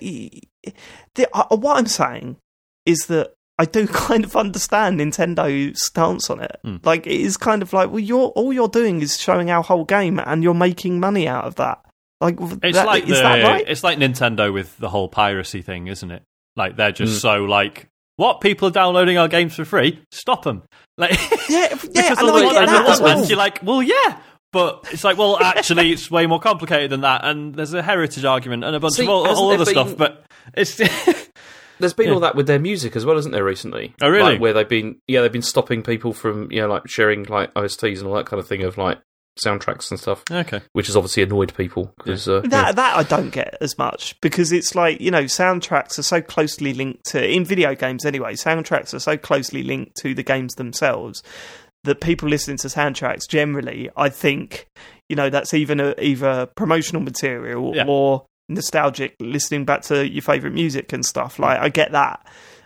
the, 1.15 1.27
uh, 1.33 1.55
what 1.55 1.77
I'm 1.77 1.87
saying 1.87 2.37
is 2.85 3.07
that 3.07 3.33
I 3.59 3.65
do 3.65 3.87
kind 3.87 4.23
of 4.23 4.35
understand 4.35 4.99
Nintendo's 4.99 5.85
stance 5.85 6.29
on 6.29 6.41
it. 6.41 6.57
Mm. 6.65 6.85
Like, 6.85 7.07
it 7.07 7.19
is 7.19 7.37
kind 7.37 7.61
of 7.61 7.73
like, 7.73 7.89
well, 7.89 7.99
you're 7.99 8.27
all 8.29 8.53
you're 8.53 8.67
doing 8.67 9.01
is 9.01 9.19
showing 9.19 9.49
our 9.49 9.63
whole 9.63 9.83
game, 9.85 10.19
and 10.19 10.43
you're 10.43 10.53
making 10.53 10.99
money 10.99 11.27
out 11.27 11.45
of 11.45 11.55
that. 11.55 11.83
Like, 12.21 12.37
It's 12.63 12.77
that, 12.77 12.85
like 12.87 13.03
is 13.03 13.09
the, 13.09 13.15
that 13.15 13.43
right? 13.43 13.63
It's 13.67 13.83
like 13.83 13.97
Nintendo 13.99 14.51
with 14.53 14.75
the 14.77 14.89
whole 14.89 15.07
piracy 15.07 15.61
thing, 15.61 15.87
isn't 15.87 16.09
it? 16.11 16.23
Like 16.55 16.75
they're 16.75 16.91
just 16.91 17.17
Mm. 17.19 17.21
so 17.21 17.43
like, 17.45 17.87
what 18.15 18.41
people 18.41 18.67
are 18.67 18.71
downloading 18.71 19.17
our 19.19 19.27
games 19.27 19.53
for 19.55 19.65
free? 19.65 20.01
Stop 20.11 20.43
them! 20.43 20.63
Like, 20.97 21.11
Yeah, 21.47 21.67
yeah, 21.69 21.75
because 21.75 22.17
and 22.17 22.27
all 22.29 22.35
I 22.37 22.41
the 22.41 22.49
get 22.49 22.57
and 22.63 22.67
that 22.69 22.89
as 22.89 22.99
well. 23.01 23.23
you're 23.25 23.37
like, 23.37 23.61
well, 23.61 23.83
yeah. 23.83 24.17
But 24.51 24.87
it's 24.91 25.03
like, 25.03 25.17
well, 25.17 25.37
actually, 25.39 25.91
it's 25.91 26.09
way 26.09 26.25
more 26.25 26.39
complicated 26.39 26.89
than 26.89 27.01
that, 27.01 27.23
and 27.23 27.53
there's 27.53 27.73
a 27.75 27.83
heritage 27.83 28.25
argument 28.25 28.63
and 28.63 28.75
a 28.75 28.79
bunch 28.79 28.95
See, 28.95 29.03
of 29.03 29.09
all, 29.09 29.27
all 29.27 29.51
other 29.51 29.65
stuff. 29.65 29.89
been- 29.89 29.97
But 29.97 30.23
it's 30.55 30.79
There's 31.79 31.93
been 31.93 32.07
Yeah. 32.07 32.13
all 32.13 32.19
that 32.21 32.35
with 32.35 32.47
their 32.47 32.59
music 32.59 32.95
as 32.95 33.05
well, 33.05 33.17
isn't 33.17 33.31
there? 33.31 33.43
Recently, 33.43 33.93
Oh, 34.01 34.09
really? 34.09 34.33
Like, 34.33 34.41
where 34.41 34.53
they've 34.53 34.67
been, 34.69 34.97
yeah, 35.07 35.21
they've 35.21 35.31
been 35.31 35.41
stopping 35.41 35.83
people 35.83 36.13
from, 36.13 36.51
you 36.51 36.61
know, 36.61 36.67
like 36.67 36.87
sharing 36.87 37.23
like 37.25 37.53
OSTs 37.55 37.99
and 37.99 38.07
all 38.07 38.15
that 38.15 38.25
kind 38.25 38.39
of 38.39 38.47
thing 38.47 38.63
of 38.63 38.77
like 38.77 38.99
soundtracks 39.43 39.91
and 39.91 39.99
stuff, 39.99 40.23
okay. 40.31 40.61
which 40.73 40.87
has 40.87 40.95
obviously 40.95 41.21
annoyed 41.21 41.53
people 41.55 41.93
because 41.97 42.27
uh, 42.27 42.41
That 42.45 42.75
that 42.75 42.97
I 42.97 43.03
don't 43.03 43.29
get 43.29 43.55
as 43.61 43.77
much 43.77 44.19
because 44.21 44.51
it's 44.51 44.73
like 44.73 44.99
you 44.99 45.11
know 45.11 45.25
soundtracks 45.25 45.99
are 45.99 46.03
so 46.03 46.21
closely 46.21 46.73
linked 46.73 47.05
to 47.11 47.23
in 47.23 47.45
video 47.45 47.75
games 47.75 48.03
anyway. 48.03 48.33
Soundtracks 48.33 48.95
are 48.95 48.99
so 48.99 49.15
closely 49.15 49.61
linked 49.61 49.95
to 49.97 50.15
the 50.15 50.23
games 50.23 50.55
themselves 50.55 51.21
that 51.83 52.01
people 52.01 52.27
listening 52.27 52.57
to 52.57 52.67
soundtracks 52.67 53.27
generally, 53.29 53.89
I 53.95 54.09
think, 54.09 54.65
you 55.07 55.15
know, 55.15 55.29
that's 55.29 55.53
even 55.53 55.79
a, 55.79 55.93
either 56.01 56.47
promotional 56.57 57.03
material 57.03 57.73
Yeah. 57.75 57.85
or 57.87 58.25
nostalgic 58.49 59.15
listening 59.19 59.65
back 59.65 59.81
to 59.83 60.07
your 60.07 60.21
favorite 60.21 60.53
music 60.53 60.91
and 60.93 61.05
stuff. 61.05 61.39
Like 61.39 61.59
I 61.59 61.69
get 61.69 61.91
that, 61.91 62.25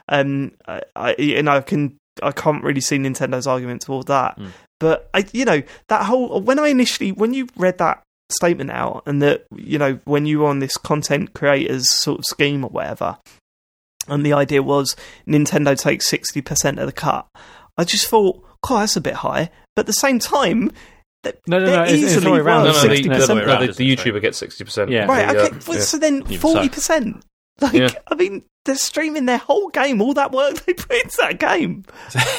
um, 0.09 0.51
I, 0.67 0.81
I 0.95 1.41
know 1.41 1.51
I 1.57 1.61
can 1.61 1.97
I 2.21 2.31
can't 2.31 2.63
really 2.63 2.81
see 2.81 2.97
Nintendo's 2.97 3.47
argument 3.47 3.81
toward 3.81 4.07
that, 4.07 4.37
Mm. 4.37 4.49
but 4.79 5.09
I 5.13 5.25
you 5.33 5.45
know 5.45 5.61
that 5.87 6.05
whole 6.05 6.41
when 6.41 6.59
I 6.59 6.67
initially 6.67 7.11
when 7.11 7.33
you 7.33 7.47
read 7.55 7.77
that 7.79 8.03
statement 8.29 8.71
out 8.71 9.03
and 9.05 9.21
that 9.21 9.45
you 9.55 9.77
know 9.77 9.99
when 10.05 10.25
you 10.25 10.39
were 10.39 10.47
on 10.47 10.59
this 10.59 10.77
content 10.77 11.33
creators 11.33 11.89
sort 11.89 12.19
of 12.19 12.25
scheme 12.25 12.63
or 12.63 12.69
whatever 12.69 13.17
and 14.07 14.25
the 14.25 14.31
idea 14.31 14.63
was 14.63 14.95
nintendo 15.27 15.77
takes 15.77 16.09
60% 16.09 16.79
of 16.79 16.85
the 16.85 16.93
cut 16.93 17.27
i 17.77 17.83
just 17.83 18.07
thought 18.07 18.41
god 18.65 18.79
that's 18.83 18.95
a 18.95 19.01
bit 19.01 19.15
high 19.15 19.49
but 19.75 19.81
at 19.81 19.85
the 19.85 19.91
same 19.91 20.17
time 20.17 20.71
th- 21.23 21.35
No, 21.47 21.59
no, 21.59 21.65
no, 21.65 21.71
it's- 21.83 21.91
it's 21.93 22.03
easily 22.03 22.25
the 22.25 22.31
way 22.31 22.39
around, 22.39 22.65
no, 22.65 22.71
no, 22.71 22.81
the, 22.81 22.87
60% 22.87 23.03
the, 23.03 23.09
the 23.25 23.35
no, 23.35 23.65
the, 23.67 23.73
the? 23.73 23.95
YouTuber 23.95 24.21
gets 24.21 24.37
sixty 24.37 24.63
percent. 24.63 24.89
Yeah. 24.91 25.05
right 25.05 25.29
okay 25.35 25.55
uh, 25.55 25.59
well, 25.67 25.77
yeah. 25.77 25.83
so 25.83 25.97
then 25.97 26.23
40% 26.23 27.21
like 27.61 27.73
Yeah. 27.73 27.89
i 28.07 28.15
mean 28.15 28.43
they're 28.65 28.75
streaming 28.75 29.25
their 29.25 29.37
whole 29.37 29.69
game 29.69 30.01
all 30.01 30.13
that 30.15 30.31
work 30.31 30.55
they 30.65 30.73
put 30.73 30.91
into 31.03 31.17
that 31.19 31.39
game 31.39 31.83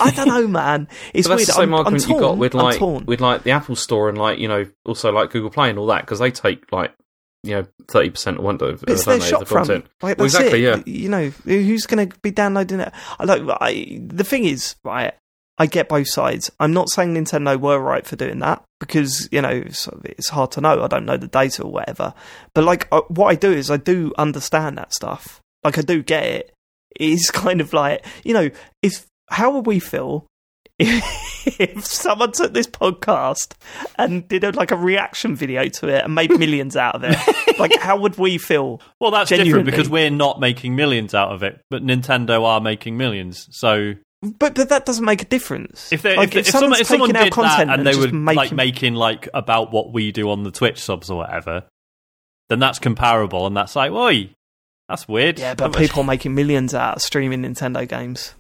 i 0.01 0.11
don't 0.17 0.29
know 0.29 0.47
man 0.49 0.89
it's 1.15 1.29
But 1.29 1.37
weird 1.37 1.47
that's 1.47 1.57
the 1.57 1.63
same 1.63 1.75
I'm, 1.75 1.81
I'm 1.87 1.95
argument 1.95 2.05
torn. 2.05 2.15
you 2.17 2.21
got 2.29 2.37
with 2.39 2.55
like 2.55 2.81
with 3.07 3.21
like 3.21 3.43
the 3.45 3.51
Apple 3.53 3.77
Store 3.77 4.09
and 4.09 4.19
like 4.19 4.39
you 4.39 4.49
know 4.49 4.67
also 4.85 5.13
like 5.13 5.31
Google 5.31 5.51
Play 5.51 5.71
and 5.71 5.79
all 5.79 5.87
that 5.87 6.01
because 6.03 6.19
they 6.19 6.31
take 6.33 6.71
like 6.73 6.93
you 7.45 7.53
know 7.53 7.67
thirty 7.89 8.11
percent 8.11 8.39
or 8.39 8.43
one 8.43 8.55
of 8.57 8.81
But 8.81 8.91
it's 8.91 9.05
their 9.05 9.21
shop 9.21 9.41
the 9.41 9.47
front. 9.47 9.67
content. 9.69 9.87
Like, 10.01 10.17
Well, 10.19 10.27
exactly, 10.27 10.65
it. 10.65 10.87
yeah. 10.87 10.93
You 10.93 11.09
know, 11.09 11.29
who's 11.45 11.87
going 11.87 12.09
to 12.09 12.17
be 12.21 12.31
downloading 12.31 12.79
it? 12.79 12.93
I 13.19 13.25
like. 13.25 13.43
I, 13.61 13.99
the 14.01 14.23
thing 14.23 14.45
is, 14.45 14.77
right? 14.85 15.13
I 15.63 15.67
get 15.67 15.89
both 15.89 16.09
sides. 16.09 16.51
I'm 16.59 16.73
not 16.73 16.91
saying 16.91 17.15
Nintendo 17.15 17.57
were 17.57 17.79
right 17.79 18.05
for 18.05 18.17
doing 18.17 18.41
that 18.41 18.65
because 18.81 19.29
you 19.31 19.41
know 19.41 19.63
it's, 19.65 20.29
hard 20.29 20.51
to 20.51 20.61
know. 20.61 20.83
I 20.83 20.89
don't 20.89 21.07
know 21.07 21.17
the 21.17 21.29
data 21.29 21.63
or 21.63 21.71
whatever. 21.71 22.15
But 22.53 22.65
like, 22.65 22.89
uh, 22.91 23.03
what 23.07 23.29
I 23.29 23.37
do 23.37 23.53
is 23.53 23.71
I 23.71 23.77
do 23.77 24.13
understand 24.19 24.77
that 24.79 24.93
stuff. 24.93 25.41
Like, 25.63 25.79
I 25.79 25.83
do 25.83 26.03
get 26.03 26.25
it. 26.25 26.53
It's 26.97 27.31
kind 27.31 27.61
of 27.61 27.73
like 27.73 28.05
you 28.25 28.35
know, 28.35 28.51
if 28.83 29.07
how 29.31 29.53
would 29.53 29.67
we 29.67 29.79
feel 29.79 30.27
if, 30.81 31.61
if 31.61 31.87
someone 31.87 32.33
took 32.33 32.53
this 32.55 32.67
podcast 32.67 33.53
and 33.97 34.27
did 34.27 34.43
a, 34.43 34.51
like 34.51 34.73
a 34.73 34.77
reaction 34.77 35.37
video 35.37 35.69
to 35.69 35.87
it 35.87 36.05
and 36.05 36.13
made 36.13 36.37
millions 36.37 36.77
out 36.77 36.97
of 36.97 37.05
it? 37.05 37.17
like, 37.61 37.79
how 37.79 38.01
would 38.01 38.19
we 38.19 38.37
feel? 38.37 38.81
Well, 39.01 39.13
that's 39.13 39.31
Genuinely. 39.31 39.63
different 39.63 39.67
because 39.67 39.89
we're 39.89 40.11
not 40.11 40.41
making 40.41 40.75
millions 40.75 41.15
out 41.15 41.31
of 41.31 41.45
it, 41.45 41.61
but 41.71 41.85
Nintendo 41.85 42.43
are 42.43 42.61
making 42.61 42.97
millions. 42.97 43.47
So 43.53 43.95
But 44.23 44.55
but 44.55 44.69
that 44.69 44.87
doesn't 44.87 45.05
make 45.05 45.21
a 45.23 45.25
difference. 45.25 45.93
if 45.93 46.03
they, 46.03 46.17
like, 46.17 46.37
if, 46.37 46.47
if, 46.47 46.47
someone, 46.47 46.81
if 46.81 46.87
someone 46.87 47.09
taking 47.09 47.17
our 47.17 47.25
did 47.25 47.33
content 47.33 47.69
that 47.69 47.79
and 47.79 47.87
they 47.87 47.97
were 47.97 48.13
making, 48.13 48.37
like 48.37 48.53
making 48.53 48.95
like 48.95 49.29
about 49.35 49.73
what 49.73 49.93
we 49.93 50.13
do 50.13 50.31
on 50.31 50.45
the 50.45 50.53
Twitch 50.53 50.81
subs 50.81 51.11
or 51.11 51.19
whatever, 51.19 51.65
then 52.49 52.61
that's 52.61 52.79
comparable, 52.79 53.47
and 53.49 53.57
that's 53.57 53.75
like, 53.75 53.91
oi, 53.91 54.31
that's 54.89 55.09
weird. 55.09 55.41
yeah, 55.41 55.55
but 55.55 55.75
people 55.77 56.03
are 56.03 56.07
making 56.07 56.35
millions 56.35 56.73
out 56.73 56.97
of 56.97 57.03
streaming 57.03 57.43
Nintendo 57.43 57.89
games. 57.89 58.35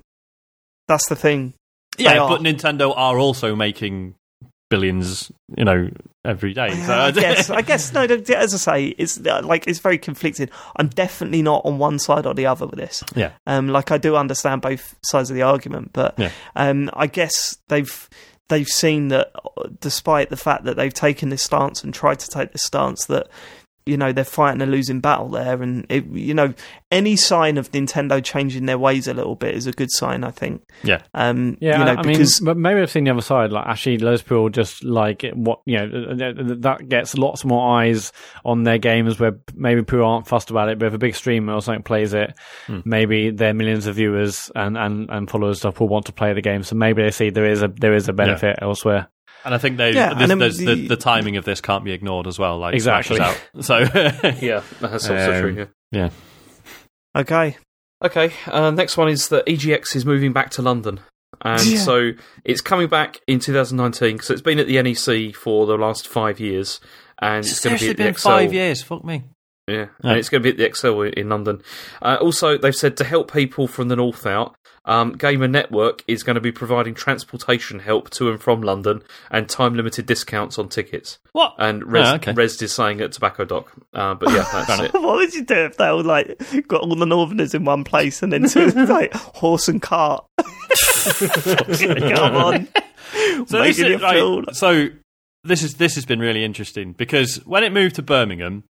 That's 0.86 1.08
the 1.08 1.16
thing. 1.16 1.54
yeah, 1.98 2.18
but 2.18 2.42
Nintendo 2.42 2.92
are 2.96 3.18
also 3.18 3.56
making 3.56 4.14
billions, 4.70 5.32
you 5.56 5.64
know, 5.64 5.90
every 6.24 6.54
day. 6.54 6.70
So 6.74 6.94
I 6.94 7.10
guess 7.10 7.50
I 7.50 7.62
guess 7.62 7.92
no. 7.92 8.02
As 8.02 8.54
I 8.54 8.56
say, 8.56 8.86
it's 8.98 9.18
uh, 9.24 9.40
like 9.44 9.66
it's 9.66 9.78
very 9.80 9.98
conflicted. 9.98 10.50
I'm 10.76 10.88
definitely 10.88 11.42
not 11.42 11.64
on 11.64 11.78
one 11.78 11.98
side 11.98 12.26
or 12.26 12.34
the 12.34 12.46
other 12.46 12.66
with 12.66 12.78
this. 12.78 13.02
yeah, 13.14 13.32
Um, 13.46 13.68
like 13.68 13.90
I 13.90 13.98
do 13.98 14.16
understand 14.16 14.62
both 14.62 14.94
sides 15.04 15.30
of 15.30 15.36
the 15.36 15.42
argument, 15.42 15.90
but 15.92 16.18
Yeah. 16.18 16.30
um, 16.56 16.90
I 16.94 17.06
guess 17.06 17.56
they've 17.68 18.08
they've 18.48 18.68
seen 18.68 19.08
that, 19.08 19.30
uh, 19.34 19.68
despite 19.80 20.28
the 20.30 20.36
fact 20.36 20.64
that 20.64 20.76
they've 20.76 20.92
taken 20.92 21.30
this 21.30 21.42
stance 21.42 21.82
and 21.82 21.94
tried 21.94 22.18
to 22.20 22.28
take 22.28 22.52
this 22.52 22.62
stance, 22.64 23.06
that 23.06 23.28
you 23.86 23.96
know 23.96 24.12
they're 24.12 24.24
fighting 24.24 24.60
a 24.62 24.66
losing 24.66 25.00
battle 25.00 25.28
there, 25.28 25.62
and 25.62 25.86
it, 25.88 26.06
you 26.06 26.34
know 26.34 26.54
any 26.90 27.16
sign 27.16 27.56
of 27.58 27.70
Nintendo 27.72 28.22
changing 28.22 28.66
their 28.66 28.78
ways 28.78 29.08
a 29.08 29.14
little 29.14 29.34
bit 29.34 29.54
is 29.54 29.66
a 29.66 29.72
good 29.72 29.90
sign. 29.90 30.24
I 30.24 30.30
think. 30.30 30.62
yeah. 30.84 31.02
Um, 31.14 31.56
Yeah, 31.60 31.78
you 31.78 31.84
know, 31.86 32.00
I 32.00 32.02
because 32.02 32.40
mean, 32.40 32.46
but 32.46 32.56
maybe 32.56 32.80
I've 32.80 32.90
seen 32.90 33.04
the 33.04 33.10
other 33.10 33.22
side. 33.22 33.50
Like, 33.50 33.66
actually, 33.66 33.98
loads 33.98 34.20
of 34.22 34.26
people 34.28 34.48
just 34.50 34.84
like 34.84 35.24
what 35.34 35.60
you 35.64 35.78
know 35.78 35.88
th- 36.16 36.36
th- 36.36 36.60
that 36.60 36.88
gets 36.88 37.16
lots 37.16 37.44
more 37.44 37.78
eyes 37.80 38.12
on 38.44 38.64
their 38.64 38.78
games 38.78 39.18
where 39.18 39.38
maybe 39.54 39.82
people 39.82 40.04
aren't 40.04 40.26
fussed 40.26 40.50
about 40.50 40.68
it. 40.68 40.78
But 40.78 40.86
if 40.86 40.94
a 40.94 40.98
big 40.98 41.14
streamer 41.14 41.54
or 41.54 41.62
something 41.62 41.82
plays 41.82 42.12
it, 42.14 42.34
Hmm. 42.66 42.80
maybe 42.84 43.30
their 43.30 43.54
millions 43.54 43.86
of 43.86 43.94
viewers 43.96 44.50
and, 44.54 44.76
and, 44.76 45.08
and 45.10 45.28
followers 45.30 45.58
stuff 45.58 45.80
will 45.80 45.88
want 45.88 46.06
to 46.06 46.12
play 46.12 46.32
the 46.32 46.42
game. 46.42 46.62
So 46.62 46.76
maybe 46.76 47.02
they 47.02 47.10
see 47.10 47.30
there 47.30 47.46
is 47.46 47.62
a 47.62 47.68
there 47.68 47.94
is 47.94 48.08
a 48.08 48.12
benefit 48.12 48.58
elsewhere. 48.62 49.08
And 49.44 49.54
I 49.54 49.58
think 49.58 49.76
they 49.76 49.92
Yeah, 49.92 50.14
this, 50.14 50.30
and 50.30 50.40
there's 50.40 50.58
the, 50.58 50.74
the- 50.74 50.88
the 50.88 50.96
timing 50.96 51.36
of 51.36 51.44
this 51.44 51.60
can't 51.60 51.84
be 51.84 51.92
ignored 51.92 52.26
as 52.26 52.38
well. 52.38 52.58
Like 52.58 52.74
Exactly. 52.74 53.20
Out. 53.20 53.40
So 53.60 53.78
Yeah, 54.40 54.62
that's 54.80 55.08
also 55.08 55.32
Um, 55.34 55.40
true. 55.54 55.68
Yeah. 55.90 56.10
okay, 57.16 57.56
Okay, 58.04 58.32
uh, 58.48 58.72
next 58.72 58.96
one 58.96 59.08
is 59.08 59.28
that 59.28 59.46
EGX 59.46 59.94
is 59.94 60.04
moving 60.04 60.32
back 60.32 60.50
to 60.52 60.62
London. 60.62 60.98
And 61.40 61.64
Yeah. 61.64 61.78
so 61.78 62.10
it's 62.44 62.60
coming 62.60 62.88
back 62.88 63.20
in 63.28 63.38
2019 63.38 64.16
because 64.16 64.30
it's 64.30 64.42
been 64.42 64.58
at 64.58 64.66
the 64.66 64.82
NEC 64.82 65.32
for 65.36 65.66
the 65.66 65.76
last 65.76 66.08
five 66.08 66.40
years. 66.40 66.80
And 67.20 67.44
it's 67.44 67.60
going 67.60 67.76
to 67.78 67.84
be 67.84 67.90
at 67.90 67.96
the 67.96 68.02
been 68.02 68.10
Excel. 68.12 68.32
five 68.38 68.52
years. 68.52 68.82
Fuck 68.82 69.04
me. 69.04 69.22
Yeah, 69.68 69.74
Yeah. 69.76 69.86
and 70.02 70.18
it's 70.18 70.28
going 70.28 70.42
to 70.42 70.44
be 70.44 70.50
at 70.50 70.56
the 70.56 70.66
Excel 70.66 71.00
in 71.02 71.28
London. 71.28 71.62
Uh, 72.00 72.16
also, 72.20 72.58
they've 72.58 72.74
said 72.74 72.96
to 72.96 73.04
help 73.04 73.32
people 73.32 73.68
from 73.68 73.86
the 73.86 73.94
north 73.96 74.26
out, 74.26 74.56
um, 74.84 75.12
Gamer 75.12 75.46
Network 75.48 76.02
is 76.08 76.22
going 76.22 76.34
to 76.34 76.40
be 76.40 76.50
providing 76.52 76.94
transportation 76.94 77.78
help 77.78 78.10
to 78.10 78.30
and 78.30 78.40
from 78.40 78.62
London 78.62 79.02
and 79.30 79.48
time 79.48 79.74
limited 79.74 80.06
discounts 80.06 80.58
on 80.58 80.68
tickets. 80.68 81.18
What? 81.32 81.54
And 81.58 81.84
Res, 81.84 82.06
Oh, 82.08 82.14
okay. 82.16 82.32
Res 82.32 82.60
is 82.60 82.72
saying 82.72 83.00
at 83.00 83.12
Tobacco 83.12 83.44
Dock. 83.44 83.72
Uh, 83.94 84.14
but 84.14 84.30
yeah, 84.30 84.44
that's 84.66 84.80
it. 84.82 84.94
what 84.94 85.16
would 85.16 85.34
you 85.34 85.44
do 85.44 85.54
if 85.54 85.76
they 85.76 85.86
all 85.86 86.02
like 86.02 86.36
got 86.66 86.80
all 86.82 86.94
the 86.96 87.06
Northerners 87.06 87.54
in 87.54 87.64
one 87.64 87.84
place 87.84 88.22
and 88.22 88.32
then 88.32 88.48
two 88.48 88.66
like 88.70 89.12
horse 89.14 89.68
and 89.68 89.80
cart? 89.80 90.24
Come 90.38 92.36
on, 92.36 92.68
So 93.46 93.62
this, 93.62 93.78
making 93.78 93.92
is, 93.94 94.00
you 94.00 94.40
right, 94.40 94.54
so 94.54 94.88
this 95.44 95.62
is 95.62 95.74
this 95.74 95.94
has 95.96 96.04
been 96.06 96.20
really 96.20 96.44
interesting 96.44 96.92
because 96.92 97.36
when 97.44 97.64
it 97.64 97.72
moved 97.72 97.96
to 97.96 98.02
Birmingham, 98.02 98.64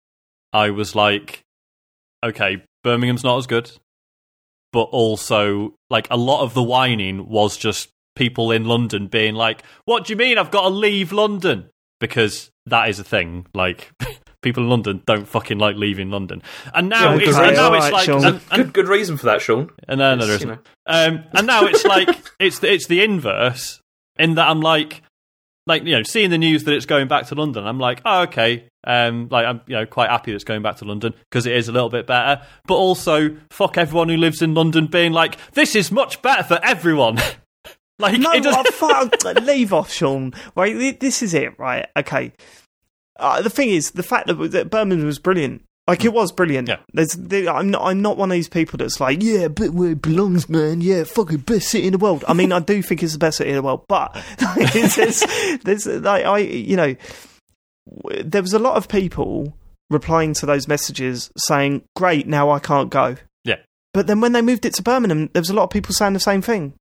I 0.52 0.70
was 0.70 0.94
like, 0.94 1.40
okay, 2.24 2.62
Birmingham's 2.84 3.24
not 3.24 3.38
as 3.38 3.46
good, 3.46 3.70
but 4.72 4.82
also 4.84 5.74
like 5.88 6.06
a 6.10 6.16
lot 6.16 6.42
of 6.42 6.54
the 6.54 6.62
whining 6.62 7.28
was 7.28 7.56
just 7.56 7.90
people 8.16 8.50
in 8.52 8.64
London 8.64 9.08
being 9.08 9.34
like, 9.34 9.62
"What 9.84 10.04
do 10.04 10.12
you 10.12 10.16
mean 10.16 10.38
I've 10.38 10.50
got 10.50 10.62
to 10.62 10.68
leave 10.68 11.12
London?" 11.12 11.70
Because 12.00 12.50
that 12.66 12.88
is 12.88 12.98
a 12.98 13.04
thing. 13.04 13.46
Like 13.54 13.90
people 14.42 14.62
in 14.62 14.70
London 14.70 15.02
don't 15.06 15.26
fucking 15.28 15.58
like 15.58 15.76
leaving 15.76 16.10
London. 16.10 16.42
And 16.74 16.88
now 16.88 17.14
Yeah, 17.14 17.28
it's, 17.28 17.36
and 17.38 17.56
now 17.56 17.74
it's 17.74 17.90
like, 17.90 18.04
Sean. 18.04 18.24
and, 18.24 18.40
and, 18.50 18.64
Good, 18.64 18.72
good 18.72 18.88
reason 18.88 19.16
for 19.16 19.26
that, 19.26 19.42
Sean. 19.42 19.70
and 19.86 19.98
no, 19.98 20.14
no, 20.14 20.26
there 20.26 20.28
you 20.38 20.52
isn't. 20.52 20.66
Um, 20.86 21.24
and 21.32 21.46
now 21.46 21.66
it's 21.66 21.84
like 21.84 22.08
it's 22.40 22.60
the, 22.60 22.72
it's 22.72 22.86
the 22.86 23.02
inverse 23.02 23.80
in 24.18 24.34
that 24.36 24.48
I'm 24.48 24.60
like, 24.60 25.02
like 25.66 25.84
you 25.84 25.94
know, 25.96 26.02
seeing 26.02 26.30
the 26.30 26.38
news 26.38 26.64
that 26.64 26.72
it's 26.74 26.86
going 26.86 27.08
back 27.08 27.26
to 27.26 27.34
London. 27.34 27.66
I'm 27.66 27.78
like, 27.78 28.00
oh, 28.04 28.22
okay. 28.22 28.64
Um, 28.84 29.28
like 29.30 29.44
I'm 29.44 29.60
you 29.66 29.76
know 29.76 29.86
quite 29.86 30.10
happy 30.10 30.30
that 30.30 30.36
it's 30.36 30.44
going 30.44 30.62
back 30.62 30.76
to 30.76 30.84
London 30.84 31.14
because 31.30 31.46
it 31.46 31.54
is 31.54 31.68
a 31.68 31.72
little 31.72 31.90
bit 31.90 32.06
better. 32.06 32.42
But 32.66 32.76
also, 32.76 33.36
fuck 33.50 33.76
everyone 33.76 34.08
who 34.08 34.16
lives 34.16 34.42
in 34.42 34.54
London 34.54 34.86
being 34.86 35.12
like, 35.12 35.36
this 35.52 35.74
is 35.74 35.92
much 35.92 36.22
better 36.22 36.42
for 36.42 36.60
everyone. 36.64 37.18
like 37.98 38.18
No, 38.18 38.32
it 38.32 38.42
doesn't. 38.42 38.68
fuck, 38.74 39.22
leave 39.42 39.72
off, 39.72 39.92
Sean. 39.92 40.32
Right, 40.56 40.98
this 40.98 41.22
is 41.22 41.34
it. 41.34 41.58
Right, 41.58 41.86
okay. 41.96 42.32
Uh, 43.18 43.42
the 43.42 43.50
thing 43.50 43.68
is, 43.68 43.90
the 43.90 44.02
fact 44.02 44.28
that, 44.28 44.34
that 44.34 44.70
Birmingham 44.70 45.06
was 45.06 45.18
brilliant. 45.18 45.62
Like 45.86 46.04
it 46.04 46.12
was 46.12 46.30
brilliant. 46.30 46.68
Yeah. 46.68 46.76
There's, 46.92 47.14
there, 47.14 47.50
I'm 47.50 47.70
not. 47.70 47.82
I'm 47.82 48.00
not 48.00 48.16
one 48.16 48.30
of 48.30 48.34
these 48.34 48.48
people 48.48 48.76
that's 48.78 49.00
like, 49.00 49.22
yeah, 49.22 49.48
but 49.48 49.70
where 49.70 49.90
it 49.90 50.00
belongs, 50.00 50.48
man. 50.48 50.80
Yeah, 50.80 51.02
fucking 51.04 51.38
best 51.38 51.68
city 51.68 51.86
in 51.86 51.92
the 51.92 51.98
world. 51.98 52.24
I 52.28 52.32
mean, 52.32 52.52
I 52.52 52.60
do 52.60 52.80
think 52.80 53.02
it's 53.02 53.12
the 53.14 53.18
best 53.18 53.38
city 53.38 53.50
in 53.50 53.56
the 53.56 53.62
world, 53.62 53.86
but 53.88 54.16
there's, 54.72 55.24
there's, 55.64 55.86
like, 55.86 56.24
I, 56.24 56.38
you 56.38 56.76
know, 56.76 56.94
there 58.24 58.42
was 58.42 58.52
a 58.52 58.58
lot 58.58 58.76
of 58.76 58.88
people 58.88 59.56
replying 59.88 60.34
to 60.34 60.46
those 60.46 60.68
messages 60.68 61.30
saying, 61.36 61.82
"Great, 61.96 62.26
now 62.26 62.50
I 62.50 62.58
can't 62.58 62.90
go." 62.90 63.16
Yeah. 63.44 63.56
But 63.92 64.06
then 64.06 64.20
when 64.20 64.32
they 64.32 64.42
moved 64.42 64.64
it 64.64 64.74
to 64.74 64.82
Birmingham, 64.82 65.30
there 65.32 65.40
was 65.40 65.50
a 65.50 65.54
lot 65.54 65.64
of 65.64 65.70
people 65.70 65.94
saying 65.94 66.12
the 66.12 66.20
same 66.20 66.42
thing. 66.42 66.74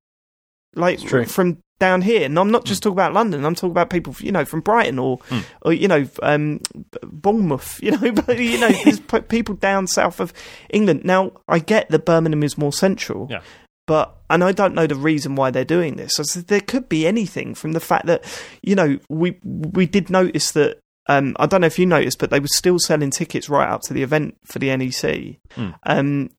Like 0.76 1.00
true. 1.02 1.26
from 1.26 1.58
down 1.80 2.02
here, 2.04 2.26
and 2.26 2.38
I'm 2.38 2.52
not 2.52 2.66
just 2.66 2.84
talking 2.84 2.94
about 2.96 3.14
London. 3.14 3.44
I'm 3.46 3.56
talking 3.56 3.72
about 3.72 3.90
people, 3.90 4.14
you 4.20 4.32
know, 4.32 4.46
from 4.46 4.60
Brighton 4.62 5.00
or, 5.00 5.18
or 5.64 5.74
you 5.74 5.88
know, 5.88 6.08
um, 6.22 6.60
Bournemouth. 7.04 7.80
You 7.84 7.92
know, 7.98 8.12
but 8.12 8.38
you 8.38 8.60
know, 8.60 8.70
there's 8.70 9.00
people 9.30 9.56
down 9.56 9.88
south 9.88 10.20
of 10.20 10.32
England. 10.70 11.02
Now, 11.06 11.32
I 11.48 11.60
get 11.60 11.90
that 11.90 12.06
Birmingham 12.06 12.44
is 12.44 12.58
more 12.58 12.74
central, 12.74 13.28
Yeah. 13.32 13.42
but 13.88 14.16
and 14.30 14.44
I 14.44 14.52
don't 14.52 14.76
know 14.76 14.86
the 14.86 14.96
reason 14.96 15.36
why 15.36 15.50
they're 15.50 15.66
doing 15.66 15.96
this. 15.96 16.20
I 16.20 16.24
said 16.24 16.48
there 16.48 16.62
could 16.62 16.88
be 16.90 17.08
anything 17.08 17.56
from 17.56 17.72
the 17.72 17.80
fact 17.80 18.06
that 18.06 18.24
you 18.62 18.76
know 18.76 19.00
we 19.10 19.40
we 19.44 19.88
did 19.88 20.10
notice 20.12 20.52
that. 20.52 20.78
Um, 21.10 21.36
I 21.40 21.48
don't 21.48 21.62
know 21.62 21.68
if 21.68 21.80
you 21.80 21.88
noticed, 21.88 22.20
but 22.20 22.30
they 22.30 22.40
were 22.40 22.48
still 22.48 22.78
selling 22.78 23.10
tickets 23.10 23.50
right 23.50 23.68
up 23.68 23.82
to 23.84 23.94
the 23.96 24.04
event 24.04 24.38
for 24.46 24.60
the 24.60 24.76
NEC. 24.78 25.40
Hmm. 25.54 25.70
Um, 25.84 26.30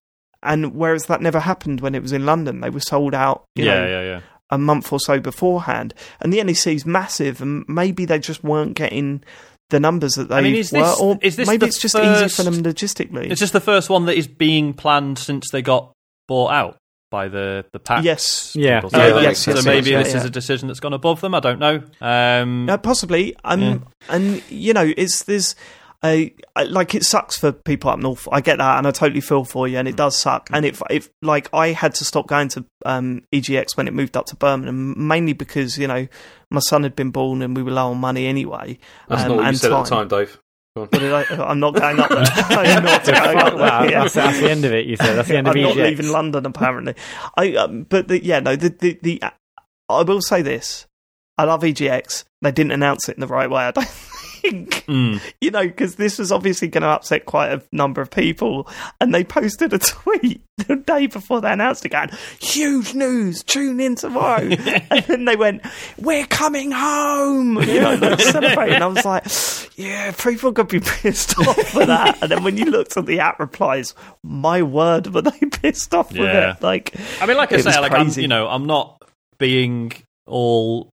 and 0.45 0.75
whereas 0.77 1.07
that 1.07 1.21
never 1.21 1.41
happened 1.41 1.81
when 1.81 1.97
it 1.97 2.03
was 2.03 2.13
in 2.13 2.25
London, 2.25 2.61
they 2.61 2.71
were 2.71 2.81
sold 2.81 3.13
out. 3.13 3.45
You 3.57 3.65
yeah, 3.65 3.75
know, 3.75 3.87
yeah, 3.89 4.03
yeah. 4.03 4.21
a 4.49 4.59
month 4.59 4.93
or 4.93 5.01
so 5.01 5.19
beforehand. 5.19 5.93
And 6.21 6.33
the 6.33 6.43
NEC's 6.43 6.87
massive, 6.87 7.43
and 7.43 7.65
maybe 7.67 8.05
they 8.05 8.21
just 8.21 8.45
weren't 8.45 8.75
getting 8.75 9.25
the 9.71 9.81
numbers 9.81 10.15
that 10.15 10.29
they 10.29 10.37
I 10.37 10.41
mean, 10.41 10.55
is 10.55 10.71
were, 10.71 10.79
this- 10.79 11.01
or 11.01 11.19
is 11.21 11.35
this 11.35 11.49
maybe 11.49 11.67
it's 11.67 11.81
just 11.81 11.97
easy 11.97 12.29
for 12.29 12.45
them 12.45 12.63
logistically. 12.63 13.29
It's 13.29 13.41
just 13.41 13.53
the 13.53 13.61
first 13.61 13.91
one 13.91 14.07
that 14.07 14.17
is 14.17 14.29
being 14.29 14.73
planned 14.73 15.19
since 15.19 15.51
they 15.51 15.63
got 15.63 15.93
bought 16.29 16.53
out 16.53 16.80
by 17.11 17.29
the 17.29 17.65
the 17.73 17.79
pack. 17.79 18.05
yes, 18.05 18.55
Yeah. 18.57 18.79
people. 18.81 18.91
So, 18.91 18.99
Yeah, 18.99 19.21
yes, 19.21 19.39
so 19.41 19.55
yes, 19.55 19.65
maybe 19.65 19.91
yes, 19.91 20.05
this 20.07 20.15
yeah, 20.15 20.21
is 20.21 20.27
a 20.27 20.31
decision 20.31 20.69
that's 20.69 20.81
gone 20.81 20.93
above 20.95 21.21
them. 21.21 21.35
I 21.35 21.41
don't 21.41 21.59
know. 21.59 21.83
Um, 22.01 22.69
Uh, 22.71 22.79
possibly. 22.79 23.35
Um, 23.45 23.61
Yeah. 23.61 23.79
and 24.09 24.43
you 24.51 24.73
know, 24.73 24.93
it's 24.97 25.25
there's. 25.25 25.55
a 26.03 26.33
like 26.69 26.95
it 26.95 27.05
sucks 27.05 27.37
for 27.37 27.53
people 27.53 27.91
up 27.91 27.99
north. 27.99 28.27
I 28.33 28.41
get 28.41 28.57
that, 28.57 28.79
and 28.79 28.87
I 28.87 28.91
totally 28.91 29.21
feel 29.21 29.45
for 29.45 29.69
you, 29.69 29.77
and 29.77 29.87
it 29.87 29.97
does 29.97 30.17
suck. 30.17 30.49
And 30.51 30.65
if 30.65 30.81
if 30.89 31.11
like 31.21 31.51
I 31.53 31.73
had 31.73 31.95
to 31.97 32.07
stop 32.07 32.27
going 32.27 32.49
to 32.49 32.65
um, 32.87 33.21
EGX 33.35 33.77
when 33.77 33.87
it 33.87 33.93
moved 33.93 34.17
up 34.17 34.25
to 34.27 34.37
Birmingham, 34.37 34.95
mainly 35.07 35.35
because 35.35 35.77
you 35.77 35.87
know 35.87 36.09
my 36.51 36.61
son 36.61 36.85
had 36.85 36.97
been 36.97 37.11
born 37.11 37.43
and 37.43 37.55
we 37.55 37.63
were 37.63 37.71
low 37.73 37.91
on 37.91 37.99
money 37.99 38.27
anyway. 38.27 38.79
That's 39.09 39.25
um, 39.25 39.29
not 39.29 39.37
what 39.37 39.43
you 39.43 39.49
and 39.49 39.59
said 39.59 39.73
at 39.73 39.85
the 39.85 39.91
time, 39.91 40.09
Dave. 40.09 40.39
Go 40.77 40.83
on. 40.83 40.89
What 40.89 41.01
did 41.01 41.13
I, 41.13 41.25
I'm 41.51 41.59
not 41.61 41.75
going 41.75 41.99
up 41.99 42.09
there. 42.09 42.19
I'm 42.25 42.85
not 42.85 43.05
going 43.05 43.39
up 43.39 43.53
there. 43.55 43.57
Wow, 43.57 43.83
Yeah. 43.85 44.03
that's, 44.03 44.15
that's 44.15 44.41
the 44.41 44.51
end 44.51 44.65
of 44.65 44.73
it. 44.73 44.87
You 44.87 44.97
said 44.97 45.15
that's 45.17 45.29
the 45.29 45.37
end 45.39 45.49
of 45.49 45.55
I'm 45.57 45.63
not 45.63 45.77
leaving 45.77 46.09
London 46.09 46.47
apparently. 46.47 46.95
I 47.37 47.55
um, 47.57 47.83
but 47.85 48.09
the, 48.09 48.25
yeah 48.25 48.41
no 48.41 48.55
the, 48.57 48.69
the 48.69 48.99
the 49.03 49.23
I 49.89 50.03
will 50.03 50.21
say 50.21 50.43
this. 50.43 50.87
I 51.37 51.45
love 51.45 51.63
EGX. 51.63 52.25
They 52.43 52.53
didn't 52.53 52.73
announce 52.73 53.09
it 53.09 53.17
in 53.17 53.21
the 53.21 53.27
right 53.27 53.51
way. 53.51 53.65
I 53.65 53.71
don't 53.73 53.89
think 54.41 54.71
mm, 54.87 55.21
you 55.41 55.51
know 55.51 55.63
because 55.67 55.97
this 55.97 56.19
was 56.19 56.33
obviously 56.33 56.69
going 56.69 56.83
to 56.83 56.89
upset 56.89 57.25
quite 57.27 57.53
a 57.53 57.63
number 57.73 58.01
of 58.01 58.11
people, 58.11 58.69
and 59.01 59.15
they 59.15 59.25
posted 59.25 59.73
a 59.73 59.79
tweet 59.79 60.43
the 60.67 60.77
day 60.77 61.07
before 61.07 61.41
they 61.41 61.53
announced 61.53 61.85
it, 61.87 61.91
going 61.91 62.11
"Huge 62.41 62.95
news! 62.95 63.43
Tune 63.43 63.81
in 63.81 63.95
tomorrow." 63.95 64.43
and 64.91 65.05
then 65.07 65.25
they 65.25 65.37
went, 65.37 65.63
"We're 65.99 66.27
coming 66.27 66.71
home!" 66.71 67.61
You 67.63 67.81
know, 67.81 67.95
like 67.95 68.21
celebrating. 68.21 68.83
I 68.83 68.87
was 68.87 69.05
like, 69.05 69.25
"Yeah, 69.77 70.13
people 70.13 70.53
could 70.53 70.69
be 70.69 70.81
pissed 70.81 71.39
off 71.39 71.57
for 71.69 71.87
that." 71.87 72.19
And 72.23 72.31
then 72.31 72.43
when 72.45 72.57
you 72.57 72.67
looked 72.67 72.97
at 72.97 73.07
the 73.07 73.21
app 73.21 73.39
replies, 73.41 73.95
my 74.23 74.63
word, 74.63 75.09
were 75.15 75.23
they 75.23 75.39
pissed 75.51 75.95
off 75.95 76.11
with 76.13 76.21
Yeah. 76.23 76.53
it? 76.55 76.63
Like, 76.63 76.95
I 77.21 77.27
mean, 77.27 77.37
like 77.37 77.53
I 77.53 77.61
say, 77.61 77.79
like 77.81 77.93
I'm, 77.93 78.09
you 78.11 78.29
know, 78.29 78.47
I'm 78.49 78.67
not 78.67 79.03
being 79.39 79.93
all 80.27 80.91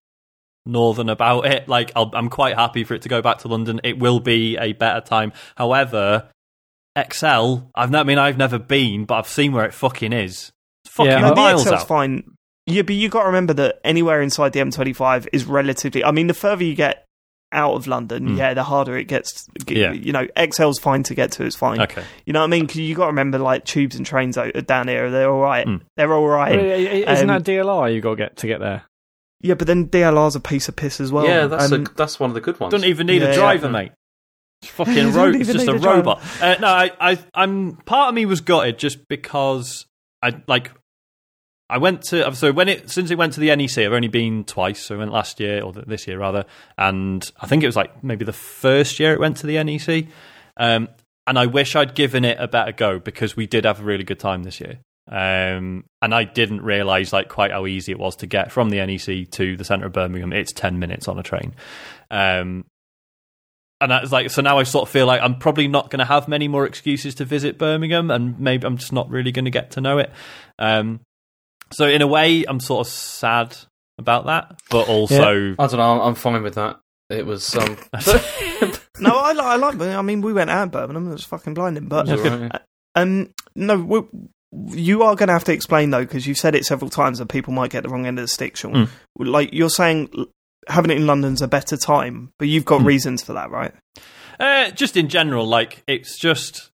northern 0.68 1.08
about 1.08 1.46
it. 1.46 1.68
Like 1.68 1.90
I'll, 1.96 2.10
I'm 2.14 2.28
quite 2.28 2.54
happy 2.56 2.84
for 2.84 2.94
it 2.94 3.02
to 3.02 3.08
go 3.08 3.20
back 3.22 3.38
to 3.38 3.48
London. 3.48 3.80
It 3.82 3.98
will 3.98 4.20
be 4.20 4.56
a 4.56 4.72
better 4.74 5.00
time. 5.00 5.32
However, 5.56 6.28
Excel, 6.96 7.70
I've 7.74 7.90
not, 7.90 8.00
I 8.00 8.04
mean, 8.04 8.18
I've 8.18 8.38
never 8.38 8.58
been, 8.58 9.04
but 9.04 9.14
I've 9.16 9.28
seen 9.28 9.52
where 9.52 9.64
it 9.64 9.74
fucking 9.74 10.12
is. 10.12 10.52
It's 10.84 10.94
fucking 10.94 11.12
Yeah, 11.12 11.20
no, 11.20 11.28
the 11.30 11.36
miles 11.36 11.62
Excel's 11.62 11.82
out. 11.82 11.88
fine. 11.88 12.24
Yeah, 12.66 12.82
but 12.82 12.94
you 12.96 13.08
got 13.08 13.20
to 13.22 13.26
remember 13.26 13.54
that 13.54 13.80
anywhere 13.84 14.20
inside 14.20 14.52
the 14.52 14.60
M25 14.60 15.28
is 15.32 15.44
relatively. 15.46 16.04
I 16.04 16.10
mean, 16.10 16.26
the 16.26 16.34
further 16.34 16.64
you 16.64 16.74
get 16.74 17.04
out 17.50 17.72
of 17.74 17.86
London, 17.86 18.28
Mm. 18.30 18.36
yeah, 18.36 18.52
the 18.52 18.62
harder 18.62 18.98
it 18.98 19.04
gets. 19.04 19.46
Yeah. 19.66 19.92
You 19.92 20.12
know, 20.12 20.26
Excel's 20.36 20.78
fine 20.78 21.02
to 21.04 21.14
get 21.14 21.32
to. 21.32 21.44
It's 21.46 21.56
fine. 21.56 21.80
Okay. 21.80 22.02
You 22.26 22.34
know 22.34 22.40
what 22.40 22.44
I 22.44 22.48
mean? 22.48 22.66
Cause 22.66 22.76
you 22.76 22.94
got 22.94 23.04
to 23.04 23.10
remember, 23.12 23.38
like 23.38 23.64
tubes 23.64 23.96
and 23.96 24.04
trains 24.04 24.36
down 24.66 24.88
here, 24.88 25.10
they're 25.10 25.30
all 25.30 25.40
right. 25.40 25.66
Mm. 25.66 25.80
They're 25.96 26.12
all 26.12 26.26
right. 26.26 26.56
Well, 26.56 26.68
right. 26.68 26.78
Isn't 27.08 27.30
Um, 27.30 27.42
that 27.42 27.50
DLR 27.50 27.94
you 27.94 28.02
got 28.02 28.10
to 28.10 28.16
get 28.16 28.36
to 28.38 28.46
get 28.46 28.60
there? 28.60 28.82
Yeah, 29.40 29.54
but 29.54 29.66
then 29.66 29.88
DLR's 29.88 30.34
a 30.36 30.40
piece 30.40 30.68
of 30.68 30.76
piss 30.76 31.00
as 31.00 31.12
well. 31.12 31.24
yeah, 31.24 31.46
that's 31.46 31.70
Um, 31.72 31.82
a, 31.82 31.94
that's 31.94 32.18
one 32.18 32.30
of 32.30 32.34
the 32.34 32.40
good 32.40 32.58
ones. 32.58 32.72
Don't 32.72 32.84
even 32.84 33.06
need 33.06 33.22
Yeah, 33.22 33.28
a 33.28 33.30
yeah. 33.30 33.36
driver, 33.36 33.68
mate. 33.68 33.92
It's 34.62 34.70
fucking 34.72 34.94
don't 35.12 35.14
ro- 35.14 35.30
it's 35.40 35.52
just 35.52 35.68
a, 35.68 35.72
a 35.72 35.78
robot. 35.78 36.20
Uh, 36.40 36.56
no, 36.60 36.66
I, 36.66 36.90
I, 37.00 37.18
I'm 37.34 37.76
part 37.76 38.08
of 38.08 38.14
me 38.14 38.26
was 38.26 38.40
gutted 38.40 38.78
just 38.78 39.06
because 39.08 39.86
I 40.22 40.42
like. 40.48 40.72
I 41.70 41.76
went 41.78 42.00
to 42.04 42.34
so 42.34 42.50
when 42.50 42.68
it 42.68 42.90
since 42.90 43.10
it 43.10 43.18
went 43.18 43.34
to 43.34 43.40
the 43.40 43.54
NEC, 43.54 43.78
I've 43.78 43.92
only 43.92 44.08
been 44.08 44.42
twice. 44.44 44.80
So 44.86 44.94
I 44.94 44.98
went 44.98 45.12
last 45.12 45.38
year 45.38 45.62
or 45.62 45.72
this 45.72 46.08
year 46.08 46.18
rather, 46.18 46.46
and 46.78 47.30
I 47.40 47.46
think 47.46 47.62
it 47.62 47.66
was 47.66 47.76
like 47.76 48.02
maybe 48.02 48.24
the 48.24 48.32
first 48.32 48.98
year 48.98 49.12
it 49.12 49.20
went 49.20 49.36
to 49.38 49.46
the 49.46 49.62
NEC. 49.62 50.06
Um, 50.56 50.88
and 51.26 51.38
I 51.38 51.44
wish 51.46 51.76
I'd 51.76 51.94
given 51.94 52.24
it 52.24 52.38
a 52.40 52.48
better 52.48 52.72
go 52.72 52.98
because 52.98 53.36
we 53.36 53.46
did 53.46 53.66
have 53.66 53.80
a 53.80 53.84
really 53.84 54.02
good 54.02 54.18
time 54.18 54.44
this 54.44 54.60
year. 54.60 54.78
Um, 55.08 55.84
and 56.02 56.14
I 56.14 56.24
didn't 56.24 56.62
realize 56.62 57.12
like 57.12 57.28
quite 57.28 57.50
how 57.50 57.66
easy 57.66 57.92
it 57.92 57.98
was 57.98 58.16
to 58.16 58.26
get 58.26 58.52
from 58.52 58.70
the 58.70 58.84
NEC 58.84 59.30
to 59.32 59.56
the 59.56 59.64
center 59.64 59.86
of 59.86 59.92
Birmingham. 59.92 60.32
It's 60.32 60.52
ten 60.52 60.78
minutes 60.78 61.08
on 61.08 61.18
a 61.18 61.22
train. 61.22 61.54
Um, 62.10 62.64
and 63.80 63.90
that's 63.92 64.12
like 64.12 64.30
so 64.30 64.42
now 64.42 64.58
I 64.58 64.64
sort 64.64 64.88
of 64.88 64.92
feel 64.92 65.06
like 65.06 65.20
I'm 65.22 65.38
probably 65.38 65.68
not 65.68 65.90
going 65.90 66.00
to 66.00 66.04
have 66.04 66.28
many 66.28 66.48
more 66.48 66.66
excuses 66.66 67.14
to 67.16 67.24
visit 67.24 67.58
Birmingham, 67.58 68.10
and 68.10 68.38
maybe 68.38 68.66
I'm 68.66 68.76
just 68.76 68.92
not 68.92 69.08
really 69.08 69.32
going 69.32 69.44
to 69.44 69.50
get 69.50 69.72
to 69.72 69.80
know 69.80 69.98
it. 69.98 70.12
Um, 70.58 71.00
so 71.70 71.86
in 71.86 72.02
a 72.02 72.06
way, 72.06 72.44
I'm 72.46 72.60
sort 72.60 72.86
of 72.86 72.92
sad 72.92 73.56
about 73.98 74.26
that, 74.26 74.60
but 74.70 74.88
also 74.88 75.54
I 75.58 75.66
don't 75.66 75.76
know. 75.76 76.02
I'm 76.02 76.14
fine 76.14 76.42
with 76.42 76.54
that. 76.54 76.80
It 77.10 77.24
was 77.24 77.54
um, 77.56 77.76
no, 79.00 79.16
I, 79.16 79.32
li- 79.32 79.40
I 79.40 79.56
like. 79.56 79.80
I 79.80 80.02
mean, 80.02 80.20
we 80.20 80.32
went 80.32 80.50
out 80.50 80.64
in 80.64 80.68
Birmingham. 80.70 81.08
It 81.08 81.12
was 81.12 81.24
fucking 81.24 81.54
blinding. 81.54 81.86
But 81.86 82.08
it 82.08 82.20
was 82.20 82.50
um, 82.94 83.32
no, 83.54 83.78
we, 83.78 84.00
you 84.52 85.02
are 85.02 85.14
going 85.14 85.26
to 85.28 85.32
have 85.32 85.44
to 85.44 85.52
explain 85.52 85.90
though, 85.90 86.04
because 86.04 86.26
you've 86.26 86.38
said 86.38 86.54
it 86.54 86.64
several 86.64 86.90
times, 86.90 87.20
and 87.20 87.28
people 87.28 87.52
might 87.52 87.70
get 87.70 87.82
the 87.82 87.88
wrong 87.88 88.06
end 88.06 88.18
of 88.18 88.22
the 88.24 88.28
stick. 88.28 88.56
Sean, 88.56 88.72
Mm. 88.72 88.88
like 89.16 89.50
you're 89.52 89.68
saying, 89.70 90.08
having 90.68 90.90
it 90.90 90.96
in 90.96 91.06
London's 91.06 91.42
a 91.42 91.48
better 91.48 91.76
time, 91.76 92.30
but 92.38 92.48
you've 92.48 92.64
got 92.64 92.80
Mm. 92.80 92.86
reasons 92.86 93.22
for 93.22 93.32
that, 93.34 93.50
right? 93.50 93.72
Uh, 94.40 94.70
just 94.70 94.96
in 94.96 95.08
general, 95.08 95.46
like 95.46 95.82
it's 95.86 96.18
just. 96.18 96.70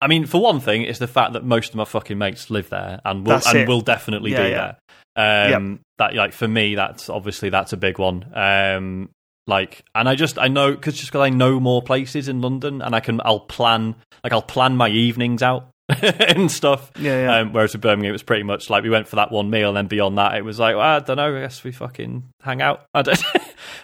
I 0.00 0.06
mean, 0.06 0.26
for 0.26 0.40
one 0.40 0.60
thing, 0.60 0.82
it's 0.82 1.00
the 1.00 1.08
fact 1.08 1.32
that 1.32 1.44
most 1.44 1.70
of 1.70 1.74
my 1.74 1.84
fucking 1.84 2.16
mates 2.18 2.50
live 2.50 2.70
there 2.70 3.00
and 3.04 3.26
will 3.26 3.32
That's 3.34 3.48
and 3.48 3.58
it. 3.60 3.68
will 3.68 3.80
definitely 3.80 4.30
Yeah, 4.30 4.44
be 4.44 4.50
yeah. 4.50 4.72
there. 5.16 5.56
Um, 5.56 5.80
That 5.98 6.14
like 6.14 6.32
for 6.32 6.46
me, 6.46 6.76
that's 6.76 7.10
obviously 7.10 7.48
that's 7.50 7.72
a 7.72 7.76
big 7.76 7.98
one. 7.98 8.24
Um, 8.32 9.10
like, 9.48 9.82
and 9.96 10.08
I 10.08 10.14
just 10.14 10.38
I 10.38 10.46
know 10.46 10.70
because 10.70 10.94
just 10.94 11.08
because 11.10 11.22
I 11.26 11.30
know 11.30 11.58
more 11.58 11.82
places 11.82 12.28
in 12.28 12.40
London, 12.40 12.80
and 12.80 12.94
I 12.94 13.00
can 13.00 13.20
I'll 13.24 13.40
plan 13.40 13.96
like 14.22 14.32
I'll 14.32 14.40
plan 14.42 14.76
my 14.76 14.88
evenings 14.88 15.42
out 15.42 15.70
and 16.02 16.50
stuff. 16.50 16.90
Yeah, 16.98 17.22
yeah. 17.24 17.36
Um, 17.38 17.52
whereas 17.52 17.72
with 17.72 17.82
Birmingham, 17.82 18.10
it 18.10 18.12
was 18.12 18.22
pretty 18.22 18.42
much 18.42 18.68
like 18.70 18.82
we 18.82 18.90
went 18.90 19.08
for 19.08 19.16
that 19.16 19.32
one 19.32 19.50
meal, 19.50 19.68
and 19.68 19.76
then 19.76 19.86
beyond 19.86 20.18
that, 20.18 20.36
it 20.36 20.44
was 20.44 20.58
like 20.58 20.76
well, 20.76 20.84
I 20.96 20.98
don't 21.00 21.16
know. 21.16 21.36
I 21.36 21.40
guess 21.40 21.64
we 21.64 21.72
fucking 21.72 22.24
hang 22.42 22.60
out. 22.62 22.84
I 22.94 23.02
don't. 23.02 23.24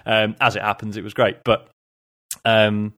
um, 0.07 0.37
as 0.41 0.57
it 0.57 0.63
happens, 0.63 0.97
it 0.97 1.05
was 1.05 1.15
great, 1.15 1.39
but 1.45 1.69
um, 2.45 2.93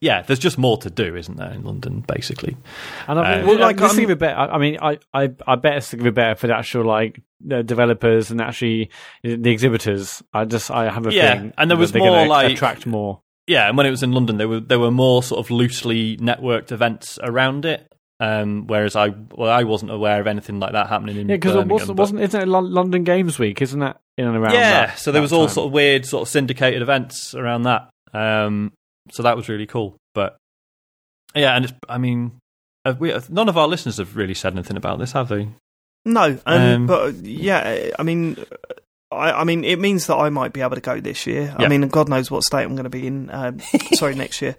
yeah, 0.00 0.22
there's 0.22 0.38
just 0.38 0.58
more 0.58 0.76
to 0.78 0.90
do, 0.90 1.16
isn't 1.16 1.36
there, 1.36 1.50
in 1.52 1.64
London, 1.64 2.04
basically? 2.06 2.56
And 3.08 3.18
I 3.18 3.22
Uh, 3.32 3.36
mean, 3.38 3.46
Well, 3.46 3.56
well, 3.56 3.66
like, 3.66 3.66
like, 3.66 3.76
this 3.78 3.90
I'm- 3.90 3.96
thing 3.96 4.04
of 4.04 4.10
it 4.12 4.18
better. 4.20 4.38
I 4.38 4.46
I 4.46 4.58
mean, 4.58 4.78
I, 4.80 4.98
I, 5.12 5.30
I 5.46 5.56
bet 5.56 5.76
it's 5.78 5.90
going 5.92 6.04
to 6.04 6.10
be 6.12 6.14
better 6.14 6.36
for 6.36 6.46
the 6.46 6.56
actual 6.56 6.84
like 6.84 7.20
the 7.44 7.64
developers 7.64 8.30
and 8.30 8.40
actually 8.40 8.90
the 9.24 9.50
exhibitors. 9.50 10.22
I 10.32 10.44
just, 10.44 10.70
I 10.70 10.88
have 10.90 11.06
a 11.06 11.12
Yeah, 11.12 11.34
feeling 11.34 11.54
and 11.58 11.68
there 11.70 11.76
was 11.76 11.90
they're 11.90 12.00
more, 12.02 12.18
gonna 12.18 12.30
like- 12.30 12.52
attract 12.52 12.86
more. 12.86 13.20
yeah, 13.48 13.66
and 13.68 13.76
when 13.76 13.86
it 13.86 13.90
was 13.90 14.04
in 14.04 14.12
London, 14.12 14.36
there 14.36 14.46
were 14.48 14.60
there 14.60 14.78
were 14.78 14.92
more 14.92 15.22
sort 15.24 15.44
of 15.44 15.50
loosely 15.50 16.16
networked 16.18 16.70
events 16.70 17.18
around 17.22 17.64
it. 17.64 17.92
Um, 18.20 18.66
whereas 18.66 18.96
I 18.96 19.10
well, 19.10 19.48
I 19.50 19.62
wasn't 19.62 19.92
aware 19.92 20.20
of 20.20 20.26
anything 20.26 20.58
like 20.58 20.72
that 20.72 20.88
happening 20.88 21.16
in 21.18 21.28
Yeah, 21.28 21.36
because 21.36 21.54
it 21.54 21.66
wasn't, 21.68 21.96
but- 21.96 22.02
wasn't 22.02 22.20
isn't 22.22 22.42
it 22.42 22.46
London 22.48 23.04
Games 23.04 23.38
Week? 23.38 23.62
Isn't 23.62 23.78
that 23.80 24.00
in 24.16 24.26
and 24.26 24.36
around? 24.36 24.54
yeah, 24.54 24.86
that- 24.86 24.98
so 24.98 25.12
there 25.12 25.20
that 25.20 25.22
was 25.22 25.32
all 25.32 25.46
time? 25.46 25.54
sort 25.54 25.66
of 25.68 25.72
weird, 25.72 26.04
sort 26.04 26.22
of 26.22 26.28
syndicated 26.28 26.82
events 26.82 27.34
around 27.34 27.62
that. 27.62 27.90
Um, 28.12 28.72
so 29.12 29.22
that 29.22 29.36
was 29.36 29.48
really 29.48 29.66
cool. 29.66 29.96
But 30.14 30.36
yeah, 31.34 31.54
and 31.54 31.64
it's, 31.66 31.74
I 31.88 31.98
mean, 31.98 32.32
we, 32.98 33.14
none 33.28 33.48
of 33.48 33.56
our 33.56 33.68
listeners 33.68 33.98
have 33.98 34.16
really 34.16 34.34
said 34.34 34.52
anything 34.54 34.76
about 34.76 34.98
this, 34.98 35.12
have 35.12 35.28
they? 35.28 35.48
No, 36.04 36.38
um, 36.46 36.62
Um, 36.62 36.86
but 36.86 37.14
yeah, 37.16 37.90
I 37.98 38.02
mean, 38.02 38.36
I, 39.12 39.32
I 39.32 39.44
mean, 39.44 39.62
it 39.62 39.78
means 39.78 40.06
that 40.06 40.16
I 40.16 40.30
might 40.30 40.52
be 40.52 40.60
able 40.62 40.74
to 40.74 40.80
go 40.80 41.00
this 41.00 41.26
year. 41.26 41.54
I 41.58 41.68
mean, 41.68 41.86
God 41.88 42.08
knows 42.08 42.30
what 42.30 42.42
state 42.44 42.64
I'm 42.64 42.74
going 42.74 42.84
to 42.84 42.90
be 42.90 43.06
in. 43.06 43.30
Um, 43.30 43.60
sorry, 43.92 44.14
next 44.16 44.40
year. 44.42 44.56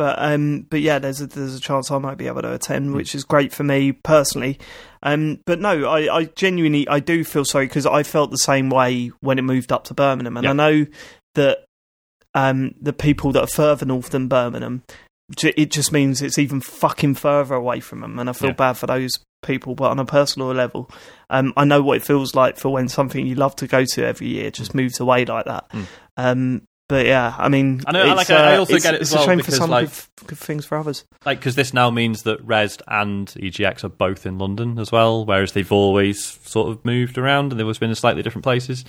But 0.00 0.16
um, 0.18 0.66
but 0.70 0.80
yeah, 0.80 0.98
there's 0.98 1.20
a, 1.20 1.26
there's 1.26 1.54
a 1.54 1.60
chance 1.60 1.90
I 1.90 1.98
might 1.98 2.16
be 2.16 2.26
able 2.26 2.40
to 2.40 2.48
Hmm. 2.48 2.54
attend, 2.54 2.94
which 2.94 3.14
is 3.14 3.22
great 3.22 3.52
for 3.52 3.64
me 3.64 3.92
personally. 3.92 4.58
Um, 5.02 5.40
but 5.44 5.60
no, 5.60 5.84
I, 5.84 6.16
I 6.20 6.24
genuinely 6.24 6.88
I 6.88 7.00
do 7.00 7.22
feel 7.22 7.44
sorry 7.44 7.66
because 7.66 7.84
I 7.84 8.02
felt 8.02 8.30
the 8.30 8.38
same 8.38 8.70
way 8.70 9.12
when 9.20 9.38
it 9.38 9.42
moved 9.42 9.72
up 9.72 9.84
to 9.84 9.94
Birmingham, 9.94 10.38
and 10.38 10.44
Yeah. 10.44 10.50
I 10.52 10.54
know 10.54 10.86
that 11.34 11.58
um, 12.34 12.74
the 12.80 12.94
people 12.94 13.30
that 13.32 13.42
are 13.42 13.46
further 13.46 13.84
north 13.84 14.08
than 14.08 14.26
Birmingham, 14.26 14.84
it 15.44 15.70
just 15.70 15.92
means 15.92 16.22
it's 16.22 16.38
even 16.38 16.62
fucking 16.62 17.16
further 17.16 17.54
away 17.54 17.80
from 17.80 18.00
them, 18.00 18.18
and 18.18 18.30
I 18.30 18.32
feel 18.32 18.48
Yeah. 18.50 18.54
bad 18.54 18.78
for 18.78 18.86
those 18.86 19.10
people. 19.42 19.74
But 19.74 19.90
on 19.90 19.98
a 19.98 20.06
personal 20.06 20.48
level, 20.54 20.90
um, 21.28 21.52
I 21.58 21.66
know 21.66 21.82
what 21.82 21.98
it 21.98 22.04
feels 22.06 22.34
like 22.34 22.56
for 22.56 22.70
when 22.70 22.88
something 22.88 23.26
you 23.26 23.34
love 23.34 23.54
to 23.56 23.66
go 23.66 23.84
to 23.84 24.06
every 24.06 24.28
year 24.28 24.50
just 24.50 24.74
moves 24.74 24.98
away 24.98 25.26
like 25.26 25.44
that. 25.44 25.68
Mm. 25.72 25.86
Um, 26.16 26.62
but 26.90 27.06
yeah, 27.06 27.34
I 27.38 27.48
mean, 27.48 27.80
I 27.86 27.92
know- 27.92 28.02
I 28.02 28.08
it's, 28.20 28.28
like- 28.28 28.38
I 28.38 28.56
uh, 28.56 28.58
also 28.58 28.74
it's, 28.74 28.84
get 28.84 28.94
it 28.94 29.00
it's 29.00 29.10
as 29.10 29.14
well 29.16 29.24
a 29.24 29.26
shame 29.26 29.40
for 29.42 29.50
some, 29.52 29.70
like- 29.70 29.88
good, 30.16 30.26
good 30.26 30.38
things 30.38 30.66
for 30.66 30.76
others. 30.76 31.06
Like, 31.24 31.38
because 31.38 31.54
this 31.54 31.72
now 31.72 31.88
means 31.88 32.24
that 32.24 32.46
Rezzed 32.46 32.82
and 32.86 33.28
EGX 33.28 33.84
are 33.84 33.88
both 33.88 34.26
in 34.26 34.36
London 34.38 34.78
as 34.78 34.92
well, 34.92 35.24
whereas 35.24 35.52
they've 35.52 35.72
always 35.72 36.22
sort 36.22 36.70
of 36.70 36.84
moved 36.84 37.16
around 37.16 37.52
and 37.52 37.58
they've 37.58 37.64
always 37.66 37.78
been 37.78 37.88
in 37.88 37.94
slightly 37.96 38.22
different 38.22 38.42
places. 38.42 38.84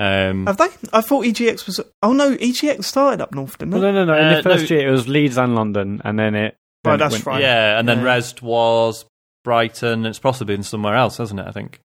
Um, 0.00 0.46
Have 0.46 0.56
they? 0.56 0.68
I 0.92 1.00
thought 1.02 1.24
EGX 1.24 1.66
was. 1.66 1.80
Oh 2.02 2.12
no, 2.12 2.34
EGX 2.36 2.82
started 2.84 3.20
up 3.20 3.32
north, 3.32 3.58
didn't 3.58 3.74
it? 3.74 3.78
No, 3.78 3.92
no, 3.92 4.04
no. 4.04 4.14
In 4.18 4.24
Uh, 4.24 4.36
the 4.38 4.42
first 4.42 4.68
no. 4.68 4.76
year, 4.76 4.88
it 4.88 4.90
was 4.90 5.06
Leeds 5.06 5.38
and 5.38 5.54
London, 5.54 6.02
and 6.04 6.18
then 6.18 6.34
it. 6.34 6.56
Right, 6.84 6.92
then 6.92 6.94
it 6.94 6.98
that's 6.98 7.12
went- 7.12 7.26
right. 7.26 7.40
yeah, 7.42 7.78
and 7.78 7.88
then 7.88 7.98
Yeah. 7.98 8.06
Rezzed 8.06 8.42
was 8.42 9.04
Brighton. 9.44 10.04
It's 10.04 10.18
possibly 10.18 10.56
been 10.56 10.64
somewhere 10.64 10.96
else, 10.96 11.18
hasn't 11.18 11.38
it? 11.38 11.46
I 11.46 11.52
think. 11.52 11.78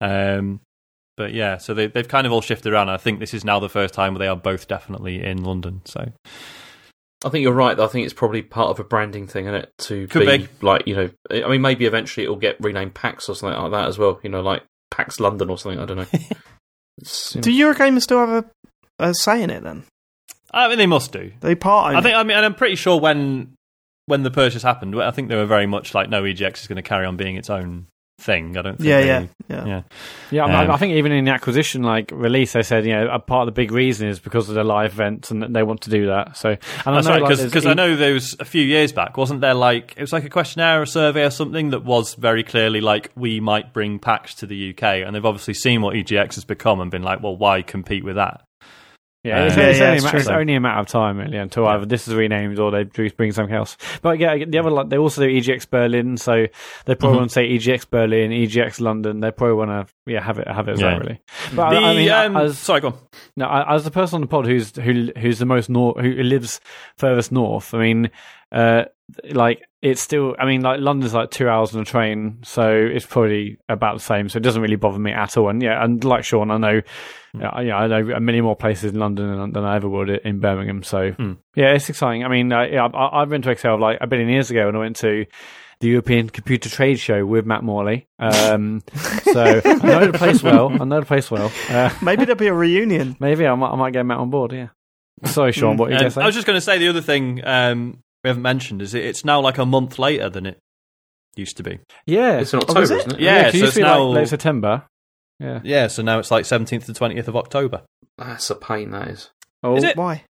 Um, 0.00 0.60
but 1.20 1.34
yeah, 1.34 1.58
so 1.58 1.74
they, 1.74 1.86
they've 1.86 2.08
kind 2.08 2.26
of 2.26 2.32
all 2.32 2.40
shifted 2.40 2.72
around. 2.72 2.88
I 2.88 2.96
think 2.96 3.20
this 3.20 3.34
is 3.34 3.44
now 3.44 3.60
the 3.60 3.68
first 3.68 3.92
time 3.92 4.14
where 4.14 4.20
they 4.20 4.26
are 4.26 4.34
both 4.36 4.66
definitely 4.68 5.22
in 5.22 5.44
London. 5.44 5.82
So 5.84 6.10
I 7.22 7.28
think 7.28 7.42
you're 7.42 7.52
right. 7.52 7.76
though. 7.76 7.84
I 7.84 7.88
think 7.88 8.06
it's 8.06 8.14
probably 8.14 8.40
part 8.40 8.70
of 8.70 8.80
a 8.80 8.84
branding 8.84 9.26
thing, 9.26 9.44
isn't 9.44 9.54
it? 9.54 9.70
To 9.80 10.08
Could 10.08 10.26
be, 10.26 10.38
be. 10.38 10.48
like 10.62 10.86
you 10.86 10.96
know, 10.96 11.10
I 11.30 11.46
mean, 11.50 11.60
maybe 11.60 11.84
eventually 11.84 12.24
it'll 12.24 12.36
get 12.36 12.56
renamed 12.58 12.94
PAX 12.94 13.28
or 13.28 13.34
something 13.36 13.60
like 13.60 13.70
that 13.72 13.86
as 13.88 13.98
well. 13.98 14.18
You 14.22 14.30
know, 14.30 14.40
like 14.40 14.62
PAX 14.90 15.20
London 15.20 15.50
or 15.50 15.58
something. 15.58 15.78
I 15.78 15.84
don't 15.84 15.98
know. 15.98 16.06
It's- 16.98 17.32
Do 17.38 17.50
Eurogamers 17.52 18.00
still 18.02 18.26
have 18.26 18.44
a, 18.98 19.04
a 19.10 19.14
say 19.14 19.42
in 19.42 19.50
it 19.50 19.62
then? 19.62 19.84
I 20.50 20.68
mean, 20.68 20.78
they 20.78 20.86
must 20.86 21.12
do. 21.12 21.32
They 21.40 21.54
part. 21.54 21.94
I 21.94 22.00
think. 22.00 22.16
I 22.16 22.22
mean, 22.22 22.36
and 22.38 22.46
I'm 22.46 22.54
pretty 22.54 22.76
sure 22.76 22.98
when 22.98 23.52
when 24.06 24.22
the 24.22 24.30
purchase 24.30 24.62
happened, 24.62 24.98
I 25.00 25.10
think 25.10 25.28
they 25.28 25.36
were 25.36 25.44
very 25.46 25.66
much 25.66 25.92
like, 25.94 26.08
no, 26.08 26.22
EGX 26.22 26.62
is 26.62 26.66
going 26.66 26.76
to 26.76 26.82
carry 26.82 27.04
on 27.04 27.16
being 27.16 27.36
its 27.36 27.50
own 27.50 27.86
thing. 28.20 28.56
I 28.56 28.62
don't. 28.62 28.76
think 28.76 28.86
Yeah, 28.88 29.00
they- 29.00 29.06
yeah, 29.06 29.26
yeah. 29.48 29.64
yeah. 29.66 29.82
Yeah, 30.30 30.44
I, 30.44 30.46
mean, 30.46 30.56
Um, 30.68 30.70
I 30.70 30.76
think 30.76 30.94
even 30.94 31.10
in 31.12 31.24
the 31.24 31.30
acquisition 31.32 31.82
like 31.82 32.10
release, 32.14 32.52
they 32.52 32.62
said 32.62 32.84
you 32.86 32.92
know 32.92 33.08
a 33.10 33.18
part 33.18 33.48
of 33.48 33.54
the 33.54 33.58
big 33.60 33.72
reason 33.72 34.08
is 34.08 34.20
because 34.20 34.48
of 34.48 34.54
the 34.54 34.62
live 34.64 34.92
events 34.92 35.30
and 35.30 35.42
that 35.42 35.52
they 35.52 35.62
want 35.62 35.80
to 35.82 35.90
do 35.90 36.06
that. 36.06 36.36
So 36.36 36.50
and 36.50 36.58
That's 36.60 36.86
I 36.86 36.92
know, 36.92 37.10
right, 37.10 37.22
like, 37.22 37.30
because 37.38 37.52
there's 37.52 37.66
I 37.66 37.72
e- 37.72 37.74
know 37.74 37.96
there 37.96 38.14
was 38.14 38.36
a 38.38 38.44
few 38.44 38.62
years 38.62 38.92
back, 38.92 39.16
wasn't 39.16 39.40
there? 39.40 39.54
Like 39.54 39.94
it 39.96 40.00
was 40.00 40.12
like 40.12 40.24
a 40.24 40.30
questionnaire 40.30 40.80
or 40.82 40.86
survey 40.86 41.24
or 41.24 41.30
something 41.30 41.70
that 41.70 41.84
was 41.84 42.14
very 42.14 42.44
clearly 42.44 42.80
like 42.80 43.10
we 43.16 43.40
might 43.40 43.72
bring 43.72 43.98
PAX 43.98 44.34
to 44.36 44.46
the 44.46 44.70
UK, 44.70 44.82
and 45.04 45.14
they've 45.16 45.24
obviously 45.24 45.54
seen 45.54 45.82
what 45.82 45.94
EGX 45.96 46.34
has 46.36 46.44
become 46.44 46.80
and 46.80 46.90
been 46.90 47.02
like, 47.02 47.22
well, 47.22 47.36
why 47.36 47.62
compete 47.62 48.04
with 48.04 48.16
that? 48.16 48.42
Yeah, 49.22 49.44
it's, 49.44 49.56
Uh, 49.56 49.60
it's 49.60 49.78
yeah, 49.78 49.84
only, 49.84 49.96
it's 49.96 50.02
a 50.02 50.06
matter, 50.06 50.16
it's 50.18 50.28
only 50.28 50.54
a 50.54 50.60
matter 50.60 50.80
of 50.80 50.86
time 50.86 51.18
really 51.18 51.36
until 51.36 51.66
either 51.66 51.84
this 51.84 52.08
is 52.08 52.14
renamed 52.14 52.58
or 52.58 52.70
they 52.70 52.84
do 52.84 53.10
bring 53.10 53.32
something 53.32 53.54
else. 53.54 53.76
But 54.00 54.18
yeah, 54.18 54.36
the 54.46 54.58
other 54.58 54.70
like 54.70 54.88
they 54.88 54.96
also 54.96 55.20
do 55.22 55.28
EGX 55.28 55.68
Berlin, 55.68 56.16
so 56.16 56.46
they 56.86 56.94
probably 56.94 57.16
Mhm. 57.16 57.20
want 57.20 57.30
to 57.30 57.34
say 57.34 57.48
EGX 57.50 57.84
Berlin, 57.90 58.30
EGX 58.30 58.80
London. 58.80 59.20
They 59.20 59.30
probably 59.30 59.56
want 59.56 59.88
to 59.88 59.94
yeah 60.10 60.22
have 60.22 60.38
it 60.38 60.48
have 60.48 60.68
it 60.68 60.72
as 60.72 60.80
Yeah. 60.80 60.90
that 60.94 61.00
really. 61.00 61.20
But 61.54 61.70
The, 61.70 61.76
I, 61.76 61.90
I 61.90 61.94
mean, 61.94 62.10
um, 62.10 62.36
as 62.38 62.58
sorry, 62.58 62.80
go 62.80 62.88
on. 62.88 62.94
No, 63.36 63.64
as 63.68 63.84
the 63.84 63.90
person 63.90 64.14
on 64.16 64.20
the 64.22 64.26
pod 64.26 64.46
who's 64.46 64.74
who 64.74 65.10
who's 65.18 65.38
the 65.38 65.44
most 65.46 65.68
north, 65.68 66.00
who 66.00 66.10
lives 66.22 66.60
furthest 66.96 67.30
north. 67.30 67.74
I 67.74 67.78
mean, 67.78 68.10
uh, 68.52 68.84
like 69.32 69.60
it's 69.82 70.00
still. 70.00 70.34
I 70.38 70.46
mean, 70.46 70.62
like 70.62 70.80
London's 70.80 71.12
like 71.12 71.30
two 71.30 71.46
hours 71.46 71.74
on 71.74 71.82
a 71.82 71.84
train, 71.84 72.38
so 72.42 72.70
it's 72.70 73.04
probably 73.04 73.58
about 73.68 73.98
the 73.98 74.02
same. 74.02 74.30
So 74.30 74.38
it 74.38 74.42
doesn't 74.42 74.62
really 74.62 74.76
bother 74.76 74.98
me 74.98 75.12
at 75.12 75.36
all. 75.36 75.50
And 75.50 75.62
yeah, 75.62 75.84
and 75.84 76.02
like 76.04 76.24
Sean, 76.24 76.50
I 76.50 76.56
know, 76.56 76.80
yeah, 77.38 77.60
yeah, 77.60 77.76
I 77.76 77.86
know 77.86 78.18
many 78.20 78.40
more 78.40 78.56
places 78.56 78.92
in 78.92 78.98
London 78.98 79.36
than, 79.38 79.52
than 79.52 79.64
I 79.64 79.76
ever 79.76 79.88
would 79.88 80.08
in 80.10 80.40
Birmingham. 80.40 80.82
So 80.82 81.12
Hmm. 81.12 81.32
yeah, 81.54 81.72
it's 81.74 81.88
exciting. 81.88 82.24
I 82.24 82.28
mean, 82.28 82.52
uh, 82.52 82.62
yeah, 82.62 82.86
I, 82.86 83.22
I've 83.22 83.28
been 83.28 83.42
to 83.42 83.50
Excel 83.50 83.78
like 83.78 83.98
a 84.00 84.06
billion 84.06 84.28
years 84.28 84.50
ago 84.50 84.66
when 84.66 84.76
I 84.76 84.80
went 84.80 84.96
to. 84.96 85.26
The 85.82 85.88
European 85.88 86.28
Computer 86.28 86.68
Trade 86.68 87.00
Show 87.00 87.24
with 87.24 87.46
Matt 87.46 87.64
Morley. 87.64 88.06
Um, 88.18 88.82
so 89.22 89.62
I 89.64 89.74
know 89.82 90.08
the 90.10 90.18
place 90.18 90.42
well. 90.42 90.68
I 90.70 90.84
know 90.84 91.00
the 91.00 91.06
place 91.06 91.30
well. 91.30 91.50
Uh, 91.70 91.88
Maybe 92.02 92.26
there'll 92.26 92.36
be 92.38 92.48
a 92.48 92.52
reunion. 92.52 93.16
Maybe 93.18 93.46
I 93.46 93.54
might, 93.54 93.70
I 93.70 93.76
might 93.76 93.94
get 93.94 94.04
Matt 94.04 94.18
on 94.18 94.28
board. 94.28 94.52
Yeah. 94.52 94.68
Sorry, 95.24 95.52
Sean. 95.52 95.78
What 95.78 95.88
are 95.90 95.92
you 95.98 96.04
Um, 96.04 96.10
say? 96.10 96.20
I 96.20 96.26
was 96.26 96.34
just 96.34 96.46
going 96.46 96.58
to 96.58 96.60
say 96.60 96.76
the 96.76 96.88
other 96.88 97.00
thing 97.00 97.40
um, 97.46 98.02
we 98.22 98.28
haven't 98.28 98.42
mentioned 98.42 98.82
is 98.82 98.92
it, 98.92 99.06
it's 99.06 99.24
now 99.24 99.40
like 99.40 99.56
a 99.56 99.64
month 99.64 99.98
later 99.98 100.28
than 100.28 100.44
it 100.44 100.58
used 101.34 101.56
to 101.56 101.62
be. 101.62 101.78
yeah. 102.04 102.40
It's 102.40 102.52
in 102.52 102.58
Oh, 102.58 102.62
October, 102.64 102.82
is 102.82 102.90
it? 102.90 102.98
isn't 102.98 103.12
it? 103.14 103.20
Yeah, 103.20 103.44
'cause 103.44 103.48
it 103.48 103.52
so 103.52 103.56
used 103.60 103.68
it's 103.68 103.76
be 103.76 103.82
now 103.82 104.02
like 104.02 104.14
late 104.16 104.28
September. 104.28 104.82
Yeah. 105.40 105.60
yeah, 105.64 105.86
so 105.86 106.02
now 106.02 106.18
it's 106.18 106.30
like 106.30 106.44
17th 106.44 106.84
to 106.86 106.92
20th 106.92 107.26
of 107.28 107.36
October. 107.36 107.82
That's 108.18 108.50
a 108.50 108.54
pain. 108.54 108.90
That 108.90 109.08
is. 109.08 109.30
Oh, 109.62 109.74
Is 109.76 109.84
it? 109.84 109.96
Why? 109.96 110.24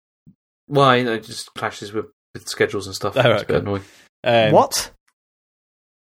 Well, 0.68 0.96
you 0.96 1.04
know, 1.04 1.14
it 1.14 1.24
just 1.24 1.52
clashes 1.54 1.92
with, 1.92 2.06
with 2.32 2.48
schedules 2.48 2.86
and 2.86 2.94
stuff. 2.94 3.16
Oh, 3.16 3.32
it's 3.32 3.42
a 3.42 3.46
bit 3.46 3.56
annoying. 3.62 3.82
Um, 4.22 4.52
what? 4.52 4.92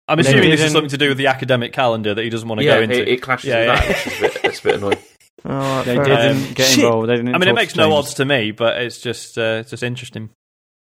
I'm 0.08 0.18
They 0.18 0.22
assuming 0.30 0.50
this 0.52 0.62
is 0.62 0.72
something 0.72 0.90
to 0.90 0.98
do 0.98 1.10
with 1.10 1.18
the 1.18 1.28
academic 1.28 1.74
calendar 1.74 2.14
that 2.14 2.22
he 2.24 2.30
doesn't 2.30 2.48
want 2.48 2.60
to 2.60 2.66
Yeah, 2.66 2.78
go 2.78 2.82
into. 2.84 3.02
it, 3.02 3.08
it 3.08 3.22
clashes 3.22 3.50
Yeah, 3.50 3.60
with 3.60 3.68
yeah. 3.68 3.76
that, 3.76 3.88
which 3.88 4.08
is 4.08 4.18
a 4.18 4.22
bit, 4.22 4.38
it's 4.46 4.60
a 4.60 4.64
bit 4.64 4.76
annoying. 4.76 4.98
Oh, 5.44 5.82
They 5.84 5.96
didn't. 5.98 6.38
Um, 6.48 6.54
get 6.54 6.68
Shit. 6.68 6.84
involved. 6.84 7.10
They 7.10 7.16
didn't 7.16 7.34
I 7.34 7.40
mean, 7.40 7.48
it 7.50 7.56
makes 7.56 7.76
no 7.76 7.86
James. 7.90 7.96
odds 7.96 8.14
to 8.16 8.26
me, 8.26 8.52
but 8.52 8.80
it's 8.84 9.00
just 9.02 9.40
uh, 9.40 9.58
it's 9.62 9.72
just 9.72 9.82
interesting. 9.82 10.30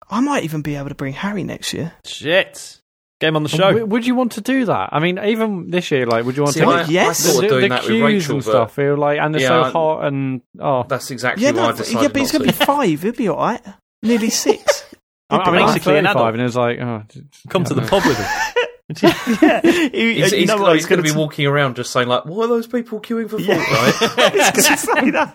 I 0.08 0.20
might 0.20 0.44
even 0.44 0.62
be 0.62 0.76
able 0.76 0.90
to 0.90 0.96
bring 0.96 1.14
Harry 1.14 1.44
next 1.44 1.74
year. 1.74 1.94
Shit, 2.06 2.80
game 3.26 3.36
on 3.36 3.44
the 3.44 3.50
show. 3.50 3.58
w- 3.68 3.86
Would 3.86 4.06
you 4.06 4.16
want 4.16 4.34
to 4.34 4.42
do 4.42 4.66
that? 4.66 4.90
I 4.92 5.00
mean, 5.00 5.20
even 5.20 5.70
this 5.72 5.92
year, 5.92 6.06
like, 6.06 6.26
would 6.26 6.36
you 6.38 6.44
want 6.44 6.54
See, 6.56 6.62
to? 6.62 6.68
I, 6.68 6.84
yes. 6.86 7.26
I 7.28 7.32
thought 7.32 7.40
the, 7.42 7.46
of 7.46 7.50
doing 7.52 7.62
the 7.64 7.68
that 7.70 7.82
with 7.82 7.88
queues 7.90 8.02
Rachel, 8.04 8.36
and 8.36 8.46
but 8.46 8.52
stuff 8.52 8.74
feel 8.76 8.98
like, 8.98 9.20
and 9.20 9.34
they're 9.34 9.42
Yeah, 9.42 9.48
so 9.48 9.62
I- 9.64 9.70
hot, 9.72 10.06
and 10.06 10.42
oh, 10.60 10.84
that's 10.88 11.12
exactly 11.12 11.44
Yeah, 11.44 11.52
why 11.52 11.56
no, 11.58 11.64
I 11.64 12.02
yeah, 12.02 12.08
but 12.08 12.16
he's 12.18 12.34
not 12.34 12.40
going 12.40 12.52
to 12.52 12.54
to. 12.54 12.60
be 12.60 12.66
five. 12.66 13.02
He'll 13.02 13.12
be 13.14 13.28
all 13.28 13.38
right. 13.38 13.62
Nearly 14.04 14.30
six. 14.30 14.86
I, 15.30 15.38
I 15.38 15.52
mean, 15.52 15.62
I'm 15.64 15.68
basically 15.74 15.98
an 15.98 16.06
35, 16.06 16.16
adult. 16.16 16.34
and 16.36 16.44
it's 16.44 16.56
like, 16.56 16.80
oh, 16.80 17.04
Come 17.50 17.62
yeah, 17.64 17.68
to 17.70 17.74
the 17.74 17.82
no. 17.82 17.88
pub 17.88 18.04
with 18.06 18.18
him. 18.20 19.40
yeah, 19.42 19.62
he, 19.62 20.14
He's, 20.22 20.32
he's, 20.32 20.48
know 20.48 20.58
gonna- 20.60 20.76
he's 20.76 20.86
going 20.86 20.98
to 20.98 21.04
be 21.04 21.10
t- 21.12 21.18
walking 21.18 21.48
around 21.48 21.76
just 21.76 21.92
saying 21.92 22.08
like, 22.08 22.26
"What 22.26 22.46
are 22.46 22.48
those 22.50 22.68
people 22.68 23.00
queuing 23.02 23.28
for 23.30 23.40
Yeah. 23.42 23.58
Fortnite?" 23.58 24.32
he's 24.32 24.52
going 24.68 24.78
to 24.78 24.78
say 24.78 25.10
that. 25.10 25.34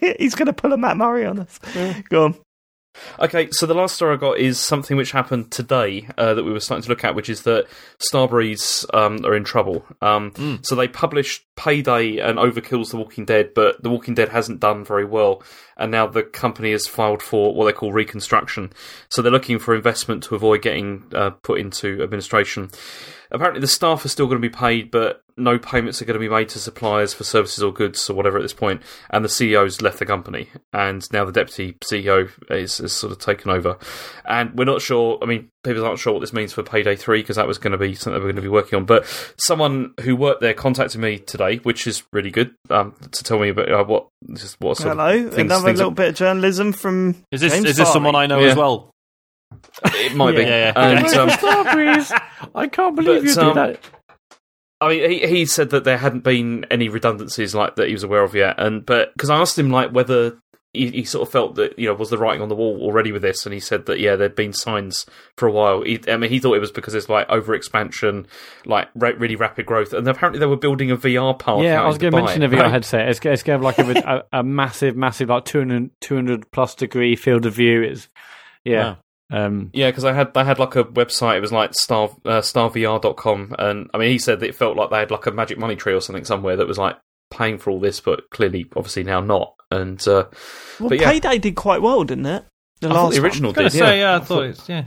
Yeah, 0.00 0.14
he's 0.18 0.34
going 0.34 0.46
to 0.46 0.52
pull 0.52 0.72
a 0.74 0.76
Mat 0.76 0.98
Murray 0.98 1.24
on 1.24 1.38
us. 1.40 1.58
Go 2.10 2.24
on. 2.26 2.34
Okay, 3.18 3.48
so 3.50 3.66
the 3.66 3.74
last 3.74 3.94
story 3.96 4.14
I 4.14 4.18
got 4.18 4.38
is 4.38 4.58
something 4.58 4.96
which 4.96 5.12
happened 5.12 5.50
today 5.50 6.08
uh, 6.18 6.34
that 6.34 6.44
we 6.44 6.52
were 6.52 6.60
starting 6.60 6.82
to 6.84 6.88
look 6.88 7.04
at, 7.04 7.14
which 7.14 7.28
is 7.28 7.42
that 7.42 7.66
Starbreeze 7.98 8.84
um, 8.94 9.24
are 9.24 9.34
in 9.34 9.44
trouble. 9.44 9.84
Um, 10.00 10.32
So 10.62 10.74
they 10.74 10.88
published 10.88 11.44
Payday 11.56 12.18
and 12.18 12.38
Overkill's 12.38 12.90
The 12.90 12.96
Walking 12.96 13.24
Dead, 13.24 13.52
but 13.54 13.82
The 13.82 13.90
Walking 13.90 14.14
Dead 14.14 14.28
hasn't 14.30 14.60
done 14.60 14.84
very 14.84 15.04
well, 15.04 15.42
and 15.76 15.90
now 15.90 16.06
the 16.06 16.22
company 16.22 16.72
has 16.72 16.86
filed 16.86 17.22
for 17.22 17.54
what 17.54 17.66
they 17.66 17.72
call 17.72 17.92
reconstruction. 17.92 18.72
So 19.08 19.22
they're 19.22 19.32
looking 19.32 19.58
for 19.58 19.74
investment 19.74 20.22
to 20.24 20.34
avoid 20.34 20.62
getting 20.62 21.04
uh, 21.14 21.30
put 21.30 21.60
into 21.60 22.02
administration. 22.02 22.70
Apparently, 23.30 23.60
the 23.60 23.66
staff 23.66 24.04
are 24.04 24.08
still 24.08 24.26
going 24.26 24.40
to 24.40 24.48
be 24.48 24.54
paid, 24.54 24.90
but 24.90 25.22
no 25.36 25.58
payments 25.58 26.02
are 26.02 26.04
going 26.04 26.14
to 26.14 26.20
be 26.20 26.28
made 26.28 26.48
to 26.50 26.58
suppliers 26.58 27.14
for 27.14 27.24
services 27.24 27.62
or 27.62 27.72
goods 27.72 28.10
or 28.10 28.14
whatever 28.14 28.36
at 28.36 28.42
this 28.42 28.52
point. 28.52 28.82
And 29.08 29.24
the 29.24 29.28
CEO's 29.28 29.80
left 29.80 29.98
the 29.98 30.04
company, 30.06 30.48
and 30.72 31.06
now 31.12 31.24
the 31.24 31.32
deputy 31.32 31.76
CEO 31.90 32.28
is, 32.50 32.80
is 32.80 32.92
sort 32.92 33.12
of 33.12 33.18
taken 33.18 33.50
over. 33.50 33.78
And 34.26 34.52
we're 34.54 34.64
not 34.64 34.82
sure. 34.82 35.18
I 35.22 35.26
mean, 35.26 35.48
people 35.62 35.84
aren't 35.86 35.98
sure 35.98 36.12
what 36.12 36.20
this 36.20 36.32
means 36.32 36.52
for 36.52 36.62
Payday 36.62 36.96
Three 36.96 37.22
because 37.22 37.36
that 37.36 37.46
was 37.46 37.58
going 37.58 37.72
to 37.72 37.78
be 37.78 37.94
something 37.94 38.14
we're 38.20 38.26
going 38.32 38.36
to 38.36 38.42
be 38.42 38.48
working 38.48 38.76
on. 38.78 38.84
But 38.84 39.06
someone 39.38 39.94
who 40.00 40.16
worked 40.16 40.40
there 40.40 40.54
contacted 40.54 41.00
me 41.00 41.18
today, 41.18 41.56
which 41.58 41.86
is 41.86 42.02
really 42.12 42.30
good, 42.30 42.54
um, 42.68 42.94
to 43.12 43.24
tell 43.24 43.38
me 43.38 43.48
about 43.50 43.70
uh, 43.72 43.84
what 43.84 44.08
this 44.22 44.42
is 44.44 44.56
what 44.58 44.76
sort 44.76 44.90
Hello. 44.96 45.14
of 45.26 45.34
things, 45.34 45.38
Another 45.38 45.64
things 45.66 45.78
little 45.78 45.92
bit 45.92 46.08
of 46.10 46.14
journalism 46.16 46.72
from. 46.72 47.16
Is 47.30 47.40
this 47.40 47.52
James 47.52 47.64
is 47.66 47.76
this 47.76 47.84
Farley. 47.84 47.92
someone 47.92 48.14
I 48.16 48.26
know 48.26 48.40
Yeah. 48.40 48.48
as 48.50 48.56
well? 48.56 48.90
It 49.84 50.14
might 50.14 50.36
be. 50.36 50.42
Yeah, 50.42 50.48
yeah, 50.48 50.72
yeah. 50.76 50.98
And, 50.98 51.14
um, 51.14 51.28
Starbreeze! 51.30 52.20
I 52.54 52.66
can't 52.68 52.96
believe 52.96 53.22
But, 53.22 53.28
you 53.28 53.34
did 53.34 53.38
um, 53.38 53.54
that. 53.54 53.80
I 54.80 54.88
mean, 54.88 55.10
he 55.10 55.26
he 55.26 55.46
said 55.46 55.70
that 55.70 55.84
there 55.84 55.98
hadn't 55.98 56.24
been 56.24 56.64
any 56.70 56.88
redundancies 56.88 57.54
like 57.54 57.76
that 57.76 57.88
he 57.88 57.92
was 57.92 58.02
aware 58.02 58.22
of 58.22 58.34
yet, 58.34 58.54
and 58.58 58.84
but 58.84 59.12
because 59.12 59.28
I 59.28 59.38
asked 59.38 59.58
him 59.58 59.70
like 59.70 59.90
whether 59.90 60.38
he, 60.72 60.90
he 60.90 61.04
sort 61.04 61.26
of 61.26 61.32
felt 61.32 61.56
that 61.56 61.76
you 61.78 61.86
know 61.86 61.94
was 61.94 62.10
the 62.10 62.18
writing 62.18 62.40
on 62.40 62.48
the 62.48 62.54
wall 62.54 62.80
already 62.80 63.10
with 63.10 63.22
this, 63.22 63.44
and 63.44 63.52
he 63.52 63.60
said 63.60 63.86
that 63.86 63.98
yeah, 63.98 64.14
there'd 64.14 64.36
been 64.36 64.52
signs 64.52 65.04
for 65.36 65.48
a 65.48 65.52
while. 65.52 65.82
He, 65.82 66.00
I 66.08 66.16
mean, 66.16 66.30
he 66.30 66.38
thought 66.38 66.54
it 66.54 66.60
was 66.60 66.70
because 66.70 66.94
it's 66.94 67.08
like 67.08 67.28
over 67.28 67.54
expansion, 67.54 68.26
like 68.64 68.88
ra- 68.94 69.12
really 69.18 69.36
rapid 69.36 69.66
growth, 69.66 69.92
and 69.92 70.06
apparently 70.06 70.38
they 70.38 70.46
were 70.46 70.56
building 70.56 70.90
a 70.90 70.96
VR 70.96 71.36
park. 71.36 71.62
Yeah, 71.64 71.82
I 71.82 71.86
was 71.86 71.98
going 71.98 72.12
to 72.12 72.22
mention 72.22 72.42
a 72.42 72.48
VR 72.48 72.70
headset. 72.70 73.08
It's, 73.08 73.20
it's 73.22 73.42
going 73.42 73.60
to 73.60 73.64
like 73.64 73.78
a, 73.78 74.24
a, 74.32 74.38
a 74.40 74.42
massive, 74.44 74.96
massive, 74.96 75.28
like 75.28 75.44
200, 75.44 75.90
200 76.00 76.50
plus 76.52 76.76
degree 76.76 77.16
field 77.16 77.46
of 77.46 77.54
view. 77.54 77.82
It's 77.82 78.08
yeah. 78.64 78.96
Um, 79.30 79.70
Yeah, 79.72 79.90
because 79.90 80.04
I 80.04 80.12
had 80.12 80.36
I 80.36 80.44
had 80.44 80.58
like 80.58 80.76
a 80.76 80.84
website. 80.84 81.36
It 81.36 81.40
was 81.40 81.52
like 81.52 81.74
star 81.74 82.10
uh, 82.24 82.40
starvr.com, 82.40 83.54
and 83.58 83.90
I 83.94 83.98
mean, 83.98 84.10
he 84.10 84.18
said 84.18 84.40
that 84.40 84.48
it 84.48 84.54
felt 84.54 84.76
like 84.76 84.90
they 84.90 84.98
had 84.98 85.10
like 85.10 85.26
a 85.26 85.30
magic 85.30 85.58
money 85.58 85.76
tree 85.76 85.94
or 85.94 86.00
something 86.00 86.24
somewhere 86.24 86.56
that 86.56 86.66
was 86.68 86.78
like 86.78 86.96
paying 87.30 87.58
for 87.58 87.70
all 87.70 87.80
this, 87.80 88.00
but 88.00 88.28
clearly, 88.30 88.66
obviously 88.76 89.04
now 89.04 89.20
not. 89.20 89.54
And 89.70 90.00
uh, 90.08 90.26
Well, 90.80 90.88
but 90.88 91.00
yeah, 91.00 91.10
Payday 91.10 91.38
did 91.38 91.54
quite 91.54 91.80
well, 91.82 92.02
didn't 92.04 92.26
it? 92.26 92.44
The 92.80 92.88
I 92.88 92.92
last 92.92 93.14
the 93.14 93.22
original 93.22 93.50
I 93.50 93.54
did. 93.54 93.62
to 93.62 93.70
say, 93.70 94.00
yeah, 94.00 94.12
I 94.12 94.16
I 94.16 94.20
thought 94.20 94.44
it's 94.44 94.68
yeah. 94.68 94.84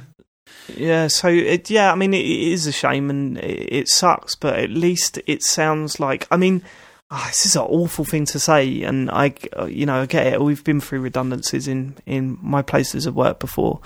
Yeah, 0.76 1.08
so 1.08 1.28
it, 1.30 1.70
yeah, 1.70 1.92
I 1.92 1.96
mean, 1.96 2.14
it, 2.14 2.26
it 2.26 2.52
is 2.52 2.68
a 2.68 2.72
shame 2.72 3.10
and 3.10 3.38
it, 3.38 3.74
it 3.74 3.88
sucks, 3.90 4.36
but 4.36 4.60
at 4.60 4.70
least 4.70 5.20
it 5.26 5.44
sounds 5.44 6.00
like. 6.00 6.28
I 6.32 6.38
mean, 6.38 6.64
ah, 7.12 7.26
this 7.28 7.46
is 7.46 7.56
an 7.56 7.64
awful 7.64 8.06
thing 8.06 8.26
to 8.26 8.40
say, 8.40 8.84
and 8.84 9.10
I, 9.12 9.34
uh, 9.58 9.66
you 9.66 9.86
know, 9.86 10.02
I 10.02 10.06
get 10.06 10.28
it. 10.28 10.42
We've 10.42 10.64
been 10.64 10.82
through 10.82 11.02
redundancies 11.02 11.68
in 11.68 11.96
in 12.06 12.38
my 12.42 12.62
places 12.62 13.06
of 13.06 13.16
work 13.16 13.40
before, 13.40 13.80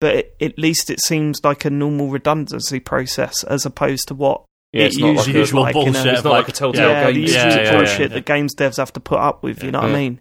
but 0.00 0.14
it, 0.16 0.36
at 0.40 0.58
least 0.58 0.90
it 0.90 1.00
seems 1.02 1.40
like 1.44 1.64
a 1.64 1.70
normal 1.70 2.08
redundancy 2.08 2.80
process 2.80 3.42
as 3.44 3.66
opposed 3.66 4.08
to 4.08 4.14
what 4.14 4.44
Yeah, 4.72 4.84
it 4.84 4.86
it's 4.88 4.98
not 4.98 5.06
like 5.08 5.16
usually 5.26 5.38
a- 5.38 5.42
is 5.42 5.54
like 5.54 5.76
in 5.76 5.84
bullshit. 5.92 6.06
a, 6.06 6.12
it's 6.14 6.24
not 6.24 6.30
like, 6.30 6.48
a 6.48 6.52
telltale 6.52 6.88
yeah, 6.88 7.10
game. 7.12 7.20
usual 7.22 7.38
Yeah, 7.40 7.48
yeah, 7.56 7.62
yeah, 7.62 7.76
bullshit 7.76 8.00
yeah. 8.00 8.14
that 8.16 8.24
games 8.26 8.54
devs 8.54 8.76
have 8.76 8.92
to 8.94 9.00
put 9.00 9.18
up 9.18 9.42
with. 9.42 9.62
You 9.62 9.70
know 9.72 9.80
what 9.80 9.90
I 9.90 9.92
mean? 9.94 10.20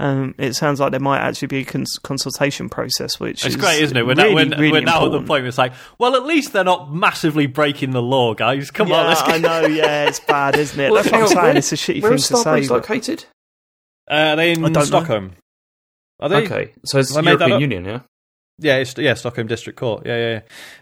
Um, 0.00 0.34
it 0.38 0.54
sounds 0.54 0.80
like 0.80 0.90
there 0.90 0.98
might 0.98 1.20
actually 1.20 1.46
be 1.46 1.58
a 1.60 1.64
cons- 1.64 1.98
consultation 2.02 2.68
process, 2.68 3.20
which 3.20 3.46
It's 3.46 3.54
is 3.54 3.56
great, 3.56 3.80
isn't 3.80 3.96
it? 3.96 4.04
We're, 4.04 4.14
really, 4.16 4.44
now, 4.44 4.56
we're, 4.56 4.60
really 4.60 4.72
we're 4.72 4.80
now 4.80 5.06
at 5.06 5.12
the 5.12 5.18
point 5.18 5.28
where 5.28 5.46
it's 5.46 5.56
like, 5.56 5.72
well, 6.00 6.16
at 6.16 6.24
least 6.24 6.52
they're 6.52 6.64
not 6.64 6.92
massively 6.92 7.46
breaking 7.46 7.92
the 7.92 8.02
law, 8.02 8.34
guys. 8.34 8.72
Come 8.72 8.88
yeah, 8.88 8.96
on, 9.02 9.06
let's 9.06 9.22
I 9.22 9.38
know. 9.38 9.66
Yeah, 9.68 10.08
it's 10.08 10.18
bad, 10.18 10.56
isn't 10.58 10.78
it? 10.80 10.90
Well, 10.90 11.00
That's 11.00 11.12
what 11.12 11.20
I'm 11.22 11.28
saying. 11.28 11.42
where- 11.44 11.56
it's 11.58 11.72
a 11.72 11.76
shitty 11.76 12.02
Where 12.02 12.10
thing 12.10 12.16
is 12.18 12.26
to 12.28 12.36
say. 12.38 12.42
Starbreeze 12.50 12.70
located? 12.70 13.24
Uh, 14.10 14.14
are 14.14 14.36
they 14.36 14.50
in 14.50 14.60
don't 14.62 14.72
know. 14.72 14.82
Stockholm? 14.82 15.30
Are 16.18 16.28
they? 16.28 16.44
Okay, 16.44 16.72
so 16.84 16.98
it's 16.98 17.14
Have 17.14 17.24
made 17.24 17.38
that 17.38 17.48
European? 17.48 17.70
Union, 17.70 17.84
yeah. 17.84 18.00
Yeah, 18.58 18.76
it's, 18.76 18.96
yeah, 18.96 19.14
Stockholm 19.14 19.46
District 19.46 19.78
Court. 19.78 20.04
Yeah, 20.06 20.16
yeah, 20.16 20.40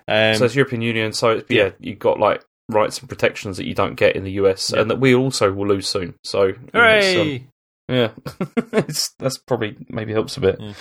yeah. 0.09 0.31
Um, 0.33 0.37
so 0.39 0.45
it's 0.45 0.55
European 0.55 0.83
Union. 0.83 1.13
So 1.13 1.31
it's, 1.39 1.51
yeah, 1.51 1.71
you've 1.81 1.99
got 1.99 2.19
like 2.21 2.45
rights 2.69 2.99
and 3.01 3.09
protections 3.09 3.57
that 3.57 3.67
you 3.67 3.75
don't 3.75 3.95
get 3.95 4.15
in 4.17 4.25
the 4.25 4.33
US, 4.33 4.71
Yeah. 4.73 4.81
and 4.83 4.91
that 4.91 5.01
we 5.01 5.15
also 5.15 5.53
will 5.53 5.67
lose 5.69 5.89
soon. 5.89 6.15
So 6.25 6.45
you 6.47 6.55
um, 6.55 6.69
hooray! 6.75 7.47
Yeah, 7.89 8.11
it's, 8.73 9.11
that's 9.19 9.39
probably 9.39 9.77
maybe 9.89 10.13
helps 10.13 10.37
a 10.37 10.41
bit. 10.41 10.57
Yeah. 10.61 10.73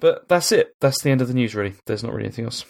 But 0.00 0.28
that's 0.28 0.50
it. 0.52 0.74
That's 0.80 1.02
the 1.02 1.10
end 1.10 1.20
of 1.20 1.28
the 1.28 1.34
news. 1.34 1.54
Really, 1.54 1.74
there's 1.86 2.02
not 2.02 2.12
really 2.12 2.24
anything 2.26 2.46
else. 2.46 2.64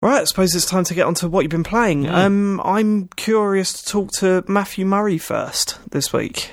Right, 0.00 0.20
I 0.20 0.24
suppose 0.24 0.54
it's 0.54 0.64
time 0.64 0.84
to 0.84 0.94
get 0.94 1.06
on 1.06 1.14
to 1.14 1.28
what 1.28 1.40
you've 1.42 1.50
been 1.50 1.64
playing. 1.64 2.04
Yeah. 2.04 2.24
Um, 2.24 2.60
I'm 2.60 3.08
curious 3.16 3.72
to 3.82 3.84
talk 3.90 4.12
to 4.18 4.44
Matthew 4.46 4.86
Murray 4.86 5.18
first 5.18 5.78
this 5.90 6.12
week. 6.12 6.50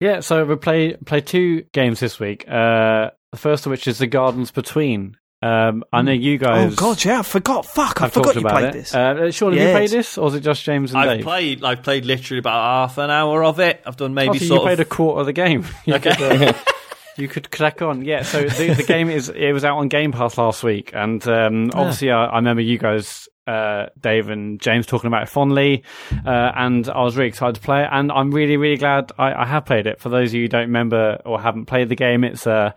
yeah, 0.00 0.20
so 0.20 0.44
we 0.44 0.54
play 0.56 0.94
play 1.04 1.20
two 1.20 1.62
games 1.72 1.98
this 1.98 2.20
week. 2.20 2.44
Uh, 2.46 3.10
the 3.32 3.36
first 3.38 3.66
of 3.66 3.70
which 3.70 3.88
is 3.88 3.98
The 3.98 4.06
Gardens 4.06 4.52
Between. 4.52 5.16
Um, 5.44 5.84
I 5.92 6.00
know 6.02 6.12
you 6.12 6.38
guys. 6.38 6.72
oh 6.72 6.74
God, 6.76 7.04
yeah, 7.04 7.18
I 7.18 7.22
forgot. 7.22 7.66
Fuck, 7.66 8.00
I 8.00 8.08
forgot 8.08 8.24
talked 8.24 8.34
you 8.36 8.40
about 8.40 8.52
played 8.60 8.64
it. 8.68 8.72
this. 8.72 8.94
Uh, 8.94 9.30
Sean, 9.30 9.52
have 9.52 9.60
you 9.62 9.68
played 9.74 9.90
this, 9.90 10.16
or 10.16 10.28
is 10.28 10.34
it 10.36 10.40
just 10.40 10.62
James 10.64 10.92
and 10.92 11.00
I've 11.00 11.16
Dave? 11.18 11.24
played. 11.24 11.62
I've 11.64 11.82
played 11.82 12.04
literally 12.06 12.38
about 12.38 12.62
half 12.88 12.96
an 12.98 13.10
hour 13.10 13.44
of 13.44 13.60
it. 13.60 13.82
I've 13.84 13.96
done 13.96 14.12
Oh, 14.12 14.14
maybe 14.14 14.38
so 14.38 14.44
you 14.44 14.48
sort 14.48 14.62
played 14.62 14.80
a 14.80 14.84
quarter 14.86 15.20
of 15.20 15.26
the 15.26 15.32
game. 15.34 15.66
You 15.84 15.94
Okay. 15.96 16.14
could, 16.14 16.42
uh, 16.42 16.52
you 17.18 17.28
could 17.28 17.50
crack 17.50 17.82
on. 17.82 18.04
Yeah, 18.04 18.22
so 18.22 18.42
the, 18.48 18.72
the 18.74 18.82
game 18.84 19.10
is 19.10 19.28
it 19.28 19.52
was 19.52 19.64
out 19.64 19.76
on 19.76 19.88
Game 19.88 20.12
Pass 20.12 20.38
last 20.38 20.62
week, 20.62 20.92
and 20.94 21.26
um, 21.28 21.70
obviously 21.74 22.10
I, 22.10 22.24
I 22.24 22.36
remember 22.36 22.62
you 22.62 22.78
guys, 22.78 23.28
uh, 23.46 23.86
Dave 24.00 24.28
and 24.28 24.60
James, 24.60 24.86
talking 24.86 25.08
about 25.08 25.24
it 25.24 25.28
fondly, 25.28 25.82
uh, 26.24 26.52
and 26.54 26.88
I 26.88 27.02
was 27.02 27.16
really 27.16 27.28
excited 27.28 27.56
to 27.56 27.60
play 27.60 27.82
it, 27.82 27.88
and 27.90 28.10
I'm 28.10 28.30
really 28.30 28.56
really 28.56 28.76
glad 28.76 29.12
I, 29.18 29.32
I 29.34 29.46
have 29.46 29.66
played 29.66 29.86
it. 29.86 30.00
For 30.00 30.08
those 30.08 30.30
of 30.30 30.34
you 30.34 30.42
who 30.42 30.48
don't 30.48 30.66
remember 30.66 31.20
or 31.24 31.40
haven't 31.40 31.66
played 31.66 31.88
the 31.88 31.96
game, 31.96 32.24
it's 32.24 32.46
a 32.46 32.74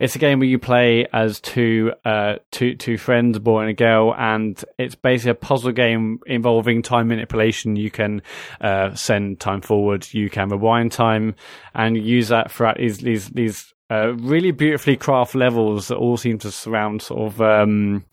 it's 0.00 0.16
a 0.16 0.18
game 0.18 0.38
where 0.38 0.48
you 0.48 0.58
play 0.58 1.06
as 1.12 1.40
two 1.40 1.92
uh, 2.04 2.36
two 2.50 2.74
two 2.74 2.98
friends, 2.98 3.36
a 3.36 3.40
boy 3.40 3.60
and 3.60 3.70
a 3.70 3.74
girl, 3.74 4.14
and 4.16 4.62
it's 4.78 4.94
basically 4.94 5.32
a 5.32 5.34
puzzle 5.34 5.72
game 5.72 6.20
involving 6.26 6.82
time 6.82 7.08
manipulation. 7.08 7.76
You 7.76 7.90
can 7.90 8.22
uh, 8.60 8.94
send 8.94 9.40
time 9.40 9.60
forward, 9.60 10.06
you 10.12 10.30
can 10.30 10.48
rewind 10.48 10.92
time, 10.92 11.34
and 11.74 11.96
use 11.96 12.28
that 12.28 12.50
throughout 12.50 12.78
these 12.78 12.98
these 12.98 13.28
these 13.30 13.74
uh, 13.90 14.14
really 14.14 14.50
beautifully 14.50 14.96
crafted 14.96 15.36
levels 15.36 15.88
that 15.88 15.96
all 15.96 16.16
seem 16.16 16.38
to 16.38 16.50
surround 16.50 17.02
sort 17.02 17.32
of. 17.32 17.40
Um, 17.40 18.04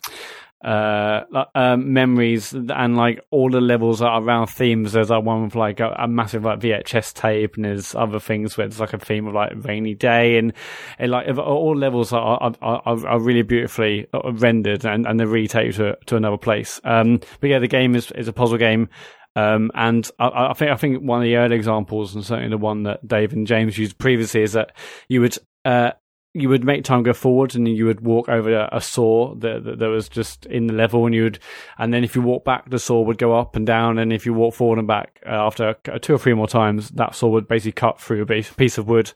uh, 0.64 1.44
um, 1.54 1.92
memories 1.92 2.54
and 2.54 2.96
like 2.96 3.20
all 3.30 3.50
the 3.50 3.60
levels 3.60 4.00
are 4.00 4.22
around 4.22 4.46
themes. 4.46 4.92
There's 4.92 5.10
like 5.10 5.22
one 5.22 5.44
with 5.44 5.54
like 5.54 5.80
a, 5.80 5.90
a 5.98 6.08
massive 6.08 6.44
like 6.44 6.60
VHS 6.60 7.12
tape, 7.12 7.56
and 7.56 7.66
there's 7.66 7.94
other 7.94 8.18
things 8.18 8.56
where 8.56 8.66
it's 8.66 8.80
like 8.80 8.94
a 8.94 8.98
theme 8.98 9.26
of 9.26 9.34
like 9.34 9.52
rainy 9.56 9.94
day, 9.94 10.38
and, 10.38 10.52
like 10.98 11.28
all 11.36 11.76
levels 11.76 12.12
are 12.12 12.38
are, 12.40 12.54
are, 12.62 13.06
are 13.06 13.20
really 13.20 13.42
beautifully 13.42 14.06
uh, 14.14 14.32
rendered, 14.32 14.86
and, 14.86 15.06
and 15.06 15.20
they 15.20 15.26
really 15.26 15.48
take 15.48 15.66
you 15.66 15.72
to 15.72 15.98
to 16.06 16.16
another 16.16 16.38
place. 16.38 16.80
Um, 16.84 17.20
but 17.40 17.50
yeah, 17.50 17.58
the 17.58 17.68
game 17.68 17.94
is 17.94 18.10
is 18.12 18.28
a 18.28 18.32
puzzle 18.32 18.58
game. 18.58 18.88
Um, 19.36 19.70
and 19.74 20.08
I, 20.18 20.50
I 20.50 20.52
think 20.54 20.70
I 20.70 20.76
think 20.76 21.02
one 21.02 21.20
of 21.20 21.24
the 21.24 21.36
early 21.36 21.56
examples, 21.56 22.14
and 22.14 22.24
certainly 22.24 22.50
the 22.50 22.58
one 22.58 22.84
that 22.84 23.06
Dave 23.06 23.32
and 23.32 23.46
James 23.46 23.76
used 23.76 23.98
previously, 23.98 24.42
is 24.42 24.52
that 24.52 24.72
you 25.08 25.20
would 25.20 25.36
uh, 25.64 25.92
you 26.34 26.48
would 26.48 26.64
make 26.64 26.82
time 26.82 27.04
go 27.04 27.12
forward 27.12 27.54
and 27.54 27.68
you 27.68 27.86
would 27.86 28.00
walk 28.00 28.28
over 28.28 28.52
a, 28.52 28.68
a 28.72 28.80
saw 28.80 29.34
that, 29.36 29.64
that, 29.64 29.78
that 29.78 29.88
was 29.88 30.08
just 30.08 30.44
in 30.46 30.66
the 30.66 30.72
level 30.72 31.06
and 31.06 31.14
you 31.14 31.22
would 31.22 31.38
and 31.78 31.94
then 31.94 32.02
if 32.02 32.16
you 32.16 32.22
walk 32.22 32.44
back 32.44 32.68
the 32.68 32.78
saw 32.78 33.00
would 33.00 33.18
go 33.18 33.38
up 33.38 33.54
and 33.56 33.66
down 33.66 33.98
and 33.98 34.12
if 34.12 34.26
you 34.26 34.34
walk 34.34 34.52
forward 34.52 34.78
and 34.78 34.88
back 34.88 35.20
uh, 35.24 35.30
after 35.30 35.74
two 36.02 36.14
or 36.14 36.18
three 36.18 36.34
more 36.34 36.48
times 36.48 36.90
that 36.90 37.14
saw 37.14 37.28
would 37.28 37.48
basically 37.48 37.72
cut 37.72 38.00
through 38.00 38.22
a 38.22 38.26
piece- 38.26 38.78
of 38.78 38.88
wood 38.88 39.12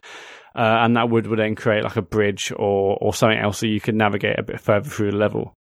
uh, 0.55 0.79
and 0.81 0.97
that 0.97 1.11
wood 1.11 1.27
would 1.27 1.41
then 1.41 1.57
create 1.57 1.83
like 1.83 1.97
a 1.97 2.03
bridge 2.03 2.53
or 2.57 2.97
or 3.01 3.13
something 3.13 3.39
else 3.39 3.59
so 3.59 3.67
you 3.67 3.81
could 3.81 3.97
navigate 3.97 4.39
a 4.39 4.43
bit 4.43 4.61
further 4.61 4.89
through 4.89 5.11
the 5.11 5.17
level 5.17 5.57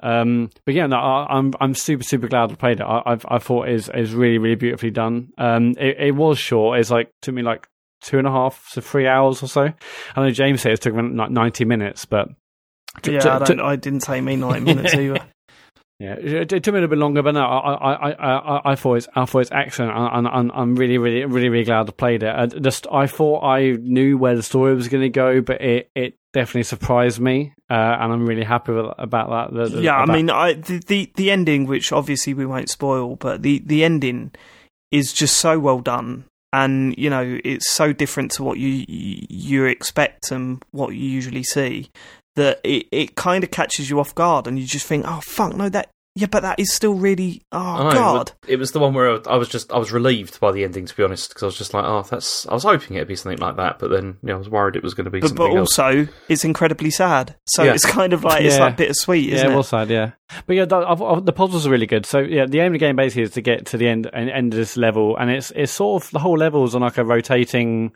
um, 0.00 0.50
but 0.66 0.74
yeah, 0.74 0.86
no, 0.86 0.96
I, 0.96 1.38
I'm 1.38 1.54
I'm 1.60 1.74
super 1.74 2.02
super 2.02 2.28
glad 2.28 2.52
I 2.52 2.56
played 2.56 2.80
it. 2.80 2.82
I 2.82 3.02
I've, 3.06 3.24
I 3.26 3.38
thought 3.38 3.70
is 3.70 3.88
is 3.94 4.12
really 4.12 4.36
really 4.36 4.54
beautifully 4.54 4.90
done. 4.90 5.30
Um, 5.38 5.70
it, 5.78 5.96
it 5.98 6.14
was 6.14 6.38
short. 6.38 6.78
It's 6.78 6.90
like 6.90 7.10
took 7.22 7.34
me 7.34 7.40
like 7.40 7.66
two 8.04 8.18
and 8.18 8.26
a 8.26 8.30
half 8.30 8.70
to 8.72 8.82
three 8.82 9.06
hours 9.06 9.42
or 9.42 9.48
so. 9.48 9.72
I 10.14 10.20
know 10.20 10.30
James 10.30 10.62
says 10.62 10.78
it 10.78 10.82
took 10.82 10.94
him 10.94 11.16
like 11.16 11.30
ninety 11.30 11.64
minutes, 11.64 12.04
but 12.04 12.28
t- 13.02 13.12
yeah, 13.12 13.20
t- 13.20 13.28
I, 13.28 13.38
t- 13.40 13.54
don't, 13.54 13.60
I 13.60 13.76
didn't 13.76 14.00
say 14.00 14.20
me 14.20 14.36
90 14.36 14.60
minutes 14.74 14.94
either. 14.94 15.20
yeah, 15.98 16.14
it, 16.14 16.48
took 16.48 16.66
me 16.66 16.72
a 16.72 16.72
little 16.82 16.88
bit 16.88 16.98
longer, 16.98 17.22
but 17.22 17.32
no, 17.34 17.40
I 17.44 17.72
I 17.72 18.10
I 18.10 18.10
I, 18.12 18.72
I 18.72 18.74
thought 18.74 18.94
it's 18.96 19.08
I 19.14 19.24
thought 19.24 19.40
it's 19.40 19.52
excellent, 19.52 19.92
and 19.96 20.28
I'm 20.28 20.50
I'm 20.52 20.74
really 20.76 20.98
really 20.98 21.24
really 21.24 21.48
really 21.48 21.64
glad 21.64 21.88
I 21.88 21.92
played 21.92 22.22
it. 22.22 22.34
I 22.34 22.46
just 22.46 22.86
I 22.92 23.06
thought 23.06 23.42
I 23.42 23.72
knew 23.80 24.18
where 24.18 24.36
the 24.36 24.42
story 24.42 24.74
was 24.74 24.88
going 24.88 25.02
to 25.02 25.08
go, 25.08 25.40
but 25.40 25.60
it 25.60 25.90
it 25.94 26.14
definitely 26.32 26.64
surprised 26.64 27.20
me, 27.20 27.54
uh, 27.70 27.74
and 27.74 28.12
I'm 28.12 28.26
really 28.26 28.42
happy 28.44 28.72
with, 28.72 28.86
about 28.98 29.52
that. 29.52 29.70
The- 29.70 29.80
yeah, 29.82 29.96
I 29.96 30.06
mean, 30.06 30.30
I, 30.30 30.54
the, 30.54 30.78
the 30.86 31.12
the 31.14 31.30
ending, 31.30 31.66
which 31.66 31.92
obviously 31.92 32.34
we 32.34 32.44
won't 32.44 32.68
spoil, 32.68 33.16
but 33.16 33.42
the 33.42 33.62
the 33.64 33.84
ending 33.84 34.32
is 34.90 35.12
just 35.12 35.38
so 35.38 35.58
well 35.58 35.78
done, 35.80 36.24
and 36.54 36.96
you 36.96 37.10
know, 37.10 37.40
it's 37.44 37.70
so 37.72 37.92
different 37.92 38.30
to 38.32 38.44
what 38.44 38.58
you 38.58 38.84
you 38.88 39.64
expect 39.64 40.30
and 40.30 40.62
what 40.70 40.94
you 40.94 41.08
usually 41.08 41.42
see 41.42 41.90
that 42.36 42.60
it 42.62 42.86
it 42.92 43.16
kind 43.16 43.42
of 43.42 43.50
catches 43.50 43.90
you 43.90 43.98
off 43.98 44.14
guard, 44.14 44.46
and 44.46 44.58
you 44.58 44.64
just 44.64 44.86
think, 44.86 45.04
oh 45.06 45.20
fuck, 45.24 45.56
no, 45.56 45.68
that 45.68 45.90
yeah, 46.16 46.26
but 46.30 46.42
that 46.42 46.60
is 46.60 46.72
still 46.72 46.94
really 46.94 47.42
oh 47.52 47.58
I 47.58 47.84
know, 47.84 47.90
god. 47.94 48.32
It 48.46 48.56
was 48.56 48.72
the 48.72 48.78
one 48.80 48.94
where 48.94 49.18
I 49.28 49.36
was 49.36 49.48
just 49.48 49.72
I 49.72 49.78
was 49.78 49.90
relieved 49.92 50.38
by 50.40 50.52
the 50.52 50.62
ending 50.64 50.86
to 50.86 50.94
be 50.96 51.02
honest 51.02 51.30
because 51.30 51.42
I 51.42 51.46
was 51.46 51.58
just 51.58 51.74
like 51.74 51.84
oh 51.84 52.02
that's 52.02 52.46
I 52.46 52.54
was 52.54 52.62
hoping 52.62 52.96
it'd 52.96 53.08
be 53.08 53.16
something 53.16 53.38
like 53.40 53.56
that 53.56 53.78
but 53.78 53.90
then 53.90 54.16
you 54.22 54.28
know, 54.28 54.34
I 54.36 54.38
was 54.38 54.48
worried 54.48 54.76
it 54.76 54.82
was 54.82 54.94
going 54.94 55.06
to 55.06 55.10
be 55.10 55.20
But, 55.20 55.28
something 55.28 55.46
but 55.52 55.56
else. 55.56 55.78
also, 55.78 56.06
it's 56.28 56.44
incredibly 56.44 56.90
sad. 56.90 57.34
So 57.46 57.62
Yeah. 57.64 57.74
it's 57.74 57.84
kind 57.86 58.12
of 58.12 58.22
like 58.24 58.42
it's 58.44 58.56
Yeah. 58.56 58.64
like 58.66 58.76
bittersweet, 58.76 59.32
isn't 59.32 59.46
yeah, 59.46 59.52
it? 59.52 59.54
it 59.54 59.56
was 59.56 59.68
sad, 59.68 59.90
yeah. 59.90 60.12
But 60.46 60.56
yeah, 60.56 60.64
the, 60.64 60.76
I've- 60.76 61.04
I've- 61.04 61.20
the 61.24 61.32
puzzles 61.32 61.66
are 61.66 61.70
really 61.70 61.86
good. 61.86 62.06
So 62.06 62.18
yeah, 62.20 62.46
the 62.46 62.60
aim 62.60 62.66
of 62.68 62.72
the 62.72 62.78
game 62.78 62.96
basically 62.96 63.22
is 63.24 63.32
to 63.32 63.40
get 63.40 63.66
to 63.66 63.76
the 63.76 63.88
end 63.88 64.08
and 64.12 64.30
end 64.30 64.52
of 64.54 64.58
this 64.58 64.76
level, 64.76 65.16
and 65.16 65.30
it's 65.30 65.50
it's 65.56 65.72
sort 65.72 66.02
of 66.04 66.10
the 66.12 66.18
whole 66.20 66.36
level 66.38 66.64
is 66.64 66.74
on 66.74 66.80
like 66.82 66.96
a 66.98 67.04
rotating. 67.04 67.92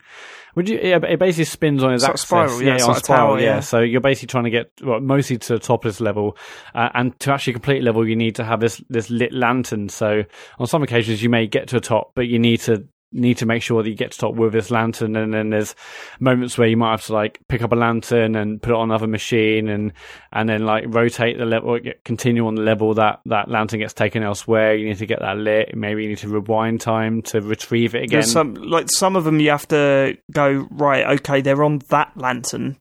Would 0.59 0.67
you? 0.67 0.77
Yeah, 0.83 0.99
it 1.07 1.19
basically 1.19 1.45
spins 1.45 1.81
on 1.85 1.93
its 1.93 2.03
of 2.03 2.09
axis. 2.09 2.27
spiral, 2.27 2.61
yeah, 2.61 2.73
on 2.73 2.79
sort 2.79 2.97
of 2.97 3.03
spiral, 3.05 3.27
tower, 3.37 3.39
yeah. 3.39 3.61
So 3.61 3.79
you're 3.79 4.01
basically 4.01 4.27
trying 4.27 4.43
to 4.43 4.49
get 4.49 4.69
well, 4.83 4.99
mostly 4.99 5.37
to 5.37 5.53
the 5.53 5.59
top 5.59 5.85
of 5.85 5.89
this 5.93 6.01
level, 6.01 6.35
uh, 6.75 6.89
and 6.95 7.17
to 7.21 7.31
actually 7.31 7.53
complete 7.53 7.81
level, 7.81 8.05
you 8.05 8.17
need 8.17 8.35
to 8.35 8.43
have 8.43 8.59
this 8.59 8.83
this 8.89 9.09
lit 9.09 9.31
lantern. 9.31 9.87
So 9.87 10.23
on 10.57 10.67
some 10.67 10.83
occasions, 10.83 11.23
you 11.23 11.29
may 11.29 11.47
get 11.47 11.69
to 11.69 11.75
the 11.75 11.79
top, 11.79 12.11
but 12.13 12.27
you 12.27 12.39
need 12.39 12.59
to 12.59 12.85
need 13.11 13.37
to 13.37 13.45
make 13.45 13.63
sure 13.63 13.81
that 13.81 13.89
you 13.89 13.95
get 13.95 14.11
to 14.11 14.17
top 14.17 14.35
with 14.35 14.53
this 14.53 14.69
lantern 14.69 15.15
and 15.15 15.33
then 15.33 15.49
there's 15.49 15.75
moments 16.19 16.57
where 16.57 16.67
you 16.67 16.77
might 16.77 16.91
have 16.91 17.05
to 17.05 17.13
like 17.13 17.39
pick 17.47 17.61
up 17.61 17.71
a 17.71 17.75
lantern 17.75 18.35
and 18.35 18.61
put 18.61 18.71
it 18.71 18.75
on 18.75 18.89
another 18.89 19.07
machine 19.07 19.67
and 19.67 19.93
and 20.31 20.47
then 20.47 20.65
like 20.65 20.83
rotate 20.87 21.37
the 21.37 21.45
level 21.45 21.79
continue 22.03 22.45
on 22.45 22.55
the 22.55 22.61
level 22.61 22.93
that 22.93 23.19
that 23.25 23.49
lantern 23.49 23.79
gets 23.79 23.93
taken 23.93 24.21
elsewhere 24.21 24.75
you 24.75 24.87
need 24.87 24.97
to 24.97 25.07
get 25.07 25.19
that 25.19 25.37
lit 25.37 25.75
maybe 25.75 26.03
you 26.03 26.09
need 26.09 26.17
to 26.19 26.29
rewind 26.29 26.79
time 26.79 27.21
to 27.21 27.41
retrieve 27.41 27.95
it 27.95 28.03
again 28.03 28.19
There's 28.19 28.31
some 28.31 28.53
like 28.55 28.89
some 28.89 29.15
of 29.15 29.23
them 29.23 29.39
you 29.39 29.49
have 29.49 29.67
to 29.69 30.17
go 30.31 30.67
right. 30.71 31.19
Okay, 31.19 31.41
they're 31.41 31.63
on 31.63 31.81
that 31.89 32.11
lantern. 32.15 32.77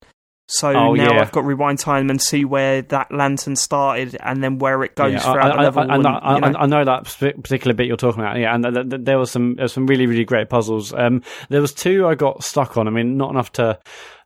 So 0.50 0.70
Oh, 0.70 0.94
now 0.94 1.12
yeah. 1.12 1.20
I've 1.20 1.32
got 1.32 1.44
rewind 1.44 1.78
time 1.78 2.08
and 2.08 2.20
see 2.20 2.44
where 2.46 2.80
that 2.82 3.12
lantern 3.12 3.54
started 3.54 4.16
and 4.20 4.42
then 4.42 4.58
where 4.58 4.82
it 4.82 4.94
goes 4.94 5.12
Yeah, 5.12 5.18
throughout 5.20 5.52
I, 5.52 5.56
the 5.56 5.62
level. 5.62 5.82
I, 5.82 5.84
I, 5.84 5.94
and, 5.96 6.06
I, 6.06 6.38
know. 6.38 6.58
I, 6.58 6.66
know 6.66 6.84
that 6.86 7.04
particular 7.42 7.74
bit 7.74 7.86
you're 7.86 7.98
talking 7.98 8.22
about. 8.22 8.38
Yeah, 8.38 8.54
and 8.54 8.64
th- 8.64 8.88
th- 8.88 9.02
there 9.04 9.18
was 9.18 9.30
some 9.30 9.56
there 9.56 9.64
was 9.64 9.72
some 9.74 9.86
really 9.86 10.06
really 10.06 10.24
great 10.24 10.48
puzzles. 10.48 10.94
Um, 10.94 11.22
there 11.50 11.60
was 11.60 11.74
two 11.74 12.06
I 12.06 12.14
got 12.14 12.42
stuck 12.42 12.78
on. 12.78 12.88
I 12.88 12.90
mean, 12.90 13.18
not 13.18 13.30
enough 13.30 13.52
to 13.52 13.78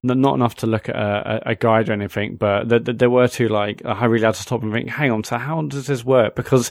not 0.05 0.35
enough 0.35 0.57
to 0.57 0.67
look 0.67 0.89
at 0.89 0.97
a, 0.97 1.51
a 1.51 1.55
guide 1.55 1.89
or 1.89 1.93
anything, 1.93 2.37
but 2.37 2.69
th- 2.69 2.85
th- 2.85 2.99
there 2.99 3.11
were 3.11 3.29
two 3.29 3.49
like 3.49 3.83
I 3.85 4.05
really 4.05 4.25
had 4.25 4.35
to 4.35 4.43
stop 4.43 4.63
and 4.63 4.73
think. 4.73 4.91
Hang 4.91 5.11
on, 5.11 5.25
so 5.25 5.39
how 5.39 5.61
does 5.63 5.87
this 5.87 6.05
work? 6.05 6.35
Because 6.37 6.71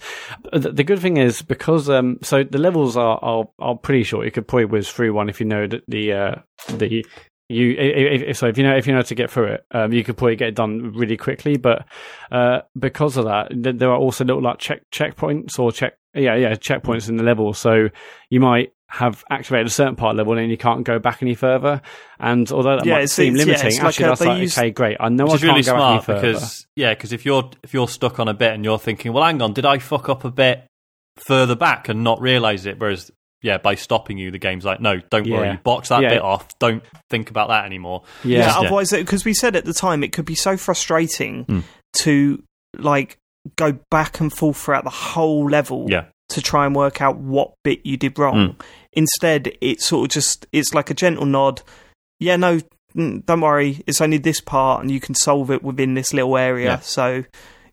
the, 0.52 0.72
the 0.72 0.84
good 0.84 1.00
thing 1.00 1.18
is 1.18 1.42
because 1.42 1.90
um, 1.90 2.20
so 2.22 2.44
the 2.44 2.58
levels 2.58 2.96
are, 2.96 3.20
are 3.22 3.46
are 3.60 3.76
pretty 3.76 4.04
short. 4.04 4.26
You 4.26 4.32
could 4.32 4.48
probably 4.48 4.66
whiz 4.66 4.90
through 4.90 5.14
one 5.14 5.28
if 5.30 5.40
you 5.40 5.46
know 5.46 5.68
that 5.68 5.84
the 5.88 6.14
uh, 6.14 6.36
the 6.70 7.06
you 7.52 7.72
if, 7.78 8.22
if, 8.24 8.38
so 8.38 8.48
if 8.48 8.58
you 8.58 8.64
know 8.64 8.76
if 8.76 8.88
you 8.88 8.94
know 8.94 9.00
how 9.00 9.04
to 9.04 9.16
get 9.16 9.30
through 9.30 9.54
it, 9.54 9.66
um, 9.72 9.92
you 9.94 10.04
could 10.04 10.18
probably 10.18 10.36
get 10.36 10.50
it 10.50 10.56
done 10.56 10.94
really 10.96 11.18
quickly. 11.18 11.58
But 11.58 11.86
uh, 12.32 12.62
because 12.78 13.18
of 13.18 13.26
that, 13.26 13.50
th- 13.50 13.78
there 13.78 13.90
are 13.92 13.98
also 13.98 14.24
little 14.26 14.42
like 14.42 14.58
check 14.60 14.82
checkpoints 14.92 15.60
or 15.60 15.72
check 15.72 15.94
yeah 16.14 16.36
yeah 16.36 16.54
checkpoints 16.56 17.08
in 17.10 17.18
the 17.18 17.24
level. 17.24 17.54
So 17.54 17.90
you 18.30 18.40
might 18.40 18.74
have 18.88 19.24
activated 19.30 19.68
a 19.68 19.70
certain 19.70 19.96
part 19.96 20.12
of 20.12 20.18
the 20.18 20.24
level 20.24 20.38
and 20.38 20.52
you 20.52 20.58
can't 20.58 20.84
go 20.84 21.00
back 21.00 21.22
any 21.22 21.34
further. 21.34 21.82
And 22.20 22.52
although 22.52 22.76
that 22.76 22.86
Yeah, 22.86 22.96
might 22.96 23.10
seem 23.10 23.36
yeah, 23.38 23.46
limiting, 23.46 23.78
like 23.78 23.84
actually 23.86 24.06
a- 24.06 24.08
that's 24.10 24.22
like 24.22 24.42
use- 24.42 24.58
okay 24.58 24.72
great. 24.72 24.98
I 25.00 25.08
know 25.10 25.26
I 25.28 25.30
can't 25.30 25.44
really 25.44 25.62
go 25.62 25.72
back 25.72 25.78
smart 25.78 25.94
any 25.94 26.02
further. 26.06 26.34
because 26.34 26.68
yeah, 26.76 26.94
because 26.94 27.14
if 27.14 27.26
you're 27.26 27.50
if 27.64 27.74
you're 27.74 27.88
stuck 27.88 28.20
on 28.20 28.28
a 28.28 28.34
bit 28.34 28.54
and 28.54 28.66
you're 28.66 28.80
thinking, 28.80 29.14
well, 29.14 29.24
hang 29.24 29.42
on, 29.42 29.54
did 29.54 29.66
I 29.66 29.78
fuck 29.80 30.10
up 30.10 30.26
a 30.26 30.32
bit 30.32 30.66
further 31.18 31.56
back 31.56 31.88
and 31.90 32.04
not 32.04 32.20
realize 32.22 32.66
it? 32.66 32.80
Whereas 32.80 33.12
yeah, 33.42 33.58
by 33.58 33.76
stopping 33.76 34.18
you, 34.18 34.32
the 34.32 34.38
game's 34.38 34.64
like, 34.66 34.80
no, 34.80 34.98
don't 35.10 35.30
worry, 35.30 35.48
Yeah. 35.48 35.52
you 35.54 35.58
box 35.60 35.90
that 35.90 36.02
Yeah. 36.02 36.10
bit 36.10 36.22
off. 36.22 36.48
Don't 36.60 36.84
think 37.10 37.30
about 37.30 37.50
that 37.50 37.66
anymore. 37.66 38.04
Yeah, 38.24 38.40
yeah, 38.40 38.60
otherwise, 38.60 38.92
because 38.92 39.26
we 39.26 39.34
said 39.34 39.56
at 39.56 39.66
the 39.66 39.74
time, 39.74 40.04
it 40.04 40.12
could 40.14 40.26
be 40.26 40.36
so 40.36 40.58
frustrating 40.58 41.44
Hmm. 41.46 41.60
to 42.04 42.44
like 42.78 43.18
go 43.56 43.78
back 43.90 44.20
and 44.20 44.32
forth 44.32 44.58
throughout 44.58 44.84
the 44.84 44.90
whole 44.92 45.50
level 45.50 45.88
Yeah. 45.90 46.06
to 46.30 46.42
try 46.42 46.66
and 46.66 46.76
work 46.76 47.02
out 47.02 47.18
what 47.18 47.54
bit 47.64 47.80
you 47.84 47.98
did 47.98 48.18
wrong. 48.20 48.56
Instead, 48.94 49.52
it's 49.62 49.86
sort 49.86 50.06
of 50.10 50.14
just 50.14 50.46
it's 50.52 50.74
like 50.74 50.90
a 50.90 50.94
gentle 50.94 51.26
nod. 51.26 51.62
Yeah, 52.20 52.36
no, 52.36 52.60
mm, 52.96 53.26
don't 53.26 53.42
worry, 53.42 53.84
it's 53.88 54.00
only 54.02 54.18
this 54.20 54.40
part, 54.42 54.82
and 54.82 54.92
you 54.92 55.00
can 55.00 55.16
solve 55.16 55.50
it 55.50 55.64
within 55.64 55.96
this 55.96 56.14
little 56.14 56.38
area. 56.38 56.66
Yeah. 56.66 56.80
So. 56.80 57.24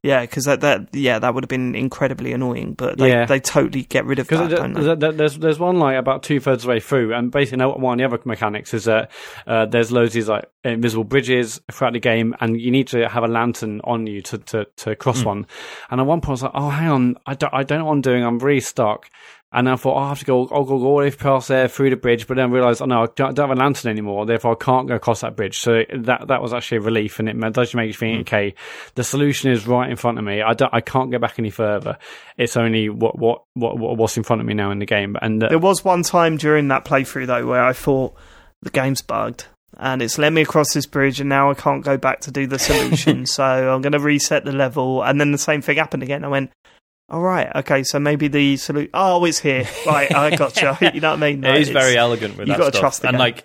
Yeah, 0.02 0.20
because 0.20 0.44
that, 0.44 0.60
that 0.60 0.88
yeah 0.92 1.18
that 1.18 1.34
would 1.34 1.42
have 1.44 1.48
been 1.48 1.74
incredibly 1.74 2.32
annoying, 2.32 2.74
but 2.74 2.98
they, 2.98 3.08
Yeah. 3.10 3.26
they 3.26 3.40
totally 3.40 3.82
get 3.82 4.04
rid 4.04 4.18
of 4.20 4.28
that. 4.28 4.50
Don't 4.50 4.72
they? 5.00 5.10
there's 5.10 5.38
there's 5.38 5.58
one 5.58 5.78
like 5.80 5.96
about 5.98 6.22
two 6.22 6.38
thirds 6.38 6.62
of 6.62 6.66
the 6.68 6.70
way 6.74 6.80
through, 6.80 7.14
and 7.14 7.30
basically 7.32 7.58
now 7.58 7.76
one 7.76 8.00
of 8.00 8.10
the 8.10 8.16
other 8.16 8.22
mechanics 8.24 8.72
is 8.74 8.84
that 8.84 9.10
uh, 9.46 9.66
there's 9.66 9.90
loads 9.90 10.10
of 10.10 10.12
these 10.14 10.28
like 10.28 10.44
invisible 10.64 11.04
bridges 11.04 11.60
throughout 11.72 11.94
the 11.94 12.00
game, 12.00 12.34
and 12.40 12.60
you 12.60 12.70
need 12.70 12.86
to 12.88 13.08
have 13.08 13.24
a 13.24 13.28
lantern 13.28 13.80
on 13.84 14.06
you 14.06 14.22
to 14.22 14.38
to, 14.38 14.66
to 14.76 14.94
cross 14.94 15.24
one. 15.24 15.46
And 15.90 16.00
at 16.00 16.06
one 16.06 16.20
point, 16.20 16.28
I 16.28 16.32
was 16.32 16.42
like, 16.44 16.52
"Oh, 16.54 16.70
hang 16.70 16.88
on, 16.88 17.16
I 17.26 17.34
don't 17.34 17.52
I 17.52 17.64
don't 17.64 17.78
know 17.80 17.86
what 17.86 17.92
I'm 17.92 18.00
doing. 18.00 18.24
I'm 18.24 18.38
really 18.38 18.60
stuck." 18.60 19.08
And 19.50 19.66
I 19.66 19.76
thought, 19.76 19.96
oh, 19.96 20.00
I 20.00 20.08
have 20.10 20.18
to 20.18 20.26
go, 20.26 20.46
I'll 20.52 20.64
go 20.64 20.74
all 20.74 20.80
the 20.80 20.88
way 20.88 21.10
past 21.10 21.48
there 21.48 21.68
through 21.68 21.88
the 21.88 21.96
bridge, 21.96 22.26
but 22.26 22.36
then 22.36 22.50
I 22.50 22.52
realised, 22.52 22.82
oh 22.82 22.84
no, 22.84 23.04
I 23.04 23.06
don't, 23.16 23.30
I 23.30 23.32
don't 23.32 23.48
have 23.48 23.56
a 23.56 23.60
lantern 23.60 23.90
anymore, 23.90 24.26
therefore 24.26 24.52
I 24.52 24.62
can't 24.62 24.86
go 24.86 24.94
across 24.94 25.22
that 25.22 25.36
bridge. 25.36 25.56
So 25.56 25.84
that 26.00 26.28
that 26.28 26.42
was 26.42 26.52
actually 26.52 26.78
a 26.78 26.82
relief, 26.82 27.18
and 27.18 27.30
it 27.30 27.52
does 27.54 27.74
make 27.74 27.86
you 27.86 27.94
think, 27.94 28.28
okay, 28.28 28.54
the 28.94 29.04
solution 29.04 29.50
is 29.50 29.66
right 29.66 29.88
in 29.88 29.96
front 29.96 30.18
of 30.18 30.24
me. 30.24 30.42
I 30.42 30.52
don't, 30.52 30.72
I 30.74 30.82
can't 30.82 31.10
go 31.10 31.18
back 31.18 31.38
any 31.38 31.50
further. 31.50 31.96
It's 32.36 32.58
only 32.58 32.90
what 32.90 33.18
what 33.18 33.44
what, 33.54 33.78
what 33.78 33.96
what's 33.96 34.18
in 34.18 34.22
front 34.22 34.40
of 34.42 34.46
me 34.46 34.52
now 34.52 34.70
in 34.70 34.80
the 34.80 34.86
game. 34.86 35.16
And 35.22 35.42
uh, 35.42 35.48
There 35.48 35.58
was 35.58 35.82
one 35.82 36.02
time 36.02 36.36
during 36.36 36.68
that 36.68 36.84
playthrough 36.84 37.26
though 37.26 37.46
where 37.46 37.64
I 37.64 37.72
thought 37.72 38.14
the 38.60 38.70
game's 38.70 39.00
bugged 39.00 39.46
and 39.78 40.02
it's 40.02 40.18
let 40.18 40.32
me 40.32 40.42
across 40.42 40.72
this 40.72 40.86
bridge 40.86 41.20
and 41.20 41.28
now 41.28 41.50
I 41.50 41.54
can't 41.54 41.84
go 41.84 41.96
back 41.96 42.20
to 42.20 42.30
do 42.30 42.46
the 42.46 42.58
solution. 42.58 43.26
so 43.26 43.44
I'm 43.44 43.80
going 43.80 43.92
to 43.92 44.00
reset 44.00 44.44
the 44.44 44.52
level 44.52 45.02
and 45.02 45.20
then 45.20 45.30
the 45.30 45.38
same 45.38 45.62
thing 45.62 45.76
happened 45.76 46.02
again. 46.02 46.24
I 46.24 46.28
went, 46.28 46.50
all 47.08 47.22
right, 47.22 47.50
okay, 47.56 47.82
so 47.84 47.98
maybe 47.98 48.28
the 48.28 48.56
solution. 48.56 48.90
Oh, 48.94 49.24
it's 49.24 49.38
here. 49.38 49.66
Right, 49.86 50.14
I 50.14 50.36
gotcha. 50.36 50.78
you 50.94 51.00
know 51.00 51.10
what 51.10 51.22
I 51.22 51.30
mean? 51.32 51.44
it 51.44 51.48
Like, 51.48 51.60
is 51.60 51.68
very 51.70 51.96
elegant 51.96 52.36
with 52.36 52.48
you 52.48 52.54
that 52.54 52.58
gotta 52.58 52.78
trust 52.78 53.02
the 53.02 53.08
and 53.08 53.14
game. 53.14 53.18
like 53.20 53.44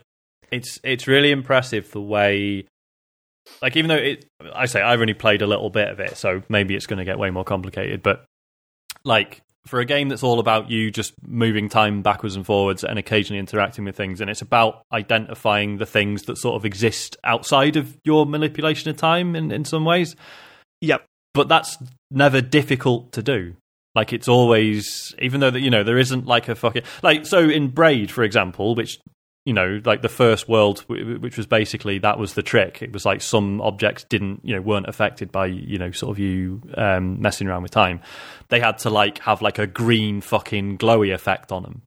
it's 0.52 0.80
it's 0.84 1.08
really 1.08 1.32
impressive 1.32 1.90
the 1.92 2.02
way. 2.02 2.66
Like 3.62 3.76
even 3.76 3.90
though 3.90 3.96
it, 3.96 4.26
I 4.54 4.66
say 4.68 4.82
I've 4.82 5.02
only 5.02 5.14
played 5.14 5.42
a 5.42 5.48
little 5.48 5.70
bit 5.70 5.90
of 5.90 6.00
it, 6.00 6.18
so 6.18 6.44
maybe 6.50 6.76
it's 6.76 6.86
going 6.88 7.00
to 7.00 7.06
get 7.06 7.18
way 7.20 7.30
more 7.30 7.44
complicated. 7.44 8.02
But 8.04 8.26
like 9.04 9.42
for 9.66 9.80
a 9.80 9.86
game 9.86 10.10
that's 10.10 10.24
all 10.24 10.40
about 10.40 10.70
you 10.70 10.92
just 10.92 11.14
moving 11.26 11.70
time 11.70 12.02
backwards 12.02 12.36
and 12.36 12.46
forwards 12.46 12.84
and 12.84 13.00
occasionally 13.00 13.40
interacting 13.40 13.84
with 13.86 13.96
things, 13.98 14.22
and 14.22 14.30
it's 14.30 14.42
about 14.42 14.84
identifying 14.94 15.78
the 15.78 15.86
things 15.86 16.24
that 16.24 16.38
sort 16.38 16.56
of 16.56 16.64
exist 16.66 17.18
outside 17.24 17.76
of 17.76 17.98
your 18.04 18.26
manipulation 18.26 18.90
of 18.90 18.98
time 18.98 19.36
in 19.36 19.52
in 19.52 19.66
some 19.66 19.84
ways. 19.86 20.16
Yep. 20.82 21.06
But 21.34 21.48
that's 21.48 21.78
never 22.12 22.42
difficult 22.42 23.12
to 23.14 23.24
do. 23.24 23.56
Like 23.96 24.12
it's 24.12 24.28
always, 24.28 25.14
even 25.20 25.40
though 25.40 25.52
that 25.52 25.60
you 25.60 25.70
know 25.70 25.84
there 25.84 26.00
isn't 26.00 26.26
like 26.26 26.50
a 26.50 26.56
fucking 26.56 26.84
like 27.04 27.26
so 27.26 27.48
in 27.48 27.70
Braid, 27.70 28.10
for 28.10 28.24
example, 28.24 28.74
which 28.74 29.00
you 29.46 29.54
know 29.54 29.82
like 29.86 30.02
the 30.02 30.10
first 30.10 30.50
world, 30.50 30.80
which 30.88 31.38
was 31.38 31.46
basically 31.46 32.00
that 32.00 32.18
was 32.18 32.34
the 32.34 32.42
trick. 32.42 32.82
It 32.82 32.92
was 32.92 33.06
like 33.06 33.22
some 33.22 33.62
objects 33.62 34.04
didn't 34.06 34.42
you 34.44 34.56
know 34.56 34.62
weren't 34.62 34.88
affected 34.88 35.32
by 35.32 35.46
you 35.46 35.78
know 35.78 35.92
sort 35.92 36.12
of 36.12 36.20
you 36.20 36.62
um, 36.76 37.22
messing 37.22 37.48
around 37.48 37.62
with 37.62 37.72
time. 37.72 38.02
They 38.50 38.60
had 38.60 38.80
to 38.80 38.90
like 38.90 39.20
have 39.20 39.44
like 39.44 39.60
a 39.60 39.68
green 39.68 40.22
fucking 40.22 40.80
glowy 40.80 41.14
effect 41.14 41.52
on 41.52 41.62
them. 41.62 41.82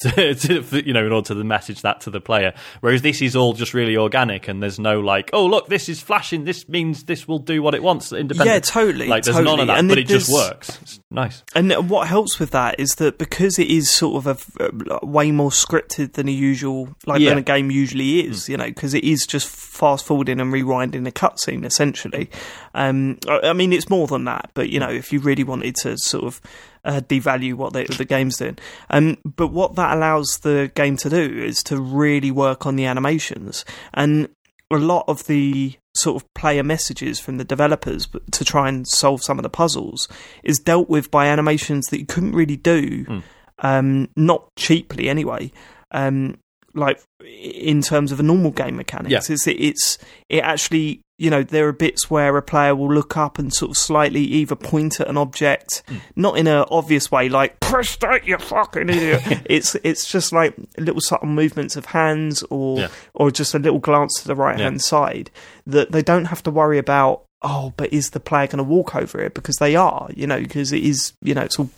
To, 0.08 0.34
to, 0.34 0.86
you 0.86 0.92
know, 0.92 1.04
in 1.04 1.12
order 1.12 1.34
to 1.34 1.42
message 1.42 1.82
that 1.82 2.00
to 2.02 2.10
the 2.10 2.20
player, 2.20 2.54
whereas 2.80 3.02
this 3.02 3.20
is 3.20 3.34
all 3.34 3.52
just 3.52 3.74
really 3.74 3.96
organic, 3.96 4.46
and 4.46 4.62
there's 4.62 4.78
no 4.78 5.00
like, 5.00 5.28
oh 5.32 5.44
look, 5.44 5.66
this 5.66 5.88
is 5.88 6.00
flashing. 6.00 6.44
This 6.44 6.68
means 6.68 7.04
this 7.04 7.26
will 7.26 7.40
do 7.40 7.62
what 7.62 7.74
it 7.74 7.82
wants. 7.82 8.12
Independent, 8.12 8.54
Yeah, 8.54 8.60
totally. 8.60 9.08
Like 9.08 9.24
there's 9.24 9.36
totally. 9.36 9.56
none 9.56 9.60
of 9.60 9.66
that, 9.66 9.78
And 9.78 9.88
but 9.88 9.98
it 9.98 10.06
just 10.06 10.32
works. 10.32 10.78
It's 10.82 11.00
nice. 11.10 11.42
And 11.56 11.72
what 11.90 12.06
helps 12.06 12.38
with 12.38 12.50
that 12.50 12.78
is 12.78 12.90
that 12.96 13.18
because 13.18 13.58
it 13.58 13.68
is 13.68 13.90
sort 13.90 14.24
of 14.24 14.38
a, 14.60 14.64
a 14.64 14.94
uh, 14.94 15.06
way 15.06 15.32
more 15.32 15.50
scripted 15.50 16.12
than 16.12 16.28
a 16.28 16.32
usual, 16.32 16.94
like 17.06 17.20
Yeah. 17.20 17.30
than 17.30 17.38
a 17.38 17.42
game 17.42 17.70
usually 17.70 18.20
is, 18.20 18.44
mm. 18.44 18.50
you 18.50 18.56
know, 18.56 18.66
because 18.66 18.94
it 18.94 19.02
is 19.02 19.26
just 19.26 19.48
fast 19.48 20.06
forwarding 20.06 20.40
and 20.40 20.52
rewinding 20.52 21.08
a 21.08 21.10
cutscene 21.12 21.64
essentially. 21.64 22.30
Um, 22.78 23.18
I, 23.28 23.48
I 23.48 23.52
mean, 23.54 23.72
it's 23.72 23.90
more 23.90 24.06
than 24.06 24.24
that, 24.24 24.50
but 24.54 24.70
you 24.70 24.78
know, 24.80 24.88
if 24.90 25.12
you 25.12 25.18
really 25.20 25.44
wanted 25.44 25.74
to 25.82 25.96
sort 25.98 26.24
of 26.24 26.40
uh, 26.84 27.00
devalue 27.00 27.54
what 27.54 27.72
the, 27.72 27.84
the 27.96 28.04
game's 28.04 28.36
doing, 28.36 28.56
um, 28.90 29.16
but 29.24 29.48
what 29.48 29.74
that 29.74 29.96
allows 29.96 30.38
the 30.42 30.70
game 30.74 30.96
to 30.98 31.10
do 31.10 31.20
is 31.20 31.62
to 31.64 31.80
really 31.80 32.30
work 32.30 32.66
on 32.66 32.76
the 32.76 32.84
animations 32.86 33.64
and 33.94 34.28
a 34.70 34.76
lot 34.76 35.04
of 35.08 35.26
the 35.26 35.74
sort 35.96 36.22
of 36.22 36.34
player 36.34 36.62
messages 36.62 37.18
from 37.18 37.38
the 37.38 37.44
developers 37.44 38.06
to 38.30 38.44
try 38.44 38.68
and 38.68 38.86
solve 38.86 39.22
some 39.24 39.38
of 39.38 39.42
the 39.42 39.48
puzzles 39.50 40.06
is 40.44 40.58
dealt 40.58 40.88
with 40.88 41.10
by 41.10 41.26
animations 41.26 41.86
that 41.86 41.98
you 41.98 42.06
couldn't 42.06 42.32
really 42.32 42.56
do, 42.56 43.04
Mm. 43.06 43.22
um, 43.60 44.08
not 44.14 44.46
cheaply 44.56 45.08
anyway. 45.08 45.50
Um, 45.90 46.36
like 46.74 47.00
in 47.24 47.80
terms 47.82 48.12
of 48.12 48.20
a 48.20 48.22
normal 48.22 48.50
game 48.52 48.76
mechanics, 48.76 49.10
Yeah. 49.28 49.34
it's 49.34 49.46
it's 49.48 49.98
it 50.28 50.40
actually 50.44 51.00
you 51.18 51.30
know 51.30 51.42
there 51.42 51.66
are 51.68 51.72
bits 51.72 52.08
where 52.08 52.36
a 52.36 52.42
player 52.42 52.74
will 52.76 52.92
look 52.92 53.16
up 53.16 53.38
and 53.38 53.52
sort 53.52 53.72
of 53.72 53.76
slightly 53.76 54.20
either 54.22 54.54
point 54.54 55.00
at 55.00 55.08
an 55.08 55.16
object, 55.16 55.82
Hmm. 55.88 55.96
not 56.16 56.38
in 56.38 56.46
an 56.46 56.64
obvious 56.70 57.10
way 57.10 57.28
like 57.28 57.58
press 57.60 57.96
that 57.96 58.26
you 58.26 58.38
fucking 58.38 58.88
idiot. 58.88 59.22
it's 59.46 59.74
it's 59.82 60.10
just 60.10 60.32
like 60.32 60.54
little 60.78 61.00
subtle 61.00 61.28
movements 61.28 61.76
of 61.76 61.86
hands 61.86 62.42
or 62.50 62.78
Yeah. 62.78 62.88
or 63.14 63.30
just 63.30 63.54
a 63.54 63.58
little 63.58 63.80
glance 63.80 64.14
to 64.22 64.28
the 64.28 64.36
right 64.36 64.58
hand 64.58 64.80
side 64.80 65.30
that 65.66 65.90
they 65.92 66.02
don't 66.02 66.26
have 66.26 66.42
to 66.44 66.50
worry 66.50 66.78
about. 66.78 67.22
Oh, 67.42 67.72
but 67.76 67.92
is 67.92 68.10
the 68.10 68.20
player 68.20 68.46
going 68.48 68.58
to 68.58 68.64
walk 68.64 68.96
over 68.96 69.20
it? 69.20 69.32
Because 69.34 69.56
they 69.56 69.76
are, 69.76 70.08
you 70.14 70.26
know, 70.26 70.40
because 70.40 70.72
it 70.72 70.82
is, 70.82 71.12
you 71.22 71.34
know, 71.34 71.42
it's 71.42 71.56
all 71.58 71.70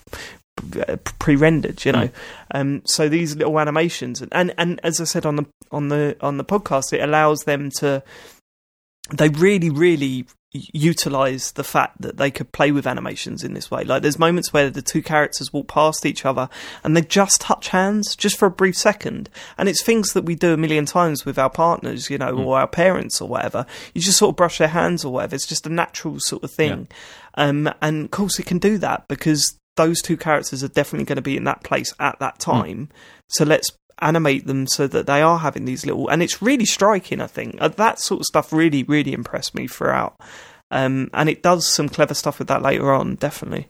pre-rendered, 1.19 1.85
you 1.85 1.93
know. 1.93 2.09
Um, 2.55 2.83
so 2.85 3.09
these 3.09 3.37
little 3.37 3.59
animations, 3.61 4.21
and, 4.21 4.33
and 4.35 4.55
and 4.59 4.81
as 4.83 5.01
I 5.01 5.05
said 5.05 5.27
on 5.27 5.37
the 5.37 5.47
on 5.71 5.89
the 5.89 6.17
on 6.21 6.37
the 6.39 6.45
podcast, 6.45 6.93
it 6.93 7.01
allows 7.01 7.41
them 7.41 7.71
to. 7.79 8.03
They 9.12 9.28
really, 9.28 9.70
really 9.70 10.27
utilize 10.53 11.53
the 11.53 11.62
fact 11.62 12.01
that 12.03 12.16
they 12.16 12.31
could 12.31 12.51
play 12.51 12.73
with 12.73 12.87
animations 12.87 13.45
in 13.45 13.55
this 13.55 13.70
way. 13.70 13.85
Like 13.85 14.03
there's 14.03 14.19
moments 14.19 14.53
where 14.53 14.69
the 14.69 14.82
two 14.82 15.01
characters 15.01 15.53
walk 15.53 15.69
past 15.69 16.05
each 16.05 16.24
other 16.24 16.49
and 16.82 16.97
they 16.97 17.03
just 17.03 17.41
touch 17.41 17.69
hands 17.69 18.16
just 18.16 18.37
for 18.37 18.47
a 18.47 18.51
brief 18.51 18.77
second. 18.77 19.31
And 19.57 19.69
it's 19.69 19.82
things 19.82 20.12
that 20.12 20.24
we 20.24 20.35
do 20.35 20.53
a 20.53 20.57
million 20.57 20.87
times 20.87 21.24
with 21.24 21.39
our 21.39 21.51
partners, 21.51 22.11
you 22.11 22.19
know, 22.19 22.31
or 22.31 22.59
our 22.59 22.66
parents 22.66 23.20
or 23.20 23.28
whatever. 23.28 23.65
You 23.95 24.01
just 24.01 24.19
sort 24.19 24.31
of 24.31 24.37
brush 24.37 24.59
their 24.59 24.69
hands 24.69 25.05
or 25.05 25.12
whatever. 25.12 25.37
It's 25.37 25.47
just 25.47 25.66
a 25.66 25.70
natural 25.70 26.19
sort 26.19 26.43
of 26.43 26.51
thing. 26.51 26.89
Um, 27.35 27.73
and 27.81 28.07
of 28.07 28.11
course 28.11 28.41
it 28.41 28.47
can 28.47 28.59
do 28.59 28.77
that 28.78 29.07
because 29.07 29.57
those 29.77 30.03
two 30.03 30.16
characters 30.16 30.65
are 30.65 30.69
definitely 30.69 31.05
going 31.05 31.16
to 31.16 31.23
be 31.23 31.37
in 31.37 31.45
that 31.45 31.62
place 31.62 31.95
at 32.01 32.19
that 32.19 32.41
time. 32.41 32.89
So 33.28 33.45
let's 33.45 33.70
animate 34.02 34.47
them 34.47 34.66
so 34.66 34.86
that 34.86 35.06
they 35.06 35.22
are 35.22 35.39
having 35.39 35.64
these 35.64 35.85
little 35.86 36.09
and 36.09 36.22
it's 36.22 36.40
really 36.43 36.64
striking 36.64 37.20
i 37.20 37.27
think 37.27 37.56
uh, 37.60 37.68
that 37.68 37.98
sort 38.01 38.20
of 38.20 38.27
stuff 38.27 38.52
really 38.52 38.82
really 38.85 39.12
impressed 39.12 39.55
me 39.55 39.66
throughout 39.66 40.14
um 40.70 41.10
and 41.12 41.28
it 41.28 41.43
does 41.43 41.66
some 41.66 41.89
clever 41.89 42.14
stuff 42.14 42.39
with 42.39 42.48
that 42.48 42.62
later 42.62 42.93
on 42.93 43.14
definitely 43.16 43.68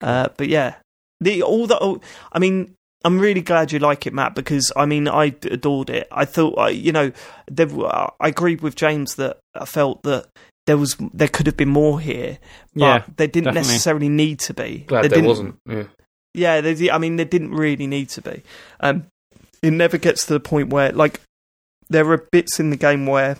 uh 0.00 0.28
but 0.36 0.48
yeah 0.48 0.74
the 1.20 1.42
all 1.42 1.66
the 1.66 1.76
all, 1.78 2.02
i 2.32 2.38
mean 2.38 2.72
I'm 3.04 3.20
really 3.20 3.42
glad 3.42 3.70
you 3.70 3.78
like 3.78 4.04
it, 4.08 4.12
Matt, 4.12 4.34
because 4.34 4.72
I 4.74 4.84
mean, 4.84 5.06
I 5.06 5.26
adored 5.44 5.90
it. 5.90 6.08
I 6.10 6.24
thought, 6.24 6.74
you 6.74 6.90
know, 6.90 7.12
there, 7.46 7.68
I 7.78 8.10
agreed 8.20 8.62
with 8.62 8.74
James 8.74 9.14
that 9.14 9.38
I 9.54 9.64
felt 9.64 10.02
that 10.02 10.26
there 10.66 10.76
was 10.76 10.96
there 11.14 11.28
could 11.28 11.46
have 11.46 11.56
been 11.56 11.68
more 11.68 12.00
here, 12.00 12.38
but 12.74 12.80
Yeah, 12.80 13.04
there 13.16 13.28
didn't 13.28 13.44
definitely. 13.54 13.68
necessarily 13.68 14.08
need 14.08 14.40
to 14.40 14.54
be. 14.54 14.84
Glad 14.88 15.10
there 15.10 15.22
wasn't. 15.22 15.56
Yeah. 15.68 15.84
Yeah, 16.34 16.54
I 16.92 16.98
mean, 16.98 17.16
there 17.16 17.24
didn't 17.24 17.52
really 17.52 17.86
need 17.86 18.08
to 18.10 18.22
be. 18.22 18.42
Um, 18.80 19.06
it 19.62 19.70
never 19.72 19.98
gets 19.98 20.26
to 20.26 20.32
the 20.32 20.40
point 20.40 20.70
where, 20.70 20.92
like, 20.92 21.20
there 21.88 22.08
are 22.10 22.26
bits 22.32 22.58
in 22.60 22.70
the 22.70 22.76
game 22.76 23.06
where 23.06 23.36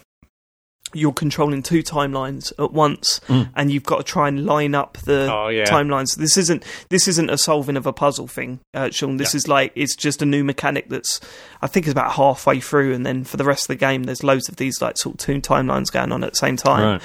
you're 0.94 1.12
controlling 1.12 1.62
two 1.64 1.82
timelines 1.82 2.52
at 2.62 2.72
once, 2.72 3.20
Mm. 3.26 3.50
and 3.56 3.72
you've 3.72 3.82
got 3.82 3.98
to 3.98 4.02
try 4.04 4.28
and 4.28 4.46
line 4.46 4.74
up 4.74 4.96
the 4.98 5.28
Oh, 5.30 5.48
yeah. 5.48 5.64
timelines. 5.64 6.16
This 6.16 6.36
isn't 6.36 6.64
this 6.90 7.08
isn't 7.08 7.28
a 7.28 7.36
solving 7.36 7.76
of 7.76 7.86
a 7.86 7.92
puzzle 7.92 8.28
thing, 8.28 8.60
uh, 8.72 8.90
Sean. 8.90 9.16
This 9.16 9.34
is 9.34 9.48
like 9.48 9.72
it's 9.74 9.96
just 9.96 10.22
a 10.22 10.26
new 10.26 10.44
mechanic 10.44 10.88
that's 10.88 11.20
I 11.60 11.66
think 11.66 11.86
is 11.86 11.92
about 11.92 12.12
halfway 12.12 12.60
through, 12.60 12.94
and 12.94 13.04
then 13.04 13.24
for 13.24 13.36
the 13.36 13.44
rest 13.44 13.64
of 13.64 13.68
the 13.68 13.74
game, 13.76 14.04
there's 14.04 14.22
loads 14.22 14.48
of 14.48 14.56
these 14.56 14.80
like 14.80 14.96
sort 14.96 15.14
of 15.16 15.18
two 15.18 15.40
timelines 15.40 15.90
going 15.92 16.12
on 16.12 16.22
at 16.22 16.30
the 16.30 16.36
same 16.36 16.56
time. 16.56 16.84
Right. 16.84 17.02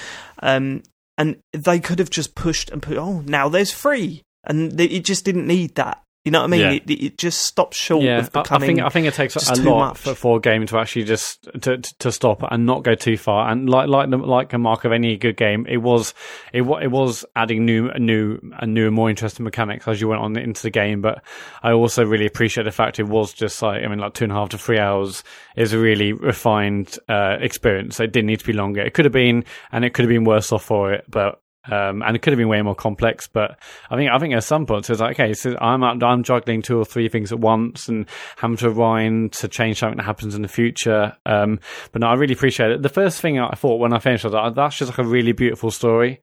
Um, 0.55 0.83
and 1.17 1.37
they 1.51 1.79
could 1.79 1.99
have 1.99 2.09
just 2.11 2.35
pushed 2.35 2.69
and 2.69 2.81
put, 2.81 2.97
oh, 2.97 3.21
now 3.25 3.49
there's 3.49 3.73
three 3.73 4.21
and 4.45 4.79
it 4.79 5.03
just 5.03 5.25
didn't 5.25 5.45
need 5.47 5.75
that. 5.75 6.01
You 6.23 6.31
know 6.31 6.41
what 6.41 6.45
I 6.45 6.47
mean? 6.49 6.59
Yeah. 6.61 6.71
It, 6.73 6.89
it 6.91 7.17
just 7.17 7.41
stops 7.41 7.75
short 7.75 8.03
Yeah, 8.03 8.19
of 8.19 8.29
I- 8.35 8.43
I 8.51 8.59
think 8.59 8.79
I 8.79 8.89
think 8.89 9.07
it 9.07 9.15
takes 9.15 9.35
a 9.35 9.55
lot 9.63 9.87
much. 9.89 9.97
for, 9.97 10.13
for 10.13 10.37
a 10.37 10.39
game 10.39 10.67
to 10.67 10.77
actually 10.77 11.05
just 11.05 11.41
to 11.61 11.77
to- 11.79 11.95
to 11.97 12.11
stop 12.11 12.43
and 12.51 12.67
not 12.67 12.83
go 12.83 12.93
too 12.93 13.17
far. 13.17 13.49
And 13.49 13.67
like 13.67 13.87
like 13.87 14.07
like 14.09 14.53
a 14.53 14.59
mark 14.59 14.85
of 14.85 14.91
any 14.91 15.17
good 15.17 15.35
game, 15.35 15.65
it 15.67 15.77
was 15.77 16.13
it 16.53 16.61
it 16.61 16.91
was 16.91 17.25
adding 17.35 17.65
new 17.65 17.89
new 17.97 18.39
and 18.59 18.75
new 18.75 18.85
and 18.85 18.95
more 18.95 19.09
interesting 19.09 19.43
mechanics 19.45 19.87
as 19.87 19.99
you 19.99 20.07
went 20.09 20.21
on 20.21 20.37
into 20.37 20.61
the 20.61 20.69
game. 20.69 21.01
But 21.01 21.23
I 21.63 21.71
also 21.71 22.05
really 22.05 22.27
appreciate 22.27 22.65
the 22.65 22.71
fact 22.71 22.99
it 22.99 23.07
was 23.07 23.33
just 23.33 23.59
like 23.63 23.83
I 23.83 23.87
mean 23.87 23.97
like 23.97 24.13
two 24.13 24.25
and 24.25 24.31
a 24.31 24.35
half 24.35 24.49
to 24.49 24.59
three 24.59 24.77
hours 24.77 25.23
is 25.55 25.73
a 25.73 25.79
really 25.79 26.13
refined 26.13 26.99
uh, 27.09 27.37
experience. 27.39 27.99
It 27.99 28.11
didn't 28.13 28.27
need 28.27 28.39
to 28.41 28.45
be 28.45 28.53
longer. 28.53 28.81
It 28.81 28.93
could 28.93 29.05
have 29.05 29.11
been, 29.11 29.43
and 29.71 29.83
it 29.83 29.95
could 29.95 30.03
have 30.05 30.09
been 30.09 30.23
worse 30.23 30.51
off 30.51 30.63
for 30.65 30.93
it, 30.93 31.03
but. 31.09 31.41
Um, 31.69 32.01
and 32.01 32.15
it 32.15 32.23
could 32.23 32.33
have 32.33 32.39
been 32.39 32.47
way 32.47 32.61
more 32.63 32.73
complex, 32.73 33.27
but 33.27 33.59
I 33.89 33.95
think 33.95 34.09
I 34.09 34.17
think 34.17 34.33
at 34.33 34.43
some 34.43 34.65
point 34.65 34.89
it's 34.89 34.99
like 34.99 35.19
okay, 35.19 35.33
so 35.33 35.55
I'm 35.61 35.83
I'm 35.83 36.23
juggling 36.23 36.63
two 36.63 36.79
or 36.79 36.85
three 36.85 37.07
things 37.07 37.31
at 37.31 37.39
once 37.39 37.87
and 37.87 38.07
having 38.37 38.57
to 38.57 38.69
rewind 38.69 39.33
to 39.33 39.47
change 39.47 39.77
something 39.77 39.97
that 39.97 40.05
happens 40.05 40.33
in 40.33 40.41
the 40.41 40.47
future. 40.47 41.15
Um, 41.25 41.59
but 41.91 42.01
no, 42.01 42.07
I 42.07 42.15
really 42.15 42.33
appreciate 42.33 42.71
it. 42.71 42.81
The 42.81 42.89
first 42.89 43.21
thing 43.21 43.37
I 43.37 43.51
thought 43.51 43.79
when 43.79 43.93
I 43.93 43.99
finished 43.99 44.23
was 44.23 44.33
like, 44.33 44.55
that's 44.55 44.77
just 44.77 44.89
like 44.89 44.97
a 44.97 45.07
really 45.07 45.33
beautiful 45.33 45.69
story, 45.69 46.21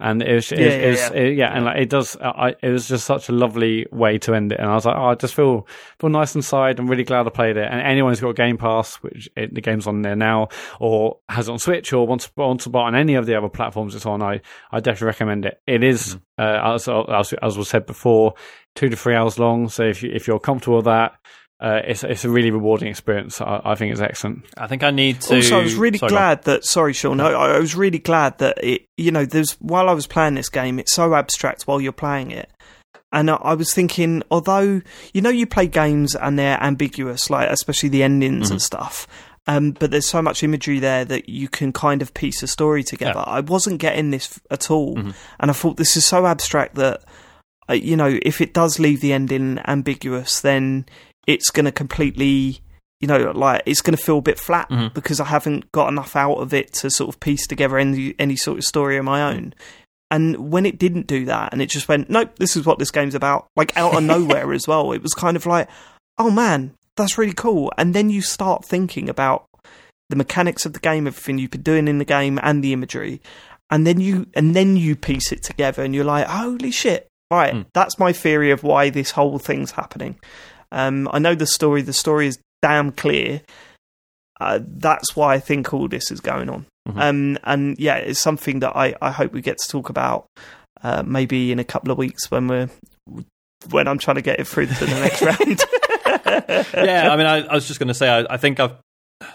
and 0.00 0.22
it 0.22 0.34
was, 0.34 0.50
it, 0.52 0.58
Yeah, 0.58 0.66
it 0.66 0.90
was- 0.90 1.00
yeah. 1.10 1.16
it- 1.20 1.36
yeah, 1.36 1.54
and 1.54 1.64
like 1.66 1.76
it 1.78 1.90
does. 1.90 2.16
I, 2.20 2.54
it 2.62 2.70
was 2.70 2.88
just 2.88 3.04
such 3.06 3.28
a 3.28 3.32
lovely 3.32 3.86
way 3.92 4.18
to 4.18 4.34
end 4.34 4.52
it, 4.52 4.58
and 4.60 4.68
I 4.68 4.74
was 4.74 4.86
like, 4.86 4.96
oh, 4.96 5.06
I 5.06 5.14
just 5.14 5.34
feel 5.34 5.66
feel 6.00 6.10
nice 6.10 6.34
inside. 6.34 6.78
I'm 6.78 6.88
really 6.88 7.04
glad 7.04 7.26
I 7.26 7.30
played 7.30 7.56
it. 7.56 7.68
And 7.70 7.80
anyone 7.80 8.10
who's 8.12 8.20
got 8.20 8.34
Game 8.36 8.56
Pass, 8.56 8.96
which 8.96 9.28
it, 9.36 9.54
the 9.54 9.60
game's 9.60 9.86
on 9.86 10.02
there 10.02 10.16
now, 10.16 10.48
or 10.80 11.18
has 11.28 11.48
it 11.48 11.52
on 11.52 11.58
Switch, 11.58 11.92
or 11.92 12.06
wants 12.06 12.30
wants 12.36 12.64
to 12.64 12.70
buy 12.70 12.82
on 12.82 12.94
any 12.94 13.14
of 13.14 13.26
the 13.26 13.36
other 13.36 13.48
platforms 13.48 13.94
it's 13.94 14.06
on, 14.06 14.22
I 14.22 14.40
I 14.72 14.80
definitely 14.80 15.06
recommend 15.08 15.44
it. 15.46 15.60
It 15.66 15.84
is, 15.84 16.16
uh, 16.38 16.74
as, 16.74 16.88
as 16.88 17.32
as 17.42 17.58
was 17.58 17.68
said 17.68 17.86
before, 17.86 18.34
two 18.74 18.88
to 18.88 18.96
three 18.96 19.14
hours 19.14 19.38
long. 19.38 19.68
So 19.68 19.84
if 19.84 20.02
you 20.02 20.10
if 20.12 20.26
you're 20.26 20.40
comfortable 20.40 20.76
with 20.76 20.86
that. 20.86 21.12
Uh, 21.60 21.82
it's 21.84 22.02
it's 22.04 22.24
a 22.24 22.30
really 22.30 22.50
rewarding 22.50 22.88
experience. 22.88 23.40
I, 23.40 23.60
I 23.64 23.74
think 23.74 23.92
it's 23.92 24.00
excellent. 24.00 24.44
I 24.56 24.66
think 24.66 24.82
I 24.82 24.90
need 24.90 25.20
to. 25.22 25.36
also, 25.36 25.58
I 25.58 25.62
was 25.62 25.74
really 25.74 25.98
Sorry, 25.98 26.08
glad 26.10 26.42
that. 26.44 26.64
Sorry, 26.64 26.92
Sean. 26.94 27.20
I, 27.20 27.32
I 27.32 27.58
was 27.58 27.74
really 27.74 27.98
glad 27.98 28.38
that 28.38 28.62
it. 28.64 28.86
You 28.96 29.10
know, 29.10 29.26
there's 29.26 29.52
while 29.60 29.88
I 29.88 29.92
was 29.92 30.06
playing 30.06 30.34
this 30.34 30.48
game, 30.48 30.78
it's 30.78 30.92
so 30.94 31.14
abstract 31.14 31.64
while 31.64 31.80
you're 31.80 31.92
playing 31.92 32.30
it. 32.30 32.50
And 33.12 33.30
I, 33.30 33.34
I 33.34 33.54
was 33.54 33.74
thinking, 33.74 34.22
although 34.30 34.80
you 35.12 35.20
know 35.20 35.28
you 35.30 35.46
play 35.46 35.66
games 35.66 36.14
and 36.14 36.38
they're 36.38 36.62
ambiguous, 36.62 37.28
like 37.28 37.50
especially 37.50 37.90
the 37.90 38.04
endings 38.04 38.46
Mm-hmm. 38.46 38.52
and 38.54 38.62
stuff, 38.62 39.06
um, 39.46 39.72
but 39.72 39.90
there's 39.90 40.06
so 40.08 40.22
much 40.22 40.42
imagery 40.42 40.78
there 40.78 41.04
that 41.04 41.28
you 41.28 41.48
can 41.48 41.72
kind 41.74 42.00
of 42.00 42.14
piece 42.14 42.42
a 42.42 42.46
story 42.46 42.82
together. 42.84 43.22
I 43.26 43.40
wasn't 43.40 43.80
getting 43.80 44.12
this 44.12 44.40
at 44.50 44.70
all, 44.70 44.96
Mm-hmm. 44.96 45.10
and 45.40 45.50
I 45.50 45.54
thought 45.54 45.76
this 45.76 45.94
is 45.96 46.06
so 46.06 46.24
abstract 46.24 46.76
that 46.76 47.02
uh, 47.68 47.74
you 47.74 47.96
know 47.96 48.18
if 48.22 48.40
it 48.40 48.54
does 48.54 48.78
leave 48.78 49.00
the 49.02 49.12
ending 49.12 49.58
ambiguous, 49.66 50.40
then 50.40 50.86
it's 51.32 51.50
going 51.50 51.64
to 51.66 51.72
completely 51.72 52.60
you 53.02 53.08
know, 53.08 53.30
like 53.30 53.62
it's 53.64 53.80
going 53.80 53.96
to 53.96 54.02
feel 54.02 54.18
a 54.18 54.22
bit 54.30 54.38
flat 54.38 54.68
Mhm. 54.68 54.92
because 54.92 55.20
I 55.20 55.24
haven't 55.24 55.72
got 55.72 55.88
enough 55.88 56.14
out 56.16 56.34
of 56.34 56.52
it 56.52 56.74
to 56.74 56.90
sort 56.90 57.08
of 57.08 57.18
piece 57.18 57.46
together 57.46 57.78
any 57.78 58.14
any 58.18 58.36
sort 58.36 58.58
of 58.58 58.64
story 58.64 58.98
of 58.98 59.06
my 59.06 59.22
own. 59.32 59.54
And 60.10 60.50
when 60.52 60.66
it 60.66 60.78
didn't 60.78 61.06
do 61.06 61.24
that, 61.24 61.52
and 61.52 61.62
it 61.62 61.70
just 61.70 61.88
went, 61.88 62.10
nope, 62.10 62.32
this 62.38 62.56
is 62.56 62.66
what 62.66 62.78
this 62.78 62.90
game's 62.90 63.14
about, 63.14 63.46
like 63.56 63.74
out 63.76 63.96
of 63.96 64.02
nowhere 64.02 64.52
as 64.58 64.68
well. 64.68 64.92
It 64.92 65.02
was 65.02 65.14
kind 65.14 65.34
of 65.36 65.46
like, 65.46 65.66
oh 66.18 66.30
man, 66.30 66.72
that's 66.96 67.16
really 67.16 67.32
cool. 67.32 67.72
And 67.78 67.94
then 67.94 68.10
you 68.10 68.20
start 68.20 68.66
thinking 68.66 69.08
about 69.08 69.46
the 70.10 70.16
mechanics 70.16 70.66
of 70.66 70.74
the 70.74 70.80
game, 70.80 71.06
everything 71.06 71.38
you've 71.38 71.52
been 71.52 71.62
doing 71.62 71.88
in 71.88 71.96
the 71.98 72.04
game, 72.04 72.38
and 72.42 72.62
the 72.62 72.74
imagery, 72.74 73.22
and 73.70 73.86
then 73.86 73.98
you 74.00 74.26
and 74.34 74.54
then 74.54 74.76
you 74.76 74.94
piece 74.94 75.32
it 75.32 75.42
together, 75.42 75.82
and 75.82 75.94
you're 75.94 76.04
like, 76.04 76.26
holy 76.26 76.70
shit! 76.70 77.06
Right, 77.30 77.54
Mm. 77.54 77.66
that's 77.72 77.98
my 77.98 78.12
theory 78.12 78.50
of 78.50 78.62
why 78.64 78.90
this 78.90 79.12
whole 79.12 79.38
thing's 79.38 79.70
happening. 79.70 80.18
Um, 80.72 81.08
I 81.12 81.18
know 81.18 81.34
the 81.34 81.46
story. 81.46 81.82
The 81.82 81.92
story 81.92 82.26
is 82.26 82.38
damn 82.62 82.92
clear. 82.92 83.42
Uh, 84.40 84.60
that's 84.62 85.14
why 85.16 85.34
I 85.34 85.38
think 85.40 85.72
all 85.74 85.88
this 85.88 86.10
is 86.10 86.20
going 86.20 86.48
on. 86.48 86.66
Mhm. 86.88 87.00
Um, 87.00 87.38
and 87.44 87.78
yeah, 87.78 87.96
it's 87.96 88.20
something 88.20 88.60
that 88.60 88.74
I, 88.74 88.94
I 89.02 89.10
hope 89.10 89.32
we 89.32 89.42
get 89.42 89.58
to 89.58 89.68
talk 89.68 89.90
about 89.90 90.26
uh, 90.82 91.02
maybe 91.04 91.52
in 91.52 91.58
a 91.58 91.64
couple 91.64 91.90
of 91.92 91.98
weeks 91.98 92.30
when 92.30 92.48
we're 92.48 92.70
when 93.70 93.86
I'm 93.86 93.98
trying 93.98 94.14
to 94.14 94.22
get 94.22 94.40
it 94.40 94.46
through 94.46 94.66
to 94.66 94.74
the 94.74 94.86
next 94.86 95.20
round. 96.74 96.74
yeah, 96.86 97.10
I 97.12 97.16
mean, 97.16 97.26
I, 97.26 97.46
I 97.46 97.54
was 97.54 97.66
just 97.68 97.78
going 97.78 97.88
to 97.88 97.94
say, 97.94 98.08
I, 98.08 98.34
I 98.34 98.36
think 98.38 98.58
I've 98.58 98.76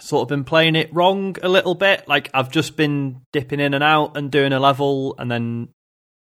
sort 0.00 0.22
of 0.22 0.28
been 0.28 0.42
playing 0.42 0.74
it 0.74 0.92
wrong 0.92 1.36
a 1.42 1.48
little 1.48 1.76
bit. 1.76 2.08
Like, 2.08 2.30
I've 2.34 2.50
just 2.50 2.76
been 2.76 3.20
dipping 3.32 3.60
in 3.60 3.74
and 3.74 3.84
out 3.84 4.16
and 4.16 4.30
doing 4.32 4.52
a 4.52 4.58
level, 4.58 5.14
and 5.18 5.30
then, 5.30 5.68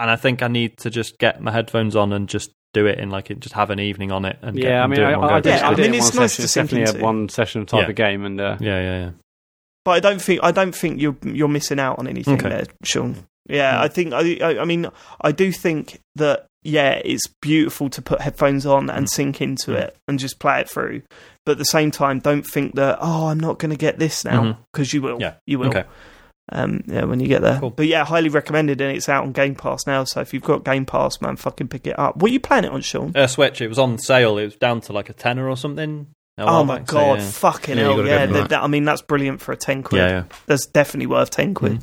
and 0.00 0.10
I 0.10 0.16
think 0.16 0.42
I 0.42 0.48
need 0.48 0.76
to 0.78 0.90
just 0.90 1.18
get 1.18 1.40
my 1.40 1.52
headphones 1.52 1.94
on 1.94 2.12
and 2.12 2.28
just 2.28 2.50
do 2.72 2.86
it 2.86 2.98
in 2.98 3.10
like 3.10 3.30
it, 3.30 3.40
just 3.40 3.54
have 3.54 3.70
an 3.70 3.80
evening 3.80 4.12
on 4.12 4.24
it. 4.24 4.38
And 4.42 4.56
get, 4.56 4.64
Yeah, 4.68 4.80
I 4.80 4.84
and 4.84 4.90
mean, 4.90 5.00
do 5.00 5.04
it 5.04 5.08
I, 5.08 5.12
in 5.12 5.18
one 5.20 5.28
I, 5.28 5.32
go, 5.32 5.34
I 5.36 5.40
did, 5.40 5.48
Yeah, 5.50 5.68
I 5.68 5.72
I 5.72 5.74
mean, 5.76 5.94
it 5.94 5.96
it's 5.98 6.14
one 6.14 6.22
nice 6.22 6.32
session. 6.32 6.42
to 6.42 6.44
It's 6.44 6.52
sink 6.52 6.66
definitely 6.70 6.90
a 6.90 6.94
into. 6.94 7.04
one 7.04 7.28
session 7.28 7.66
type 7.66 7.82
Yeah. 7.84 7.88
of 7.90 7.94
game, 7.96 8.24
and 8.24 8.40
uh, 8.40 8.56
yeah, 8.60 8.80
yeah, 8.80 8.98
yeah. 8.98 9.10
but 9.84 9.90
I 9.92 10.00
don't 10.00 10.20
think 10.22 10.40
I 10.42 10.50
don't 10.52 10.74
think 10.74 11.00
you're 11.00 11.16
you're 11.24 11.48
missing 11.48 11.78
out 11.80 11.98
on 11.98 12.06
anything 12.06 12.34
Okay. 12.34 12.48
there, 12.48 12.64
Sean. 12.84 13.16
Yeah, 13.48 13.80
I 13.82 13.88
think 13.88 14.12
I, 14.14 14.38
I 14.40 14.60
I 14.60 14.64
mean 14.64 14.86
I 15.20 15.32
do 15.32 15.50
think 15.52 15.98
that 16.14 16.46
yeah, 16.64 17.00
it's 17.04 17.26
beautiful 17.40 17.90
to 17.90 18.00
put 18.00 18.20
headphones 18.20 18.64
on 18.64 18.88
and 18.88 19.10
sink 19.10 19.40
into 19.40 19.72
Mm. 19.72 19.80
it 19.80 19.96
and 20.06 20.18
just 20.20 20.38
play 20.38 20.60
it 20.60 20.70
through. 20.70 21.02
But 21.44 21.52
at 21.52 21.58
the 21.58 21.64
same 21.64 21.90
time, 21.90 22.20
don't 22.20 22.46
think 22.46 22.76
that 22.76 22.98
oh, 23.00 23.26
I'm 23.26 23.40
not 23.40 23.58
going 23.58 23.70
to 23.70 23.76
get 23.76 23.98
this 23.98 24.24
now 24.24 24.58
because 24.72 24.94
you 24.94 25.02
will. 25.02 25.20
Yeah. 25.20 25.34
you 25.44 25.58
will. 25.58 25.70
Okay. 25.70 25.82
Um, 26.50 26.82
yeah, 26.86 27.04
when 27.04 27.20
you 27.20 27.28
get 27.28 27.40
there. 27.40 27.60
Cool. 27.60 27.70
But 27.70 27.86
yeah, 27.86 28.04
highly 28.04 28.28
recommended, 28.28 28.80
and 28.80 28.96
it's 28.96 29.08
out 29.08 29.22
on 29.24 29.32
Game 29.32 29.54
Pass 29.54 29.86
now. 29.86 30.02
So 30.04 30.20
if 30.20 30.34
you've 30.34 30.42
got 30.42 30.64
Game 30.64 30.84
Pass, 30.84 31.20
man, 31.20 31.36
fucking 31.36 31.68
pick 31.68 31.86
it 31.86 31.98
up. 31.98 32.16
What 32.16 32.30
are 32.30 32.32
you 32.34 32.40
playing 32.40 32.64
it 32.64 32.72
on, 32.72 32.80
Sean? 32.80 33.12
Uh, 33.16 33.26
Switch, 33.28 33.60
it 33.60 33.68
was 33.68 33.78
on 33.78 33.96
sale. 33.98 34.38
It 34.38 34.44
was 34.46 34.56
down 34.56 34.80
to 34.82 34.92
like 34.92 35.08
a 35.08 35.12
tenner 35.12 35.48
or 35.48 35.56
something. 35.56 36.08
Oh 36.38 36.64
my 36.64 36.78
back, 36.78 36.90
so, 36.90 36.96
god, 36.96 37.18
yeah. 37.20 37.30
fucking 37.30 37.76
Yeah, 37.78 37.82
hell! 37.84 38.06
Yeah, 38.06 38.26
that, 38.26 38.48
that- 38.48 38.62
I 38.62 38.66
mean 38.66 38.84
that's 38.84 39.02
brilliant 39.02 39.40
for 39.40 39.52
a 39.52 39.56
ten 39.56 39.82
quid. 39.82 40.00
yeah, 40.00 40.08
yeah. 40.08 40.24
That's 40.46 40.66
definitely 40.66 41.06
worth 41.06 41.30
ten 41.30 41.54
quid. 41.54 41.80
Mhm. 41.80 41.82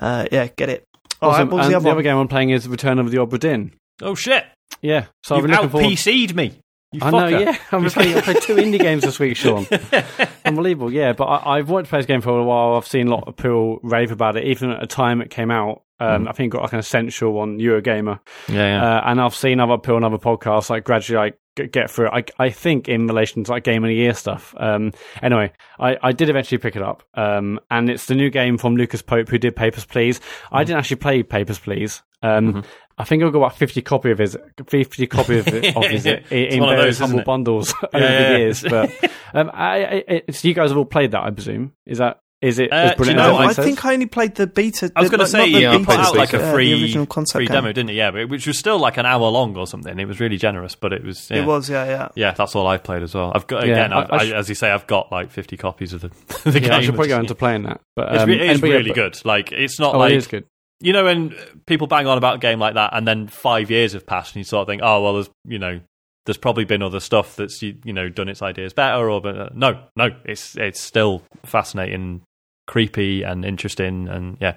Uh, 0.00 0.26
yeah, 0.30 0.48
get 0.56 0.68
it. 0.68 0.84
All 1.22 1.30
right, 1.30 1.36
awesome. 1.36 1.48
what 1.50 1.56
was 1.58 1.66
and 1.66 1.72
the 1.72 1.76
other 1.78 1.94
one? 1.94 2.02
game 2.04 2.16
I'm 2.18 2.28
playing 2.28 2.50
is 2.50 2.68
Return 2.68 2.98
of 2.98 3.10
the 3.10 3.16
Obra 3.18 3.40
Dinn. 3.40 3.72
Oh 4.02 4.14
shit! 4.14 4.44
Yeah, 4.82 5.06
so 5.24 5.34
I've 5.34 5.42
You've 5.42 5.50
been 5.50 5.60
looking 5.62 5.80
out. 5.84 5.90
PC'd 5.92 6.36
me. 6.36 6.58
You 6.94 7.00
I 7.02 7.10
know, 7.10 7.26
yeah. 7.26 7.56
I'm 7.72 7.84
playing, 7.90 8.16
I 8.16 8.20
played 8.20 8.42
two 8.42 8.54
indie 8.54 8.78
games 8.78 9.02
this 9.02 9.18
week, 9.18 9.36
Sean. 9.36 9.66
Unbelievable, 10.44 10.92
yeah. 10.92 11.12
But 11.12 11.24
I, 11.24 11.58
I've 11.58 11.68
wanted 11.68 11.84
to 11.84 11.90
play 11.90 11.98
this 11.98 12.06
game 12.06 12.20
for 12.20 12.38
a 12.38 12.44
while. 12.44 12.76
I've 12.76 12.86
seen 12.86 13.08
a 13.08 13.10
lot 13.10 13.26
of 13.26 13.36
people 13.36 13.80
rave 13.82 14.12
about 14.12 14.36
it, 14.36 14.44
even 14.44 14.70
at 14.70 14.80
the 14.80 14.86
time 14.86 15.20
it 15.20 15.30
came 15.30 15.50
out. 15.50 15.82
Um, 16.00 16.28
I 16.28 16.32
think 16.32 16.52
it 16.52 16.56
got 16.56 16.62
like 16.62 16.72
an 16.72 16.78
essential 16.78 17.38
on 17.38 17.58
Eurogamer. 17.58 18.20
Yeah, 18.48 18.54
yeah. 18.54 18.96
Uh, 18.96 19.02
and 19.06 19.20
I've 19.20 19.34
seen 19.34 19.60
other 19.60 19.78
people 19.78 19.96
on 19.96 20.04
other 20.04 20.18
podcasts 20.18 20.68
like 20.68 20.84
gradually 20.84 21.18
like 21.18 21.38
get 21.70 21.90
through 21.90 22.08
it. 22.08 22.32
I, 22.38 22.44
I 22.44 22.50
think 22.50 22.88
in 22.88 23.06
relation 23.06 23.44
to 23.44 23.50
like 23.50 23.64
game 23.64 23.84
of 23.84 23.88
the 23.88 23.94
year 23.94 24.14
stuff. 24.14 24.54
Um, 24.58 24.92
anyway, 25.22 25.52
I, 25.78 25.96
I 26.02 26.12
did 26.12 26.28
eventually 26.28 26.58
pick 26.58 26.76
it 26.76 26.82
up. 26.82 27.04
Um, 27.14 27.60
and 27.70 27.88
it's 27.88 28.06
the 28.06 28.14
new 28.14 28.30
game 28.30 28.58
from 28.58 28.76
Lucas 28.76 29.02
Pope 29.02 29.28
who 29.28 29.38
did 29.38 29.54
Papers 29.56 29.84
Please. 29.84 30.20
I 30.52 30.64
didn't 30.64 30.78
actually 30.78 30.96
play 30.96 31.22
Papers 31.22 31.58
Please. 31.58 32.02
Um, 32.22 32.64
I 32.96 33.04
think 33.04 33.22
I've 33.22 33.32
got 33.32 33.38
about 33.38 33.56
fifty 33.56 33.82
copy 33.82 34.10
of 34.10 34.18
his 34.18 34.36
fifty 34.68 35.06
copy 35.06 35.38
of, 35.38 35.48
it, 35.48 35.76
of 35.76 35.84
his 35.84 36.06
in, 36.06 36.22
in 36.30 36.60
one 36.60 36.74
of 36.74 36.78
various 36.78 36.98
those, 36.98 37.06
humble 37.08 37.20
it? 37.20 37.26
bundles 37.26 37.74
over 37.92 37.98
Yeah, 38.04 38.10
yeah, 38.20 38.32
the 38.32 38.38
years. 38.38 38.62
But 38.62 39.10
um, 39.34 39.50
I, 39.52 39.84
I, 39.84 40.04
it's, 40.28 40.44
you 40.44 40.54
guys 40.54 40.70
have 40.70 40.78
all 40.78 40.84
played 40.84 41.10
that, 41.12 41.22
I 41.22 41.30
presume. 41.30 41.72
Is 41.86 41.98
that 41.98 42.20
is 42.40 42.58
it 42.58 42.70
Uh, 42.70 42.76
as 42.76 42.94
brilliant 42.96 43.18
you 43.20 43.26
know, 43.26 43.32
no, 43.38 43.38
I 43.38 43.52
says? 43.52 43.64
think 43.64 43.84
I 43.86 43.94
only 43.94 44.04
played 44.04 44.34
the 44.34 44.46
beta. 44.46 44.92
I 44.94 45.00
was 45.00 45.10
the- 45.10 45.16
going 45.16 45.26
to 45.26 45.30
say, 45.32 45.50
the 45.50 45.60
yeah, 45.60 45.72
beta, 45.78 45.84
put 45.86 45.96
out 45.96 46.14
like 46.14 46.34
a 46.34 46.52
free, 46.52 46.74
the 46.74 46.82
original 46.82 47.06
concept 47.06 47.38
free 47.38 47.46
game. 47.46 47.54
demo, 47.54 47.72
didn't 47.72 47.88
he? 47.88 47.96
Yeah, 47.96 48.10
but- 48.10 48.28
which 48.28 48.46
was 48.46 48.58
still 48.58 48.78
like 48.78 48.98
an 48.98 49.06
hour 49.06 49.28
long 49.30 49.56
or 49.56 49.66
something. 49.66 49.98
It 49.98 50.04
was 50.06 50.20
really 50.20 50.36
generous, 50.36 50.74
but 50.74 50.92
it 50.92 51.02
was. 51.02 51.30
Yeah. 51.30 51.38
It 51.38 51.46
was, 51.46 51.70
yeah, 51.70 51.86
yeah. 51.86 52.08
Yeah, 52.14 52.30
that's 52.32 52.54
all 52.54 52.66
I've 52.66 52.82
played 52.84 53.02
as 53.02 53.14
well. 53.14 53.32
I've 53.34 53.46
got 53.46 53.66
Yeah, 53.66 53.72
again, 53.72 53.92
I- 53.94 54.02
I've, 54.02 54.10
I 54.10 54.16
I, 54.16 54.26
sh- 54.26 54.32
as 54.32 54.48
you 54.50 54.54
say, 54.54 54.70
I've 54.70 54.86
got 54.86 55.10
like 55.10 55.30
fifty 55.30 55.56
copies 55.56 55.94
of 55.94 56.02
the, 56.02 56.10
the 56.50 56.60
game. 56.60 56.70
I 56.72 56.82
should 56.82 56.94
probably 56.94 56.98
which 56.98 57.08
go 57.08 57.14
is- 57.16 57.20
into 57.20 57.34
playing 57.34 57.62
that. 57.62 57.80
But 57.96 58.12
It's, 58.12 58.22
um, 58.24 58.28
re- 58.28 58.34
it 58.34 58.40
is 58.42 58.60
and- 58.60 58.68
yeah, 58.68 58.74
really 58.76 58.90
but- 58.90 58.94
good. 58.94 59.24
Like 59.24 59.50
it's 59.52 59.80
not 59.80 59.94
Oh, 59.94 59.98
like 60.00 60.12
it 60.12 60.16
is 60.16 60.26
good. 60.26 60.44
You 60.84 60.92
know 60.92 61.04
when 61.04 61.34
people 61.66 61.86
bang 61.86 62.06
on 62.06 62.18
about 62.18 62.36
a 62.36 62.38
game 62.38 62.58
like 62.58 62.74
that, 62.74 62.90
and 62.92 63.08
then 63.08 63.26
five 63.26 63.70
years 63.70 63.94
have 63.94 64.06
passed, 64.06 64.34
and 64.34 64.40
you 64.40 64.44
sort 64.44 64.62
of 64.62 64.68
think, 64.68 64.82
oh 64.84 65.02
well, 65.02 65.14
there's 65.14 65.30
you 65.46 65.58
know 65.58 65.80
there's 66.26 66.36
probably 66.36 66.64
been 66.64 66.82
other 66.82 67.00
stuff 67.00 67.36
that's 67.36 67.62
you, 67.62 67.76
you 67.84 67.92
know 67.92 68.08
done 68.08 68.28
its 68.28 68.42
ideas 68.42 68.72
better, 68.74 69.10
or 69.10 69.20
but 69.20 69.56
no, 69.56 69.80
no, 69.96 70.10
it's 70.24 70.56
it's 70.56 70.80
still 70.80 71.22
fascinating, 71.44 72.22
creepy, 72.66 73.22
and 73.22 73.44
interesting, 73.44 74.08
and 74.08 74.36
yeah. 74.40 74.56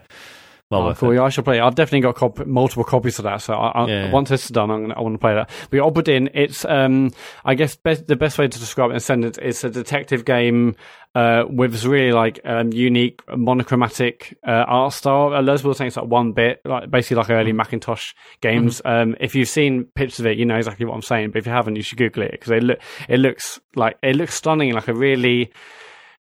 Well, 0.69 0.89
oh, 0.89 0.93
cool. 0.95 1.13
Yeah, 1.13 1.23
I 1.23 1.29
should 1.29 1.45
play. 1.45 1.59
It. 1.59 1.61
I've 1.61 1.75
definitely 1.75 2.01
got 2.01 2.15
cop- 2.15 2.45
multiple 2.45 2.83
copies 2.83 3.19
of 3.19 3.23
that. 3.23 3.41
So 3.41 3.53
I, 3.53 3.69
I, 3.69 3.87
yeah. 3.87 4.11
once 4.11 4.29
this 4.29 4.43
is 4.45 4.51
done, 4.51 4.69
I'm 4.69 4.81
gonna, 4.81 4.95
I 4.95 5.01
want 5.01 5.13
to 5.13 5.19
play 5.19 5.33
that. 5.33 5.49
But 5.69 6.05
Dinn, 6.05 6.29
it's 6.33 6.65
um, 6.65 7.11
I 7.45 7.55
guess 7.55 7.77
best, 7.77 8.07
the 8.07 8.17
best 8.17 8.37
way 8.37 8.49
to 8.49 8.59
describe 8.59 8.89
it 8.89 8.91
in 8.91 8.97
a 8.97 9.01
sentence 9.01 9.37
is 9.37 9.63
a 9.63 9.69
detective 9.69 10.25
game 10.25 10.75
uh, 11.15 11.45
with 11.49 11.85
really 11.85 12.11
like 12.11 12.41
um, 12.43 12.73
unique 12.73 13.21
monochromatic 13.33 14.37
uh, 14.45 14.65
art 14.67 14.91
style. 14.91 15.33
Uh, 15.33 15.41
loads 15.41 15.61
of 15.61 15.63
people 15.63 15.73
think 15.73 15.87
it's 15.87 15.97
like 15.97 16.07
one 16.07 16.33
bit, 16.33 16.59
like 16.65 16.91
basically 16.91 17.15
like 17.15 17.29
early 17.29 17.51
mm-hmm. 17.51 17.57
Macintosh 17.57 18.13
games. 18.41 18.81
Mm-hmm. 18.81 19.11
Um, 19.11 19.15
if 19.21 19.35
you've 19.35 19.47
seen 19.47 19.85
pictures 19.95 20.19
of 20.19 20.25
it, 20.25 20.37
you 20.37 20.45
know 20.45 20.57
exactly 20.57 20.85
what 20.85 20.95
I'm 20.95 21.01
saying. 21.01 21.31
But 21.31 21.39
if 21.39 21.45
you 21.45 21.53
haven't, 21.53 21.77
you 21.77 21.81
should 21.81 21.97
Google 21.97 22.23
it 22.23 22.31
because 22.31 22.51
it 22.51 22.61
look 22.61 22.79
it 23.07 23.19
looks 23.19 23.59
like 23.75 23.97
it 24.03 24.17
looks 24.17 24.35
stunning, 24.35 24.73
like 24.73 24.89
a 24.89 24.93
really 24.93 25.53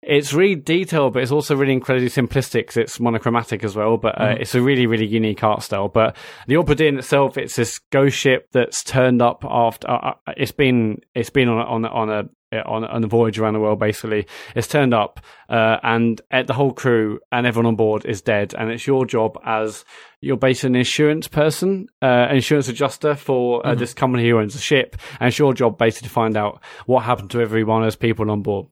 it's 0.03 0.33
really 0.33 0.55
detailed, 0.55 1.13
but 1.13 1.23
it's 1.23 1.33
also 1.33 1.55
really 1.55 1.75
incredibly 1.75 2.09
simplistic 2.09 2.63
because 2.63 2.79
it's 2.79 3.01
monochromatic 3.01 3.63
as 3.65 3.77
well. 3.77 3.97
But 3.99 4.21
uh, 4.21 4.29
mm. 4.29 4.41
it's 4.41 4.55
a 4.55 4.63
really, 4.63 4.87
really 4.87 5.07
unique 5.07 5.45
art 5.45 5.63
style. 5.63 5.89
But 5.89 6.17
the 6.47 6.55
Obra 6.55 6.77
Dinn 6.77 6.99
itself, 6.99 7.37
it's 7.37 7.57
this 7.57 7.79
ghost 7.79 8.17
ship 8.17 8.49
that's 8.53 8.83
turned 8.83 9.21
up 9.21 9.45
after. 9.45 9.91
Uh, 9.91 10.15
uh 10.27 10.33
it's 10.37 10.53
been 10.53 11.01
it's 11.15 11.31
been 11.31 11.49
on 11.49 11.85
on 11.85 11.85
on 11.85 12.11
a 12.11 12.29
on, 12.67 12.85
on 12.85 13.05
a 13.05 13.07
voyage 13.07 13.39
around 13.39 13.55
the 13.55 13.61
world. 13.61 13.79
Basically, 13.79 14.27
it's 14.55 14.67
turned 14.67 14.95
up, 14.95 15.21
uh, 15.49 15.77
and 15.83 16.21
the 16.31 16.55
whole 16.55 16.73
crew 16.73 17.21
and 17.31 17.47
everyone 17.47 17.67
on 17.67 17.77
board 17.77 18.07
is 18.07 18.23
dead. 18.23 18.55
And 18.57 18.71
it's 18.71 18.87
your 18.87 19.05
job 19.05 19.39
as 19.45 19.85
you're 20.21 20.37
basically 20.37 20.71
an 20.71 20.77
insurance 20.77 21.29
person, 21.29 21.89
uh, 22.03 22.29
insurance 22.31 22.69
adjuster 22.69 23.15
for 23.15 23.65
uh, 23.65 23.71
mm-hmm. 23.71 23.81
this 23.81 23.95
company 23.95 24.29
who 24.29 24.39
owns 24.39 24.55
the 24.55 24.61
ship, 24.61 24.97
and 25.21 25.29
it's 25.29 25.39
your 25.39 25.53
job 25.53 25.79
basically 25.79 26.09
to 26.09 26.13
find 26.15 26.37
out 26.37 26.61
what 26.87 27.05
happened 27.05 27.31
to 27.31 27.41
everyone 27.41 27.85
as 27.85 27.97
people 27.97 28.31
on 28.31 28.43
board. 28.43 28.67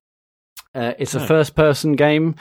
Uh, 0.78 0.94
it's 0.98 1.14
a 1.16 1.26
first 1.26 1.56
person 1.56 1.96
game. 1.96 2.36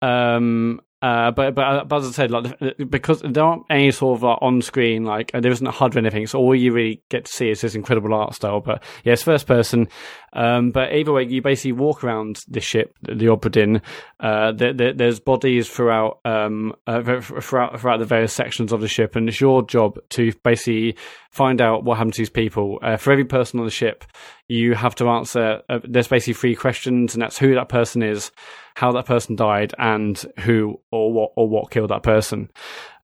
Um, 0.00 0.80
uh, 1.02 1.32
but, 1.32 1.56
but 1.56 1.88
but 1.88 1.96
as 1.96 2.08
I 2.08 2.10
said, 2.12 2.30
like 2.30 2.56
because 2.88 3.22
there 3.22 3.42
aren't 3.42 3.64
any 3.68 3.90
sort 3.90 4.18
of 4.18 4.22
like, 4.22 4.38
on 4.40 4.62
screen 4.62 5.04
like 5.04 5.32
there 5.32 5.50
isn't 5.50 5.66
a 5.66 5.72
HUD 5.72 5.96
or 5.96 5.98
anything, 5.98 6.28
so 6.28 6.38
all 6.38 6.54
you 6.54 6.72
really 6.72 7.02
get 7.08 7.24
to 7.24 7.32
see 7.32 7.50
is 7.50 7.60
this 7.60 7.74
incredible 7.74 8.14
art 8.14 8.34
style. 8.34 8.60
But 8.60 8.84
yeah, 9.02 9.16
first 9.16 9.48
person. 9.48 9.88
Um, 10.32 10.70
but 10.70 10.94
either 10.94 11.12
way, 11.12 11.24
you 11.24 11.42
basically 11.42 11.72
walk 11.72 12.04
around 12.04 12.38
the 12.48 12.60
ship, 12.60 12.96
the 13.02 13.26
Obra 13.26 13.50
Dinn. 13.50 13.82
Uh, 14.20 14.52
there, 14.52 14.72
there, 14.72 14.92
there's 14.92 15.18
bodies 15.18 15.68
throughout 15.68 16.20
um 16.24 16.72
uh, 16.86 17.20
throughout 17.20 17.80
throughout 17.80 17.98
the 17.98 18.06
various 18.06 18.32
sections 18.32 18.72
of 18.72 18.80
the 18.80 18.86
ship, 18.86 19.16
and 19.16 19.28
it's 19.28 19.40
your 19.40 19.66
job 19.66 19.98
to 20.10 20.32
basically 20.44 20.96
find 21.32 21.60
out 21.60 21.82
what 21.82 21.96
happened 21.96 22.14
to 22.14 22.20
these 22.20 22.30
people. 22.30 22.78
Uh, 22.80 22.96
for 22.96 23.10
every 23.10 23.24
person 23.24 23.58
on 23.58 23.66
the 23.66 23.72
ship, 23.72 24.04
you 24.46 24.74
have 24.74 24.94
to 24.94 25.08
answer. 25.08 25.62
Uh, 25.68 25.80
there's 25.82 26.06
basically 26.06 26.34
three 26.34 26.54
questions, 26.54 27.14
and 27.14 27.22
that's 27.22 27.38
who 27.38 27.56
that 27.56 27.68
person 27.68 28.04
is 28.04 28.30
how 28.74 28.92
that 28.92 29.06
person 29.06 29.36
died 29.36 29.74
and 29.78 30.22
who 30.40 30.80
or 30.90 31.12
what 31.12 31.32
or 31.36 31.48
what 31.48 31.70
killed 31.70 31.90
that 31.90 32.02
person. 32.02 32.50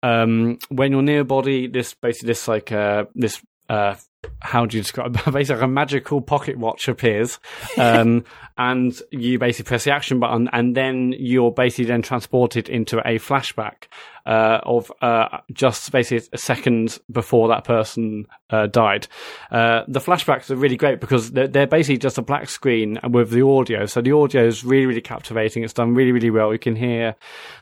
Um, 0.02 0.58
when 0.70 0.92
you're 0.92 1.02
near 1.02 1.22
a 1.22 1.26
body, 1.26 1.68
this 1.68 1.94
basically 1.94 2.28
this 2.28 2.48
like 2.48 2.72
uh, 2.72 3.06
this 3.16 3.42
uh, 3.70 3.96
how 4.40 4.66
do 4.66 4.78
you 4.78 4.84
describe 4.84 5.14
basically 5.32 5.64
a 5.64 5.68
magical 5.68 6.22
pocket 6.22 6.58
watch 6.58 6.88
appears 6.88 7.40
um, 7.78 8.24
and 8.58 9.00
you 9.12 9.40
basically 9.40 9.70
press 9.70 9.84
the 9.84 9.92
action 9.92 10.20
button 10.20 10.50
and 10.54 10.76
then 10.76 11.14
you're 11.18 11.52
basically 11.52 11.86
then 11.86 12.02
transported 12.02 12.70
into 12.70 13.00
a 13.00 13.20
flashback 13.20 13.86
uh, 14.26 14.60
of 14.64 14.92
uh, 15.02 15.40
just 15.52 15.92
basically 15.92 16.26
a 16.32 16.38
second 16.38 17.00
before 17.12 17.50
that 17.50 17.64
person 17.66 18.26
uh, 18.50 18.68
died. 18.68 19.08
Uh, 19.52 19.82
the 19.88 20.00
flashbacks 20.00 20.50
are 20.50 20.56
really 20.56 20.78
great 20.78 21.02
because 21.02 21.32
they're, 21.32 21.48
they're, 21.48 21.68
basically 21.68 21.98
just 21.98 22.18
a 22.18 22.22
black 22.22 22.50
screen 22.50 23.00
with 23.10 23.32
the 23.32 23.42
audio. 23.42 23.86
So 23.86 24.02
the 24.02 24.12
audio 24.12 24.46
is 24.46 24.64
really, 24.64 24.86
really 24.86 25.02
captivating. 25.02 25.64
It's 25.64 25.74
done 25.74 25.96
really, 25.96 26.12
really 26.12 26.30
well. 26.30 26.54
You 26.54 26.60
can 26.60 26.76
hear 26.76 27.16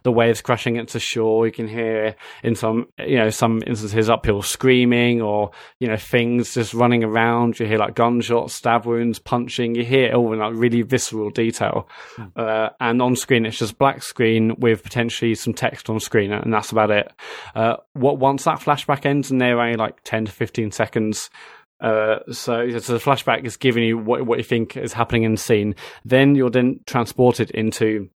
the 0.03 0.11
waves 0.11 0.41
crashing 0.41 0.75
into 0.75 0.99
shore. 0.99 1.45
You 1.45 1.51
can 1.51 1.67
hear 1.67 2.15
in 2.43 2.55
some, 2.55 2.89
you 2.99 3.17
know, 3.17 3.29
some 3.29 3.63
instances 3.65 4.09
uphill 4.09 4.41
screaming 4.41 5.21
or, 5.21 5.51
you 5.79 5.87
know, 5.87 5.97
things 5.97 6.53
just 6.53 6.73
running 6.73 7.03
around. 7.03 7.59
You 7.59 7.67
hear 7.67 7.77
like 7.77 7.95
gunshots, 7.95 8.53
stab 8.53 8.85
wounds, 8.85 9.17
punching. 9.17 9.75
You 9.75 9.85
hear 9.85 10.07
it 10.07 10.13
all 10.13 10.33
in 10.33 10.39
like 10.39 10.53
really 10.55 10.80
visceral 10.83 11.31
detail. 11.31 11.89
Mm. 12.17 12.31
Uh, 12.35 12.69
and 12.79 13.01
on 13.01 13.15
screen, 13.15 13.47
it's 13.47 13.57
just 13.57 13.79
black 13.79 14.03
screen 14.03 14.55
with 14.59 14.83
potentially 14.83 15.33
some 15.33 15.53
text 15.53 15.89
on 15.89 15.99
screen. 15.99 16.31
And 16.31 16.51
and 16.51 16.53
that's 16.57 16.73
about 16.73 16.91
it. 16.91 17.09
Uh, 17.55 17.77
what 17.93 18.19
once 18.19 18.43
that 18.43 18.59
flashback 18.59 19.05
ends, 19.05 19.31
and 19.31 19.39
they're 19.39 19.57
only 19.57 19.77
like 19.77 20.03
ten 20.03 20.25
to 20.25 20.31
fifteen 20.31 20.69
seconds. 20.69 21.29
Uh, 21.79 22.19
so, 22.31 22.69
so 22.77 22.93
the 22.93 22.99
flashback 22.99 23.45
is 23.45 23.55
giving 23.55 23.83
you 23.83 23.97
what 23.97 24.25
what 24.25 24.37
you 24.37 24.43
think 24.43 24.75
is 24.75 24.91
happening 24.91 25.23
in 25.23 25.31
the 25.31 25.37
scene. 25.37 25.75
Then 26.03 26.35
you're 26.35 26.49
then 26.49 26.81
transported 26.85 27.51
into 27.51 28.09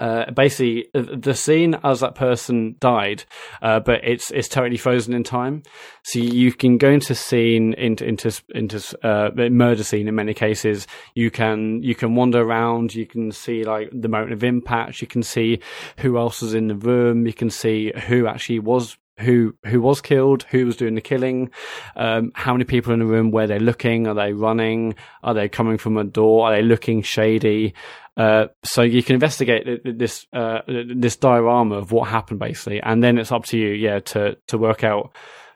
uh, 0.00 0.30
basically 0.30 0.88
the 0.94 1.34
scene 1.34 1.76
as 1.82 2.00
that 2.00 2.14
person 2.14 2.76
died, 2.80 3.24
uh, 3.62 3.80
but 3.80 4.00
it's 4.04 4.30
it's 4.30 4.48
totally 4.48 4.76
frozen 4.76 5.14
in 5.14 5.24
time. 5.24 5.62
So 6.04 6.20
you 6.20 6.52
can 6.52 6.78
go 6.78 6.90
into 6.90 7.14
scene 7.14 7.74
into 7.74 8.06
into 8.06 8.40
into 8.54 8.98
uh, 9.02 9.30
murder 9.50 9.82
scene 9.82 10.08
in 10.08 10.14
many 10.14 10.34
cases. 10.34 10.86
You 11.14 11.30
can 11.30 11.82
you 11.82 11.94
can 11.94 12.14
wander 12.14 12.40
around. 12.40 12.94
You 12.94 13.06
can 13.06 13.32
see 13.32 13.64
like 13.64 13.90
the 13.92 14.08
moment 14.08 14.32
of 14.32 14.44
impact. 14.44 15.00
You 15.00 15.08
can 15.08 15.22
see 15.22 15.60
who 15.98 16.16
else 16.16 16.42
was 16.42 16.54
in 16.54 16.68
the 16.68 16.76
room. 16.76 17.26
You 17.26 17.34
can 17.34 17.50
see 17.50 17.92
who 18.06 18.26
actually 18.26 18.60
was 18.60 18.96
who 19.18 19.54
who 19.66 19.80
was 19.80 20.00
killed, 20.00 20.44
who 20.50 20.66
was 20.66 20.76
doing 20.76 20.94
the 20.94 21.00
killing, 21.00 21.50
um, 21.96 22.32
how 22.34 22.52
many 22.52 22.64
people 22.64 22.92
in 22.92 22.98
the 23.00 23.06
room, 23.06 23.30
where 23.30 23.46
they're 23.46 23.60
looking, 23.60 24.06
are 24.06 24.14
they 24.14 24.32
running, 24.32 24.94
are 25.22 25.34
they 25.34 25.48
coming 25.48 25.78
from 25.78 25.96
a 25.96 26.04
door, 26.04 26.46
are 26.46 26.56
they 26.56 26.62
looking 26.62 27.02
shady, 27.02 27.74
uh, 28.18 28.48
so 28.64 28.82
you 28.82 29.00
can 29.00 29.14
investigate 29.14 29.80
this 29.84 30.26
uh, 30.32 30.58
this 30.66 31.14
diorama 31.16 31.76
of 31.76 31.92
what 31.92 32.08
happened 32.08 32.40
basically, 32.40 32.80
and 32.82 33.02
then 33.02 33.16
it's 33.16 33.30
up 33.30 33.44
to 33.44 33.56
you, 33.56 33.68
yeah, 33.68 34.00
to 34.00 34.36
to 34.48 34.58
work 34.58 34.82
out 34.82 35.14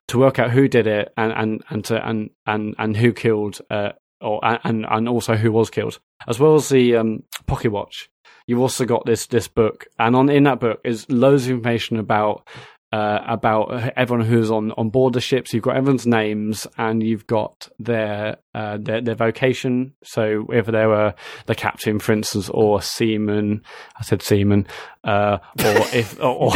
to 0.09 0.19
work 0.19 0.39
out 0.39 0.53
who 0.53 0.69
did 0.69 0.87
it 0.87 1.13
and 1.17 1.33
and 1.33 1.65
and 1.71 1.85
to, 1.85 2.09
and 2.09 2.31
and 2.47 2.77
and 2.79 2.97
who 2.97 3.13
killed 3.13 3.59
uh, 3.69 3.91
or 4.21 4.41
and 4.45 4.87
and 4.89 5.09
also 5.09 5.35
who 5.35 5.51
was 5.51 5.71
killed, 5.71 5.99
as 6.29 6.39
well 6.39 6.55
as 6.55 6.69
the 6.69 6.95
um, 6.95 7.25
pocket 7.47 7.73
watch. 7.73 8.09
You've 8.47 8.61
also 8.61 8.85
got 8.85 9.07
this 9.07 9.27
this 9.27 9.49
book, 9.49 9.87
and 9.99 10.15
on 10.15 10.31
in 10.31 10.45
that 10.45 10.61
book 10.61 10.81
is 10.85 11.11
loads 11.11 11.47
of 11.47 11.51
information 11.51 11.99
about 11.99 12.47
uh, 12.93 13.21
about 13.27 13.73
everyone 13.97 14.27
who's 14.27 14.51
on, 14.51 14.73
on 14.73 14.91
board 14.91 15.15
the 15.15 15.21
ships. 15.21 15.55
You've 15.55 15.63
got 15.65 15.77
everyone's 15.77 16.07
names 16.07 16.67
and 16.77 17.03
you've 17.03 17.27
got 17.27 17.69
their 17.79 18.37
uh, 18.55 18.79
their, 18.79 19.01
their 19.01 19.15
vocation. 19.15 19.95
So 20.05 20.47
if 20.51 20.67
they 20.67 20.87
were 20.87 21.15
the 21.47 21.55
captain, 21.55 21.99
for 21.99 22.13
instance, 22.13 22.49
or 22.51 22.83
seaman, 22.83 23.63
I 23.99 24.03
said 24.03 24.23
seaman, 24.23 24.67
uh, 25.05 25.39
or 25.59 25.87
if 25.93 26.21
or 26.23 26.53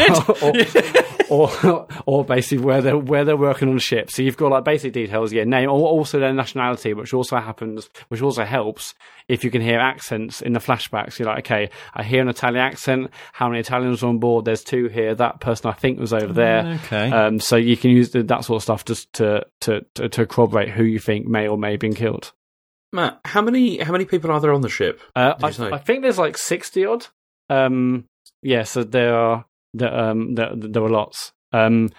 or, 1.29 1.67
or, 1.67 1.89
or, 2.07 2.25
basically 2.25 2.65
where 2.65 2.81
they're 2.81 2.99
where 2.99 3.25
they're 3.25 3.37
working 3.37 3.69
on 3.69 3.75
the 3.75 3.81
ship. 3.81 4.11
So 4.11 4.23
you've 4.23 4.37
got 4.37 4.51
like 4.51 4.65
basic 4.65 4.93
details, 4.93 5.33
yeah, 5.33 5.45
name, 5.45 5.69
or 5.69 5.89
also 5.89 6.21
their 6.21 6.33
nationality, 6.33 6.95
which 6.95 7.13
also 7.13 7.39
happens, 7.39 7.89
which 8.09 8.23
also 8.23 8.45
helps 8.45 8.95
if 9.29 9.43
you 9.43 9.51
can 9.51 9.61
hear 9.61 9.79
accents 9.79 10.41
in 10.41 10.53
the 10.53 10.61
flashbacks. 10.61 11.19
You're 11.19 11.27
like, 11.29 11.47
okay, 11.47 11.71
I 11.95 12.05
hear 12.05 12.23
an 12.23 12.29
Italian 12.29 12.63
accent. 12.63 13.11
How 13.33 13.49
many 13.49 13.61
Italians 13.61 14.03
are 14.03 14.09
on 14.09 14.19
board? 14.19 14.45
There's 14.45 14.63
two 14.63 14.87
here. 14.89 15.15
That 15.15 15.41
person 15.41 15.71
I 15.71 15.75
think 15.75 15.99
was 15.99 16.13
over 16.13 16.33
there. 16.33 16.79
Okay. 16.85 17.11
Um, 17.11 17.41
so 17.41 17.57
you 17.57 17.77
can 17.77 17.91
use 17.91 18.11
that 18.11 18.45
sort 18.45 18.57
of 18.57 18.63
stuff 18.63 18.85
just 18.85 19.13
to 19.15 19.45
to 19.63 19.85
to, 19.95 20.09
to 20.09 20.27
corroborate 20.27 20.69
who 20.69 20.85
you 20.85 20.99
think 20.99 21.27
may 21.27 21.49
or 21.49 21.59
may 21.59 21.73
have 21.73 21.81
been 21.87 21.95
killed. 21.95 22.33
Matt, 22.93 23.21
how 23.25 23.43
many 23.43 23.79
how 23.79 23.93
many 23.93 24.05
people 24.05 24.31
are 24.31 24.41
there 24.41 24.53
on 24.53 24.63
the 24.63 24.69
ship? 24.69 25.01
Uh, 25.15 25.35
I, 25.43 25.49
I, 25.49 25.79
think 25.79 26.03
there's 26.03 26.19
like 26.19 26.39
sixty 26.39 26.85
odd. 26.85 27.07
Um, 27.51 28.07
yeah, 28.43 28.63
so 28.63 28.85
there 28.85 29.15
are 29.15 29.45
there, 29.75 29.95
um, 29.95 30.35
there, 30.35 30.51
there 30.55 30.83
were 30.83 30.91
lots. 30.91 31.33
Um, 31.53 31.91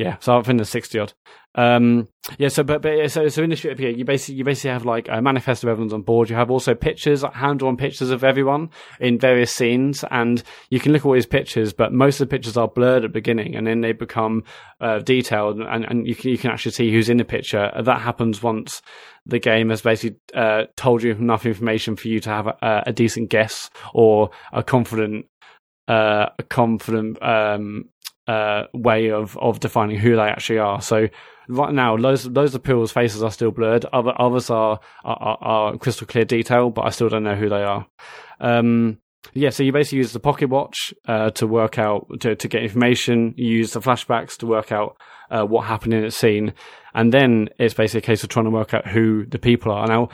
yeah, 0.00 0.16
so 0.20 0.38
I 0.38 0.42
think 0.42 0.58
the 0.58 0.64
sixty 0.64 0.98
odd. 0.98 1.12
Um, 1.56 2.08
yeah, 2.38 2.48
so 2.48 2.62
but, 2.62 2.80
but 2.80 3.10
so 3.10 3.28
so 3.28 3.42
in 3.42 3.50
the 3.50 3.56
here, 3.56 3.90
you 3.90 4.06
basically 4.06 4.36
you 4.36 4.44
basically 4.44 4.70
have 4.70 4.86
like 4.86 5.08
a 5.10 5.20
manifest 5.20 5.62
of 5.62 5.68
everyone's 5.68 5.92
on 5.92 6.00
board. 6.00 6.30
You 6.30 6.36
have 6.36 6.50
also 6.50 6.74
pictures, 6.74 7.22
like 7.22 7.34
hand 7.34 7.58
drawn 7.58 7.76
pictures 7.76 8.08
of 8.08 8.24
everyone 8.24 8.70
in 8.98 9.18
various 9.18 9.54
scenes, 9.54 10.02
and 10.10 10.42
you 10.70 10.80
can 10.80 10.92
look 10.92 11.02
at 11.02 11.06
all 11.06 11.12
these 11.12 11.26
pictures. 11.26 11.74
But 11.74 11.92
most 11.92 12.18
of 12.18 12.28
the 12.28 12.34
pictures 12.34 12.56
are 12.56 12.66
blurred 12.66 13.04
at 13.04 13.10
the 13.10 13.20
beginning, 13.20 13.56
and 13.56 13.66
then 13.66 13.82
they 13.82 13.92
become 13.92 14.44
uh, 14.80 15.00
detailed, 15.00 15.60
and, 15.60 15.84
and 15.84 16.06
you 16.06 16.14
can 16.14 16.30
you 16.30 16.38
can 16.38 16.50
actually 16.50 16.72
see 16.72 16.90
who's 16.90 17.10
in 17.10 17.18
the 17.18 17.24
picture. 17.26 17.70
That 17.78 18.00
happens 18.00 18.42
once 18.42 18.80
the 19.26 19.38
game 19.38 19.68
has 19.68 19.82
basically 19.82 20.18
uh, 20.32 20.64
told 20.76 21.02
you 21.02 21.10
enough 21.10 21.44
information 21.44 21.94
for 21.94 22.08
you 22.08 22.20
to 22.20 22.30
have 22.30 22.46
a, 22.46 22.84
a 22.86 22.92
decent 22.94 23.28
guess 23.28 23.68
or 23.92 24.30
a 24.50 24.62
confident 24.62 25.26
uh, 25.88 26.30
a 26.38 26.42
confident 26.44 27.22
um, 27.22 27.90
uh, 28.30 28.66
way 28.72 29.10
of, 29.10 29.36
of 29.38 29.58
defining 29.58 29.98
who 29.98 30.14
they 30.14 30.22
actually 30.22 30.58
are. 30.58 30.80
So 30.80 31.08
right 31.48 31.74
now, 31.74 31.96
those 31.96 32.24
those 32.24 32.54
of 32.54 32.62
people's 32.62 32.92
faces 32.92 33.22
are 33.24 33.30
still 33.32 33.50
blurred. 33.50 33.84
Other 33.92 34.12
others 34.16 34.50
are, 34.50 34.78
are 35.04 35.38
are, 35.40 35.76
crystal 35.78 36.06
clear 36.06 36.24
detail, 36.24 36.70
but 36.70 36.82
I 36.82 36.90
still 36.90 37.08
don't 37.08 37.24
know 37.24 37.34
who 37.34 37.48
they 37.48 37.62
are. 37.62 37.86
Um, 38.38 38.98
yeah, 39.34 39.50
so 39.50 39.64
you 39.64 39.72
basically 39.72 39.98
use 39.98 40.12
the 40.12 40.20
pocket 40.20 40.48
watch 40.48 40.94
uh, 41.06 41.30
to 41.30 41.46
work 41.46 41.78
out 41.78 42.06
to, 42.20 42.36
to 42.36 42.48
get 42.48 42.62
information. 42.62 43.34
You 43.36 43.48
use 43.58 43.72
the 43.72 43.80
flashbacks 43.80 44.36
to 44.38 44.46
work 44.46 44.70
out 44.70 44.96
uh, 45.30 45.44
what 45.44 45.66
happened 45.66 45.94
in 45.94 46.04
a 46.04 46.10
scene, 46.12 46.54
and 46.94 47.12
then 47.12 47.48
it's 47.58 47.74
basically 47.74 47.98
a 47.98 48.10
case 48.10 48.22
of 48.22 48.28
trying 48.28 48.46
to 48.46 48.52
work 48.52 48.74
out 48.74 48.86
who 48.86 49.26
the 49.26 49.40
people 49.40 49.72
are. 49.72 49.88
Now, 49.88 50.08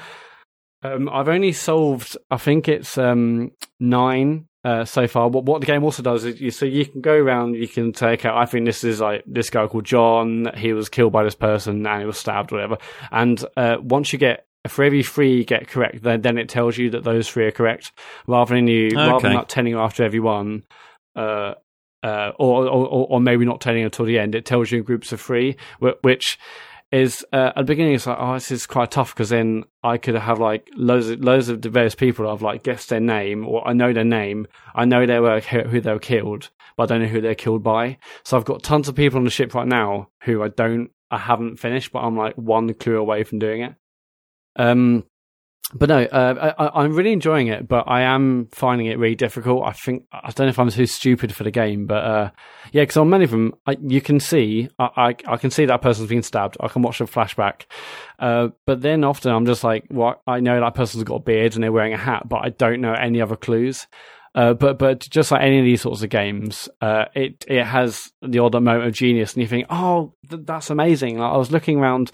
um, 0.83 1.11
I've 1.11 1.29
only 1.29 1.53
solved, 1.53 2.17
I 2.31 2.39
think 2.39 2.67
it's 2.69 2.97
um, 2.97 3.51
nine 3.79 4.47
uh, 4.67 4.85
so 4.85 5.07
far. 5.07 5.29
What 5.29 5.45
what 5.45 5.61
the 5.61 5.67
game 5.67 5.85
also 5.85 6.03
does 6.03 6.25
is 6.25 6.41
you 6.41 6.51
so 6.51 6.67
you 6.67 6.85
can 6.85 7.01
go 7.01 7.15
around, 7.15 7.55
you 7.55 7.69
can 7.69 7.93
take 7.93 8.25
out. 8.25 8.37
I 8.37 8.47
think 8.47 8.67
this 8.67 8.83
is 8.83 9.01
like 9.01 9.23
this 9.25 9.49
guy 9.49 9.65
called 9.69 9.85
John. 9.85 10.51
He 10.57 10.73
was 10.73 10.89
killed 10.89 11.13
by 11.13 11.23
this 11.23 11.37
person 11.37 11.87
and 11.87 12.01
he 12.01 12.07
was 12.07 12.19
stabbed, 12.19 12.53
or 12.53 12.57
whatever. 12.57 12.79
And 13.13 13.43
uh, 13.57 13.77
once 13.81 14.13
you 14.13 14.19
get 14.19 14.45
for 14.67 14.83
every 14.83 15.05
three 15.05 15.37
you 15.37 15.45
get 15.45 15.69
correct, 15.69 16.03
then 16.03 16.23
then 16.23 16.37
it 16.37 16.49
tells 16.49 16.77
you 16.77 16.91
that 16.91 17.05
those 17.05 17.29
three 17.29 17.47
are 17.47 17.53
correct, 17.53 17.93
rather 18.27 18.57
than 18.57 18.67
you 18.67 18.91
rather 18.97 19.23
than 19.23 19.35
not 19.35 19.49
telling 19.49 19.71
you 19.71 19.79
after 19.79 20.03
every 20.03 20.21
one. 20.21 20.65
Uh, 21.15 21.55
uh, 22.03 22.33
or, 22.39 22.67
or 22.69 23.07
or 23.09 23.21
maybe 23.21 23.45
not 23.45 23.61
telling 23.61 23.83
until 23.83 24.05
the 24.05 24.19
end. 24.19 24.35
It 24.35 24.45
tells 24.45 24.71
you 24.71 24.79
in 24.79 24.85
groups 24.85 25.13
of 25.13 25.21
three, 25.21 25.57
which 26.03 26.39
is 26.93 27.25
uh, 27.33 27.51
at 27.55 27.57
the 27.57 27.65
beginning 27.65 27.95
it's 27.95 28.07
like 28.07 28.19
oh 28.21 28.35
this 28.35 28.51
is 28.53 28.67
quite 28.67 28.91
tough 28.91 29.15
because 29.15 29.31
then 29.31 29.65
I 29.83 29.99
could 29.99 30.15
have 30.15 30.39
like 30.39 30.69
loads 30.77 31.09
of 31.09 31.21
loads 31.21 31.49
of 31.49 31.59
various 31.61 31.95
people 31.95 32.29
I've 32.29 32.43
like 32.43 32.63
guessed 32.63 32.91
their 32.91 33.01
name 33.01 33.47
or 33.47 33.67
I 33.67 33.73
know 33.73 33.93
their 33.93 34.05
name. 34.05 34.47
I 34.75 34.85
know 34.85 35.05
they 35.05 35.19
were 35.19 35.41
who 35.41 35.81
they 35.81 35.93
were 35.93 35.99
killed 35.99 36.51
but 36.77 36.85
I 36.85 36.95
don't 36.95 37.03
know 37.03 37.09
who 37.09 37.21
they're 37.21 37.35
killed 37.35 37.63
by. 37.63 37.99
So 38.25 38.37
I've 38.37 38.45
got 38.45 38.63
tons 38.63 38.89
of 38.89 38.95
people 38.95 39.19
on 39.19 39.25
the 39.25 39.31
ship 39.31 39.55
right 39.55 39.67
now 39.67 40.11
who 40.23 40.43
I 40.43 40.49
don't 40.49 40.91
I 41.11 41.19
haven't 41.19 41.59
finished 41.59 41.93
but 41.93 42.01
I'm 42.01 42.17
like 42.17 42.37
one 42.37 42.73
clue 42.75 42.97
away 42.97 43.25
from 43.25 43.41
doing 43.41 43.63
it. 43.63 43.75
Um 44.57 45.05
but 45.75 45.89
no, 45.89 46.03
uh, 46.05 46.53
I, 46.59 46.83
I'm 46.83 46.95
really 46.95 47.13
enjoying 47.13 47.49
it, 47.49 47.67
but 47.67 47.85
I 47.89 48.03
am 48.03 48.49
finding 48.53 48.87
it 48.87 48.99
really 48.99 49.17
difficult. 49.17 49.65
I 49.65 49.73
think 49.73 50.05
I 50.13 50.31
don't 50.31 50.47
know 50.47 50.51
if 50.51 50.59
I'm 50.59 50.71
too 50.71 50.87
stupid 50.87 51.35
for 51.35 51.43
the 51.43 51.51
game, 51.51 51.87
but 51.87 52.05
uh, 52.05 52.31
yeah, 52.73 52.83
because 52.83 52.97
on 52.97 53.11
many 53.11 53.25
of 53.25 53.31
them, 53.33 53.53
I, 53.67 53.77
you 53.81 54.01
can 54.01 54.21
see 54.21 54.69
I, 54.79 54.91
I 54.97 55.33
I 55.33 55.37
can 55.37 55.51
see 55.51 55.67
that 55.67 55.83
person's 55.83 56.09
been 56.09 56.23
stabbed. 56.23 56.57
I 56.61 56.69
can 56.69 56.83
watch 56.83 56.99
the 56.99 57.05
flashback, 57.05 57.63
uh, 58.21 58.49
but 58.65 58.81
then 58.81 59.03
often 59.03 59.33
I'm 59.33 59.47
just 59.47 59.65
like, 59.65 59.87
well, 59.91 60.23
I 60.27 60.39
know 60.39 60.61
that 60.61 60.75
person's 60.75 61.03
got 61.05 61.17
a 61.17 61.21
beard 61.21 61.55
and 61.55 61.65
they're 61.65 61.73
wearing 61.73 61.95
a 61.95 61.99
hat, 61.99 62.29
but 62.29 62.45
I 62.45 62.51
don't 62.51 62.81
know 62.81 62.93
any 62.93 63.21
other 63.21 63.37
clues. 63.37 63.89
Uh, 64.37 64.53
but 64.53 64.79
but 64.79 65.01
just 65.01 65.33
like 65.33 65.43
any 65.43 65.59
of 65.59 65.65
these 65.65 65.81
sorts 65.81 66.03
of 66.03 66.11
games, 66.11 66.69
uh, 66.81 67.07
it 67.15 67.45
it 67.49 67.65
has 67.65 68.13
the 68.21 68.39
odd 68.39 68.53
moment 68.55 68.87
of 68.87 68.93
genius, 68.93 69.33
and 69.33 69.43
you 69.43 69.49
think, 69.49 69.67
oh, 69.71 70.13
th- 70.29 70.43
that's 70.45 70.69
amazing. 70.69 71.19
Like, 71.19 71.33
I 71.33 71.37
was 71.39 71.51
looking 71.51 71.79
around 71.79 72.13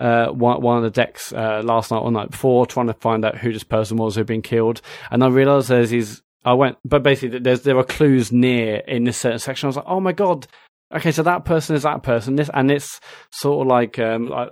uh, 0.00 0.28
one, 0.28 0.62
one 0.62 0.78
of 0.78 0.82
the 0.82 0.90
decks 0.90 1.32
uh, 1.32 1.60
last 1.62 1.90
night 1.90 1.98
or 1.98 2.10
night 2.10 2.30
before, 2.30 2.66
trying 2.66 2.86
to 2.86 2.94
find 2.94 3.24
out 3.24 3.36
who 3.36 3.52
this 3.52 3.64
person 3.64 3.98
was 3.98 4.16
who'd 4.16 4.26
been 4.26 4.42
killed, 4.42 4.80
and 5.10 5.22
I 5.22 5.28
realised 5.28 5.68
there's 5.68 5.90
these. 5.90 6.22
I 6.42 6.54
went, 6.54 6.78
but 6.86 7.02
basically, 7.02 7.38
there's 7.38 7.62
there 7.62 7.78
are 7.78 7.84
clues 7.84 8.32
near 8.32 8.76
in 8.88 9.04
this 9.04 9.18
certain 9.18 9.38
section. 9.38 9.66
I 9.66 9.68
was 9.68 9.76
like, 9.76 9.84
oh 9.86 10.00
my 10.00 10.12
god. 10.12 10.46
Okay, 10.92 11.12
so 11.12 11.22
that 11.22 11.44
person 11.44 11.76
is 11.76 11.84
that 11.84 12.02
person. 12.02 12.34
This 12.34 12.50
and 12.52 12.68
it's 12.68 12.98
sort 13.30 13.64
of 13.64 13.68
like, 13.68 14.00
um, 14.00 14.26
like 14.26 14.50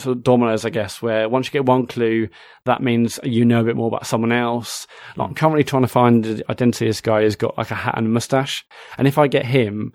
sort 0.00 0.16
of 0.16 0.22
dominoes, 0.22 0.64
I 0.64 0.70
guess, 0.70 1.02
where 1.02 1.28
once 1.28 1.48
you 1.48 1.52
get 1.52 1.66
one 1.66 1.86
clue, 1.86 2.28
that 2.64 2.80
means 2.82 3.20
you 3.22 3.44
know 3.44 3.60
a 3.60 3.64
bit 3.64 3.76
more 3.76 3.88
about 3.88 4.06
someone 4.06 4.32
else. 4.32 4.86
Like, 5.16 5.28
I'm 5.28 5.34
currently 5.34 5.64
trying 5.64 5.82
to 5.82 5.88
find 5.88 6.24
the 6.24 6.50
identity 6.50 6.86
of 6.86 6.90
this 6.90 7.02
guy 7.02 7.22
who's 7.22 7.36
got 7.36 7.58
like 7.58 7.70
a 7.70 7.74
hat 7.74 7.98
and 7.98 8.06
a 8.06 8.08
mustache, 8.08 8.64
and 8.96 9.06
if 9.06 9.18
I 9.18 9.26
get 9.26 9.44
him, 9.44 9.92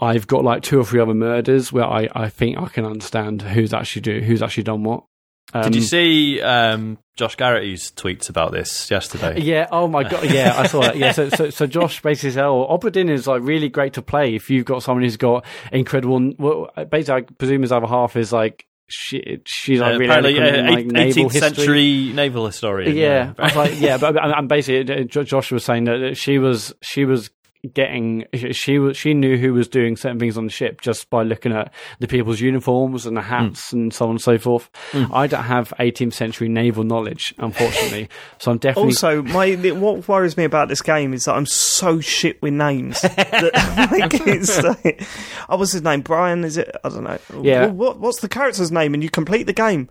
I've 0.00 0.26
got 0.26 0.44
like 0.44 0.62
two 0.62 0.80
or 0.80 0.84
three 0.84 1.00
other 1.00 1.14
murders 1.14 1.72
where 1.72 1.84
I, 1.84 2.08
I 2.14 2.28
think 2.28 2.58
I 2.58 2.66
can 2.66 2.84
understand 2.84 3.42
who's 3.42 3.74
actually 3.74 4.02
do 4.02 4.20
who's 4.20 4.42
actually 4.42 4.64
done 4.64 4.82
what. 4.82 5.04
Um, 5.52 5.64
Did 5.64 5.74
you 5.74 5.82
see 5.82 6.40
um, 6.40 6.98
Josh 7.16 7.34
Garrett's 7.34 7.90
tweets 7.90 8.28
about 8.30 8.52
this 8.52 8.88
yesterday? 8.90 9.40
Yeah. 9.40 9.66
Oh 9.72 9.88
my 9.88 10.04
god. 10.04 10.30
Yeah, 10.30 10.54
I 10.56 10.66
saw 10.68 10.80
that. 10.82 10.96
Yeah. 10.96 11.10
So, 11.12 11.28
so, 11.28 11.50
so 11.50 11.66
Josh 11.66 12.00
basically 12.02 12.30
said, 12.30 12.44
"Oh, 12.44 12.78
is 12.84 13.26
like 13.26 13.42
really 13.42 13.68
great 13.68 13.94
to 13.94 14.02
play 14.02 14.34
if 14.36 14.48
you've 14.48 14.64
got 14.64 14.82
someone 14.82 15.02
who's 15.02 15.16
got 15.16 15.44
incredible. 15.72 16.32
Well, 16.38 16.70
basically, 16.88 17.14
I 17.14 17.20
presume 17.22 17.62
his 17.62 17.72
other 17.72 17.88
half 17.88 18.16
is 18.16 18.32
like 18.32 18.64
she, 18.88 19.40
she's 19.44 19.80
like 19.80 19.96
Uh, 19.96 19.98
really 19.98 20.38
uh, 20.40 20.70
like, 20.70 20.86
naval 20.86 21.24
18th 21.24 21.32
history. 21.32 21.40
century 21.40 22.12
naval 22.12 22.46
historian. 22.46 22.96
Yeah, 22.96 23.34
I 23.38 23.44
was 23.44 23.56
like, 23.56 23.80
yeah, 23.80 23.98
but 23.98 24.16
and 24.22 24.48
basically, 24.48 25.02
uh, 25.02 25.04
Josh 25.04 25.50
was 25.50 25.64
saying 25.64 25.84
that 25.84 26.16
she 26.16 26.38
was 26.38 26.74
she 26.82 27.04
was 27.04 27.30
getting 27.74 28.24
she 28.52 28.78
was 28.78 28.96
she 28.96 29.12
knew 29.12 29.36
who 29.36 29.52
was 29.52 29.68
doing 29.68 29.96
certain 29.96 30.18
things 30.18 30.38
on 30.38 30.44
the 30.44 30.50
ship 30.50 30.80
just 30.80 31.10
by 31.10 31.22
looking 31.22 31.52
at 31.52 31.72
the 31.98 32.08
people's 32.08 32.40
uniforms 32.40 33.04
and 33.04 33.16
the 33.16 33.22
hmm. 33.22 33.28
hats 33.28 33.72
and 33.72 33.92
so 33.92 34.06
on 34.06 34.12
and 34.12 34.20
so 34.20 34.38
forth. 34.38 34.70
Hmm. 34.92 35.04
I 35.12 35.26
don't 35.26 35.44
have 35.44 35.72
18th 35.78 36.14
century 36.14 36.48
naval 36.48 36.84
knowledge, 36.84 37.34
unfortunately, 37.38 38.08
so 38.38 38.52
I'm 38.52 38.58
definitely 38.58 38.92
Also, 38.92 39.22
my 39.22 39.54
what 39.72 40.08
worries 40.08 40.36
me 40.36 40.44
about 40.44 40.68
this 40.68 40.80
game 40.80 41.12
is 41.12 41.24
that 41.24 41.34
I'm 41.34 41.46
so 41.46 42.00
shit 42.00 42.40
with 42.40 42.54
names. 42.54 43.00
that, 43.02 43.88
like, 43.90 44.26
it's 44.26 44.62
like, 44.62 45.06
oh, 45.48 45.56
what's 45.56 45.72
his 45.72 45.82
name? 45.82 46.00
Brian? 46.00 46.44
Is 46.44 46.56
it? 46.56 46.74
I 46.82 46.88
don't 46.88 47.04
know. 47.04 47.18
Yeah. 47.42 47.66
Well, 47.66 47.74
what, 47.74 48.00
what's 48.00 48.20
the 48.20 48.28
character's 48.28 48.72
name? 48.72 48.94
And 48.94 49.02
you 49.02 49.10
complete 49.10 49.44
the 49.44 49.52
game. 49.52 49.88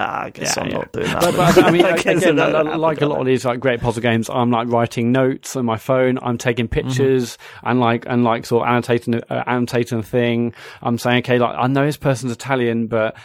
Ah, 0.00 0.24
I 0.24 0.30
guess 0.30 0.56
Yeah, 0.56 0.62
I'm 0.62 0.70
yeah. 0.70 0.76
not 0.78 0.92
doing 0.92 1.06
that. 1.06 1.20
But, 1.22 1.36
but 1.36 1.64
I 1.64 1.70
mean, 1.72 1.84
I 1.84 1.88
again, 1.96 2.36
like- 2.36 2.54
have 2.66 2.76
like 2.78 2.98
to 2.98 3.06
a 3.06 3.08
lot 3.08 3.20
of 3.20 3.26
these 3.26 3.44
like 3.44 3.58
great 3.58 3.80
puzzle 3.80 4.00
games, 4.02 4.30
I'm 4.30 4.50
like 4.50 4.68
writing 4.68 5.10
notes 5.10 5.56
on 5.56 5.64
my 5.64 5.76
phone. 5.76 6.18
I'm 6.22 6.38
taking 6.38 6.68
pictures 6.68 7.36
and 7.64 7.80
like 7.80 8.04
and 8.06 8.22
like 8.22 8.46
sort 8.46 8.62
of 8.66 8.72
annotating 8.72 9.16
uh, 9.16 9.44
annotating 9.46 9.98
a 9.98 10.02
thing. 10.02 10.54
I'm 10.82 10.98
saying, 10.98 11.18
okay, 11.24 11.38
like 11.38 11.56
I 11.58 11.66
know 11.66 11.84
this 11.84 11.96
person's 11.96 12.32
Italian, 12.32 12.86
but. 12.86 13.16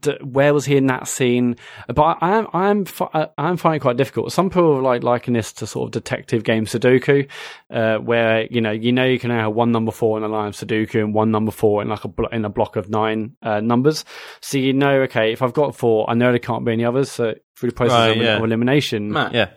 D- 0.00 0.16
where 0.22 0.54
was 0.54 0.64
he 0.64 0.76
in 0.76 0.86
that 0.86 1.06
scene? 1.06 1.56
But 1.86 2.18
I 2.22 2.38
am, 2.38 2.46
I 2.54 2.70
am, 2.70 2.84
fi- 2.86 3.10
I- 3.12 3.28
I'm 3.36 3.56
finding 3.58 3.76
it 3.76 3.82
quite 3.82 3.98
difficult. 3.98 4.32
Some 4.32 4.48
people 4.48 4.80
like 4.80 5.02
liken 5.02 5.34
this 5.34 5.52
to 5.54 5.66
sort 5.66 5.88
of 5.88 5.90
detective 5.92 6.44
game 6.44 6.64
Sudoku, 6.64 7.28
uh, 7.70 7.98
where 7.98 8.46
you 8.50 8.60
know, 8.62 8.70
you 8.70 8.90
know, 8.92 9.04
you 9.04 9.18
can 9.18 9.30
have 9.30 9.52
one 9.52 9.70
number 9.70 9.92
four 9.92 10.16
in 10.16 10.24
a 10.24 10.28
line 10.28 10.48
of 10.48 10.54
Sudoku 10.54 10.94
and 11.00 11.12
one 11.14 11.30
number 11.30 11.50
four 11.52 11.82
in 11.82 11.88
like 11.88 12.04
a 12.04 12.08
blo- 12.08 12.28
in 12.32 12.44
a 12.44 12.48
block 12.48 12.76
of 12.76 12.88
nine 12.88 13.36
uh, 13.42 13.60
numbers. 13.60 14.04
So 14.40 14.56
you 14.58 14.72
know, 14.72 15.02
okay, 15.02 15.32
if 15.32 15.42
I've 15.42 15.52
got 15.52 15.76
four, 15.76 16.08
I 16.08 16.14
know 16.14 16.30
there 16.30 16.38
can't 16.38 16.64
be 16.64 16.72
any 16.72 16.84
others. 16.84 17.10
So 17.10 17.34
through 17.56 17.70
the 17.70 17.74
process 17.76 17.92
Right, 17.92 18.16
of, 18.16 18.22
yeah. 18.22 18.36
of 18.38 18.44
elimination, 18.44 19.12
Matt, 19.12 19.34
Yeah. 19.34 19.50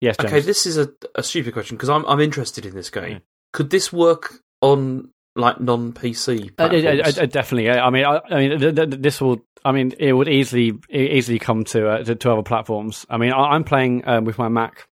yes, 0.00 0.16
James. 0.18 0.32
okay, 0.32 0.40
this 0.40 0.66
is 0.66 0.78
a, 0.78 0.88
a 1.14 1.22
stupid 1.22 1.52
question 1.52 1.76
because 1.76 1.88
I'm 1.90 2.04
I'm 2.06 2.20
interested 2.20 2.64
in 2.64 2.74
this 2.74 2.90
game. 2.90 3.10
Yeah. 3.10 3.18
Could 3.52 3.70
this 3.70 3.92
work 3.92 4.34
on 4.60 5.10
like 5.34 5.60
non 5.60 5.92
PC 5.92 6.52
Uh, 6.58 6.64
uh, 6.64 6.66
uh, 6.66 7.22
uh, 7.22 7.26
definitely. 7.26 7.70
I 7.70 7.90
mean, 7.90 8.04
I, 8.04 8.20
I 8.30 8.36
mean, 8.36 8.58
th- 8.58 8.74
th- 8.74 9.00
this 9.00 9.20
will. 9.20 9.38
I 9.64 9.72
mean, 9.72 9.92
it 9.98 10.12
would 10.12 10.28
easily 10.28 10.72
easily 10.90 11.38
come 11.38 11.64
to 11.66 11.88
uh, 11.88 12.04
to, 12.04 12.14
to 12.14 12.32
other 12.32 12.42
platforms. 12.42 13.06
I 13.08 13.16
mean, 13.16 13.32
I, 13.32 13.50
I'm 13.50 13.64
playing 13.64 14.02
um, 14.06 14.24
with 14.24 14.38
my 14.38 14.48
Mac. 14.48 14.88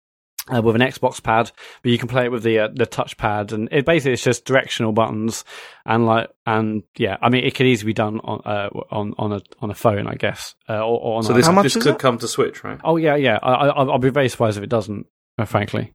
Uh, 0.50 0.62
with 0.62 0.74
an 0.74 0.80
Xbox 0.80 1.22
pad, 1.22 1.52
but 1.82 1.92
you 1.92 1.98
can 1.98 2.08
play 2.08 2.24
it 2.24 2.32
with 2.32 2.42
the 2.42 2.58
uh, 2.60 2.68
the 2.74 2.86
touchpad, 2.86 3.52
and 3.52 3.68
it 3.70 3.84
basically 3.84 4.14
it's 4.14 4.24
just 4.24 4.46
directional 4.46 4.92
buttons, 4.92 5.44
and 5.84 6.06
like 6.06 6.30
and 6.46 6.84
yeah, 6.96 7.18
I 7.20 7.28
mean 7.28 7.44
it 7.44 7.54
could 7.54 7.66
easily 7.66 7.90
be 7.90 7.92
done 7.92 8.18
on 8.20 8.40
uh, 8.46 8.70
on 8.90 9.12
on 9.18 9.32
a 9.34 9.42
on 9.60 9.70
a 9.70 9.74
phone, 9.74 10.06
I 10.06 10.14
guess, 10.14 10.54
uh, 10.66 10.78
or, 10.78 11.00
or 11.00 11.16
on 11.18 11.22
so 11.24 11.34
a, 11.34 11.36
this, 11.36 11.46
How 11.46 11.52
much 11.52 11.64
this 11.64 11.74
could 11.74 11.96
it? 11.96 11.98
come 11.98 12.16
to 12.16 12.26
Switch, 12.26 12.64
right? 12.64 12.80
Oh 12.82 12.96
yeah, 12.96 13.16
yeah. 13.16 13.38
I, 13.42 13.52
I, 13.52 13.66
I'll 13.68 13.98
be 13.98 14.08
very 14.08 14.30
surprised 14.30 14.56
if 14.56 14.64
it 14.64 14.70
doesn't, 14.70 15.04
frankly. 15.44 15.92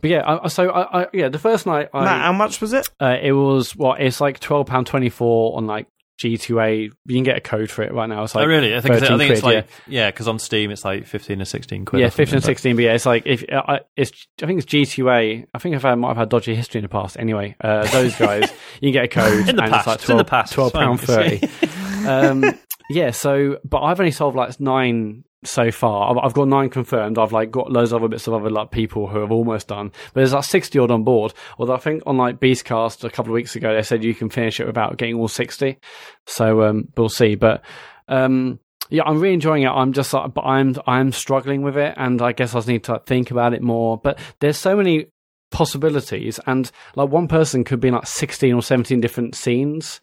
But 0.00 0.10
yeah, 0.10 0.20
I, 0.20 0.44
I- 0.44 0.48
so 0.48 0.70
I, 0.70 1.02
I, 1.02 1.06
yeah, 1.12 1.28
the 1.28 1.38
first 1.38 1.66
night 1.66 1.88
I, 1.92 2.04
Matt, 2.04 2.22
how 2.22 2.32
much 2.32 2.60
was 2.60 2.72
it? 2.72 2.88
uh, 3.00 3.16
it 3.20 3.32
was 3.32 3.74
what 3.76 4.00
it's 4.00 4.20
like 4.20 4.40
twelve 4.40 4.66
pound 4.66 4.86
twenty 4.86 5.08
four 5.10 5.56
on 5.56 5.66
like 5.66 5.86
G2A. 6.20 6.90
You 7.06 7.14
can 7.14 7.22
get 7.22 7.36
a 7.36 7.40
code 7.40 7.70
for 7.70 7.82
it 7.82 7.92
right 7.92 8.08
now. 8.08 8.24
It's 8.24 8.34
like 8.34 8.44
oh, 8.44 8.48
really? 8.48 8.74
I 8.74 8.80
think, 8.80 8.96
I 8.96 8.98
13 9.00 9.18
think 9.18 9.30
it's 9.30 9.40
quid, 9.40 9.54
like, 9.54 9.68
yeah, 9.86 10.10
because 10.10 10.26
on 10.26 10.40
Steam 10.40 10.70
it's 10.72 10.84
like 10.84 11.06
15 11.06 11.40
or 11.40 11.44
16 11.44 11.84
quid. 11.84 12.02
yeah, 12.02 12.08
fifteen 12.10 12.36
and 12.36 12.44
sixteen. 12.44 12.74
But 12.76 12.82
yeah, 12.86 12.94
it's 12.94 13.06
like 13.06 13.22
if 13.24 13.44
uh, 13.52 13.62
I, 13.66 13.80
it's 13.96 14.26
I 14.42 14.46
think 14.46 14.60
it's 14.62 14.66
G2A. 14.72 15.46
I 15.54 15.58
think 15.58 15.76
if 15.76 15.84
I 15.84 15.94
might 15.94 16.08
have 16.08 16.16
had 16.16 16.28
dodgy 16.28 16.54
history 16.56 16.80
in 16.80 16.82
the 16.82 16.88
past. 16.88 17.16
Anyway, 17.18 17.54
uh, 17.60 17.86
those 17.92 18.16
guys, 18.18 18.50
you 18.80 18.92
can 18.92 18.92
get 18.92 19.04
a 19.04 19.08
code 19.08 19.48
In 19.48 19.56
the 19.56 19.62
and 19.62 19.72
past, 19.72 19.86
it's 19.86 20.02
it's 20.02 20.10
in 20.10 20.16
the 20.16 20.24
past, 20.24 20.52
twelve 20.54 20.72
it's 20.74 20.74
fine. 20.74 20.86
pound 20.86 21.00
thirty. 21.00 21.48
um, 22.08 22.58
yeah, 22.90 23.12
so 23.12 23.58
but 23.64 23.82
I've 23.82 24.00
only 24.00 24.10
solved 24.12 24.36
like 24.36 24.58
nine 24.58 25.22
so 25.44 25.70
far. 25.70 26.18
I've, 26.24 26.34
got 26.34 26.48
nine 26.48 26.68
confirmed. 26.68 27.18
I've 27.18 27.32
like 27.32 27.50
got 27.50 27.70
loads 27.70 27.92
of 27.92 28.02
other 28.02 28.08
bits 28.08 28.26
of 28.26 28.34
other 28.34 28.50
like 28.50 28.70
people 28.70 29.06
who 29.06 29.20
have 29.20 29.30
almost 29.30 29.68
done. 29.68 29.92
But 30.12 30.20
there's 30.20 30.32
like 30.32 30.44
sixty 30.44 30.78
odd 30.78 30.90
on 30.90 31.04
board. 31.04 31.32
Although 31.58 31.74
I 31.74 31.78
think 31.78 32.02
on 32.06 32.16
like 32.16 32.40
Beastcast 32.40 33.04
a 33.04 33.10
couple 33.10 33.32
of 33.32 33.34
weeks 33.34 33.54
ago 33.56 33.74
they 33.74 33.82
said 33.82 34.04
you 34.04 34.14
can 34.14 34.30
finish 34.30 34.60
it 34.60 34.66
without 34.66 34.96
getting 34.96 35.14
all 35.16 35.28
sixty. 35.28 35.78
So 36.26 36.62
um, 36.62 36.88
we'll 36.96 37.08
see. 37.08 37.34
But 37.34 37.62
um, 38.08 38.58
yeah, 38.90 39.02
I'm 39.04 39.20
really 39.20 39.34
enjoying 39.34 39.62
it. 39.62 39.68
I'm 39.68 39.92
just 39.92 40.12
like, 40.12 40.34
but 40.34 40.44
I'm 40.44 40.74
I'm 40.86 41.12
struggling 41.12 41.62
with 41.62 41.76
it, 41.76 41.94
and 41.96 42.20
I 42.20 42.32
guess 42.32 42.54
I 42.54 42.58
just 42.58 42.68
need 42.68 42.84
to 42.84 43.02
think 43.06 43.30
about 43.30 43.54
it 43.54 43.62
more. 43.62 43.98
But 43.98 44.18
there's 44.40 44.58
so 44.58 44.76
many 44.76 45.06
possibilities, 45.50 46.40
and 46.46 46.70
like 46.96 47.10
one 47.10 47.28
person 47.28 47.64
could 47.64 47.80
be 47.80 47.90
like 47.90 48.06
16 48.06 48.54
or 48.54 48.62
17 48.62 49.00
different 49.00 49.34
scenes. 49.34 50.00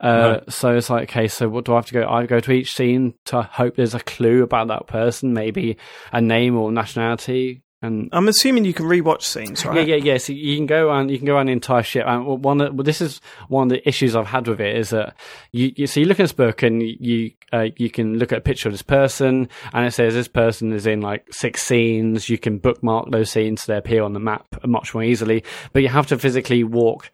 Uh, 0.00 0.40
So 0.48 0.76
it's 0.76 0.90
like, 0.90 1.10
okay, 1.10 1.28
so 1.28 1.48
what 1.48 1.64
do 1.64 1.72
I 1.72 1.76
have 1.76 1.86
to 1.86 1.94
go? 1.94 2.08
I 2.08 2.26
go 2.26 2.40
to 2.40 2.52
each 2.52 2.74
scene 2.74 3.14
to 3.26 3.42
hope 3.42 3.76
there's 3.76 3.94
a 3.94 4.00
clue 4.00 4.42
about 4.42 4.68
that 4.68 4.86
person, 4.86 5.32
maybe 5.32 5.76
a 6.12 6.20
name 6.20 6.56
or 6.56 6.70
nationality. 6.72 7.62
And 7.82 8.08
I'm 8.10 8.26
assuming 8.26 8.64
you 8.64 8.72
can 8.72 8.86
rewatch 8.86 9.22
scenes, 9.22 9.64
right? 9.64 9.86
yeah, 9.86 9.96
yeah, 9.96 10.12
yeah. 10.12 10.16
So 10.16 10.32
you 10.32 10.56
can 10.56 10.64
go 10.64 10.90
on, 10.90 11.10
you 11.10 11.18
can 11.18 11.26
go 11.26 11.36
on 11.36 11.46
the 11.46 11.52
entire 11.52 11.82
ship. 11.82 12.04
And 12.06 12.42
one, 12.42 12.60
of, 12.62 12.74
well, 12.74 12.84
this 12.84 13.02
is 13.02 13.20
one 13.48 13.64
of 13.64 13.68
the 13.68 13.86
issues 13.86 14.16
I've 14.16 14.26
had 14.26 14.48
with 14.48 14.62
it 14.62 14.76
is 14.76 14.90
that 14.90 15.14
you, 15.52 15.72
you 15.76 15.86
so 15.86 16.00
you 16.00 16.06
look 16.06 16.18
at 16.18 16.24
this 16.24 16.32
book 16.32 16.62
and 16.62 16.82
you, 16.82 17.32
uh, 17.52 17.66
you 17.76 17.90
can 17.90 18.18
look 18.18 18.32
at 18.32 18.38
a 18.38 18.40
picture 18.40 18.68
of 18.68 18.72
this 18.72 18.82
person, 18.82 19.50
and 19.74 19.86
it 19.86 19.92
says 19.92 20.14
this 20.14 20.26
person 20.26 20.72
is 20.72 20.86
in 20.86 21.02
like 21.02 21.26
six 21.30 21.62
scenes. 21.62 22.30
You 22.30 22.38
can 22.38 22.58
bookmark 22.58 23.10
those 23.10 23.30
scenes 23.30 23.62
so 23.62 23.72
they 23.72 23.78
appear 23.78 24.02
on 24.02 24.14
the 24.14 24.20
map 24.20 24.46
much 24.64 24.94
more 24.94 25.04
easily, 25.04 25.44
but 25.74 25.82
you 25.82 25.88
have 25.88 26.06
to 26.08 26.18
physically 26.18 26.64
walk 26.64 27.10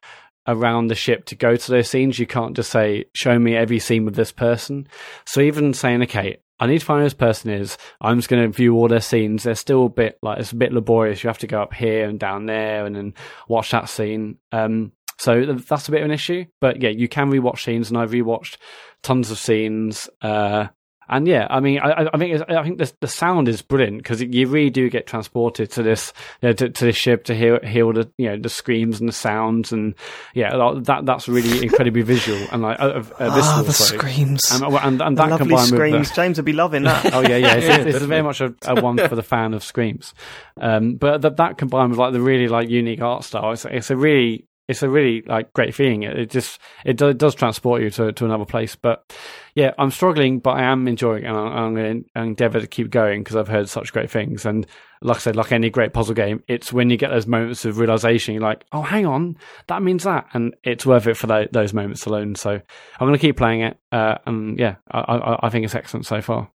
around 0.47 0.89
the 0.89 0.95
ship 0.95 1.25
to 1.27 1.37
go 1.37 1.57
to 1.57 1.71
those 1.71 1.89
scenes. 1.89 2.19
You 2.19 2.27
can't 2.27 2.57
just 2.57 2.71
say, 2.71 3.05
show 3.15 3.39
me 3.39 3.57
every 3.57 3.79
scene 3.79 4.05
with 4.05 4.17
this 4.17 4.33
person. 4.33 4.89
So 5.25 5.41
even 5.41 5.75
saying, 5.75 6.03
okay, 6.03 6.39
I 6.59 6.67
need 6.67 6.79
to 6.79 6.85
find 6.85 7.01
who 7.01 7.07
this 7.07 7.15
person 7.15 7.51
is. 7.51 7.77
I'm 8.01 8.19
just 8.19 8.29
going 8.29 8.43
to 8.43 8.57
view 8.57 8.75
all 8.75 8.89
their 8.89 9.01
scenes. 9.01 9.43
They're 9.43 9.55
still 9.55 9.87
a 9.87 9.91
bit 9.91 10.19
like 10.23 10.39
it's 10.39 10.53
a 10.53 10.57
bit 10.57 10.73
laborious. 10.73 11.23
You 11.23 11.29
have 11.29 11.39
to 11.39 11.47
go 11.47 11.61
up 11.61 11.75
here 11.75 12.09
and 12.09 12.21
down 12.21 12.47
there 12.47 12.87
and 12.87 12.95
then 12.95 13.15
watch 13.49 13.73
that 13.73 13.89
scene. 13.89 14.39
Um, 14.53 14.93
so 15.19 15.45
that's 15.45 15.89
a 15.89 15.91
bit 15.91 16.01
of 16.01 16.07
an 16.07 16.13
issue. 16.13 16.45
But 16.61 16.81
yeah, 16.81 16.91
you 16.91 17.09
can 17.09 17.31
rewatch 17.31 17.65
scenes, 17.65 17.89
and 17.89 17.99
I've 17.99 18.13
rewatched 18.13 18.57
tons 19.03 19.31
of 19.31 19.39
scenes. 19.39 20.09
Uh, 20.21 20.69
and 21.13 21.29
yeah, 21.29 21.47
I 21.51 21.61
mean, 21.61 21.79
I, 21.79 22.09
I 22.13 22.17
think 22.17 22.43
I 22.49 22.63
think 22.63 22.79
the, 22.79 22.91
the 23.01 23.07
sound 23.07 23.47
is 23.47 23.61
brilliant 23.61 23.99
because 23.99 24.23
you 24.23 24.49
really 24.49 24.71
do 24.71 24.89
get 24.89 25.07
transported 25.07 25.71
to 25.73 25.83
this 25.83 26.13
you 26.41 26.49
know, 26.49 26.53
to, 26.55 26.71
to 26.71 26.85
this 26.87 26.97
ship 26.97 27.25
to 27.25 27.35
hear 27.35 27.61
hear 27.63 27.85
all 27.85 27.93
the 27.93 28.11
you 28.17 28.31
know 28.31 28.39
the 28.39 28.49
screams 28.49 28.99
and 28.99 29.09
the 29.09 29.13
sounds 29.13 29.73
and 29.73 29.95
yeah, 30.35 30.51
that 30.57 31.03
that's 31.05 31.29
really 31.29 31.63
incredibly 31.63 32.01
visual 32.01 32.41
and 32.51 32.63
like 32.63 32.81
uh, 32.81 32.85
uh, 32.85 33.03
oh, 33.21 33.63
the 33.63 33.73
screams 33.73 34.41
and, 34.51 34.65
and, 34.65 35.03
and 35.03 35.19
that 35.19 35.29
lovely 35.29 35.49
combined 35.49 35.69
screams. 35.69 35.99
with 35.99 36.09
the, 36.09 36.15
James 36.15 36.39
would 36.39 36.47
be 36.47 36.55
loving 36.55 36.85
that. 36.85 37.05
oh 37.15 37.21
yeah, 37.21 37.37
yeah, 37.37 37.55
it's, 37.57 37.67
it's, 37.87 37.97
it's 37.97 38.07
very 38.07 38.23
much 38.23 38.41
a, 38.41 38.55
a, 38.65 38.81
one 38.81 38.97
for 38.97 39.15
the 39.15 39.23
fan 39.23 39.53
of 39.53 39.63
screams. 39.63 40.15
Um, 40.59 40.95
but 40.95 41.21
that 41.21 41.37
that 41.37 41.59
combined 41.59 41.91
with 41.91 41.99
like 41.99 42.15
the 42.15 42.23
really 42.23 42.49
like 42.49 42.71
unique 42.71 43.03
art 43.03 43.25
style, 43.25 43.53
it's, 43.53 43.67
it's 43.67 43.91
a 43.91 43.97
really 43.97 44.47
it's 44.69 44.83
a 44.83 44.89
really 44.89 45.23
like 45.27 45.53
great 45.53 45.75
feeling. 45.75 46.05
It, 46.05 46.19
it 46.19 46.31
just 46.31 46.61
it, 46.85 46.97
do, 46.97 47.09
it, 47.09 47.19
does 47.19 47.35
transport 47.35 47.83
you 47.83 47.91
to, 47.91 48.13
to 48.13 48.25
another 48.25 48.45
place. 48.45 48.77
But 48.77 49.13
yeah, 49.55 49.73
I'm 49.79 49.91
struggling, 49.91 50.39
but 50.39 50.53
I 50.53 50.63
am 50.65 50.87
enjoying, 50.87 51.25
it 51.25 51.29
and 51.29 51.37
I'm, 51.37 51.75
going 51.75 52.05
to 52.05 52.21
endeavour 52.21 52.61
to 52.61 52.67
keep 52.67 52.91
going 52.91 53.23
because 53.23 53.37
I've 53.37 53.49
heard 53.49 53.69
such 53.69 53.93
great 53.93 54.11
things. 54.11 54.47
And 54.47 54.67
like 55.03 55.17
I 55.17 55.21
said, 55.21 55.37
like 55.37 55.53
any 55.53 55.69
great 55.69 55.93
puzzle 55.93 56.15
game, 56.15 56.43
it's 56.47 56.73
when 56.73 56.91
you 56.91 56.97
get 56.97 57.11
those 57.11 57.27
moments 57.27 57.65
of 57.65 57.79
realization, 57.79 58.35
you're 58.35 58.43
like, 58.43 58.65
oh, 58.73 58.83
hang 58.83 59.05
on, 59.05 59.37
that 59.67 59.83
means 59.83 60.05
that, 60.05 60.27
and 60.33 60.55
it's 60.63 60.87
worth 60.87 61.07
it 61.07 61.17
for 61.17 61.27
the, 61.27 61.49
those 61.51 61.75
moments 61.75 62.07
alone. 62.07 62.35
So 62.37 62.51
I'm 62.51 62.63
going 63.01 63.13
to 63.13 63.19
keep 63.19 63.37
playing 63.37 63.63
it, 63.63 63.79
uh, 63.91 64.19
and 64.27 64.59
yeah, 64.59 64.77
I, 64.91 65.01
I, 65.01 65.47
I, 65.47 65.51
think 65.51 65.65
it's 65.65 65.75
excellent 65.75 66.07
so 66.07 66.23
far. 66.23 66.51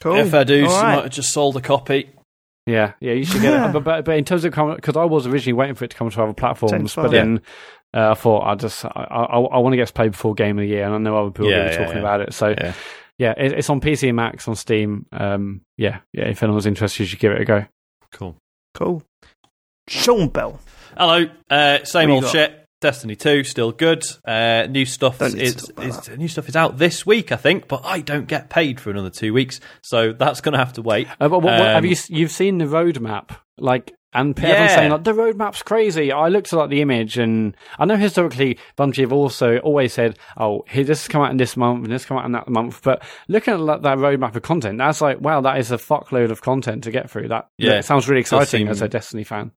Cool. 0.00 0.16
If 0.16 0.34
I 0.34 0.44
do, 0.44 0.66
All 0.66 0.82
right. 0.82 0.96
might 0.96 1.02
have 1.04 1.12
just 1.12 1.32
sold 1.32 1.56
a 1.56 1.60
copy. 1.60 2.10
Yeah, 2.66 2.94
yeah, 3.00 3.12
you 3.12 3.24
should 3.24 3.42
get 3.42 3.54
it. 3.54 3.72
But, 3.72 3.84
but, 3.84 4.04
but 4.04 4.16
in 4.18 4.24
terms 4.24 4.44
of 4.44 4.52
because 4.76 4.96
I 4.96 5.04
was 5.04 5.26
originally 5.26 5.52
waiting 5.52 5.76
for 5.76 5.84
it 5.84 5.90
to 5.92 5.96
come 5.96 6.10
to 6.10 6.22
other 6.22 6.32
platforms, 6.34 6.94
but 6.96 7.10
then 7.12 7.40
uh, 7.94 8.10
I 8.10 8.14
thought 8.14 8.40
I 8.42 8.54
just 8.56 8.84
I, 8.84 8.88
I, 8.90 9.38
I 9.40 9.58
want 9.58 9.72
to 9.72 9.76
get 9.76 9.94
played 9.94 10.10
before 10.12 10.34
Game 10.34 10.58
of 10.58 10.62
the 10.62 10.68
Year, 10.68 10.84
and 10.84 10.94
I 10.94 10.98
know 10.98 11.16
other 11.16 11.30
people 11.30 11.50
Yeah, 11.50 11.56
are 11.58 11.70
yeah, 11.70 11.76
talking 11.78 11.92
yeah. 11.94 11.98
about 12.00 12.20
it. 12.22 12.34
So 12.34 12.48
yeah, 12.48 12.72
Yeah. 13.18 13.34
it, 13.36 13.52
it's 13.52 13.70
on 13.70 13.80
PC 13.80 14.08
and 14.08 14.16
Macs 14.16 14.48
on 14.48 14.56
Steam. 14.56 15.06
Um, 15.12 15.60
yeah, 15.76 16.00
yeah. 16.12 16.24
If 16.24 16.42
anyone's 16.42 16.66
interested, 16.66 17.00
you 17.04 17.06
should 17.06 17.20
give 17.20 17.32
it 17.32 17.40
a 17.40 17.44
go. 17.44 17.64
Cool. 18.12 18.36
Cool. 18.74 19.02
Sean 19.88 20.28
Bell. 20.28 20.58
Hello. 20.98 21.26
Uh, 21.48 21.84
same 21.84 22.08
What 22.08 22.14
you 22.14 22.14
old 22.16 22.24
got? 22.24 22.32
shit. 22.32 22.65
Destiny 22.80 23.16
2 23.16 23.44
still 23.44 23.72
good. 23.72 24.04
Uh, 24.24 24.66
new 24.68 24.84
stuff 24.84 25.18
Don't 25.18 25.34
need 25.34 25.56
to 25.58 25.82
is, 25.82 26.08
is 26.08 26.18
new 26.18 26.28
stuff 26.28 26.48
is 26.48 26.56
out 26.56 26.76
this 26.78 27.06
week, 27.06 27.32
I 27.32 27.36
think, 27.36 27.68
but 27.68 27.82
I 27.84 28.00
don't 28.00 28.26
get 28.28 28.50
paid 28.50 28.80
for 28.80 28.90
another 28.90 29.10
two 29.10 29.32
weeks, 29.32 29.60
so 29.82 30.12
that's 30.12 30.40
going 30.42 30.52
to 30.52 30.58
have 30.58 30.74
to 30.74 30.82
wait. 30.82 31.08
Uh, 31.20 31.28
but 31.28 31.40
what, 31.40 31.44
what, 31.44 31.60
have 31.60 31.84
Um, 31.84 31.86
you 31.86 31.96
you've 32.08 32.30
seen 32.30 32.58
the 32.58 32.66
roadmap? 32.66 33.36
Like, 33.58 33.92
and 34.12 34.38
everyone's 34.38 34.70
Yeah. 34.70 34.76
saying 34.76 34.90
like 34.92 35.04
the 35.04 35.12
roadmap's 35.12 35.62
crazy. 35.62 36.12
I 36.12 36.28
looked 36.28 36.52
at 36.52 36.56
like 36.58 36.68
the 36.70 36.82
image, 36.82 37.16
and 37.18 37.56
I 37.78 37.86
know 37.86 37.96
historically 37.96 38.58
Bungie 38.78 39.00
have 39.00 39.12
also 39.12 39.56
always 39.58 39.94
said, 39.94 40.18
"Oh, 40.36 40.62
here 40.68 40.84
this 40.84 41.02
has 41.02 41.08
come 41.08 41.22
out 41.22 41.30
in 41.30 41.38
this 41.38 41.56
month, 41.56 41.84
and 41.84 41.92
this 41.92 42.04
come 42.04 42.18
out 42.18 42.26
in 42.26 42.32
that 42.32 42.48
month." 42.48 42.82
But 42.82 43.02
looking 43.28 43.54
at 43.54 43.60
like, 43.60 43.82
that 43.82 43.96
roadmap 43.98 44.34
of 44.36 44.42
content, 44.42 44.76
that's 44.78 45.00
like, 45.00 45.20
wow, 45.22 45.40
that 45.40 45.58
is 45.58 45.70
a 45.72 45.76
fuckload 45.78 46.30
of 46.30 46.42
content 46.42 46.84
to 46.84 46.90
get 46.90 47.10
through. 47.10 47.28
That 47.28 47.48
Yeah, 47.56 47.70
that 47.76 47.86
sounds 47.86 48.06
really 48.08 48.20
exciting 48.20 48.46
seem- 48.60 48.68
as 48.68 48.82
a 48.82 48.88
Destiny 48.88 49.24
fan. 49.24 49.52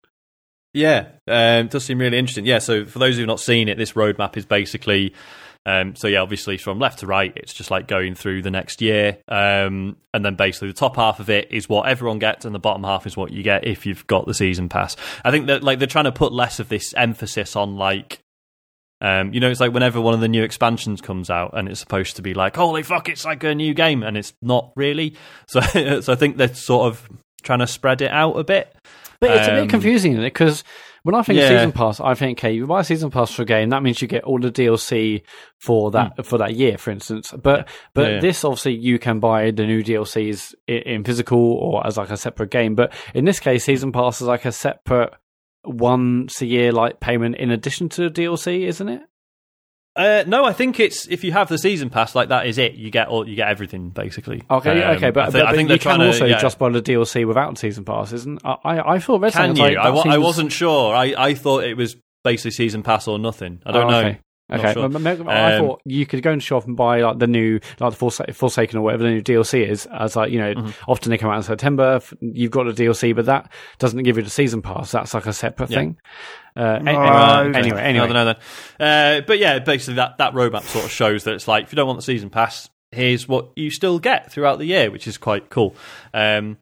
Yeah, 0.73 1.07
um, 1.27 1.67
does 1.67 1.85
seem 1.85 1.97
really 1.99 2.17
interesting. 2.17 2.45
Yeah, 2.45 2.59
so 2.59 2.85
for 2.85 2.99
those 2.99 3.17
who've 3.17 3.27
not 3.27 3.39
seen 3.39 3.69
it, 3.69 3.77
this 3.77 3.93
roadmap 3.93 4.37
is 4.37 4.45
basically. 4.45 5.13
Um, 5.65 5.95
so 5.95 6.07
yeah, 6.07 6.21
obviously 6.21 6.57
from 6.57 6.79
left 6.79 6.99
to 6.99 7.05
right, 7.07 7.33
it's 7.35 7.53
just 7.53 7.69
like 7.69 7.87
going 7.87 8.15
through 8.15 8.43
the 8.43 8.49
next 8.49 8.81
year, 8.81 9.17
um, 9.27 9.97
and 10.13 10.23
then 10.23 10.35
basically 10.35 10.69
the 10.69 10.73
top 10.73 10.95
half 10.95 11.19
of 11.19 11.29
it 11.29 11.51
is 11.51 11.67
what 11.67 11.87
everyone 11.87 12.17
gets, 12.17 12.45
and 12.45 12.55
the 12.55 12.59
bottom 12.59 12.83
half 12.83 13.05
is 13.05 13.17
what 13.17 13.31
you 13.31 13.43
get 13.43 13.67
if 13.67 13.85
you've 13.85 14.07
got 14.07 14.25
the 14.25 14.33
season 14.33 14.69
pass. 14.69 14.95
I 15.23 15.31
think 15.31 15.47
that 15.47 15.61
like 15.61 15.77
they're 15.79 15.87
trying 15.87 16.05
to 16.05 16.11
put 16.11 16.31
less 16.31 16.59
of 16.59 16.69
this 16.69 16.93
emphasis 16.95 17.55
on 17.55 17.75
like, 17.75 18.19
um, 19.01 19.33
you 19.33 19.41
know, 19.41 19.49
it's 19.49 19.59
like 19.59 19.73
whenever 19.73 19.99
one 19.99 20.13
of 20.13 20.21
the 20.21 20.29
new 20.29 20.43
expansions 20.43 21.01
comes 21.01 21.29
out, 21.29 21.51
and 21.53 21.67
it's 21.67 21.79
supposed 21.81 22.15
to 22.15 22.21
be 22.21 22.33
like, 22.33 22.55
holy 22.55 22.81
fuck, 22.81 23.09
it's 23.09 23.25
like 23.25 23.43
a 23.43 23.53
new 23.53 23.73
game, 23.73 24.01
and 24.01 24.17
it's 24.17 24.33
not 24.41 24.71
really. 24.75 25.15
So, 25.47 25.59
so 25.99 26.13
I 26.13 26.15
think 26.15 26.37
they're 26.37 26.53
sort 26.53 26.87
of 26.87 27.07
trying 27.43 27.59
to 27.59 27.67
spread 27.67 28.01
it 28.01 28.11
out 28.11 28.33
a 28.39 28.43
bit. 28.43 28.73
But 29.21 29.31
it's 29.31 29.47
a 29.47 29.51
Um, 29.51 29.61
bit 29.61 29.69
confusing 29.69 30.15
because 30.17 30.63
when 31.03 31.15
I 31.15 31.21
think 31.23 31.39
of 31.39 31.43
yeah. 31.43 31.49
season 31.49 31.71
pass, 31.71 31.99
I 31.99 32.13
think, 32.13 32.39
okay, 32.39 32.53
you 32.53 32.65
buy 32.67 32.81
a 32.81 32.83
season 32.83 33.09
pass 33.09 33.31
for 33.31 33.41
a 33.41 33.45
game, 33.45 33.69
that 33.69 33.83
means 33.83 34.01
you 34.01 34.07
get 34.07 34.23
all 34.23 34.39
the 34.39 34.51
DLC 34.51 35.23
for 35.57 35.91
that 35.91 36.25
for 36.25 36.37
that 36.37 36.55
year, 36.55 36.77
for 36.77 36.91
instance. 36.91 37.31
But 37.31 37.67
but. 37.93 38.01
Yeah, 38.01 38.13
yeah. 38.15 38.19
this 38.21 38.43
obviously 38.43 38.75
you 38.75 38.99
can 38.99 39.19
buy 39.19 39.51
the 39.51 39.65
new 39.65 39.83
DLCs 39.83 40.55
in, 40.67 40.77
in 40.77 41.03
physical 41.03 41.39
or 41.39 41.85
as 41.85 41.97
like 41.97 42.11
a 42.11 42.17
separate 42.17 42.51
game. 42.51 42.75
But 42.75 42.93
in 43.13 43.25
this 43.25 43.39
case, 43.39 43.63
season 43.65 43.91
pass 43.91 44.21
is 44.21 44.27
like 44.27 44.45
a 44.45 44.51
separate 44.51 45.13
once 45.65 46.41
a 46.41 46.45
year 46.45 46.71
like 46.71 46.99
payment 46.99 47.35
in 47.35 47.51
addition 47.51 47.89
to 47.89 48.09
the 48.09 48.21
DLC, 48.21 48.65
isn't 48.67 48.89
it? 48.89 49.01
Uh, 49.95 50.23
no, 50.27 50.45
I 50.45 50.53
think 50.53 50.79
it's 50.79 51.07
if 51.07 51.23
you 51.23 51.31
have 51.33 51.49
the 51.49 51.57
season 51.57 51.89
pass, 51.89 52.15
like 52.15 52.29
that 52.29 52.45
is 52.47 52.57
it. 52.57 52.73
You 52.75 52.89
get 52.91 53.07
all, 53.09 53.27
you 53.27 53.35
get 53.35 53.49
everything 53.49 53.89
basically. 53.89 54.43
Okay, 54.49 54.81
Um, 54.83 54.95
okay, 54.97 55.09
but, 55.11 55.23
I, 55.23 55.25
thi- 55.27 55.31
but, 55.33 55.41
I 55.41 55.51
but 55.51 55.55
think 55.55 55.69
you 55.69 55.79
can 55.79 55.97
trying 55.97 56.07
also 56.07 56.25
to, 56.25 56.29
yeah. 56.29 56.39
just 56.39 56.57
buy 56.59 56.69
the 56.69 56.81
DLC 56.81 57.27
without 57.27 57.57
season 57.57 57.83
pass, 57.85 58.13
isn't? 58.13 58.39
I 58.45 58.55
I, 58.63 58.93
I 58.95 58.99
thought 58.99 59.19
Red 59.21 59.33
Can 59.33 59.55
you? 59.55 59.61
like, 59.63 59.77
I, 59.77 59.89
I 59.89 60.17
wasn't 60.19 60.51
sure. 60.53 60.95
I, 60.95 61.13
I 61.17 61.33
thought 61.33 61.63
it 61.63 61.75
was 61.75 61.97
basically 62.23 62.51
season 62.51 62.83
pass 62.83 63.07
or 63.07 63.19
nothing. 63.19 63.61
I 63.65 63.71
don't 63.71 63.87
Oh, 63.87 63.89
know. 63.89 63.99
Okay. 64.07 64.19
Not 64.49 64.59
Okay, 64.61 64.73
sure. 64.73 64.89
But 64.89 65.05
I 65.27 65.55
Um, 65.57 65.65
thought 65.65 65.81
you 65.85 66.05
could 66.05 66.23
go 66.23 66.31
and 66.31 66.41
shop 66.41 66.65
and 66.65 66.75
buy 66.75 67.01
like 67.01 67.19
the 67.19 67.27
new, 67.27 67.59
like 67.79 67.91
the 67.93 67.97
Forsa- 67.97 68.33
Forsaken 68.33 68.79
or 68.79 68.81
whatever 68.81 69.03
the 69.03 69.09
new 69.09 69.21
DLC 69.21 69.67
is. 69.67 69.85
As 69.87 70.15
like 70.15 70.31
you 70.31 70.39
know, 70.39 70.53
Mm-hmm. 70.55 70.69
often 70.91 71.11
they 71.11 71.17
come 71.17 71.29
out 71.29 71.37
in 71.37 71.43
September. 71.43 71.99
You've 72.19 72.51
got 72.51 72.63
the 72.65 72.73
DLC, 72.83 73.15
but 73.15 73.25
that 73.27 73.51
doesn't 73.77 74.03
give 74.03 74.17
you 74.17 74.23
the 74.23 74.29
season 74.29 74.61
pass. 74.61 74.91
That's 74.91 75.13
like 75.13 75.25
a 75.27 75.33
separate 75.33 75.69
Yeah. 75.69 75.77
thing. 75.77 75.97
Uh, 76.57 76.61
Right. 76.61 76.87
anyway, 76.87 77.49
Okay. 77.49 77.59
anyway, 77.59 77.81
anyway. 77.81 78.03
I 78.05 78.07
don't 78.07 78.13
know 78.13 78.25
then. 78.25 78.35
Uh, 79.19 79.21
but 79.27 79.37
yeah, 79.39 79.59
basically 79.59 79.93
that, 79.95 80.17
that 80.17 80.33
roadmap 80.33 80.63
sort 80.63 80.85
of 80.85 80.91
shows 80.91 81.23
that 81.25 81.33
it's 81.35 81.47
like 81.47 81.65
if 81.65 81.71
you 81.71 81.75
don't 81.75 81.87
want 81.87 81.99
the 81.99 82.03
season 82.03 82.29
pass, 82.29 82.69
here's 82.91 83.27
what 83.27 83.49
you 83.55 83.69
still 83.69 83.99
get 83.99 84.31
throughout 84.31 84.57
the 84.57 84.65
year, 84.65 84.89
which 84.89 85.07
is 85.07 85.17
quite 85.17 85.49
cool. 85.51 85.75
Um, 86.13 86.57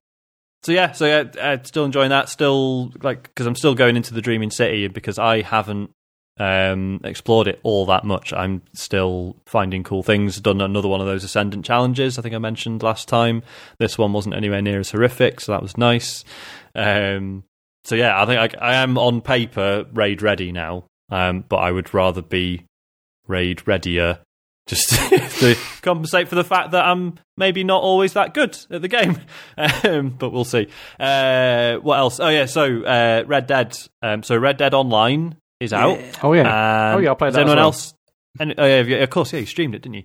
so 0.64 0.74
yeah, 0.74 0.92
so 0.92 1.06
yeah, 1.06 1.24
uh, 1.42 1.58
still 1.64 1.86
enjoying 1.86 2.10
that. 2.10 2.28
Still 2.28 2.92
like 3.02 3.24
because 3.24 3.46
I'm 3.48 3.56
still 3.56 3.76
going 3.76 3.96
into 3.96 4.14
the 4.14 4.22
Dreaming 4.22 4.52
City 4.52 4.88
because 4.90 5.18
I 5.18 5.42
haven't 5.42 5.92
um, 6.40 7.02
explored 7.04 7.48
it 7.48 7.60
all 7.64 7.86
that 7.88 8.04
much. 8.04 8.34
I'm 8.34 8.62
still 8.74 9.36
finding 9.46 9.84
cool 9.84 10.04
things. 10.04 10.40
Done 10.40 10.62
another 10.62 10.88
one 10.88 11.02
of 11.02 11.08
those 11.08 11.24
Ascendant 11.24 11.66
challenges. 11.66 12.18
I 12.18 12.22
think 12.22 12.36
I 12.36 12.40
mentioned 12.40 12.84
last 12.84 13.08
time. 13.08 13.44
This 13.80 13.98
one 13.98 14.14
wasn't 14.14 14.36
anywhere 14.36 14.62
near 14.62 14.80
as 14.80 14.92
horrific, 14.92 15.40
so 15.40 15.52
that 15.52 15.62
was 15.62 15.78
nice. 15.78 16.24
Um, 16.76 17.44
so 17.84 17.96
yeah, 17.96 18.22
I 18.22 18.26
think 18.26 18.56
I, 18.56 18.72
I 18.72 18.76
am 18.76 18.98
on 18.98 19.22
paper 19.22 19.86
raid 19.94 20.22
ready 20.22 20.52
now, 20.52 20.86
um, 21.10 21.44
but 21.48 21.58
I 21.58 21.72
would 21.72 21.94
rather 21.94 22.22
be 22.22 22.66
raid 23.28 23.68
readier 23.68 24.20
just 24.68 24.90
to 25.40 25.56
compensate 25.82 26.28
for 26.28 26.36
the 26.36 26.44
fact 26.44 26.72
that 26.72 26.86
I'm 26.86 27.18
maybe 27.38 27.64
not 27.64 27.82
always 27.82 28.14
that 28.14 28.34
good 28.34 28.58
at 28.70 28.82
the 28.82 28.88
game. 28.88 29.20
Um, 29.84 30.10
but 30.10 30.32
we'll 30.32 30.44
see. 30.44 30.68
Uh, 31.00 31.78
what 31.78 31.98
else? 31.98 32.20
Oh 32.20 32.30
yeah, 32.30 32.46
so 32.46 32.84
uh, 32.84 33.24
Red 33.26 33.48
Dead. 33.48 33.78
Um, 34.04 34.22
so 34.22 34.38
Red 34.38 34.58
Dead 34.58 34.74
Online 34.74 35.36
is 35.60 35.74
out. 35.74 36.00
Oh 36.24 36.34
yeah. 36.34 36.92
Um, 36.92 36.96
Oh, 36.98 37.00
yeah, 37.00 37.12
I 37.12 37.14
played 37.16 37.34
that 37.34 37.40
anyone 37.42 37.58
well. 37.58 37.66
else? 37.68 37.94
And, 38.40 38.54
oh, 38.58 38.66
yeah, 38.66 38.82
yeah, 38.84 38.98
of 38.98 39.10
course, 39.10 39.34
yeah, 39.34 39.40
you 39.40 39.46
streamed 39.48 39.74
it, 39.76 39.82
didn't 39.82 39.96
you? 39.96 40.04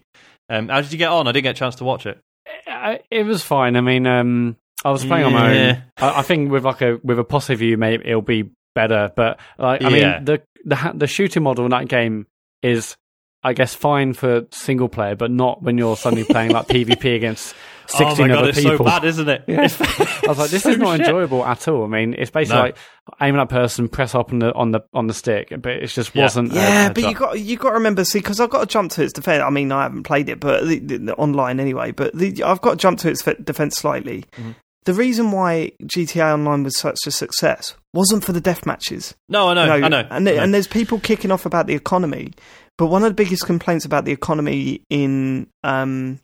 Um, 0.49 0.69
how 0.69 0.81
did 0.81 0.91
you 0.93 0.99
get 0.99 1.11
on? 1.11 1.29
I 1.29 1.33
didn't 1.33 1.43
get 1.45 1.57
a 1.57 1.59
chance 1.59 1.74
to 1.77 1.85
watch 1.85 2.07
it. 2.07 2.19
Uh, 2.66 2.97
it 3.11 3.24
was 3.24 3.43
fine. 3.43 3.77
I 3.77 3.81
mean, 3.83 4.07
um, 4.07 4.57
I 4.85 4.91
was 4.91 5.05
playing 5.05 5.24
on 5.27 5.33
my 5.33 5.51
own. 5.70 5.83
I, 5.99 6.20
I 6.20 6.23
think 6.23 6.51
with 6.51 6.65
like 6.65 6.81
a 6.81 6.99
with 7.05 7.19
a 7.19 7.24
positive 7.24 7.59
view, 7.61 7.77
maybe 7.77 8.09
it'll 8.09 8.23
be 8.23 8.51
better. 8.74 9.12
But 9.15 9.39
like, 9.59 9.83
I 9.83 9.89
Yeah. 9.91 10.15
mean, 10.16 10.24
the 10.24 10.43
the 10.65 10.93
the 10.95 11.07
shooting 11.07 11.43
model 11.43 11.65
in 11.66 11.70
that 11.70 11.89
game 11.89 12.27
is, 12.62 12.97
I 13.43 13.53
guess, 13.53 13.74
fine 13.74 14.12
for 14.15 14.47
single 14.51 14.89
player, 14.89 15.15
but 15.15 15.31
not 15.31 15.62
when 15.62 15.77
you're 15.79 15.97
suddenly 15.97 16.24
playing 16.24 16.53
like 16.53 16.66
PvP 16.69 17.15
against 17.16 17.55
sixteen 17.87 18.27
oh 18.27 18.29
my 18.29 18.29
god, 18.29 18.39
other 18.39 18.49
it's 18.51 18.59
people. 18.61 18.79
so 18.79 18.85
bad, 18.85 19.05
isn't 19.05 19.29
it? 19.29 19.45
Yeah. 19.49 19.61
I 20.25 20.29
was 20.29 20.39
like, 20.39 20.51
this 20.51 20.63
So 20.63 20.71
is 20.71 20.79
not 20.79 20.97
shit. 20.99 21.07
enjoyable 21.07 21.45
at 21.45 21.67
all. 21.69 21.85
I 21.85 21.89
mean, 21.89 22.15
it's 22.19 22.31
basically 22.31 22.57
No. 22.59 22.63
like 22.65 22.77
aim 23.21 23.35
at 23.37 23.49
that 23.49 23.55
person, 23.55 23.89
press 23.89 24.15
up 24.15 24.33
on 24.33 24.39
the 24.39 24.53
on 24.55 24.71
the 24.71 24.81
on 24.95 25.07
the 25.07 25.15
stick, 25.15 25.49
but 25.61 25.73
it 25.73 25.87
just 25.89 26.15
Yeah. 26.15 26.23
wasn't. 26.25 26.53
Yeah, 26.53 26.89
a 26.89 26.93
but 26.93 27.03
you 27.03 27.11
ju- 27.11 27.19
got 27.19 27.41
you 27.41 27.57
got 27.57 27.69
to 27.71 27.75
remember, 27.75 28.05
see, 28.05 28.19
because 28.21 28.41
I've 28.41 28.51
got 28.51 28.61
to 28.61 28.67
jump 28.67 28.93
to 28.93 29.03
its 29.03 29.13
defense. 29.13 29.43
I 29.45 29.51
mean, 29.51 29.71
I 29.73 29.83
haven't 29.83 30.05
played 30.05 30.29
it, 30.29 30.41
but 30.41 30.67
the, 30.67 30.79
the, 30.79 30.97
the 30.99 31.15
online 31.15 31.61
anyway. 31.61 31.91
But 31.93 32.15
the, 32.17 32.43
I've 32.45 32.61
got 32.61 32.71
to 32.73 32.77
jump 32.77 32.99
to 33.01 33.11
its 33.11 33.23
defense 33.23 33.77
slightly. 33.77 34.25
Mm-hmm. 34.33 34.51
the 34.85 34.95
reason 34.95 35.31
why 35.31 35.71
GTA 35.85 36.33
Online 36.35 36.65
was 36.65 36.79
such 36.79 36.99
a 37.07 37.11
success 37.11 37.75
wasn't 37.95 38.25
for 38.25 38.33
the 38.33 38.41
death 38.41 38.67
matches. 38.67 39.15
No, 39.29 39.49
I 39.49 39.55
know, 39.55 39.67
No, 39.67 39.73
I 39.73 39.89
know. 39.89 39.99
And, 40.11 40.29
I 40.29 40.33
know. 40.33 40.43
and 40.43 40.53
there's 40.55 40.67
people 40.67 40.99
kicking 40.99 41.31
off 41.31 41.47
about 41.47 41.67
the 41.67 41.75
economy, 41.75 42.33
but 42.79 42.87
one 42.87 43.03
of 43.05 43.11
the 43.11 43.15
biggest 43.15 43.45
complaints 43.47 43.85
about 43.85 44.05
the 44.07 44.13
economy 44.13 44.83
in 44.91 45.47
um, 45.63 46.19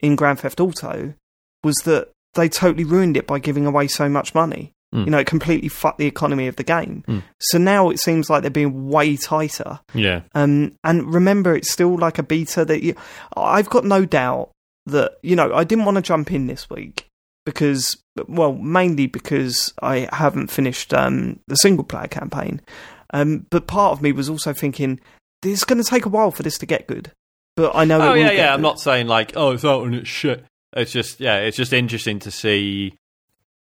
in 0.00 0.16
Grand 0.16 0.40
Theft 0.40 0.60
Auto 0.60 1.14
was 1.62 1.76
that 1.84 2.10
they 2.34 2.48
totally 2.48 2.84
ruined 2.84 3.16
it 3.16 3.26
by 3.26 3.38
giving 3.38 3.66
away 3.66 3.88
so 3.88 4.08
much 4.08 4.34
money. 4.34 4.72
Mm. 4.94 5.04
You 5.04 5.10
know, 5.10 5.18
it 5.18 5.26
completely 5.26 5.68
fucked 5.68 5.98
the 5.98 6.06
economy 6.06 6.46
of 6.46 6.56
the 6.56 6.62
game. 6.62 7.02
Mm. 7.08 7.22
So 7.40 7.58
now 7.58 7.90
it 7.90 7.98
seems 7.98 8.30
like 8.30 8.42
they're 8.42 8.50
being 8.50 8.88
way 8.88 9.16
tighter. 9.16 9.80
yeah, 9.94 10.22
Um, 10.34 10.76
and 10.84 11.12
remember, 11.12 11.56
it's 11.56 11.72
still 11.72 11.96
like 11.96 12.18
a 12.18 12.22
beta 12.22 12.64
that 12.64 12.82
you. 12.82 12.94
I've 13.36 13.68
got 13.68 13.84
no 13.84 14.04
doubt 14.04 14.50
that 14.86 15.16
you 15.22 15.34
know 15.34 15.52
I 15.52 15.64
didn't 15.64 15.84
want 15.84 15.96
to 15.96 16.02
jump 16.02 16.30
in 16.30 16.46
this 16.46 16.70
week 16.70 17.08
because, 17.44 17.96
well, 18.28 18.52
mainly 18.52 19.06
because 19.06 19.72
I 19.82 20.08
haven't 20.12 20.50
finished 20.50 20.94
um, 20.94 21.40
the 21.48 21.56
single 21.56 21.84
player 21.84 22.08
campaign. 22.08 22.60
Um, 23.12 23.46
but 23.50 23.66
part 23.66 23.92
of 23.92 24.02
me 24.02 24.12
was 24.12 24.28
also 24.28 24.52
thinking 24.52 25.00
it's 25.44 25.64
going 25.64 25.82
to 25.82 25.88
take 25.88 26.06
a 26.06 26.10
while 26.10 26.30
for 26.30 26.42
this 26.42 26.58
to 26.58 26.66
get 26.66 26.86
good. 26.86 27.12
But 27.56 27.74
I 27.74 27.84
know. 27.84 27.98
it 27.98 28.10
Oh 28.10 28.14
yeah, 28.14 28.30
yeah. 28.32 28.54
I'm 28.54 28.62
not 28.62 28.78
saying 28.78 29.06
like, 29.06 29.32
oh, 29.34 29.52
it's 29.52 29.64
out 29.64 29.84
and 29.84 29.94
it's 29.94 30.08
shit. 30.08 30.44
It's 30.74 30.92
just 30.92 31.20
yeah, 31.20 31.38
it's 31.38 31.56
just 31.56 31.72
interesting 31.72 32.18
to 32.20 32.30
see 32.30 32.94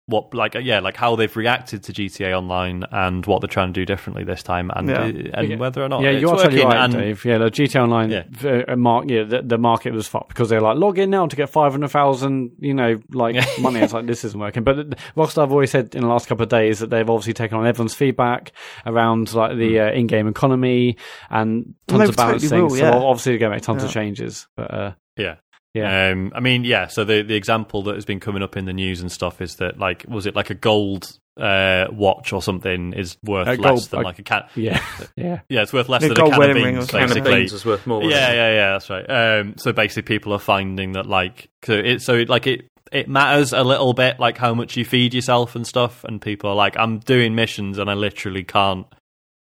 what 0.07 0.33
like 0.35 0.53
yeah, 0.61 0.79
like 0.81 0.95
how 0.95 1.15
they've 1.15 1.35
reacted 1.35 1.81
to 1.83 1.91
GTA 1.91 2.37
Online 2.37 2.83
and 2.91 3.25
what 3.25 3.41
they're 3.41 3.47
trying 3.47 3.69
to 3.69 3.73
do 3.73 3.85
differently 3.85 4.23
this 4.23 4.43
time, 4.43 4.69
and 4.75 4.87
Yeah. 4.87 5.03
and 5.33 5.49
Yeah. 5.49 5.55
whether 5.55 5.83
or 5.83 5.89
not 5.89 6.03
yeah, 6.03 6.09
it's 6.11 6.21
you 6.21 6.29
are 6.29 6.35
working. 6.35 6.51
totally 6.51 6.65
right, 6.65 6.83
and, 6.83 6.93
Dave. 6.93 7.25
Yeah, 7.25 7.39
the 7.39 7.49
GTA 7.49 7.81
Online 7.83 8.11
Yeah. 8.11 8.63
uh, 8.67 8.75
mark, 8.75 9.09
yeah, 9.09 9.23
the, 9.23 9.41
the 9.41 9.57
market 9.57 9.93
was 9.93 10.07
fucked 10.07 10.27
because 10.29 10.49
they're 10.49 10.61
like 10.61 10.77
log 10.77 10.99
in 10.99 11.09
now 11.09 11.25
to 11.25 11.35
get 11.35 11.49
five 11.49 11.71
hundred 11.71 11.87
thousand, 11.89 12.51
you 12.59 12.75
know, 12.75 12.99
like 13.13 13.35
money. 13.59 13.79
It's 13.79 13.93
like 13.93 14.05
this 14.05 14.23
isn't 14.23 14.39
working. 14.39 14.63
But 14.63 14.77
uh, 14.79 14.83
Rockstar 15.17 15.41
have 15.41 15.51
always 15.51 15.71
said 15.71 15.95
in 15.95 16.01
the 16.01 16.07
last 16.07 16.27
couple 16.27 16.43
of 16.43 16.49
days 16.49 16.79
that 16.79 16.91
they've 16.91 17.09
obviously 17.09 17.33
taken 17.33 17.57
on 17.57 17.65
everyone's 17.65 17.95
feedback 17.95 18.51
around 18.85 19.33
like 19.33 19.57
the 19.57 19.79
uh, 19.79 19.91
in-game 19.91 20.27
economy 20.27 20.97
and 21.31 21.73
tons 21.87 21.99
they 22.01 22.09
of 22.09 22.15
totally 22.15 22.47
balancing. 22.47 22.61
will, 22.61 22.69
So 22.69 23.07
obviously 23.07 23.31
they're 23.31 23.39
going 23.39 23.51
to 23.53 23.55
make 23.55 23.63
tons 23.63 23.83
of 23.83 23.89
changes. 23.91 24.47
But 24.55 24.71
uh, 24.73 24.91
Yeah. 25.17 25.35
Yeah. 25.75 26.09
Um, 26.11 26.31
I 26.33 26.39
mean, 26.39 26.63
yeah. 26.63 26.87
So 26.87 27.03
the 27.03 27.21
the 27.21 27.35
example 27.35 27.83
that 27.83 27.95
has 27.95 28.05
been 28.05 28.19
coming 28.21 28.41
up 28.41 28.55
in 28.57 28.65
the 28.65 28.73
news 28.73 29.01
and 29.01 29.11
stuff 29.11 29.41
is 29.41 29.57
that 29.57 29.77
like, 29.77 30.05
was 30.07 30.25
it 30.25 30.35
like 30.35 30.49
a 30.49 30.53
gold 30.55 31.19
uh, 31.37 31.87
watch 31.91 32.31
or 32.31 32.41
something 32.41 32.93
is 32.93 33.17
worth 33.23 33.47
A 33.47 33.51
less 33.55 33.59
gold- 33.59 33.89
than 33.89 33.99
a- 33.99 34.03
like 34.03 34.19
a 34.19 34.23
cat. 34.23 34.49
yeah, 34.55 34.81
yeah. 35.17 35.41
Yeah, 35.49 35.63
it's 35.63 35.73
worth 35.73 35.89
less 35.89 36.03
A 36.03 36.07
than 36.07 36.15
gold 36.15 36.29
a 36.29 36.31
can 36.31 36.41
of 36.41 36.47
wedding 36.47 36.63
ring 36.63 36.75
beans, 36.75 36.85
or 36.85 36.91
Can 36.91 37.03
of 37.03 37.09
basically. 37.09 37.35
beans 37.35 37.53
is 37.53 37.65
worth 37.65 37.85
more. 37.85 38.03
Yeah, 38.03 38.31
yeah, 38.31 38.53
yeah. 38.53 38.71
That's 38.71 38.89
right. 38.89 39.05
Um, 39.09 39.55
so 39.57 39.73
basically, 39.73 40.03
people 40.03 40.31
are 40.33 40.39
finding 40.39 40.93
that 40.93 41.07
like 41.07 41.49
so 41.65 41.73
it 41.73 42.01
so 42.01 42.15
it, 42.15 42.29
like 42.29 42.47
it 42.47 42.67
it 42.93 43.09
matters 43.09 43.51
a 43.51 43.63
little 43.63 43.91
bit 43.93 44.17
like 44.19 44.37
how 44.37 44.53
much 44.53 44.77
you 44.77 44.85
feed 44.85 45.13
yourself 45.13 45.55
and 45.57 45.67
stuff. 45.67 46.05
And 46.05 46.21
people 46.21 46.49
are 46.51 46.55
like, 46.55 46.77
I'm 46.79 46.99
doing 46.99 47.35
missions 47.35 47.77
and 47.79 47.89
I 47.89 47.95
literally 47.95 48.43
can't 48.45 48.85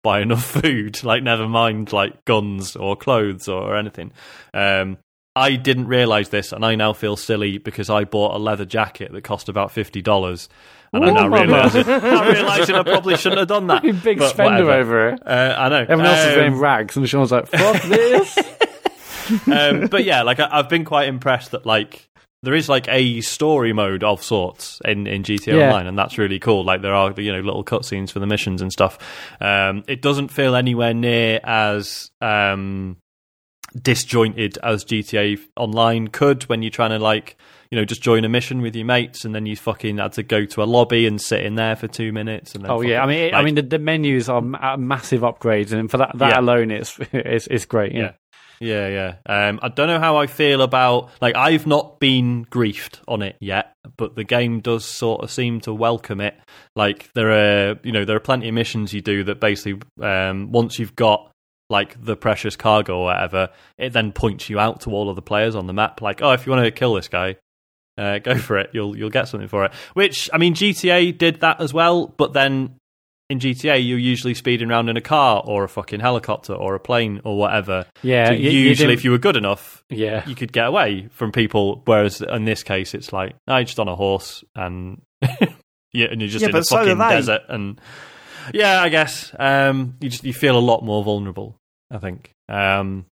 buy 0.03 0.21
enough 0.21 0.45
food. 0.63 1.05
Like, 1.05 1.23
never 1.23 1.47
mind 1.49 1.93
like 1.93 2.25
guns 2.25 2.75
or 2.75 2.97
clothes 2.97 3.47
or, 3.47 3.63
or 3.63 3.77
anything. 3.77 4.11
Um, 4.53 4.97
I 5.37 5.57
didn't 5.57 5.89
realize 5.89 6.29
this, 6.29 6.53
and 6.53 6.65
I 6.65 6.75
now 6.77 6.93
feel 6.93 7.17
silly 7.17 7.59
because 7.59 7.91
I 7.91 8.05
bought 8.05 8.35
a 8.35 8.39
leather 8.39 8.65
jacket 8.65 9.13
that 9.13 9.23
cost 9.25 9.49
about 9.49 9.73
fifty 9.73 10.01
dollars. 10.03 10.49
And 10.93 11.03
Ooh, 11.05 11.09
I'm 11.09 11.15
now 11.15 11.27
realizing, 11.29 11.85
I'm 11.89 12.33
realizing 12.33 12.77
I 12.77 12.85
probably 12.85 13.17
shouldn't 13.17 13.41
have 13.41 13.49
done 13.49 13.67
that. 13.67 13.83
Big 14.05 14.19
But 14.19 14.29
spender 14.31 14.65
whatever. 14.65 15.09
over 15.09 15.09
it. 15.11 15.27
Uh, 15.27 15.55
I 15.59 15.69
know. 15.69 15.81
Everyone 15.81 16.07
else 16.07 16.21
is 16.21 16.33
Um, 16.35 16.37
wearing 16.39 16.59
rags, 16.59 16.97
and 16.97 17.09
Sean's 17.09 17.33
like, 17.33 17.49
"Fuck 17.49 17.83
this." 17.89 18.39
um, 19.49 19.87
but 19.89 20.05
yeah, 20.05 20.23
like 20.23 20.39
I, 20.41 20.49
I've 20.53 20.69
been 20.69 20.85
quite 20.85 21.09
impressed 21.09 21.51
that 21.53 21.67
like 21.67 22.09
there 22.43 22.55
is 22.55 22.69
like 22.69 22.87
a 22.89 23.21
story 23.23 23.73
mode 23.73 24.05
of 24.05 24.23
sorts 24.23 24.81
in, 24.85 25.07
in 25.07 25.23
GTA 25.23 25.59
Yeah. 25.59 25.67
Online, 25.69 25.87
and 25.87 25.99
that's 25.99 26.19
really 26.19 26.39
cool. 26.39 26.63
Like 26.63 26.83
there 26.83 26.95
are 26.95 27.13
you 27.19 27.33
know 27.33 27.41
little 27.41 27.65
cutscenes 27.65 28.11
for 28.11 28.21
the 28.21 28.27
missions 28.27 28.63
and 28.63 28.71
stuff. 28.71 28.99
Um, 29.41 29.83
it 29.89 30.01
doesn't 30.03 30.29
feel 30.29 30.55
anywhere 30.55 30.95
near 30.95 31.41
as 31.43 32.11
um, 32.21 32.99
disjointed 33.81 34.59
as 34.63 34.85
GTA 34.85 35.39
Online 35.57 36.09
could 36.09 36.45
when 36.45 36.63
you're 36.63 36.71
trying 36.71 36.91
to 36.91 36.99
like 36.99 37.37
you 37.71 37.79
know 37.79 37.85
just 37.85 38.03
join 38.03 38.25
a 38.25 38.29
mission 38.29 38.61
with 38.63 38.77
your 38.77 38.85
mates, 38.87 39.25
and 39.25 39.35
then 39.35 39.47
you 39.47 39.57
fucking 39.57 39.99
had 39.99 40.13
to 40.13 40.23
go 40.23 40.45
to 40.45 40.63
a 40.63 40.65
lobby 40.65 41.07
and 41.07 41.21
sit 41.21 41.45
in 41.45 41.55
there 41.57 41.77
for 41.77 41.89
two 41.89 42.13
minutes. 42.13 42.55
And 42.55 42.65
then 42.65 42.71
Oh 42.71 42.81
yeah, 42.83 43.03
I 43.03 43.07
mean, 43.07 43.19
it, 43.19 43.35
I 43.35 43.43
mean, 43.43 43.55
the, 43.57 43.63
the 43.63 43.79
menus 43.79 44.29
are 44.29 44.41
massive 44.77 45.23
upgrades, 45.23 45.73
and 45.73 45.91
for 45.91 45.99
that 45.99 46.17
that 46.19 46.31
Yeah. 46.31 46.41
alone, 46.41 46.71
it's 46.71 46.99
it's 47.13 47.47
it's 47.49 47.65
great. 47.65 47.93
Yeah. 47.93 48.01
Yeah. 48.01 48.13
Yeah, 48.61 48.89
yeah. 49.27 49.49
Um, 49.49 49.59
I 49.63 49.69
don't 49.69 49.89
know 49.89 49.99
how 49.99 50.17
I 50.17 50.29
feel 50.29 50.63
about 50.63 51.11
like 51.21 51.35
I've 51.35 51.67
not 51.67 51.99
been 51.99 52.45
griefed 52.47 53.01
on 53.09 53.21
it 53.21 53.37
yet, 53.41 53.75
but 53.97 54.15
the 54.15 54.23
game 54.23 54.61
does 54.61 54.85
sort 54.85 55.23
of 55.23 55.31
seem 55.33 55.61
to 55.63 55.75
welcome 55.75 56.21
it. 56.21 56.37
Like 56.77 57.13
there 57.15 57.33
are, 57.73 57.81
you 57.83 57.91
know, 57.91 58.05
there 58.05 58.17
are 58.17 58.21
plenty 58.21 58.49
of 58.49 58.55
missions 58.55 58.95
you 58.95 59.01
do 59.01 59.25
that 59.25 59.41
basically 59.41 59.83
um, 60.01 60.53
once 60.53 60.79
you've 60.79 60.95
got 60.95 61.33
like 61.71 62.03
the 62.03 62.17
precious 62.17 62.57
cargo 62.57 62.99
or 62.99 63.05
whatever, 63.07 63.49
it 63.79 63.93
then 63.93 64.13
points 64.13 64.49
you 64.51 64.59
out 64.59 64.81
to 64.83 64.91
all 64.91 65.09
of 65.09 65.17
the 65.17 65.23
players 65.23 65.55
on 65.55 65.67
the 65.67 65.73
map. 65.73 66.01
Like, 66.03 66.23
oh, 66.23 66.33
if 66.33 66.47
you 66.47 66.53
want 66.53 66.65
to 66.65 66.71
kill 66.71 66.95
this 66.95 67.09
guy, 67.09 67.37
uh, 67.97 68.19
go 68.19 68.37
for 68.37 68.59
it. 68.59 68.71
You'll 68.73 68.97
you'll 68.97 69.11
get 69.11 69.29
something 69.29 69.49
for 69.49 69.65
it. 69.65 69.73
Which 69.95 70.29
I 70.33 70.39
mean, 70.39 70.55
GTA 70.55 71.17
did 71.17 71.41
that 71.41 71.61
as 71.61 71.73
well, 71.73 72.09
but 72.09 72.33
then 72.33 72.77
in 73.31 73.39
GTA 73.39 73.77
you're 73.87 73.99
usually 73.99 74.35
speeding 74.35 74.71
around 74.71 74.91
in 74.91 74.99
a 74.99 75.01
car 75.01 75.43
or 75.47 75.65
a 75.65 75.69
fucking 75.69 76.01
helicopter 76.01 76.53
or 76.53 76.75
a 76.75 76.81
plane 76.81 77.23
or 77.25 77.39
whatever. 77.39 77.87
Yeah, 78.03 78.27
So 78.27 78.33
you- 78.35 78.51
you 78.51 78.59
usually, 78.69 78.89
didn't- 78.89 78.99
if 78.99 79.05
you 79.05 79.13
were 79.13 79.19
good 79.19 79.37
enough, 79.37 79.83
Yeah. 79.89 80.29
you 80.29 80.35
could 80.35 80.53
get 80.53 80.67
away 80.67 81.09
from 81.11 81.33
people. 81.33 81.81
Whereas 81.87 82.21
in 82.21 82.45
this 82.45 82.63
case, 82.63 82.93
it's 82.95 83.15
like, 83.15 83.35
no, 83.49 83.57
you're 83.57 83.65
just 83.65 83.81
on 83.81 83.89
a 83.89 83.97
horse 83.97 84.45
and 84.55 85.01
yeah, 85.23 86.09
and 86.11 86.21
you're 86.21 86.29
just 86.29 86.43
Yeah, 86.43 86.51
in 86.51 86.57
a 86.57 86.63
so 86.65 86.77
fucking 86.77 86.99
desert. 86.99 87.41
And 87.49 87.81
yeah, 88.53 88.81
I 88.83 88.89
guess 88.89 89.33
um, 89.39 89.97
you 90.01 90.11
just 90.11 90.25
you 90.25 90.33
feel 90.35 90.59
a 90.59 90.61
lot 90.61 90.85
more 90.85 91.03
vulnerable. 91.05 91.57
I 91.91 91.99
think. 91.99 92.31
Um, 92.49 93.07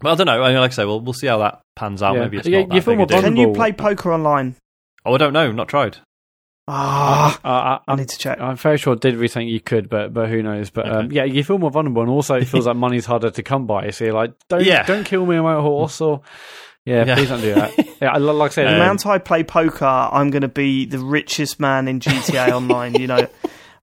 but 0.00 0.12
I 0.12 0.14
don't 0.16 0.26
know. 0.26 0.42
I 0.42 0.48
mean, 0.52 0.58
like 0.60 0.72
I 0.72 0.74
say, 0.74 0.84
well, 0.84 1.00
we'll 1.00 1.12
see 1.12 1.26
how 1.28 1.38
that 1.38 1.60
pans 1.76 2.02
out. 2.02 2.14
Yeah. 2.14 2.20
Maybe 2.22 2.38
it's 2.38 2.48
Yeah, 2.48 2.60
not 2.60 2.68
you 2.68 2.74
that 2.80 2.84
feel 2.84 2.92
big 2.92 2.94
a 2.94 2.98
more 2.98 3.06
deal. 3.06 3.20
Can 3.22 3.36
you 3.36 3.52
play 3.52 3.72
poker 3.72 4.12
online? 4.12 4.56
Oh, 5.04 5.14
I 5.14 5.18
don't 5.18 5.32
know. 5.32 5.50
Not 5.52 5.68
tried. 5.68 5.98
Ah, 6.70 7.40
Uh, 7.42 7.48
I, 7.48 7.74
I 7.74 7.80
I'm, 7.92 7.98
need 7.98 8.08
to 8.10 8.18
check. 8.18 8.40
I'm 8.40 8.56
very 8.56 8.76
sure 8.76 8.92
it 8.92 9.00
did 9.00 9.16
read 9.16 9.28
something 9.30 9.48
you 9.48 9.60
could, 9.60 9.88
but 9.88 10.12
but 10.12 10.28
who 10.28 10.42
knows? 10.42 10.68
But 10.70 10.88
um, 10.90 11.10
yeah, 11.12 11.24
you 11.24 11.42
feel 11.42 11.58
more 11.58 11.70
vulnerable, 11.70 12.02
and 12.02 12.10
also 12.10 12.34
it 12.36 12.44
feels 12.46 12.66
like 12.66 12.76
money's 12.76 13.06
harder 13.06 13.30
to 13.30 13.42
come 13.42 13.66
by. 13.66 13.90
So 13.90 14.04
you're 14.04 14.14
like, 14.14 14.32
don't 14.48 14.62
Yeah. 14.64 14.84
don't 14.84 15.04
kill 15.04 15.24
me 15.24 15.36
on 15.36 15.44
my 15.44 15.54
horse, 15.54 16.00
or 16.00 16.20
yeah, 16.84 17.06
Yeah. 17.06 17.14
please 17.14 17.28
don't 17.30 17.40
do 17.40 17.54
that. 17.54 17.78
yeah, 18.02 18.12
I- 18.12 18.18
like 18.18 18.50
I 18.50 18.54
said, 18.54 18.66
The 18.66 18.70
Um, 18.74 18.76
amount 18.76 19.06
I 19.06 19.18
play 19.18 19.44
poker, 19.44 19.84
I'm 19.86 20.30
going 20.30 20.42
to 20.42 20.48
be 20.48 20.84
the 20.84 20.98
richest 20.98 21.58
man 21.58 21.88
in 21.88 22.00
GTA 22.00 22.50
Online. 22.56 22.94
You 23.00 23.06
know, 23.06 23.26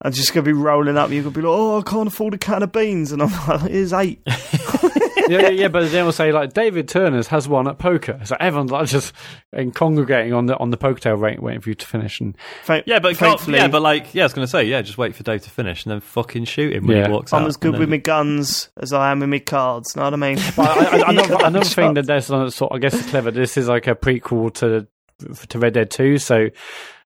I'm 0.01 0.11
just 0.11 0.33
going 0.33 0.43
to 0.45 0.49
be 0.49 0.53
rolling 0.53 0.97
up. 0.97 1.09
You're 1.09 1.23
going 1.23 1.33
to 1.33 1.39
be 1.41 1.45
like, 1.47 1.57
"Oh, 1.57 1.79
I 1.79 1.81
can't 1.83 2.07
afford 2.07 2.33
a 2.33 2.37
can 2.37 2.63
of 2.63 2.71
beans," 2.71 3.11
and 3.11 3.21
I'm 3.21 3.31
like, 3.47 3.69
"Here's 3.71 3.93
eight. 3.93 4.21
yeah, 4.27 5.39
yeah, 5.41 5.49
yeah, 5.49 5.67
but 5.69 5.91
then 5.91 6.03
we'll 6.05 6.11
say 6.11 6.31
like 6.31 6.53
David 6.53 6.87
Turner's 6.87 7.27
has 7.27 7.47
one 7.47 7.67
at 7.67 7.79
poker. 7.79 8.19
So 8.25 8.35
everyone's 8.39 8.71
like 8.71 8.87
just 8.87 9.13
and 9.51 9.73
congregating 9.73 10.33
on 10.33 10.45
the 10.45 10.57
on 10.57 10.69
the 10.69 10.77
poker 10.77 10.99
table, 10.99 11.17
waiting, 11.17 11.41
waiting 11.41 11.61
for 11.61 11.69
you 11.69 11.75
to 11.75 11.85
finish. 11.87 12.19
And 12.19 12.37
Thank- 12.65 12.85
Yeah, 12.87 12.99
but 12.99 13.17
thankfully, 13.17 13.57
yeah, 13.57 13.67
but 13.67 13.81
like, 13.81 14.13
yeah, 14.13 14.23
I 14.23 14.25
was 14.25 14.33
going 14.33 14.45
to 14.45 14.51
say, 14.51 14.65
yeah, 14.65 14.81
just 14.81 14.97
wait 14.97 15.15
for 15.15 15.23
Dave 15.23 15.41
to 15.43 15.49
finish 15.49 15.85
and 15.85 15.91
then 15.93 16.01
fucking 16.01 16.45
shoot 16.45 16.73
him 16.73 16.85
when 16.87 16.97
Yeah. 16.97 17.07
he 17.07 17.11
walks 17.13 17.33
I'm 17.33 17.43
out. 17.43 17.47
as 17.47 17.57
good 17.57 17.73
and 17.73 17.79
with 17.79 17.89
my 17.89 17.97
guns 17.97 18.69
as 18.77 18.93
I 18.93 19.11
am 19.11 19.19
with 19.21 19.29
my 19.29 19.39
cards. 19.39 19.95
Know 19.95 20.03
what 20.03 20.13
I 20.13 20.17
mean? 20.17 20.37
I, 20.39 21.01
I, 21.05 21.11
another, 21.11 21.33
Yeah, 21.33 21.47
another 21.47 21.65
thing 21.65 21.85
shots. 21.85 21.95
that 21.95 22.05
there's 22.05 22.29
another 22.29 22.51
sort, 22.51 22.73
I 22.73 22.77
guess, 22.79 22.93
is 22.93 23.05
clever. 23.09 23.31
This 23.31 23.57
is 23.57 23.67
like 23.67 23.87
a 23.87 23.95
prequel 23.95 24.53
to 24.55 24.87
to 25.47 25.59
Red 25.59 25.73
Dead 25.73 25.89
Two, 25.89 26.17
so 26.17 26.49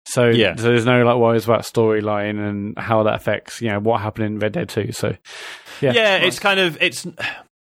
so 0.06 0.30
Yeah. 0.30 0.56
so 0.56 0.64
there's 0.64 0.86
no 0.86 1.04
like 1.04 1.18
worries 1.18 1.44
about 1.46 1.62
storyline 1.62 2.40
and 2.40 2.78
how 2.78 3.04
that 3.04 3.16
affects 3.16 3.62
you 3.62 3.70
know 3.70 3.80
what 3.80 4.02
happened 4.02 4.26
in 4.26 4.40
Red 4.40 4.54
Dead 4.54 4.70
Two. 4.70 4.92
So 4.92 5.16
yeah, 5.82 5.92
yeah, 5.94 6.16
it's 6.18 6.40
kind 6.40 6.60
of 6.60 6.78
it's. 6.82 7.06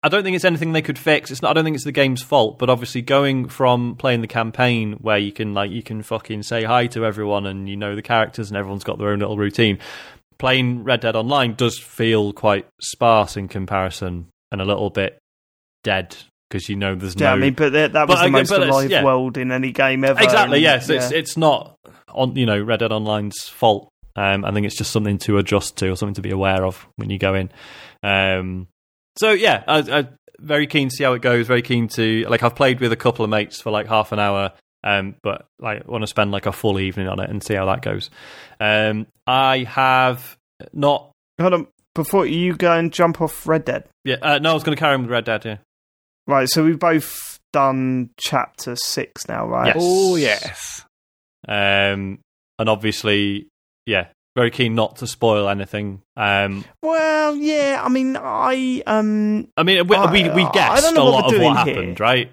I 0.06 0.10
don't 0.10 0.24
think 0.24 0.36
it's 0.36 0.44
anything 0.44 0.74
they 0.74 0.82
could 0.82 1.00
fix. 1.00 1.32
It's 1.32 1.42
not. 1.42 1.52
I 1.52 1.54
don't 1.54 1.64
think 1.64 1.76
it's 1.76 1.86
the 1.86 1.94
game's 1.94 2.22
fault. 2.22 2.60
But 2.60 2.70
obviously, 2.70 3.02
going 3.02 3.48
from 3.48 3.96
playing 3.96 4.20
the 4.20 4.28
campaign 4.28 4.94
where 5.00 5.18
you 5.18 5.32
can 5.32 5.54
like 5.54 5.72
you 5.72 5.82
can 5.82 6.02
fucking 6.02 6.44
say 6.44 6.64
hi 6.66 6.88
to 6.88 7.06
everyone 7.06 7.46
and 7.46 7.70
you 7.70 7.78
know 7.78 7.96
the 7.96 8.02
characters 8.02 8.50
and 8.50 8.58
everyone's 8.58 8.84
got 8.84 8.98
their 8.98 9.10
own 9.10 9.20
little 9.20 9.38
routine. 9.38 9.80
Playing 10.40 10.84
Red 10.84 11.00
Dead 11.00 11.16
Online 11.16 11.54
does 11.54 11.80
feel 11.80 12.34
quite 12.34 12.68
sparse 12.82 13.38
in 13.38 13.48
comparison 13.48 14.28
and 14.52 14.60
a 14.60 14.66
little 14.66 14.90
bit 14.90 15.18
dead 15.86 16.18
because 16.50 16.68
you 16.68 16.76
know 16.76 16.96
there's 16.96 17.16
Yeah, 17.16 17.30
no 17.30 17.34
I 17.36 17.38
mean, 17.38 17.54
but 17.54 17.72
that, 17.72 17.94
that 17.94 18.08
was 18.10 18.20
But 18.20 18.26
the 18.26 18.30
most 18.32 18.52
alive 18.52 18.90
yeah. 18.92 19.04
world 19.06 19.38
in 19.38 19.52
any 19.52 19.72
game 19.72 20.04
ever. 20.04 20.22
Exactly. 20.22 20.58
and- 20.58 20.64
Yes, 20.64 20.90
it's 20.90 21.12
it's 21.12 21.38
not 21.38 21.73
on 22.14 22.36
you 22.36 22.46
know 22.46 22.60
Red 22.60 22.80
Dead 22.80 22.92
Online's 22.92 23.48
fault. 23.50 23.90
Um, 24.16 24.46
I 24.46 24.52
think 24.52 24.66
it's 24.66 24.76
just 24.76 24.92
something 24.92 25.18
to 25.20 25.38
adjust 25.38 25.78
to 25.78 25.90
or 25.90 25.96
something 25.96 26.16
to 26.16 26.22
be 26.22 26.32
aware 26.32 26.66
of 26.66 26.88
when 26.98 27.10
you 27.10 27.18
go 27.18 27.34
in. 27.34 27.50
Um, 28.04 28.68
so 29.18 29.32
yeah, 29.32 29.64
I, 29.68 29.80
I 29.80 30.08
very 30.40 30.68
keen 30.68 30.90
to 30.90 30.96
see 30.96 31.04
how 31.04 31.14
it 31.14 31.22
goes. 31.22 31.48
Very 31.48 31.62
keen 31.62 31.88
to 31.90 32.26
like 32.30 32.44
I've 32.44 32.56
played 32.56 32.80
with 32.80 32.92
a 32.92 32.98
couple 32.98 33.24
of 33.24 33.32
mates 33.32 33.62
for 33.62 33.72
like 33.72 33.88
half 33.88 34.12
an 34.12 34.20
hour. 34.20 34.54
Um, 34.84 35.16
but 35.24 35.48
like 35.60 35.88
want 35.88 36.02
to 36.04 36.08
spend 36.08 36.32
like 36.32 36.46
a 36.46 36.52
full 36.52 36.80
evening 36.80 37.08
on 37.08 37.20
it 37.20 37.30
and 37.30 37.42
see 37.42 37.54
how 37.54 37.66
that 37.68 37.82
goes. 37.82 38.10
Um, 38.60 39.08
I 39.26 39.60
have 39.64 40.38
not. 40.74 41.12
Hold 41.40 41.54
on, 41.54 41.68
before 41.96 42.26
you 42.26 42.56
go 42.56 42.72
and 42.72 42.92
jump 42.92 43.22
off 43.22 43.48
Red 43.48 43.66
Dead. 43.66 43.88
Yeah, 44.04 44.18
uh, 44.22 44.40
no, 44.40 44.52
I 44.52 44.54
was 44.54 44.64
going 44.64 44.76
to 44.76 44.80
carry 44.80 44.96
on 44.96 45.04
with 45.04 45.12
Red 45.12 45.26
Dead. 45.26 45.46
Yeah. 45.46 45.58
Right, 46.28 46.50
so 46.50 46.64
we've 46.64 46.80
both 46.80 47.40
done 47.52 48.10
chapter 48.18 48.76
six 48.76 49.28
now, 49.28 49.48
right? 49.48 49.68
Yes. 49.68 49.78
oh 49.80 50.16
yes, 50.16 50.86
Um, 51.48 52.20
and 52.60 52.70
obviously, 52.70 53.48
yeah, 53.86 54.08
very 54.36 54.52
keen 54.52 54.76
not 54.76 54.98
to 54.98 55.08
spoil 55.08 55.50
anything. 55.50 56.02
Um, 56.16 56.64
Well, 56.82 57.36
yeah. 57.36 57.82
I 57.84 57.90
mean, 57.90 58.18
I 58.18 58.82
um, 58.88 59.48
I 59.58 59.64
mean, 59.64 59.86
we 59.88 59.96
I- 59.96 60.12
we, 60.12 60.30
we 60.30 60.50
guessed 60.52 60.96
a 60.96 61.02
lot 61.04 61.26
of 61.26 61.26
what 61.26 61.30
doing 61.32 61.54
happened, 61.56 61.76
here. 61.76 61.96
right? 62.00 62.32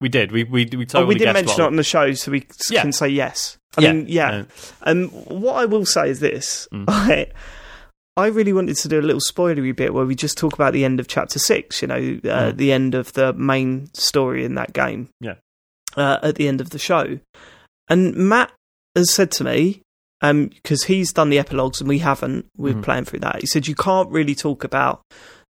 We 0.00 0.08
did. 0.08 0.32
We 0.32 0.44
we 0.44 0.64
we 0.64 0.86
totally 0.86 1.04
oh, 1.04 1.06
we 1.06 1.14
didn't 1.16 1.34
mention 1.34 1.60
it 1.60 1.66
on 1.66 1.76
the 1.76 1.82
show, 1.84 2.12
so 2.14 2.30
we 2.30 2.46
Yeah. 2.70 2.82
can 2.82 2.92
say 2.92 3.08
yes. 3.08 3.58
I 3.76 3.82
Yeah. 3.82 3.92
mean, 3.92 4.06
yeah. 4.08 4.30
Yeah. 4.30 4.44
Um, 4.82 5.08
what 5.08 5.54
I 5.56 5.66
will 5.66 5.84
say 5.84 6.08
is 6.10 6.20
this: 6.20 6.66
Mm. 6.72 6.84
I, 6.88 7.26
I 8.16 8.26
really 8.28 8.52
wanted 8.54 8.76
to 8.76 8.88
do 8.88 8.98
a 8.98 9.02
little 9.02 9.20
spoilery 9.20 9.76
bit 9.76 9.92
where 9.94 10.04
we 10.06 10.14
just 10.14 10.36
talk 10.38 10.54
about 10.54 10.72
the 10.72 10.84
end 10.86 11.00
of 11.00 11.06
chapter 11.08 11.38
six. 11.38 11.82
You 11.82 11.88
know, 11.88 11.94
uh, 11.96 11.98
Mm. 12.52 12.56
the 12.56 12.72
end 12.72 12.94
of 12.94 13.12
the 13.12 13.32
main 13.34 13.90
story 13.92 14.44
in 14.44 14.54
that 14.54 14.72
game. 14.72 15.10
Yeah. 15.20 15.34
Uh, 15.96 16.18
at 16.22 16.36
the 16.36 16.48
end 16.48 16.60
of 16.62 16.70
the 16.70 16.78
show, 16.78 17.18
and 17.90 18.14
Mat 18.14 18.50
has 18.96 19.12
said 19.12 19.30
to 19.32 19.44
me, 19.44 19.82
um, 20.22 20.46
because 20.48 20.84
he's 20.84 21.12
done 21.12 21.28
the 21.30 21.38
epilogues 21.38 21.80
and 21.80 21.88
we 21.88 21.98
haven't, 21.98 22.46
we're 22.56 22.74
Mhm. 22.74 22.82
playing 22.82 23.04
through 23.06 23.20
that. 23.20 23.40
He 23.40 23.46
said 23.46 23.66
you 23.66 23.74
can't 23.74 24.10
really 24.10 24.34
talk 24.34 24.64
about 24.64 25.02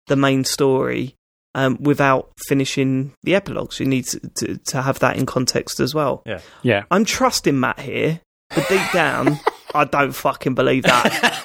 the 0.06 0.16
main 0.16 0.44
story 0.44 1.14
um, 1.56 1.76
without 1.80 2.30
finishing 2.46 3.12
the 3.24 3.34
epilogues. 3.34 3.80
You 3.80 3.86
need 3.86 4.04
to, 4.06 4.20
to, 4.36 4.56
to 4.56 4.82
have 4.82 5.00
that 5.00 5.16
in 5.16 5.26
context 5.26 5.80
as 5.80 5.92
well. 5.94 6.22
Yeah, 6.24 6.40
Yeah. 6.62 6.84
I'm 6.92 7.04
trusting 7.04 7.58
Mat 7.58 7.80
here, 7.80 8.20
but 8.54 8.68
deep 8.68 8.92
down, 8.92 9.40
I 9.74 9.84
don't 9.84 10.12
fucking 10.12 10.54
believe 10.54 10.84
that 10.84 11.40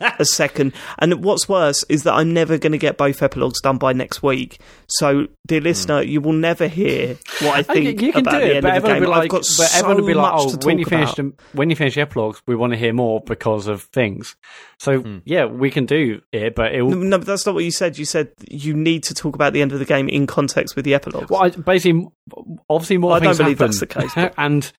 a 0.18 0.24
second. 0.24 0.72
And 0.98 1.24
what's 1.24 1.48
worse 1.48 1.84
is 1.88 2.02
that 2.04 2.14
I'm 2.14 2.32
never 2.32 2.58
going 2.58 2.72
to 2.72 2.78
get 2.78 2.96
both 2.96 3.22
epilogues 3.22 3.60
done 3.60 3.78
by 3.78 3.92
next 3.92 4.22
week. 4.22 4.60
So, 4.86 5.28
dear 5.46 5.60
listener, 5.60 6.02
you 6.02 6.20
will 6.20 6.32
never 6.32 6.68
hear 6.68 7.16
what 7.40 7.54
I 7.54 7.58
I 7.58 7.62
think 7.62 7.86
think 7.86 8.02
you 8.02 8.12
can 8.12 8.20
about 8.22 8.32
do 8.32 8.38
the 8.40 8.46
it, 8.50 8.56
end 8.56 8.62
but 8.62 8.76
of 8.76 8.82
the 8.82 8.88
everyone 8.90 8.94
game. 8.94 9.00
will 9.00 9.06
be 9.06 9.10
like, 9.16 9.22
I've 9.24 9.28
got 9.30 9.44
so 9.44 9.78
everyone 9.78 10.00
will 10.00 10.06
be 10.06 10.14
like, 10.14 10.32
much 10.32 10.40
oh, 10.42 10.50
to 10.50 10.56
talk 10.56 10.64
when 10.66 10.78
you 10.78 10.84
finish 10.84 11.08
about. 11.08 11.16
them, 11.16 11.34
when 11.52 11.70
you 11.70 11.76
finish 11.76 11.94
the 11.94 12.00
epilogues, 12.02 12.42
we 12.46 12.54
want 12.56 12.72
to 12.72 12.78
hear 12.78 12.92
more 12.92 13.20
because 13.20 13.66
of 13.66 13.82
things. 13.84 14.36
So 14.78 15.00
Hmm. 15.00 15.18
yeah, 15.24 15.46
we 15.46 15.70
can 15.70 15.86
do 15.86 16.20
it, 16.32 16.54
but 16.54 16.72
it 16.74 16.78
No, 16.78 16.84
will. 16.86 16.96
no, 16.96 17.18
but 17.18 17.26
that's 17.26 17.46
not 17.46 17.54
what 17.54 17.64
you 17.64 17.70
said. 17.70 17.96
You 17.98 18.04
said 18.04 18.32
you 18.50 18.74
need 18.74 19.02
to 19.04 19.14
talk 19.14 19.34
about 19.34 19.52
the 19.52 19.62
end 19.62 19.72
of 19.72 19.78
the 19.78 19.84
game 19.84 20.08
in 20.08 20.26
context 20.26 20.76
with 20.76 20.84
the 20.84 20.94
epilogues. 20.94 21.30
Well, 21.30 21.44
I, 21.44 21.48
basically, 21.50 22.08
obviously, 22.68 22.98
more 22.98 23.12
I 23.12 23.18
don't 23.20 23.36
believe 23.36 23.58
happen, 23.58 23.66
that's 23.70 23.80
the 23.80 23.86
case, 23.86 24.10
but- 24.14 24.34
and 24.38 24.70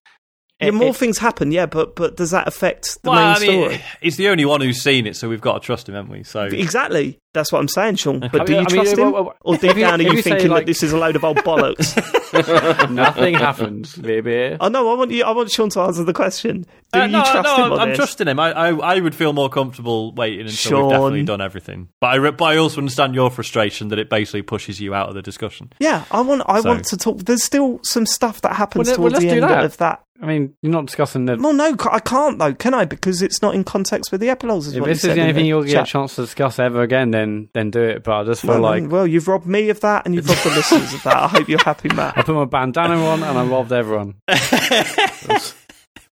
yeah, 0.60 0.68
it- 0.68 0.74
more 0.74 0.88
it- 0.90 0.96
things 0.96 1.18
happen, 1.18 1.52
yeah, 1.52 1.66
but 1.66 1.94
but 1.96 2.16
does 2.16 2.30
that 2.30 2.46
affect 2.48 3.02
the 3.02 3.10
well, 3.10 3.18
main 3.20 3.36
I 3.36 3.40
mean, 3.40 3.62
story? 3.70 3.84
he's 4.00 4.16
the 4.16 4.28
only 4.28 4.44
one 4.44 4.60
who's 4.60 4.82
seen 4.82 5.06
it, 5.06 5.16
so 5.16 5.28
we've 5.28 5.40
got 5.40 5.54
to 5.54 5.60
trust 5.66 5.88
him, 5.88 5.94
haven't 5.94 6.10
we? 6.10 6.22
So 6.22 6.44
Exactly. 6.44 7.18
That's 7.34 7.52
what 7.52 7.58
I'm 7.58 7.68
saying, 7.68 7.96
Sean. 7.96 8.20
But 8.20 8.40
I 8.40 8.44
do 8.46 8.52
you 8.54 8.58
mean- 8.60 8.66
I 8.70 8.72
mean, 8.72 8.84
trust 8.84 8.96
well, 8.96 9.06
him? 9.08 9.12
well, 9.12 9.34
or 9.42 9.54
if 9.56 9.60
deep 9.60 9.76
you- 9.76 9.82
down 9.84 10.00
are 10.00 10.04
you 10.04 10.12
you 10.12 10.22
say, 10.22 10.30
thinking 10.30 10.48
like- 10.48 10.60
that 10.64 10.66
this 10.66 10.82
is 10.82 10.92
a 10.94 10.96
load 10.98 11.16
of 11.16 11.24
old 11.24 11.36
bollocks? 11.38 11.94
nothing 12.90 13.34
happens, 13.34 13.94
baby. 13.96 14.56
oh 14.58 14.68
no, 14.68 14.90
I 14.90 14.94
want 14.94 15.10
you 15.10 15.22
I 15.24 15.30
want 15.32 15.50
Sean 15.50 15.68
to 15.70 15.80
answer 15.80 16.02
the 16.04 16.12
question. 16.14 16.64
Do 16.92 17.00
Uh, 17.00 17.04
you 17.04 17.12
no, 17.12 17.20
trust 17.22 17.42
no, 17.44 17.56
him 17.56 17.64
I'm, 17.64 17.72
on 17.72 17.78
I'm 17.80 17.88
this? 17.90 17.96
trusting 17.98 18.26
him. 18.28 18.38
I, 18.40 18.52
I, 18.52 18.68
I 18.96 19.00
would 19.00 19.14
feel 19.14 19.32
more 19.34 19.48
comfortable 19.50 20.14
waiting 20.14 20.40
until 20.46 20.54
Sean. 20.54 20.82
we've 20.84 20.90
definitely 20.92 21.22
done 21.24 21.40
everything. 21.42 21.88
But 22.00 22.06
I, 22.08 22.30
but 22.30 22.44
I 22.44 22.56
also 22.56 22.78
understand 22.78 23.14
your 23.14 23.30
frustration 23.30 23.88
that 23.88 23.98
it 23.98 24.08
basically 24.08 24.42
pushes 24.42 24.80
you 24.80 24.94
out 24.94 25.08
of 25.10 25.14
the 25.14 25.22
discussion. 25.22 25.72
Yeah, 25.78 26.04
I 26.10 26.20
want 26.22 26.42
I 26.46 26.60
So- 26.62 26.68
want 26.70 26.84
to 26.86 26.96
talk 26.96 27.18
there's 27.18 27.44
still 27.44 27.80
some 27.82 28.06
stuff 28.06 28.40
that 28.42 28.54
happens 28.56 28.88
Well, 28.88 28.92
let- 28.96 28.98
well, 29.00 29.10
towards 29.10 29.24
the 29.24 29.30
end 29.30 29.42
that. 29.42 29.64
of 29.64 29.76
that. 29.78 30.02
I 30.22 30.26
mean, 30.26 30.54
you're 30.62 30.72
not 30.72 30.86
discussing 30.86 31.26
the. 31.26 31.36
Well 31.36 31.52
no, 31.52 31.76
ca- 31.76 31.90
I 31.92 31.98
can't 32.00 32.38
though, 32.38 32.54
can 32.54 32.72
I? 32.74 32.84
Because 32.86 33.20
it's 33.22 33.42
not 33.42 33.54
in 33.54 33.64
context 33.64 34.10
with 34.12 34.20
the 34.20 34.30
epilogues. 34.30 34.66
Is 34.68 34.74
If 34.76 34.84
this 34.84 35.04
is 35.04 35.14
the 35.14 35.20
only 35.20 35.32
thing 35.34 35.46
you'll 35.46 35.64
get 35.64 35.82
a 35.82 35.90
chance 35.90 36.14
to 36.16 36.22
discuss 36.22 36.58
ever 36.58 36.82
again, 36.82 37.10
then 37.10 37.48
then 37.54 37.70
do 37.70 37.82
it. 37.82 38.02
But 38.04 38.14
I 38.14 38.24
just 38.24 38.42
feel 38.42 38.52
Well, 38.52 38.60
like 38.62 38.88
well, 38.90 39.06
you've 39.06 39.28
robbed 39.28 39.46
me 39.46 39.68
of 39.70 39.80
that, 39.80 40.06
and 40.06 40.14
you've 40.14 40.28
robbed 40.28 40.44
the 40.44 40.50
listeners 40.56 40.94
of 40.94 41.02
that. 41.02 41.16
I 41.16 41.28
hope 41.28 41.48
you're 41.48 41.62
happy, 41.62 41.88
Mat. 41.94 42.14
I 42.16 42.22
put 42.22 42.34
my 42.34 42.44
bandana 42.46 42.96
on 43.04 43.22
and 43.22 43.38
I 43.38 43.44
robbed 43.44 43.72
everyone. 43.72 44.14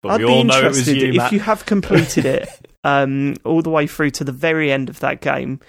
But 0.02 0.08
I'd 0.14 0.20
we 0.20 0.26
be 0.26 0.32
all 0.32 0.42
know 0.42 0.58
it 0.58 0.64
was 0.64 0.78
interested 0.88 1.00
you, 1.00 1.08
if 1.10 1.16
Mat. 1.16 1.32
you 1.32 1.38
have 1.38 1.64
completed 1.64 2.24
it 2.26 2.48
um, 2.84 3.36
all 3.44 3.62
the 3.62 3.70
way 3.70 3.86
through 3.86 4.10
to 4.10 4.24
the 4.24 4.32
very 4.32 4.72
end 4.72 4.88
of 4.90 4.98
that 4.98 5.20
game. 5.20 5.60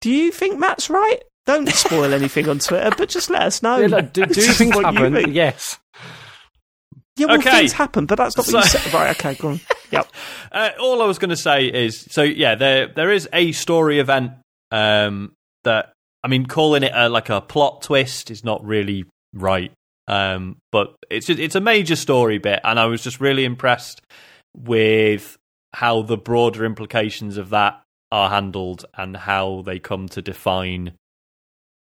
Do 0.00 0.10
you 0.10 0.32
think 0.32 0.58
Mat's 0.58 0.88
right? 0.88 1.18
Don't 1.44 1.68
spoil 1.68 2.14
anything 2.14 2.48
on 2.48 2.58
Twitter, 2.58 2.90
but 2.96 3.10
just 3.10 3.28
let 3.28 3.42
us 3.42 3.62
know. 3.62 3.76
Yeah, 3.76 3.88
look, 3.88 4.12
do, 4.14 4.24
do 4.24 4.32
Just 4.34 4.56
things 4.56 4.74
what 4.74 4.94
you 4.94 4.98
happen? 4.98 5.12
think. 5.14 5.34
Yes. 5.34 5.78
Yeah, 7.22 7.26
well, 7.28 7.38
Okay. 7.38 7.50
things 7.58 7.72
happen, 7.72 8.06
but 8.06 8.16
that's 8.16 8.36
not 8.36 8.46
what 8.46 8.64
you 8.64 8.68
said. 8.70 8.92
Right, 8.94 9.10
okay, 9.18 9.34
go 9.34 9.48
on. 9.50 9.60
Yep. 9.92 10.06
Uh, 10.50 10.70
all 10.80 11.02
I 11.02 11.06
was 11.06 11.18
going 11.18 11.28
to 11.30 11.36
say 11.36 11.66
is, 11.66 12.00
so 12.10 12.22
yeah, 12.22 12.54
there 12.54 12.86
there 12.88 13.10
is 13.12 13.28
a 13.32 13.52
story 13.52 13.98
event 13.98 14.32
um, 14.70 15.32
that 15.64 15.92
I 16.24 16.28
mean, 16.28 16.46
calling 16.46 16.82
it 16.82 16.92
a, 16.94 17.08
like 17.10 17.28
a 17.28 17.42
plot 17.42 17.82
twist 17.82 18.30
is 18.30 18.42
not 18.42 18.64
really 18.64 19.04
right, 19.34 19.70
um, 20.08 20.56
but 20.70 20.94
it's 21.10 21.26
just, 21.26 21.38
it's 21.38 21.56
a 21.56 21.60
major 21.60 21.96
story 21.96 22.38
bit, 22.38 22.60
and 22.64 22.80
I 22.80 22.86
was 22.86 23.02
just 23.02 23.20
really 23.20 23.44
impressed 23.44 24.00
with 24.56 25.36
how 25.74 26.00
the 26.02 26.16
broader 26.16 26.64
implications 26.64 27.36
of 27.36 27.50
that 27.50 27.82
are 28.10 28.30
handled 28.30 28.84
and 28.96 29.14
how 29.16 29.62
they 29.66 29.78
come 29.78 30.08
to 30.10 30.22
define. 30.22 30.92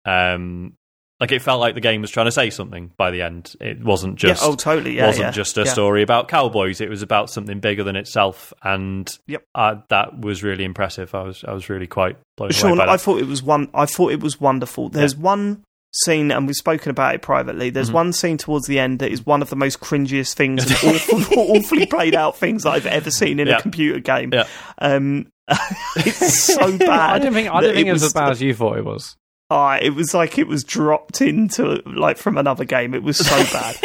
Um, 0.06 0.74
like 1.20 1.32
it 1.32 1.42
felt 1.42 1.60
like 1.60 1.74
the 1.74 1.80
game 1.80 2.00
was 2.00 2.10
trying 2.10 2.26
to 2.26 2.32
say 2.32 2.48
something 2.50 2.92
by 2.96 3.10
the 3.10 3.22
end. 3.22 3.54
It 3.60 3.82
wasn't 3.82 4.16
just 4.16 4.42
yeah, 4.42 4.48
oh, 4.48 4.54
totally. 4.54 4.96
Yeah, 4.96 5.06
wasn't 5.06 5.24
yeah, 5.26 5.30
just 5.32 5.58
a 5.58 5.62
yeah. 5.64 5.72
story 5.72 6.02
about 6.02 6.28
cowboys. 6.28 6.80
It 6.80 6.88
was 6.88 7.02
about 7.02 7.28
something 7.30 7.58
bigger 7.60 7.82
than 7.84 7.96
itself, 7.96 8.52
and 8.62 9.08
Yep. 9.26 9.42
uh, 9.54 9.74
that 9.88 10.20
was 10.20 10.42
really 10.42 10.64
impressive. 10.64 11.14
I 11.14 11.22
was 11.22 11.44
I 11.44 11.52
was 11.52 11.68
really 11.68 11.86
quite 11.88 12.16
blown 12.36 12.50
Sean, 12.52 12.70
away 12.72 12.78
by 12.78 12.84
I 12.84 12.96
that. 12.96 13.00
thought 13.00 13.20
it 13.20 13.26
was 13.26 13.42
one. 13.42 13.68
I 13.74 13.86
thought 13.86 14.12
it 14.12 14.20
was 14.20 14.40
wonderful. 14.40 14.88
There's 14.90 15.16
one 15.16 15.64
scene, 16.04 16.30
and 16.30 16.46
we've 16.46 16.54
spoken 16.54 16.90
about 16.90 17.14
it 17.14 17.22
privately. 17.22 17.70
There's 17.70 17.90
Mhm. 17.90 17.94
one 17.94 18.12
scene 18.12 18.36
towards 18.36 18.66
the 18.66 18.78
end 18.78 18.98
that 19.00 19.10
is 19.10 19.24
one 19.24 19.40
of 19.42 19.48
the 19.50 19.56
most 19.56 19.80
cringiest 19.80 20.34
things, 20.34 20.64
and 20.84 20.94
awful, 20.96 21.22
awfully 21.56 21.86
played 21.86 22.14
out 22.14 22.36
things 22.36 22.66
I've 22.66 22.86
ever 22.86 23.10
seen 23.10 23.40
in 23.40 23.48
Yeah. 23.48 23.56
a 23.56 23.62
computer 23.62 23.98
game. 23.98 24.30
Yeah. 24.32 24.44
Um, 24.80 25.28
it's 25.96 26.44
so 26.54 26.76
bad. 26.78 26.90
I 26.90 27.18
don't 27.18 27.32
think 27.32 27.48
I 27.48 27.54
that 27.54 27.60
didn't 27.62 27.74
think 27.76 27.88
it 27.88 27.92
was, 27.92 28.02
was 28.02 28.08
as 28.10 28.12
bad 28.14 28.30
as 28.30 28.42
you 28.42 28.54
thought 28.54 28.76
it 28.76 28.84
was. 28.84 29.16
Ah, 29.50 29.78
it 29.80 29.90
was 29.94 30.12
like 30.14 30.36
it 30.38 30.46
was 30.46 30.62
dropped 30.64 31.20
into 31.22 31.82
like 31.86 32.18
from 32.18 32.36
another 32.36 32.64
game. 32.64 32.94
It 32.94 33.02
was 33.02 33.18
so 33.18 33.36
bad. 33.52 33.76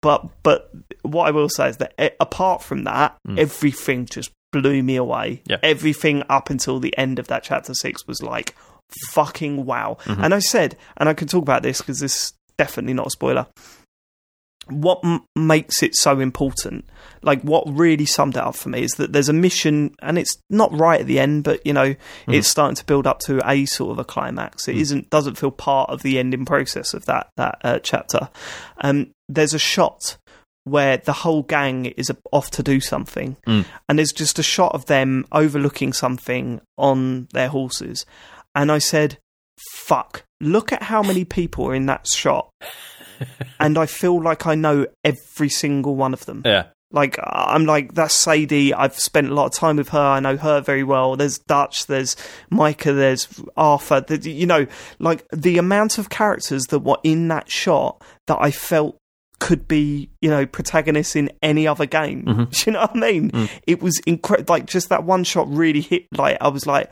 but 0.00 0.26
but 0.42 0.70
what 1.02 1.28
I 1.28 1.30
will 1.30 1.48
say 1.48 1.68
is 1.68 1.76
that 1.78 1.94
eh, 1.98 2.10
apart 2.20 2.62
from 2.62 2.84
that, 2.84 3.16
Mm. 3.28 3.38
everything 3.38 4.06
just 4.06 4.30
blew 4.52 4.82
me 4.82 4.96
away. 4.96 5.42
Yeah. 5.46 5.58
Everything 5.62 6.22
up 6.28 6.50
until 6.50 6.80
the 6.80 6.96
end 6.98 7.18
of 7.18 7.28
that 7.28 7.42
chapter 7.44 7.72
six 7.74 8.06
was 8.06 8.22
like 8.22 8.54
fucking 9.10 9.64
wow. 9.64 9.96
Mhm. 10.04 10.24
And 10.24 10.34
I 10.34 10.40
said, 10.40 10.76
and 10.96 11.08
I 11.08 11.14
can 11.14 11.28
talk 11.28 11.42
about 11.42 11.62
this 11.62 11.78
because 11.80 12.00
this 12.00 12.16
is 12.24 12.32
definitely 12.58 12.94
not 12.94 13.06
a 13.06 13.10
spoiler. 13.10 13.46
What 14.68 15.00
m- 15.02 15.24
makes 15.34 15.82
it 15.82 15.96
so 15.96 16.20
important, 16.20 16.84
like 17.22 17.42
what 17.42 17.64
really 17.68 18.06
summed 18.06 18.36
it 18.36 18.42
up 18.42 18.54
for 18.54 18.68
me, 18.68 18.82
is 18.84 18.92
that 18.92 19.12
there's 19.12 19.28
a 19.28 19.32
mission, 19.32 19.94
and 20.00 20.18
it's 20.18 20.36
not 20.50 20.72
right 20.72 21.00
at 21.00 21.06
the 21.06 21.18
end, 21.18 21.42
but 21.44 21.66
you 21.66 21.72
know, 21.72 21.96
it's 22.28 22.46
starting 22.48 22.76
to 22.76 22.84
build 22.84 23.06
up 23.06 23.18
to 23.26 23.40
a 23.48 23.64
sort 23.66 23.90
of 23.92 23.98
a 23.98 24.04
climax. 24.04 24.68
It 24.68 24.76
Mm. 24.76 24.94
not 24.94 25.10
doesn't 25.10 25.36
feel 25.38 25.50
part 25.50 25.90
of 25.90 26.02
the 26.02 26.18
ending 26.18 26.44
process 26.44 26.94
of 26.94 27.04
that 27.06 27.28
that 27.36 27.58
uh, 27.64 27.78
chapter. 27.80 28.28
Um, 28.80 29.10
there's 29.28 29.52
a 29.54 29.58
shot 29.58 30.16
where 30.64 30.96
the 30.98 31.12
whole 31.12 31.42
gang 31.42 31.86
is 31.86 32.12
off 32.30 32.50
to 32.52 32.62
do 32.62 32.78
something, 32.80 33.36
Mm. 33.48 33.64
and 33.88 33.98
there's 33.98 34.12
just 34.12 34.38
a 34.38 34.44
shot 34.44 34.72
of 34.76 34.86
them 34.86 35.26
overlooking 35.32 35.92
something 35.92 36.60
on 36.78 37.26
their 37.32 37.48
horses, 37.48 38.06
and 38.54 38.70
I 38.70 38.78
said, 38.78 39.18
"Fuck! 39.86 40.22
Look 40.40 40.72
at 40.72 40.84
how 40.84 41.02
many 41.02 41.24
people 41.24 41.66
are 41.66 41.74
in 41.74 41.86
that 41.86 42.06
shot." 42.06 42.48
And 43.60 43.78
I 43.78 43.86
feel 43.86 44.22
like 44.22 44.46
I 44.46 44.54
know 44.54 44.86
every 45.04 45.48
single 45.48 45.96
one 45.96 46.12
of 46.12 46.24
them. 46.26 46.42
yeah, 46.44 46.64
Like 46.90 47.18
I'm 47.22 47.64
like 47.66 47.94
that's 47.94 48.14
Sadie. 48.14 48.74
I've 48.74 48.98
spent 48.98 49.30
a 49.30 49.34
lot 49.34 49.46
of 49.46 49.52
time 49.52 49.76
with 49.76 49.88
her. 49.90 49.98
I 49.98 50.20
know 50.20 50.36
her 50.36 50.60
very 50.60 50.84
well. 50.84 51.16
There's 51.16 51.38
Dutch. 51.38 51.86
There's 51.86 52.16
Micah. 52.50 52.92
There's 52.92 53.28
Arthur. 53.56 54.00
The, 54.00 54.30
you 54.30 54.46
know, 54.46 54.66
like 54.98 55.26
the 55.32 55.58
amount 55.58 55.98
of 55.98 56.10
characters 56.10 56.64
that 56.70 56.80
were 56.80 56.98
in 57.02 57.28
that 57.28 57.50
shot 57.50 58.02
that 58.26 58.38
I 58.40 58.50
felt 58.50 58.96
could 59.40 59.66
be, 59.66 60.08
you 60.20 60.30
know, 60.30 60.46
protagonists 60.46 61.16
in 61.16 61.28
any 61.42 61.66
other 61.66 61.86
game. 61.86 62.24
Mhm. 62.24 62.50
Do 62.64 62.70
you 62.70 62.72
know 62.74 62.82
what 62.82 62.96
I 62.96 63.00
mean? 63.12 63.30
Mm. 63.32 63.50
It 63.66 63.82
was 63.82 63.98
incredible. 64.06 64.52
Like 64.54 64.66
just 64.66 64.88
that 64.90 65.02
one 65.04 65.24
shot 65.24 65.48
really 65.52 65.80
hit. 65.80 66.06
Like 66.16 66.38
I 66.40 66.46
was 66.48 66.64
like, 66.66 66.90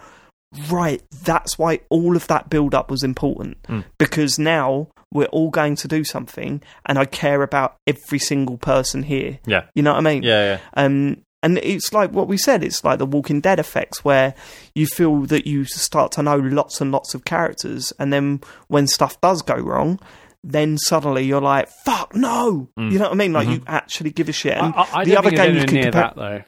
right. 0.68 1.00
That's 1.22 1.58
why 1.58 1.80
all 1.90 2.16
of 2.16 2.26
that 2.26 2.50
build 2.50 2.74
up 2.74 2.90
was 2.90 3.02
important 3.04 3.62
Mm. 3.64 3.84
because 3.98 4.38
now 4.38 4.88
we're 5.12 5.26
all 5.26 5.50
going 5.50 5.76
to 5.76 5.88
do 5.88 6.04
something, 6.04 6.62
and 6.86 6.98
I 6.98 7.04
care 7.04 7.42
about 7.42 7.76
every 7.86 8.18
single 8.18 8.56
person 8.58 9.02
here. 9.02 9.38
yeah, 9.46 9.64
You 9.74 9.82
know 9.82 9.92
what 9.92 9.98
I 9.98 10.02
mean? 10.02 10.22
yeah, 10.22 10.44
yeah. 10.54 10.60
Um, 10.74 11.22
and 11.42 11.56
it's 11.58 11.92
like 11.94 12.12
what 12.12 12.28
we 12.28 12.36
said. 12.36 12.62
It's 12.62 12.84
like 12.84 12.98
the 12.98 13.06
Walking 13.06 13.40
Dead 13.40 13.58
effects, 13.58 14.04
where 14.04 14.34
you 14.74 14.86
feel 14.86 15.22
that 15.22 15.46
you 15.46 15.64
start 15.64 16.12
to 16.12 16.22
know 16.22 16.36
lots 16.36 16.80
and 16.82 16.92
lots 16.92 17.14
of 17.14 17.24
characters, 17.24 17.92
and 17.98 18.12
then 18.12 18.40
when 18.68 18.86
stuff 18.86 19.18
does 19.22 19.40
go 19.42 19.54
wrong, 19.56 19.98
then 20.44 20.76
suddenly 20.78 21.24
you're 21.24 21.40
like, 21.40 21.68
"Fuck 21.84 22.14
no!" 22.14 22.68
Mm. 22.78 22.92
You 22.92 22.98
know 22.98 23.04
what 23.06 23.12
I 23.12 23.16
mean? 23.16 23.32
Like 23.32 23.48
Mhm. 23.48 23.52
you 23.54 23.62
actually 23.66 24.10
give 24.10 24.28
a 24.28 24.32
shit. 24.32 24.56
And 24.56 24.74
I, 24.76 24.86
I 25.00 25.04
the 25.04 25.16
other 25.16 25.30
game 25.30 25.54
you 25.54 25.60
it's 25.62 25.70
can 25.70 25.78
anywhere 25.78 25.82
near 25.82 25.82
compare. 25.92 26.02
that 26.02 26.16
though. 26.16 26.42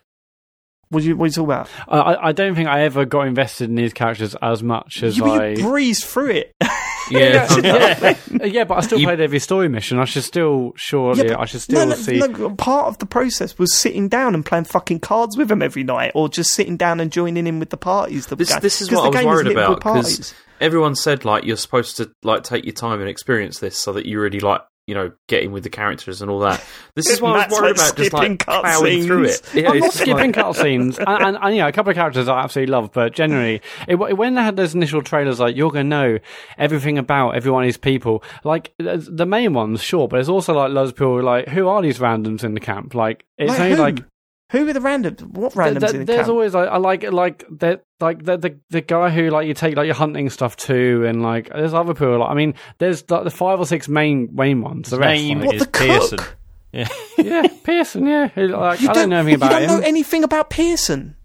What 0.90 1.02
are 1.02 1.06
you, 1.06 1.16
what 1.16 1.24
you 1.26 1.30
talking 1.32 1.44
about? 1.44 1.68
I, 1.88 1.98
I- 1.98 2.28
I 2.28 2.32
don't 2.32 2.54
think 2.54 2.68
I 2.68 2.82
ever 2.82 3.06
got 3.06 3.26
invested 3.26 3.70
in 3.70 3.76
these 3.76 3.94
characters 3.94 4.34
as 4.42 4.62
much 4.62 5.02
as 5.02 5.16
You, 5.16 5.24
I. 5.24 5.48
you 5.48 5.62
breezed 5.62 6.04
through 6.04 6.30
it. 6.32 6.52
Yeah, 7.10 7.46
yeah, 7.62 8.16
yeah, 8.44 8.64
but 8.64 8.78
I 8.78 8.80
still 8.82 8.98
You- 8.98 9.06
played 9.06 9.20
every 9.20 9.38
story 9.38 9.68
mission. 9.68 9.98
I 9.98 10.04
should 10.04 10.24
still, 10.24 10.72
surely, 10.76 11.26
Yeah, 11.28 11.36
I 11.38 11.44
should 11.46 11.60
still 11.60 11.80
no, 11.86 11.90
no, 11.90 11.96
see. 11.96 12.18
no, 12.18 12.50
part 12.54 12.86
of 12.88 12.98
the 12.98 13.06
process 13.06 13.58
was 13.58 13.74
sitting 13.74 14.08
down 14.08 14.34
and 14.34 14.44
playing 14.46 14.64
fucking 14.64 15.00
cards 15.00 15.36
with 15.36 15.50
him 15.50 15.62
every 15.62 15.82
night, 15.84 16.12
or 16.14 16.28
just 16.28 16.52
sitting 16.54 16.76
down 16.76 17.00
and 17.00 17.10
joining 17.12 17.46
in 17.46 17.58
with 17.58 17.70
the 17.70 17.76
parties. 17.76 18.26
That 18.26 18.36
were 18.36 18.38
This 18.38 18.48
going- 18.50 18.60
this 18.62 18.80
is 18.82 18.88
'cause 18.88 18.98
what 18.98 19.16
I 19.16 19.24
was 19.24 19.26
worried 19.44 19.52
about 19.52 19.76
because 19.78 20.34
everyone 20.60 20.94
said 20.94 21.24
like 21.24 21.44
you're 21.44 21.56
supposed 21.56 21.96
to 21.96 22.10
like 22.22 22.44
take 22.44 22.64
your 22.64 22.72
time 22.74 23.00
and 23.00 23.08
experience 23.08 23.58
this 23.58 23.76
so 23.76 23.92
that 23.94 24.06
you 24.06 24.20
really 24.20 24.40
like 24.40 24.60
you 24.86 24.94
know 24.94 25.12
getting 25.28 25.52
with 25.52 25.62
the 25.62 25.70
characters 25.70 26.22
and 26.22 26.30
all 26.30 26.40
that. 26.40 26.64
This 26.96 27.08
is 27.08 27.20
what 27.20 27.34
I 27.34 27.38
Mat's, 27.38 27.52
was 27.52 27.60
worried 27.60 27.68
like, 27.78 27.86
about, 27.88 27.96
just 27.96 28.10
skipping 28.10 28.30
like 28.32 28.38
plowing 28.44 28.98
cutscenes. 29.00 29.06
through 29.06 29.24
it. 29.24 29.54
Yeah, 29.54 29.70
I'm 29.70 29.78
not 29.78 29.86
it's 29.88 29.94
skipping 30.00 30.16
like- 30.16 30.34
cutscenes, 30.34 30.98
and, 31.06 31.24
and, 31.24 31.38
and 31.40 31.56
yeah, 31.56 31.68
a 31.68 31.72
couple 31.72 31.90
of 31.90 31.96
characters 31.96 32.28
I 32.28 32.40
absolutely 32.42 32.72
love, 32.72 32.90
but 32.92 33.12
generally, 33.14 33.60
it, 33.88 33.94
when 33.96 34.34
they 34.34 34.42
had 34.42 34.56
those 34.56 34.74
initial 34.74 35.02
trailers, 35.02 35.38
like 35.40 35.56
you're 35.56 35.70
gonna 35.70 35.84
know 35.84 36.18
everything 36.58 36.98
about 36.98 37.36
every 37.36 37.50
one 37.50 37.62
of 37.62 37.66
these 37.68 37.76
people, 37.78 38.22
like 38.44 38.72
the 38.78 38.96
the 39.10 39.26
main 39.26 39.54
ones, 39.54 39.82
sure, 39.82 40.08
but 40.08 40.16
there's 40.16 40.28
also 40.28 40.52
like 40.54 40.72
loads 40.72 40.90
of 40.90 40.96
people 40.96 41.12
who 41.12 41.18
are 41.18 41.22
like, 41.22 41.48
who 41.48 41.68
are 41.68 41.80
these 41.82 41.98
randoms 41.98 42.42
in 42.44 42.54
the 42.54 42.60
camp? 42.60 42.94
Like 42.94 43.24
it's 43.38 43.50
Like 43.50 43.60
only 43.60 43.76
who? 43.76 43.82
like 43.82 44.04
Who 44.52 44.68
are 44.68 44.72
the 44.72 44.80
random? 44.80 45.16
What 45.32 45.54
randoms 45.54 45.80
There- 45.80 45.90
in 45.90 45.98
the 46.00 46.04
there's 46.04 46.18
camp? 46.20 46.28
always 46.28 46.54
like 46.54 46.68
I 46.68 46.76
like 46.76 47.02
like 47.10 47.44
the 47.50 47.80
like 48.00 48.22
the, 48.24 48.36
the 48.36 48.58
the 48.70 48.80
guy 48.80 49.10
who 49.10 49.28
like 49.30 49.46
you 49.48 49.54
take 49.54 49.76
like 49.76 49.86
your 49.86 49.94
hunting 49.94 50.30
stuff 50.30 50.56
to, 50.58 51.04
and 51.06 51.22
like 51.22 51.48
there's 51.48 51.74
other 51.74 51.94
people. 51.94 52.18
Like, 52.18 52.30
I 52.30 52.34
mean, 52.34 52.54
there's 52.78 53.08
like 53.10 53.24
the 53.24 53.30
five 53.30 53.58
or 53.58 53.66
six 53.66 53.88
main 53.88 54.28
main 54.32 54.60
ones. 54.62 54.90
The 54.90 54.98
rest, 54.98 55.22
name 55.22 55.38
like- 55.40 55.46
what 55.46 55.54
is 55.56 55.62
the 55.62 55.68
Pearson. 55.68 56.18
cook? 56.18 56.36
Yeah. 56.72 56.88
yeah, 57.18 57.46
Pearson. 57.64 58.06
Yeah, 58.06 58.28
who, 58.28 58.48
like, 58.48 58.80
You 58.80 58.88
I 58.88 58.92
don't 58.94 59.10
know 59.10 59.16
anything 59.20 59.34
about 59.34 59.60
you 59.62 59.66
don't 59.68 59.76
him. 59.76 59.80
know 59.82 59.86
anything 59.88 60.24
about 60.24 60.48
Pearson. 60.50 61.16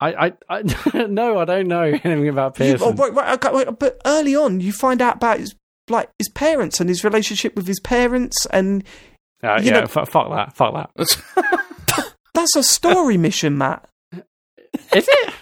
I, 0.00 0.26
I, 0.26 0.32
I 0.48 0.62
no, 1.06 1.38
I 1.38 1.44
don't 1.44 1.68
know 1.68 1.82
anything 2.04 2.28
about 2.28 2.58
You- 2.58 2.64
Pearson. 2.76 2.88
oh, 2.88 2.92
right, 2.94 3.12
right, 3.14 3.32
okay, 3.44 3.54
wait, 3.56 3.78
but 3.78 4.00
early 4.04 4.34
on, 4.34 4.60
you 4.60 4.72
find 4.72 5.00
out 5.02 5.16
about 5.16 5.38
his 5.38 5.54
like 5.88 6.10
his 6.18 6.28
parents 6.28 6.80
and 6.80 6.88
his 6.88 7.02
relationship 7.04 7.54
with 7.56 7.66
his 7.66 7.80
parents, 7.80 8.46
and 8.46 8.82
Uh, 9.42 9.58
you 9.60 9.66
yeah, 9.72 9.80
know- 9.80 9.86
fu- 9.86 10.04
fuck 10.04 10.30
that, 10.30 10.54
fuck 10.56 10.74
that. 10.74 11.60
That's 12.34 12.56
a 12.56 12.62
story 12.62 13.16
mission, 13.16 13.58
Mat. 13.58 13.88
Is 14.12 15.06
it? 15.08 15.34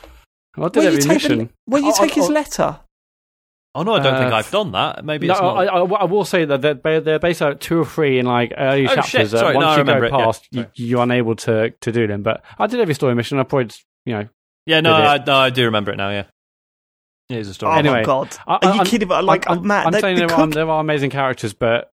I 0.57 0.69
did 0.69 0.77
Where 0.77 0.91
you 0.93 0.99
take, 0.99 1.03
the, 1.07 1.13
mission. 1.15 1.51
where 1.67 1.81
you 1.81 1.89
Oh, 1.91 1.97
take 2.05 2.13
oh, 2.13 2.15
his 2.15 2.29
oh. 2.29 2.33
letter. 2.33 2.81
Oh 3.77 3.85
no, 3.85 3.95
I 3.95 4.03
don't 4.03 4.19
think 4.19 4.33
Uh, 4.33 4.37
I've 4.37 4.51
done 4.51 4.73
that. 4.73 5.05
Maybe 5.05 5.29
No, 5.29 5.35
it's 5.35 5.41
not. 5.41 5.57
I, 5.57 5.65
I, 5.67 5.85
I 6.01 6.05
will 6.05 6.25
say 6.25 6.45
that 6.45 6.61
they're, 6.61 7.01
they're 7.01 7.19
based 7.21 7.41
out 7.41 7.61
two 7.61 7.79
or 7.81 7.85
three 7.87 8.19
in 8.19 8.27
like 8.27 8.53
early 8.59 8.89
Oh, 8.89 8.95
chapters. 8.97 9.11
shit, 9.11 9.31
that 9.31 9.39
sorry, 9.39 9.55
once 9.55 9.65
no, 9.65 9.71
you 9.71 9.77
go 9.77 9.81
remember 9.83 10.05
it, 10.07 10.13
yeah, 10.13 10.25
past, 10.25 10.49
you, 10.51 10.67
you're 10.75 11.03
unable 11.03 11.37
to 11.37 11.71
to 11.71 11.93
do 11.93 12.09
them. 12.09 12.23
But 12.23 12.43
I 12.59 12.67
did 12.67 12.81
every 12.81 12.95
story 12.95 13.15
mission. 13.15 13.39
I 13.39 13.45
probably, 13.45 13.67
just, 13.67 13.85
you 14.05 14.15
know, 14.15 14.29
yeah, 14.67 14.81
no, 14.81 14.93
I, 14.95 15.23
no, 15.25 15.37
I 15.37 15.51
do 15.51 15.65
remember 15.67 15.93
it 15.93 15.97
now. 15.97 16.11
Yeah, 16.11 16.25
here's 17.29 17.47
a 17.47 17.55
story. 17.55 17.73
Oh 17.73 17.77
Anyway, 17.79 17.95
my 17.99 18.03
god! 18.03 18.37
I- 18.45 18.55
Are 18.57 18.73
you 18.75 18.81
I'm- 18.81 18.87
kidding? 18.87 19.07
Like 19.09 19.49
I'm, 19.49 19.65
Mat, 19.65 19.87
I'm 19.87 19.93
the, 19.93 20.01
saying 20.01 20.17
the 20.19 20.27
there, 20.27 20.37
are, 20.37 20.47
there 20.49 20.69
are 20.69 20.81
amazing 20.81 21.11
characters, 21.11 21.53
but 21.55 21.93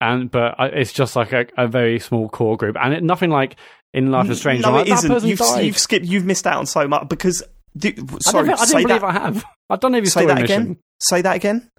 and 0.00 0.28
but 0.28 0.56
it's 0.58 0.92
just 0.92 1.14
like 1.14 1.32
a, 1.32 1.46
a 1.56 1.68
very 1.68 2.00
small 2.00 2.28
core 2.28 2.56
group, 2.56 2.76
and 2.82 2.92
it, 2.92 3.04
nothing 3.04 3.30
like 3.30 3.54
in 3.94 4.10
Life 4.10 4.28
is 4.28 4.38
Strange. 4.38 4.60
No, 4.62 4.68
I'm 4.68 4.74
like, 4.74 4.86
it 4.86 4.90
that 4.90 4.98
isn't. 4.98 5.10
person 5.10 5.28
You've, 5.30 5.38
died. 5.38 5.64
you've 5.64 5.78
skipped. 5.78 6.04
You've 6.06 6.24
missed 6.26 6.46
out 6.46 6.58
on 6.58 6.66
so 6.66 6.86
much 6.86 7.08
because. 7.08 7.42
Do, 7.76 7.88
I 7.88 8.18
sorry, 8.20 8.46
didn't, 8.48 8.60
I 8.60 8.64
say 8.66 8.78
didn't 8.78 8.86
believe 8.88 9.00
that. 9.00 9.04
I 9.04 9.12
have. 9.12 9.44
I've 9.70 9.80
done 9.80 9.94
every 9.94 10.06
Say 10.08 10.26
that 10.26 10.40
mission. 10.42 10.62
again. 10.62 10.76
Say 11.00 11.22
that 11.22 11.34
again. 11.36 11.70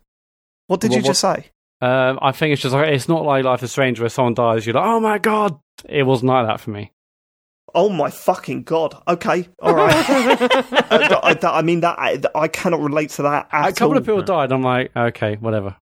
What 0.68 0.82
did 0.82 0.92
What- 0.92 0.98
you 0.98 1.04
just 1.04 1.22
say? 1.22 1.52
Um, 1.82 2.18
I 2.22 2.32
think 2.32 2.54
it's 2.54 2.62
just 2.62 2.74
like 2.74 2.88
it's 2.88 3.08
not 3.10 3.24
like 3.26 3.44
Life 3.44 3.62
is 3.62 3.72
Strange 3.72 4.00
where 4.00 4.10
someone 4.10 4.34
dies. 4.34 4.66
You're 4.66 4.76
like, 4.76 4.86
oh 4.86 5.00
my 5.02 5.18
god, 5.20 5.60
it 5.88 6.04
wasn't 6.04 6.30
like 6.32 6.48
that 6.48 6.60
for 6.62 6.72
me. 6.72 6.92
Oh 7.74 7.90
my 7.90 8.10
fucking 8.10 8.64
god! 8.64 8.96
Okay, 9.08 9.48
all 9.62 9.76
right. 9.76 9.94
Uh, 10.90 11.20
I, 11.24 11.38
I 11.44 11.62
mean 11.62 11.82
that 11.82 12.00
I, 12.00 12.22
I 12.34 12.48
cannot 12.48 12.80
relate 12.80 13.10
to 13.12 13.24
that 13.24 13.50
at 13.52 13.70
a 13.70 13.74
couple 13.74 13.90
all. 13.94 13.98
of 13.98 14.06
people 14.06 14.22
died. 14.22 14.52
I'm 14.54 14.62
like, 14.62 14.96
okay, 14.96 15.36
whatever. 15.36 15.76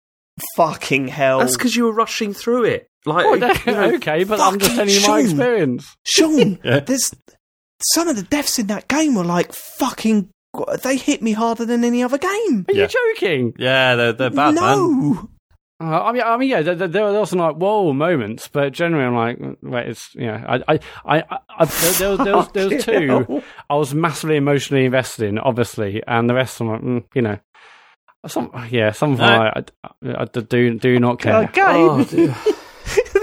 Fucking 0.56 1.08
hell, 1.08 1.40
That's 1.40 1.56
because 1.56 1.74
you 1.74 1.84
were 1.84 1.92
rushing 1.92 2.32
through 2.34 2.64
it. 2.64 2.86
Like, 3.06 3.24
Oh, 3.26 3.34
you 3.34 3.40
know, 3.72 3.84
okay, 3.96 4.24
but 4.24 4.40
I'm 4.40 4.58
just 4.58 4.72
fucking 4.72 4.88
telling 4.88 5.02
you 5.02 5.08
my 5.08 5.20
experience. 5.20 5.96
Sean. 6.04 6.58
Yeah. 6.64 6.80
There's 6.80 7.14
some 7.94 8.08
of 8.08 8.16
the 8.16 8.22
deaths 8.22 8.58
in 8.58 8.66
that 8.66 8.88
game 8.88 9.14
were 9.14 9.24
like 9.24 9.52
fucking. 9.52 10.28
They 10.82 10.96
hit 10.96 11.22
me 11.22 11.32
harder 11.32 11.64
than 11.64 11.84
any 11.84 12.02
other 12.02 12.18
game. 12.18 12.64
Are 12.68 12.74
Yeah. 12.74 12.88
you 12.92 13.14
joking? 13.14 13.52
yeah, 13.58 13.94
they're 13.94 14.12
they're 14.12 14.30
bad, 14.30 14.54
man. 14.54 14.56
no. 14.56 15.30
Uh, 15.82 16.02
I 16.02 16.12
mean, 16.12 16.22
I 16.22 16.36
mean, 16.36 16.50
yeah, 16.50 16.60
there, 16.60 16.74
there, 16.74 16.88
there 16.88 17.04
were 17.10 17.24
some 17.24 17.38
like 17.38 17.56
whoa 17.56 17.94
moments, 17.94 18.48
but 18.48 18.70
generally, 18.74 19.06
I'm 19.06 19.14
like, 19.14 19.38
wait, 19.62 19.88
it's 19.88 20.14
you 20.14 20.26
know, 20.26 20.34
I, 20.46 20.56
I, 20.68 20.78
I, 21.06 21.18
I, 21.30 21.38
I 21.60 21.64
there, 21.64 21.92
there, 21.92 22.10
was, 22.10 22.18
there 22.18 22.36
was 22.36 22.48
there 22.52 22.68
was 22.68 22.84
two. 23.24 23.42
I 23.70 23.76
was 23.76 23.94
massively 23.94 24.36
emotionally 24.36 24.84
invested 24.84 25.26
in, 25.30 25.38
obviously, 25.38 26.02
and 26.06 26.28
the 26.28 26.34
rest, 26.34 26.60
I'm 26.60 26.68
like, 26.68 26.82
mm, 26.82 27.04
you 27.14 27.22
know, 27.22 27.38
some, 28.26 28.50
yeah, 28.70 28.90
some 28.92 29.14
No. 29.16 29.24
I, 29.24 29.64
I, 29.84 29.90
I 30.18 30.24
do 30.26 30.74
do 30.78 31.00
not 31.00 31.18
care. 31.18 31.44
Okay. 31.44 31.62
Oh, 31.64 32.04
dear. 32.04 32.36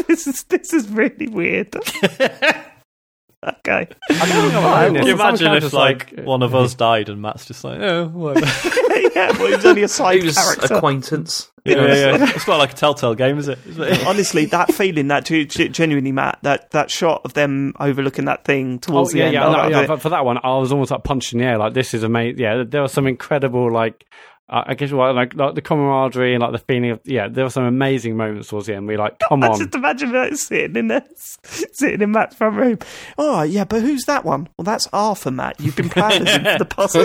This 0.08 0.28
is 0.28 0.44
this 0.44 0.74
is 0.74 0.88
really 0.90 1.28
weird. 1.28 1.76
okay. 1.76 2.64
I 3.44 3.86
don't 4.10 4.96
Can 4.96 5.06
you 5.08 5.14
imagine 5.14 5.48
if 5.48 5.50
characters, 5.50 5.74
like 5.74 6.14
uh, 6.18 6.24
one 6.24 6.42
of 6.44 6.56
us 6.56 6.74
died 6.74 7.10
and 7.10 7.22
Mat's 7.22 7.46
just 7.46 7.64
like, 7.64 7.80
oh, 7.80 8.08
whatever. 8.08 8.46
yeah, 9.16 9.32
well, 9.38 9.48
he's 9.48 9.66
only 9.66 9.84
a 9.84 9.88
side 9.88 10.20
He 10.22 10.26
was 10.26 10.36
character. 10.36 10.76
acquaintance. 10.76 11.52
yeah, 11.66 11.76
yeah, 11.76 12.18
yeah. 12.18 12.32
It's 12.36 12.46
quite 12.46 12.58
like 12.58 12.72
a 12.72 12.76
Telltale 12.76 13.16
game, 13.16 13.38
is 13.38 13.48
it? 13.48 13.60
Honestly, 14.08 14.46
that 14.48 14.74
feeling, 14.74 15.08
that 15.10 15.26
ge- 15.26 15.48
ge- 15.48 15.72
genuinely, 15.72 16.12
Mat, 16.12 16.40
that, 16.44 16.72
that 16.72 16.90
shot 16.90 17.22
of 17.26 17.34
them 17.34 17.74
overlooking 17.80 18.26
that 18.26 18.46
thing 18.46 18.76
Oh 18.76 18.78
towards 18.78 19.12
the 19.12 19.22
end. 19.22 19.34
yeah, 19.34 19.48
I 19.48 19.70
no, 19.70 19.78
yeah. 19.78 19.84
it. 19.84 19.88
For, 19.88 19.98
for 19.98 20.10
that 20.10 20.26
one, 20.26 20.38
I 20.44 20.58
was 20.58 20.72
almost 20.72 20.92
like 20.92 21.04
punching 21.04 21.40
the 21.40 21.46
air. 21.46 21.58
Like 21.58 21.74
this 21.74 21.94
is 21.94 22.04
amazing. 22.04 22.40
Yeah, 22.40 22.64
there 22.68 22.82
was 22.82 22.92
some 22.94 23.08
incredible 23.08 23.72
like. 23.72 24.06
I 24.50 24.76
guess 24.76 24.92
what 24.92 25.14
like, 25.14 25.34
like 25.36 25.56
the 25.56 25.62
camaraderie 25.62 26.34
and 26.34 26.42
like 26.42 26.54
the 26.54 26.60
feeling 26.60 26.92
of 26.92 27.02
yeah, 27.04 27.28
there 27.28 27.44
were 27.44 27.50
some 27.50 27.66
amazing 27.66 28.16
moments 28.16 28.48
towards 28.48 28.68
the 28.68 28.76
end. 28.76 28.88
We 28.88 28.96
like, 28.96 29.20
come 29.30 29.44
I 29.44 29.50
on, 29.50 29.60
just 29.60 29.76
imagine 29.76 30.14
like, 30.14 30.36
sitting 30.36 30.76
in 30.78 30.88
there, 30.88 31.04
sitting 31.44 32.02
in 32.02 32.12
Mat's 32.12 32.36
front 32.36 32.56
room. 32.56 32.80
All 33.18 33.32
right, 33.32 33.50
yeah, 33.50 33.66
but 33.66 33.82
who's 33.82 34.06
that 34.06 34.24
one? 34.24 34.48
Well, 34.58 34.64
that's 34.64 34.88
Arthur, 34.94 35.32
Mat. 35.32 35.60
You've 35.60 35.76
been 35.76 35.90
playing 35.90 36.28
as 36.28 36.36
him 36.36 36.44
for 36.44 36.60
the 36.60 36.66
past. 36.66 36.96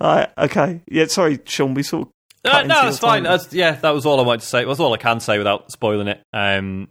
All 0.00 0.08
right, 0.16 0.28
okay. 0.38 0.80
Yeah, 0.88 1.06
sorry, 1.06 1.40
Sean. 1.44 1.74
We 1.74 1.82
sort 1.82 2.08
of 2.44 2.52
Uh, 2.52 2.62
no, 2.62 2.80
your 2.82 2.90
it's 2.90 2.98
fine. 3.00 3.24
That's, 3.24 3.52
yeah, 3.52 3.72
that 3.72 3.90
was 3.90 4.06
all 4.06 4.20
I 4.20 4.22
wanted 4.22 4.42
to 4.42 4.46
say. 4.46 4.64
That's 4.64 4.78
all 4.78 4.94
I 4.94 4.98
can 4.98 5.18
say 5.18 5.38
without 5.38 5.72
spoiling 5.72 6.06
it. 6.06 6.22
Um, 6.32 6.88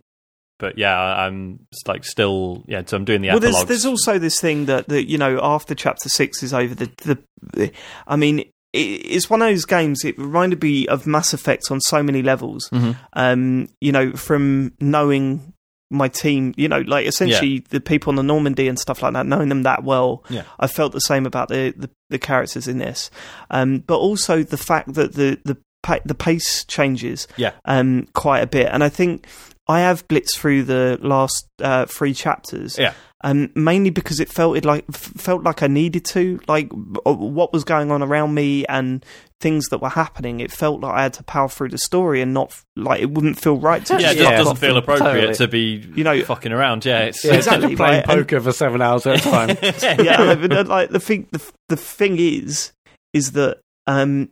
but 0.60 0.78
yeah, 0.78 0.96
I'm 0.98 1.66
like 1.88 2.04
still 2.06 2.64
yeah. 2.68 2.84
So 2.86 2.98
I'm 2.98 3.06
doing 3.06 3.22
the 3.22 3.30
well, 3.30 3.40
there's 3.40 3.56
epilogues. 3.56 3.68
there's 3.70 3.86
also 3.86 4.20
this 4.20 4.40
thing 4.40 4.66
that, 4.66 4.88
that 4.90 5.10
you 5.10 5.18
know 5.18 5.40
after 5.42 5.74
chapter 5.74 6.10
six 6.10 6.44
is 6.44 6.54
over. 6.54 6.76
The 6.76 6.92
the, 7.04 7.18
the 7.54 7.72
I 8.08 8.16
mean, 8.16 8.44
it's 8.74 9.30
one 9.30 9.42
of 9.42 9.48
those 9.50 9.66
games. 9.66 10.04
It 10.06 10.18
reminded 10.20 10.62
me 10.62 10.88
of 10.88 11.08
Mass 11.08 11.34
Effect 11.34 11.72
on 11.72 11.82
so 11.82 12.04
many 12.04 12.22
levels. 12.22 12.70
Mhm. 12.72 12.96
Um, 13.14 13.70
you 13.82 13.92
know, 13.92 14.12
from 14.14 14.74
knowing 14.80 15.54
my 15.92 16.08
team, 16.08 16.54
you 16.56 16.68
know, 16.68 16.82
like 16.82 17.08
essentially 17.08 17.64
the 17.70 17.80
people 17.82 18.12
on 18.12 18.16
the 18.16 18.22
Normandy 18.22 18.68
and 18.68 18.78
stuff 18.78 19.02
like 19.02 19.14
that, 19.14 19.26
knowing 19.26 19.50
them 19.50 19.64
that 19.64 19.84
well. 19.84 20.24
Yeah. 20.30 20.44
I 20.60 20.68
felt 20.68 20.92
the 20.92 21.00
same 21.02 21.26
about 21.26 21.48
the 21.50 21.74
the, 21.76 21.90
the 22.12 22.20
characters 22.20 22.68
in 22.68 22.78
this, 22.78 23.10
um, 23.50 23.80
but 23.88 23.98
also 23.98 24.44
the 24.44 24.58
fact 24.58 24.94
that 24.94 25.14
the 25.16 25.40
the 25.46 25.58
the 26.06 26.14
pace 26.14 26.66
changes 26.66 27.28
Yeah. 27.38 27.54
um, 27.66 28.08
quite 28.14 28.42
a 28.42 28.48
bit, 28.48 28.68
and 28.72 28.84
I 28.84 28.90
think 28.90 29.26
I 29.70 29.80
have 29.82 30.06
blitzed 30.08 30.36
through 30.36 30.64
the 30.64 30.98
last 31.02 31.48
uh, 31.62 31.86
three 31.86 32.14
chapters, 32.14 32.76
Yeah. 32.78 32.94
um, 33.24 33.52
mainly 33.54 33.92
because 33.92 34.20
it 34.20 34.28
felt 34.28 34.58
it 34.58 34.66
like 34.66 34.92
felt 34.92 35.44
like 35.44 35.62
I 35.62 35.68
needed 35.68 36.06
to, 36.06 36.40
like 36.48 36.72
uh, 37.06 37.14
what 37.14 37.54
was 37.54 37.64
going 37.64 37.92
on 37.92 38.02
around 38.02 38.34
me 38.34 38.66
and 38.66 39.06
things 39.40 39.68
that 39.70 39.78
were 39.78 39.90
happening. 39.90 40.40
It 40.40 40.52
felt 40.52 40.82
like 40.82 40.96
I 40.96 41.04
had 41.04 41.14
to 41.14 41.24
power 41.24 41.48
through 41.48 41.70
the 41.70 41.78
story 41.78 42.22
and 42.22 42.34
not 42.34 42.60
like 42.76 43.00
it 43.02 43.12
wouldn't 43.12 43.40
feel 43.40 43.58
right 43.58 43.86
to 43.86 43.94
yeah, 43.94 44.00
it 44.00 44.02
just 44.02 44.18
just 44.18 44.32
Yeah. 44.32 44.38
doesn't 44.38 44.56
feel 44.58 44.76
appropriate 44.76 45.14
Totally. 45.14 45.36
to 45.36 45.48
be 45.48 45.88
You 45.96 46.04
know- 46.04 46.24
fucking 46.24 46.52
around. 46.52 46.84
Yeah, 46.84 47.02
it's 47.04 47.24
yeah, 47.24 47.36
exactly, 47.36 47.76
playing 47.76 47.94
right, 48.06 48.10
and- 48.10 48.22
poker 48.26 48.42
for 48.42 48.52
seven 48.52 48.82
hours 48.82 49.06
at 49.06 49.20
a 49.20 49.30
time. 49.30 49.50
yeah, 50.04 50.16
I 50.18 50.36
mean, 50.36 50.52
uh, 50.52 50.64
like 50.64 50.90
the 50.90 51.00
thing, 51.00 51.28
the, 51.32 51.42
the 51.70 51.78
thing 51.78 52.18
is, 52.18 52.72
is 53.14 53.34
that 53.34 53.60
um, 53.88 54.30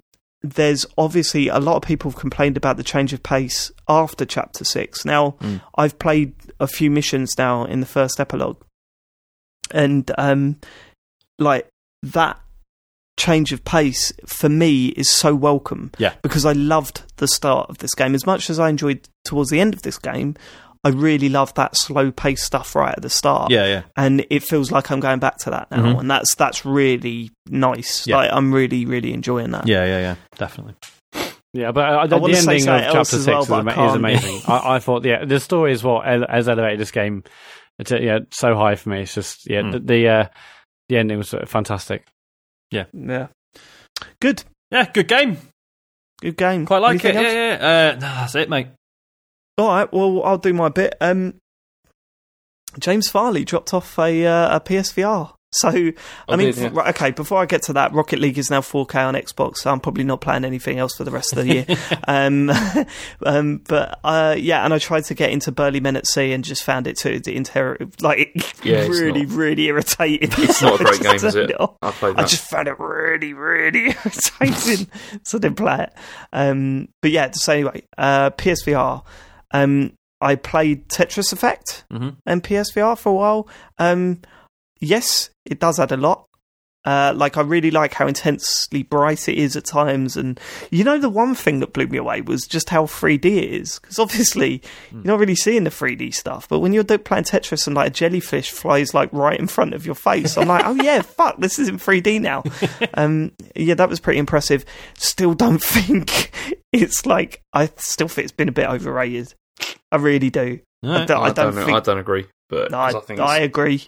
there's 0.54 0.86
obviously 0.98 1.48
a 1.48 1.60
lot 1.60 1.76
of 1.78 1.82
people 1.84 2.12
have 2.12 2.20
complained 2.20 2.58
about 2.58 2.78
the 2.78 2.84
change 2.84 3.14
of 3.14 3.22
pace 3.24 3.72
after 3.88 4.26
chapter 4.26 4.64
six. 4.64 5.06
Now, 5.06 5.32
Mm. 5.40 5.62
I've 5.76 5.98
played 6.00 6.34
a 6.60 6.68
few 6.68 6.90
missions 6.92 7.34
now 7.38 7.66
in 7.66 7.80
the 7.80 7.86
first 7.86 8.20
epilogue, 8.20 8.62
and 9.72 10.10
um, 10.18 10.58
like 11.40 11.68
that 12.04 12.40
change 13.20 13.52
of 13.52 13.66
pace 13.66 14.14
for 14.28 14.48
me 14.48 14.88
is 14.90 15.10
so 15.10 15.34
welcome. 15.36 15.92
Yeah. 15.98 16.14
because 16.22 16.46
I 16.46 16.54
loved 16.54 17.02
the 17.18 17.28
start 17.28 17.70
of 17.70 17.80
this 17.80 17.94
game 17.96 18.14
as 18.14 18.26
much 18.28 18.50
as 18.50 18.60
I 18.60 18.70
enjoyed 18.70 19.08
towards 19.26 19.50
the 19.50 19.60
end 19.60 19.74
of 19.74 19.82
this 19.82 19.98
game. 19.98 20.36
I 20.88 20.90
really 20.90 21.30
love 21.30 21.54
that 21.56 21.76
slow 21.76 22.12
pace 22.12 22.44
stuff 22.44 22.76
right 22.76 22.94
at 22.96 23.02
the 23.02 23.10
start 23.10 23.52
yeah, 23.52 23.66
yeah. 23.66 23.82
and 23.96 24.26
it 24.30 24.44
feels 24.44 24.72
like 24.72 24.90
I'm 24.92 25.00
going 25.00 25.20
back 25.20 25.38
to 25.40 25.50
that 25.52 25.70
now, 25.72 25.84
Mhm. 25.94 26.00
and 26.02 26.12
that's 26.12 26.34
that's 26.36 26.66
really 26.66 27.32
nice. 27.50 28.08
Yeah. 28.08 28.18
Like 28.18 28.32
I'm 28.34 28.54
really 28.54 28.86
really 28.86 29.14
enjoying 29.14 29.52
that. 29.52 29.68
Yeah, 29.68 29.86
yeah, 29.86 30.00
yeah, 30.00 30.16
definitely. 30.38 30.76
Yeah, 31.54 31.72
but 31.72 31.86
uh, 31.90 32.08
the, 32.08 32.20
the 32.20 32.36
ending 32.38 32.68
of 32.70 32.82
chapter 32.82 33.04
six 33.06 33.26
well, 33.28 33.42
is, 33.42 33.48
but 33.48 33.68
I 33.68 33.72
ama- 33.74 33.90
is 33.90 33.96
amazing. 33.96 34.42
I, 34.48 34.76
I 34.76 34.80
thought, 34.80 35.04
yeah, 35.06 35.26
the 35.26 35.40
story 35.40 35.72
is 35.72 35.84
what 35.84 36.08
el- 36.08 36.28
has 36.30 36.48
elevated 36.48 36.80
this 36.80 36.92
game. 36.92 37.24
It's 37.80 37.92
uh, 37.92 37.98
yeah, 37.98 38.20
so 38.32 38.56
high 38.56 38.76
for 38.76 38.90
me. 38.90 39.02
It's 39.02 39.16
just 39.16 39.50
yeah, 39.50 39.62
Mm. 39.62 39.72
the 39.72 39.80
the, 39.80 40.08
uh, 40.08 40.28
the 40.90 40.98
ending 40.98 41.18
was 41.18 41.34
uh, 41.34 41.46
fantastic. 41.48 42.06
yeah. 42.72 42.86
Yeah. 42.94 43.28
Good. 44.22 44.44
Yeah, 44.72 44.86
good 44.92 45.08
game. 45.08 45.38
Good 46.22 46.38
game. 46.38 46.66
Quite 46.66 46.82
like 46.82 47.04
Anything 47.06 47.16
it. 47.16 47.26
else? 47.26 47.34
Yeah, 47.34 47.58
yeah. 47.62 47.90
Uh, 47.90 47.94
no, 47.94 48.00
that's 48.00 48.36
it, 48.36 48.50
mate. 48.50 48.68
All 49.58 49.68
right. 49.68 49.92
Well, 49.92 50.24
I'll 50.24 50.38
do 50.38 50.54
my 50.54 50.70
bit. 50.70 50.96
Um, 51.02 51.36
James 52.80 53.10
Farley 53.10 53.44
dropped 53.44 53.74
off 53.74 53.98
a 53.98 54.26
uh, 54.26 54.58
a 54.58 54.60
PSVR. 54.60 55.34
So 55.54 55.70
I 55.70 55.94
I 56.28 56.36
mean, 56.36 56.48
did, 56.48 56.58
yeah. 56.58 56.70
right, 56.74 56.90
okay. 56.90 57.12
Before 57.12 57.42
I 57.42 57.46
get 57.46 57.64
to 57.64 57.74
that, 57.74 57.94
Rocket 57.94 58.20
League 58.20 58.38
is 58.38 58.50
now 58.50 58.60
4K 58.60 59.08
on 59.08 59.14
Xbox. 59.16 59.58
So 59.60 59.72
I'm 59.72 59.80
probably 59.80 60.04
not 60.04 60.20
playing 60.20 60.44
anything 60.44 60.78
else 60.78 60.96
for 60.96 61.06
the 61.06 61.10
rest 61.10 61.32
of 61.32 61.38
the 61.38 61.48
year. 61.48 61.66
um, 62.08 62.52
um, 63.26 63.62
but 63.66 63.98
uh, 64.04 64.36
yeah, 64.38 64.66
and 64.66 64.74
I 64.74 64.78
tried 64.78 65.06
to 65.06 65.14
get 65.14 65.32
into 65.32 65.54
Burly 65.54 65.80
Men 65.80 65.96
at 65.96 66.06
Sea 66.06 66.34
and 66.34 66.44
just 66.44 66.64
found 66.64 66.86
it 66.86 66.98
too 66.98 67.22
inter- 67.26 67.78
like 68.02 68.34
Yeah, 68.64 68.88
really, 68.88 69.26
not- 69.26 69.36
really 69.36 69.64
irritating. 69.68 70.30
It's 70.38 70.62
not 70.62 70.82
a 70.82 70.84
great 70.84 71.02
game, 71.02 71.16
is 71.16 71.22
turned 71.22 71.50
it? 71.50 71.58
I 71.82 71.92
played 71.92 72.18
I 72.18 72.26
just 72.26 72.44
found 72.44 72.68
it 72.68 72.78
really, 72.78 73.34
really 73.34 73.86
irritating, 73.86 74.88
so 75.24 75.38
I 75.38 75.42
didn't 75.42 75.56
play 75.56 75.84
it. 75.84 75.94
Um, 76.34 76.90
but 77.02 77.12
yeah, 77.12 77.32
so 77.32 77.54
anyway, 77.54 77.84
uh, 77.98 78.32
PSVR. 78.32 79.04
Um, 79.64 79.94
I 80.20 80.36
played 80.36 80.88
Tetris 80.90 81.32
Effect 81.32 81.84
Mhm. 81.92 82.16
and 82.26 82.44
PSVR 82.44 82.96
for 82.98 83.10
a 83.10 83.14
while. 83.14 83.48
Um, 83.78 84.22
yes, 84.80 85.30
it 85.46 85.60
does 85.60 85.80
add 85.80 85.92
a 85.92 85.98
lot. 85.98 86.24
Uh, 86.86 87.12
like 87.14 87.36
I 87.36 87.42
really 87.42 87.70
like 87.70 87.94
how 87.96 88.08
intensely 88.08 88.82
bright 88.82 89.28
it 89.28 89.38
is 89.38 89.58
at 89.58 89.66
times, 89.66 90.16
and 90.16 90.40
you 90.72 90.86
know 90.86 90.98
the 90.98 91.10
one 91.10 91.36
thing 91.36 91.60
that 91.60 91.74
blew 91.74 91.86
me 91.88 91.98
away 91.98 92.22
was 92.22 92.48
just 92.48 92.70
how 92.70 92.86
3D 92.86 93.26
it 93.40 93.52
is. 93.62 93.78
Because 93.78 94.00
obviously 94.00 94.62
you're 94.94 95.04
not 95.04 95.20
really 95.20 95.36
seeing 95.36 95.66
the 95.66 95.70
3D 95.70 96.12
stuff, 96.14 96.48
but 96.48 96.60
when 96.60 96.72
you're 96.72 96.86
playing 96.86 97.26
Tetris 97.26 97.68
and 97.68 97.76
like 97.76 97.88
a 97.88 97.90
jellyfish 97.94 98.52
flies 98.52 98.94
like 98.94 99.10
right 99.12 99.38
in 99.38 99.48
front 99.48 99.74
of 99.74 99.86
your 99.86 99.96
face, 99.96 100.38
I'm 100.38 100.48
like, 100.48 100.66
oh 100.66 100.76
yeah, 100.76 101.02
fuck, 101.02 101.38
this 101.40 101.60
is 101.60 101.68
in 101.68 101.78
3D 101.78 102.22
now. 102.22 102.44
um, 102.94 103.34
yeah, 103.54 103.74
that 103.74 103.90
was 103.90 104.00
pretty 104.00 104.20
impressive. 104.20 104.64
Still 104.98 105.34
don't 105.34 105.62
think 105.76 106.32
it's 106.72 107.06
like 107.06 107.42
I 107.52 107.70
still 107.76 108.08
think 108.08 108.24
it's 108.26 108.32
been 108.32 108.50
a 108.50 108.54
bit 108.54 108.70
overrated. 108.70 109.34
I 109.92 109.98
really 109.98 110.30
do. 110.30 110.60
I 110.84 111.06
don't, 111.06 111.12
I 111.12 111.24
I 111.26 111.32
don't 111.32 111.54
don't, 111.56 111.66
think 111.66 111.78
I 111.78 111.80
don't 111.80 111.98
agree, 111.98 112.26
but 112.50 112.72
no, 112.72 112.80
I, 112.80 112.92
'cause 112.92 113.04
I 113.04 113.06
think 113.06 113.20
I 113.20 113.38
agree. 113.40 113.84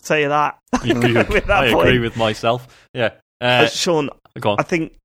Say 0.00 0.26
that. 0.26 0.58
You 0.84 0.96
agree 0.96 1.12
with- 1.14 1.28
With 1.30 1.46
that 1.46 1.64
I 1.64 1.72
point. 1.72 1.88
agree 1.88 1.98
with 2.00 2.16
myself. 2.16 2.86
Yeah. 2.94 3.10
Uh, 3.40 3.44
Uh, 3.44 3.66
Sean, 3.68 4.10
go 4.40 4.50
on. 4.52 4.56
I 4.58 4.62
think 4.62 4.96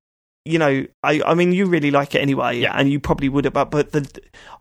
you 0.45 0.59
know. 0.59 0.85
I, 1.03 1.21
I 1.25 1.33
mean, 1.33 1.51
you 1.51 1.65
really 1.65 1.91
like 1.91 2.15
it 2.15 2.19
anyway, 2.21 2.59
Yeah. 2.59 2.73
and 2.75 2.89
you 2.89 2.99
probably 2.99 3.27
would 3.29 3.45
have. 3.45 3.53
But, 3.53 3.69
but 3.71 3.91
the, 3.91 4.07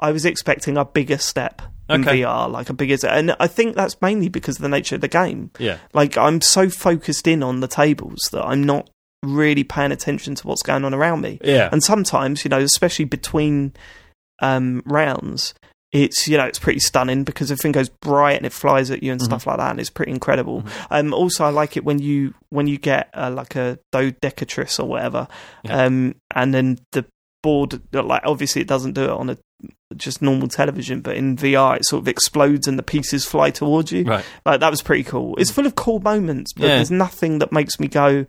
I 0.00 0.10
was 0.12 0.24
expecting 0.24 0.76
a 0.76 0.84
bigger 0.84 1.18
step 1.18 1.62
in 1.88 2.02
Okay. 2.06 2.22
VR, 2.22 2.50
like 2.50 2.68
a 2.70 2.72
bigger, 2.74 2.96
and 3.08 3.36
I 3.38 3.46
think 3.46 3.76
that's 3.76 4.00
mainly 4.02 4.28
because 4.28 4.56
of 4.56 4.62
the 4.62 4.68
nature 4.68 4.96
of 4.96 5.00
the 5.00 5.08
game. 5.08 5.50
yeah. 5.58 5.78
Like 5.94 6.18
I'm 6.18 6.40
so 6.40 6.68
focused 6.68 7.26
in 7.28 7.42
on 7.44 7.60
the 7.60 7.68
tables 7.68 8.18
that 8.32 8.44
I'm 8.44 8.64
not 8.64 8.90
really 9.22 9.62
paying 9.64 9.92
attention 9.92 10.34
to 10.36 10.46
what's 10.48 10.62
going 10.62 10.84
on 10.84 10.92
around 10.92 11.20
me. 11.20 11.38
Yeah. 11.44 11.68
And 11.70 11.82
sometimes, 11.82 12.44
you 12.44 12.48
know, 12.48 12.58
especially 12.60 13.04
between 13.06 13.72
um, 14.40 14.82
rounds, 14.86 15.54
it's 15.92 16.26
you 16.28 16.36
know 16.36 16.44
it's 16.44 16.58
pretty 16.58 16.80
stunning 16.80 17.24
because 17.24 17.50
everything 17.50 17.72
goes 17.72 17.88
bright 17.88 18.36
and 18.36 18.44
it 18.46 18.52
flies 18.52 18.90
at 18.90 19.02
you 19.02 19.12
and 19.12 19.22
stuff 19.22 19.46
like 19.46 19.58
that, 19.58 19.70
and 19.70 19.80
it's 19.80 19.90
pretty 19.90 20.12
incredible. 20.12 20.64
Um, 20.90 21.14
also, 21.14 21.44
I 21.44 21.50
like 21.50 21.76
it 21.76 21.84
when 21.84 21.98
you 22.00 22.34
when 22.50 22.66
you 22.66 22.76
get 22.78 23.08
uh, 23.14 23.30
like 23.30 23.56
a 23.56 23.78
dodecatris 23.94 24.78
or 24.80 24.84
whatever, 24.86 25.28
Yeah. 25.64 25.84
um, 25.84 26.16
and 26.34 26.52
then 26.54 26.78
the 26.92 27.06
board 27.42 27.80
like 27.92 28.22
obviously 28.24 28.60
it 28.62 28.66
doesn't 28.68 28.92
do 28.94 29.04
it 29.04 29.10
on 29.10 29.30
a 29.30 29.38
just 29.96 30.20
normal 30.20 30.48
television, 30.48 31.00
but 31.00 31.16
in 31.16 31.36
VR 31.36 31.76
it 31.76 31.86
sort 31.86 32.02
of 32.02 32.08
explodes 32.08 32.66
and 32.66 32.76
the 32.78 32.82
pieces 32.82 33.24
fly 33.24 33.50
towards 33.50 33.92
you. 33.92 34.02
Right. 34.04 34.24
Like 34.44 34.58
that 34.60 34.70
was 34.70 34.82
pretty 34.82 35.04
cool. 35.04 35.36
It's 35.38 35.50
full 35.52 35.64
of 35.64 35.76
cool 35.76 36.00
moments, 36.00 36.52
but 36.52 36.64
Yeah. 36.64 36.76
there's 36.76 36.90
nothing 36.90 37.38
that 37.38 37.52
makes 37.52 37.78
me 37.78 37.86
go. 37.86 38.26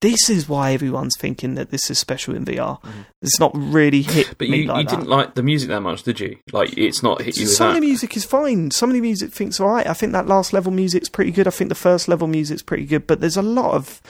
This 0.00 0.30
is 0.30 0.48
why 0.48 0.72
everyone's 0.72 1.14
thinking 1.18 1.56
that 1.56 1.70
this 1.70 1.90
is 1.90 1.98
special 1.98 2.34
in 2.34 2.46
VR. 2.46 2.78
It's 3.20 3.38
not 3.38 3.52
really 3.54 4.00
hit 4.00 4.26
Mm-hmm. 4.28 4.34
But 4.38 4.48
me 4.48 4.58
you, 4.62 4.66
like 4.66 4.78
you 4.84 4.88
that. 4.88 4.96
didn't 4.96 5.08
like 5.10 5.34
the 5.34 5.42
music 5.42 5.68
that 5.68 5.80
much, 5.82 6.02
did 6.04 6.18
you? 6.20 6.38
Like 6.52 6.76
it's 6.78 7.02
not 7.02 7.20
hit 7.20 7.36
you 7.36 7.42
with 7.42 7.52
Some 7.52 7.68
of 7.68 7.74
that. 7.74 7.80
the 7.80 7.86
music 7.86 8.16
is 8.16 8.24
fine. 8.24 8.70
Some 8.70 8.88
of 8.90 8.94
the 8.94 9.02
music 9.02 9.30
thinks 9.32 9.60
all 9.60 9.68
right. 9.68 9.86
I 9.86 9.92
think 9.92 10.12
that 10.12 10.26
last 10.26 10.52
level 10.54 10.72
music's 10.72 11.10
pretty 11.10 11.30
good. 11.32 11.46
I 11.46 11.50
think 11.50 11.68
the 11.68 11.74
first 11.74 12.08
level 12.08 12.26
music's 12.28 12.62
pretty 12.62 12.86
good. 12.86 13.06
But 13.06 13.20
there's 13.20 13.36
a 13.36 13.42
lot 13.42 13.74
of 13.74 14.00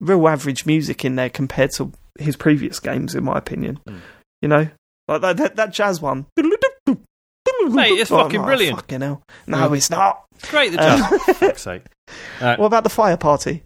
real 0.00 0.28
average 0.28 0.66
music 0.66 1.04
in 1.04 1.16
there 1.16 1.28
compared 1.30 1.72
to 1.72 1.90
his 2.18 2.36
previous 2.36 2.78
games, 2.78 3.14
in 3.16 3.24
my 3.24 3.36
opinion. 3.36 3.80
Hmm. 3.88 3.96
You 4.42 4.48
know, 4.48 4.68
like 5.08 5.20
that, 5.22 5.36
that, 5.38 5.56
that 5.56 5.72
jazz 5.72 6.00
one. 6.00 6.26
Mate, 7.68 7.92
it's 7.92 8.10
Oh, 8.10 8.18
fucking 8.22 8.40
no, 8.40 8.46
brilliant. 8.46 8.76
Fucking 8.76 9.00
hell. 9.00 9.22
No, 9.46 9.72
it's 9.74 9.90
not. 9.90 10.24
Great, 10.48 10.72
the 10.72 10.80
Uh, 10.80 10.96
jazz. 10.96 11.22
For 11.24 11.34
fuck's 11.34 11.62
sake. 11.62 11.82
Uh, 12.40 12.56
What 12.56 12.66
about 12.66 12.84
the 12.84 12.90
fire 12.90 13.16
party? 13.16 13.62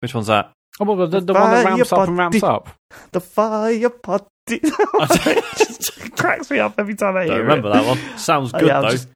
which 0.00 0.14
one's 0.14 0.26
that? 0.28 0.50
Oh, 0.80 0.84
well, 0.84 1.06
the, 1.06 1.20
the 1.20 1.32
one 1.34 1.50
that 1.50 1.64
Fire 1.64 1.76
ramps 1.76 1.92
up 1.92 2.08
and 2.08 2.18
ramps 2.18 2.42
up. 2.42 2.68
The 3.12 3.20
fire 3.20 3.90
party. 3.90 4.26
it 4.48 5.44
just 5.58 6.16
cracks 6.16 6.50
me 6.50 6.58
up 6.58 6.74
every 6.78 6.94
time 6.94 7.16
I 7.16 7.24
hear 7.24 7.34
it. 7.34 7.36
Don't 7.36 7.36
hear 7.36 7.42
remember 7.42 7.68
it. 7.68 7.72
that 7.74 7.86
one. 7.86 8.18
Sounds 8.18 8.50
Oh, 8.54 8.58
good, 8.58 8.68
yeah, 8.68 8.80
though. 8.80 8.90
just- 8.90 9.08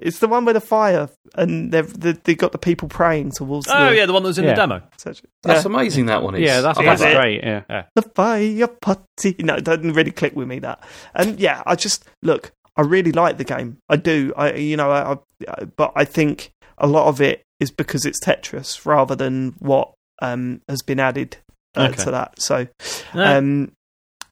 It's 0.00 0.18
the 0.18 0.28
one 0.28 0.44
with 0.44 0.54
the 0.54 0.60
fire, 0.60 1.08
and 1.36 1.72
they've 1.72 2.00
they, 2.00 2.12
they 2.12 2.34
got 2.34 2.52
the 2.52 2.58
people 2.58 2.88
praying 2.88 3.30
towards. 3.30 3.68
Oh, 3.70 3.90
the, 3.90 3.96
yeah, 3.96 4.06
the 4.06 4.12
one 4.12 4.22
that 4.24 4.28
was 4.28 4.38
in 4.38 4.44
Yeah. 4.44 4.50
the 4.50 4.56
demo. 4.56 4.82
That's 5.04 5.22
yeah. 5.46 5.62
amazing. 5.64 6.06
That 6.06 6.22
one 6.22 6.34
is. 6.34 6.40
Yeah, 6.42 6.60
that's, 6.60 6.78
I 6.78 6.84
that's 6.84 7.00
love 7.00 7.10
that. 7.12 7.20
great. 7.20 7.44
Yeah. 7.44 7.84
the 7.94 8.02
fire 8.02 8.66
party. 8.66 9.36
No, 9.38 9.54
it 9.54 9.64
doesn't 9.64 9.92
really 9.92 10.10
click 10.10 10.34
with 10.34 10.48
me 10.48 10.58
that. 10.60 10.82
And 11.14 11.38
yeah, 11.38 11.62
I 11.64 11.76
just 11.76 12.04
look. 12.22 12.52
I 12.76 12.82
really 12.82 13.12
like 13.12 13.38
the 13.38 13.44
game. 13.44 13.78
I 13.88 13.96
do. 13.96 14.32
I 14.36 14.54
you 14.54 14.76
know, 14.76 14.90
I, 14.90 15.16
I 15.48 15.64
but 15.76 15.92
I 15.94 16.04
think 16.04 16.50
a 16.76 16.88
lot 16.88 17.06
of 17.06 17.20
it 17.20 17.44
is 17.60 17.70
because 17.70 18.04
it's 18.04 18.18
Tetris 18.24 18.84
rather 18.84 19.14
than 19.14 19.54
what 19.60 19.92
um 20.22 20.60
has 20.68 20.82
been 20.82 21.00
added 21.00 21.36
uh, 21.76 21.88
Okay. 21.92 22.04
to 22.04 22.10
that. 22.12 22.40
So 22.40 22.66
Yeah. 23.14 23.36
um 23.38 23.72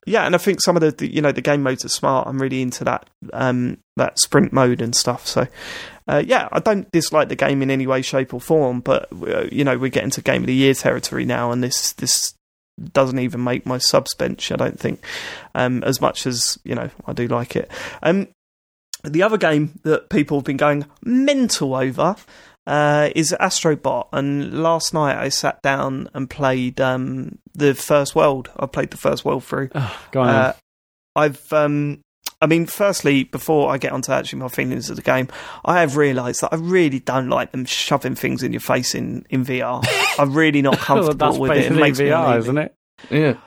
yeah, 0.05 0.25
and 0.25 0.35
I 0.35 0.37
think 0.37 0.61
some 0.61 0.75
of 0.75 0.81
the, 0.81 0.91
the 0.91 1.13
you 1.13 1.21
know 1.21 1.31
the 1.31 1.41
game 1.41 1.63
modes 1.63 1.85
are 1.85 1.89
smart. 1.89 2.27
I'm 2.27 2.41
really 2.41 2.61
into 2.61 2.83
that 2.83 3.09
um 3.31 3.77
that 3.95 4.19
sprint 4.19 4.51
mode 4.51 4.81
and 4.81 4.93
stuff. 4.95 5.25
So 5.27 5.47
uh, 6.05 6.21
yeah, 6.25 6.49
I 6.51 6.59
don't 6.59 6.91
dislike 6.91 7.29
the 7.29 7.37
game 7.37 7.61
in 7.61 7.71
any 7.71 7.87
way, 7.87 8.01
shape, 8.01 8.33
or 8.33 8.41
form. 8.41 8.81
But 8.81 9.07
uh, 9.13 9.45
you 9.49 9.63
know 9.63 9.77
we're 9.77 9.89
getting 9.89 10.09
to 10.11 10.21
game 10.21 10.41
of 10.43 10.47
the 10.47 10.53
year 10.53 10.73
territory 10.73 11.23
now, 11.23 11.51
and 11.51 11.63
this 11.63 11.93
this 11.93 12.33
doesn't 12.91 13.19
even 13.19 13.41
make 13.43 13.65
my 13.65 13.77
subs 13.77 14.13
bench. 14.15 14.51
I 14.51 14.57
don't 14.57 14.77
think 14.77 15.05
um, 15.55 15.81
as 15.83 16.01
much 16.01 16.27
as 16.27 16.57
you 16.65 16.75
know 16.75 16.89
I 17.05 17.13
do 17.13 17.27
like 17.27 17.55
it. 17.55 17.71
Um, 18.01 18.27
the 19.05 19.23
other 19.23 19.37
game 19.37 19.79
that 19.83 20.09
people 20.09 20.37
have 20.39 20.45
been 20.45 20.57
going 20.57 20.85
mental 21.05 21.75
over 21.75 22.17
uh, 22.65 23.09
is 23.15 23.33
Astro 23.39 23.75
Bot, 23.75 24.09
and 24.13 24.61
last 24.61 24.93
night 24.93 25.17
I 25.17 25.29
sat 25.29 25.61
down 25.61 26.09
and 26.13 26.29
played 26.29 26.79
um, 26.79 27.39
the 27.53 27.75
first 27.75 28.15
world. 28.15 28.49
I 28.57 28.65
played 28.65 28.91
the 28.91 28.97
first 28.97 29.25
world 29.25 29.43
through. 29.43 29.67
Go 30.11 30.21
on. 30.21 30.29
Uh, 30.29 30.53
I've, 31.15 31.53
um, 31.53 32.01
I 32.41 32.47
mean, 32.47 32.65
firstly, 32.65 33.25
before 33.25 33.71
I 33.71 33.77
get 33.77 33.91
onto 33.91 34.11
actually 34.11 34.39
my 34.39 34.47
feelings 34.47 34.89
of 34.89 34.95
the 34.95 35.01
game, 35.01 35.27
I 35.63 35.81
have 35.81 35.97
realised 35.97 36.41
that 36.41 36.53
I 36.53 36.57
really 36.57 36.99
don't 36.99 37.29
like 37.29 37.51
them 37.51 37.65
shoving 37.65 38.15
things 38.15 38.43
in 38.43 38.51
your 38.53 38.61
face 38.61 38.95
in, 38.95 39.25
in 39.29 39.45
VR. 39.45 39.85
I'm 40.19 40.33
really 40.33 40.61
not 40.61 40.77
comfortable 40.77 41.27
that's 41.27 41.37
with 41.37 41.51
it. 41.51 41.57
It 41.57 41.59
basically 41.59 41.81
makes 41.81 41.99
me 41.99 42.05
VR, 42.05 42.37
isn't 42.39 42.57
it? 42.57 42.75
Yeah. 43.09 43.37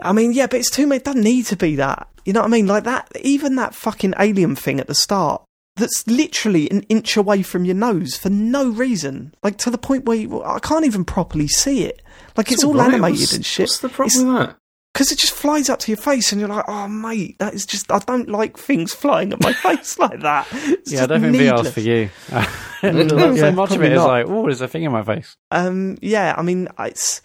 I 0.00 0.12
mean, 0.12 0.32
yeah, 0.32 0.46
but 0.46 0.60
it's 0.60 0.70
too 0.70 0.86
much. 0.86 0.98
It 0.98 1.04
doesn't 1.04 1.22
need 1.22 1.46
to 1.46 1.56
be 1.56 1.76
that. 1.76 2.08
You 2.24 2.32
know 2.32 2.40
what 2.40 2.46
I 2.46 2.50
mean? 2.50 2.66
Like 2.66 2.84
that, 2.84 3.08
even 3.20 3.56
that 3.56 3.74
fucking 3.74 4.14
alien 4.18 4.54
thing 4.54 4.80
at 4.80 4.86
the 4.86 4.94
start. 4.94 5.42
That's 5.78 6.06
literally 6.06 6.70
an 6.70 6.82
inch 6.88 7.16
away 7.16 7.42
from 7.42 7.64
your 7.64 7.74
nose 7.76 8.16
for 8.16 8.30
no 8.30 8.68
reason. 8.68 9.34
Like 9.42 9.56
to 9.58 9.70
the 9.70 9.78
point 9.78 10.04
where 10.04 10.16
you, 10.16 10.42
I 10.42 10.58
can't 10.58 10.84
even 10.84 11.04
properly 11.04 11.48
see 11.48 11.84
it. 11.84 12.02
Like 12.36 12.52
it's, 12.52 12.62
all 12.64 12.72
alright. 12.72 12.94
animated 12.94 13.20
What's- 13.20 13.32
and 13.34 13.46
shit. 13.46 13.64
What's 13.64 13.78
the 13.80 13.88
problem 13.88 14.26
with 14.26 14.36
that? 14.48 14.56
because 14.94 15.12
it 15.12 15.18
just 15.18 15.34
flies 15.34 15.68
up 15.68 15.78
to 15.80 15.92
your 15.92 15.98
face, 16.00 16.32
and 16.32 16.40
you're 16.40 16.48
like, 16.48 16.64
"Oh, 16.66 16.88
mate, 16.88 17.38
that 17.38 17.54
is 17.54 17.64
just." 17.64 17.92
I 17.92 17.98
don't 18.00 18.28
like 18.28 18.56
things 18.58 18.92
flying 18.92 19.32
at 19.32 19.40
my 19.40 19.52
face 19.62 19.96
like 19.98 20.20
that. 20.22 20.48
It's 20.52 20.90
Yeah, 20.90 21.04
I 21.04 21.06
don't 21.06 21.20
think 21.20 21.36
VR's 21.36 21.70
for 21.70 21.80
you. 21.80 22.08
so 22.28 22.42
Yeah, 22.82 23.50
much 23.52 23.70
of 23.70 23.76
probably 23.76 23.86
it 23.86 23.92
is 23.92 23.96
not. 23.98 24.08
like, 24.08 24.26
oh, 24.28 24.42
there's 24.46 24.60
a 24.60 24.66
thing 24.66 24.82
in 24.82 24.90
my 24.90 25.04
face. 25.04 25.36
Um, 25.52 25.98
yeah, 26.00 26.34
I 26.36 26.42
mean, 26.42 26.66
it's, 26.80 27.22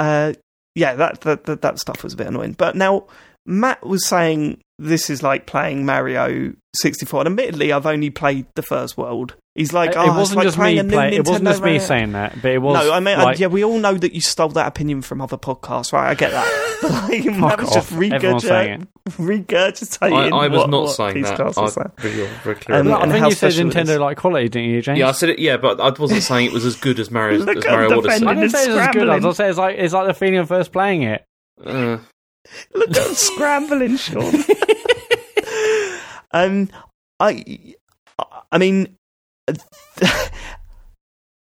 uh, 0.00 0.32
yeah, 0.74 0.94
that, 0.94 1.20
that 1.20 1.44
that 1.44 1.62
that 1.62 1.78
stuff 1.78 2.02
was 2.02 2.14
a 2.14 2.16
bit 2.16 2.26
annoying. 2.26 2.52
But 2.54 2.74
now 2.74 3.06
Mat 3.46 3.86
was 3.86 4.04
saying 4.06 4.60
this 4.80 5.08
is 5.08 5.22
like 5.22 5.46
playing 5.46 5.84
Mario 5.86 6.54
64, 6.76 7.20
and 7.20 7.26
admittedly, 7.28 7.72
I've 7.72 7.86
only 7.86 8.10
played 8.10 8.46
the 8.54 8.62
first 8.62 8.96
world. 8.96 9.34
He's 9.54 9.74
like, 9.74 9.90
it 9.90 9.96
oh, 9.98 10.04
it's 10.06 10.16
wasn't 10.16 10.36
like 10.38 10.44
just 10.46 10.56
playing 10.56 10.76
me. 10.76 10.80
a 10.80 10.82
new 10.84 10.90
Play, 10.92 11.14
it 11.16 11.26
wasn't 11.28 11.44
just 11.48 11.60
me 11.60 11.66
Mario." 11.72 11.78
saying 11.80 12.12
that, 12.12 12.40
but 12.40 12.50
it 12.52 12.58
was. 12.58 12.74
no, 12.86 12.92
I 12.92 13.00
mean, 13.00 13.18
like, 13.18 13.38
yeah, 13.38 13.48
we 13.48 13.62
all 13.62 13.78
know 13.78 13.92
that 13.94 14.14
you 14.14 14.22
stole 14.22 14.48
that 14.50 14.66
opinion 14.66 15.02
from 15.02 15.20
other 15.20 15.36
podcasts, 15.36 15.92
right? 15.92 16.08
I 16.10 16.14
get 16.14 16.30
that. 16.30 16.68
But 16.82 16.90
like, 17.10 17.22
Fuck 17.22 17.36
Mat 17.36 17.58
was 17.60 17.72
just 17.74 17.92
off. 17.92 18.02
Everyone's 18.02 18.42
saying 18.42 18.88
regurgitating, 19.06 19.46
regurgitating. 19.46 20.32
I, 20.32 20.36
I 20.36 20.48
was 20.48 20.58
what- 20.58 20.70
not 20.70 20.82
what 20.82 20.90
saying 20.96 21.14
these 21.14 21.28
that. 21.28 21.36
cars 21.36 21.56
were 21.56 21.62
I'm 21.62 21.68
saying. 21.70 21.90
very, 21.98 22.26
very 22.42 22.56
clear. 22.56 22.78
Um, 22.80 22.88
I 22.92 23.02
and 23.02 23.10
that. 23.12 23.14
think 23.14 23.24
you 23.26 23.30
said 23.32 23.52
special 23.52 23.66
it 23.70 23.76
is. 23.76 23.88
Nintendo 23.88 24.00
like 24.00 24.16
quality, 24.16 24.48
didn't 24.48 24.70
you, 24.70 24.82
James? 24.82 24.98
yeah, 24.98 25.08
I 25.08 25.12
said 25.12 25.28
it. 25.28 25.38
Yeah, 25.38 25.58
but 25.58 25.80
I 25.80 25.90
wasn't 25.90 26.22
saying 26.24 26.46
it 26.46 26.52
was 26.52 26.64
as 26.64 26.74
good 26.74 26.98
as 26.98 27.08
Mario 27.08 27.38
Look 27.38 27.58
as 27.58 27.64
at 27.66 27.70
Mario 27.70 27.88
the 27.90 27.96
Odyssey. 27.98 28.26
I 28.26 28.34
didn't 28.34 28.50
say 28.50 28.64
it 28.64 28.68
was 28.70 28.78
as 28.78 28.86
good. 28.88 29.02
I 29.02 29.18
Scrambling. 29.18 29.22
was 29.22 29.36
saying 29.36 29.50
it's 29.50 29.58
like 29.58 29.76
it's 29.78 29.94
like 29.94 30.06
the 30.08 30.14
feeling 30.14 30.38
of 30.38 30.48
first 30.48 30.72
playing 30.72 31.02
it. 31.02 31.24
Uh, 31.64 31.98
Look 32.74 32.90
at 32.90 32.96
him 32.96 33.14
scrambling, 33.14 33.96
Sean. 33.96 34.22
um, 36.32 36.68
I, 37.20 37.74
I 38.50 38.58
mean, 38.58 38.96
I, 40.00 40.30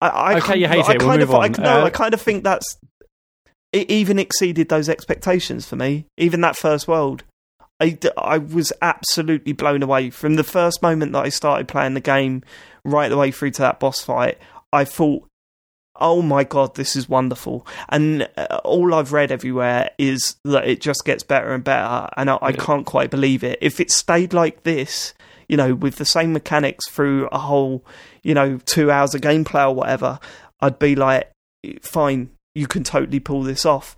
I 0.01 0.31
Okay, 0.37 0.41
kind- 0.47 0.61
you 0.61 0.69
hate 0.69 0.85
I 0.85 0.93
it, 0.95 0.99
we'll 1.01 1.09
kind 1.09 1.21
move 1.21 1.31
of, 1.31 1.35
I, 1.37 1.49
no, 1.49 1.81
Uh, 1.83 1.85
I 1.85 1.91
kind 1.91 2.15
of 2.15 2.21
think 2.21 2.45
that's 2.45 2.79
it 3.73 3.91
even 3.91 4.19
exceeded 4.19 4.69
those 4.69 4.89
expectations 4.89 5.67
for 5.67 5.77
me. 5.77 6.07
Even 6.17 6.41
that 6.41 6.57
first 6.57 6.89
world, 6.89 7.23
I, 7.81 7.97
I 8.17 8.39
was 8.39 8.73
absolutely 8.83 9.53
blown 9.53 9.83
away 9.83 10.11
from 10.11 10.35
the 10.37 10.45
first 10.45 10.83
moment 10.83 11.13
that 11.13 11.25
I 11.25 11.29
started 11.29 11.69
playing 11.69 11.95
the 11.95 12.01
game, 12.01 12.43
right 12.85 13.09
the 13.09 13.17
way 13.17 13.31
through 13.31 13.53
to 13.53 13.63
that 13.63 13.79
boss 13.79 14.01
fight. 14.03 14.39
I 14.73 14.85
thought, 14.85 15.27
oh 16.01 16.23
my 16.23 16.45
god, 16.45 16.75
this 16.75 16.97
is 16.97 17.09
wonderful. 17.09 17.67
And 17.89 18.29
uh, 18.37 18.61
all 18.65 18.95
I've 18.95 19.13
read 19.13 19.31
everywhere 19.31 19.91
is 19.99 20.37
that 20.45 20.67
it 20.67 20.81
just 20.81 21.05
gets 21.05 21.23
better 21.23 21.53
and 21.53 21.65
better, 21.65 22.09
and 22.17 22.31
I, 22.31 22.39
I 22.41 22.53
can't 22.53 22.87
quite 22.87 23.11
believe 23.11 23.45
it. 23.45 23.59
If 23.61 23.81
it 23.81 23.91
stayed 23.91 24.33
like 24.33 24.63
this, 24.63 25.15
you 25.49 25.57
know, 25.57 25.75
with 25.75 25.97
the 25.97 26.05
same 26.05 26.33
mechanics 26.33 26.89
through 26.89 27.29
a 27.33 27.39
whole, 27.39 27.85
you 28.23 28.35
know, 28.35 28.59
two 28.67 28.91
hours 28.91 29.15
of 29.15 29.21
gameplay 29.21 29.69
or 29.69 29.75
whatever, 29.75 30.21
I'd 30.61 30.79
be 30.79 30.95
like, 30.95 31.31
fine, 31.83 32.31
you 32.55 32.67
can 32.67 32.85
totally 32.85 33.21
pull 33.21 33.43
this 33.43 33.67
off. 33.67 33.97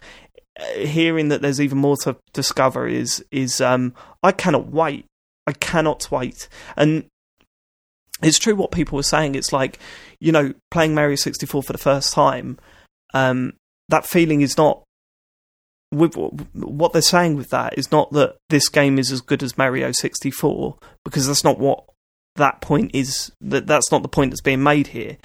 Hearing 0.77 1.29
that 1.29 1.43
there's 1.43 1.61
even 1.61 1.79
more 1.79 1.97
to 1.99 2.17
discover 2.33 2.87
is 2.87 3.25
is 3.31 3.61
um 3.61 3.95
I 4.23 4.33
cannot 4.33 4.69
wait. 4.71 5.07
I 5.47 5.53
cannot 5.53 6.11
wait. 6.11 6.49
And 6.77 7.07
it's 8.23 8.39
true 8.39 8.55
what 8.55 8.71
people 8.71 8.97
were 8.97 9.03
saying. 9.03 9.35
It's 9.35 9.53
like, 9.53 9.79
you 10.21 10.33
know, 10.33 10.53
playing 10.71 10.95
Mario 10.95 11.17
64 11.17 11.63
for 11.63 11.73
the 11.73 11.79
first 11.79 12.13
time, 12.13 12.59
um, 13.15 13.55
that 13.89 14.07
feeling 14.07 14.41
is 14.41 14.57
not. 14.57 14.83
With 15.91 16.15
what 16.55 16.95
they're 16.95 17.03
saying 17.03 17.37
with 17.37 17.51
that 17.51 17.77
is 17.77 17.93
not 17.93 18.13
that 18.13 18.39
this 18.49 18.71
game 18.71 18.99
is 18.99 19.13
as 19.13 19.21
good 19.21 19.43
as 19.43 19.59
Mario 19.59 19.93
64 19.93 20.79
because 21.05 21.27
that's 21.27 21.45
not 21.45 21.59
what 21.59 21.85
that 22.37 22.63
point 22.63 22.93
is. 22.95 23.31
That 23.43 23.67
that's 23.67 23.93
not 23.93 24.03
the 24.03 24.09
point 24.09 24.31
that's 24.31 24.41
being 24.41 24.63
made 24.63 24.87
here. 24.87 25.19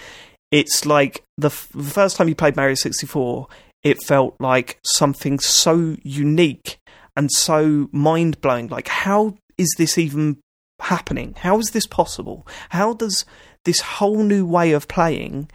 It's 0.52 0.86
like 0.86 1.24
the, 1.38 1.48
f- 1.48 1.70
the 1.74 1.84
first 1.84 2.18
time 2.18 2.28
you 2.28 2.36
played 2.36 2.58
Mario 2.58 2.76
64, 2.76 3.48
it 3.84 4.04
felt 4.04 4.36
like 4.42 4.80
something 4.84 5.40
so 5.40 5.96
unique 6.04 6.80
and 7.16 7.32
so 7.32 7.90
mind 7.92 8.42
blowing. 8.42 8.68
Like, 8.68 8.88
how 8.88 9.36
is 9.58 9.74
this 9.78 9.98
even 9.98 10.40
happening? 10.88 11.36
How 11.38 11.60
is 11.60 11.72
this 11.72 11.88
possible? 11.88 12.48
How 12.70 12.94
does 12.94 13.26
this 13.66 13.80
whole 13.80 14.24
new 14.24 14.46
way 14.46 14.72
of 14.72 14.88
playing? 14.88 15.50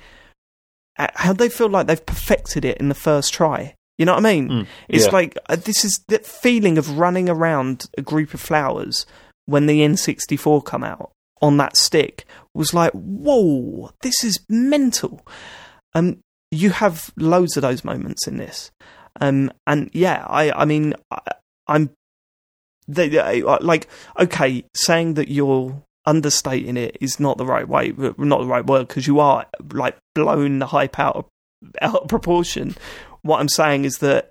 uh, 0.99 1.09
How 1.15 1.33
do 1.33 1.39
they 1.39 1.49
feel 1.49 1.69
like 1.69 1.87
they've 1.87 2.07
perfected 2.07 2.65
it 2.65 2.79
in 2.79 2.89
the 2.89 2.95
first 2.95 3.33
try? 3.33 3.75
You 3.99 4.07
know 4.07 4.15
what 4.15 4.27
I 4.27 4.35
mean? 4.35 4.67
it's 4.89 5.07
yeah. 5.07 5.13
like 5.13 5.39
uh, 5.49 5.57
this 5.57 5.85
is 5.85 6.03
that 6.09 6.27
feeling 6.27 6.79
of 6.79 6.99
running 6.99 7.29
around 7.29 7.87
a 7.99 8.03
group 8.03 8.35
of 8.35 8.41
flowers 8.41 9.07
when 9.47 9.67
the 9.67 9.81
N64 9.81 10.65
come 10.65 10.83
out 10.85 11.13
on 11.41 11.57
that 11.57 11.77
stick 11.77 12.25
was 12.55 12.73
like, 12.73 12.93
whoa, 12.93 13.91
this 14.03 14.25
is 14.25 14.41
mental. 14.49 15.27
Um, 15.95 16.21
you 16.51 16.71
have 16.71 17.13
loads 17.17 17.57
of 17.57 17.63
those 17.63 17.85
moments 17.85 18.27
in 18.27 18.37
this, 18.37 18.71
um, 19.21 19.53
and 19.67 19.91
yeah, 19.93 20.25
I, 20.27 20.51
I 20.53 20.65
mean, 20.65 20.95
I, 21.11 21.21
I'm 21.67 21.91
they, 22.89 23.43
like 23.43 23.89
okay, 24.19 24.65
saying 24.75 25.15
that 25.15 25.29
you're 25.29 25.83
understating 26.05 26.77
it 26.77 26.97
is 27.01 27.21
not 27.21 27.39
the 27.39 27.47
right 27.47 27.69
way, 27.69 27.93
not 28.19 28.41
the 28.41 28.47
right 28.47 28.67
word 28.67 28.89
because 28.89 29.07
you 29.07 29.21
are 29.21 29.47
like 29.73 29.97
blowing 30.15 30.59
the 30.59 30.67
hype 30.67 30.99
out 30.99 31.17
of, 31.17 31.25
out 31.81 32.03
of 32.03 32.09
proportion. 32.09 32.75
What 33.23 33.41
I'm 33.41 33.49
saying 33.49 33.85
is 33.85 33.99
that 33.99 34.31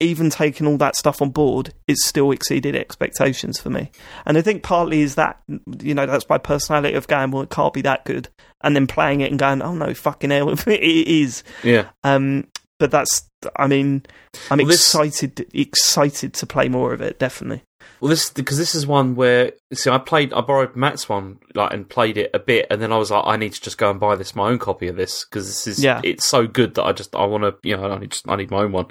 even 0.00 0.30
taking 0.30 0.66
all 0.66 0.76
that 0.78 0.96
stuff 0.96 1.22
on 1.22 1.30
board, 1.30 1.72
it 1.86 1.96
still 1.96 2.32
exceeded 2.32 2.74
expectations 2.74 3.60
for 3.60 3.70
me. 3.70 3.90
And 4.26 4.36
I 4.36 4.42
think 4.42 4.62
partly 4.62 5.00
is 5.00 5.14
that 5.14 5.40
you 5.80 5.94
know 5.94 6.06
that's 6.06 6.28
my 6.28 6.38
personality 6.38 6.94
of 6.94 7.06
going, 7.06 7.30
well, 7.30 7.42
it 7.42 7.50
can't 7.50 7.72
be 7.72 7.82
that 7.82 8.04
good, 8.04 8.28
and 8.62 8.74
then 8.74 8.86
playing 8.86 9.20
it 9.20 9.30
and 9.30 9.38
going, 9.38 9.62
oh 9.62 9.74
no, 9.74 9.94
fucking 9.94 10.30
hell, 10.30 10.50
it 10.66 10.82
is. 10.82 11.42
Yeah. 11.62 11.88
Um, 12.04 12.48
but 12.82 12.90
that's, 12.90 13.30
I 13.56 13.68
mean, 13.68 14.02
I'm 14.50 14.58
Well, 14.58 14.66
this- 14.66 14.80
excited, 14.80 15.46
excited 15.54 16.34
to 16.34 16.46
play 16.46 16.68
more 16.68 16.92
of 16.92 17.00
it. 17.00 17.20
Definitely. 17.20 17.62
Well, 18.00 18.08
this 18.08 18.30
because 18.30 18.58
this 18.58 18.74
is 18.74 18.84
one 18.86 19.14
where 19.14 19.52
see, 19.72 19.88
I 19.88 19.98
played, 19.98 20.32
I 20.32 20.40
borrowed 20.40 20.74
Mat's 20.74 21.08
one, 21.08 21.38
like, 21.54 21.72
and 21.72 21.88
played 21.88 22.16
it 22.18 22.30
a 22.34 22.40
bit, 22.40 22.66
and 22.70 22.82
then 22.82 22.92
I 22.92 22.96
was 22.96 23.12
like, 23.12 23.22
I 23.24 23.36
need 23.36 23.52
to 23.52 23.60
just 23.60 23.78
go 23.78 23.90
and 23.92 24.00
buy 24.00 24.16
this 24.16 24.34
my 24.34 24.48
own 24.48 24.58
copy 24.58 24.88
of 24.88 24.96
this 24.96 25.24
because 25.24 25.46
this 25.46 25.66
is, 25.68 25.82
Yeah. 25.84 26.00
it's 26.02 26.26
so 26.26 26.48
good 26.48 26.74
that 26.74 26.82
I 26.84 26.92
just, 26.92 27.14
I 27.14 27.24
want 27.24 27.44
to, 27.44 27.54
you 27.62 27.76
know, 27.76 27.84
I 27.90 27.98
need, 28.00 28.10
just, 28.10 28.28
I 28.28 28.34
need 28.34 28.50
my 28.50 28.62
own 28.62 28.72
one. 28.72 28.86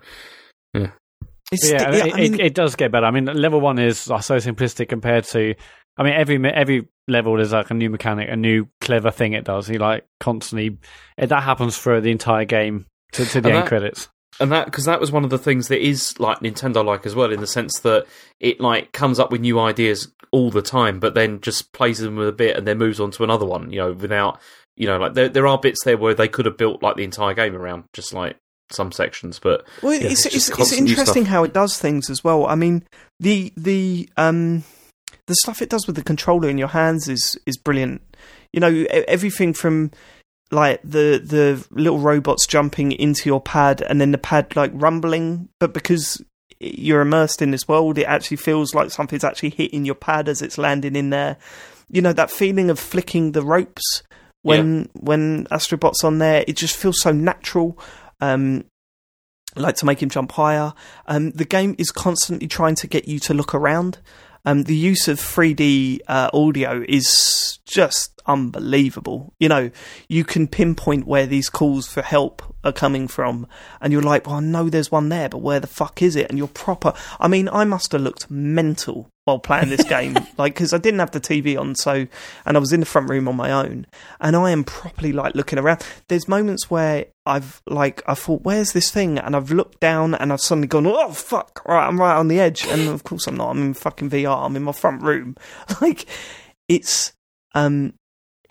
It's, 0.73 1.69
yeah, 1.69 1.91
yeah, 1.91 2.05
it, 2.05 2.13
I 2.13 2.18
mean, 2.18 2.34
it, 2.35 2.39
it 2.39 2.53
does 2.53 2.76
get 2.77 2.93
better. 2.93 3.05
I 3.05 3.11
mean, 3.11 3.26
level 3.26 3.59
one 3.59 3.77
is 3.77 4.09
uh, 4.09 4.19
so 4.19 4.38
simplistic 4.38 4.88
compared 4.88 5.26
to. 5.26 5.53
I 5.97 6.03
mean, 6.03 6.13
every 6.13 6.41
every 6.49 6.88
level 7.09 7.38
is 7.41 7.51
like 7.51 7.69
a 7.69 7.73
new 7.73 7.89
mechanic, 7.89 8.30
a 8.31 8.38
new 8.38 8.69
clever 8.80 9.11
thing 9.11 9.34
it 9.34 9.43
does. 9.43 9.69
You 9.69 9.77
like 9.80 10.05
constantly. 10.22 10.77
It, 11.18 11.27
that 11.27 11.43
happens 11.43 11.76
for 11.77 11.99
the 11.99 12.11
entire 12.11 12.45
game 12.45 12.85
to, 13.13 13.25
to 13.25 13.41
the 13.41 13.47
And 13.49 13.57
end 13.57 13.63
that- 13.63 13.67
credits. 13.67 14.07
and 14.39 14.51
that 14.51 14.65
because 14.65 14.85
that 14.85 14.99
was 14.99 15.11
one 15.11 15.23
of 15.23 15.29
the 15.29 15.38
things 15.38 15.67
that 15.67 15.85
is 15.85 16.19
like 16.19 16.39
Nintendo 16.39 16.83
like 16.83 17.05
as 17.05 17.13
well 17.15 17.31
in 17.31 17.41
the 17.41 17.47
sense 17.47 17.79
that 17.81 18.05
it 18.39 18.59
like 18.59 18.91
comes 18.93 19.19
up 19.19 19.31
with 19.31 19.41
new 19.41 19.59
ideas 19.59 20.11
all 20.31 20.49
the 20.49 20.61
time, 20.61 20.99
but 20.99 21.13
then 21.13 21.41
just 21.41 21.73
plays 21.73 21.99
them 21.99 22.15
with 22.15 22.27
a 22.27 22.31
bit 22.31 22.55
and 22.55 22.65
then 22.65 22.77
moves 22.77 22.99
on 23.01 23.11
to 23.11 23.23
another 23.23 23.45
one. 23.45 23.69
You 23.71 23.79
know, 23.79 23.91
without 23.93 24.39
you 24.77 24.88
know, 24.88 24.97
like 24.97 25.13
there 25.13 25.27
there 25.29 25.47
are 25.47 25.57
bits 25.59 25.83
there 25.83 25.97
where 25.97 26.13
they 26.13 26.27
could 26.29 26.45
have 26.45 26.57
built 26.57 26.81
like 26.81 26.95
the 26.95 27.03
entire 27.03 27.33
game 27.33 27.55
around 27.55 27.83
just 27.93 28.13
like 28.13 28.38
some 28.71 28.91
sections, 28.93 29.38
but 29.38 29.65
Well, 29.83 29.93
Yeah, 29.93 30.07
it's 30.07 30.25
it's 30.25 30.47
it's, 30.49 30.59
it's 30.59 30.71
interesting 30.71 31.25
how 31.25 31.43
it 31.43 31.53
does 31.53 31.77
things 31.77 32.09
as 32.09 32.23
well. 32.23 32.45
I 32.45 32.55
mean, 32.55 32.83
the 33.19 33.51
the 33.57 34.09
um 34.15 34.63
the 35.27 35.35
stuff 35.35 35.61
it 35.61 35.69
does 35.69 35.85
with 35.88 35.97
the 35.97 36.03
controller 36.03 36.47
in 36.49 36.57
your 36.57 36.69
hands 36.69 37.09
is 37.09 37.38
is 37.45 37.57
brilliant. 37.57 38.01
You 38.53 38.61
know, 38.61 38.69
e- 38.69 38.88
everything 38.88 39.53
from 39.53 39.91
like 40.52 40.82
the 40.84 41.22
the 41.23 41.65
little 41.72 41.99
robots 41.99 42.45
jumping 42.45 42.91
into 42.91 43.30
your 43.30 43.41
pad 43.41 43.82
and 43.82 43.99
then 43.99 44.11
the 44.11 44.18
pad 44.18 44.56
like 44.56 44.72
rumbling, 44.73 45.49
but 45.60 45.73
because 45.73 46.22
you're 46.60 47.02
immersed 47.02 47.41
in 47.41 47.52
this 47.52 47.68
world, 47.68 47.98
it 47.98 48.03
actually 48.03 48.38
feels 48.38 48.76
like 48.76 48.91
something's 48.91 49.23
actually 49.23 49.49
hitting 49.49 49.86
your 49.86 49.95
pad 49.95 50.30
as 50.30 50.41
it's 50.41 50.57
landing 50.57 50.95
in 50.95 51.10
there. 51.10 51.38
You 51.90 52.02
know, 52.02 52.14
that 52.14 52.30
feeling 52.30 52.69
of 52.69 52.80
flicking 52.80 53.32
the 53.32 53.41
ropes 53.41 54.03
when 54.44 54.90
when 54.94 55.48
Astro 55.52 55.78
Bot's 55.78 56.03
on 56.03 56.18
there, 56.18 56.44
it 56.48 56.56
just 56.56 56.76
feels 56.76 57.02
so 57.02 57.11
natural. 57.11 57.78
Um, 58.19 58.65
like 59.56 59.76
to 59.78 59.86
make 59.86 60.02
him 60.02 60.10
jump 60.10 60.32
higher. 60.32 60.73
Um, 61.07 61.32
the 61.32 61.45
game 61.45 61.76
is 61.78 61.91
constantly 61.91 62.48
trying 62.48 62.76
to 62.76 62.88
get 62.88 63.07
you 63.07 63.19
to 63.19 63.34
look 63.34 63.53
around. 63.53 63.99
Um, 64.45 64.64
the 64.64 64.76
use 64.76 65.07
of 65.07 65.19
3D 65.19 65.99
uh, 66.07 66.30
audio 66.34 66.84
is 66.88 67.60
just 67.65 68.10
unbelievable. 68.26 69.34
You 69.39 69.49
know, 69.49 69.72
you 70.07 70.23
can 70.23 70.48
pinpoint 70.48 71.07
where 71.07 71.26
these 71.26 71.49
calls 71.49 71.88
for 71.88 72.02
help 72.02 72.41
are 72.64 72.72
coming 72.72 73.07
from, 73.07 73.48
and 73.80 73.91
you're 73.91 74.02
like, 74.02 74.27
well, 74.27 74.38
I 74.38 74.39
know 74.41 74.69
there's 74.69 74.91
one 74.91 75.10
there, 75.10 75.30
but 75.30 75.39
where 75.39 75.60
the 75.60 75.68
fuck 75.68 76.02
is 76.02 76.15
it? 76.15 76.30
And 76.30 76.38
you're 76.38 76.48
proper. 76.48 76.93
I 77.19 77.27
mean, 77.27 77.49
I 77.49 77.64
must 77.64 77.91
have 77.91 78.02
looked 78.02 78.30
mental 78.30 79.10
while 79.26 79.39
playing 79.39 79.69
this 79.69 79.84
game, 79.89 80.18
like, 80.38 80.53
because 80.53 80.73
I 80.73 80.77
didn't 80.77 80.99
have 80.99 81.11
the 81.11 81.22
TV 81.22 81.60
on, 81.60 81.76
so, 81.76 82.07
and 82.45 82.57
I 82.57 82.60
was 82.60 82.73
in 82.73 82.80
the 82.80 82.85
front 82.85 83.10
room 83.10 83.27
on 83.27 83.35
my 83.35 83.52
own, 83.52 83.88
and 84.19 84.35
I 84.35 84.52
am 84.52 84.64
properly 84.64 85.11
like 85.11 85.35
looking 85.35 85.60
around. 85.60 85.85
There's 86.07 86.27
moments 86.27 86.69
where 86.69 87.06
I've 87.26 87.61
like 87.68 88.02
I 88.07 88.15
thought, 88.15 88.41
where's 88.43 88.73
this 88.73 88.89
thing? 88.89 89.19
And 89.19 89.35
I've 89.35 89.52
looked 89.52 89.80
down 89.80 90.15
and 90.15 90.34
I've 90.34 90.41
suddenly 90.41 90.68
gone, 90.68 90.88
oh 90.88 91.11
fuck! 91.11 91.61
Right, 91.68 91.88
I'm 91.88 91.99
right 91.99 92.18
on 92.18 92.27
the 92.27 92.39
edge, 92.39 92.65
and 92.65 92.88
of 92.89 93.03
course 93.03 93.27
I'm 93.27 93.38
not. 93.38 93.52
I'm 93.52 93.61
in 93.61 93.73
fucking 93.73 94.10
VR. 94.10 94.45
I'm 94.45 94.56
in 94.56 94.64
my 94.64 94.72
front 94.72 95.02
room. 95.02 95.35
Like 95.81 96.06
it's 96.68 97.14
um, 97.56 97.93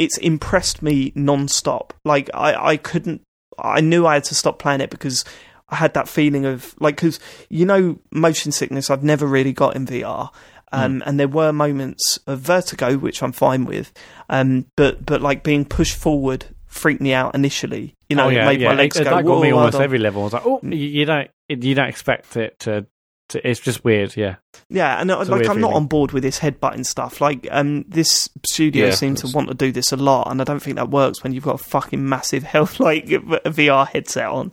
it's 0.01 0.17
impressed 0.17 0.81
me 0.83 1.13
non-stop. 1.15 1.93
Like 2.07 2.31
I 2.33 2.73
I 2.73 2.77
couldn't. 2.79 3.21
I 3.59 3.83
knew 3.83 4.07
I 4.07 4.15
had 4.15 4.25
to 4.25 4.35
stop 4.35 4.59
playing 4.59 4.81
it 4.81 4.89
because 4.89 5.27
I 5.69 5.77
had 5.77 5.93
that 5.93 6.09
feeling 6.09 6.47
of 6.47 6.75
like 6.81 6.97
because 6.97 7.21
you 7.51 7.67
know 7.67 7.99
motion 8.11 8.51
sickness. 8.51 8.89
I've 8.89 9.05
never 9.05 9.27
really 9.27 9.53
got 9.53 9.77
in 9.77 9.87
VR. 9.87 10.31
Um, 10.73 11.03
And 11.05 11.19
there 11.19 11.29
were 11.29 11.53
moments 11.53 12.19
of 12.29 12.41
vertigo, 12.41 12.97
which 12.97 13.23
I'm 13.23 13.33
fine 13.33 13.65
with, 13.65 13.93
um, 14.29 14.67
but 14.77 15.05
but 15.05 15.21
like 15.21 15.43
being 15.43 15.65
pushed 15.65 15.97
forward 15.97 16.47
freaked 16.67 17.03
me 17.03 17.13
out 17.13 17.35
initially. 17.35 17.97
You 18.09 18.17
know, 18.17 18.27
oh, 18.27 18.31
it 18.31 18.45
made 18.45 18.61
yeah. 18.61 18.69
my 18.71 18.75
legs 18.77 18.97
it, 18.97 19.05
go. 19.05 19.11
That 19.11 19.25
got 19.25 19.43
me 19.43 19.53
"Whoa, 19.53 19.59
I 19.59 19.61
almost 19.63 19.81
every 19.81 19.99
level. 19.99 20.23
I 20.23 20.25
was 20.25 20.33
like, 20.33 20.47
oh, 20.47 20.61
you, 20.63 20.77
you 20.77 21.05
don't, 21.05 21.31
you 21.49 21.75
don't 21.75 21.89
expect 21.89 22.37
it 22.37 22.59
to. 22.61 22.87
To 23.31 23.49
it's 23.49 23.61
just 23.61 23.85
weird, 23.85 24.17
yeah. 24.17 24.37
Yeah, 24.69 25.01
and 25.01 25.11
uh, 25.11 25.19
It's 25.21 25.31
like 25.31 25.49
I'm 25.49 25.61
not 25.61 25.73
on 25.73 25.87
board 25.87 26.13
with 26.13 26.23
this 26.23 26.39
headbutting 26.39 26.87
stuff. 26.87 27.21
Like, 27.21 27.49
um, 27.51 27.85
this 27.89 28.29
studio 28.47 28.87
Yeah, 28.87 28.93
seems 28.95 29.23
to 29.23 29.29
want 29.35 29.49
to 29.49 29.55
do 29.55 29.73
this 29.73 29.91
a 29.93 29.97
lot, 29.97 30.31
and 30.31 30.41
I 30.41 30.45
don't 30.45 30.61
think 30.61 30.77
that 30.77 30.91
works 30.91 31.25
when 31.25 31.33
you've 31.33 31.45
got 31.45 31.57
a 31.61 31.65
fucking 31.65 32.09
massive 32.09 32.43
health 32.55 32.79
like 32.81 33.07
VR 33.07 33.89
headset 33.89 34.27
on. 34.29 34.53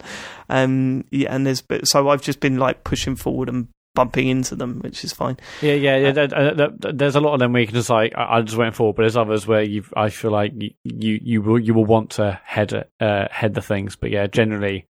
Um, 0.50 1.06
yeah, 1.12 1.34
and 1.36 1.46
there's 1.46 1.62
but 1.62 1.88
so 1.88 2.10
I've 2.10 2.22
just 2.22 2.40
been 2.40 2.58
like 2.58 2.84
pushing 2.84 3.16
forward 3.16 3.50
and 3.50 3.68
bumping 3.96 4.28
into 4.28 4.56
them, 4.56 4.80
which 4.82 5.04
is 5.04 5.12
fine. 5.12 5.38
Yeah, 5.62 5.74
yeah, 5.74 5.98
yeah. 5.98 6.12
there- 6.12 6.28
there- 6.28 6.54
there- 6.54 6.92
there's 6.94 7.16
a 7.16 7.20
lot 7.20 7.34
of 7.34 7.40
them 7.40 7.52
where 7.54 7.62
you 7.62 7.68
can 7.68 7.76
just 7.76 7.90
like 7.90 8.14
I 8.16 8.38
I 8.38 8.42
just 8.42 8.58
went 8.58 8.76
forward, 8.76 8.96
but 8.96 9.04
there's 9.04 9.18
others 9.18 9.48
where 9.48 9.64
you 9.64 9.84
I 9.96 10.10
feel 10.10 10.32
like 10.32 10.54
you 10.56 10.72
you 10.84 11.20
you 11.22 11.42
will 11.42 11.60
you 11.60 11.74
will 11.74 11.86
want 11.86 12.12
to 12.12 12.40
head 12.44 12.74
uh, 13.00 13.28
head 13.32 13.54
the 13.56 13.62
things, 13.62 13.96
but 13.96 14.12
yeah, 14.12 14.28
generally, 14.28 14.86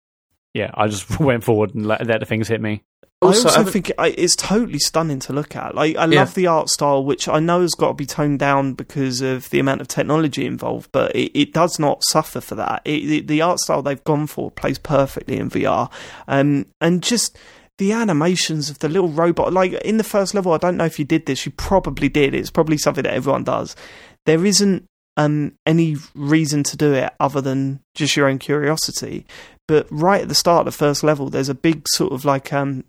yeah, 0.53 0.71
I 0.73 0.87
just 0.87 1.19
went 1.19 1.43
forward 1.43 1.75
and 1.75 1.85
let, 1.85 2.05
let 2.07 2.19
the 2.19 2.25
things 2.25 2.47
hit 2.47 2.61
me. 2.61 2.81
Also, 3.27 3.41
I 3.41 3.51
also 3.51 3.57
haven't- 3.57 3.73
think 3.73 3.91
I- 3.97 4.15
it's 4.17 4.35
totally 4.35 4.79
stunning 4.79 5.19
to 5.19 5.33
look 5.33 5.55
at. 5.55 5.75
Like, 5.75 5.95
I 5.97 6.05
Yeah. 6.05 6.19
love 6.21 6.33
the 6.33 6.47
art 6.47 6.69
style, 6.69 7.03
which 7.03 7.27
I 7.27 7.39
know 7.39 7.61
has 7.61 7.73
got 7.75 7.89
to 7.89 7.93
be 7.93 8.05
toned 8.05 8.39
down 8.39 8.73
because 8.73 9.21
of 9.21 9.49
the 9.49 9.59
amount 9.59 9.81
of 9.81 9.87
technology 9.87 10.45
involved, 10.45 10.89
but 10.91 11.15
it, 11.15 11.31
it 11.39 11.53
does 11.53 11.79
not 11.79 12.03
suffer 12.05 12.41
for 12.41 12.55
that. 12.55 12.81
It, 12.85 13.07
the, 13.07 13.19
the 13.21 13.41
art 13.41 13.59
style 13.59 13.81
they've 13.81 14.03
gone 14.03 14.27
for 14.27 14.51
plays 14.51 14.77
perfectly 14.77 15.37
in 15.37 15.49
VR, 15.49 15.89
um, 16.27 16.65
and 16.81 17.01
just 17.03 17.37
the 17.77 17.91
animations 17.91 18.69
of 18.69 18.79
the 18.79 18.87
little 18.87 19.09
robot. 19.09 19.51
Like 19.51 19.73
in 19.73 19.97
the 19.97 20.03
first 20.03 20.33
level, 20.33 20.53
I 20.53 20.57
don't 20.57 20.77
know 20.77 20.85
if 20.85 20.97
you 20.97 21.03
did 21.05 21.25
this. 21.25 21.45
You 21.45 21.51
probably 21.51 22.07
did. 22.07 22.33
It's 22.33 22.49
probably 22.49 22.77
something 22.77 23.03
that 23.03 23.13
everyone 23.13 23.43
does. 23.43 23.75
There 24.25 24.45
isn't 24.45 24.85
um, 25.17 25.53
any 25.65 25.95
reason 26.13 26.63
to 26.63 26.75
do 26.77 26.93
it 26.93 27.11
other 27.21 27.39
than 27.41 27.79
just 27.93 28.15
your 28.17 28.27
own 28.27 28.37
curiosity. 28.37 29.25
But 29.67 29.87
right 29.89 30.21
at 30.21 30.27
the 30.29 30.35
start 30.35 30.61
of 30.67 30.73
the 30.73 30.77
first 30.77 31.03
level, 31.03 31.29
there's 31.29 31.49
a 31.49 31.55
big 31.55 31.87
sort 31.89 32.11
of 32.13 32.23
like 32.25 32.51
um, 32.53 32.83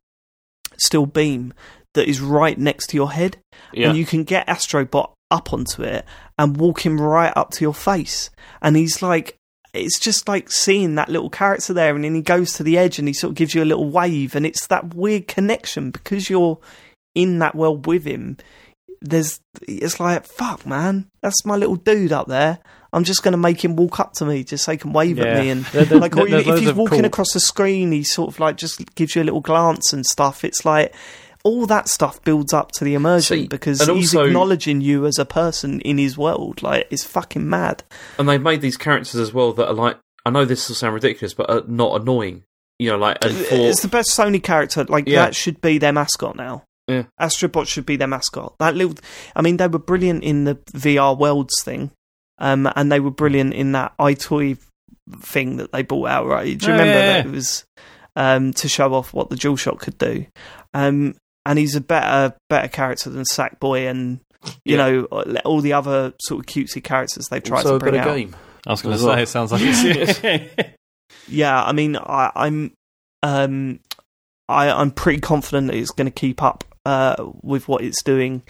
steel 0.79 1.07
beam 1.07 1.53
that 1.95 2.09
is 2.09 2.21
right 2.21 2.59
next 2.59 2.89
to 2.89 2.97
your 2.97 3.13
head, 3.13 3.39
Yeah. 3.73 3.89
and 3.89 3.99
you 3.99 4.05
can 4.05 4.25
get 4.25 4.49
Astro 4.49 4.85
Bot 4.85 5.13
up 5.31 5.53
onto 5.53 5.83
it 5.83 6.05
and 6.39 6.57
walk 6.57 6.85
him 6.85 7.01
right 7.01 7.33
up 7.35 7.51
to 7.53 7.63
your 7.65 7.75
face. 7.75 8.31
And 8.61 8.77
he's 8.77 9.01
like, 9.03 9.37
it's 9.75 9.99
just 9.99 10.29
like 10.29 10.51
seeing 10.51 10.95
that 10.95 11.09
little 11.09 11.31
character 11.31 11.73
there, 11.73 11.95
and 11.95 12.05
then 12.05 12.15
he 12.15 12.23
goes 12.23 12.53
to 12.55 12.63
the 12.63 12.79
edge 12.79 12.99
and 12.99 13.09
he 13.09 13.15
sort 13.15 13.31
of 13.33 13.37
gives 13.37 13.55
you 13.55 13.63
a 13.63 13.65
little 13.65 13.89
wave, 13.91 14.35
and 14.35 14.47
it's 14.47 14.67
that 14.69 14.95
weird 14.95 15.27
connection 15.27 15.91
because 15.91 16.31
you're 16.31 16.59
in 17.15 17.39
that 17.41 17.55
world 17.55 17.87
with 17.87 18.05
him. 18.05 18.37
There's, 19.03 19.41
it's 19.63 20.01
like, 20.01 20.25
fuck, 20.27 20.67
man, 20.67 21.09
that's 21.23 21.45
my 21.45 21.57
little 21.57 21.77
dude 21.77 22.13
up 22.13 22.29
there. 22.29 22.59
I'm 22.97 23.05
just 23.05 23.23
going 23.23 23.33
to 23.33 23.39
make 23.39 23.63
him 23.63 23.77
walk 23.77 24.01
up 24.01 24.15
to 24.15 24.25
me 24.25 24.43
just 24.43 24.65
so 24.65 24.73
he 24.73 24.79
can 24.79 24.93
wave 24.93 25.19
Yeah. 25.19 25.25
at 25.27 25.43
me. 25.43 25.51
And 25.51 25.65
There- 25.67 25.85
there- 25.85 25.99
like, 26.01 26.17
or 26.17 26.23
you, 26.27 26.43
there's 26.43 26.47
if 26.49 26.59
he's 26.61 26.73
walking 26.73 26.99
cool- 27.01 27.05
across 27.07 27.33
the 27.33 27.41
screen, 27.41 27.93
he 27.93 28.03
sort 28.03 28.29
of 28.33 28.41
like 28.41 28.57
just 28.57 28.95
gives 28.95 29.15
you 29.15 29.23
a 29.23 29.25
little 29.25 29.41
glance 29.43 29.93
and 29.93 30.05
stuff. 30.07 30.45
It's 30.45 30.65
like 30.65 30.95
all 31.45 31.67
that 31.67 31.89
stuff 31.89 32.21
builds 32.25 32.53
up 32.53 32.73
to 32.73 32.85
the 32.85 32.95
immersion 32.95 33.41
See, 33.43 33.47
because 33.47 33.81
he's 33.81 34.15
also- 34.15 34.25
acknowledging 34.25 34.81
you 34.81 35.07
as 35.07 35.19
a 35.19 35.25
person 35.25 35.81
in 35.83 35.99
his 35.99 36.17
world. 36.19 36.63
Like, 36.63 36.89
it's 36.91 37.05
fucking 37.05 37.49
mad. 37.49 37.85
and 38.19 38.29
they've 38.29 38.41
made 38.43 38.63
these 38.63 38.77
characters 38.77 39.17
as 39.21 39.33
well 39.33 39.53
that 39.53 39.69
are 39.69 39.75
like. 39.75 39.99
I 40.25 40.31
know 40.31 40.45
this 40.45 40.69
will 40.69 40.75
sound 40.75 40.95
ridiculous, 40.95 41.35
but 41.35 41.49
are 41.49 41.63
not 41.69 42.01
annoying. 42.01 42.43
You 42.81 42.91
know, 42.91 42.99
like 42.99 43.25
and 43.25 43.33
for 43.37 43.55
It's 43.55 43.83
the 43.83 43.87
best 43.89 44.11
Sony 44.11 44.43
character. 44.43 44.83
Like 44.85 45.07
Yeah. 45.07 45.27
that 45.27 45.37
should 45.37 45.61
be 45.61 45.79
their 45.79 45.93
mascot 45.93 46.35
now. 46.35 46.65
Yeah. 46.89 47.05
Astro 47.19 47.49
Bot 47.49 47.67
should 47.69 47.87
be 47.87 47.97
their 47.97 48.07
mascot. 48.09 48.55
That 48.59 48.75
little, 48.77 48.95
I 49.35 49.43
mean, 49.43 49.57
they 49.57 49.67
were 49.69 49.79
brilliant 49.79 50.23
in 50.25 50.45
the 50.45 50.55
VR 50.73 51.15
Worlds 51.19 51.63
thing, 51.63 51.91
um, 52.39 52.71
and 52.77 52.91
they 52.93 53.01
were 53.01 53.11
brilliant 53.11 53.55
in 53.55 53.73
that 53.73 53.93
EyeToy 53.99 54.59
thing 55.21 55.57
that 55.59 55.73
they 55.73 55.83
brought 55.83 56.09
out. 56.09 56.27
Right? 56.27 56.59
Do 56.59 56.67
you 56.67 56.73
Oh, 56.73 56.77
remember 56.79 56.99
yeah, 57.01 57.07
that 57.07 57.27
it 57.27 57.33
was 57.33 57.65
um, 58.17 58.53
to 58.55 58.69
show 58.69 58.93
off 58.95 59.13
what 59.15 59.31
the 59.31 59.37
DualShock 59.37 59.79
could 59.81 59.99
do? 59.99 60.27
Um, 60.75 61.15
and 61.45 61.59
he's 61.59 61.77
a 61.77 61.81
better, 61.81 62.35
better 62.49 62.69
character 62.69 63.09
than 63.11 63.25
Sackboy 63.25 63.89
and 63.89 64.21
you 64.65 64.77
Yeah. 64.77 64.91
know 64.91 65.03
all 65.45 65.61
the 65.61 65.73
other 65.73 66.13
sort 66.23 66.41
of 66.41 66.47
cutesy 66.47 66.83
characters 66.83 67.29
they've 67.29 67.43
tried 67.43 67.59
also 67.59 67.71
to 67.71 67.75
a 67.77 67.79
bring 67.79 67.95
better 67.95 68.11
out. 68.11 68.17
game. 68.17 68.37
I 68.67 68.71
was 68.71 68.83
going 68.83 68.97
to 68.97 69.03
say, 69.03 69.23
it 69.23 69.29
sounds 69.29 69.53
like 69.53 69.61
it's. 69.65 70.71
Yeah, 71.29 71.63
I 71.63 71.73
mean, 71.73 71.97
I, 71.97 72.31
I'm, 72.35 72.73
um, 73.23 73.81
I, 74.49 74.71
I'm 74.71 74.91
pretty 74.93 75.21
confident 75.21 75.69
that 75.69 75.77
it's 75.77 75.91
going 75.91 76.07
to 76.07 76.13
keep 76.13 76.43
up 76.43 76.63
uh, 76.85 77.17
with 77.43 77.67
what 77.69 77.83
it's 77.83 78.03
doing. 78.03 78.43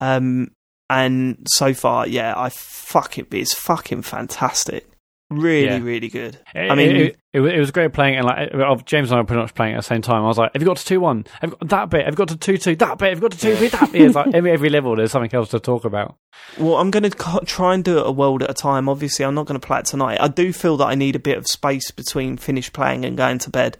Um, 0.00 0.50
and 0.90 1.46
so 1.48 1.74
far, 1.74 2.06
yeah, 2.06 2.34
I 2.36 2.48
fuck 2.50 3.18
it. 3.18 3.32
It's 3.32 3.54
fucking 3.54 4.02
fantastic. 4.02 4.86
Really, 5.30 5.66
Yeah. 5.66 5.78
really 5.82 6.08
good. 6.08 6.38
I 6.54 6.68
I 6.70 6.74
mean, 6.74 6.96
it, 6.96 7.16
it, 7.34 7.40
was- 7.40 7.52
it 7.52 7.58
was 7.58 7.70
great 7.70 7.92
playing, 7.92 8.16
and 8.16 8.24
like 8.24 8.84
James 8.86 9.10
and 9.10 9.18
I 9.18 9.20
were 9.20 9.26
pretty 9.26 9.42
much 9.42 9.54
playing 9.54 9.74
at 9.74 9.80
the 9.80 9.82
same 9.82 10.00
time. 10.00 10.24
I 10.24 10.26
was 10.26 10.38
like, 10.38 10.52
"Have 10.54 10.62
you 10.62 10.66
got 10.66 10.78
to 10.78 10.84
two 10.86 11.00
one? 11.00 11.26
Have 11.42 11.50
you 11.50 11.56
got 11.60 11.68
that 11.68 11.90
bit? 11.90 12.04
Have 12.06 12.14
you 12.14 12.16
got 12.16 12.28
to 12.28 12.36
two 12.38 12.56
two? 12.56 12.74
That 12.76 12.96
bit? 12.96 13.10
Have 13.10 13.18
you 13.18 13.22
got 13.28 13.32
to 13.32 13.38
two 13.38 13.54
three? 13.56 13.68
That 13.68 13.92
bit?" 13.92 14.00
It's 14.00 14.14
like 14.14 14.32
every 14.32 14.50
every 14.52 14.70
level, 14.70 14.96
there's 14.96 15.12
something 15.12 15.34
else 15.34 15.50
to 15.50 15.60
talk 15.60 15.84
about. 15.84 16.16
Well, 16.56 16.76
I'm 16.76 16.90
going 16.90 17.02
to 17.02 17.40
try 17.44 17.74
and 17.74 17.84
do 17.84 17.98
it 17.98 18.06
a 18.06 18.10
world 18.10 18.42
at 18.42 18.48
a 18.48 18.54
time. 18.54 18.88
Obviously, 18.88 19.22
I'm 19.26 19.34
not 19.34 19.44
going 19.44 19.60
to 19.60 19.66
play 19.66 19.80
it 19.80 19.84
tonight. 19.84 20.16
I 20.18 20.28
do 20.28 20.50
feel 20.50 20.78
that 20.78 20.86
I 20.86 20.94
need 20.94 21.14
a 21.14 21.18
bit 21.18 21.36
of 21.36 21.46
space 21.46 21.90
between 21.90 22.38
finish 22.38 22.72
playing 22.72 23.04
and 23.04 23.14
going 23.14 23.38
to 23.40 23.50
bed. 23.50 23.76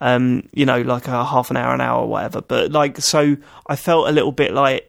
Um, 0.00 0.48
you 0.52 0.66
know, 0.66 0.82
like 0.82 1.08
a 1.08 1.24
half 1.24 1.50
an 1.50 1.56
hour, 1.56 1.74
an 1.74 1.80
hour, 1.80 2.02
or 2.02 2.08
whatever. 2.08 2.42
But 2.42 2.70
like, 2.70 2.98
so 2.98 3.36
I 3.68 3.74
felt 3.74 4.08
a 4.08 4.12
little 4.12 4.32
bit 4.32 4.52
like 4.52 4.88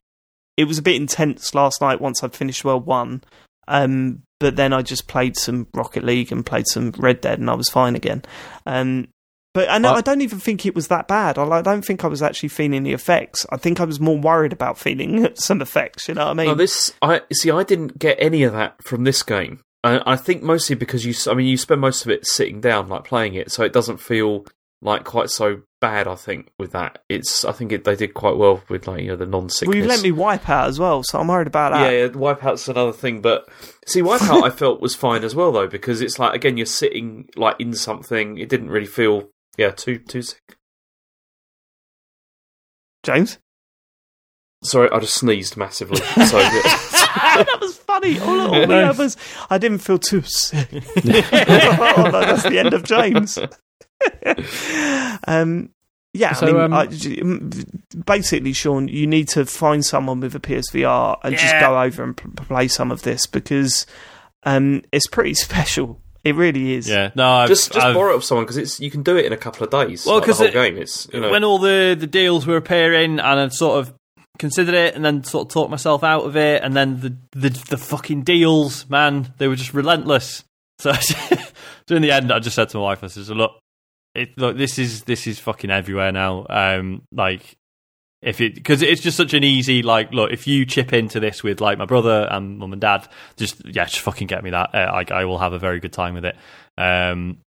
it 0.57 0.65
was 0.65 0.77
a 0.77 0.83
bit 0.83 0.95
intense 0.95 1.55
last 1.55 1.81
night 1.81 2.01
once 2.01 2.23
I'd 2.23 2.35
finished 2.35 2.65
World 2.65 2.85
One. 2.85 3.23
Um, 3.67 4.23
but 4.39 4.55
then 4.55 4.73
I 4.73 4.81
just 4.81 5.07
played 5.07 5.37
some 5.37 5.67
Rocket 5.73 6.03
League 6.03 6.31
and 6.31 6.45
played 6.45 6.67
some 6.67 6.91
Red 6.97 7.21
Dead, 7.21 7.39
and 7.39 7.49
I 7.49 7.55
was 7.55 7.69
fine 7.69 7.95
again. 7.95 8.23
Um, 8.65 9.07
but 9.53 9.69
I, 9.69 9.77
know, 9.77 9.93
I 9.93 10.01
don't 10.01 10.21
even 10.21 10.39
think 10.39 10.65
it 10.65 10.73
was 10.73 10.87
that 10.87 11.07
bad. 11.07 11.37
I, 11.37 11.43
I 11.43 11.61
don't 11.61 11.85
think 11.85 12.03
I 12.03 12.07
was 12.07 12.23
actually 12.23 12.49
feeling 12.49 12.83
the 12.83 12.93
effects. 12.93 13.45
I 13.51 13.57
think 13.57 13.79
I 13.79 13.85
was 13.85 13.99
more 13.99 14.17
worried 14.17 14.51
about 14.51 14.79
feeling 14.79 15.29
some 15.35 15.61
effects. 15.61 16.07
You 16.07 16.15
know 16.15 16.25
what 16.25 16.31
I 16.31 16.33
mean? 16.33 16.47
No, 16.47 16.55
this 16.55 16.93
I 17.01 17.21
see. 17.31 17.51
I 17.51 17.63
didn't 17.63 17.99
get 17.99 18.17
any 18.19 18.43
of 18.43 18.53
that 18.53 18.83
from 18.83 19.03
this 19.03 19.21
game. 19.23 19.61
I, 19.83 20.01
I 20.13 20.15
think 20.15 20.43
mostly 20.43 20.75
because 20.75 21.05
you. 21.05 21.13
I 21.31 21.35
mean, 21.35 21.47
you 21.47 21.57
spend 21.57 21.81
most 21.81 22.03
of 22.03 22.11
it 22.11 22.25
sitting 22.25 22.61
down, 22.61 22.89
like 22.89 23.03
playing 23.05 23.35
it, 23.35 23.51
so 23.51 23.63
it 23.63 23.73
doesn't 23.73 23.97
feel 23.97 24.45
like 24.81 25.05
quite 25.05 25.29
so 25.29 25.61
bad. 25.83 26.07
I 26.07 26.15
think 26.15 26.49
with 26.57 26.71
that, 26.71 27.03
it's. 27.09 27.43
I 27.43 27.51
think 27.51 27.73
it, 27.73 27.83
they 27.83 27.97
did 27.97 28.13
quite 28.13 28.37
well 28.37 28.63
with 28.69 28.87
like 28.87 29.01
you 29.01 29.09
know 29.09 29.17
the 29.17 29.25
non-sickness. 29.25 29.67
Well, 29.67 29.75
you've 29.77 29.85
let 29.87 30.01
me 30.01 30.11
wipe 30.11 30.47
out 30.49 30.69
as 30.69 30.79
well, 30.79 31.03
so 31.03 31.19
I'm 31.19 31.27
worried 31.27 31.47
about 31.47 31.73
yeah, 31.73 31.83
that. 31.83 31.93
yeah, 31.93 32.07
Wipeout's 32.07 32.69
another 32.69 32.93
thing, 32.93 33.21
but 33.21 33.49
see, 33.85 34.01
Wipeout 34.01 34.43
I 34.43 34.49
felt 34.61 34.79
was 34.79 34.95
fine 34.95 35.25
as 35.25 35.35
well 35.35 35.51
though 35.51 35.67
because 35.67 35.99
it's 35.99 36.17
like 36.17 36.33
again 36.33 36.55
you're 36.55 36.65
sitting 36.65 37.27
like 37.35 37.57
in 37.59 37.73
something. 37.73 38.37
It 38.37 38.47
didn't 38.47 38.69
really 38.69 38.85
feel 38.87 39.29
yeah 39.57 39.71
too 39.71 39.97
too 39.99 40.21
sick. 40.21 40.39
James? 43.03 43.37
Sorry, 44.63 44.89
I 44.91 44.99
just 44.99 45.15
sneezed 45.15 45.57
massively. 45.57 45.99
So 46.25 46.37
that 47.35 47.57
was 47.59 47.77
funny. 47.77 48.17
Oh, 48.19 48.23
all, 48.47 48.55
all 48.55 48.61
the 48.61 48.67
Nice. 48.67 48.89
others, 48.89 49.17
I 49.49 49.57
didn't 49.57 49.79
feel 49.79 49.97
too 49.99 50.21
sick. 50.21 50.67
oh, 50.71 52.09
no, 52.11 52.21
that's 52.21 52.43
the 52.43 52.57
end 52.59 52.73
of 52.73 52.83
James. 52.83 53.37
um, 55.27 55.69
yeah, 56.15 56.33
So, 56.33 56.47
I 56.47 56.51
mean, 56.51 56.61
um, 56.61 56.73
I- 56.73 56.85
j- 56.87 57.19
m- 57.21 57.49
basically, 58.05 58.53
Sean, 58.53 58.87
you 58.87 59.07
need 59.07 59.27
to 59.29 59.45
find 59.45 59.83
someone 59.83 60.19
with 60.19 60.35
a 60.35 60.39
PSVR 60.39 61.17
and 61.23 61.35
just 61.37 61.55
go 61.59 61.81
over 61.81 62.03
and 62.03 62.15
p- 62.15 62.29
play 62.45 62.67
some 62.67 62.91
of 62.91 63.01
this 63.01 63.25
because 63.25 63.87
um, 64.43 64.83
it's 64.91 65.07
pretty 65.07 65.33
special. 65.49 65.99
It 66.23 66.35
really 66.35 66.73
is. 66.75 66.87
yeah, 66.87 67.11
no, 67.15 67.29
I've, 67.29 67.49
just 67.49 67.73
just 67.73 67.85
I've- 67.85 67.93
borrow 67.95 68.13
it 68.13 68.17
off 68.17 68.23
someone 68.23 68.45
because 68.45 68.57
it's 68.57 68.79
you 68.79 68.89
can 68.91 69.03
do 69.03 69.17
it 69.17 69.25
in 69.25 69.33
a 69.33 69.37
couple 69.37 69.63
of 69.65 69.71
days. 69.71 70.05
Well, 70.05 70.15
like 70.15 70.23
the 70.25 70.27
'cause 70.31 70.37
whole 70.37 70.47
it- 70.47 70.53
game, 70.53 70.77
it's 70.77 71.07
you 71.11 71.19
know 71.19 71.29
when 71.31 71.43
all 71.43 71.57
the, 71.59 71.97
the 71.99 72.07
deals 72.07 72.45
were 72.45 72.55
appearing, 72.57 73.19
and 73.19 73.39
I 73.39 73.47
sort 73.49 73.79
of 73.79 73.93
considered 74.37 74.73
it, 74.75 74.95
and 74.95 75.03
then 75.03 75.23
sort 75.25 75.47
of 75.47 75.53
talked 75.53 75.69
myself 75.71 76.01
out 76.03 76.23
of 76.25 76.37
it, 76.37 76.63
and 76.63 76.75
then 76.75 76.99
the 77.01 77.17
the, 77.37 77.49
the 77.69 77.77
fucking 77.77 78.21
deals, 78.21 78.87
man, 78.89 79.33
they 79.39 79.47
were 79.49 79.55
just 79.57 79.73
relentless. 79.73 80.43
So, 80.79 80.93
so 81.87 81.95
in 81.95 82.01
the 82.03 82.11
end, 82.11 82.31
I 82.31 82.39
just 82.39 82.55
said 82.55 82.69
to 82.69 82.77
my 82.77 82.83
wife, 82.83 83.03
I 83.03 83.07
said, 83.07 83.27
"Look, 83.27 83.51
it, 84.15 84.37
look, 84.37 84.57
this 84.57 84.77
is 84.79 85.03
this 85.03 85.27
is 85.27 85.39
fucking 85.39 85.71
everywhere 85.71 86.11
now. 86.11 86.45
Um, 86.49 87.03
like." 87.11 87.55
If 88.25 88.39
it 88.39 88.55
because 88.55 88.81
it's 88.81 89.01
just 89.01 89.17
such 89.17 89.33
an 89.33 89.43
easy 89.43 89.83
like 89.83 90.13
look 90.13 90.31
if 90.31 90.47
you 90.47 90.65
chip 90.65 90.93
into 90.93 91.19
this 91.19 91.43
with 91.43 91.59
like 91.59 91.77
my 91.77 91.83
brother 91.83 92.25
and 92.31 92.57
mum 92.57 92.71
and 92.71 92.79
dad 92.81 93.05
just 93.35 93.61
yeah 93.65 93.83
just 93.83 93.99
fucking 93.99 94.27
get 94.27 94.45
me 94.45 94.49
that 94.51 94.73
uh, 94.73 94.77
I 94.77 95.03
I 95.13 95.25
will 95.25 95.39
have 95.39 95.51
a 95.51 95.59
very 95.59 95.81
good 95.81 95.91
time 95.91 96.13
with 96.13 96.23
it 96.23 96.37
um 96.77 97.39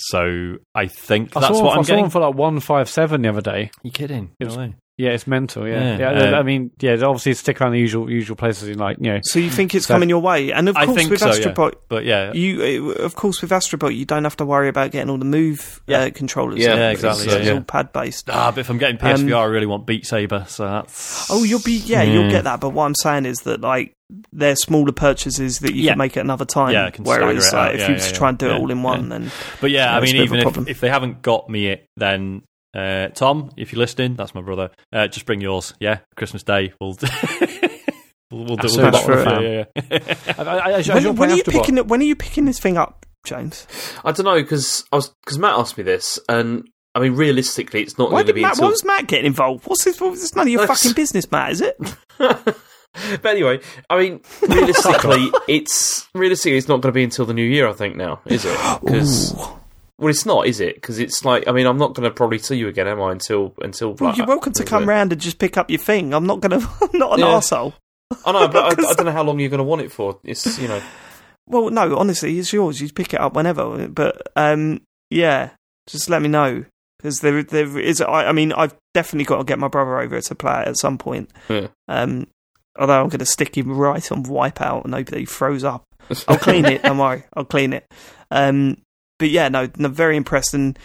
so 0.00 0.56
I 0.74 0.86
think 0.88 1.36
I 1.36 1.40
that's 1.40 1.56
saw, 1.56 1.62
what 1.62 1.68
one, 1.68 1.72
I'm 1.74 1.78
I 1.78 1.82
saw 1.84 1.86
getting 1.86 2.02
one 2.02 2.10
for 2.10 2.18
like 2.20 2.34
one 2.34 2.58
five 2.58 2.88
seven 2.88 3.22
the 3.22 3.28
other 3.28 3.42
day. 3.42 3.70
you 3.84 3.92
kidding? 3.92 4.32
It 4.40 4.46
was- 4.46 4.56
No. 4.56 4.72
Yeah, 4.98 5.10
it's 5.10 5.26
mental. 5.26 5.66
Yeah, 5.66 5.96
Yeah, 5.96 6.12
yeah. 6.12 6.36
uh, 6.36 6.38
I 6.38 6.42
mean, 6.42 6.70
yeah. 6.78 6.92
Obviously, 7.02 7.32
stick 7.34 7.60
around 7.60 7.72
the 7.72 7.78
usual 7.78 8.10
usual 8.10 8.36
places 8.36 8.68
in 8.68 8.78
like 8.78 8.98
you 9.00 9.10
know. 9.12 9.20
So 9.22 9.38
you 9.38 9.48
think 9.50 9.74
it's 9.74 9.86
So- 9.86 9.94
coming 9.94 10.10
your 10.10 10.20
way? 10.20 10.52
And 10.52 10.68
of 10.68 10.76
I 10.76 10.84
course, 10.84 10.96
think 10.98 11.10
with 11.10 11.20
so, 11.20 11.32
yeah. 11.32 11.70
But 11.88 12.04
yeah, 12.04 12.32
You, 12.34 12.92
uh, 13.00 13.02
of 13.02 13.14
course, 13.14 13.40
with 13.40 13.52
Astro 13.52 13.78
Bot, 13.78 13.94
you 13.94 14.04
don't 14.04 14.24
have 14.24 14.36
to 14.36 14.44
worry 14.44 14.68
about 14.68 14.90
getting 14.90 15.08
all 15.08 15.16
the 15.18 15.24
move 15.24 15.80
Yeah. 15.86 16.00
uh, 16.02 16.10
controllers. 16.10 16.58
Yeah. 16.58 16.66
Yeah, 16.66 16.72
everything, 16.74 16.92
exactly, 16.92 17.24
so 17.24 17.30
yeah, 17.30 17.36
it's 17.38 17.46
yeah. 17.48 17.54
all 17.54 17.60
pad 17.62 17.92
based. 17.92 18.28
ah, 18.30 18.50
but 18.50 18.60
if 18.60 18.68
I'm 18.68 18.76
getting 18.78 18.98
PSVR, 18.98 19.34
I 19.40 19.44
really 19.44 19.66
want 19.66 19.86
Beat 19.86 20.04
Saber. 20.06 20.44
So 20.48 20.64
that's 20.64 21.30
Um, 21.30 21.38
Oh, 21.38 21.42
you'll 21.44 21.62
be 21.62 21.72
yeah, 21.72 22.02
Yeah. 22.02 22.12
you'll 22.12 22.30
get 22.30 22.44
that. 22.44 22.60
But 22.60 22.70
what 22.70 22.84
I'm 22.84 22.94
saying 22.94 23.24
is 23.24 23.38
that 23.44 23.62
like 23.62 23.94
they're 24.30 24.56
smaller 24.56 24.92
purchases 24.92 25.60
that 25.60 25.74
you 25.74 25.84
Yeah. 25.84 25.92
can 25.92 25.98
make 25.98 26.18
at 26.18 26.20
another 26.24 26.44
time. 26.44 26.72
Yeah, 26.74 26.84
I 26.84 26.90
can 26.90 27.06
stagger 27.06 27.24
whereas 27.26 27.50
it 27.50 27.56
like, 27.56 27.68
out. 27.70 27.74
if 27.74 27.80
Yeah, 27.80 27.86
you 27.86 27.92
yeah, 27.94 27.98
just 27.98 28.12
yeah. 28.12 28.18
try 28.18 28.28
and 28.28 28.36
do 28.38 28.46
Yeah, 28.46 28.56
it 28.56 28.60
all 28.60 28.70
in 28.70 28.82
one, 28.82 29.02
yeah. 29.04 29.08
then 29.08 29.30
But 29.62 29.70
yeah, 29.70 29.84
Yeah, 29.86 29.96
I 29.96 30.00
mean, 30.00 30.16
a 30.16 30.18
bit 30.18 30.26
of 30.26 30.32
a 30.32 30.48
even 30.50 30.62
if, 30.64 30.68
if 30.68 30.80
they 30.80 30.90
haven't 30.90 31.22
got 31.22 31.48
me 31.48 31.68
it, 31.68 31.86
then 31.96 32.42
uh, 32.74 33.08
Tom, 33.08 33.50
if 33.56 33.72
you're 33.72 33.78
listening, 33.80 34.14
that's 34.16 34.34
my 34.34 34.40
brother. 34.40 34.70
Uh, 34.92 35.08
just 35.08 35.26
bring 35.26 35.40
yours. 35.40 35.74
Yeah, 35.80 35.98
Christmas 36.16 36.42
Day. 36.42 36.72
We'll 36.80 36.96
we'll, 38.30 38.44
we'll 38.44 38.56
do 38.56 38.68
So 38.68 38.82
much 38.90 39.02
for 39.02 39.16
that. 39.16 39.42
it. 39.42 39.70
Yeah, 39.76 39.82
yeah, 39.90 40.14
yeah. 40.26 40.34
I, 40.38 40.42
I, 40.42 40.70
I, 40.70 40.78
I 40.78 40.94
when, 41.04 41.16
when 41.16 41.30
are 41.30 41.34
you 41.36 41.44
picking 41.44 41.76
it? 41.78 41.86
When 41.88 42.00
are 42.00 42.04
you 42.04 42.16
picking 42.16 42.44
this 42.46 42.58
thing 42.58 42.76
up, 42.76 43.06
James? 43.24 43.66
I 44.04 44.12
don't 44.12 44.24
know 44.24 44.40
because 44.42 44.84
I 44.92 44.96
was 44.96 45.08
because 45.24 45.38
Mat 45.38 45.58
asked 45.58 45.76
me 45.76 45.84
this, 45.84 46.18
and 46.28 46.68
I 46.94 47.00
mean 47.00 47.14
realistically, 47.14 47.82
it's 47.82 47.98
not 47.98 48.10
going 48.10 48.26
to 48.26 48.32
be 48.32 48.42
Mat? 48.42 48.52
until. 48.52 48.66
Why 48.66 48.70
was 48.70 48.84
Mat 48.84 49.06
getting 49.06 49.26
involved? 49.26 49.66
What's 49.66 49.84
this? 49.84 50.00
What's 50.00 50.20
this? 50.20 50.34
None 50.34 50.46
of 50.46 50.52
your 50.52 50.60
That's- 50.62 50.82
fucking 50.82 50.94
business, 50.94 51.30
Mat. 51.30 51.52
Is 51.52 51.60
it? 51.60 51.76
but 52.18 53.26
anyway, 53.26 53.60
I 53.90 53.98
mean 53.98 54.20
realistically, 54.48 55.30
it's 55.48 56.08
realistically 56.14 56.56
it's 56.58 56.68
not 56.68 56.80
going 56.80 56.92
to 56.92 56.96
be 56.96 57.04
until 57.04 57.26
the 57.26 57.34
new 57.34 57.44
year. 57.46 57.68
I 57.68 57.72
think 57.72 57.96
now 57.96 58.20
is 58.26 58.44
it? 58.44 58.58
Because 58.82 59.34
Ooh. 59.34 59.58
Well, 60.02 60.10
it's 60.10 60.26
not, 60.26 60.48
is 60.48 60.58
it? 60.58 60.74
Because 60.74 60.98
it's 60.98 61.24
like, 61.24 61.46
I 61.46 61.52
mean, 61.52 61.64
I'm 61.64 61.78
not 61.78 61.94
going 61.94 62.02
to 62.08 62.10
probably 62.12 62.38
see 62.38 62.56
you 62.56 62.66
again, 62.66 62.88
am 62.88 63.00
I? 63.00 63.12
Until 63.12 63.54
until. 63.62 63.94
Well, 63.94 64.10
like, 64.10 64.18
you're 64.18 64.26
welcome 64.26 64.52
to 64.54 64.64
come 64.64 64.82
yeah. 64.82 64.88
round 64.90 65.12
and 65.12 65.20
just 65.20 65.38
pick 65.38 65.56
up 65.56 65.70
your 65.70 65.78
thing. 65.78 66.12
I'm 66.12 66.26
not 66.26 66.40
gonna. 66.40 66.56
I'm 66.82 66.98
not 66.98 67.12
an 67.14 67.20
Yeah. 67.20 67.26
arsehole. 67.26 67.74
I 68.26 68.32
know, 68.32 68.48
but 68.48 68.64
I, 68.64 68.68
I 68.90 68.94
don't 68.94 69.06
know 69.06 69.12
how 69.12 69.22
long 69.22 69.38
you're 69.38 69.48
going 69.48 69.58
to 69.58 69.64
want 69.64 69.80
it 69.82 69.92
for. 69.92 70.18
It's 70.24 70.58
you 70.58 70.66
know. 70.66 70.82
Well, 71.46 71.70
no, 71.70 71.96
honestly, 71.96 72.36
it's 72.36 72.52
yours. 72.52 72.80
You 72.80 72.90
pick 72.90 73.14
it 73.14 73.20
up 73.20 73.34
whenever. 73.34 73.86
But 73.86 74.20
um, 74.34 74.80
yeah, 75.08 75.50
just 75.86 76.10
let 76.10 76.20
me 76.20 76.28
know 76.28 76.64
because 76.98 77.20
there, 77.20 77.40
there 77.44 77.78
is. 77.78 78.00
I, 78.00 78.24
I 78.24 78.32
mean, 78.32 78.52
I've 78.52 78.74
definitely 78.94 79.26
got 79.26 79.38
to 79.38 79.44
get 79.44 79.60
my 79.60 79.68
brother 79.68 80.00
over 80.00 80.20
to 80.20 80.34
play 80.34 80.62
it 80.62 80.68
at 80.68 80.78
some 80.78 80.98
point. 80.98 81.30
Yeah. 81.48 81.68
Um, 81.86 82.26
although 82.76 83.00
I'm 83.00 83.08
going 83.08 83.20
to 83.20 83.26
stick 83.26 83.56
him 83.56 83.70
right 83.70 84.10
on 84.10 84.24
Wipeout 84.24 84.84
and 84.84 84.94
hope 84.94 85.06
that 85.06 85.18
he 85.20 85.26
throws 85.26 85.62
up. 85.62 85.84
I'll 86.26 86.38
clean 86.38 86.64
it. 86.64 86.82
Don't 86.82 86.98
worry, 86.98 87.22
I'll 87.34 87.44
clean 87.44 87.72
it. 87.72 87.86
Um, 88.30 88.78
but 89.22 89.30
yeah, 89.30 89.48
no, 89.48 89.68
no, 89.78 89.88
very 89.88 90.16
impressed 90.16 90.52
and. 90.54 90.78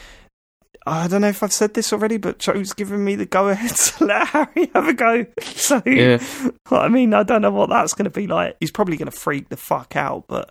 I 0.86 1.10
don't 1.10 1.20
know 1.20 1.28
if 1.28 1.44
I've 1.44 1.52
said 1.52 1.74
this 1.74 1.92
already, 1.92 2.16
but 2.16 2.40
Joe's 2.40 2.72
given 2.72 3.04
me 3.04 3.16
the 3.16 3.26
go 3.26 3.50
ahead 3.50 3.72
to 3.76 4.06
let 4.06 4.28
Harry 4.28 4.72
have 4.74 4.88
a 4.88 4.94
go. 4.94 5.26
So, 5.42 5.82
Yeah. 5.86 6.24
I 6.72 6.88
mean, 6.88 7.14
I 7.14 7.24
don't 7.24 7.42
know 7.42 7.52
what 7.52 7.68
that's 7.70 7.94
going 7.94 8.06
to 8.06 8.10
be 8.10 8.26
like. 8.26 8.56
He's 8.62 8.72
probably 8.72 8.96
going 8.96 9.12
to 9.12 9.18
freak 9.18 9.50
the 9.50 9.58
fuck 9.58 9.98
out, 9.98 10.24
but 10.30 10.50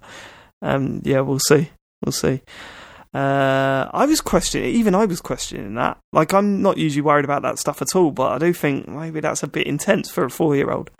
um, 0.61 1.01
yeah, 1.05 1.21
we'll 1.21 1.39
see. 1.39 1.71
We'll 2.05 2.13
see. 2.13 2.43
Uh, 3.15 3.89
I 3.95 4.05
was 4.05 4.21
questioning, 4.21 4.69
even 4.75 4.95
I 4.95 5.07
was 5.07 5.23
questioning 5.23 5.75
that. 5.77 5.97
Like, 6.13 6.35
I'm 6.35 6.61
not 6.61 6.77
usually 6.77 7.01
worried 7.01 7.25
about 7.25 7.41
that 7.41 7.59
stuff 7.59 7.81
at 7.81 7.97
all, 7.97 8.11
but 8.11 8.33
I 8.33 8.39
do 8.39 8.53
think 8.53 8.87
maybe 8.89 9.21
that's 9.21 9.43
a 9.43 9.49
bit 9.49 9.67
intense 9.67 10.11
for 10.11 10.25
a 10.27 10.31
four 10.31 10.55
year 10.55 10.71
old. 10.71 10.91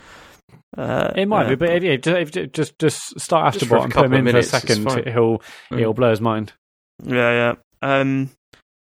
Uh, 0.79 1.13
It 1.15 1.27
might 1.27 1.45
uh, 1.45 1.49
be, 1.51 1.55
but 1.57 1.71
if, 1.71 1.83
yeah, 1.83 1.97
just, 1.97 2.37
if, 2.37 2.53
just 2.53 2.79
just 2.79 3.21
start 3.21 3.53
Just 3.53 3.67
for 3.67 3.77
Astro 3.77 3.79
Bot 3.79 3.85
and 3.85 3.93
put 3.93 4.05
him 4.07 4.13
of 4.15 4.19
in 4.21 4.33
for 4.33 4.39
a 4.39 4.43
second. 4.43 4.87
He'll 5.13 5.43
Mm. 5.71 5.79
he'll 5.79 5.93
blow 5.93 6.09
his 6.09 6.23
mind. 6.23 6.55
Yeah, 7.05 7.33
yeah. 7.33 7.55
Um, 7.83 8.31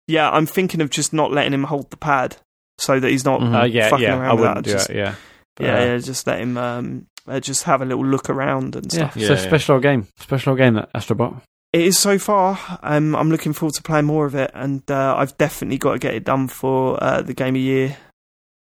yeah, 0.07 0.29
I'm 0.29 0.45
thinking 0.45 0.81
of 0.81 0.89
just 0.89 1.13
not 1.13 1.31
letting 1.31 1.53
him 1.53 1.63
hold 1.65 1.89
the 1.91 1.97
pad 1.97 2.37
so 2.77 2.99
that 2.99 3.09
he's 3.09 3.25
not. 3.25 3.41
Mhm. 3.41 3.61
Uh, 3.61 3.65
yeah, 3.65 3.89
fucking 3.89 4.03
yeah, 4.03 4.17
around 4.17 4.29
I 4.29 4.33
with 4.33 4.39
wouldn't 4.41 4.55
that, 4.57 4.63
do 4.65 4.71
just- 4.71 4.89
it. 4.89 4.95
Yeah, 4.95 5.15
Yeah, 5.59 5.75
Uh, 5.75 5.85
yeah, 5.85 5.97
just 5.97 6.27
let 6.27 6.39
him 6.39 6.57
um, 6.57 7.07
uh, 7.27 7.39
just 7.39 7.63
have 7.63 7.81
a 7.81 7.85
little 7.85 8.05
look 8.05 8.29
around 8.29 8.75
and 8.75 8.85
yeah. 8.93 8.97
stuff. 9.09 9.17
It's 9.17 9.25
Yeah, 9.25 9.33
a 9.33 9.35
yeah. 9.41 9.47
special 9.47 9.73
old 9.75 9.83
game, 9.83 10.07
special 10.19 10.55
game 10.55 10.75
that 10.75 10.89
Astro 10.93 11.15
Bot. 11.15 11.41
It 11.73 11.81
is 11.81 11.97
so 11.99 12.17
far. 12.17 12.57
Um, 12.83 13.15
I'm 13.15 13.29
looking 13.29 13.53
forward 13.53 13.73
to 13.75 13.83
playing 13.83 14.05
more 14.05 14.25
of 14.25 14.35
it, 14.35 14.51
and 14.53 14.89
uh, 14.89 15.15
I've 15.17 15.37
definitely 15.37 15.77
got 15.77 15.93
to 15.93 15.99
get 15.99 16.13
it 16.13 16.23
done 16.23 16.47
for 16.47 16.97
uh, 17.03 17.21
the 17.21 17.33
Game 17.33 17.55
of 17.55 17.61
Year 17.61 17.97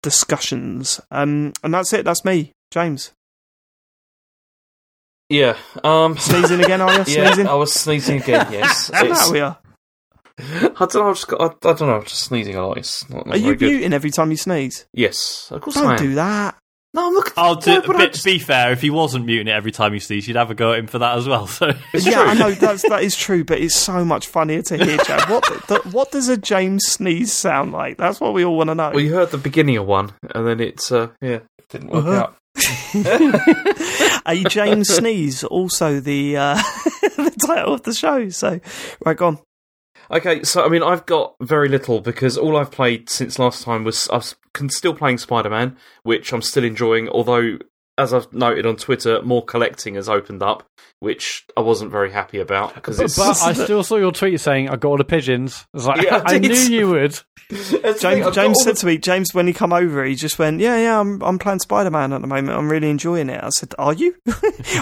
discussions. 0.03 0.99
Um, 1.11 1.53
and 1.63 1.73
that's 1.73 1.93
it. 1.93 2.05
That's 2.05 2.23
me, 2.25 2.51
James. 2.71 3.11
Yeah. 5.29 5.57
Um. 5.83 6.17
Sneezing 6.17 6.63
again, 6.63 6.81
are 6.81 6.91
you? 6.91 6.97
Yeah, 7.07 7.27
Sneezing. 7.27 7.47
I 7.47 7.53
was 7.55 7.73
sneezing 7.73 8.21
again. 8.21 8.47
Yes. 8.51 8.89
How 8.93 9.31
we 9.31 9.39
are? 9.39 9.57
I 10.37 10.43
don't 10.69 10.95
know. 10.95 11.09
I've 11.09 11.15
just 11.15 11.27
got. 11.27 11.41
I, 11.41 11.45
I 11.69 11.73
don't 11.73 11.81
know. 11.87 11.95
I'm 11.95 12.03
just 12.03 12.23
sneezing 12.25 12.55
a 12.55 12.67
lot. 12.67 12.77
It's 12.77 13.09
not, 13.09 13.25
not 13.25 13.35
Are 13.35 13.39
you 13.39 13.55
good. 13.55 13.71
muting 13.71 13.93
every 13.93 14.11
time 14.11 14.31
you 14.31 14.37
sneeze? 14.37 14.85
Yes, 14.93 15.47
of 15.51 15.61
course 15.61 15.77
I 15.77 15.81
Don't 15.81 15.97
do 15.99 16.15
that. 16.15 16.55
No, 16.93 17.07
I'm 17.07 17.13
looking. 17.13 17.33
I'll 17.35 17.55
do. 17.55 17.71
Why 17.71 17.79
would 17.87 17.95
I 17.97 17.99
But 17.99 18.11
just- 18.13 18.23
be 18.25 18.39
fair, 18.39 18.71
if 18.71 18.81
he 18.81 18.89
wasn't 18.89 19.25
muting 19.25 19.47
it 19.47 19.51
every 19.51 19.71
time 19.71 19.91
he 19.93 19.99
sneezed, 19.99 20.27
you'd 20.27 20.37
have 20.37 20.51
a 20.51 20.55
go 20.55 20.71
at 20.73 20.79
him 20.79 20.87
for 20.87 20.99
that 20.99 21.17
as 21.17 21.27
well. 21.27 21.45
So 21.47 21.73
It's 21.93 22.05
yeah, 22.05 22.21
true. 22.21 22.31
I 22.31 22.33
know 22.35 22.51
that's 22.51 22.83
that 22.87 23.03
is 23.03 23.15
true, 23.17 23.43
but 23.43 23.59
it's 23.59 23.75
so 23.75 24.05
much 24.05 24.27
funnier 24.27 24.61
to 24.61 24.77
hear. 24.77 24.97
Chad. 24.99 25.29
What 25.29 25.43
the, 25.67 25.79
what 25.91 26.11
does 26.11 26.29
a 26.29 26.37
James 26.37 26.85
sneeze 26.85 27.33
sound 27.33 27.71
like? 27.73 27.97
That's 27.97 28.21
what 28.21 28.33
we 28.33 28.45
all 28.45 28.55
want 28.57 28.69
to 28.69 28.75
know. 28.75 28.91
Well, 28.91 29.01
you 29.01 29.13
heard 29.13 29.31
the 29.31 29.37
beginning 29.37 29.75
of 29.77 29.85
one, 29.87 30.13
and 30.33 30.47
then 30.47 30.59
it's 30.61 30.89
uh, 30.91 31.09
yeah, 31.21 31.39
didn't 31.69 31.89
work 31.89 32.05
Uh-huh. 32.05 32.13
out. 32.15 32.35
A 34.25 34.43
James 34.47 34.89
sneeze, 34.89 35.43
also 35.43 35.99
the 35.99 36.37
uh, 36.37 36.55
the 37.01 37.35
title 37.45 37.73
of 37.73 37.83
the 37.83 37.93
show. 37.93 38.29
So, 38.29 38.59
right, 39.05 39.17
go 39.17 39.27
on. 39.27 39.39
Okay, 40.11 40.43
so 40.43 40.63
I 40.63 40.69
mean, 40.69 40.83
I've 40.83 41.05
got 41.05 41.35
very 41.41 41.67
little 41.67 41.99
because 41.99 42.37
all 42.37 42.57
I've 42.57 42.71
played 42.71 43.09
since 43.09 43.39
last 43.39 43.63
time 43.63 43.83
was 43.83 44.07
I 44.09 44.17
was 44.17 44.35
still 44.69 44.93
playing 44.93 45.17
Spider 45.17 45.49
Man, 45.49 45.77
which 46.03 46.31
I'm 46.31 46.41
still 46.41 46.63
enjoying. 46.63 47.09
Although, 47.09 47.57
as 47.97 48.13
I've 48.13 48.31
noted 48.33 48.65
on 48.65 48.75
Twitter, 48.75 49.21
more 49.21 49.43
collecting 49.43 49.95
has 49.95 50.09
opened 50.09 50.43
up, 50.43 50.63
which 50.99 51.45
I 51.55 51.61
wasn't 51.61 51.91
very 51.91 52.11
happy 52.11 52.39
about 52.39 52.75
because 52.75 52.97
But, 52.97 53.13
but 53.15 53.41
I 53.41 53.53
still 53.65 53.83
saw 53.83 53.95
your 53.97 54.11
tweet 54.11 54.39
saying 54.39 54.69
I 54.69 54.75
got 54.75 54.89
all 54.89 54.97
the 54.97 55.03
pigeons. 55.05 55.65
I 55.73 55.77
was 55.77 55.85
like, 55.87 56.01
Yeah, 56.01 56.21
I 56.25 56.33
I 56.35 56.37
knew 56.39 56.53
you 56.53 56.89
would. 56.89 57.19
James, 57.99 58.33
James 58.35 58.63
said 58.63 58.75
the- 58.75 58.79
to 58.79 58.85
me, 58.87 58.97
James, 58.97 59.33
when 59.33 59.45
he 59.47 59.53
come 59.53 59.71
over, 59.71 60.03
he 60.03 60.15
just 60.15 60.39
went, 60.39 60.59
"Yeah, 60.59 60.77
yeah, 60.77 60.99
I'm 60.99 61.21
I'm 61.21 61.37
playing 61.37 61.59
Spider 61.59 61.91
Man 61.91 62.11
at 62.11 62.21
the 62.21 62.27
moment. 62.27 62.57
I'm 62.57 62.71
really 62.71 62.89
enjoying 62.89 63.29
it." 63.29 63.39
I 63.43 63.49
said, 63.49 63.75
"Are 63.77 63.93
you?" 63.93 64.15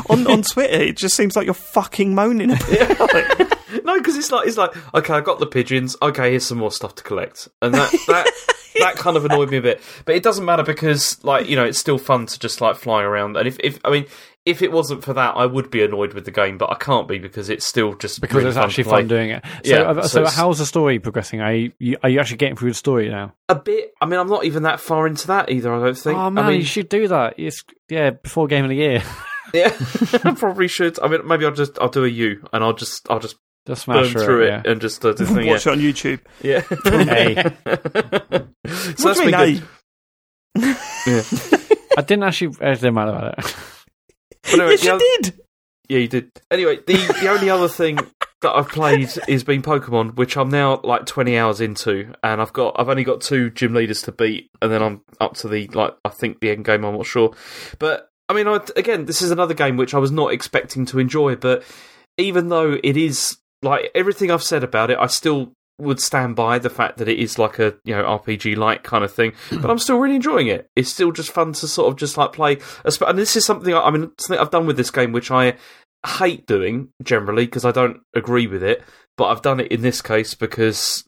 on 0.09 0.25
on 0.27 0.43
Twitter, 0.43 0.81
it 0.81 0.95
just 0.95 1.17
seems 1.17 1.35
like 1.35 1.43
you're 1.43 1.53
fucking 1.53 2.15
moaning 2.15 2.51
about 2.51 2.69
it. 2.69 3.57
No, 3.83 3.97
because 3.97 4.15
it's 4.17 4.31
like 4.31 4.47
it's 4.47 4.57
like 4.57 4.75
okay, 4.95 5.13
I 5.13 5.21
got 5.21 5.39
the 5.39 5.47
pigeons. 5.47 5.95
Okay, 6.01 6.31
here's 6.31 6.45
some 6.45 6.57
more 6.57 6.71
stuff 6.71 6.95
to 6.95 7.03
collect, 7.03 7.47
and 7.61 7.73
that 7.73 7.91
that 8.07 8.27
that 8.79 8.95
kind 8.95 9.17
of 9.17 9.25
annoyed 9.25 9.49
me 9.51 9.57
a 9.57 9.61
bit. 9.61 9.81
But 10.05 10.15
it 10.15 10.23
doesn't 10.23 10.45
matter 10.45 10.63
because 10.63 11.23
like 11.23 11.47
you 11.49 11.55
know 11.55 11.63
it's 11.65 11.77
still 11.79 11.97
fun 11.97 12.25
to 12.27 12.39
just 12.39 12.61
like 12.61 12.75
fly 12.75 13.03
around. 13.03 13.37
And 13.37 13.47
if 13.47 13.57
if 13.59 13.79
I 13.85 13.91
mean 13.91 14.05
if 14.45 14.61
it 14.61 14.73
wasn't 14.73 15.01
for 15.05 15.13
that, 15.13 15.37
I 15.37 15.45
would 15.45 15.71
be 15.71 15.81
annoyed 15.83 16.13
with 16.13 16.25
the 16.25 16.31
game, 16.31 16.57
but 16.57 16.69
I 16.69 16.75
can't 16.75 17.07
be 17.07 17.17
because 17.17 17.49
it's 17.49 17.65
still 17.65 17.93
just 17.95 18.19
Because 18.19 18.35
really 18.35 18.47
it's 18.49 18.57
fun 18.57 18.65
actually 18.65 18.83
fun 18.83 19.07
doing 19.07 19.29
it. 19.29 19.41
So, 19.63 19.71
Yeah, 19.71 19.81
uh, 19.83 20.01
so 20.01 20.25
so, 20.25 20.29
how's 20.29 20.59
the 20.59 20.65
story 20.65 20.99
progressing? 20.99 21.39
Are 21.39 21.53
you, 21.53 21.71
you- 21.79 21.95
are 22.03 22.09
you 22.09 22.19
actually 22.19 22.37
getting 22.37 22.57
through 22.57 22.71
the 22.71 22.75
story 22.75 23.07
now? 23.07 23.33
A 23.47 23.55
bit. 23.55 23.93
I 24.01 24.05
mean, 24.05 24.19
I'm 24.19 24.27
not 24.27 24.43
even 24.43 24.63
that 24.63 24.81
far 24.81 25.07
into 25.07 25.27
that 25.27 25.49
either. 25.49 25.73
I 25.73 25.79
don't 25.79 25.97
think. 25.97 26.17
oh 26.19 26.29
man, 26.29 26.43
I 26.43 26.49
mean, 26.49 26.59
you 26.59 26.65
should 26.65 26.89
do 26.89 27.07
that. 27.07 27.35
It's 27.37 27.63
yeah, 27.87 28.09
before 28.09 28.47
game 28.47 28.65
of 28.65 28.69
the 28.69 28.75
year. 28.75 29.01
yeah, 29.53 29.71
I 30.25 30.33
probably 30.37 30.67
should. 30.67 30.99
I 31.01 31.07
mean, 31.07 31.25
maybe 31.25 31.45
I'll 31.45 31.53
just 31.53 31.79
I'll 31.79 31.87
do 31.87 32.03
a 32.03 32.09
U 32.09 32.45
and 32.51 32.65
I'll 32.65 32.73
just 32.73 33.09
I'll 33.09 33.19
just 33.19 33.37
Just 33.65 33.85
burn 33.85 34.05
smash 34.05 34.23
through 34.25 34.43
it 34.43 34.47
yeah. 34.47 34.61
and 34.65 34.81
just 34.81 35.03
uh, 35.05 35.13
do 35.13 35.23
the 35.25 35.33
thing. 35.33 35.47
Watch 35.47 35.65
Yeah, 35.65 35.71
it 35.73 35.75
on 35.77 35.81
YouTube. 35.81 36.19
yeah. 36.41 36.61
Hey. 37.05 37.35
so 38.67 39.07
what 39.07 39.15
that's 39.15 39.19
do 39.19 39.25
you 39.25 39.31
been 39.31 39.39
mean, 39.53 39.61
hey? 40.57 40.75
Yeah. 41.07 41.23
I 41.97 42.01
didn't 42.01 42.23
actually. 42.23 42.55
It 42.59 42.75
didn't 42.75 42.93
matter 42.93 43.11
about 43.11 43.39
it. 43.39 43.55
But 44.43 44.53
anyway, 44.59 44.71
yes, 44.71 44.83
you 44.83 44.91
other- 44.91 44.99
did. 45.21 45.33
Yeah, 45.89 45.97
you 45.99 46.07
did. 46.09 46.31
Anyway, 46.51 46.79
the 46.85 46.93
the 47.21 47.29
only 47.29 47.49
other 47.49 47.69
thing 47.69 47.97
that 48.41 48.51
I've 48.51 48.67
played 48.67 49.09
is 49.29 49.43
been 49.45 49.61
Pokemon, 49.61 50.15
which 50.15 50.35
I'm 50.35 50.49
now 50.49 50.81
like 50.83 51.05
20 51.05 51.37
hours 51.37 51.61
into, 51.61 52.13
and 52.23 52.41
I've 52.41 52.51
got 52.51 52.75
I've 52.77 52.89
only 52.89 53.05
got 53.05 53.21
two 53.21 53.49
gym 53.51 53.73
leaders 53.73 54.01
to 54.03 54.11
beat, 54.11 54.49
and 54.61 54.69
then 54.71 54.83
I'm 54.83 55.01
up 55.21 55.35
to 55.37 55.47
the 55.47 55.67
like 55.67 55.95
I 56.03 56.09
think 56.09 56.41
the 56.41 56.49
end 56.51 56.65
game. 56.65 56.83
I'm 56.83 56.95
not 56.97 57.05
sure, 57.05 57.33
but 57.79 58.09
I 58.27 58.33
mean, 58.33 58.47
I, 58.49 58.59
again, 58.75 59.05
this 59.05 59.21
is 59.21 59.31
another 59.31 59.53
game 59.53 59.77
which 59.77 59.93
I 59.93 59.97
was 59.99 60.11
not 60.11 60.33
expecting 60.33 60.85
to 60.87 60.99
enjoy, 60.99 61.35
but 61.37 61.63
even 62.17 62.49
though 62.49 62.77
it 62.83 62.97
is 62.97 63.37
like 63.63 63.89
everything 63.95 64.29
I've 64.31 64.43
said 64.43 64.63
about 64.63 64.91
it, 64.91 64.97
I 64.99 65.07
still 65.07 65.53
would 65.79 65.99
stand 65.99 66.35
by 66.35 66.59
the 66.59 66.69
fact 66.69 66.97
that 66.97 67.07
it 67.09 67.17
is 67.17 67.39
like 67.39 67.57
a 67.57 67.73
you 67.83 67.95
know 67.95 68.03
RPG 68.03 68.55
like 68.57 68.83
kind 68.83 69.03
of 69.03 69.11
thing, 69.11 69.33
but 69.51 69.69
I'm 69.69 69.79
still 69.79 69.97
really 69.97 70.15
enjoying 70.15 70.47
it. 70.47 70.67
It's 70.75 70.89
still 70.89 71.11
just 71.11 71.31
fun 71.31 71.53
to 71.53 71.67
sort 71.67 71.91
of 71.91 71.97
just 71.97 72.17
like 72.17 72.33
play. 72.33 72.59
And 73.07 73.17
this 73.17 73.35
is 73.35 73.45
something 73.45 73.73
I, 73.73 73.81
I 73.81 73.91
mean 73.91 74.11
something 74.19 74.39
I've 74.39 74.51
done 74.51 74.65
with 74.67 74.77
this 74.77 74.91
game, 74.91 75.11
which 75.11 75.31
I 75.31 75.55
hate 76.05 76.45
doing 76.45 76.89
generally 77.01 77.45
because 77.45 77.65
I 77.65 77.71
don't 77.71 78.01
agree 78.13 78.45
with 78.47 78.61
it, 78.63 78.83
but 79.17 79.25
I've 79.25 79.41
done 79.41 79.59
it 79.61 79.71
in 79.71 79.81
this 79.81 80.01
case 80.01 80.33
because 80.35 81.05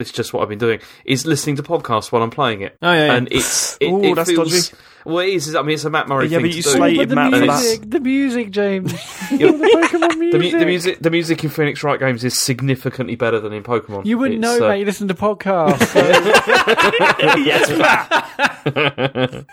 it's 0.00 0.10
just 0.10 0.32
what 0.34 0.42
I've 0.42 0.48
been 0.48 0.58
doing. 0.58 0.80
Is 1.04 1.24
listening 1.26 1.56
to 1.56 1.62
podcasts 1.62 2.10
while 2.12 2.22
I'm 2.22 2.30
playing 2.30 2.60
it, 2.62 2.76
Oh 2.82 2.92
yeah, 2.92 3.06
yeah. 3.06 3.14
and 3.14 3.28
it's 3.30 3.76
it, 3.80 3.86
Ooh, 3.90 4.02
it 4.04 4.14
that's 4.16 4.30
feels 4.30 4.68
dodgy. 4.68 4.76
Well. 5.04 5.18
It 5.20 5.34
is. 5.34 5.54
I 5.54 5.62
mean, 5.62 5.74
it's 5.74 5.84
a 5.84 5.90
Mat 5.90 6.08
Murray 6.08 6.26
Yeah, 6.28 6.38
thing 6.38 6.46
but 6.46 6.56
you 6.56 6.62
to 6.62 6.68
do. 6.68 6.76
slated 6.76 6.98
but 6.98 7.08
the 7.08 7.14
Mat 7.16 7.32
for 7.32 7.38
that. 7.38 7.46
music, 7.46 7.90
the 7.90 8.00
music, 8.00 8.50
James. 8.50 8.92
The 9.32 9.38
Pokemon 9.38 10.08
The, 10.32 10.38
music. 10.38 10.52
mu- 10.52 10.58
the 10.60 10.66
music, 10.66 10.98
the 11.00 11.10
music 11.10 11.44
in 11.44 11.50
Phoenix 11.50 11.82
Wright 11.82 11.98
games 11.98 12.22
is 12.24 12.38
significantly 12.40 13.14
better 13.16 13.40
than 13.40 13.52
in 13.54 13.62
Pokemon. 13.62 14.04
You 14.04 14.18
wouldn't 14.18 14.44
It's, 14.44 14.58
know, 14.58 14.66
uh, 14.66 14.68
mate. 14.70 14.80
You 14.80 14.84
listen 14.84 15.08
to 15.08 15.14
podcasts. 15.14 15.94
yes, 17.44 17.70
Mat. 17.78 19.46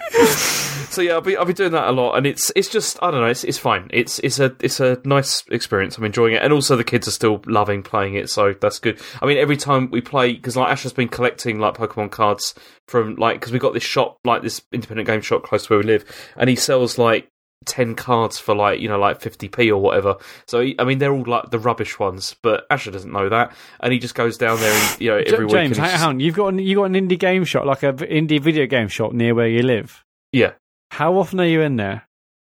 so 0.90 1.02
yeah, 1.02 1.14
I'll 1.14 1.22
be 1.22 1.38
I'll 1.38 1.46
be 1.46 1.54
doing 1.54 1.72
that 1.72 1.88
a 1.88 1.92
lot, 1.92 2.16
and 2.16 2.26
it's 2.26 2.52
it's 2.56 2.68
just 2.70 2.98
I 3.02 3.12
don't 3.12 3.22
know, 3.22 3.28
it's 3.28 3.44
it's 3.44 3.58
fine. 3.58 3.90
It's 3.92 4.20
it's 4.20 4.40
a 4.40 4.56
it's 4.60 4.80
a 4.80 5.00
nice 5.06 5.44
experience. 5.50 5.98
I'm 5.98 6.04
enjoying 6.04 6.34
it, 6.34 6.42
and 6.44 6.52
also 6.54 6.76
the 6.76 6.84
kids 6.84 7.08
are 7.08 7.12
still 7.12 7.42
loving 7.46 7.84
playing 7.84 8.16
it, 8.16 8.30
so 8.30 8.54
that's 8.60 8.80
good. 8.80 9.00
I 9.22 9.26
mean, 9.26 9.38
every 9.38 9.58
time 9.58 9.90
we 9.92 10.02
play, 10.02 10.34
because 10.34 10.56
like 10.58 10.72
Ash 10.72 10.84
has 10.84 10.94
been 10.94 11.08
collecting 11.10 11.60
like 11.60 11.76
Pokemon 11.76 12.12
cards 12.12 12.54
from 12.90 13.16
like 13.16 13.40
because 13.40 13.52
we 13.54 13.60
got 13.60 13.74
this 13.74 13.84
shop 13.84 14.18
like 14.26 14.42
this 14.42 14.62
independent 14.72 15.08
game 15.08 15.22
shop 15.22 15.44
close 15.44 15.66
to 15.68 15.74
where 15.74 15.80
we 15.80 15.86
live, 15.86 16.06
and 16.36 16.50
he 16.50 16.56
sells 16.56 16.98
like. 16.98 17.28
10 17.66 17.94
cards 17.94 18.40
for 18.40 18.56
like 18.56 18.80
you 18.80 18.88
know 18.88 18.98
like 18.98 19.20
50p 19.20 19.68
or 19.68 19.78
whatever 19.78 20.16
so 20.48 20.62
he, 20.62 20.76
i 20.80 20.86
mean 20.86 20.98
they're 20.98 21.12
all 21.12 21.26
like 21.28 21.52
the 21.52 21.60
rubbish 21.60 22.00
ones 22.00 22.34
but 22.42 22.66
asher 22.70 22.90
doesn't 22.90 23.12
know 23.12 23.28
that 23.28 23.54
and 23.82 23.92
he 23.92 24.00
just 24.00 24.16
goes 24.16 24.38
down 24.38 24.58
there 24.62 24.72
and 24.72 25.02
you 25.02 25.10
know 25.10 25.18
every 25.18 25.44
week 25.44 25.54
James, 25.54 25.78
he's 25.78 25.92
hang 25.92 26.08
on. 26.08 26.20
You've 26.22 26.36
got 26.36 26.54
an, 26.54 26.60
you 26.60 26.76
got 26.76 26.86
an 26.86 26.94
indie 26.94 27.20
game 27.20 27.44
shop, 27.44 27.66
like 27.66 27.84
an 27.84 27.98
indie 27.98 28.40
video 28.40 28.66
game 28.66 28.88
shop 28.88 29.12
near 29.12 29.36
where 29.36 29.50
you 29.50 29.62
live. 29.62 30.06
Yeah. 30.32 30.54
How 30.92 31.18
often 31.18 31.42
are 31.42 31.46
you 31.46 31.60
in 31.60 31.76
there? 31.76 32.08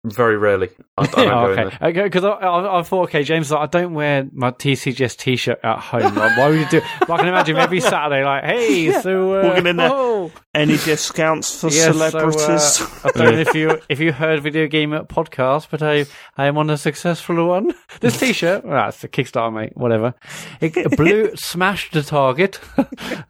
Very 0.05 0.37
rarely 0.37 0.69
i, 0.99 1.03
I 1.03 1.07
don't 1.07 1.15
go 1.29 1.53
in 1.53 1.59
okay, 1.61 1.93
there 1.93 2.05
because 2.05 2.25
I, 2.25 2.29
I, 2.31 2.81
I 2.81 2.83
thought, 2.83 3.03
okay, 3.05 3.23
James, 3.23 3.51
like, 3.51 3.61
I 3.61 3.67
don't 3.67 3.95
wear 3.95 4.27
my 4.33 4.51
TCGS 4.51 5.17
T-shirt 5.17 5.61
at 5.63 5.79
home. 5.79 6.15
Like, 6.15 6.37
why 6.37 6.49
would 6.49 6.59
you 6.59 6.69
do? 6.69 6.81
But 7.01 7.11
I 7.11 7.17
can 7.19 7.29
imagine 7.29 7.57
every 7.57 7.81
Saturday, 7.93 8.25
like, 8.25 8.45
hey, 8.45 8.93
so 9.01 9.41
uh, 9.41 9.43
Walking 9.45 9.67
in 9.67 9.77
there. 9.77 9.91
oh, 9.93 10.13
Oh. 10.23 10.31
Any 10.55 10.77
discounts 10.77 11.59
for 11.61 11.69
Yes, 11.69 11.97
so, 11.97 12.05
uh, 12.05 12.11
celebrities? 12.11 12.83
I 13.05 13.11
don't 13.11 13.33
know 13.35 13.41
if 13.49 13.55
you 13.55 13.81
if 13.89 13.99
you 13.99 14.13
heard 14.13 14.41
video 14.43 14.69
game 14.69 14.91
podcast, 14.91 15.67
but 15.71 15.83
I 15.83 16.05
I 16.37 16.47
am 16.47 16.59
on 16.59 16.71
a 16.71 16.77
successful 16.77 17.45
one. 17.49 17.73
This 18.01 18.21
T-shirt, 18.21 18.65
well, 18.65 18.75
that's 18.85 19.03
a 19.03 19.09
Kickstarter, 19.09 19.53
mate. 19.53 19.73
Whatever. 19.77 20.15
It 20.61 20.97
blew, 20.97 21.35
smashed 21.35 21.93
the 21.95 22.03
target. 22.03 22.61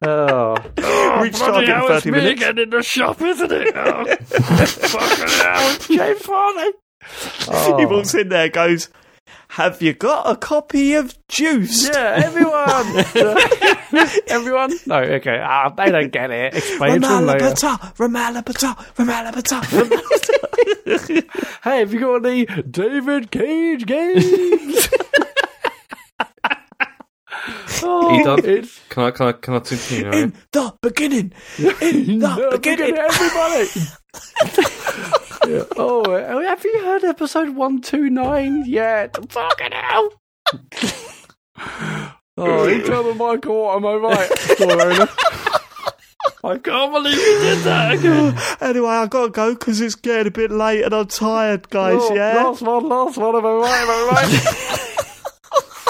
oh, 0.03 0.57
Reach 1.23 1.39
target 1.39 1.69
in 1.69 1.87
30 1.89 2.11
minutes. 2.11 2.43
in 2.43 2.71
the 2.71 2.83
shop, 2.83 3.23
isn't 3.23 3.53
it? 3.53 3.73
Oh, 3.75 4.05
fucking 4.05 5.29
hell, 5.29 5.79
James 5.89 6.21
Farley. 6.23 6.62
Oh. 7.49 7.77
He 7.79 7.87
walks 7.87 8.15
in 8.15 8.29
there, 8.29 8.49
goes, 8.49 8.89
"Have 9.51 9.81
you 9.83 9.93
got 9.93 10.31
a 10.31 10.37
copy 10.37 10.95
of 10.95 11.17
Juice?" 11.29 11.89
Yeah, 11.89 12.23
everyone. 12.25 13.05
everyone? 14.29 14.73
No, 14.87 14.99
okay. 14.99 15.39
Ah, 15.43 15.69
they 15.71 15.91
don't 15.91 16.11
get 16.13 16.31
it. 16.31 16.55
Explain 16.55 17.01
to 17.03 17.09
them 17.09 17.27
later. 17.27 17.47
Ramalabata, 17.47 17.95
Ramalabata, 17.97 18.77
Ramalabata. 18.97 19.59
Hey, 21.65 21.79
have 21.79 21.93
you 21.95 22.01
got 22.01 22.27
any 22.27 22.45
David 22.45 23.31
Cage 23.31 23.87
games? 23.87 24.89
oh, 27.83 28.17
You 28.17 28.25
done? 28.25 28.45
It's 28.45 28.81
Can 28.89 29.05
I 29.05 29.11
can 29.13 29.27
I 29.29 29.33
can 29.33 29.55
I 29.55 29.59
continue? 29.61 30.11
In 30.13 30.33
the 30.53 30.75
beginning, 30.83 31.33
in 31.59 32.19
the 32.19 32.37
no, 32.37 32.51
beginning. 32.51 32.97
everybody. 32.97 33.69
Yeah. 35.47 35.65
Oh, 35.77 36.03
uh, 36.05 36.41
have 36.43 36.65
you 36.65 36.81
heard 36.81 37.05
episode 37.05 37.51
129 37.51 38.65
yet? 38.67 39.17
Fucking 39.31 39.73
hell. 39.73 40.13
oh, 42.37 42.67
you 42.69 42.83
tell 42.85 43.03
the 43.05 43.15
Michael 43.15 43.71
am 43.73 43.87
I 43.87 43.95
right? 43.95 44.39
Store 44.39 44.81
owner. 44.81 45.09
I 46.45 46.59
can't 46.59 46.93
believe 46.93 47.17
you 47.17 47.39
did 47.41 47.59
that 47.61 47.95
again. 47.95 48.37
Anyway, 48.61 48.89
I 48.89 49.07
gotta 49.07 49.31
go 49.31 49.55
because 49.55 49.81
it's 49.81 49.95
getting 49.95 50.27
a 50.27 50.31
bit 50.31 50.51
late 50.51 50.83
and 50.85 50.95
I'm 50.95 51.07
tired, 51.07 51.69
guys. 51.71 51.99
Oh, 52.01 52.15
yeah. 52.15 52.35
Last 52.45 52.63
one, 52.63 52.89
last 52.89 53.17
one. 53.17 53.37
Am 53.37 53.47
I 53.47 53.53
right? 53.53 53.83
Am 53.83 53.91
I 53.91 54.09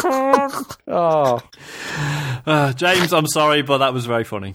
right? 0.05 0.77
oh. 0.89 1.41
Uh, 2.47 2.73
James, 2.73 3.12
I'm 3.12 3.27
sorry, 3.27 3.62
but 3.62 3.79
that 3.79 3.95
was 3.95 4.05
very 4.07 4.24
funny. 4.24 4.55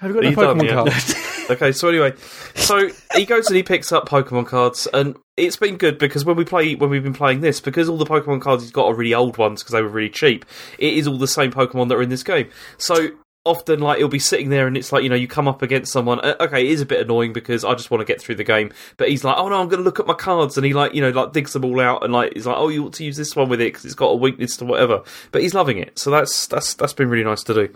Have 0.00 0.10
you 0.10 0.14
got 0.14 0.18
Are 0.18 0.22
the 0.22 0.30
you 0.30 0.36
done, 0.36 0.58
Pokemon 0.58 0.84
cards? 0.84 1.14
Okay, 1.50 1.72
so 1.72 1.88
anyway, 1.88 2.14
so 2.54 2.88
he 3.14 3.24
goes 3.24 3.48
and 3.48 3.56
he 3.56 3.62
picks 3.62 3.92
up 3.92 4.08
Pokemon 4.08 4.46
cards, 4.46 4.86
and 4.94 5.16
it's 5.36 5.56
been 5.56 5.76
good 5.76 5.98
because 5.98 6.24
when 6.24 6.36
we 6.36 6.44
play, 6.44 6.74
when 6.76 6.88
we've 6.88 7.02
been 7.02 7.12
playing 7.12 7.40
this, 7.40 7.60
because 7.60 7.88
all 7.88 7.98
the 7.98 8.06
Pokemon 8.06 8.40
cards 8.40 8.62
he's 8.62 8.70
got 8.72 8.86
are 8.86 8.94
really 8.94 9.12
old 9.14 9.36
ones 9.38 9.62
because 9.62 9.72
they 9.72 9.82
were 9.82 9.88
really 9.88 10.08
cheap. 10.10 10.44
It 10.78 10.94
is 10.94 11.06
all 11.06 11.18
the 11.18 11.26
same 11.26 11.52
Pokemon 11.52 11.88
that 11.88 11.96
are 11.96 12.02
in 12.02 12.10
this 12.10 12.22
game. 12.22 12.48
So 12.78 13.10
often, 13.44 13.80
like 13.80 13.98
he'll 13.98 14.08
be 14.08 14.20
sitting 14.20 14.50
there, 14.50 14.66
and 14.66 14.76
it's 14.76 14.92
like 14.92 15.02
you 15.02 15.08
know 15.08 15.16
you 15.16 15.26
come 15.26 15.48
up 15.48 15.62
against 15.62 15.92
someone. 15.92 16.20
uh, 16.20 16.36
Okay, 16.40 16.64
it 16.64 16.70
is 16.70 16.80
a 16.80 16.86
bit 16.86 17.00
annoying 17.00 17.32
because 17.32 17.64
I 17.64 17.74
just 17.74 17.90
want 17.90 18.00
to 18.00 18.04
get 18.06 18.20
through 18.20 18.36
the 18.36 18.44
game, 18.44 18.72
but 18.96 19.08
he's 19.08 19.24
like, 19.24 19.36
oh 19.36 19.48
no, 19.48 19.60
I'm 19.60 19.68
going 19.68 19.80
to 19.80 19.84
look 19.84 20.00
at 20.00 20.06
my 20.06 20.14
cards, 20.14 20.56
and 20.56 20.64
he 20.64 20.72
like 20.72 20.94
you 20.94 21.02
know 21.02 21.10
like 21.10 21.32
digs 21.32 21.52
them 21.52 21.64
all 21.64 21.80
out, 21.80 22.04
and 22.04 22.12
like 22.12 22.34
he's 22.34 22.46
like, 22.46 22.56
oh, 22.56 22.68
you 22.68 22.86
ought 22.86 22.94
to 22.94 23.04
use 23.04 23.16
this 23.16 23.34
one 23.34 23.48
with 23.48 23.60
it 23.60 23.72
because 23.72 23.84
it's 23.84 23.94
got 23.94 24.06
a 24.08 24.16
weakness 24.16 24.56
to 24.58 24.64
whatever. 24.64 25.02
But 25.32 25.42
he's 25.42 25.54
loving 25.54 25.78
it, 25.78 25.98
so 25.98 26.10
that's 26.10 26.46
that's 26.46 26.74
that's 26.74 26.92
been 26.94 27.08
really 27.10 27.24
nice 27.24 27.42
to 27.44 27.54
do. 27.54 27.74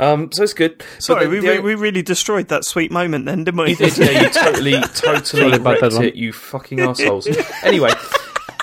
Um, 0.00 0.32
so 0.32 0.42
it's 0.42 0.54
good. 0.54 0.82
Sorry, 0.98 1.24
the- 1.26 1.30
we, 1.30 1.40
the- 1.40 1.46
we 1.60 1.60
we 1.60 1.74
really 1.74 2.02
destroyed 2.02 2.48
that 2.48 2.64
sweet 2.64 2.90
moment 2.90 3.26
then, 3.26 3.44
didn't 3.44 3.60
we? 3.60 3.70
you 3.70 3.76
did, 3.76 3.98
yeah, 3.98 4.22
you 4.22 4.30
totally, 4.32 4.72
totally 4.94 5.24
Sorry 5.24 5.52
about 5.52 5.62
that 5.80 5.82
wrecked 5.82 5.94
one. 5.94 6.04
it, 6.04 6.14
you 6.16 6.32
fucking 6.32 6.80
assholes. 6.80 7.28
anyway, 7.62 7.90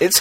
it's. 0.00 0.20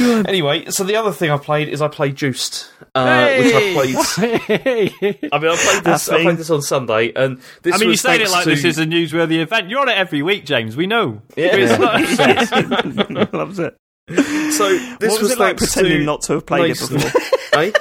anyway, 0.00 0.66
so 0.70 0.84
the 0.84 0.96
other 0.96 1.12
thing 1.12 1.30
I 1.30 1.38
played 1.38 1.68
is 1.68 1.80
I 1.82 1.88
played 1.88 2.14
Juiced, 2.16 2.70
uh, 2.94 3.36
which 3.38 3.54
I 3.54 3.72
played. 3.72 3.96
I 5.32 5.38
mean, 5.38 5.50
I 5.50 5.56
played 5.56 5.84
this. 5.84 6.08
I 6.08 6.22
played 6.22 6.36
this 6.36 6.50
on 6.50 6.62
Sunday, 6.62 7.12
and 7.14 7.40
this. 7.62 7.74
I 7.74 7.78
mean, 7.78 7.84
you 7.84 7.90
was 7.90 8.00
say 8.02 8.20
it 8.20 8.30
like 8.30 8.44
to, 8.44 8.50
this 8.50 8.64
is 8.64 8.78
a 8.78 8.84
newsworthy 8.84 9.40
event. 9.40 9.70
You're 9.70 9.80
on 9.80 9.88
it 9.88 9.96
every 9.96 10.22
week, 10.22 10.44
James. 10.44 10.76
We 10.76 10.86
know. 10.86 11.22
Yeah. 11.36 11.50
It's 11.54 13.32
Loves 13.32 13.58
it. 13.58 13.76
So 14.08 14.68
this 14.98 15.12
what 15.12 15.22
was, 15.22 15.30
it 15.32 15.38
like 15.38 15.56
pretending 15.58 15.98
to 15.98 16.04
not 16.04 16.22
to 16.22 16.34
have 16.34 16.46
played 16.46 16.68
Mason. 16.68 16.96
it 16.96 17.02
before? 17.02 17.60
eh? 17.62 17.72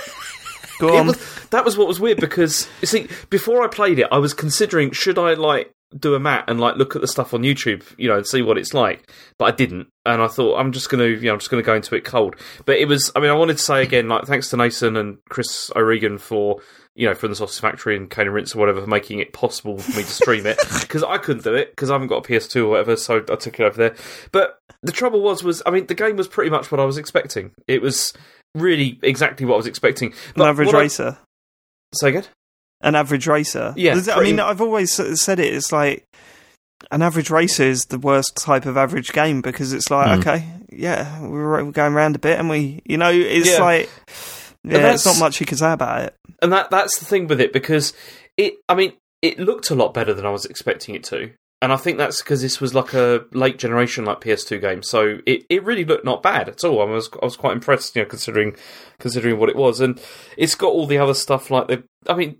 Go 0.79 0.97
on. 0.97 1.07
was, 1.07 1.45
that 1.49 1.65
was 1.65 1.77
what 1.77 1.87
was 1.87 1.99
weird 1.99 2.19
because 2.19 2.67
you 2.81 2.87
see, 2.87 3.07
before 3.29 3.63
I 3.63 3.67
played 3.67 3.99
it, 3.99 4.07
I 4.11 4.17
was 4.17 4.33
considering 4.33 4.91
should 4.91 5.17
I 5.17 5.33
like 5.33 5.73
do 5.97 6.15
a 6.15 6.19
mat 6.19 6.45
and 6.47 6.59
like 6.59 6.75
look 6.75 6.95
at 6.95 7.01
the 7.01 7.07
stuff 7.07 7.33
on 7.33 7.41
YouTube, 7.41 7.83
you 7.97 8.09
know, 8.09 8.17
and 8.17 8.27
see 8.27 8.41
what 8.41 8.57
it's 8.57 8.73
like. 8.73 9.09
But 9.37 9.45
I 9.45 9.51
didn't, 9.51 9.87
and 10.05 10.21
I 10.21 10.27
thought 10.27 10.57
I'm 10.57 10.71
just 10.71 10.89
gonna, 10.89 11.05
you 11.05 11.21
know, 11.21 11.33
I'm 11.33 11.39
just 11.39 11.49
gonna 11.49 11.63
go 11.63 11.75
into 11.75 11.95
it 11.95 12.03
cold. 12.03 12.35
But 12.65 12.77
it 12.77 12.87
was, 12.87 13.11
I 13.15 13.19
mean, 13.19 13.29
I 13.29 13.33
wanted 13.33 13.57
to 13.57 13.63
say 13.63 13.83
again, 13.83 14.07
like, 14.07 14.25
thanks 14.25 14.49
to 14.49 14.57
Nathan 14.57 14.97
and 14.97 15.17
Chris 15.29 15.71
O'Regan 15.75 16.17
for. 16.17 16.61
You 16.99 17.07
know, 17.07 17.13
from 17.13 17.29
the 17.29 17.35
Sausage 17.35 17.61
Factory 17.61 17.95
and 17.95 18.09
Kane 18.09 18.25
and 18.25 18.33
Rinse 18.33 18.55
or 18.55 18.59
whatever, 18.59 18.81
for 18.81 18.87
making 18.87 19.19
it 19.19 19.31
possible 19.31 19.77
for 19.77 19.91
me 19.91 20.01
to 20.01 20.09
stream 20.09 20.47
it 20.47 20.57
because 20.81 21.03
I 21.03 21.19
couldn't 21.19 21.43
do 21.43 21.53
it 21.53 21.69
because 21.69 21.91
I 21.91 21.93
haven't 21.93 22.07
got 22.07 22.25
a 22.25 22.27
PS2 22.27 22.63
or 22.63 22.69
whatever, 22.69 22.95
so 22.95 23.17
I 23.17 23.35
took 23.35 23.59
it 23.59 23.63
over 23.63 23.77
there. 23.77 23.95
But 24.31 24.57
the 24.81 24.91
trouble 24.91 25.21
was, 25.21 25.43
was 25.43 25.61
I 25.67 25.69
mean, 25.69 25.85
the 25.85 25.93
game 25.93 26.15
was 26.15 26.27
pretty 26.27 26.49
much 26.49 26.71
what 26.71 26.79
I 26.79 26.85
was 26.85 26.97
expecting. 26.97 27.51
It 27.67 27.83
was 27.83 28.13
really 28.59 28.99
exactly 29.01 29.45
what 29.45 29.55
I 29.55 29.57
was 29.57 29.67
expecting. 29.67 30.13
An 30.35 30.41
average 30.43 30.67
what 30.67 30.75
I- 30.75 30.79
racer. 30.81 31.17
Say 31.93 32.09
again? 32.09 32.25
An 32.81 32.95
average 32.95 33.27
racer. 33.27 33.73
Yeah, 33.77 33.95
There's- 33.95 34.07
I 34.09 34.21
mean, 34.23 34.39
I've 34.39 34.61
always 34.61 34.91
said 34.93 35.39
it. 35.39 35.53
It's 35.53 35.71
like 35.71 36.03
an 36.91 37.01
average 37.01 37.29
racer 37.29 37.63
is 37.63 37.81
the 37.89 37.97
worst 37.97 38.35
type 38.35 38.65
of 38.65 38.77
average 38.77 39.11
game 39.13 39.41
because 39.41 39.73
it's 39.73 39.89
like, 39.89 40.13
Hmm. 40.13 40.19
okay, 40.19 40.45
yeah, 40.71 41.21
we're, 41.21 41.63
we're 41.65 41.71
going 41.71 41.93
around 41.93 42.15
a 42.15 42.19
bit, 42.19 42.37
and 42.39 42.49
we, 42.49 42.81
you 42.85 42.97
know, 42.97 43.09
it's 43.09 43.49
Yeah. 43.49 43.63
like, 43.63 43.89
yeah, 44.63 44.73
that's- 44.79 45.05
not 45.05 45.17
much 45.19 45.39
you 45.39 45.45
can 45.45 45.57
say 45.57 45.71
about 45.71 46.01
it. 46.03 46.13
and 46.41 46.51
that 46.53 46.69
that's 46.69 46.99
the 46.99 47.05
thing 47.05 47.25
with 47.27 47.41
it 47.41 47.51
because 47.51 47.93
it 48.37 48.53
i 48.69 48.75
mean 48.75 48.93
it 49.23 49.39
looked 49.39 49.71
a 49.71 49.75
lot 49.75 49.91
better 49.91 50.13
than 50.13 50.23
i 50.23 50.29
was 50.29 50.45
expecting 50.45 50.93
it 50.93 51.03
to 51.03 51.31
and 51.61 51.73
i 51.73 51.75
think 51.77 51.97
that's 51.97 52.21
because 52.21 52.41
this 52.41 52.59
was 52.61 52.73
like 52.75 52.93
a 52.93 53.25
late 53.31 53.57
generation 53.57 54.05
like 54.05 54.21
ps2 54.21 54.59
game 54.61 54.83
so 54.83 55.17
it, 55.25 55.43
it 55.49 55.63
really 55.63 55.85
looked 55.85 56.05
not 56.05 56.21
bad 56.23 56.47
at 56.49 56.63
all 56.63 56.81
i 56.81 56.85
was 56.85 57.09
i 57.21 57.25
was 57.25 57.35
quite 57.35 57.53
impressed 57.53 57.95
you 57.95 58.01
know 58.01 58.07
considering 58.07 58.55
considering 58.99 59.39
what 59.39 59.49
it 59.49 59.55
was 59.55 59.79
and 59.81 59.99
it's 60.37 60.55
got 60.55 60.67
all 60.71 60.85
the 60.87 60.97
other 60.97 61.13
stuff 61.13 61.49
like 61.49 61.67
the 61.67 61.83
i 62.07 62.13
mean 62.13 62.37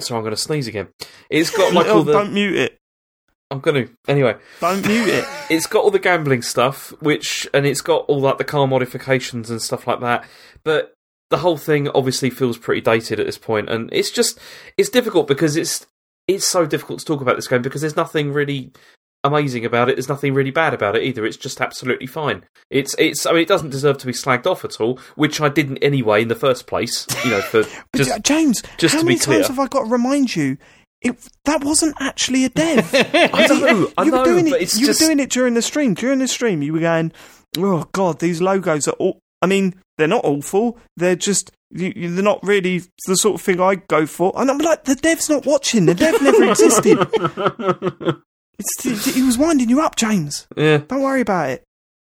so 0.00 0.16
i'm 0.16 0.22
going 0.22 0.30
to 0.34 0.36
sneeze 0.40 0.68
again 0.68 0.88
it's 1.30 1.50
got 1.50 1.72
like 1.72 1.86
Oh, 1.86 1.94
all 1.98 2.04
the 2.04 2.12
don't 2.12 2.32
mute 2.32 2.56
it. 2.56 2.78
i'm 3.50 3.60
going 3.60 3.86
to 3.86 3.92
anyway 4.06 4.36
Don't 4.60 4.86
mute 4.86 5.08
it. 5.08 5.24
it's 5.50 5.66
got 5.66 5.82
all 5.82 5.90
the 5.90 5.98
gambling 5.98 6.42
stuff, 6.42 6.90
which 7.00 7.48
and 7.54 7.66
it's 7.66 7.80
got 7.80 8.04
all 8.06 8.20
like 8.20 8.38
the 8.38 8.44
car 8.44 8.66
modifications 8.66 9.50
and 9.50 9.60
stuff 9.62 9.86
like 9.86 10.00
that. 10.00 10.24
But 10.64 10.92
the 11.30 11.38
whole 11.38 11.56
thing 11.56 11.88
obviously 11.90 12.30
feels 12.30 12.58
pretty 12.58 12.80
dated 12.80 13.18
at 13.20 13.26
this 13.26 13.38
point, 13.38 13.68
and 13.70 13.88
it's 13.92 14.10
just 14.10 14.38
it's 14.76 14.88
difficult 14.90 15.26
because 15.26 15.56
it's 15.56 15.86
it's 16.28 16.46
so 16.46 16.66
difficult 16.66 17.00
to 17.00 17.04
talk 17.04 17.20
about 17.20 17.36
this 17.36 17.48
game 17.48 17.62
because 17.62 17.80
there's 17.80 17.96
nothing 17.96 18.32
really 18.32 18.70
amazing 19.24 19.64
about 19.64 19.88
it. 19.88 19.96
There's 19.96 20.08
nothing 20.08 20.34
really 20.34 20.50
bad 20.50 20.74
about 20.74 20.96
it 20.96 21.02
either. 21.02 21.24
It's 21.26 21.36
just 21.36 21.60
absolutely 21.60 22.06
fine. 22.06 22.44
It's 22.70 22.94
it's 22.98 23.26
I 23.26 23.32
mean 23.32 23.42
it 23.42 23.48
doesn't 23.48 23.70
deserve 23.70 23.98
to 23.98 24.06
be 24.06 24.12
slagged 24.12 24.46
off 24.46 24.64
at 24.64 24.80
all, 24.80 25.00
which 25.16 25.40
I 25.40 25.48
didn't 25.48 25.78
anyway 25.78 26.22
in 26.22 26.28
the 26.28 26.34
first 26.34 26.66
place. 26.66 27.06
You 27.24 27.32
know, 27.32 27.40
for 27.40 27.62
just 27.96 28.10
J- 28.10 28.16
uh, 28.16 28.18
James, 28.20 28.62
just 28.76 28.94
how 28.94 29.00
to 29.00 29.06
be 29.06 29.14
many 29.14 29.18
times 29.20 29.48
have 29.48 29.58
I 29.58 29.66
got 29.66 29.84
to 29.84 29.90
remind 29.90 30.36
you? 30.36 30.58
It, 31.00 31.16
that 31.44 31.62
wasn't 31.62 31.94
actually 32.00 32.44
a 32.44 32.48
dev. 32.48 32.90
I 32.94 33.46
know, 33.46 33.88
I 33.96 34.04
you 34.04 34.10
know, 34.10 34.18
were 34.18 34.24
doing 34.24 34.50
but 34.50 34.60
it. 34.60 34.74
you 34.74 34.86
just 34.86 35.00
were 35.00 35.06
doing 35.06 35.20
it 35.20 35.30
during 35.30 35.54
the 35.54 35.62
stream. 35.62 35.94
During 35.94 36.18
the 36.18 36.26
stream, 36.26 36.60
you 36.60 36.72
were 36.72 36.80
going, 36.80 37.12
"Oh 37.56 37.88
God, 37.92 38.18
these 38.18 38.42
logos 38.42 38.88
are 38.88 38.92
all." 38.92 39.20
I 39.40 39.46
mean, 39.46 39.76
they're 39.96 40.08
not 40.08 40.24
awful. 40.24 40.78
They're 40.96 41.14
just 41.14 41.52
you, 41.70 41.92
you- 41.94 42.14
they're 42.14 42.24
not 42.24 42.40
really 42.42 42.82
the 43.06 43.14
sort 43.16 43.34
of 43.36 43.42
thing 43.42 43.60
I 43.60 43.76
go 43.76 44.06
for. 44.06 44.32
And 44.36 44.50
I'm 44.50 44.58
like, 44.58 44.84
the 44.84 44.94
dev's 44.94 45.28
not 45.28 45.46
watching. 45.46 45.86
The 45.86 45.94
dev 45.94 46.20
never 46.22 46.44
existed. 46.50 46.98
It's, 48.58 49.14
he 49.14 49.22
was 49.22 49.38
winding 49.38 49.68
you 49.70 49.80
up, 49.80 49.94
James. 49.96 50.46
yeah. 50.56 50.78
Don't 50.78 51.02
worry 51.02 51.20
about 51.20 51.50
it. 51.50 51.64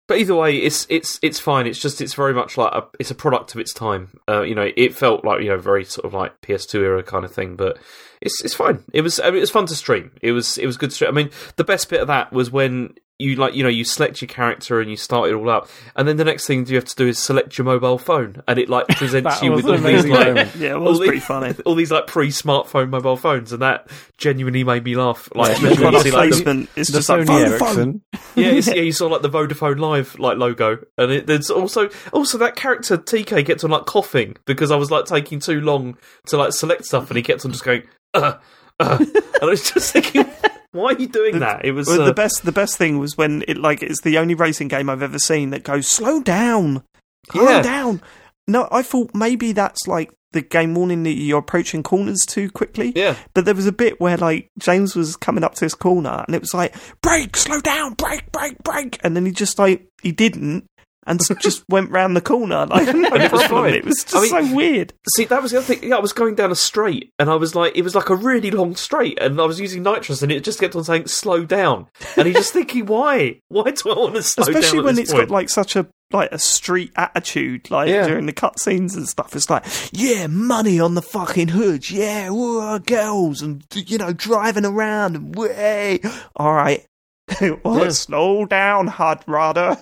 But 0.07 0.17
either 0.17 0.35
way, 0.35 0.57
it's 0.57 0.87
it's 0.89 1.19
it's 1.23 1.39
fine. 1.39 1.67
It's 1.67 1.79
just 1.79 2.01
it's 2.01 2.15
very 2.15 2.33
much 2.33 2.57
like 2.57 2.73
a, 2.73 2.87
it's 2.99 3.11
a 3.11 3.15
product 3.15 3.55
of 3.55 3.61
its 3.61 3.75
time. 3.75 4.19
Uh, 4.27 4.41
you 4.41 4.55
know, 4.55 4.71
it 4.75 4.95
felt 4.95 5.23
like 5.23 5.43
you 5.43 5.51
know 5.51 5.59
very 5.59 5.85
sort 5.85 6.07
of 6.07 6.15
like 6.15 6.33
PS2 6.41 6.77
era 6.81 7.03
kind 7.03 7.27
of 7.27 7.33
thing, 7.35 7.57
but 7.57 7.77
it's 8.23 8.43
it's 8.43 8.55
fine. 8.55 8.83
It 8.95 9.03
was 9.03 9.21
I 9.21 9.27
mean, 9.27 9.37
it 9.37 9.41
was 9.41 9.51
fun 9.51 9.67
to 9.67 9.75
stream. 9.77 10.13
It 10.23 10.33
was 10.33 10.57
it 10.57 10.65
was 10.65 10.79
good 10.79 10.89
to 10.89 10.97
stream. 10.97 11.11
I 11.11 11.13
mean, 11.13 11.31
the 11.57 11.65
best 11.65 11.91
bit 11.91 12.01
of 12.01 12.07
that 12.07 12.33
was 12.33 12.51
when 12.51 12.95
you 13.21 13.35
like 13.35 13.55
you 13.55 13.63
know 13.65 13.69
you 13.69 13.85
select 13.85 14.23
your 14.23 14.29
character 14.29 14.81
and 14.81 14.89
you 14.89 14.97
start 14.97 15.29
it 15.29 15.35
all 15.35 15.51
up, 15.51 15.69
and 15.97 16.07
then 16.07 16.17
the 16.19 16.25
next 16.25 16.47
thing 16.47 16.65
you 16.67 16.77
have 16.77 16.85
to 16.85 16.95
do 16.95 17.09
is 17.09 17.19
select 17.19 17.59
your 17.59 17.65
mobile 17.65 17.99
phone, 17.99 18.43
and 18.47 18.59
it 18.59 18.69
like 18.69 18.87
presents 18.89 19.43
you 19.43 19.53
with 19.53 19.67
all 19.67 19.77
these 19.79 20.05
like. 20.07 20.49
Yeah, 20.59 20.71
it 20.71 20.73
all 20.77 20.85
was 20.85 20.99
the- 21.01 21.07
pretty 21.07 21.21
funny. 21.21 21.55
all 21.65 21.75
these 21.75 21.91
like 21.91 22.07
pre-smartphone 22.07 22.91
mobile 22.91 23.17
phones, 23.17 23.53
and 23.53 23.63
that 23.63 23.89
genuinely 24.19 24.63
made 24.65 24.85
me 24.85 24.95
laugh. 24.97 25.29
Like 25.35 25.59
The 25.61 25.73
especially 25.73 25.73
you 25.73 25.81
see, 25.81 25.91
like, 25.91 26.05
the- 26.05 26.11
placement 26.11 26.71
is 26.77 26.89
The 26.89 26.99
just 26.99 27.09
like 27.09 27.21
Sony 27.23 27.27
phone, 27.27 27.59
phone. 27.59 27.69
Ericsson. 27.79 28.03
yeah, 28.37 28.47
it's, 28.49 28.67
yeah, 28.69 28.75
you 28.75 28.93
saw 28.93 29.07
like 29.09 29.23
the 29.23 29.31
Vodafone 29.31 29.79
Live 29.81 30.19
like 30.19 30.39
logo, 30.39 30.79
and 30.97 31.11
it, 31.13 31.27
there's 31.27 31.51
also 31.51 31.89
also 32.13 32.39
that 32.39 32.55
character 32.57 32.97
TK 32.97 33.45
gets 33.45 33.65
on 33.65 33.71
like 33.71 33.87
coughing 33.87 34.37
because 34.45 34.71
I 34.71 34.77
was 34.77 34.91
like 34.91 35.07
taking 35.07 35.41
too 35.41 35.61
long 35.61 35.97
to 36.27 36.37
like 36.37 36.53
select 36.53 36.85
stuff, 36.85 37.11
and 37.11 37.17
he 37.17 37.23
kept 37.23 37.45
on 37.45 37.51
just 37.53 37.65
going, 37.65 37.83
uh, 38.15 38.35
uh, 38.81 38.99
and 39.01 39.13
I 39.43 39.45
was 39.47 39.71
just 39.71 39.93
thinking, 39.93 40.25
why 40.73 40.93
are 40.93 40.99
you 40.99 41.09
doing 41.09 41.39
that? 41.41 41.65
It 41.65 41.73
was 41.73 41.87
Well, 41.89 42.03
uh, 42.03 42.07
the 42.07 42.15
best. 42.15 42.45
The 42.45 42.53
best 42.53 42.77
thing 42.77 42.99
was 42.99 43.17
when 43.17 43.43
it 43.49 43.57
like 43.57 43.83
it's 43.83 44.03
the 44.03 44.19
only 44.19 44.35
racing 44.35 44.69
game 44.69 44.89
I've 44.91 45.03
ever 45.03 45.19
seen 45.19 45.51
that 45.51 45.63
goes 45.65 45.87
slow 45.87 46.21
down, 46.23 46.83
calm 47.29 47.45
Yeah. 47.47 47.63
down. 47.63 48.03
no, 48.47 48.69
I 48.71 48.83
thought 48.83 49.11
maybe 49.15 49.53
that's 49.53 49.87
like 49.87 50.11
the 50.33 50.43
game 50.43 50.75
warning 50.75 51.05
that 51.05 51.13
you're 51.13 51.39
approaching 51.39 51.83
corners 51.83 52.21
too 52.27 52.51
quickly. 52.51 52.93
Yeah. 52.95 53.17
But 53.35 53.47
there 53.47 53.55
was 53.55 53.67
a 53.67 53.73
bit 53.73 53.99
where 54.01 54.17
like 54.19 54.51
James 54.59 54.95
was 54.95 55.17
coming 55.17 55.43
up 55.45 55.55
to 55.55 55.61
this 55.65 55.75
corner 55.75 56.23
and 56.27 56.35
it 56.35 56.41
was 56.43 56.53
like, 56.53 56.75
brake, 57.01 57.35
slow 57.37 57.61
down, 57.61 57.95
brake, 57.95 58.31
brake, 58.31 58.63
brake. 58.63 58.99
And 59.03 59.17
then 59.17 59.25
he 59.25 59.33
just 59.33 59.59
like, 59.59 59.87
he 60.03 60.13
didn't 60.13 60.67
and 61.07 61.21
just 61.41 61.65
went 61.69 61.91
round 61.91 62.17
the 62.17 62.21
corner. 62.21 62.67
Like, 62.67 62.95
no 62.95 63.09
it 63.15 63.33
was 63.33 63.45
problem. 63.45 63.73
It 63.75 63.85
was 63.85 64.05
just 64.05 64.15
I 64.17 64.21
mean- 64.21 64.49
so 64.51 64.55
weird. 64.57 64.93
See, 65.17 65.25
that 65.25 65.43
was 65.43 65.53
the 65.53 65.59
other 65.59 65.67
thing. 65.75 65.89
Yeah, 65.89 65.97
I 65.97 66.01
was 66.01 66.13
going 66.13 66.35
down 66.35 66.51
a 66.51 66.55
straight, 66.57 67.11
and 67.19 67.31
I 67.31 67.35
was 67.37 67.55
like, 67.55 67.77
it 67.77 67.83
was 67.83 67.95
like 67.95 68.09
a 68.11 68.17
really 68.17 68.51
long 68.51 68.77
straight, 68.77 69.19
and 69.21 69.41
I 69.41 69.45
was 69.45 69.61
using 69.61 69.83
nitrous, 69.83 70.23
and 70.23 70.31
it 70.33 70.45
just 70.45 70.61
kept 70.61 70.77
on 70.77 70.85
saying 70.85 71.07
slow 71.07 71.45
down, 71.45 71.87
and 72.17 72.27
you're 72.27 72.35
just 72.35 72.53
thinking, 72.53 72.87
why? 72.87 73.41
Why 73.49 73.71
do 73.71 73.91
I 73.91 73.95
want 73.99 74.15
to 74.17 74.23
slow 74.23 74.45
down? 74.45 74.57
Especially 74.57 74.81
when 74.83 74.99
it's 74.99 75.13
point? 75.13 75.29
got 75.29 75.35
like 75.35 75.49
such 75.49 75.77
a 75.77 75.87
like 76.11 76.33
a 76.33 76.39
street 76.39 76.91
attitude, 76.97 77.71
like 77.71 77.89
Yeah. 77.91 78.07
during 78.07 78.25
the 78.25 78.33
cutscenes 78.33 78.97
and 78.97 79.07
stuff. 79.07 79.37
It's 79.37 79.51
like, 79.51 79.65
yeah, 79.93 80.27
money 80.27 80.81
on 80.81 80.95
the 80.95 81.03
fucking 81.03 81.49
hood, 81.49 81.91
yeah, 81.91 82.31
whoa, 82.31 82.79
girls, 82.79 83.43
and 83.43 83.63
you 83.75 83.99
know, 83.99 84.13
driving 84.15 84.65
around 84.65 85.17
and 85.17 85.35
way. 85.37 86.01
All 86.37 86.55
right, 86.55 86.85
well, 87.63 87.85
Yeah. 87.85 87.89
slow 87.91 88.47
down, 88.47 88.87
Hud 88.87 89.23
Rudder. 89.27 89.77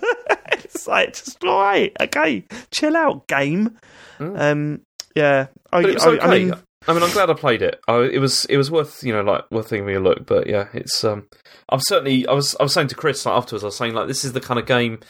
it's 0.79 0.87
like 0.87 1.15
just 1.15 1.45
all 1.45 1.61
right, 1.61 1.93
okay, 2.01 2.45
chill 2.71 2.97
out, 2.97 3.27
game. 3.27 3.79
Um, 4.19 4.81
yeah, 5.15 5.47
I, 5.73 5.83
But 5.83 5.91
it 5.91 5.95
was 5.95 6.05
I, 6.05 6.09
okay. 6.11 6.21
I 6.21 6.39
mean, 6.39 6.55
I 6.89 6.93
mean, 6.93 7.03
I'm 7.03 7.11
glad 7.11 7.31
I 7.31 7.35
played 7.35 7.63
it. 7.63 7.81
I, 7.89 8.03
it 8.03 8.19
was 8.19 8.45
it 8.47 8.57
was 8.57 8.71
worth 8.71 9.03
you 9.03 9.13
know 9.13 9.23
like 9.23 9.51
worth 9.51 9.71
giving 9.71 9.87
me 9.87 9.95
a 9.95 10.01
look. 10.01 10.27
But 10.27 10.47
yeah, 10.47 10.69
it's 10.73 11.03
um, 11.05 11.29
I'm 11.69 11.81
certainly 11.81 12.27
I 12.27 12.33
was 12.33 12.55
I 12.61 12.63
was 12.63 12.73
saying 12.73 12.89
to 12.89 12.95
Chris 12.95 13.27
like, 13.27 13.37
afterwards. 13.37 13.65
I 13.65 13.67
was 13.67 13.77
saying 13.77 13.95
like 13.95 14.09
this 14.09 14.25
is 14.25 14.33
the 14.33 14.41
kind 14.41 14.61
of 14.61 14.67
game. 14.67 15.01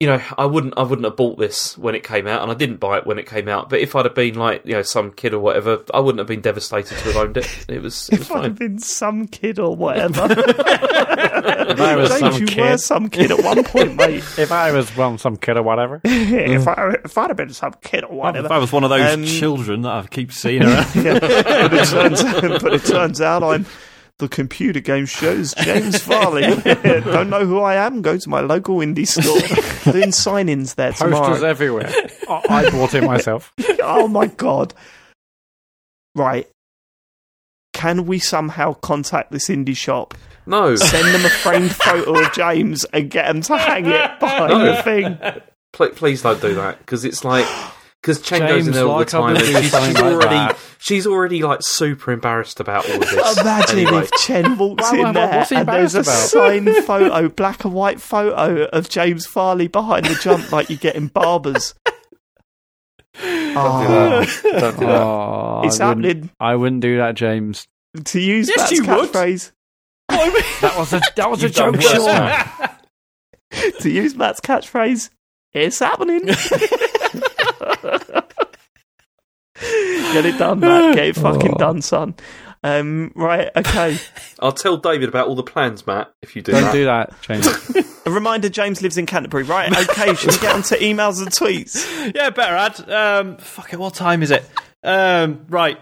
You 0.00 0.06
know, 0.06 0.22
I 0.36 0.46
wouldn't, 0.46 0.74
I 0.76 0.82
wouldn't 0.84 1.04
have 1.06 1.16
bought 1.16 1.38
this 1.40 1.76
when 1.76 1.96
it 1.96 2.04
came 2.04 2.28
out, 2.28 2.40
and 2.42 2.52
I 2.52 2.54
didn't 2.54 2.76
buy 2.76 2.98
it 2.98 3.06
when 3.06 3.18
it 3.18 3.26
came 3.26 3.48
out. 3.48 3.68
But 3.68 3.80
if 3.80 3.96
I'd 3.96 4.04
have 4.04 4.14
been 4.14 4.36
like, 4.36 4.64
you 4.64 4.74
know, 4.74 4.82
some 4.82 5.10
kid 5.10 5.34
or 5.34 5.40
whatever, 5.40 5.82
I 5.92 5.98
wouldn't 5.98 6.20
have 6.20 6.28
been 6.28 6.40
devastated 6.40 6.96
to 6.98 7.04
have 7.04 7.16
owned 7.16 7.36
it. 7.36 7.46
It 7.68 7.82
was, 7.82 8.08
it 8.08 8.20
was 8.20 8.30
if 8.30 8.32
I'd 8.32 8.44
have 8.44 8.58
been 8.58 8.78
some 8.78 9.26
kid 9.26 9.58
or 9.58 9.74
whatever. 9.74 10.28
if 10.30 11.80
I 11.80 11.96
was 11.96 12.10
James, 12.10 12.20
some 12.20 12.40
you 12.40 12.46
kid. 12.46 12.60
were 12.60 12.78
some 12.78 13.08
kid 13.10 13.32
at 13.32 13.42
one 13.42 13.64
point, 13.64 13.96
mate. 13.96 14.22
If 14.38 14.52
I 14.52 14.70
was 14.70 14.96
well, 14.96 15.18
some 15.18 15.36
kid 15.36 15.56
or 15.56 15.64
whatever. 15.64 16.00
if 16.04 16.68
I 16.68 16.94
if 17.04 17.18
I'd 17.18 17.30
have 17.30 17.36
been 17.36 17.52
some 17.52 17.74
kid 17.82 18.04
or 18.04 18.16
whatever. 18.16 18.46
If 18.46 18.52
I 18.52 18.58
was 18.58 18.72
one 18.72 18.84
of 18.84 18.90
those 18.90 19.14
Um, 19.14 19.24
children 19.24 19.82
that 19.82 19.90
I 19.92 20.06
keep 20.06 20.30
seeing 20.32 20.62
around. 20.62 20.94
Yeah, 20.94 21.18
but, 21.18 21.72
it 21.74 21.88
turns, 21.88 22.22
but 22.62 22.72
it 22.72 22.84
turns 22.84 23.20
out 23.20 23.42
I'm 23.42 23.66
the 24.18 24.28
computer 24.28 24.80
game 24.80 25.06
show's 25.06 25.54
James 25.54 26.00
Farley. 26.02 26.42
Don't 26.62 27.30
know 27.30 27.46
who 27.46 27.60
I 27.60 27.74
am? 27.76 28.02
Go 28.02 28.16
to 28.18 28.28
my 28.28 28.40
local 28.40 28.78
indie 28.78 29.06
store. 29.06 29.92
Doing 29.92 30.12
sign-ins 30.12 30.74
there 30.74 30.90
Posters 30.90 31.10
tomorrow. 31.12 31.42
everywhere. 31.44 31.92
I 32.28 32.42
I 32.48 32.70
bought 32.70 32.94
it 32.94 33.04
myself. 33.04 33.52
oh 33.82 34.08
my 34.08 34.26
god! 34.26 34.74
Right. 36.14 36.48
Can 37.74 38.06
we 38.06 38.18
somehow 38.18 38.72
contact 38.74 39.30
this 39.30 39.48
indie 39.48 39.76
shop, 39.76 40.14
No, 40.46 40.74
send 40.74 41.14
them 41.14 41.24
a 41.24 41.28
framed 41.30 41.70
photo 41.72 42.18
of 42.20 42.32
James, 42.32 42.84
and 42.86 43.08
get 43.08 43.28
them 43.28 43.40
to 43.42 43.56
hang 43.56 43.86
it 43.86 44.18
behind 44.18 44.50
No. 44.50 44.64
the 44.64 44.82
thing? 44.82 45.18
Pl- 45.72 45.90
please 45.90 46.22
don't 46.22 46.40
do 46.42 46.54
that 46.54 46.78
because 46.80 47.04
it's 47.04 47.24
like 47.24 47.46
because 48.02 48.20
Chen 48.22 48.40
goes 48.46 48.66
in 48.66 48.72
there 48.72 48.84
all 48.84 49.04
the 49.04 49.04
like 49.04 49.14
I'm 49.14 49.34
time. 49.34 49.36
And 49.36 49.44
she's, 49.44 49.60
she's 49.64 49.72
like 49.72 49.96
already 49.96 50.28
that. 50.34 50.58
she's 50.78 51.06
already 51.06 51.42
like 51.42 51.60
super 51.62 52.12
embarrassed 52.12 52.60
about 52.60 52.88
all 52.88 52.96
of 52.96 53.00
this. 53.10 53.40
Imagine 53.40 53.78
Anyway. 53.80 54.02
if 54.04 54.10
Chen 54.12 54.56
walks 54.58 54.84
Why- 54.84 54.90
why- 54.90 54.98
in 54.98 55.04
why- 55.06 55.12
there 55.12 55.46
and 55.58 55.68
there's 55.68 55.94
a 55.94 55.98
embarrassed 56.00 56.30
signed 56.30 56.68
photo, 56.84 57.28
black 57.28 57.64
and 57.64 57.74
white 57.74 58.00
photo 58.00 58.64
of 58.66 58.88
James 58.88 59.26
Farley 59.26 59.66
behind 59.68 60.06
the 60.06 60.14
jump 60.22 60.52
like 60.52 60.70
you 60.70 60.76
get 60.76 60.94
in 60.96 61.08
barbers. 61.08 61.74
Oh, 63.20 64.24
Don't 64.42 64.78
do 64.78 64.86
that. 64.86 65.00
Oh, 65.02 65.62
it's 65.64 65.80
I 65.80 65.88
wouldn't, 65.88 66.06
happening. 66.06 66.30
I 66.38 66.54
wouldn't 66.54 66.82
do 66.82 66.98
that, 66.98 67.16
James. 67.16 67.66
To 68.04 68.20
use 68.20 68.48
Yes, 68.48 68.70
Mat's 68.70 68.80
catchphrase, 68.86 69.50
That 70.08 70.74
was 70.78 70.92
a 70.92 71.00
that 71.16 71.28
was 71.28 71.42
a 71.42 71.48
joke, 71.50 71.74
worse. 71.74 71.84
Sean. 71.90 73.72
to 73.80 73.90
use 73.90 74.14
Mat's 74.14 74.40
catchphrase, 74.40 75.10
it's 75.52 75.80
happening. 75.80 76.28
Get 80.12 80.24
it 80.24 80.38
done, 80.38 80.60
Mat. 80.60 80.94
Get 80.94 81.06
it 81.08 81.16
fucking 81.16 81.54
Oh. 81.54 81.58
done, 81.58 81.82
son. 81.82 82.14
Um, 82.64 83.12
right, 83.14 83.50
okay. 83.56 83.98
I'll 84.40 84.52
tell 84.52 84.76
David 84.76 85.08
about 85.08 85.28
all 85.28 85.34
the 85.36 85.42
plans, 85.44 85.86
Mat. 85.86 86.12
If 86.22 86.34
you 86.34 86.42
do 86.42 86.52
Don't 86.52 86.62
that. 86.64 86.72
do 86.72 86.84
that, 86.86 87.12
James. 87.22 87.46
A 88.06 88.10
reminder: 88.10 88.48
James 88.48 88.80
lives 88.82 88.96
in 88.98 89.06
Canterbury. 89.06 89.42
Right, 89.44 89.70
okay. 89.90 90.14
Should 90.14 90.32
we 90.32 90.38
get 90.38 90.54
on 90.54 90.62
to 90.62 90.76
emails 90.78 91.20
and 91.20 91.30
tweets? 91.30 92.12
yeah, 92.14 92.30
better 92.30 92.54
add. 92.56 92.90
Um, 92.90 93.36
fuck 93.36 93.72
it, 93.72 93.78
what 93.78 93.94
time 93.94 94.22
is 94.22 94.30
it? 94.30 94.44
Um, 94.82 95.44
right, 95.48 95.78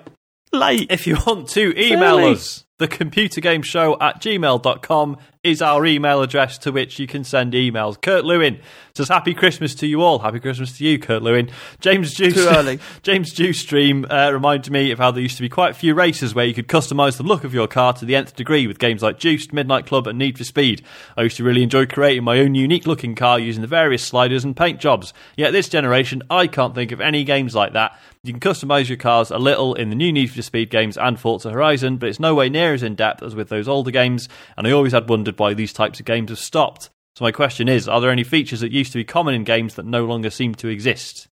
Late. 0.52 0.90
if 0.90 1.06
you 1.06 1.16
want 1.26 1.48
to 1.50 1.70
email 1.80 2.16
Fairly. 2.18 2.32
us, 2.32 2.64
the 2.78 2.88
computer 2.88 3.40
game 3.40 3.62
show 3.62 3.96
at 4.00 4.20
gmail.com 4.20 5.16
is 5.46 5.62
our 5.62 5.86
email 5.86 6.22
address 6.22 6.58
to 6.58 6.72
which 6.72 6.98
you 6.98 7.06
can 7.06 7.22
send 7.22 7.52
emails. 7.52 8.00
Kurt 8.00 8.24
Lewin 8.24 8.60
says, 8.94 9.08
Happy 9.08 9.32
Christmas 9.32 9.76
to 9.76 9.86
you 9.86 10.02
all. 10.02 10.18
Happy 10.18 10.40
Christmas 10.40 10.76
to 10.76 10.84
you, 10.84 10.98
Kurt 10.98 11.22
Lewin. 11.22 11.50
James 11.78 12.12
Juice, 12.12 12.34
Too 12.34 12.48
early. 12.48 12.80
James 13.02 13.32
Juice 13.32 13.60
Stream 13.60 14.04
uh, 14.10 14.30
reminded 14.32 14.72
me 14.72 14.90
of 14.90 14.98
how 14.98 15.12
there 15.12 15.22
used 15.22 15.36
to 15.36 15.42
be 15.42 15.48
quite 15.48 15.70
a 15.70 15.74
few 15.74 15.94
races 15.94 16.34
where 16.34 16.44
you 16.44 16.52
could 16.52 16.66
customise 16.66 17.16
the 17.16 17.22
look 17.22 17.44
of 17.44 17.54
your 17.54 17.68
car 17.68 17.92
to 17.92 18.04
the 18.04 18.16
nth 18.16 18.34
degree 18.34 18.66
with 18.66 18.80
games 18.80 19.02
like 19.02 19.20
Juiced, 19.20 19.52
Midnight 19.52 19.86
Club, 19.86 20.08
and 20.08 20.18
Need 20.18 20.36
for 20.36 20.44
Speed. 20.44 20.82
I 21.16 21.22
used 21.22 21.36
to 21.36 21.44
really 21.44 21.62
enjoy 21.62 21.86
creating 21.86 22.24
my 22.24 22.40
own 22.40 22.56
unique 22.56 22.86
looking 22.86 23.14
car 23.14 23.38
using 23.38 23.62
the 23.62 23.68
various 23.68 24.02
sliders 24.02 24.42
and 24.42 24.56
paint 24.56 24.80
jobs. 24.80 25.12
Yet 25.36 25.52
this 25.52 25.68
generation, 25.68 26.22
I 26.28 26.48
can't 26.48 26.74
think 26.74 26.90
of 26.90 27.00
any 27.00 27.22
games 27.22 27.54
like 27.54 27.72
that. 27.74 27.96
You 28.26 28.32
can 28.32 28.40
customise 28.40 28.88
your 28.88 28.96
cars 28.96 29.30
a 29.30 29.38
little 29.38 29.74
in 29.74 29.88
the 29.88 29.94
new 29.94 30.12
Need 30.12 30.32
for 30.32 30.42
Speed 30.42 30.70
games 30.70 30.98
and 30.98 31.20
Forza 31.20 31.52
Horizon, 31.52 31.98
but 31.98 32.08
it's 32.08 32.18
no 32.18 32.34
way 32.34 32.48
near 32.48 32.74
as 32.74 32.82
in 32.82 32.96
depth 32.96 33.22
as 33.22 33.36
with 33.36 33.50
those 33.50 33.68
older 33.68 33.92
games, 33.92 34.28
and 34.56 34.66
I 34.66 34.72
always 34.72 34.92
had 34.92 35.08
wondered 35.08 35.35
why 35.38 35.54
these 35.54 35.72
types 35.72 36.00
of 36.00 36.06
games 36.06 36.30
have 36.30 36.38
stopped. 36.38 36.90
So 37.14 37.24
my 37.24 37.32
question 37.32 37.68
is, 37.68 37.88
are 37.88 38.00
there 38.00 38.10
any 38.10 38.24
features 38.24 38.60
that 38.60 38.72
used 38.72 38.92
to 38.92 38.98
be 38.98 39.04
common 39.04 39.34
in 39.34 39.44
games 39.44 39.74
that 39.74 39.86
no 39.86 40.04
longer 40.04 40.30
seem 40.30 40.54
to 40.56 40.68
exist? 40.68 41.28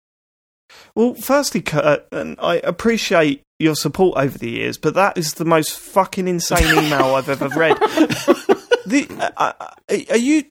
Well, 0.96 1.14
firstly, 1.14 1.62
Kurt, 1.62 2.08
and 2.12 2.38
I 2.40 2.56
appreciate 2.58 3.42
your 3.60 3.76
support 3.76 4.18
over 4.18 4.38
the 4.38 4.50
years, 4.50 4.78
but 4.78 4.94
that 4.94 5.18
is 5.18 5.36
the 5.36 5.46
most 5.46 5.78
fucking 5.78 6.28
insane 6.28 6.86
email 6.86 7.16
I've 7.16 7.30
ever 7.30 7.50
read. 7.50 7.78
the, 8.86 9.34
uh, 9.38 9.54
uh, 9.60 9.98
are 10.10 10.18
you? 10.18 10.44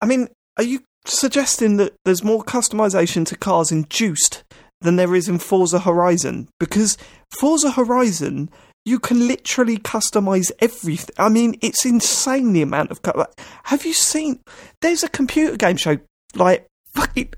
I 0.00 0.06
mean, 0.06 0.28
are 0.56 0.64
you 0.64 0.80
suggesting 1.04 1.76
that 1.76 1.94
there's 2.04 2.24
more 2.24 2.42
customization 2.42 3.26
to 3.26 3.36
cars 3.36 3.72
in 3.72 3.86
Juiced 3.88 4.42
than 4.80 4.96
there 4.96 5.14
is 5.14 5.28
in 5.28 5.38
Forza 5.38 5.80
Horizon? 5.80 6.48
Because 6.58 6.96
Forza 7.38 7.72
Horizon. 7.72 8.50
You 8.90 8.98
can 8.98 9.28
literally 9.28 9.78
customize 9.78 10.50
everything. 10.58 11.14
I 11.16 11.28
mean, 11.28 11.54
it's 11.62 11.86
insane 11.86 12.52
the 12.52 12.62
amount 12.62 12.90
of. 12.90 13.02
cu- 13.02 13.24
Have 13.64 13.86
you 13.86 13.92
seen? 13.94 14.40
There's 14.80 15.04
a 15.04 15.08
computer 15.08 15.56
game 15.56 15.76
show 15.76 15.98
like 16.34 16.66
fucking. 16.92 17.32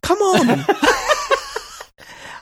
Come 0.00 0.18
on. 0.18 0.46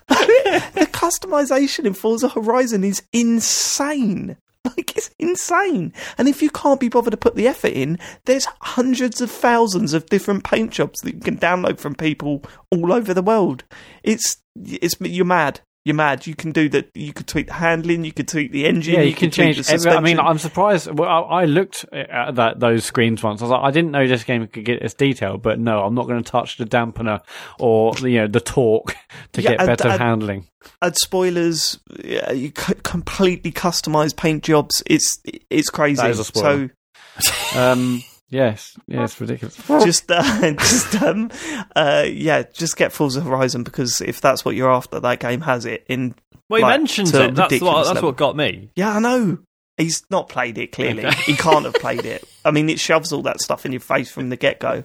the 0.08 0.88
customization 0.92 1.84
in 1.84 1.94
Forza 1.94 2.28
Horizon 2.28 2.84
is 2.84 3.02
insane. 3.12 4.36
Like 4.64 4.96
it's 4.96 5.10
insane. 5.18 5.92
And 6.16 6.28
if 6.28 6.40
you 6.40 6.48
can't 6.48 6.80
be 6.80 6.88
bothered 6.88 7.10
to 7.10 7.16
put 7.16 7.34
the 7.34 7.48
effort 7.48 7.72
in, 7.72 7.98
there's 8.24 8.46
hundreds 8.62 9.20
of 9.20 9.30
thousands 9.30 9.92
of 9.92 10.06
different 10.06 10.44
paint 10.44 10.70
jobs 10.70 11.00
that 11.00 11.14
you 11.14 11.20
can 11.20 11.36
download 11.38 11.78
from 11.78 11.94
people 11.94 12.42
all 12.70 12.92
over 12.92 13.12
the 13.12 13.20
world. 13.22 13.64
It's 14.02 14.36
it's 14.64 14.94
you're 15.00 15.24
mad. 15.24 15.60
You're 15.84 15.94
mad. 15.94 16.26
You 16.26 16.34
can 16.34 16.50
do 16.52 16.68
that. 16.70 16.90
You 16.94 17.12
could 17.12 17.26
tweak 17.26 17.48
the 17.48 17.52
handling. 17.52 18.04
You 18.04 18.12
could 18.12 18.26
tweak 18.26 18.52
the 18.52 18.64
engine. 18.64 18.94
Yeah, 18.94 19.00
you 19.02 19.12
can 19.12 19.28
could 19.28 19.34
tweak 19.34 19.54
change. 19.56 19.66
the 19.66 19.72
Every, 19.74 19.90
I 19.90 20.00
mean. 20.00 20.18
I'm 20.18 20.38
surprised. 20.38 20.88
Well, 20.90 21.08
I, 21.08 21.42
I 21.42 21.44
looked 21.44 21.84
at 21.92 22.36
that 22.36 22.58
those 22.58 22.84
screens 22.86 23.22
once. 23.22 23.42
I 23.42 23.44
was 23.44 23.50
like, 23.50 23.60
I 23.62 23.70
didn't 23.70 23.90
know 23.90 24.06
this 24.06 24.24
game 24.24 24.46
could 24.46 24.64
get 24.64 24.80
this 24.80 24.94
detail, 24.94 25.36
but 25.36 25.58
no, 25.60 25.80
I'm 25.82 25.94
not 25.94 26.06
going 26.06 26.22
to 26.22 26.30
touch 26.30 26.56
the 26.56 26.64
dampener 26.64 27.20
or 27.58 27.94
you 27.98 28.20
know 28.20 28.26
the 28.28 28.40
torque 28.40 28.96
to 29.32 29.42
Yeah, 29.42 29.50
get 29.50 29.60
and- 29.60 29.66
better 29.66 29.88
and- 29.88 30.00
handling. 30.00 30.46
add 30.80 30.96
spoilers. 30.96 31.78
Yeah, 32.02 32.32
you 32.32 32.50
c- 32.56 32.74
completely 32.82 33.52
customize 33.52 34.16
paint 34.16 34.42
jobs. 34.42 34.82
It's 34.86 35.18
it's 35.50 35.68
crazy. 35.68 36.00
That 36.00 36.10
is 36.12 36.18
a 36.18 36.24
spoiler. 36.24 36.70
Um, 37.54 38.02
yes, 38.30 38.76
yeah, 38.86 39.04
it's 39.04 39.20
ridiculous. 39.20 39.56
Just 39.66 40.10
uh, 40.10 40.52
just 40.58 41.02
um 41.02 41.30
uh 41.76 42.04
yeah, 42.06 42.42
just 42.52 42.76
get 42.76 42.92
Forza 42.92 43.20
Horizon 43.20 43.62
because 43.62 44.00
if 44.00 44.20
that's 44.20 44.44
what 44.44 44.54
you're 44.54 44.70
after, 44.72 45.00
that 45.00 45.20
game 45.20 45.40
has 45.42 45.64
it 45.64 45.84
in. 45.88 46.14
Well, 46.50 46.58
he 46.58 46.62
Like, 46.64 46.78
mentions 46.80 47.12
to 47.12 47.22
a 47.22 47.28
it. 47.28 47.34
That's 47.34 47.60
what, 47.60 47.74
that's 47.84 47.94
level. 47.94 48.10
what 48.10 48.16
got 48.16 48.36
me. 48.36 48.70
Yeah, 48.76 48.96
I 48.96 48.98
know. 49.00 49.38
He's 49.78 50.04
not 50.10 50.28
played 50.28 50.58
it. 50.58 50.72
Clearly, 50.72 51.04
Okay. 51.06 51.22
he 51.22 51.34
can't 51.36 51.64
have 51.64 51.74
played 51.80 52.04
it. 52.04 52.22
I 52.44 52.50
mean, 52.50 52.68
it 52.68 52.78
shoves 52.78 53.12
all 53.12 53.22
that 53.22 53.40
stuff 53.40 53.64
in 53.66 53.72
your 53.72 53.80
face 53.80 54.10
from 54.10 54.28
the 54.28 54.36
get 54.36 54.60
go. 54.60 54.82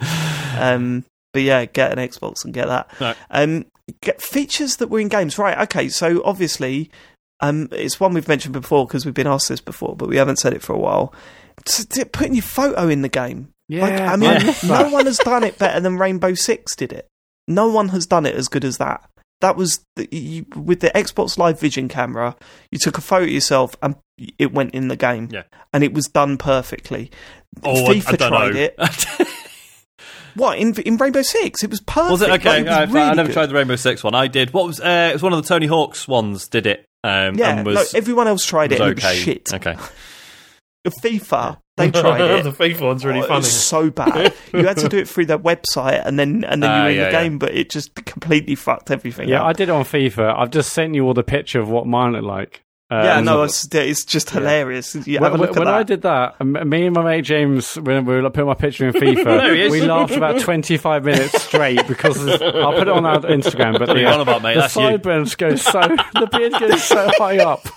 Um, 0.58 1.03
but 1.34 1.42
yeah, 1.43 1.66
get 1.66 1.92
an 1.92 2.00
Xbox 2.00 2.43
and 2.45 2.53
get 2.53 2.68
that. 2.68 2.90
No. 3.00 3.14
Um, 3.30 3.66
get 4.01 4.22
features 4.22 4.77
that 4.77 4.88
were 4.90 5.00
in 5.00 5.09
games, 5.09 5.38
right? 5.38 5.58
Okay, 5.66 5.90
so 5.90 6.24
obviously, 6.24 6.90
um, 7.42 7.68
it's 7.72 8.00
one 8.00 8.14
we've 8.14 8.27
mentioned 8.27 8.53
before 8.53 8.88
because 8.88 9.06
we've 9.06 9.14
been 9.14 9.27
asked 9.27 9.50
this 9.50 9.61
before, 9.61 9.95
but 9.95 10.09
we 10.09 10.18
haven't 10.18 10.38
said 10.40 10.53
it 10.53 10.61
for 10.64 10.74
a 10.74 10.80
while. 10.80 11.14
T- 11.65 11.83
t- 11.83 12.03
putting 12.05 12.33
your 12.35 12.43
photo 12.43 12.88
in 12.88 13.01
the 13.01 13.09
game. 13.09 13.49
Like, 13.69 13.93
I 14.01 14.15
mean, 14.15 14.29
I 14.31 14.55
no 14.65 14.89
one 14.91 15.05
has 15.05 15.17
done 15.19 15.43
it 15.43 15.57
better 15.59 15.79
than 15.79 15.97
Rainbow 15.97 16.33
Six 16.33 16.75
did 16.75 16.91
it. 16.91 17.07
No 17.47 17.67
one 17.69 17.89
has 17.89 18.05
done 18.07 18.25
it 18.25 18.35
as 18.35 18.47
good 18.47 18.65
as 18.65 18.77
that. 18.79 19.07
that 19.41 19.55
was 19.55 19.83
the, 19.95 20.07
you, 20.11 20.45
with 20.55 20.79
the 20.79 20.89
Xbox 20.89 21.38
Live 21.38 21.59
Vision 21.59 21.88
camera. 21.88 22.35
You 22.71 22.79
took 22.79 22.97
a 22.97 23.01
photo 23.01 23.23
of 23.25 23.29
yourself 23.29 23.75
and 23.83 23.95
it 24.38 24.51
went 24.53 24.73
in 24.73 24.88
the 24.88 24.95
game. 24.95 25.29
Yeah. 25.31 25.43
and 25.73 25.83
it 25.83 25.93
was 25.93 26.07
done 26.07 26.38
perfectly. 26.38 27.11
Oh, 27.63 27.85
I- 27.91 27.95
FIFA 27.95 28.07
I 28.07 28.15
don't 28.15 28.29
tried 28.31 28.53
know. 28.53 28.59
it. 28.59 29.27
What 30.35 30.59
in 30.59 30.73
in 30.81 30.97
Rainbow 30.97 31.23
Six? 31.23 31.63
It 31.63 31.69
was 31.71 31.81
perfect. 31.81 32.11
Was 32.11 32.21
it 32.21 32.29
Like, 32.29 32.41
okay? 32.45 32.61
was 32.63 32.95
I, 32.95 33.09
I 33.09 33.13
never 33.13 33.27
good. 33.29 33.33
tried 33.33 33.45
the 33.47 33.55
Rainbow 33.55 33.75
Six 33.75 34.03
one. 34.03 34.13
I 34.15 34.27
did. 34.27 34.53
What 34.53 34.67
was? 34.67 34.79
Uh, 34.79 35.09
it 35.09 35.13
was 35.13 35.23
one 35.23 35.33
of 35.33 35.41
the 35.41 35.47
Tony 35.47 35.65
Hawk's 35.65 36.07
ones. 36.07 36.47
Did 36.47 36.67
it? 36.67 36.85
Um, 37.03 37.35
Yeah, 37.35 37.57
and 37.57 37.65
was, 37.65 37.93
no, 37.93 37.97
everyone 37.97 38.27
else 38.27 38.45
tried 38.45 38.71
it. 38.71 38.79
was 38.79 38.89
and 38.89 38.97
It 38.99 39.03
okay. 39.03 39.13
was 39.15 39.23
shit. 39.23 39.53
Okay. 39.53 39.75
FIFA, 40.92 41.59
they 41.77 41.92
tried 41.92 42.22
it. 42.22 42.43
the 42.43 42.51
FIFA 42.64 42.82
one's 42.82 43.06
really 43.06 43.19
Oh, 43.19 43.24
it 43.24 43.27
funny. 43.27 43.38
was 43.40 43.51
so 43.51 43.90
bad. 43.90 44.34
you 44.53 44.66
had 44.68 44.77
to 44.77 44.90
do 44.90 44.98
it 44.98 45.08
through 45.08 45.27
their 45.27 45.40
website, 45.40 46.06
and 46.06 46.19
then 46.19 46.43
and 46.43 46.61
then 46.64 46.69
you 46.69 46.76
Ah, 46.76 46.84
were 46.84 46.90
in 46.92 46.95
yeah, 46.98 47.06
the 47.06 47.11
yeah. 47.11 47.24
game, 47.24 47.38
but 47.40 47.53
it 47.53 47.69
just 47.69 47.95
completely 47.95 48.56
fucked 48.56 48.92
everything. 48.92 49.30
Yeah, 49.30 49.42
up. 49.42 49.48
I 49.48 49.53
did 49.53 49.69
it 49.69 49.72
on 49.72 49.84
FIFA. 49.85 50.38
I've 50.38 50.51
just 50.51 50.74
sent 50.74 50.95
you 50.95 51.06
all 51.06 51.14
the 51.14 51.24
picture 51.24 51.59
of 51.59 51.69
what 51.69 51.85
mine 51.88 52.14
looked 52.14 52.26
like. 52.26 52.64
Uh, 52.92 53.03
yeah, 53.03 53.18
and 53.18 53.26
no, 53.27 53.43
it's, 53.43 53.68
it's 53.76 54.03
just 54.03 54.32
hilarious. 54.32 54.95
You 55.06 55.19
when, 55.19 55.32
a 55.34 55.38
look 55.38 55.51
when 55.56 55.68
at 55.68 55.74
I 55.76 55.84
did 55.84 56.01
that, 56.01 56.38
um, 56.40 56.53
me 56.68 56.88
and 56.88 56.95
my 56.95 57.03
mate 57.03 57.22
James, 57.22 57.76
when 57.76 58.03
we 58.03 58.16
were 58.19 58.27
putting 58.32 58.48
my 58.48 58.56
picture 58.56 58.88
in 58.88 58.93
FIFA, 58.95 59.24
There 59.26 59.53
he 59.53 59.61
is. 59.61 59.72
we 59.72 59.82
laughed 59.82 60.16
about 60.16 60.40
25 60.42 61.06
minutes 61.06 61.40
straight 61.43 61.85
because 61.88 62.18
I'll 62.42 62.74
put 62.74 62.88
it 62.88 62.90
on 62.90 63.06
our 63.06 63.19
Instagram. 63.19 63.77
But 63.77 63.90
the, 63.90 64.00
you 64.00 64.08
on 64.08 64.22
about, 64.22 64.42
mate? 64.42 64.56
the 64.56 64.61
That's 64.61 64.76
you. 64.76 64.82
sideburns 64.82 65.35
go 65.35 65.56
so, 65.56 65.82
the 65.82 66.27
beard 66.32 66.53
goes 66.59 66.84
so 66.84 67.11
high 67.19 67.38
up. 67.38 67.68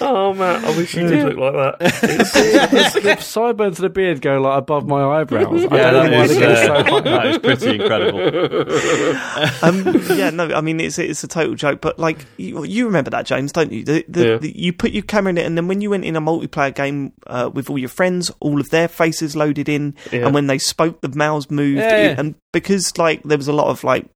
Oh 0.00 0.34
man, 0.34 0.64
I 0.64 0.76
wish 0.76 0.94
you 0.94 1.06
did 1.08 1.36
look 1.36 1.36
like 1.54 1.78
that. 1.78 2.92
the 3.02 3.16
sideburns 3.20 3.78
of 3.78 3.82
the 3.82 3.88
beard 3.90 4.20
go 4.20 4.40
like 4.40 4.58
above 4.58 4.86
my 4.86 5.20
eyebrows. 5.20 5.64
I 5.66 5.76
Yeah, 5.76 5.90
don't 5.90 6.10
know 6.10 6.16
why 6.18 6.24
is, 6.24 6.34
they 6.34 6.40
go 6.40 6.54
so 6.54 6.74
uh, 6.74 6.84
high. 6.84 7.00
that 7.00 7.26
is 7.26 7.38
pretty 7.38 7.80
incredible. 7.82 8.22
um, 9.62 10.18
yeah, 10.18 10.30
no, 10.30 10.54
I 10.54 10.60
mean 10.60 10.80
it's 10.80 10.98
it's 10.98 11.24
a 11.24 11.28
total 11.28 11.54
joke, 11.54 11.80
but 11.80 11.98
like 11.98 12.24
you, 12.36 12.64
you 12.64 12.84
remember 12.86 13.10
that, 13.10 13.26
James, 13.26 13.52
don't 13.52 13.72
you? 13.72 13.84
The, 13.84 14.04
the, 14.08 14.26
Yeah. 14.28 14.36
the, 14.38 14.56
you 14.58 14.72
put 14.72 14.92
your 14.92 15.02
camera 15.02 15.30
in 15.30 15.38
it, 15.38 15.46
and 15.46 15.56
then 15.56 15.68
when 15.68 15.80
you 15.80 15.90
went 15.90 16.04
in 16.04 16.16
a 16.16 16.20
multiplayer 16.20 16.74
game 16.74 17.12
uh, 17.26 17.50
with 17.52 17.70
all 17.70 17.78
your 17.78 17.88
friends, 17.88 18.30
all 18.40 18.60
of 18.60 18.70
their 18.70 18.88
faces 18.88 19.34
loaded 19.36 19.68
in, 19.68 19.94
Yeah. 20.12 20.26
and 20.26 20.34
when 20.34 20.46
they 20.46 20.58
spoke, 20.58 21.00
the 21.00 21.08
mouths 21.14 21.50
moved, 21.50 21.78
Yeah, 21.78 22.02
yeah. 22.02 22.14
and 22.18 22.34
because 22.52 22.96
like 22.98 23.22
there 23.24 23.38
was 23.38 23.48
a 23.48 23.52
lot 23.52 23.68
of 23.68 23.84
like. 23.84 24.06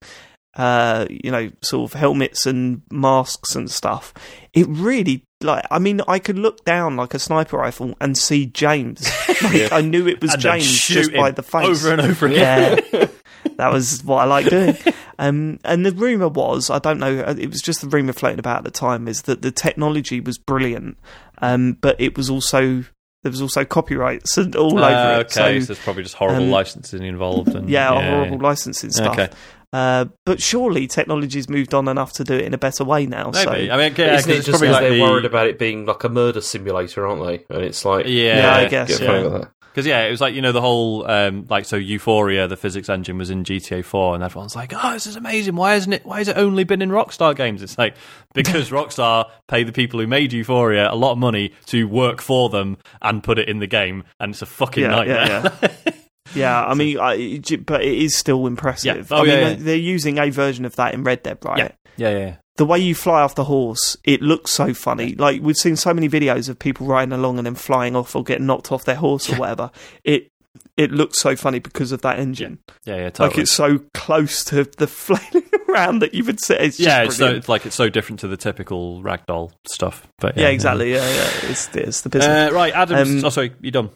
Uh, 0.57 1.05
you 1.11 1.31
know, 1.31 1.51
sort 1.63 1.91
of 1.93 1.99
helmets 2.01 2.47
and 2.47 2.81
masks 2.91 3.55
and 3.55 3.71
stuff. 3.71 4.15
It 4.55 4.67
really, 4.71 5.23
like, 5.43 5.67
I 5.71 5.79
mean, 5.79 6.01
I 6.09 6.19
could 6.19 6.39
look 6.39 6.65
down 6.65 6.97
like 6.97 7.13
a 7.13 7.19
sniper 7.19 7.59
rifle 7.59 7.95
and 8.01 8.17
see 8.17 8.47
James. 8.47 9.07
Like, 9.43 9.71
I 9.71 9.83
knew 9.83 10.09
it 10.09 10.23
was 10.23 10.33
And 10.33 10.41
James 10.43 10.81
just 10.89 11.13
by 11.13 11.31
the 11.31 11.43
face 11.43 11.67
over 11.67 11.93
and 11.93 12.01
over 12.01 12.27
again. 12.27 12.81
yeah, 12.91 13.07
that 13.57 13.71
was 13.71 14.03
what 14.03 14.17
I 14.23 14.25
like 14.25 14.49
doing. 14.49 14.75
Um, 15.19 15.59
and 15.63 15.85
the 15.85 15.93
rumor 15.93 16.29
was, 16.29 16.71
I 16.71 16.79
don't 16.79 16.99
know, 16.99 17.21
uh, 17.21 17.35
it 17.39 17.51
was 17.51 17.61
just 17.61 17.83
the 17.83 17.89
rumor 17.89 18.15
floating 18.15 18.39
about 18.39 18.59
at 18.59 18.65
the 18.65 18.71
time, 18.71 19.07
is 19.09 19.23
that 19.23 19.43
the 19.43 19.51
technology 19.51 20.21
was 20.21 20.39
brilliant, 20.39 20.97
um, 21.43 21.75
but 21.83 22.01
it 22.01 22.17
was 22.17 22.31
also 22.31 22.85
there 23.23 23.31
was 23.31 23.43
also 23.43 23.65
copyrights 23.65 24.39
and 24.39 24.55
all 24.55 24.79
Uh, 24.83 24.89
over 24.89 25.21
it. 25.21 25.25
okay, 25.27 25.33
so, 25.35 25.61
So 25.61 25.67
there's 25.67 25.79
probably 25.81 26.03
just 26.05 26.15
horrible 26.15 26.45
um, 26.45 26.51
licensing 26.51 27.03
involved. 27.03 27.49
And, 27.55 27.69
yeah, 27.69 27.91
horrible 28.15 28.39
licensing 28.39 28.91
stuff. 28.93 29.19
Okay. 29.19 29.35
Uh, 29.73 30.07
but 30.25 30.41
surely 30.41 30.87
technology's 30.87 31.49
moved 31.49 31.75
on 31.75 31.89
enough 31.89 32.13
to 32.15 32.25
do 32.25 32.35
it 32.35 32.43
in 32.45 32.55
a 32.55 32.59
better 32.59 32.85
way 32.85 33.05
now. 33.07 33.31
Maybe. 33.33 33.45
So 33.45 33.51
I 33.51 33.57
mean, 33.57 33.69
yeah, 33.71 33.89
'cause 33.91 34.21
Isn't 34.21 34.31
it 34.31 34.37
it's 34.39 34.47
just 34.47 34.61
because 34.61 34.73
like 34.75 34.81
they're 34.83 34.95
the, 34.95 35.03
worried 35.03 35.25
about 35.25 35.49
it 35.49 35.59
being 35.59 35.85
like 35.87 36.03
a 36.05 36.09
murder 36.09 36.41
simulator, 36.41 37.07
aren't 37.07 37.25
they? 37.27 37.45
And 37.55 37.65
it's 37.65 37.85
like, 37.85 38.07
Yeah, 38.07 38.37
Yeah, 38.39 38.55
I 38.57 38.69
guess, 38.69 38.89
get 38.89 39.01
yeah. 39.01 39.07
funny 39.07 39.25
like 39.29 39.41
that. 39.43 39.51
Because 39.75 39.87
yeah, 39.87 40.05
it 40.05 40.11
was 40.11 40.23
like 40.23 40.35
you 40.35 40.41
know 40.41 40.53
the 40.53 40.63
whole 40.63 41.07
um, 41.07 41.45
like 41.51 41.67
so 41.67 41.77
Euphoria, 41.77 42.49
the 42.49 42.57
physics 42.57 42.89
engine 42.89 43.19
was 43.19 43.29
in 43.29 43.45
GTA 43.45 43.85
Four, 43.85 44.15
and 44.15 44.25
everyone's 44.25 44.57
like, 44.57 44.73
"Oh, 44.75 44.93
this 44.95 45.07
is 45.07 45.17
amazing! 45.17 45.55
Why 45.55 45.75
hasn't 45.75 45.93
it? 45.93 46.07
Why 46.07 46.17
has 46.17 46.29
it 46.29 46.39
only 46.39 46.65
been 46.65 46.81
in 46.81 46.89
Rockstar 46.89 47.37
games?" 47.37 47.63
It's 47.63 47.77
like 47.77 47.95
because 48.35 48.71
Rockstar 48.71 49.27
pay 49.49 49.65
the 49.65 49.73
people 49.73 50.01
who 50.01 50.07
made 50.07 50.33
Euphoria 50.33 50.91
a 50.91 50.97
lot 50.97 51.13
of 51.13 51.19
money 51.19 51.53
to 51.67 51.85
work 51.87 52.23
for 52.23 52.49
them 52.49 52.79
and 53.03 53.23
put 53.23 53.39
it 53.39 53.51
in 53.51 53.59
the 53.59 53.67
game, 53.67 54.05
and 54.19 54.33
it's 54.33 54.41
a 54.41 54.47
fucking 54.47 54.85
yeah, 54.85 54.89
nightmare. 54.89 55.53
yeah, 55.63 55.69
yeah. 55.85 55.93
Yeah, 56.35 56.65
I 56.65 56.75
mean, 56.75 56.99
I, 56.99 57.41
but 57.65 57.83
it 57.83 57.95
is 57.95 58.17
still 58.17 58.47
impressive. 58.47 59.11
Yeah. 59.11 59.17
Oh, 59.17 59.23
I 59.23 59.25
mean, 59.25 59.33
yeah, 59.33 59.49
yeah. 59.49 59.57
they're 59.59 59.77
using 59.77 60.19
a 60.19 60.31
version 60.31 60.65
of 60.65 60.77
that 60.77 60.95
in 60.95 61.05
Red 61.05 61.23
Dead, 61.23 61.39
right? 61.45 61.59
Yeah. 61.59 61.69
yeah, 61.97 62.11
yeah, 62.11 62.19
yeah. 62.19 62.37
the 62.57 62.67
way 62.67 62.79
you 62.79 62.95
fly 62.95 63.23
off 63.23 63.35
the 63.35 63.45
horse, 63.45 63.97
it 64.05 64.23
looks 64.23 64.51
so 64.51 64.75
funny. 64.75 65.15
Like 65.15 65.43
we've 65.43 65.57
seen 65.57 65.77
so 65.77 65.95
many 65.95 66.09
videos 66.09 66.49
of 66.49 66.59
people 66.59 66.87
riding 66.87 67.13
along 67.13 67.39
and 67.39 67.47
then 67.47 67.55
flying 67.55 67.97
off 67.97 68.17
or 68.17 68.25
getting 68.25 68.47
knocked 68.47 68.73
off 68.73 68.85
their 68.85 68.97
horse 68.97 69.33
or 69.33 69.37
whatever. 69.37 69.71
It 70.05 70.31
it 70.77 70.91
looks 70.91 71.19
so 71.19 71.37
funny 71.37 71.59
because 71.59 71.93
of 71.93 72.03
that 72.03 72.19
engine. 72.19 72.59
yeah, 72.85 72.97
yeah, 72.97 73.11
totally. 73.11 73.29
Like 73.29 73.39
it's 73.39 73.53
so 73.53 73.81
close 73.95 74.45
to 74.45 74.65
the 74.65 74.87
flailing 74.87 75.49
around 75.69 76.01
that 76.01 76.15
you 76.15 76.25
would 76.25 76.41
say 76.41 76.59
it's 76.59 76.77
just 76.77 76.87
yeah, 76.87 77.05
it's, 77.05 77.17
so, 77.17 77.35
it's 77.35 77.49
like 77.49 77.67
it's 77.67 77.77
so 77.77 77.89
different 77.89 78.21
to 78.21 78.29
the 78.29 78.37
typical 78.37 79.03
ragdoll 79.03 79.53
stuff. 79.69 80.07
But 80.19 80.37
yeah, 80.37 80.49
exactly. 80.49 80.93
Yeah, 80.93 81.09
yeah. 81.09 81.51
It's 81.51 81.75
it's 81.75 82.03
the 82.03 82.09
business. 82.09 82.53
Uh, 82.53 82.55
right, 82.55 82.73
Adam. 82.75 82.97
Um, 82.97 83.25
oh, 83.25 83.29
sorry, 83.31 83.55
you 83.61 83.71
done? 83.71 83.91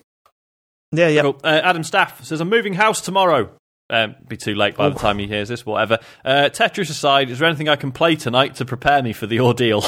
Yeah, 0.93 1.09
yeah. 1.09 1.23
Cool. 1.23 1.41
Uh, 1.45 1.61
Adam 1.63 1.83
Staff 1.85 2.25
says, 2.25 2.41
I'm 2.41 2.49
moving 2.49 2.75
house 2.75 3.01
tomorrow. 3.01 3.51
Um, 3.89 4.15
be 4.29 4.37
too 4.37 4.55
late 4.55 4.77
by 4.77 4.89
the 4.89 4.95
time 4.99 5.19
he 5.19 5.27
hears 5.27 5.49
this, 5.49 5.67
whatever. 5.67 5.99
Uh, 6.25 6.49
Tetris 6.53 6.91
aside, 6.91 7.29
is 7.31 7.41
there 7.41 7.49
anything 7.49 7.69
I 7.69 7.75
can 7.77 7.91
play 7.91 8.15
tonight 8.15 8.55
to 8.57 8.65
prepare 8.65 9.03
me 9.03 9.13
for 9.13 9.27
the 9.27 9.41
ordeal? 9.41 9.85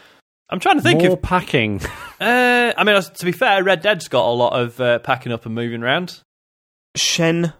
I'm 0.50 0.60
trying 0.60 0.76
to 0.76 0.82
think 0.82 1.00
More 1.02 1.12
of. 1.14 1.22
packing. 1.22 1.80
Uh, 2.18 2.72
I 2.78 2.82
mean, 2.84 2.98
to 3.02 3.24
be 3.26 3.32
fair, 3.32 3.62
Red 3.62 3.82
Dead's 3.82 4.08
got 4.08 4.24
a 4.26 4.32
lot 4.32 4.58
of 4.58 4.80
uh, 4.80 4.98
packing 5.00 5.32
up 5.32 5.44
and 5.44 5.54
moving 5.54 5.82
around. 5.82 6.22
Shenmue 6.96 7.52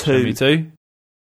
Me 0.00 0.32
two. 0.32 0.70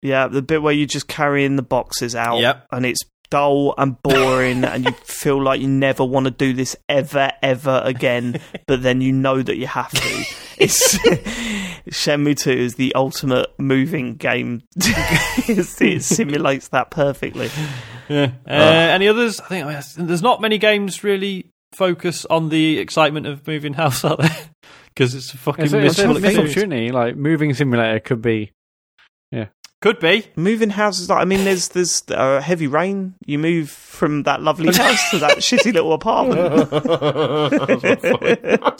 Yeah, 0.02 0.28
the 0.28 0.42
bit 0.42 0.62
where 0.62 0.74
you're 0.74 0.88
just 0.88 1.10
carrying 1.10 1.58
the 1.58 1.64
boxes 1.64 2.16
out, 2.16 2.40
Yep. 2.40 2.68
and 2.72 2.86
it's 2.86 3.02
dull 3.34 3.74
and 3.80 4.00
boring, 4.04 4.64
and 4.64 4.86
you 4.86 4.92
feel 4.92 5.42
like 5.42 5.60
you 5.60 5.68
never 5.68 6.06
want 6.06 6.26
to 6.26 6.32
do 6.32 6.54
this 6.54 6.76
ever, 6.88 7.32
ever 7.42 7.82
again. 7.84 8.40
but 8.68 8.84
then 8.84 9.02
you 9.02 9.12
know 9.12 9.42
that 9.42 9.58
you 9.58 9.66
have 9.66 9.90
to. 9.90 10.26
It's 10.60 10.98
Shenmue 11.90 12.38
Two 12.38 12.52
is 12.52 12.76
the 12.76 12.94
ultimate 12.94 13.48
moving 13.58 14.16
game. 14.18 14.62
It 15.46 16.04
simulates 16.04 16.68
that 16.70 16.92
perfectly. 16.92 17.50
Yeah. 18.08 18.32
Uh, 18.48 18.54
any 18.54 19.08
others? 19.08 19.40
I 19.40 19.46
think 19.46 19.66
I 19.66 19.74
mean, 19.74 20.08
there's 20.08 20.22
not 20.22 20.40
many 20.40 20.60
games 20.60 21.04
really 21.04 21.50
focus 21.72 22.26
on 22.26 22.50
the 22.50 22.78
excitement 22.78 23.26
of 23.26 23.48
moving 23.48 23.74
house 23.84 24.06
out 24.06 24.20
there 24.20 24.50
because 24.94 25.16
it's 25.16 25.34
a 25.34 25.38
fucking 25.38 25.66
It's 25.66 25.74
a, 25.74 25.80
it's 25.80 26.00
a 26.00 26.08
missed 26.20 26.38
opportunity. 26.38 26.92
Like 26.92 27.16
moving 27.16 27.52
simulator 27.56 28.00
could 28.00 28.22
be. 28.22 28.52
Could 29.84 30.00
be. 30.00 30.26
Moving 30.38 30.70
houses, 30.70 31.10
like 31.10 31.20
I 31.22 31.26
mean, 31.26 31.44
there's 31.44 31.68
there's 31.68 32.04
uh, 32.10 32.40
heavy 32.40 32.68
rain. 32.68 33.16
You 33.26 33.38
move 33.38 33.70
from 33.70 34.24
that 34.24 34.42
lovely 34.42 34.74
house 34.74 35.12
to 35.12 35.18
that 35.20 35.40
shitty 35.40 35.74
little 35.74 35.92
apartment. 35.92 36.40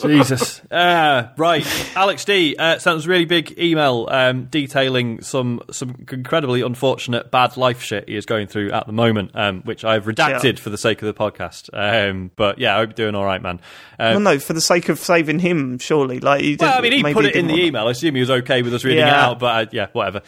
Jesus. 0.00 0.60
Uh, 0.70 1.28
right. 1.36 1.66
Alex 1.94 2.24
D 2.24 2.56
uh, 2.58 2.78
sent 2.78 3.04
a 3.04 3.08
really 3.08 3.26
big 3.26 3.58
email 3.58 4.08
um, 4.10 4.46
detailing 4.46 5.20
some 5.20 5.60
some 5.70 6.06
incredibly 6.10 6.62
unfortunate 6.62 7.30
bad 7.30 7.56
life 7.58 7.82
shit 7.82 8.08
he 8.08 8.16
is 8.16 8.24
going 8.26 8.46
through 8.46 8.70
at 8.72 8.86
the 8.86 8.92
moment, 8.92 9.30
um, 9.34 9.60
which 9.62 9.84
I've 9.84 10.04
redacted 10.06 10.54
Yeah. 10.56 10.60
for 10.62 10.70
the 10.70 10.78
sake 10.78 11.02
of 11.02 11.06
the 11.06 11.14
podcast. 11.14 11.68
Um, 11.74 12.30
but 12.36 12.58
yeah, 12.58 12.76
I 12.76 12.78
hope 12.80 12.90
you're 12.90 13.06
doing 13.10 13.14
all 13.14 13.26
right, 13.26 13.42
man. 13.42 13.60
well, 13.98 14.16
Um, 14.16 14.22
no, 14.22 14.38
for 14.38 14.54
the 14.54 14.60
sake 14.62 14.88
of 14.88 14.98
saving 14.98 15.40
him, 15.40 15.78
surely. 15.78 16.20
Like, 16.20 16.40
he 16.40 16.56
well, 16.58 16.78
I 16.78 16.80
mean, 16.80 16.92
he 16.92 17.02
maybe 17.02 17.14
put 17.14 17.24
it 17.26 17.36
in 17.36 17.46
the 17.46 17.52
want- 17.52 17.64
email. 17.64 17.88
I 17.88 17.90
assume 17.90 18.14
he 18.14 18.20
was 18.20 18.30
okay 18.30 18.62
with 18.62 18.72
us 18.74 18.84
reading 18.84 19.00
it 19.06 19.12
out, 19.12 19.38
but 19.38 19.68
uh, 19.68 19.70
yeah, 19.72 19.86
whatever. 19.92 20.22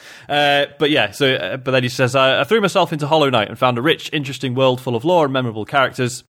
Uh, 0.67 0.73
but 0.79 0.91
yeah, 0.91 1.11
so 1.11 1.35
uh, 1.35 1.57
but 1.57 1.71
then 1.73 1.83
he 1.83 1.89
says, 1.89 2.15
I, 2.15 2.41
I 2.41 2.45
threw 2.45 2.61
myself 2.61 2.93
into 2.93 3.07
Hollow 3.07 3.31
Knight 3.31 3.49
and 3.49 3.59
found 3.59 3.79
a 3.79 3.83
rich, 3.83 4.11
interesting 4.13 4.55
world 4.55 4.81
full 4.81 4.97
of 4.97 5.05
lore 5.05 5.25
and 5.25 5.33
memorable 5.33 5.65
characters. 5.65 6.25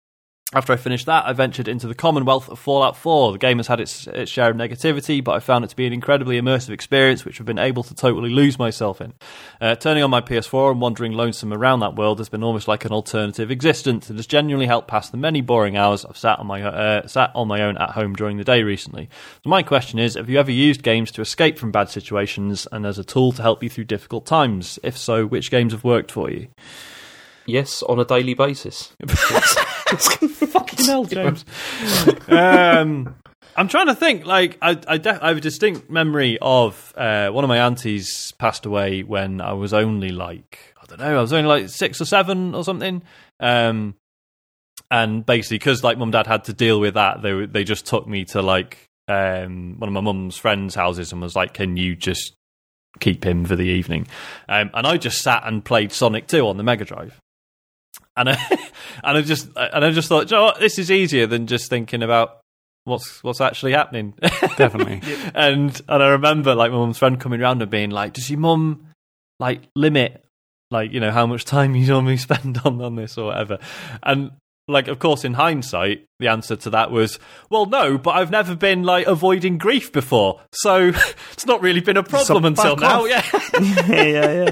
After 0.53 0.72
I 0.72 0.77
finished 0.77 1.08
that, 1.08 1.26
I 1.26 1.34
ventured 1.34 1.67
into 1.67 1.90
the 1.90 1.93
Commonwealth 1.93 2.48
of 2.48 2.58
Fallout 2.58 2.95
4. 2.95 3.34
The 3.34 3.38
game 3.38 3.58
has 3.58 3.67
had 3.67 3.82
its, 3.82 4.08
its 4.08 4.32
share 4.32 4.50
of 4.50 4.56
negativity, 4.56 5.22
but 5.22 5.34
I 5.34 5.42
found 5.42 5.66
it 5.66 5.67
to 5.67 5.76
be 5.76 5.85
an 5.85 5.92
incredibly 5.92 6.40
immersive 6.40 6.69
experience, 6.69 7.26
which 7.26 7.42
I've 7.42 7.45
been 7.45 7.59
able 7.59 7.84
to 7.84 7.93
totally 7.93 8.30
lose 8.30 8.58
myself 8.58 9.01
in. 9.01 9.14
Uh, 9.59 9.76
turning 9.76 10.03
on 10.03 10.09
my 10.09 10.22
PS4 10.22 10.72
and 10.72 10.80
wandering 10.80 11.11
lonesome 11.11 11.51
around 11.51 11.82
that 11.82 11.98
world 11.98 12.19
has 12.19 12.30
been 12.30 12.43
almost 12.43 12.66
like 12.66 12.85
an 12.85 12.93
alternative 12.93 13.51
existence. 13.51 14.09
It 14.09 14.16
has 14.16 14.26
genuinely 14.26 14.67
helped 14.67 14.88
pass 14.88 15.09
the 15.09 15.17
many 15.17 15.42
boring 15.42 15.76
hours 15.76 16.06
I've 16.06 16.17
sat 16.17 16.40
on 16.40 16.48
my 16.48 16.61
uh, 16.61 17.08
sat 17.08 17.32
on 17.35 17.50
my 17.50 17.64
own 17.64 17.77
at 17.77 17.90
home 17.90 18.16
during 18.16 18.38
the 18.38 18.45
day 18.45 18.64
recently. 18.64 19.09
So 19.43 19.50
my 19.50 19.64
question 19.64 20.00
is: 20.00 20.14
Have 20.14 20.30
you 20.30 20.40
ever 20.40 20.51
used 20.51 20.82
games 20.82 21.11
to 21.11 21.22
escape 21.22 21.59
from 21.59 21.74
bad 21.74 21.90
situations 21.90 22.69
and 22.72 22.85
as 22.85 22.98
a 22.98 23.03
tool 23.03 23.34
to 23.34 23.42
help 23.42 23.64
you 23.64 23.69
through 23.69 23.84
difficult 23.84 24.26
times? 24.26 24.80
If 24.82 24.98
so, 24.98 25.26
which 25.26 25.51
games 25.51 25.74
have 25.74 25.84
worked 25.84 26.11
for 26.11 26.32
you? 26.32 26.48
Yes, 27.45 27.84
on 27.84 28.00
a 28.00 28.06
daily 28.06 28.34
basis. 28.34 28.93
Fucking 30.28 30.86
hell, 30.86 31.06
James. 31.06 31.46
um, 32.28 33.16
I'm 33.56 33.68
trying 33.68 33.88
to 33.88 33.96
think. 33.96 34.26
Like, 34.26 34.58
I, 34.62 34.80
I, 34.88 34.98
de- 34.98 35.24
I 35.24 35.30
have 35.30 35.38
a 35.38 35.42
distinct 35.42 35.90
memory 35.90 36.38
of 36.42 36.94
uh, 36.98 37.30
one 37.30 37.44
of 37.44 37.48
my 37.48 37.60
aunties 37.60 38.34
passed 38.34 38.66
away 38.66 39.04
when 39.04 39.42
I 39.42 39.54
was 39.54 39.74
only 39.74 40.10
like, 40.10 40.76
I 40.82 40.86
don't 40.88 41.00
know, 41.00 41.18
I 41.18 41.22
was 41.22 41.34
only 41.34 41.48
like 41.48 41.70
six 41.70 42.02
or 42.02 42.06
seven 42.06 42.54
or 42.54 42.64
something. 42.64 43.02
Um, 43.40 43.96
and 44.90 45.26
basically, 45.26 45.58
because 45.58 45.84
like 45.84 45.98
mum 45.98 46.08
and 46.08 46.14
dad 46.14 46.28
had 46.28 46.46
to 46.46 46.54
deal 46.54 46.80
with 46.80 46.94
that, 46.94 47.22
they 47.22 47.46
they 47.46 47.64
just 47.66 47.86
took 47.86 48.08
me 48.08 48.24
to 48.26 48.42
like 48.42 48.88
um, 49.10 49.76
one 49.80 49.90
of 49.90 49.94
my 49.94 50.02
mum's 50.02 50.38
friends' 50.38 50.76
houses 50.76 51.12
and 51.12 51.22
was 51.22 51.36
like, 51.36 51.54
"Can 51.54 51.76
you 51.76 51.94
just 51.96 52.38
keep 53.00 53.26
him 53.26 53.46
for 53.46 53.56
the 53.56 53.66
evening. 53.66 54.08
Um, 54.50 54.70
and 54.74 54.86
I 54.86 54.98
just 54.98 55.22
sat 55.22 55.44
and 55.46 55.64
played 55.64 55.92
Sonic 55.92 56.28
2 56.28 56.48
on 56.48 56.58
the 56.58 56.64
Mega 56.64 56.86
Drive. 56.86 57.20
And 58.18 58.30
I, 58.30 58.34
and 59.04 59.18
I 59.18 59.22
just 59.22 59.48
and 59.56 59.86
I 59.86 59.92
just 59.92 60.10
thought, 60.10 60.30
you 60.30 60.36
know 60.36 60.44
what, 60.44 60.60
this 60.60 60.78
is 60.78 60.92
easier 60.92 61.28
than 61.28 61.48
just 61.48 61.70
thinking 61.70 62.04
about 62.04 62.40
what's 62.84 63.24
what's 63.24 63.40
actually 63.42 63.74
happening. 63.74 64.14
Definitely. 64.58 65.02
and 65.36 65.80
and 65.88 66.04
I 66.04 66.10
remember 66.10 66.56
like 66.56 66.72
my 66.72 66.78
mum's 66.78 66.98
friend 66.98 67.20
coming 67.20 67.42
around 67.42 67.62
and 67.62 67.70
being 67.72 67.92
like, 67.92 68.14
"Does 68.14 68.30
your 68.30 68.40
mum 68.40 68.88
like 69.40 69.62
limit 69.76 70.26
like 70.72 70.92
you 70.92 71.00
know 71.00 71.12
how 71.12 71.28
much 71.28 71.46
time 71.46 71.76
you 71.76 71.88
normally 71.88 72.18
spend 72.28 72.60
on 72.66 72.82
on 72.82 72.96
this 72.96 73.18
or 73.18 73.28
whatever?" 73.28 73.60
And 74.04 74.32
like, 74.70 74.90
of 74.90 75.00
course, 75.00 75.24
in 75.24 75.34
hindsight, 75.34 76.06
the 76.20 76.28
answer 76.28 76.56
to 76.58 76.70
that 76.72 76.92
was, 76.92 77.20
"Well, 77.50 77.68
no, 77.68 77.98
but 77.98 78.12
I've 78.12 78.32
never 78.32 78.56
been 78.56 78.84
like 78.84 79.08
avoiding 79.08 79.58
grief 79.58 79.92
before, 79.92 80.42
so 80.52 80.92
it's 81.32 81.46
not 81.46 81.62
really 81.62 81.80
been 81.82 81.98
a 81.98 82.04
problem 82.04 82.56
So 82.56 82.74
until 82.74 82.76
now." 82.76 83.06
Yeah, 83.06 83.24
yeah, 83.62 84.04
yeah, 84.04 84.32
yeah. 84.44 84.52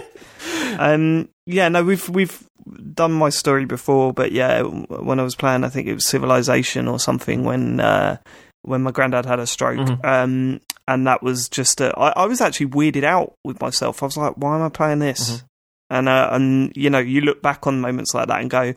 Um, 0.79 1.29
yeah, 1.45 1.69
no, 1.69 1.83
we've 1.83 2.07
we've 2.09 2.47
done 2.93 3.11
my 3.13 3.29
story 3.29 3.65
before, 3.65 4.13
but 4.13 4.31
yeah, 4.31 4.61
when 4.63 5.19
I 5.19 5.23
was 5.23 5.35
playing, 5.35 5.63
I 5.63 5.69
think 5.69 5.87
it 5.87 5.93
was 5.93 6.07
Civilization 6.07 6.87
or 6.87 6.99
something 6.99 7.43
when 7.43 7.79
uh, 7.79 8.17
when 8.63 8.81
my 8.83 8.91
granddad 8.91 9.25
had 9.25 9.39
a 9.39 9.47
stroke, 9.47 9.77
Mhm. 9.79 10.03
um, 10.05 10.61
and 10.87 11.07
that 11.07 11.21
was 11.23 11.47
just 11.49 11.81
uh, 11.81 11.91
I, 11.97 12.09
I 12.23 12.25
was 12.25 12.41
actually 12.41 12.67
weirded 12.67 13.03
out 13.03 13.35
with 13.43 13.61
myself. 13.61 14.01
I 14.01 14.07
was 14.07 14.17
like, 14.17 14.33
why 14.37 14.55
am 14.55 14.63
I 14.63 14.69
playing 14.69 14.99
this? 14.99 15.29
Mhm. 15.31 15.43
And 15.91 16.09
uh, 16.09 16.29
and 16.31 16.71
you 16.75 16.89
know, 16.89 16.99
you 16.99 17.21
look 17.21 17.41
back 17.41 17.67
on 17.67 17.79
moments 17.79 18.13
like 18.13 18.27
that 18.27 18.41
and 18.41 18.49
go, 18.49 18.73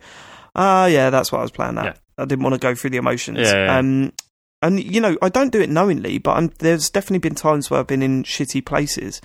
ah, 0.55 0.87
yeah, 0.87 1.11
that's 1.11 1.33
what 1.33 1.39
I 1.39 1.43
was 1.43 1.51
playing. 1.51 1.77
That 1.77 1.85
Yeah. 1.87 1.95
I 2.19 2.25
didn't 2.27 2.43
want 2.43 2.55
to 2.55 2.61
go 2.61 2.75
through 2.75 2.91
the 2.91 2.97
emotions. 2.99 3.39
Yeah, 3.41 3.55
yeah. 3.65 3.79
Um, 3.79 4.13
and 4.61 4.83
you 4.83 5.01
know, 5.01 5.17
I 5.23 5.29
don't 5.31 5.53
do 5.53 5.61
it 5.61 5.71
knowingly, 5.71 6.19
but 6.19 6.33
I'm, 6.37 6.51
there's 6.59 6.91
definitely 6.91 7.21
been 7.21 7.35
times 7.37 7.71
where 7.71 7.79
I've 7.81 7.87
been 7.87 8.03
in 8.03 8.25
shitty 8.25 8.67
places, 8.67 9.21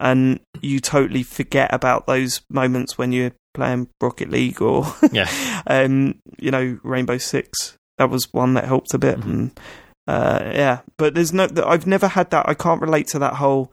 and 0.00 0.40
you 0.60 0.80
totally 0.80 1.22
forget 1.22 1.72
about 1.72 2.06
those 2.06 2.40
moments 2.50 2.96
when 2.98 3.12
you're 3.12 3.32
playing 3.54 3.88
Rocket 4.00 4.30
League 4.30 4.60
or, 4.62 4.86
Yeah. 5.12 5.28
um, 5.66 6.16
you 6.38 6.50
know, 6.50 6.78
Rainbow 6.82 7.18
Six. 7.18 7.74
That 7.98 8.10
was 8.10 8.28
one 8.32 8.54
that 8.54 8.64
helped 8.64 8.94
a 8.94 8.98
bit, 8.98 9.18
Mhm. 9.18 9.24
and 9.24 9.60
uh, 10.06 10.50
yeah. 10.54 10.80
But 10.96 11.14
there's 11.14 11.32
no, 11.32 11.48
I've 11.66 11.86
never 11.86 12.06
had 12.08 12.30
that. 12.30 12.48
I 12.48 12.54
can't 12.54 12.80
relate 12.80 13.08
to 13.08 13.18
that 13.18 13.34
whole 13.34 13.72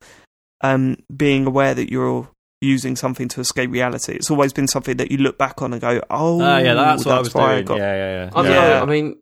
um, 0.61 0.97
being 1.15 1.45
aware 1.45 1.73
that 1.75 1.91
you're 1.91 2.27
using 2.61 2.95
something 2.95 3.27
to 3.27 3.41
escape 3.41 3.69
reality. 3.69 4.13
It's 4.13 4.31
always 4.31 4.51
been 4.53 4.67
something 4.67 4.97
that 4.97 5.11
you 5.11 5.17
look 5.17 5.37
back 5.37 5.61
on 5.61 5.73
and 5.73 5.81
go, 5.81 6.01
"Oh, 6.09 6.41
Ah, 6.41 6.57
yeah, 6.57 6.73
that's, 6.73 7.05
what 7.05 7.15
I 7.15 7.19
was 7.19 7.33
why 7.35 7.53
doing. 7.55 7.65
got- 7.65 7.77
yeah, 7.77 7.93
yeah, 7.95 8.23
yeah. 8.25 8.29
I 8.35 8.43
Yeah. 8.43 8.49
know. 8.49 8.81
I 8.81 8.85
mean, 8.85 9.19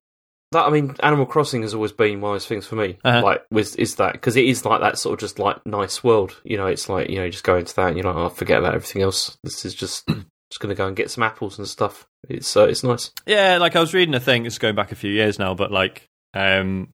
that. 0.54 0.66
I 0.66 0.70
mean, 0.70 0.96
Animal 1.02 1.26
Crossing 1.26 1.62
has 1.62 1.74
always 1.74 1.92
been 1.92 2.22
one 2.22 2.32
of 2.32 2.36
those 2.36 2.48
things 2.48 2.66
for 2.66 2.76
me. 2.76 2.98
Uh-huh. 3.04 3.22
Like, 3.22 3.46
is 3.52 3.96
that 3.96 4.14
because 4.14 4.36
it 4.36 4.46
is 4.46 4.66
like 4.66 4.82
that 4.82 4.98
sort 4.98 5.14
of 5.14 5.20
just 5.20 5.40
like 5.40 5.64
nice 5.66 6.04
world. 6.04 6.40
You 6.44 6.58
know, 6.58 6.68
it's 6.68 6.90
like 6.90 7.10
you 7.10 7.18
know, 7.18 7.26
you 7.26 7.32
just 7.32 7.44
go 7.44 7.58
into 7.58 7.76
that 7.76 7.90
and 7.90 7.98
you're 7.98 8.06
like, 8.06 8.16
oh, 8.16 8.30
forget 8.30 8.60
about 8.60 8.76
everything 8.76 9.02
else. 9.02 9.38
This 9.44 9.66
is 9.66 9.76
just 9.76 10.08
just 10.08 10.60
going 10.60 10.70
to 10.70 10.76
go 10.76 10.88
and 10.88 10.96
get 10.96 11.12
some 11.12 11.24
apples 11.24 11.58
and 11.58 11.68
stuff. 11.68 12.08
It's 12.30 12.56
uh, 12.56 12.68
it's 12.68 12.84
nice. 12.84 13.12
Yeah, 13.26 13.58
like 13.58 13.76
I 13.76 13.80
was 13.80 13.94
reading 13.94 14.16
a 14.16 14.20
thing. 14.20 14.46
It's 14.46 14.58
going 14.58 14.76
back 14.76 14.92
a 14.92 14.96
few 14.96 15.12
years 15.12 15.40
now, 15.40 15.54
but 15.54 15.72
like 15.72 16.08
um, 16.34 16.90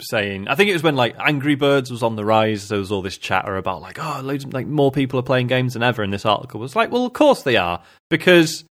saying, 0.00 0.48
I 0.48 0.54
think 0.54 0.70
it 0.70 0.74
was 0.74 0.82
when 0.82 0.96
like 0.96 1.16
Angry 1.18 1.54
Birds 1.54 1.90
was 1.90 2.02
on 2.02 2.16
the 2.16 2.24
rise. 2.24 2.68
There 2.68 2.78
was 2.78 2.92
all 2.92 3.02
this 3.02 3.18
chatter 3.18 3.56
about 3.56 3.82
like, 3.82 3.98
oh, 4.00 4.20
loads 4.22 4.44
of, 4.44 4.52
like 4.52 4.66
more 4.66 4.92
people 4.92 5.18
are 5.18 5.24
playing 5.24 5.46
games 5.46 5.74
than 5.74 5.82
ever. 5.82 6.02
And 6.02 6.12
this 6.12 6.26
article 6.26 6.60
was 6.60 6.76
like, 6.76 6.90
well, 6.90 7.06
of 7.06 7.12
course 7.12 7.42
they 7.42 7.56
are 7.56 7.82
because 8.10 8.64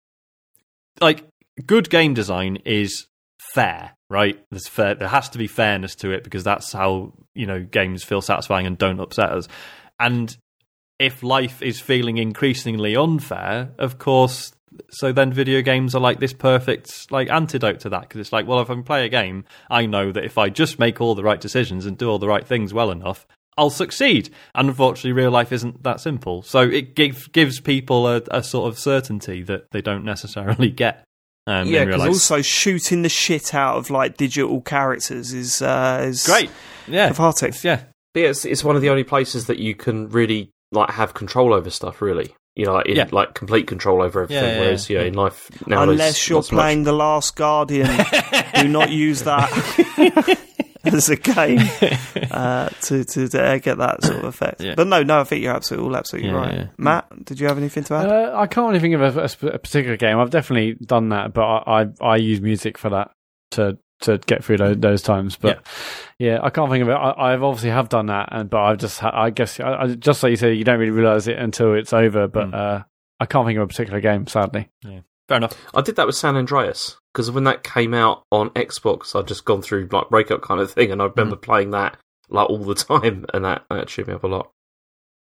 like 1.00 1.24
good 1.66 1.90
game 1.90 2.14
design 2.14 2.58
is 2.64 3.06
fair, 3.54 3.96
right? 4.08 4.38
There's 4.50 4.68
fair. 4.68 4.94
There 4.94 5.08
has 5.08 5.28
to 5.30 5.38
be 5.38 5.46
fairness 5.46 5.94
to 5.96 6.10
it 6.10 6.24
because 6.24 6.44
that's 6.44 6.72
how 6.72 7.12
you 7.34 7.46
know 7.46 7.62
games 7.62 8.02
feel 8.02 8.20
satisfying 8.20 8.66
and 8.66 8.78
don't 8.78 9.00
upset 9.00 9.30
us. 9.30 9.48
And 9.98 10.36
if 10.98 11.22
life 11.22 11.62
is 11.62 11.80
feeling 11.80 12.18
increasingly 12.18 12.94
unfair, 12.94 13.72
of 13.78 13.98
course, 13.98 14.52
so 14.90 15.12
then 15.12 15.32
video 15.32 15.62
games 15.62 15.94
are 15.94 16.00
like 16.00 16.20
this 16.20 16.32
perfect 16.32 17.10
like 17.10 17.30
antidote 17.30 17.80
to 17.80 17.88
that 17.90 18.02
because 18.02 18.20
it's 18.20 18.32
like, 18.32 18.46
well, 18.46 18.60
if 18.60 18.70
I 18.70 18.80
play 18.82 19.06
a 19.06 19.08
game, 19.08 19.44
I 19.70 19.86
know 19.86 20.12
that 20.12 20.24
if 20.24 20.38
I 20.38 20.48
just 20.48 20.78
make 20.78 21.00
all 21.00 21.14
the 21.14 21.24
right 21.24 21.40
decisions 21.40 21.86
and 21.86 21.96
do 21.98 22.08
all 22.08 22.18
the 22.18 22.28
right 22.28 22.46
things 22.46 22.72
well 22.72 22.90
enough, 22.90 23.26
I'll 23.56 23.70
succeed. 23.70 24.30
And 24.54 24.68
unfortunately, 24.68 25.12
real 25.12 25.30
life 25.30 25.52
isn't 25.52 25.82
that 25.82 26.00
simple. 26.00 26.42
So 26.42 26.60
it 26.60 26.94
give, 26.94 27.30
gives 27.32 27.60
people 27.60 28.06
a, 28.06 28.22
a 28.30 28.42
sort 28.42 28.72
of 28.72 28.78
certainty 28.78 29.42
that 29.42 29.70
they 29.70 29.82
don't 29.82 30.04
necessarily 30.04 30.70
get. 30.70 31.04
Um, 31.46 31.66
Yeah, 31.68 31.82
in 31.82 31.88
real 31.88 31.96
'cause 31.96 32.00
life. 32.06 32.08
Also, 32.10 32.42
shooting 32.42 33.02
the 33.02 33.08
shit 33.08 33.54
out 33.54 33.76
of 33.76 33.90
like 33.90 34.16
digital 34.16 34.60
characters 34.60 35.32
is 35.32 35.62
uh, 35.62 36.04
is 36.08 36.24
great. 36.26 36.50
Yeah, 36.86 37.08
cathartic. 37.08 37.62
yeah, 37.64 37.82
But 38.14 38.20
yeah, 38.20 38.28
it's 38.28 38.44
it's 38.44 38.62
one 38.64 38.76
of 38.76 38.82
the 38.82 38.90
only 38.90 39.04
places 39.04 39.46
that 39.46 39.58
you 39.58 39.74
can 39.74 40.08
really 40.10 40.50
like 40.72 40.90
have 40.90 41.14
control 41.14 41.52
over 41.54 41.70
stuff. 41.70 42.00
Really, 42.02 42.34
you 42.56 42.66
know, 42.66 42.74
like, 42.74 42.86
in, 42.86 42.96
Yeah. 42.96 43.08
like 43.10 43.34
complete 43.34 43.66
control 43.66 44.02
over 44.02 44.22
everything. 44.22 44.44
Yeah, 44.44 44.52
yeah, 44.54 44.60
whereas, 44.60 44.90
yeah. 44.90 45.00
yeah, 45.00 45.06
in 45.06 45.14
life 45.14 45.48
nowadays, 45.66 45.92
Unless 45.92 46.28
you're 46.28 46.38
not 46.38 46.44
so 46.46 46.56
much. 46.56 46.62
playing 46.62 46.82
The 46.84 46.92
Last 46.92 47.36
Guardian, 47.36 47.88
do 48.54 48.68
not 48.68 48.90
use 48.90 49.22
that 49.22 49.48
as 50.84 51.08
a 51.10 51.16
game 51.16 51.58
uh, 52.30 52.68
to 52.82 53.04
to 53.04 53.42
uh, 53.42 53.58
get 53.58 53.78
that 53.78 54.02
sort 54.04 54.18
of 54.18 54.24
effect. 54.24 54.60
Yeah. 54.60 54.74
But 54.76 54.86
no, 54.86 55.02
no, 55.02 55.20
I 55.20 55.24
think 55.24 55.42
you're 55.42 55.54
absolutely 55.54 55.88
all 55.88 55.96
absolutely 55.96 56.30
Yeah, 56.30 56.36
right. 56.36 56.54
yeah. 56.54 56.66
Mat, 56.78 57.06
did 57.24 57.40
you 57.40 57.46
have 57.48 57.58
anything 57.58 57.84
to 57.84 57.94
add? 57.94 58.08
Uh, 58.08 58.32
I 58.36 58.46
can't 58.46 58.68
really 58.68 58.80
think 58.80 58.94
of 58.94 59.16
a, 59.16 59.20
a 59.20 59.46
a 59.54 59.58
particular 59.58 59.96
game. 59.96 60.18
I've 60.18 60.30
definitely 60.30 60.74
done 60.84 61.10
that, 61.10 61.32
but 61.34 61.42
I, 61.42 61.82
I, 61.82 61.86
I 62.00 62.16
use 62.16 62.40
music 62.40 62.78
for 62.78 62.90
that 62.90 63.10
to 63.52 63.78
to 64.02 64.16
get 64.18 64.42
through 64.42 64.56
those, 64.56 64.76
those 64.78 65.02
times. 65.02 65.36
But 65.36 65.62
yeah. 66.18 66.38
I 66.42 66.48
can't 66.50 66.70
think 66.70 66.82
of 66.82 66.88
it. 66.88 66.92
I, 66.92 67.32
I've 67.34 67.42
obviously 67.42 67.70
have 67.70 67.88
done 67.90 68.06
that, 68.06 68.28
and 68.32 68.48
but 68.48 68.60
I've 68.62 68.78
just 68.78 68.98
ha- 69.00 69.12
I 69.14 69.30
guess 69.30 69.60
I, 69.60 69.82
I, 69.82 69.86
just 69.94 70.22
like 70.22 70.30
you 70.30 70.36
say, 70.36 70.54
you 70.54 70.64
don't 70.64 70.78
really 70.78 70.90
realize 70.90 71.28
it 71.28 71.38
until 71.38 71.74
it's 71.74 71.92
over. 71.92 72.26
But 72.28 72.50
Mm. 72.50 72.54
uh, 72.54 72.82
I 73.18 73.26
can't 73.26 73.46
think 73.46 73.58
of 73.58 73.64
a 73.64 73.66
particular 73.66 74.00
game, 74.00 74.26
sadly. 74.26 74.70
fair 75.28 75.36
enough. 75.36 75.54
I 75.74 75.82
did 75.82 75.96
that 75.96 76.06
with 76.06 76.16
San 76.16 76.36
Andreas 76.36 76.96
because 77.12 77.30
when 77.30 77.44
that 77.44 77.62
came 77.64 77.94
out 77.94 78.22
on 78.30 78.50
Xbox, 78.50 79.14
I'd 79.18 79.28
just 79.28 79.44
gone 79.44 79.62
through 79.62 79.88
like 79.92 80.08
breakup 80.10 80.42
kind 80.42 80.60
of 80.60 80.70
thing, 80.72 80.90
and 80.92 81.00
I 81.02 81.06
remember 81.06 81.36
Mm. 81.36 81.42
playing 81.42 81.70
that 81.72 81.96
like 82.28 82.48
all 82.48 82.58
the 82.58 82.74
time, 82.76 83.26
and 83.34 83.44
that 83.44 83.64
that 83.70 83.88
cheered 83.88 84.08
me 84.08 84.14
up 84.14 84.24
a 84.24 84.28
lot. 84.28 84.50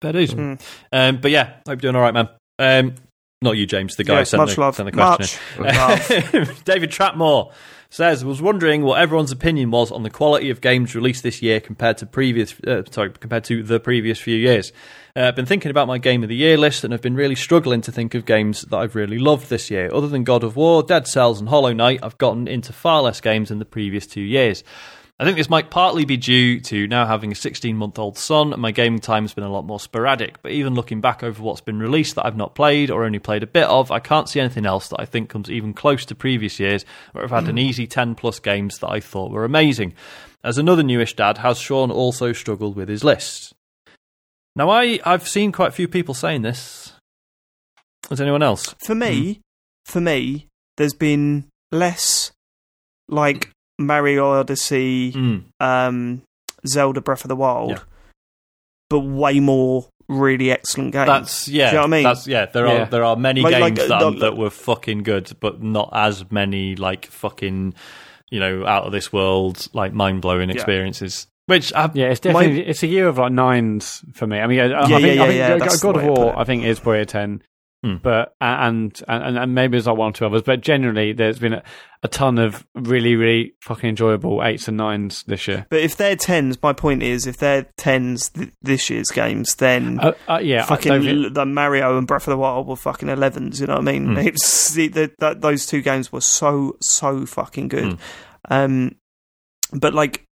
Fair 0.01 0.13
dues. 0.13 0.35
Mm. 0.35 0.61
Um, 0.93 1.21
but 1.21 1.31
yeah, 1.31 1.55
hope 1.67 1.83
you're 1.83 1.93
doing 1.93 1.97
all 1.97 2.03
right, 2.03 2.15
man. 2.15 2.29
Um, 2.59 2.95
not 3.41 3.57
you, 3.57 3.67
James, 3.67 3.97
the 3.97 4.05
guy 4.05 4.19
Yeah, 4.19 4.25
sent 4.25 4.41
much 4.41 4.55
the, 4.55 4.61
love. 4.61 4.77
sent 4.77 4.87
the 4.87 4.93
question. 4.93 5.41
Much 5.59 5.75
love. 5.77 6.65
David 6.65 6.91
Trapmore 6.91 7.53
says, 7.93 8.25
"Was 8.25 8.41
wondering 8.41 8.85
what 8.85 8.99
everyone's 8.99 9.33
opinion 9.33 9.71
was 9.71 9.93
on 9.93 10.03
the 10.03 10.09
quality 10.09 10.49
of 10.49 10.63
games 10.63 10.95
released 10.95 11.23
this 11.23 11.43
year 11.43 11.61
compared 11.61 11.99
to 11.99 12.07
previous, 12.07 12.55
uh, 12.67 12.85
sorry, 12.91 13.11
compared 13.11 13.45
to 13.45 13.63
the 13.63 13.79
previous 13.79 14.19
few 14.19 14.35
years. 14.35 14.73
Uh, 15.15 15.25
I've 15.25 15.37
been 15.37 15.45
thinking 15.45 15.71
about 15.71 15.89
my 15.89 15.99
game 15.99 16.23
of 16.23 16.31
the 16.31 16.35
year 16.35 16.57
list 16.57 16.85
and 16.85 16.95
I've 16.95 17.03
been 17.03 17.15
really 17.15 17.35
struggling 17.35 17.83
to 17.83 17.93
think 17.93 18.15
of 18.15 18.25
games 18.25 18.63
that 18.63 18.77
I've 18.79 18.95
really 18.95 19.19
loved 19.19 19.51
this 19.51 19.71
year. 19.71 19.91
Other 19.93 20.09
than 20.09 20.25
God 20.25 20.43
of 20.43 20.57
War, 20.57 20.83
Dead 20.83 21.07
Cells, 21.07 21.39
and 21.39 21.51
Hollow 21.51 21.75
Knight, 21.75 22.01
I've 22.03 22.17
gotten 22.17 22.49
into 22.49 22.73
far 22.73 23.03
less 23.03 23.21
games 23.21 23.51
than 23.51 23.59
the 23.59 23.67
previous 23.67 24.07
two 24.07 24.23
years." 24.23 24.65
I 25.19 25.25
think 25.25 25.37
this 25.37 25.51
might 25.51 25.71
partly 25.71 26.05
be 26.05 26.17
due 26.17 26.59
to 26.61 26.89
now 26.89 27.07
having 27.07 27.31
a 27.31 27.37
16 27.37 27.77
month 27.77 27.99
old 27.99 28.19
son, 28.19 28.53
and 28.53 28.61
my 28.61 28.73
gaming 28.73 28.99
time 28.99 29.25
has 29.25 29.35
been 29.35 29.45
a 29.45 29.53
lot 29.53 29.65
more 29.65 29.79
sporadic. 29.79 30.43
But 30.43 30.53
even 30.53 30.75
looking 30.75 31.01
back 31.01 31.23
over 31.23 31.43
what's 31.43 31.61
been 31.61 31.79
released 31.79 32.17
that 32.17 32.27
I've 32.27 32.37
not 32.37 32.55
played 32.55 32.91
or 32.91 33.05
only 33.05 33.19
played 33.19 33.43
a 33.43 33.47
bit 33.47 33.67
of, 33.67 33.91
I 33.91 34.01
can't 34.01 34.29
see 34.29 34.41
anything 34.41 34.67
else 34.67 34.89
that 34.89 35.01
I 35.01 35.05
think 35.05 35.29
comes 35.29 35.51
even 35.51 35.75
close 35.75 36.05
to 36.07 36.15
previous 36.15 36.59
years 36.59 36.85
where 37.13 37.23
I've 37.23 37.31
had 37.31 37.49
an 37.49 37.57
mm. 37.57 37.61
easy 37.61 37.87
10 37.87 38.15
plus 38.17 38.41
games 38.41 38.79
that 38.79 38.91
I 38.91 39.01
thought 39.01 39.31
were 39.31 39.45
amazing. 39.45 39.95
As 40.43 40.59
another 40.59 40.83
newish 40.83 41.15
dad, 41.15 41.39
has 41.39 41.59
Sean 41.59 41.93
also 41.93 42.33
struggled 42.33 42.75
with 42.75 42.89
his 42.89 43.05
list? 43.05 43.55
Now, 44.57 44.71
I, 44.71 44.99
I've 45.05 45.29
seen 45.29 45.53
quite 45.53 45.69
a 45.69 45.73
few 45.73 45.89
people 45.89 46.15
saying 46.15 46.43
this. 46.43 46.93
Has 48.11 48.21
anyone 48.21 48.43
else? 48.43 48.75
For 48.85 48.95
me, 48.95 49.35
hmm. 49.35 49.41
for 49.85 50.01
me, 50.01 50.49
there's 50.77 50.95
been 50.95 51.47
less 51.71 52.33
like 53.09 53.51
Mario 53.87 54.31
Odyssey, 54.41 55.13
Mm. 55.13 55.45
um, 55.61 56.23
Zelda 56.67 57.01
Breath 57.01 57.25
of 57.25 57.29
the 57.29 57.37
Wild, 57.37 57.71
Yeah. 57.71 57.79
but 58.91 59.01
way 59.01 59.41
more 59.41 59.87
really 60.09 60.51
excellent 60.51 60.93
games. 60.93 61.07
That's 61.07 61.49
yeah. 61.49 61.71
Do 61.71 61.77
you 61.77 61.77
know 61.77 61.81
what 61.83 61.87
I 61.87 61.91
mean? 61.97 62.03
That's 62.05 62.27
yeah. 62.27 62.47
There 62.47 62.67
Yeah. 62.67 62.83
are 62.83 62.87
there 62.87 63.05
are 63.05 63.17
many 63.17 63.41
Like- 63.41 63.53
games 63.55 63.79
like, 63.79 63.89
that, 63.89 64.03
uh, 64.03 64.11
that 64.21 64.37
were 64.37 64.51
fucking 64.51 65.03
good, 65.05 65.31
but 65.41 65.63
not 65.63 65.91
as 65.93 66.31
many 66.31 66.77
like 66.77 67.07
fucking 67.07 67.75
you 68.31 68.41
know 68.41 68.67
out 68.67 68.85
of 68.85 68.93
this 68.93 69.13
world 69.13 69.69
like 69.73 69.93
mind 69.93 70.21
blowing 70.23 70.49
Yeah. 70.49 70.55
experiences. 70.55 71.27
Which 71.47 71.73
I, 71.75 71.91
Yeah, 71.95 72.07
it's 72.07 72.21
definitely 72.21 72.67
it's 72.67 72.83
a 72.83 72.87
year 72.87 73.09
of 73.09 73.19
like 73.19 73.33
nines 73.33 74.03
for 74.13 74.27
me. 74.27 74.39
I 74.39 74.47
mean, 74.47 74.61
I, 74.61 74.65
I 74.65 74.69
Yeah, 74.69 74.73
think, 74.73 74.87
yeah, 74.87 74.97
I 74.99 74.99
yeah, 75.15 75.27
think 75.27 75.39
yeah, 75.39 75.59
God- 75.69 75.81
God 75.81 75.97
of 75.97 76.03
way 76.03 76.09
to 76.09 76.15
put 76.15 76.19
War. 76.25 76.39
I 76.39 76.45
think 76.45 76.65
is 76.65 76.79
probably 76.81 77.01
a 77.01 77.07
ten. 77.07 77.43
Hmm. 77.83 77.97
But 77.97 78.35
and, 78.41 79.01
and 79.09 79.37
and 79.39 79.55
maybe 79.55 79.73
there's 79.73 79.89
like 79.89 79.97
one 79.97 80.11
or 80.11 80.13
two 80.13 80.25
others, 80.27 80.43
but 80.43 80.61
generally 80.61 81.13
there's 81.13 81.41
been 81.41 81.55
a, 81.55 81.63
a 82.05 82.09
ton 82.09 82.39
of 82.39 82.65
really 82.77 83.17
really 83.17 83.55
fucking 83.61 83.89
enjoyable 83.91 84.41
eights 84.45 84.69
and 84.69 84.77
nines 84.77 85.25
this 85.25 85.49
year. 85.49 85.67
But 85.69 85.81
if 85.81 85.97
they're 85.97 86.15
tens, 86.15 86.63
my 86.63 86.73
point 86.73 87.03
is, 87.03 87.27
if 87.27 87.39
they're 87.39 87.67
tens 87.77 88.29
th- 88.31 88.51
this 88.63 88.89
year's 88.89 89.11
games, 89.11 89.57
then 89.57 89.99
Uh, 89.99 90.13
uh, 90.29 90.39
yeah, 90.41 90.65
fucking 90.65 91.33
the 91.33 91.45
Mario 91.45 91.99
and 91.99 92.07
Breath 92.07 92.29
of 92.29 92.31
the 92.33 92.37
Wild 92.39 92.69
were 92.69 92.77
fucking 92.77 93.09
elevens. 93.09 93.61
You 93.61 93.67
know 93.67 93.75
what 93.75 93.89
I 93.89 93.93
mean? 93.93 94.15
Hmm. 94.15 94.19
It's 94.29 94.75
the, 94.75 94.87
the, 94.89 95.37
those 95.39 95.67
two 95.67 95.83
games 95.83 96.13
were 96.13 96.21
so 96.21 96.77
so 96.81 97.27
fucking 97.27 97.67
good. 97.67 97.95
Hmm. 97.95 97.99
Um, 98.49 98.95
but 99.73 99.93
like 99.93 100.25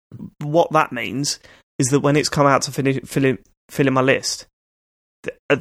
what 0.43 0.71
that 0.73 0.91
means 0.91 1.39
is 1.79 1.87
that 1.87 2.01
when 2.01 2.15
it's 2.15 2.29
come 2.29 2.45
out 2.45 2.61
to 2.63 2.71
finish 2.71 2.99
fill 3.05 3.25
in, 3.25 3.39
fill 3.69 3.87
in 3.87 3.93
my 3.93 4.01
list, 4.01 4.45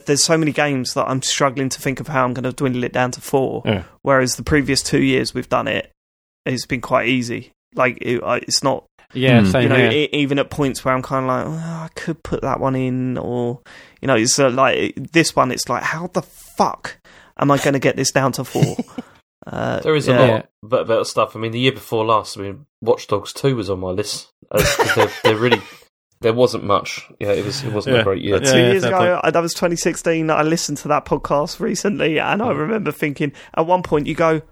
there's 0.07 0.23
so 0.23 0.37
many 0.39 0.53
games 0.53 0.95
that 0.95 1.09
I'm 1.09 1.23
struggling 1.23 1.69
to 1.71 1.81
think 1.81 2.01
of 2.01 2.09
how 2.09 2.25
I'm 2.25 2.35
going 2.35 2.45
to 2.45 2.53
dwindle 2.53 2.85
it 2.85 2.93
down 2.93 3.11
to 3.13 3.21
four. 3.21 3.63
Yeah. 3.65 3.85
Whereas 4.03 4.37
the 4.37 4.43
previous 4.45 4.83
two 4.83 5.03
years 5.03 5.35
we've 5.35 5.49
done 5.49 5.69
it, 5.69 5.91
it's 6.47 6.67
been 6.67 6.81
quite 6.81 7.09
easy. 7.09 7.53
Like 7.75 7.99
it, 8.01 8.21
it's 8.25 8.63
not 8.63 8.85
Yeah, 9.13 9.41
Hmm. 9.41 9.47
same 9.51 9.63
you 9.65 9.69
know, 9.71 9.77
here. 9.77 9.91
e- 9.91 10.09
even 10.13 10.39
at 10.39 10.51
points 10.51 10.85
where 10.85 10.95
I'm 10.95 11.03
kind 11.03 11.25
of 11.25 11.29
like, 11.29 11.47
oh, 11.47 11.67
I 11.85 11.89
could 11.95 12.23
put 12.23 12.43
that 12.43 12.61
one 12.61 12.77
in, 12.77 13.19
or 13.19 13.61
you 14.01 14.07
know, 14.09 14.15
it's 14.17 14.39
uh, 14.39 14.51
like 14.51 14.95
this 14.97 15.35
one. 15.35 15.51
It's 15.51 15.69
like, 15.69 15.83
how 15.83 16.07
the 16.09 16.23
fuck 16.23 16.99
am 17.39 17.51
I 17.51 17.59
going 17.59 17.73
to 17.75 17.79
get 17.81 17.97
this 17.97 18.13
down 18.13 18.33
to 18.33 18.45
four? 18.45 18.77
uh, 19.47 19.81
There 19.81 19.97
is 19.97 20.07
yeah. 20.07 20.19
a 20.21 20.27
Yeah. 20.27 20.43
lot 20.63 20.81
of 20.83 20.89
better 20.89 21.05
stuff. 21.05 21.35
I 21.37 21.39
mean, 21.41 21.53
the 21.53 21.59
year 21.61 21.73
before 21.73 22.05
last, 22.05 22.37
I 22.39 22.43
mean, 22.43 22.67
Watch 22.81 23.07
Dogs 23.07 23.33
Two 23.33 23.57
was 23.57 23.69
on 23.71 23.81
my 23.81 23.91
list. 23.91 24.29
Uh, 24.51 24.63
'cause 24.63 24.95
there, 24.95 25.11
there 25.25 25.37
really, 25.37 25.61
there 26.21 26.33
wasn't 26.33 26.65
much. 26.65 27.09
Yeah, 27.21 27.33
it 27.33 27.45
was. 27.45 27.63
It 27.63 27.73
wasn't 27.73 27.97
Yeah. 27.97 28.01
a 28.01 28.05
great 28.05 28.23
year. 28.23 28.43
Yeah, 28.43 28.53
Two 28.53 28.59
years 28.59 28.85
ago, 28.85 29.21
I, 29.23 29.31
that 29.31 29.41
was 29.41 29.55
2016. 29.55 30.31
I 30.31 30.43
listened 30.43 30.79
to 30.79 30.89
that 30.89 31.05
podcast 31.05 31.61
recently, 31.61 32.19
and 32.19 32.43
I 32.43 32.51
remember 32.51 32.93
thinking 32.93 33.33
at 33.55 33.67
one 33.67 33.83
point, 33.83 34.07
you 34.07 34.15
go, 34.15 34.43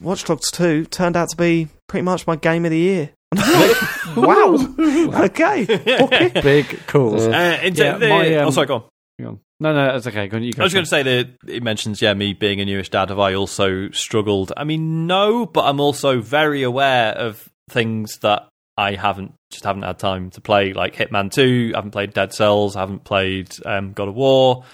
Watch 0.00 0.24
Dogs 0.24 0.50
2 0.52 0.84
turned 0.86 1.16
out 1.16 1.30
to 1.30 1.36
be 1.36 1.68
pretty 1.88 2.02
much 2.04 2.26
my 2.26 2.36
game 2.36 2.64
of 2.64 2.70
the 2.70 2.78
year. 2.78 3.10
wow. 4.16 4.56
okay. 5.24 5.66
okay. 5.68 6.40
Big 6.42 6.86
calls. 6.86 7.26
Uh, 7.26 7.58
in 7.62 7.74
Yeah, 7.74 7.98
the, 7.98 8.08
my, 8.08 8.34
um, 8.36 8.48
oh, 8.48 8.50
sorry, 8.50 8.66
go 8.66 8.74
on. 8.76 8.82
Hang 9.18 9.28
on. 9.28 9.40
No, 9.62 9.74
no, 9.74 9.92
that's 9.92 10.06
okay. 10.06 10.26
Go 10.28 10.38
on, 10.38 10.42
you 10.42 10.52
go 10.52 10.62
I 10.62 10.64
was 10.64 10.72
going 10.72 10.84
to 10.86 10.88
say 10.88 11.02
that 11.02 11.28
it 11.46 11.62
mentions, 11.62 12.00
yeah, 12.00 12.14
me 12.14 12.32
being 12.32 12.60
a 12.60 12.64
newish 12.64 12.88
dad. 12.88 13.10
Have 13.10 13.18
I 13.18 13.34
also 13.34 13.90
struggled? 13.90 14.52
I 14.56 14.64
mean, 14.64 15.06
no, 15.06 15.44
but 15.44 15.64
I'm 15.64 15.80
also 15.80 16.20
very 16.20 16.62
aware 16.62 17.12
of 17.12 17.48
things 17.68 18.18
that 18.18 18.48
I 18.78 18.94
haven't 18.94 19.34
just 19.50 19.64
haven't 19.64 19.82
had 19.82 19.98
time 19.98 20.30
to 20.30 20.40
play, 20.40 20.72
like 20.72 20.94
Hitman 20.94 21.30
Two. 21.32 21.72
I 21.74 21.78
haven't 21.78 21.90
played 21.90 22.12
Dead 22.14 22.32
Cells. 22.32 22.76
I 22.76 22.80
haven't 22.80 23.04
played 23.04 23.54
um, 23.66 23.92
God 23.92 24.08
of 24.08 24.14
War. 24.14 24.64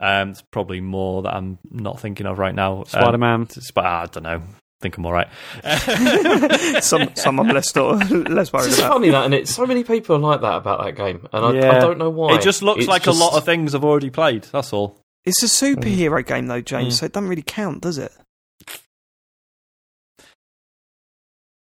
Um, 0.00 0.28
there's 0.28 0.42
probably 0.42 0.80
more 0.80 1.22
that 1.22 1.34
I'm 1.34 1.58
not 1.70 2.00
thinking 2.00 2.26
of 2.26 2.38
right 2.38 2.54
now. 2.54 2.78
Um, 2.80 2.84
Spider 2.86 3.18
Man. 3.18 3.48
Sp- 3.48 3.78
I 3.78 4.06
don't 4.06 4.24
know. 4.24 4.40
I 4.40 4.80
think 4.82 4.98
I'm 4.98 5.06
all 5.06 5.12
right. 5.12 5.28
some, 6.82 7.14
some 7.14 7.40
I'm 7.40 7.48
less, 7.48 7.74
less 7.74 8.52
worried 8.52 8.66
It's 8.66 8.76
just 8.76 8.78
about. 8.80 8.92
funny 8.94 9.10
that, 9.10 9.24
and 9.24 9.32
it 9.32 9.48
so 9.48 9.64
many 9.66 9.82
people 9.84 10.16
are 10.16 10.18
like 10.18 10.40
that 10.42 10.56
about 10.56 10.84
that 10.84 10.96
game, 10.96 11.26
and 11.32 11.44
I, 11.46 11.52
Yeah. 11.52 11.76
I 11.76 11.78
don't 11.80 11.96
know 11.98 12.10
why. 12.10 12.34
It 12.34 12.42
just 12.42 12.60
looks 12.62 12.80
It's 12.80 12.88
like 12.88 13.04
just- 13.04 13.18
a 13.18 13.24
lot 13.24 13.34
of 13.34 13.44
things 13.44 13.74
I've 13.74 13.84
already 13.84 14.10
played. 14.10 14.42
That's 14.52 14.72
all. 14.74 14.98
It's 15.24 15.42
a 15.42 15.46
superhero 15.46 16.26
game, 16.26 16.48
though, 16.48 16.60
James, 16.60 16.96
Mm. 16.96 16.98
so 16.98 17.06
it 17.06 17.12
doesn't 17.12 17.30
really 17.30 17.40
count, 17.46 17.80
does 17.80 17.96
it? 17.96 18.12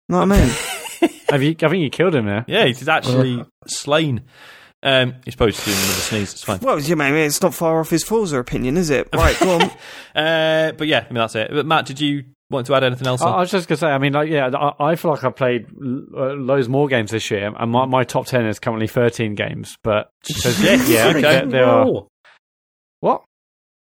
Know 0.09 0.21
what 0.25 0.33
I 0.33 0.41
mean? 0.47 0.51
Have 1.31 1.43
you? 1.43 1.51
I 1.63 1.69
think 1.69 1.83
you 1.83 1.91
killed 1.91 2.15
him 2.15 2.27
there. 2.27 2.45
Yeah, 2.49 2.67
he's 2.67 2.89
actually 2.89 3.45
slain. 3.67 4.23
Um, 4.83 5.17
he's 5.27 5.35
probably 5.37 5.53
just 5.53 5.67
doing 5.67 5.77
another 5.77 5.93
sneeze. 5.93 6.33
It's 6.33 6.43
fine. 6.43 6.59
well, 6.61 6.81
yeah, 6.81 6.95
mate, 6.95 7.27
it's 7.27 7.43
not 7.43 7.53
far 7.55 7.81
off 7.81 7.91
his 7.91 8.03
Forza 8.03 8.39
opinion, 8.39 8.79
is 8.79 8.89
it? 8.89 9.09
Right, 9.15 9.39
go 9.39 9.59
on. 9.61 9.71
Uh, 10.13 10.73
but 10.73 10.89
yeah, 10.89 11.01
I 11.09 11.13
mean 11.13 11.15
that's 11.21 11.37
it. 11.37 11.51
But 11.53 11.67
Mat, 11.67 11.87
did 11.87 12.01
you 12.01 12.25
want 12.51 12.67
to 12.67 12.75
add 12.75 12.83
anything 12.83 13.07
else? 13.07 13.23
I, 13.23 13.29
on? 13.29 13.35
I 13.35 13.41
was 13.41 13.51
just 13.53 13.69
gonna 13.69 13.77
say. 13.77 13.87
I 13.87 13.99
mean, 13.99 14.13
like, 14.13 14.29
yeah, 14.29 14.49
I, 14.53 14.91
I 14.91 14.97
feel 14.97 15.13
like 15.13 15.23
I 15.23 15.31
played 15.31 15.67
l- 15.81 16.05
uh, 16.17 16.33
loads 16.35 16.69
more 16.69 16.89
games 16.89 17.13
this 17.13 17.31
year, 17.31 17.53
and 17.57 17.71
my, 17.71 17.87
my 17.87 18.03
top 18.03 18.27
ten 18.27 18.45
is 18.47 18.59
currently 18.59 18.89
thirteen 18.89 19.37
games. 19.37 19.79
But 19.85 20.11
Yes, 20.29 20.59
yeah, 20.89 21.09
okay. 21.11 21.21
there, 21.21 21.47
there 21.47 21.65
are 21.65 21.85
Wow. 21.87 21.91
what? 21.93 22.07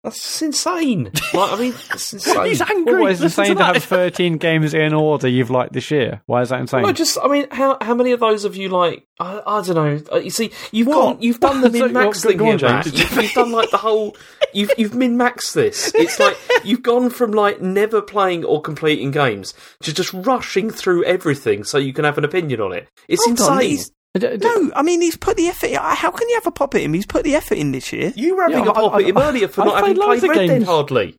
That's 0.05 0.41
insane. 0.41 1.11
Like, 1.33 1.51
I 1.51 1.55
mean, 1.59 1.73
it's 1.93 2.13
insane. 2.13 2.45
He's 2.45 2.61
angry. 2.61 3.01
What 3.01 3.11
is 3.11 3.21
Listen 3.21 3.43
insane 3.43 3.57
to 3.57 3.63
to 3.63 3.73
have 3.73 3.83
thirteen 3.83 4.37
games 4.37 4.73
in 4.73 4.93
order 4.93 5.27
you've 5.27 5.49
liked 5.49 5.73
this 5.73 5.91
year? 5.91 6.21
Why 6.27 6.41
is 6.41 6.49
that 6.49 6.61
insane? 6.61 6.83
No, 6.83 6.91
just 6.93 7.17
I 7.21 7.27
mean, 7.27 7.47
how 7.51 7.77
how 7.81 7.93
many 7.95 8.11
of 8.11 8.19
those 8.19 8.43
have 8.43 8.55
you 8.55 8.69
like? 8.69 9.07
I, 9.19 9.41
I 9.45 9.61
don't 9.61 9.75
know. 9.75 10.01
Uh, 10.15 10.19
You 10.19 10.29
see, 10.29 10.51
you've 10.71 10.87
gone, 10.87 11.17
you've 11.21 11.39
done 11.39 11.61
the 11.61 11.69
min 11.69 11.93
max 11.93 12.21
thing 12.23 12.37
go 12.37 12.45
on, 12.49 12.59
here, 12.59 12.69
James. 12.69 12.97
You've, 12.99 13.15
you've 13.23 13.33
done 13.33 13.51
like 13.51 13.71
the 13.71 13.77
whole. 13.77 14.15
You've 14.53 14.71
you've 14.77 14.93
min 14.93 15.17
maxed 15.17 15.53
this. 15.53 15.91
It's 15.95 16.19
like 16.19 16.37
you've 16.63 16.83
gone 16.83 17.09
from 17.09 17.31
like 17.31 17.61
never 17.61 18.01
playing 18.01 18.45
or 18.45 18.61
completing 18.61 19.11
games 19.11 19.53
to 19.83 19.93
just 19.93 20.13
rushing 20.13 20.69
through 20.69 21.03
everything 21.05 21.63
so 21.63 21.77
you 21.77 21.93
can 21.93 22.05
have 22.05 22.17
an 22.17 22.25
opinion 22.25 22.61
on 22.61 22.73
it. 22.73 22.87
It's 23.07 23.25
Hold 23.25 23.39
on, 23.41 23.53
insane. 23.53 23.69
he's- 23.69 23.85
D- 23.85 23.89
d- 23.91 23.94
No, 24.15 24.71
I 24.75 24.81
mean, 24.81 25.01
he's 25.01 25.17
put 25.17 25.35
the 25.37 25.47
effort 25.47 25.67
in. 25.67 25.75
How 25.75 26.09
can 26.11 26.29
you 26.29 26.35
have 26.35 26.47
a 26.47 26.51
pop 26.51 26.73
at 26.75 26.81
him? 26.81 26.93
He's 26.93 27.05
put 27.05 27.23
the 27.23 27.35
effort 27.35 27.57
in 27.57 27.71
this 27.73 27.91
year. 27.91 28.13
you 28.15 28.35
were 28.35 28.43
having 28.43 28.63
Yeah, 28.63 28.71
a 28.71 28.73
pop 28.73 28.93
I- 28.93 28.99
at 29.01 29.05
him 29.07 29.17
I- 29.17 29.27
earlier 29.27 29.47
for 29.49 29.61
I've 29.61 29.65
not 29.67 29.75
having 29.75 29.95
played 29.95 29.97
played 30.21 30.23
loads 30.23 30.37
Red 30.37 30.47
Dead 30.47 30.63
hardly. 30.63 31.15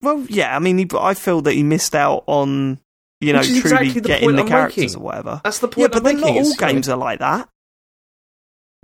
Well, 0.00 0.24
yeah, 0.28 0.54
I 0.54 0.58
mean, 0.60 0.78
he, 0.78 0.86
I 0.98 1.14
feel 1.14 1.40
that 1.42 1.52
he 1.54 1.62
missed 1.62 1.94
out 1.94 2.24
on, 2.26 2.78
you 3.20 3.32
know, 3.32 3.42
truly 3.42 3.58
exactly 3.58 3.88
the 3.90 4.00
getting 4.00 4.36
the 4.36 4.42
I'm 4.42 4.48
characters 4.48 4.84
making. 4.84 4.96
or 4.96 5.04
whatever. 5.04 5.40
That's 5.44 5.58
the 5.58 5.68
point. 5.68 5.78
Yeah, 5.78 5.88
but 5.88 5.96
I'm 5.98 6.02
then 6.04 6.20
not 6.20 6.30
all 6.30 6.38
It's 6.40 6.56
games 6.56 6.88
are 6.88 6.96
like 6.96 7.18
that. 7.18 7.48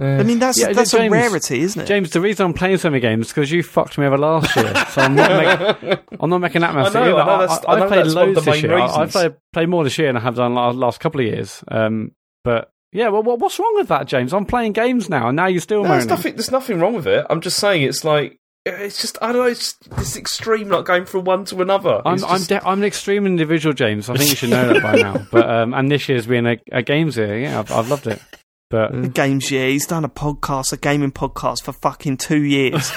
Uh, 0.02 0.06
I 0.06 0.22
mean, 0.24 0.40
that's 0.40 0.58
Yeah, 0.58 0.72
that's 0.72 0.90
James- 0.90 1.06
a 1.06 1.16
rarity, 1.16 1.60
isn't 1.60 1.82
it? 1.82 1.86
James, 1.86 2.10
the 2.10 2.20
reason 2.20 2.44
I'm 2.46 2.52
playing 2.52 2.78
so 2.78 2.90
many 2.90 3.00
games 3.00 3.26
is 3.28 3.32
because 3.32 3.52
you 3.52 3.62
fucked 3.62 3.96
me 3.96 4.06
over 4.06 4.18
last 4.18 4.56
year. 4.56 4.74
So 4.90 5.02
I'm 5.02 5.14
not, 5.14 5.80
make, 5.82 6.00
I'm 6.20 6.28
not 6.30 6.38
making 6.38 6.62
that 6.62 6.74
mess. 6.74 6.92
I 6.96 7.00
know, 7.08 7.16
I 7.16 7.24
know 7.26 7.38
that's- 7.38 7.64
I 7.64 7.70
have 7.70 7.78
know 7.78 7.86
played 7.88 8.04
that's 8.06 8.14
loads 8.14 8.44
this 8.44 8.62
year. 8.62 8.74
I- 8.76 8.86
I've 8.86 9.12
played, 9.12 9.34
played 9.52 9.68
more 9.68 9.84
this 9.84 9.96
year 9.96 10.08
than 10.08 10.16
I 10.16 10.20
have 10.20 10.34
done 10.34 10.54
last, 10.54 10.76
last 10.76 10.98
couple 10.98 11.20
of 11.20 11.26
years. 11.28 11.62
Um, 11.68 12.10
but 12.42 12.72
yeah, 12.94 13.08
well, 13.08 13.22
what's 13.22 13.58
wrong 13.58 13.74
with 13.74 13.88
that, 13.88 14.06
James? 14.06 14.32
I'm 14.32 14.46
playing 14.46 14.72
games 14.72 15.10
now, 15.10 15.28
and 15.28 15.36
now 15.36 15.46
you're 15.46 15.60
still 15.60 15.82
No, 15.82 15.90
there's 15.90 16.06
nothing. 16.06 16.34
There's 16.36 16.50
nothing 16.52 16.80
wrong 16.80 16.94
with 16.94 17.06
it. 17.06 17.26
I'm 17.28 17.40
just 17.42 17.58
saying 17.58 17.82
it's 17.82 18.04
like 18.04 18.38
it's 18.64 19.02
just 19.02 19.18
I 19.20 19.32
don't 19.32 19.42
know. 19.42 19.48
It's 19.50 19.74
this 19.98 20.16
extreme, 20.16 20.68
like 20.68 20.86
going 20.86 21.04
from 21.04 21.24
one 21.24 21.44
to 21.46 21.60
another. 21.60 22.00
I'm 22.06 22.14
It's 22.14 22.22
I'm, 22.22 22.42
de- 22.44 22.66
I'm 22.66 22.78
an 22.78 22.84
extreme 22.84 23.26
individual, 23.26 23.74
James. 23.74 24.08
I 24.08 24.14
think 24.16 24.30
you 24.30 24.36
should 24.36 24.50
know 24.50 24.72
that 24.72 24.82
by 24.82 24.94
now. 24.96 25.26
But 25.30 25.50
um, 25.50 25.74
and 25.74 25.90
this 25.90 26.08
year's 26.08 26.26
been 26.26 26.46
a, 26.46 26.56
a 26.72 26.82
games 26.82 27.16
year. 27.18 27.38
Yeah, 27.40 27.58
I've, 27.58 27.70
I've 27.72 27.90
loved 27.90 28.06
it. 28.06 28.22
But 28.70 28.92
The 28.92 29.08
games 29.08 29.50
year. 29.50 29.68
He's 29.68 29.86
done 29.86 30.04
a 30.04 30.08
podcast, 30.08 30.72
a 30.72 30.76
gaming 30.76 31.12
podcast 31.12 31.62
for 31.64 31.72
fucking 31.72 32.16
two 32.16 32.42
years. 32.42 32.90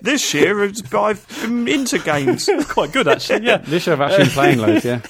this 0.00 0.32
year, 0.34 0.64
it's- 0.64 0.94
I've 0.94 1.26
been 1.42 1.68
into 1.68 1.98
games. 1.98 2.48
Quite 2.68 2.92
good 2.92 3.08
actually. 3.08 3.46
Yeah. 3.46 3.58
this 3.58 3.86
year 3.86 3.94
I've 3.94 4.00
actually 4.00 4.24
been 4.24 4.32
playing 4.32 4.58
loads. 4.60 4.84
Yeah. 4.84 5.00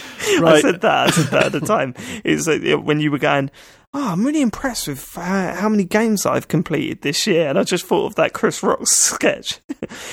I 0.44 0.60
said 0.60 0.80
that. 0.82 1.08
I 1.08 1.10
said 1.10 1.26
that 1.26 1.46
at 1.46 1.52
the 1.52 1.60
time. 1.66 1.94
It's 2.24 2.46
like, 2.46 2.62
when 2.84 3.00
you 3.00 3.10
were 3.10 3.18
going. 3.18 3.50
Oh, 3.94 4.12
I'm 4.12 4.24
really 4.24 4.40
impressed 4.40 4.88
with 4.88 5.18
uh, 5.18 5.54
how 5.54 5.68
many 5.68 5.84
games 5.84 6.24
I've 6.24 6.48
completed 6.48 7.02
this 7.02 7.26
year, 7.26 7.48
and 7.50 7.58
I 7.58 7.62
just 7.64 7.84
thought 7.84 8.06
of 8.06 8.14
that 8.14 8.32
Chris 8.32 8.62
Rock 8.62 8.80
sketch. 8.84 9.60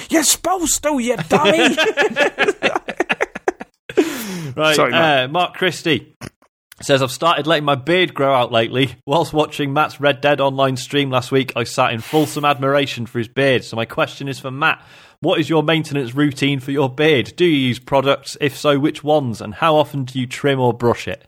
You're 0.09 0.23
supposed 0.23 0.83
to, 0.83 0.99
you 0.99 1.15
dummy. 1.29 1.75
Right. 4.55 4.75
Sorry, 4.75 4.91
Mat. 4.91 5.29
uh, 5.29 5.31
Mark 5.31 5.53
Christie 5.53 6.15
says 6.81 7.01
I've 7.01 7.11
started 7.11 7.47
letting 7.47 7.65
my 7.65 7.75
beard 7.75 8.13
grow 8.13 8.33
out 8.33 8.51
lately. 8.51 8.95
Whilst 9.05 9.33
watching 9.33 9.73
Mat's 9.73 9.99
Red 9.99 10.21
Dead 10.21 10.41
online 10.41 10.77
stream 10.77 11.09
last 11.09 11.31
week, 11.31 11.53
I 11.55 11.63
sat 11.63 11.93
in 11.93 12.01
fulsome 12.01 12.45
admiration 12.45 13.05
for 13.05 13.19
his 13.19 13.27
beard. 13.27 13.63
So 13.63 13.75
my 13.75 13.85
question 13.85 14.27
is 14.27 14.39
for 14.39 14.51
Mat. 14.51 14.83
What 15.21 15.39
is 15.39 15.49
your 15.49 15.63
maintenance 15.63 16.15
routine 16.15 16.59
for 16.59 16.71
your 16.71 16.89
beard? 16.89 17.33
Do 17.35 17.45
you 17.45 17.67
use 17.67 17.79
products? 17.79 18.37
If 18.39 18.55
so, 18.55 18.79
which 18.79 19.03
ones? 19.03 19.41
And 19.41 19.53
how 19.53 19.75
often 19.75 20.05
do 20.05 20.19
you 20.19 20.25
trim 20.25 20.59
or 20.59 20.73
brush 20.73 21.07
it? 21.07 21.27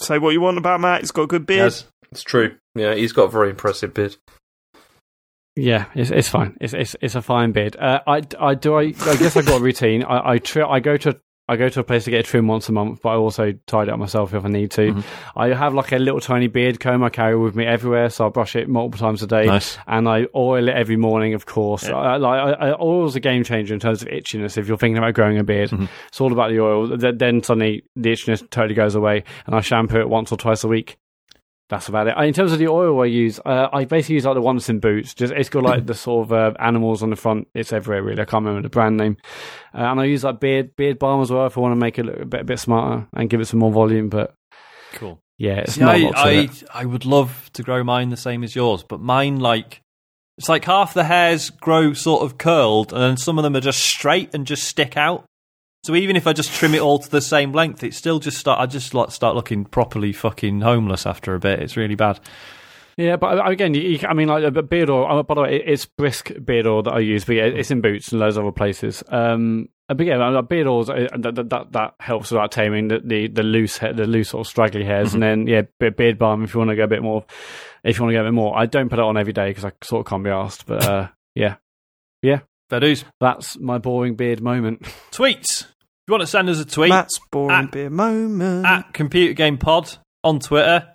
Say 0.00 0.18
what 0.18 0.30
you 0.30 0.40
want 0.40 0.58
about 0.58 0.80
Mat. 0.80 1.00
He's 1.00 1.10
got 1.10 1.24
a 1.24 1.26
good 1.26 1.46
beard. 1.46 1.72
Yes, 1.72 1.86
it's 2.10 2.22
true. 2.22 2.56
Yeah, 2.74 2.94
he's 2.94 3.12
got 3.12 3.24
a 3.24 3.28
very 3.28 3.50
impressive 3.50 3.92
beard. 3.92 4.16
Yeah, 5.54 5.84
it's 5.94 6.10
it's 6.10 6.28
fine. 6.28 6.56
It's 6.62 6.72
it's 6.72 6.96
it's 7.02 7.14
a 7.14 7.20
fine 7.20 7.52
beard. 7.52 7.76
Uh, 7.76 8.00
I 8.06 8.22
I 8.40 8.54
do 8.54 8.74
I 8.74 8.80
I 8.80 9.16
guess 9.16 9.36
I've 9.36 9.44
got 9.46 9.60
a 9.60 9.62
routine. 9.62 10.02
I 10.02 10.32
I, 10.32 10.38
tri- 10.38 10.66
I 10.66 10.80
go 10.80 10.96
to 10.96 11.20
I 11.48 11.56
go 11.56 11.68
to 11.68 11.80
a 11.80 11.84
place 11.84 12.04
to 12.04 12.10
get 12.10 12.20
a 12.20 12.22
trim 12.22 12.46
once 12.46 12.68
a 12.68 12.72
month, 12.72 13.00
but 13.02 13.10
I 13.10 13.14
also 13.16 13.52
tidy 13.66 13.90
up 13.90 13.98
myself 13.98 14.32
if 14.32 14.44
I 14.44 14.48
need 14.48 14.70
to. 14.72 14.92
Mm-hmm. 14.92 15.38
I 15.38 15.48
have 15.48 15.74
like 15.74 15.90
a 15.92 15.98
little 15.98 16.20
tiny 16.20 16.46
beard 16.46 16.78
comb 16.78 17.02
I 17.02 17.10
carry 17.10 17.36
with 17.36 17.56
me 17.56 17.66
everywhere, 17.66 18.10
so 18.10 18.26
I 18.26 18.28
brush 18.30 18.54
it 18.54 18.68
multiple 18.68 19.04
times 19.04 19.22
a 19.22 19.26
day. 19.26 19.46
Nice. 19.46 19.76
And 19.86 20.08
I 20.08 20.28
oil 20.34 20.68
it 20.68 20.74
every 20.74 20.96
morning, 20.96 21.34
of 21.34 21.44
course. 21.46 21.88
Yeah. 21.88 21.96
I, 21.96 22.16
like 22.16 22.58
I, 22.60 22.68
I, 22.68 22.80
oil's 22.80 23.16
a 23.16 23.20
game 23.20 23.42
changer 23.42 23.74
in 23.74 23.80
terms 23.80 24.02
of 24.02 24.08
itchiness. 24.08 24.56
If 24.56 24.68
you're 24.68 24.78
thinking 24.78 24.98
about 24.98 25.14
growing 25.14 25.38
a 25.38 25.44
beard, 25.44 25.70
Mm-hmm. 25.70 25.86
it's 26.08 26.20
all 26.20 26.32
about 26.32 26.50
the 26.50 26.60
oil. 26.60 26.96
Then 26.96 27.42
suddenly 27.42 27.84
the 27.96 28.12
itchiness 28.12 28.48
totally 28.50 28.74
goes 28.74 28.94
away, 28.94 29.24
and 29.46 29.54
I 29.54 29.60
shampoo 29.60 29.98
it 30.00 30.08
once 30.08 30.30
or 30.32 30.36
twice 30.36 30.62
a 30.64 30.68
week. 30.68 30.96
That's 31.72 31.88
about 31.88 32.06
it. 32.06 32.18
Uh, 32.18 32.24
In 32.24 32.34
terms 32.34 32.52
of 32.52 32.58
the 32.58 32.68
oil 32.68 33.00
I 33.00 33.06
use, 33.06 33.40
uh, 33.46 33.68
I 33.72 33.86
basically 33.86 34.16
use 34.16 34.26
like 34.26 34.34
the 34.34 34.42
one 34.42 34.56
that's 34.56 34.68
in 34.68 34.78
boots. 34.78 35.14
Just 35.14 35.32
it's 35.32 35.48
got 35.48 35.62
like 35.62 35.86
the 35.86 35.94
sort 36.06 36.26
of 36.26 36.32
uh, 36.34 36.52
animals 36.58 37.02
on 37.02 37.08
the 37.08 37.16
front. 37.16 37.48
It's 37.54 37.72
everywhere 37.72 38.02
really. 38.02 38.20
I 38.20 38.26
can't 38.26 38.44
remember 38.44 38.60
the 38.60 38.68
brand 38.68 38.98
name. 38.98 39.16
Uh, 39.74 39.78
and 39.78 39.98
I 39.98 40.04
use 40.04 40.22
like 40.22 40.38
beard 40.38 40.76
beard 40.76 40.98
balm 40.98 41.22
as 41.22 41.30
well 41.30 41.46
if 41.46 41.56
I 41.56 41.62
want 41.62 41.72
to 41.72 41.76
make 41.80 41.98
it 41.98 42.04
look 42.04 42.20
a 42.20 42.26
bit 42.26 42.40
a 42.42 42.44
bit 42.44 42.58
smarter 42.58 43.08
and 43.14 43.30
give 43.30 43.40
it 43.40 43.46
some 43.46 43.60
more 43.60 43.72
volume. 43.72 44.10
But 44.10 44.34
Cool. 44.92 45.18
yeah, 45.38 45.60
it's 45.60 45.78
Yeah, 45.78 45.86
not 45.86 46.16
I, 46.18 46.28
I, 46.28 46.30
it. 46.42 46.62
I 46.74 46.84
would 46.84 47.06
love 47.06 47.48
to 47.54 47.62
grow 47.62 47.82
mine 47.82 48.10
the 48.10 48.18
same 48.18 48.44
as 48.44 48.54
yours, 48.54 48.82
but 48.82 49.00
mine 49.00 49.40
like 49.40 49.80
it's 50.36 50.50
like 50.50 50.66
half 50.66 50.92
the 50.92 51.04
hairs 51.04 51.48
grow 51.48 51.94
sort 51.94 52.22
of 52.22 52.36
curled, 52.36 52.92
and 52.92 53.00
then 53.00 53.16
some 53.16 53.38
of 53.38 53.44
them 53.44 53.56
are 53.56 53.60
just 53.60 53.80
straight 53.80 54.34
and 54.34 54.46
just 54.46 54.64
stick 54.64 54.98
out. 54.98 55.24
So 55.84 55.96
even 55.96 56.14
if 56.14 56.26
I 56.28 56.32
just 56.32 56.52
trim 56.52 56.74
it 56.74 56.80
all 56.80 56.98
to 57.00 57.10
the 57.10 57.20
same 57.20 57.52
length, 57.52 57.82
it 57.82 57.92
still 57.94 58.20
just 58.20 58.38
start. 58.38 58.60
I 58.60 58.66
just 58.66 58.94
like 58.94 59.10
start 59.10 59.34
looking 59.34 59.64
properly 59.64 60.12
fucking 60.12 60.60
homeless 60.60 61.06
after 61.06 61.34
a 61.34 61.40
bit. 61.40 61.58
It's 61.60 61.76
really 61.76 61.96
bad. 61.96 62.20
Yeah, 62.96 63.16
but 63.16 63.38
uh, 63.38 63.44
again, 63.50 63.74
you, 63.74 63.98
I 64.06 64.12
mean, 64.14 64.28
like 64.28 64.44
a 64.44 64.62
beard 64.62 64.90
oil. 64.90 65.06
uh, 65.18 65.22
By 65.24 65.34
the 65.34 65.40
way, 65.40 65.56
it's 65.64 65.86
brisk 65.86 66.30
beard 66.44 66.66
oil 66.66 66.82
that 66.84 66.92
I 66.92 66.98
use, 67.00 67.24
but 67.24 67.34
yeah, 67.36 67.44
it's 67.46 67.70
in 67.70 67.80
boots 67.80 68.12
and 68.12 68.20
loads 68.20 68.36
of 68.36 68.44
other 68.44 68.52
places. 68.52 69.02
Um, 69.08 69.70
uh, 69.88 69.94
but 69.94 70.06
yeah, 70.06 70.40
beard 70.42 70.68
oils 70.68 70.88
uh, 70.88 71.08
that, 71.18 71.34
that 71.34 71.48
that 71.50 71.72
that 71.72 71.94
helps 71.98 72.30
with 72.30 72.38
like 72.38 72.50
taming 72.52 72.86
the 72.88 73.00
the, 73.02 73.26
the 73.28 73.42
loose 73.42 73.78
hair, 73.78 73.92
the 73.92 74.06
loose 74.06 74.28
sort 74.28 74.46
of 74.46 74.50
straggly 74.50 74.84
hairs, 74.84 75.14
and 75.14 75.22
then 75.22 75.46
yeah, 75.48 75.62
be- 75.80 75.90
beard 75.90 76.16
balm 76.18 76.44
if 76.44 76.54
you 76.54 76.58
want 76.58 76.70
to 76.70 76.76
go 76.76 76.84
a 76.84 76.88
bit 76.88 77.02
more. 77.02 77.24
If 77.82 77.96
you 77.98 78.04
want 78.04 78.12
to 78.12 78.18
go 78.18 78.20
a 78.20 78.26
bit 78.28 78.34
more, 78.34 78.56
I 78.56 78.66
don't 78.66 78.88
put 78.88 79.00
it 79.00 79.04
on 79.04 79.16
every 79.16 79.32
day 79.32 79.48
because 79.50 79.64
I 79.64 79.72
sort 79.82 80.06
of 80.06 80.10
can't 80.10 80.22
be 80.22 80.30
asked. 80.30 80.66
But 80.66 80.84
uh, 80.86 81.08
yeah, 81.34 81.56
Fair 82.70 82.80
dues. 82.80 83.04
that's 83.20 83.58
my 83.58 83.78
boring 83.78 84.14
beard 84.14 84.40
moment. 84.42 84.82
Tweets. 85.10 85.66
If 86.04 86.08
you 86.08 86.12
want 86.14 86.22
to 86.22 86.26
send 86.26 86.48
us 86.48 86.58
a 86.58 86.64
tweet, 86.64 86.88
Mat's 86.88 87.20
boring 87.30 87.50
at- 87.66 87.70
beer 87.70 87.90
moment. 87.90 88.66
at 88.66 88.92
Computer 88.92 89.34
Game 89.34 89.56
Pod 89.56 89.98
on 90.24 90.40
Twitter. 90.40 90.88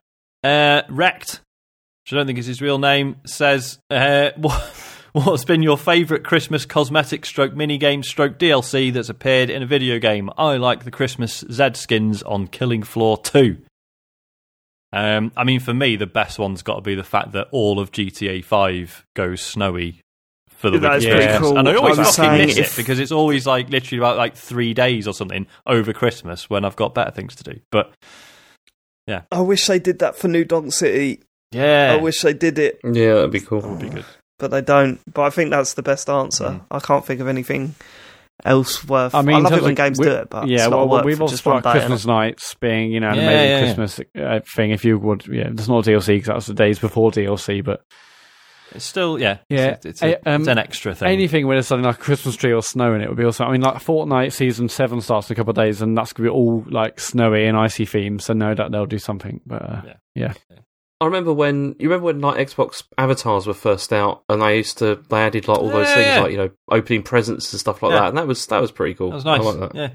Uh, 0.43 0.81
Wrecked, 0.89 1.41
which 2.03 2.13
I 2.13 2.15
don't 2.17 2.27
think 2.27 2.39
is 2.39 2.45
his 2.45 2.61
real 2.61 2.77
name, 2.77 3.15
says, 3.25 3.79
uh, 3.89 4.31
what, 4.37 4.61
What's 5.13 5.45
been 5.45 5.63
your 5.63 5.77
favourite 5.79 6.23
Christmas 6.23 6.65
cosmetic 6.65 7.25
stroke 7.25 7.53
minigame 7.53 8.05
stroke 8.05 8.37
DLC 8.37 8.93
that's 8.93 9.09
appeared 9.09 9.49
in 9.49 9.63
a 9.63 9.65
video 9.65 9.97
game? 9.97 10.29
I 10.37 10.57
like 10.57 10.83
the 10.83 10.91
Christmas 10.91 11.43
Z 11.51 11.69
skins 11.73 12.21
on 12.21 12.45
Killing 12.47 12.83
Floor 12.83 13.17
2. 13.17 13.57
Um, 14.93 15.31
I 15.35 15.43
mean, 15.43 15.59
for 15.59 15.73
me, 15.73 15.95
the 15.95 16.05
best 16.05 16.37
one's 16.37 16.61
got 16.61 16.75
to 16.75 16.81
be 16.81 16.93
the 16.93 17.03
fact 17.03 17.31
that 17.31 17.47
all 17.51 17.79
of 17.79 17.91
GTA 17.91 18.43
5 18.43 19.05
goes 19.15 19.41
snowy 19.41 20.01
for 20.57 20.69
the 20.69 20.79
That's 20.79 21.03
week 21.05 21.13
of 21.13 21.17
pretty 21.17 21.27
Christmas. 21.31 21.49
cool. 21.49 21.57
And 21.59 21.69
I 21.69 21.75
always 21.75 21.97
I 21.99 22.01
was 22.01 22.15
fucking 22.15 22.31
saying 22.31 22.47
miss 22.47 22.57
if- 22.57 22.73
it 22.73 22.81
because 22.81 22.99
it's 22.99 23.11
always 23.11 23.45
like 23.47 23.69
literally 23.69 23.99
about 23.99 24.17
like 24.17 24.35
three 24.35 24.73
days 24.73 25.07
or 25.07 25.13
something 25.13 25.47
over 25.65 25.93
Christmas 25.93 26.49
when 26.49 26.65
I've 26.65 26.75
got 26.75 26.93
better 26.93 27.11
things 27.11 27.35
to 27.35 27.43
do. 27.43 27.59
But 27.71 27.93
yeah, 29.07 29.21
I 29.31 29.39
wish 29.41 29.65
they 29.67 29.79
did 29.79 29.99
that 29.99 30.17
for 30.17 30.27
New 30.27 30.43
Donk 30.43 30.73
City. 30.73 31.21
yeah, 31.51 31.95
I 31.97 32.01
wish 32.01 32.21
they 32.21 32.33
did 32.33 32.59
it, 32.59 32.79
Yeah, 32.83 33.13
that'd 33.15 33.31
be 33.31 33.39
cool. 33.39 33.61
that 33.61 33.69
would 33.69 33.79
be 33.79 33.89
good. 33.89 34.05
but 34.39 34.51
they 34.51 34.61
don't. 34.61 34.99
But 35.13 35.21
I 35.23 35.29
think 35.29 35.49
that's 35.51 35.75
the 35.75 35.83
best 35.83 36.09
answer. 36.09 36.45
Mm. 36.45 36.61
I 36.69 36.79
can't 36.79 37.05
think 37.05 37.21
of 37.21 37.27
anything 37.27 37.75
else 38.45 38.85
worth. 38.87 39.15
I 39.15 39.19
I, 39.19 39.21
mean, 39.21 39.37
in 39.37 39.43
love 39.43 39.53
it 39.53 39.61
when 39.61 39.71
of- 39.71 39.77
games 39.77 39.97
we- 39.99 40.05
do 40.05 40.11
it, 40.11 40.29
but 40.29 40.47
yeah, 40.47 40.65
it's 40.65 40.67
well, 40.69 40.79
well, 40.87 40.97
work 40.97 41.05
we've 41.05 41.21
also 41.21 41.37
got 41.51 41.63
day. 41.63 41.71
Christmas 41.79 42.05
NiGHTS 42.05 42.59
being, 42.59 42.91
you 42.91 42.99
know, 42.99 43.09
an 43.09 43.15
Yeah, 43.15 43.21
amazing 43.21 43.49
yeah, 43.49 43.59
yeah. 43.59 43.63
Christmas 43.75 43.99
uh, 44.19 44.39
thing. 44.55 44.71
If 44.71 44.83
you 44.85 44.97
would, 44.99 45.25
yeah, 45.27 45.49
there's 45.51 45.69
not 45.69 45.87
a 45.87 45.91
DLC 45.91 46.07
because 46.07 46.27
that's 46.27 46.47
the 46.47 46.53
days 46.53 46.77
before 46.79 47.11
DLC, 47.11 47.63
but 47.63 47.81
It's 48.73 48.85
still 48.85 49.19
yeah, 49.19 49.37
Yeah, 49.49 49.67
It's, 49.67 49.85
it's, 49.85 50.01
a- 50.03 50.17
I- 50.27 50.33
um, 50.33 50.41
it's 50.41 50.49
an 50.49 50.57
extra 50.57 50.93
thing. 50.93 51.07
anything 51.09 51.47
where 51.47 51.55
there's 51.55 51.67
something 51.67 51.85
like 51.85 51.95
a 51.95 52.01
Christmas 52.01 52.35
tree 52.35 52.51
or 52.53 52.61
snow 52.61 52.93
in 52.93 53.01
it 53.01 53.07
would 53.09 53.17
be 53.17 53.23
awesome. 53.23 53.47
I 53.47 53.51
mean, 53.51 53.61
like 53.61 53.75
Fortnite 53.75 54.33
season 54.33 54.69
seven 54.69 55.01
starts 55.01 55.29
in 55.29 55.33
a 55.33 55.35
couple 55.35 55.51
of 55.51 55.55
days, 55.55 55.81
and 55.81 55.97
that's 55.97 56.13
gonna 56.13 56.29
be 56.29 56.33
all 56.33 56.63
like 56.69 56.99
snowy 56.99 57.45
and 57.45 57.57
icy 57.57 57.85
themes. 57.85 58.25
So 58.25 58.33
no 58.33 58.53
doubt 58.53 58.71
they'll 58.71 58.85
do 58.85 58.99
something. 58.99 59.41
But 59.45 59.61
uh, 59.61 59.81
Yeah. 59.85 59.93
yeah, 60.15 60.33
I 60.99 61.05
remember 61.05 61.31
when 61.31 61.75
you 61.79 61.89
remember 61.89 62.05
when 62.05 62.21
like 62.21 62.47
Xbox 62.47 62.83
avatars 62.97 63.45
were 63.47 63.53
first 63.53 63.93
out, 63.93 64.23
and 64.29 64.41
they 64.41 64.57
used 64.57 64.77
to 64.79 65.01
they 65.09 65.21
added 65.21 65.47
like 65.47 65.59
all 65.59 65.69
those 65.69 65.87
Yeah, 65.87 65.93
things 65.95 66.07
yeah. 66.07 66.19
like 66.21 66.31
you 66.31 66.37
know 66.37 66.49
opening 66.69 67.03
presents 67.03 67.53
and 67.53 67.59
stuff 67.59 67.81
like 67.83 67.91
Yeah. 67.93 67.99
that, 68.01 68.09
and 68.09 68.17
that 68.17 68.27
was 68.27 68.45
that 68.47 68.59
was 68.61 68.71
pretty 68.71 68.95
cool. 68.95 69.09
that 69.09 69.15
was 69.15 69.25
nice. 69.25 69.41
I 69.41 69.43
like 69.43 69.59
that. 69.59 69.75
Yeah, 69.75 69.89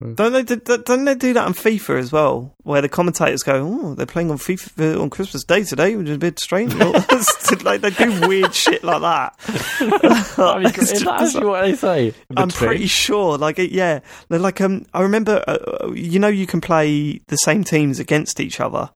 Don't 0.00 0.32
they? 0.32 0.44
do- 0.44 0.78
Don't 0.78 1.04
they 1.04 1.16
do 1.16 1.32
that 1.32 1.44
on 1.44 1.54
FIFA 1.54 1.98
as 1.98 2.12
well? 2.12 2.54
Where 2.62 2.80
the 2.80 2.88
commentators 2.88 3.42
go, 3.42 3.66
"Oh, 3.66 3.94
they're 3.94 4.06
playing 4.06 4.30
on 4.30 4.38
FIFA 4.38 5.00
on 5.00 5.10
Christmas 5.10 5.42
Day 5.42 5.64
today, 5.64 5.96
which 5.96 6.08
is 6.08 6.14
a 6.14 6.18
bit 6.18 6.38
strange." 6.38 6.72
like 7.64 7.80
they 7.80 7.90
do 7.90 8.28
weird 8.28 8.54
shit 8.54 8.84
like 8.84 9.00
that. 9.00 9.34
It's 10.78 10.92
is 10.92 11.02
that 11.02 11.22
actually 11.22 11.46
what 11.46 11.62
they 11.62 11.74
say? 11.74 12.14
I'm 12.36 12.48
pretty 12.48 12.86
sure. 12.86 13.38
Like, 13.38 13.58
yeah, 13.58 13.98
they're 14.28 14.38
like 14.38 14.60
um. 14.60 14.86
I 14.94 15.02
remember, 15.02 15.42
uh, 15.48 15.90
you 15.92 16.20
know, 16.20 16.28
you 16.28 16.46
can 16.46 16.60
play 16.60 17.20
the 17.26 17.36
same 17.36 17.64
teams 17.64 17.98
against 17.98 18.38
each 18.38 18.60
other, 18.60 18.90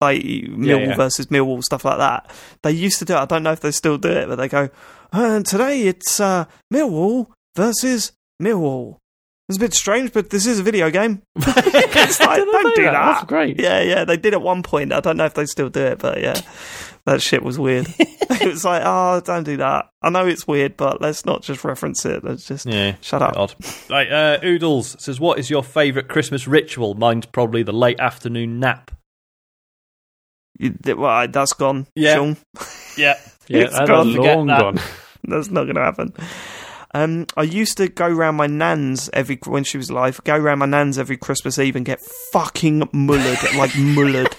like 0.00 0.22
Millwall 0.22 0.88
yeah. 0.88 0.96
versus 0.96 1.26
Millwall, 1.26 1.62
stuff 1.62 1.84
like 1.84 1.98
that. 1.98 2.30
They 2.62 2.72
used 2.72 2.98
to 3.00 3.04
do 3.04 3.12
it. 3.12 3.18
I 3.18 3.26
don't 3.26 3.42
know 3.42 3.52
if 3.52 3.60
they 3.60 3.70
still 3.70 3.98
do 3.98 4.08
it, 4.08 4.28
but 4.28 4.36
they 4.36 4.48
go, 4.48 4.70
uh, 5.12 5.42
today 5.42 5.82
it's 5.82 6.20
uh, 6.20 6.46
Millwall 6.72 7.26
versus 7.54 8.12
Millwall. 8.42 8.96
It's 9.48 9.58
a 9.58 9.60
bit 9.60 9.74
strange, 9.74 10.12
but 10.12 10.30
this 10.30 10.46
is 10.46 10.60
a 10.60 10.62
video 10.62 10.90
game. 10.90 11.22
it's 11.36 12.20
like, 12.20 12.38
don't 12.38 12.76
do 12.76 12.84
that. 12.84 12.92
That's 12.92 13.24
great. 13.24 13.60
Yeah, 13.60 13.80
yeah, 13.80 14.04
they 14.04 14.16
did 14.16 14.34
at 14.34 14.42
one 14.42 14.62
point. 14.62 14.92
I 14.92 15.00
don't 15.00 15.16
know 15.16 15.24
if 15.24 15.34
they 15.34 15.46
still 15.46 15.68
do 15.68 15.80
it, 15.80 15.98
but 15.98 16.20
yeah, 16.20 16.40
that 17.06 17.20
shit 17.20 17.42
was 17.42 17.58
weird. 17.58 17.86
it 17.98 18.46
was 18.48 18.64
like, 18.64 18.82
oh, 18.84 19.20
don't 19.20 19.42
do 19.44 19.56
that. 19.58 19.90
I 20.00 20.10
know 20.10 20.26
it's 20.26 20.46
weird, 20.46 20.76
but 20.76 21.00
let's 21.00 21.26
not 21.26 21.42
just 21.42 21.64
reference 21.64 22.04
it. 22.06 22.24
Let's 22.24 22.46
just 22.46 22.66
yeah. 22.66 22.96
shut 23.00 23.20
up. 23.20 23.36
Odd. 23.36 23.54
Right, 23.90 24.10
uh, 24.10 24.38
Oodles 24.44 24.96
says, 24.98 25.18
"What 25.20 25.38
is 25.38 25.50
your 25.50 25.62
favourite 25.62 26.08
Christmas 26.08 26.46
ritual?" 26.46 26.94
Mine's 26.94 27.26
probably 27.26 27.62
the 27.62 27.72
late 27.72 28.00
afternoon 28.00 28.60
nap. 28.60 28.90
You, 30.58 30.76
well, 30.96 31.26
that's 31.28 31.52
gone. 31.54 31.88
Yeah. 31.96 32.14
Sean. 32.14 32.36
Yeah, 32.96 33.18
Yeah, 33.48 33.64
It's 33.64 33.76
that's 33.76 33.90
gone. 33.90 34.14
Long 34.14 34.46
gone. 34.46 34.78
That's 35.24 35.50
not 35.50 35.64
going 35.64 35.76
to 35.76 35.82
happen. 35.82 36.14
Um, 36.94 37.26
I 37.36 37.42
used 37.44 37.78
to 37.78 37.88
go 37.88 38.08
round 38.08 38.36
my 38.36 38.46
nan's 38.46 39.08
every 39.12 39.38
when 39.46 39.64
she 39.64 39.78
was 39.78 39.88
alive. 39.90 40.20
Go 40.24 40.36
round 40.36 40.60
my 40.60 40.66
nan's 40.66 40.98
every 40.98 41.16
Christmas 41.16 41.58
Eve 41.58 41.76
and 41.76 41.86
get 41.86 42.00
fucking 42.32 42.80
mullered, 42.92 43.56
like 43.58 43.70
mullered. 43.70 44.34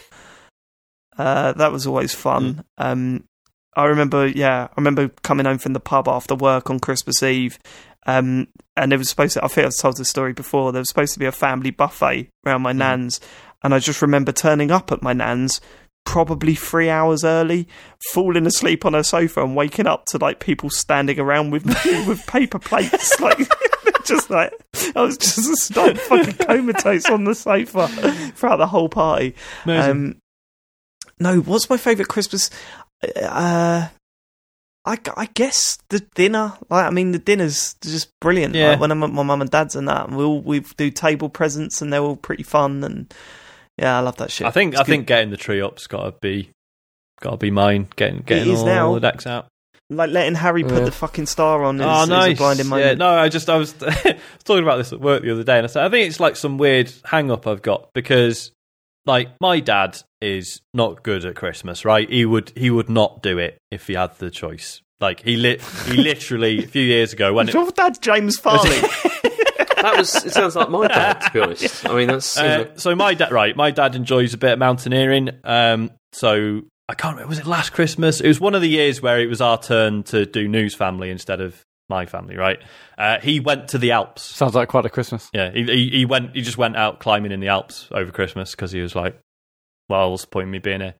Uh, 1.17 1.53
that 1.53 1.71
was 1.71 1.87
always 1.87 2.13
fun. 2.13 2.63
Um, 2.77 3.23
I 3.75 3.85
remember, 3.85 4.27
yeah, 4.27 4.65
I 4.65 4.73
remember 4.77 5.09
coming 5.23 5.45
home 5.45 5.57
from 5.57 5.73
the 5.73 5.79
pub 5.79 6.07
after 6.07 6.35
work 6.35 6.69
on 6.69 6.79
Christmas 6.79 7.23
Eve, 7.23 7.57
um, 8.05 8.47
and 8.77 8.93
it 8.93 8.97
was 8.97 9.09
supposed 9.09 9.33
to. 9.33 9.43
I 9.43 9.47
think 9.47 9.65
I've 9.65 9.75
told 9.75 9.97
this 9.97 10.09
story 10.09 10.33
before. 10.33 10.71
There 10.71 10.81
was 10.81 10.89
supposed 10.89 11.13
to 11.13 11.19
be 11.19 11.25
a 11.25 11.31
family 11.31 11.71
buffet 11.71 12.29
around 12.45 12.61
my 12.61 12.71
nan's, 12.71 13.19
and 13.63 13.73
I 13.73 13.79
just 13.79 14.01
remember 14.01 14.31
turning 14.31 14.69
up 14.69 14.91
at 14.91 15.01
my 15.01 15.13
nan's 15.13 15.59
probably 16.05 16.55
three 16.55 16.89
hours 16.89 17.23
early, 17.23 17.67
falling 18.11 18.45
asleep 18.45 18.85
on 18.85 18.93
her 18.93 19.03
sofa 19.03 19.43
and 19.43 19.55
waking 19.55 19.87
up 19.87 20.05
to 20.05 20.17
like 20.17 20.39
people 20.39 20.69
standing 20.69 21.19
around 21.19 21.51
with 21.51 21.65
me 21.65 21.73
with 22.07 22.25
paper 22.27 22.59
plates, 22.59 23.19
like 23.19 23.39
just 24.05 24.29
like 24.29 24.53
I 24.95 25.01
was 25.01 25.17
just 25.17 25.75
like 25.75 25.97
fucking 25.97 26.45
comatose 26.45 27.09
on 27.09 27.23
the 27.23 27.35
sofa 27.35 27.87
throughout 28.35 28.57
the 28.57 28.67
whole 28.67 28.89
party. 28.89 29.35
Um, 29.65 30.17
no, 31.19 31.39
what's 31.39 31.69
my 31.69 31.77
favourite 31.77 32.09
Christmas? 32.09 32.49
Uh, 33.21 33.87
I, 34.85 34.97
I 35.15 35.25
guess 35.33 35.77
the 35.89 35.99
dinner. 36.15 36.53
Like, 36.69 36.85
I 36.85 36.89
mean, 36.89 37.13
the 37.13 37.19
dinner's 37.19 37.75
just 37.81 38.11
brilliant. 38.19 38.55
Yeah. 38.55 38.71
Like, 38.71 38.79
when 38.81 38.91
I'm 38.91 39.03
at 39.03 39.11
my 39.11 39.23
mum 39.23 39.41
and 39.41 39.49
dad's 39.49 39.75
and 39.75 39.87
that, 39.87 40.07
and 40.07 40.17
we 40.17 40.23
all 40.23 40.41
we 40.41 40.59
do 40.59 40.89
table 40.89 41.29
presents 41.29 41.81
and 41.81 41.91
they're 41.91 42.01
all 42.01 42.17
pretty 42.17 42.43
fun. 42.43 42.83
And 42.83 43.13
yeah, 43.77 43.97
I 43.97 44.01
love 44.01 44.17
that 44.17 44.31
shit. 44.31 44.47
I 44.47 44.51
think 44.51 44.73
It's 44.73 44.81
I 44.81 44.83
good. 44.83 44.91
think 44.91 45.07
getting 45.07 45.29
the 45.31 45.37
tree 45.37 45.61
up's 45.61 45.87
got 45.87 46.03
to 46.05 46.11
be 46.21 46.49
got 47.21 47.31
to 47.31 47.37
be 47.37 47.51
mine. 47.51 47.87
Getting 47.95 48.19
getting 48.21 48.51
is 48.53 48.59
all 48.59 48.65
now. 48.65 48.93
the 48.93 48.99
decks 48.99 49.25
out. 49.27 49.47
like 49.89 50.09
letting 50.11 50.35
Harry 50.35 50.63
put 50.63 50.73
Yeah. 50.79 50.85
the 50.85 50.91
fucking 50.91 51.25
star 51.25 51.63
on. 51.63 51.79
Is, 51.79 51.85
oh, 51.87 52.03
is 52.03 52.09
nice. 52.09 52.35
a 52.35 52.37
blinding 52.37 52.69
yeah, 52.71 52.93
no, 52.95 53.09
I 53.09 53.29
just 53.29 53.49
I 53.49 53.57
was, 53.57 53.73
I 53.81 53.85
was 53.85 53.95
talking 54.43 54.63
about 54.63 54.77
this 54.77 54.91
at 54.93 54.99
work 55.01 55.23
the 55.23 55.31
other 55.31 55.43
day, 55.43 55.57
and 55.57 55.63
I 55.65 55.67
said 55.67 55.83
I 55.83 55.89
think 55.89 56.07
it's 56.09 56.19
like 56.19 56.35
some 56.35 56.57
weird 56.57 56.91
hang 57.05 57.31
up 57.31 57.47
I've 57.47 57.61
got 57.61 57.89
because 57.93 58.51
like 59.05 59.29
my 59.41 59.59
dad 59.59 59.99
is 60.21 60.61
not 60.73 61.03
good 61.03 61.25
at 61.25 61.35
Christmas, 61.35 61.83
right? 61.85 62.09
He 62.09 62.25
would 62.25 62.51
he 62.55 62.69
would 62.69 62.89
not 62.89 63.21
do 63.21 63.37
it 63.37 63.57
if 63.71 63.87
he 63.87 63.93
had 63.93 64.17
the 64.17 64.29
choice. 64.31 64.81
Like 64.99 65.21
he 65.21 65.35
lit 65.35 65.61
he 65.87 65.97
literally 65.97 66.63
a 66.63 66.67
few 66.67 66.83
years 66.83 67.11
ago 67.13 67.33
when 67.33 67.49
Is 67.49 67.55
it, 67.55 67.57
your 67.57 67.71
dad 67.71 68.01
James 68.01 68.37
Farley? 68.37 68.69
That 69.83 69.97
was 69.97 70.15
it. 70.25 70.31
Sounds 70.33 70.55
like 70.55 70.69
my 70.69 70.87
dad, 70.87 71.19
to 71.19 71.31
be 71.31 71.39
honest. 71.41 71.85
I 71.89 71.93
mean, 71.95 72.07
that's 72.07 72.37
Uh, 72.37 72.75
so 72.75 72.95
my 72.95 73.13
dad, 73.13 73.31
right? 73.31 73.55
My 73.55 73.69
dad 73.69 73.95
enjoys 73.95 74.33
a 74.33 74.37
bit 74.37 74.53
of 74.53 74.59
mountaineering. 74.59 75.29
Um, 75.43 75.91
so 76.13 76.61
I 76.89 76.93
can't 76.95 77.15
remember. 77.15 77.29
Was 77.29 77.39
it 77.39 77.45
last 77.45 77.71
Christmas? 77.71 78.21
It 78.21 78.27
was 78.27 78.39
one 78.39 78.55
of 78.55 78.61
the 78.61 78.69
years 78.69 79.01
where 79.01 79.19
it 79.19 79.27
was 79.27 79.41
our 79.41 79.57
turn 79.61 80.03
to 80.03 80.25
do 80.25 80.47
news 80.47 80.73
family 80.73 81.09
instead 81.09 81.41
of 81.41 81.61
my 81.89 82.05
family. 82.05 82.37
Right? 82.37 82.59
Uh, 82.97 83.19
he 83.19 83.39
went 83.41 83.67
to 83.69 83.77
the 83.77 83.91
Alps. 83.91 84.21
Sounds 84.23 84.55
like 84.55 84.69
quite 84.69 84.85
a 84.85 84.89
Christmas. 84.89 85.29
Yeah, 85.33 85.51
he, 85.51 85.63
he 85.63 85.89
he 85.89 86.05
went. 86.05 86.33
He 86.35 86.41
just 86.41 86.57
went 86.57 86.77
out 86.77 86.99
climbing 86.99 87.31
in 87.33 87.41
the 87.41 87.49
Alps 87.49 87.89
over 87.91 88.11
Christmas 88.11 88.51
because 88.51 88.71
he 88.71 88.79
was 88.79 88.95
like, 88.95 89.19
"Well, 89.89 90.11
what's 90.11 90.23
the 90.23 90.29
point 90.29 90.45
in 90.45 90.51
me 90.51 90.59
being 90.59 90.79
here?" 90.81 90.95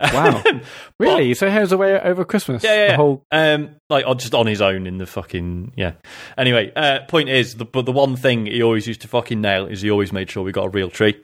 Wow. 0.00 0.42
Really? 1.00 1.34
so 1.34 1.48
here's 1.48 1.72
away 1.72 1.98
over 2.00 2.24
Christmas. 2.24 2.64
Yeah, 2.64 2.88
yeah, 2.88 2.96
whole 2.96 3.24
Um, 3.30 3.76
like 3.88 4.04
just 4.18 4.34
on 4.34 4.46
his 4.46 4.60
own 4.60 4.86
in 4.86 4.98
the 4.98 5.06
fucking 5.06 5.72
yeah. 5.76 5.92
Anyway, 6.36 6.72
uh, 6.74 7.00
point 7.06 7.28
is, 7.28 7.54
the, 7.54 7.64
but 7.64 7.86
the 7.86 7.92
one 7.92 8.16
thing 8.16 8.46
he 8.46 8.62
always 8.62 8.86
used 8.86 9.02
to 9.02 9.08
fucking 9.08 9.40
nail 9.40 9.66
is 9.66 9.80
he 9.80 9.90
always 9.90 10.12
made 10.12 10.30
sure 10.30 10.42
we 10.42 10.52
got 10.52 10.66
a 10.66 10.70
real 10.70 10.90
tree. 10.90 11.22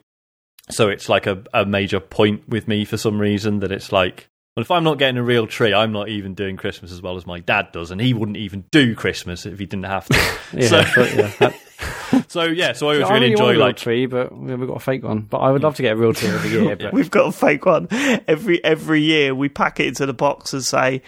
So 0.70 0.89
it's 0.89 1.09
like 1.09 1.27
a, 1.27 1.43
a 1.53 1.67
major 1.67 2.01
point 2.01 2.49
with 2.49 2.69
me 2.69 2.85
for 2.85 2.97
some 2.97 3.20
reason 3.20 3.61
that 3.61 3.73
it's 3.73 3.93
like, 3.93 4.28
well, 4.57 4.62
if 4.62 4.70
I'm 4.70 4.85
not 4.85 4.99
getting 4.99 5.17
a 5.17 5.23
real 5.23 5.47
tree, 5.49 5.75
I'm 5.75 5.93
not 5.93 6.09
even 6.09 6.35
doing 6.35 6.57
Christmas 6.57 6.93
as 6.93 7.03
well 7.03 7.17
as 7.17 7.27
my 7.27 7.41
dad 7.41 7.73
does, 7.73 7.91
and 7.91 8.01
he 8.01 8.15
wouldn't 8.15 8.36
even 8.36 8.65
do 8.70 8.94
Christmas 8.94 9.47
if 9.47 9.59
he 9.59 9.67
didn't 9.67 9.86
have 9.86 10.07
to. 10.07 10.39
yeah, 10.53 10.69
so, 10.69 10.85
but, 10.94 11.15
yeah. 11.41 11.53
That- 11.78 12.25
so 12.28 12.44
yeah, 12.44 12.73
so 12.73 12.89
I 12.89 12.94
always 12.94 13.09
I 13.09 13.15
really 13.15 13.20
really 13.31 13.35
want 13.36 13.41
enjoy 13.41 13.44
a 13.49 13.53
real 13.53 13.61
like 13.67 13.77
tree, 13.77 14.07
but 14.07 14.36
we- 14.36 14.55
we've 14.55 14.69
got 14.69 14.77
a 14.77 14.81
fake 14.81 15.03
one. 15.03 15.20
But 15.23 15.39
I 15.39 15.51
would 15.51 15.62
love 15.62 15.77
to 15.77 15.83
get 15.83 15.93
a 15.93 15.97
real 15.97 16.12
tree 16.15 16.28
every 16.31 16.51
year. 16.51 16.77
But 16.81 16.93
We've 16.93 17.11
got 17.11 17.27
a 17.27 17.33
fake 17.33 17.67
one 17.67 17.89
every 18.28 18.62
every 18.65 19.03
year. 19.03 19.35
We 19.35 19.49
pack 19.49 19.81
it 19.81 19.86
into 19.86 20.07
the 20.07 20.15
box 20.15 20.53
and 20.53 20.62
say 20.65 21.03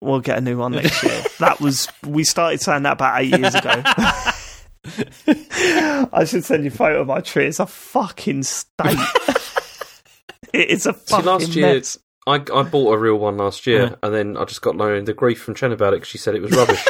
we'll 0.00 0.20
get 0.20 0.38
a 0.38 0.40
new 0.40 0.56
one 0.58 0.72
next 0.72 1.02
year. 1.02 1.22
that 1.40 1.60
was 1.60 1.88
we 2.06 2.24
started 2.24 2.60
saying 2.60 2.82
that 2.84 2.94
about 2.94 3.20
eight 3.22 3.38
years 3.38 3.54
ago. 3.54 3.82
I 6.12 6.24
should 6.26 6.44
send 6.44 6.64
you 6.64 6.70
a 6.70 6.74
photo 6.74 7.02
of 7.02 7.06
my 7.06 7.20
tree. 7.20 7.46
It's 7.46 7.60
a 7.60 7.66
fucking 7.66 8.42
state. 8.44 8.96
it 10.52 10.70
is 10.70 10.86
a 10.86 10.94
See, 10.94 11.16
last 11.22 11.48
year 11.54 11.74
mess. 11.74 11.98
I, 12.26 12.34
I 12.34 12.62
bought 12.62 12.92
a 12.94 12.98
real 12.98 13.16
one 13.16 13.36
last 13.38 13.66
year, 13.66 13.82
Yeah. 13.82 13.94
and 14.02 14.14
then 14.14 14.36
I 14.36 14.44
just 14.44 14.62
got 14.62 14.76
no 14.76 14.88
end 14.92 15.08
of 15.08 15.16
grief 15.16 15.42
from 15.42 15.54
Chen 15.54 15.72
about 15.72 15.92
it 15.94 15.96
because 15.96 16.08
she 16.08 16.18
said 16.18 16.34
it 16.34 16.42
was 16.42 16.52
rubbish. 16.52 16.84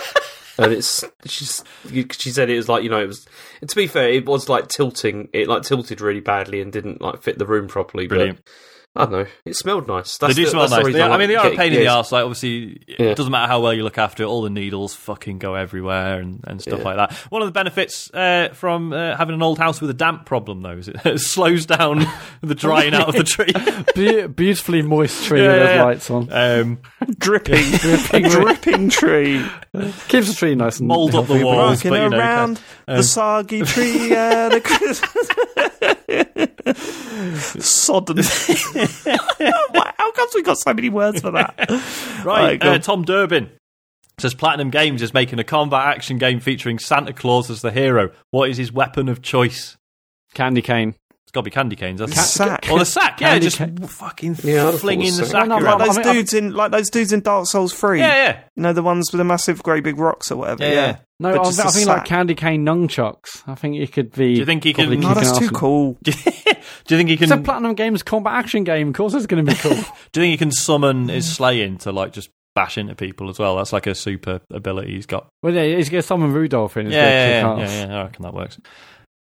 And 0.58 0.72
it's 0.72 1.04
she's 1.26 1.64
she 2.12 2.30
said 2.30 2.50
it 2.50 2.56
was 2.56 2.68
like 2.68 2.82
you 2.82 2.90
know 2.90 3.00
it 3.00 3.06
was. 3.06 3.26
To 3.66 3.76
be 3.76 3.86
fair, 3.86 4.08
it 4.08 4.26
was 4.26 4.48
like 4.48 4.68
tilting. 4.68 5.28
It 5.32 5.48
like 5.48 5.62
tilted 5.62 6.00
really 6.00 6.20
badly 6.20 6.60
and 6.60 6.72
didn't 6.72 7.00
like 7.00 7.22
fit 7.22 7.38
the 7.38 7.46
room 7.46 7.68
properly. 7.68 8.06
Brilliant. 8.06 8.44
But 8.44 8.52
I 8.96 9.02
don't 9.04 9.12
know. 9.12 9.26
It 9.44 9.54
smelled 9.54 9.86
nice. 9.86 10.18
That's 10.18 10.34
they 10.34 10.40
do 10.42 10.44
the, 10.46 10.50
smell 10.50 10.62
that's 10.62 10.72
nice. 10.72 10.84
reason 10.86 10.98
They 10.98 11.02
are- 11.06 11.10
I 11.12 11.16
mean, 11.16 11.28
they 11.28 11.36
are 11.36 11.40
a 11.46 11.50
getting- 11.50 11.58
pain 11.58 11.72
in 11.72 11.78
the 11.78 11.84
yeah, 11.84 11.94
arse. 11.98 12.10
Like, 12.10 12.24
obviously, 12.24 12.82
Yeah. 12.88 13.06
it 13.06 13.16
doesn't 13.16 13.30
matter 13.30 13.46
how 13.46 13.60
well 13.60 13.72
you 13.72 13.84
look 13.84 13.98
after 13.98 14.24
it. 14.24 14.26
All 14.26 14.42
the 14.42 14.50
needles 14.50 14.96
fucking 14.96 15.38
go 15.38 15.54
everywhere 15.54 16.18
and, 16.18 16.40
and 16.44 16.60
stuff 16.60 16.80
Yeah. 16.80 16.84
like 16.84 16.96
that. 16.96 17.12
One 17.30 17.40
of 17.40 17.46
the 17.46 17.52
benefits 17.52 18.10
uh, 18.12 18.48
from 18.52 18.92
uh, 18.92 19.16
having 19.16 19.36
an 19.36 19.42
old 19.44 19.58
house 19.60 19.80
with 19.80 19.90
a 19.90 19.94
damp 19.94 20.26
problem, 20.26 20.62
though, 20.62 20.76
is 20.78 20.88
it, 20.88 20.96
it 21.06 21.20
slows 21.20 21.66
down 21.66 22.04
the 22.42 22.56
drying 22.56 22.92
out 22.92 23.08
of 23.08 23.14
the 23.14 23.22
tree. 23.22 23.52
Be- 23.94 24.26
beautifully 24.26 24.82
moist 24.82 25.24
tree 25.24 25.40
Yeah, 25.44 25.52
with 25.52 25.60
yeah, 25.62 25.66
those 25.76 25.84
lights 25.84 26.10
on. 26.10 26.28
Um, 26.32 26.78
dripping, 27.16 27.74
a 28.12 28.28
dripping 28.28 28.88
tree, 28.88 29.46
Keeps 30.08 30.28
the 30.30 30.34
tree 30.36 30.56
nice 30.56 30.80
and 30.80 30.88
Mould 30.88 31.14
up 31.14 31.28
the 31.28 31.34
healthy. 31.34 31.44
walls. 31.44 31.76
rocking 31.84 31.90
but, 31.92 32.02
you 32.02 32.08
know, 32.10 32.18
around 32.18 32.60
um, 32.88 32.96
the 32.96 33.02
soggy 33.04 33.62
tree. 33.62 34.12
Uh, 34.16 34.48
the 34.48 34.60
Sodden. 37.60 38.16
Why- 38.86 39.92
How 39.96 40.12
comes 40.12 40.32
we 40.34 40.42
got 40.42 40.58
so 40.58 40.72
many 40.74 40.88
words 40.88 41.20
for 41.20 41.30
that? 41.32 41.54
right, 42.24 42.60
Right, 42.60 42.62
uh. 42.62 42.78
Tom 42.78 43.04
Durbin 43.04 43.50
says 44.18 44.34
Platinum 44.34 44.70
Games 44.70 45.02
is 45.02 45.14
making 45.14 45.38
a 45.38 45.44
combat 45.44 45.86
action 45.86 46.18
game 46.18 46.40
featuring 46.40 46.78
Santa 46.78 47.12
Claus 47.12 47.50
as 47.50 47.62
the 47.62 47.70
hero. 47.70 48.10
What 48.30 48.50
is 48.50 48.56
his 48.58 48.72
weapon 48.72 49.08
of 49.08 49.22
choice? 49.22 49.76
Candy 50.34 50.62
cane. 50.62 50.94
It's 51.30 51.34
got 51.36 51.42
to 51.42 51.44
be 51.44 51.52
candy 51.52 51.76
canes. 51.76 52.00
That's 52.00 52.20
Sack. 52.20 52.66
Or 52.72 52.80
the 52.80 52.84
sack, 52.84 53.20
yeah, 53.20 53.28
Candy 53.34 53.46
just 53.46 53.58
cane. 53.58 53.76
fucking 53.76 54.36
Yeah, 54.42 54.72
flinging 54.72 55.12
the 55.16 55.24
so. 55.24 55.24
sack 55.26 55.46
No, 55.46 55.60
no, 55.60 55.64
around. 55.64 55.78
no, 55.78 55.86
Those 55.86 55.98
I 55.98 56.02
mean, 56.02 56.12
dudes 56.14 56.34
in 56.34 56.52
like 56.54 56.72
those 56.72 56.90
dudes 56.90 57.12
in 57.12 57.20
Dark 57.20 57.46
Souls 57.46 57.72
Three. 57.72 58.00
Yeah, 58.00 58.14
yeah. 58.16 58.40
You 58.56 58.64
know 58.64 58.72
the 58.72 58.82
ones 58.82 59.12
with 59.12 59.18
the 59.18 59.24
massive, 59.24 59.62
grey 59.62 59.80
big 59.80 59.96
rocks 59.96 60.32
or 60.32 60.38
whatever. 60.38 60.64
Yeah, 60.64 60.70
Yeah. 60.70 60.74
yeah. 60.86 60.96
No, 61.20 61.32
But 61.36 61.40
I, 61.40 61.44
just 61.44 61.60
I 61.60 61.68
a 61.68 61.70
think 61.70 61.86
like 61.86 62.04
candy 62.06 62.34
cane 62.34 62.66
nunchucks. 62.66 63.44
I 63.46 63.54
think 63.54 63.76
it 63.76 63.92
could 63.92 64.10
be. 64.10 64.34
Do 64.34 64.40
you 64.40 64.44
think 64.44 64.64
he 64.64 64.74
probably 64.74 64.96
can- 64.96 65.04
No, 65.06 65.14
that's 65.14 65.38
too 65.38 65.44
and- 65.44 65.54
cool. 65.54 65.98
Do 66.04 66.10
you 66.10 66.96
think 66.96 67.10
he 67.10 67.16
can? 67.16 67.24
It's 67.24 67.32
a 67.32 67.36
Platinum 67.38 67.74
Games 67.74 68.02
combat 68.02 68.32
action 68.32 68.64
game. 68.64 68.88
Of 68.88 68.94
course, 68.94 69.14
it's 69.14 69.26
going 69.26 69.44
to 69.46 69.52
be 69.52 69.56
cool. 69.58 69.70
Do 70.12 70.20
you 70.20 70.26
think 70.26 70.30
he 70.32 70.36
can 70.36 70.50
summon 70.50 71.08
his 71.08 71.32
slaying 71.32 71.78
to 71.78 71.92
like 71.92 72.12
just 72.12 72.30
bash 72.56 72.76
into 72.76 72.96
people 72.96 73.30
as 73.30 73.38
well? 73.38 73.56
That's 73.56 73.72
like 73.72 73.86
a 73.86 73.94
super 73.94 74.40
ability 74.50 74.94
he's 74.94 75.06
got. 75.06 75.28
well, 75.44 75.52
yeah, 75.54 75.76
he's 75.76 75.90
going 75.90 76.00
to 76.02 76.06
summon 76.06 76.32
Rudolph 76.32 76.76
in. 76.76 76.90
Yeah, 76.90 76.92
yeah, 76.92 77.28
yeah, 77.28 77.58
yeah, 77.58 77.86
yeah, 77.86 77.98
I 78.00 78.02
reckon 78.04 78.22
that 78.24 78.34
works. 78.34 78.58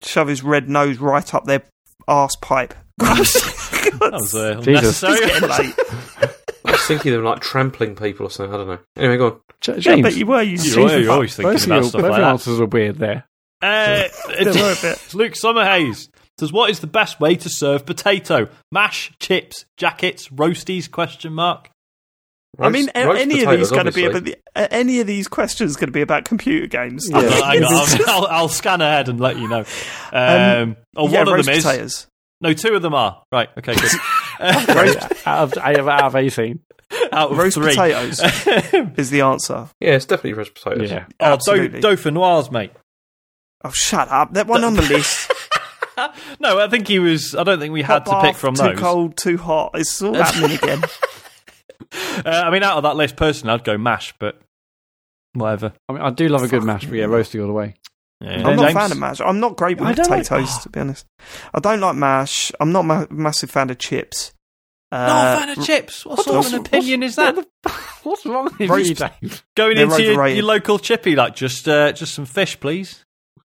Shove 0.04 0.28
his 0.28 0.44
red 0.44 0.68
nose 0.68 0.98
right 0.98 1.34
up 1.34 1.46
their 1.46 1.62
arse 2.08 2.36
pipe. 2.42 2.74
That 4.00 4.12
was 4.14 4.34
uh, 4.36 4.62
Jesus. 4.62 5.04
unnecessary. 5.04 5.74
I 6.66 6.72
was 6.72 6.82
thinking 6.86 7.14
of 7.14 7.24
like 7.24 7.42
trampling 7.42 7.96
people 7.96 8.26
or 8.26 8.30
something. 8.30 8.54
I 8.54 8.58
don't 8.58 8.68
know. 8.68 8.80
Anyway, 8.98 9.18
go 9.18 9.26
on. 9.28 9.40
J- 9.62 9.74
I 9.74 9.80
James, 9.80 10.02
bet 10.04 10.16
you 10.16 10.26
were. 10.26 10.42
You 10.42 10.58
You're, 10.58 10.90
you're 10.90 11.02
fuck. 11.04 11.10
always 11.14 11.36
thinking 11.36 11.54
both 11.54 11.66
about 11.66 11.76
your, 11.76 11.84
stuff 11.84 12.02
both 12.02 12.10
like 12.12 12.18
your 12.18 12.26
that. 12.26 12.32
answers 12.32 12.60
are 12.60 12.66
weird 12.66 12.98
there. 12.98 13.26
Uh, 13.62 14.04
They 14.30 14.46
were 14.46 14.72
a 14.72 14.82
bit. 14.82 15.14
Luke 15.14 15.34
Summerhays 15.34 16.10
says, 16.40 16.52
"What 16.52 16.70
is 16.70 16.80
the 16.80 16.88
best 16.88 17.20
way 17.20 17.36
to 17.36 17.50
serve 17.50 17.86
potato? 17.86 18.50
Mash, 18.72 19.12
chips, 19.20 19.66
jackets, 19.78 20.30
roasties? 20.30 20.90
Question 20.90 21.34
mark. 21.34 21.70
I 22.60 22.70
mean, 22.70 22.86
Roast- 22.96 23.18
a- 23.20 23.22
any 23.22 23.44
of 23.44 23.50
these 23.50 23.72
going 23.72 23.86
to 23.88 23.92
be 23.92 24.06
about 24.06 24.26
the, 24.26 24.38
uh, 24.56 24.68
any 24.70 25.00
of 25.00 25.08
these 25.08 25.28
questions 25.28 25.76
going 25.76 25.88
to 25.88 25.92
be 25.94 26.02
about 26.02 26.26
computer 26.26 26.68
games. 26.68 27.08
Yeah. 27.10 27.18
I'll, 27.44 28.08
I'll, 28.08 28.28
I'll 28.28 28.48
scan 28.50 28.82
ahead 28.82 29.10
and 29.10 29.20
let 29.20 29.38
you 29.38 29.48
know. 29.48 29.66
Um, 30.14 30.78
oh, 30.96 31.10
yeah, 31.10 31.24
one 31.24 31.40
of 31.40 31.46
them 31.46 31.56
is 31.56 31.64
potatoes. 31.64 32.08
no, 32.40 32.54
two 32.54 32.76
of 32.76 32.84
them 32.84 32.94
are 32.94 33.24
right. 33.32 33.50
Okay, 33.58 33.74
good. 33.74 33.92
out, 34.40 34.70
of, 35.26 35.58
out 35.58 35.80
of 35.80 35.88
out 35.88 36.04
of 36.04 36.16
eighteen. 36.16 36.60
Out 37.12 37.32
of 37.32 37.38
Roast 37.40 37.56
three. 37.56 37.70
potatoes 37.76 38.20
is 38.96 39.10
the 39.10 39.22
answer. 39.22 39.70
Yeah, 39.80 39.94
it's 39.96 40.06
definitely 40.06 40.34
roast 40.34 40.54
potatoes. 40.54 40.92
Yeah. 40.92 41.06
Oh, 41.20 41.26
Do- 41.30 41.34
Absolutely. 41.34 41.82
Dauphinoise, 41.82 42.52
mate. 42.52 42.72
Oh, 43.64 43.72
shut 43.72 44.08
up! 44.10 44.34
That 44.36 44.46
one 44.46 44.64
on 44.64 44.76
the 44.76 44.84
list. 44.84 45.32
No, 46.40 46.60
I 46.60 46.68
think 46.70 46.88
he 46.88 47.00
was. 47.00 47.34
I 47.34 47.44
don't 47.44 47.60
think 47.60 47.74
we 47.74 47.82
had 47.82 48.04
Hot 48.04 48.06
to 48.06 48.12
bath, 48.12 48.24
pick 48.26 48.36
from 48.36 48.54
too 48.56 48.64
those. 48.64 48.80
cold, 48.80 49.18
too 49.18 49.38
hot. 49.38 49.72
It's 49.74 50.00
all 50.02 50.14
happening 50.14 50.58
again. 50.58 50.84
Uh, 52.26 52.30
I 52.46 52.52
mean, 52.52 52.64
out 52.64 52.78
of 52.78 52.84
that 52.84 52.96
list, 52.96 53.16
personally, 53.16 53.54
I'd 53.56 53.64
go 53.64 53.78
mash, 53.78 54.14
but 54.20 54.40
whatever. 55.34 55.74
I 55.90 55.94
mean, 55.94 56.02
I 56.02 56.10
do 56.12 56.28
love 56.30 56.44
a 56.44 56.48
good 56.48 56.64
mash, 56.64 56.86
but 56.86 56.94
yeah, 56.94 57.06
roasty 57.06 57.42
all 57.42 57.48
the 57.48 57.54
way. 57.54 57.74
Yeah. 58.22 58.48
I'm 58.48 58.56
not 58.56 58.70
a 58.70 58.74
fan 58.74 58.92
of 58.92 58.98
mash. 59.00 59.20
I'm 59.20 59.40
not 59.40 59.58
great 59.58 59.80
with 59.80 59.96
don't 59.96 60.10
like- 60.10 60.24
potatoes, 60.24 60.60
to 60.60 60.70
be 60.70 60.80
honest. 60.80 61.06
I 61.54 61.60
don't 61.60 61.80
like 61.80 61.96
mash. 61.96 62.52
I'm 62.60 62.72
not 62.72 62.86
a 63.10 63.14
massive 63.14 63.50
fan 63.52 63.70
of 63.72 63.78
chips. 63.80 64.32
Uh, 64.92 65.08
Not 65.08 65.26
a 65.26 65.40
fan 65.40 65.50
of 65.58 65.66
chips. 65.66 66.06
What, 66.06 66.24
sort 66.24 66.46
of 66.46 66.54
an 66.54 66.60
opinion 66.60 67.02
is 67.04 67.16
that? 67.16 67.36
What's 68.04 68.26
wrong 68.28 68.46
with 68.60 68.70
Roast- 68.70 68.90
you, 68.90 68.96
Dave? 68.96 69.44
Going 69.58 69.76
They're 69.76 69.86
into 69.86 70.04
your, 70.04 70.28
your 70.28 70.46
local 70.46 70.78
chippy, 70.78 71.16
like 71.16 71.36
just 71.36 71.68
uh, 71.68 71.92
just 71.94 72.14
some 72.14 72.26
fish, 72.26 72.60
please. 72.60 73.04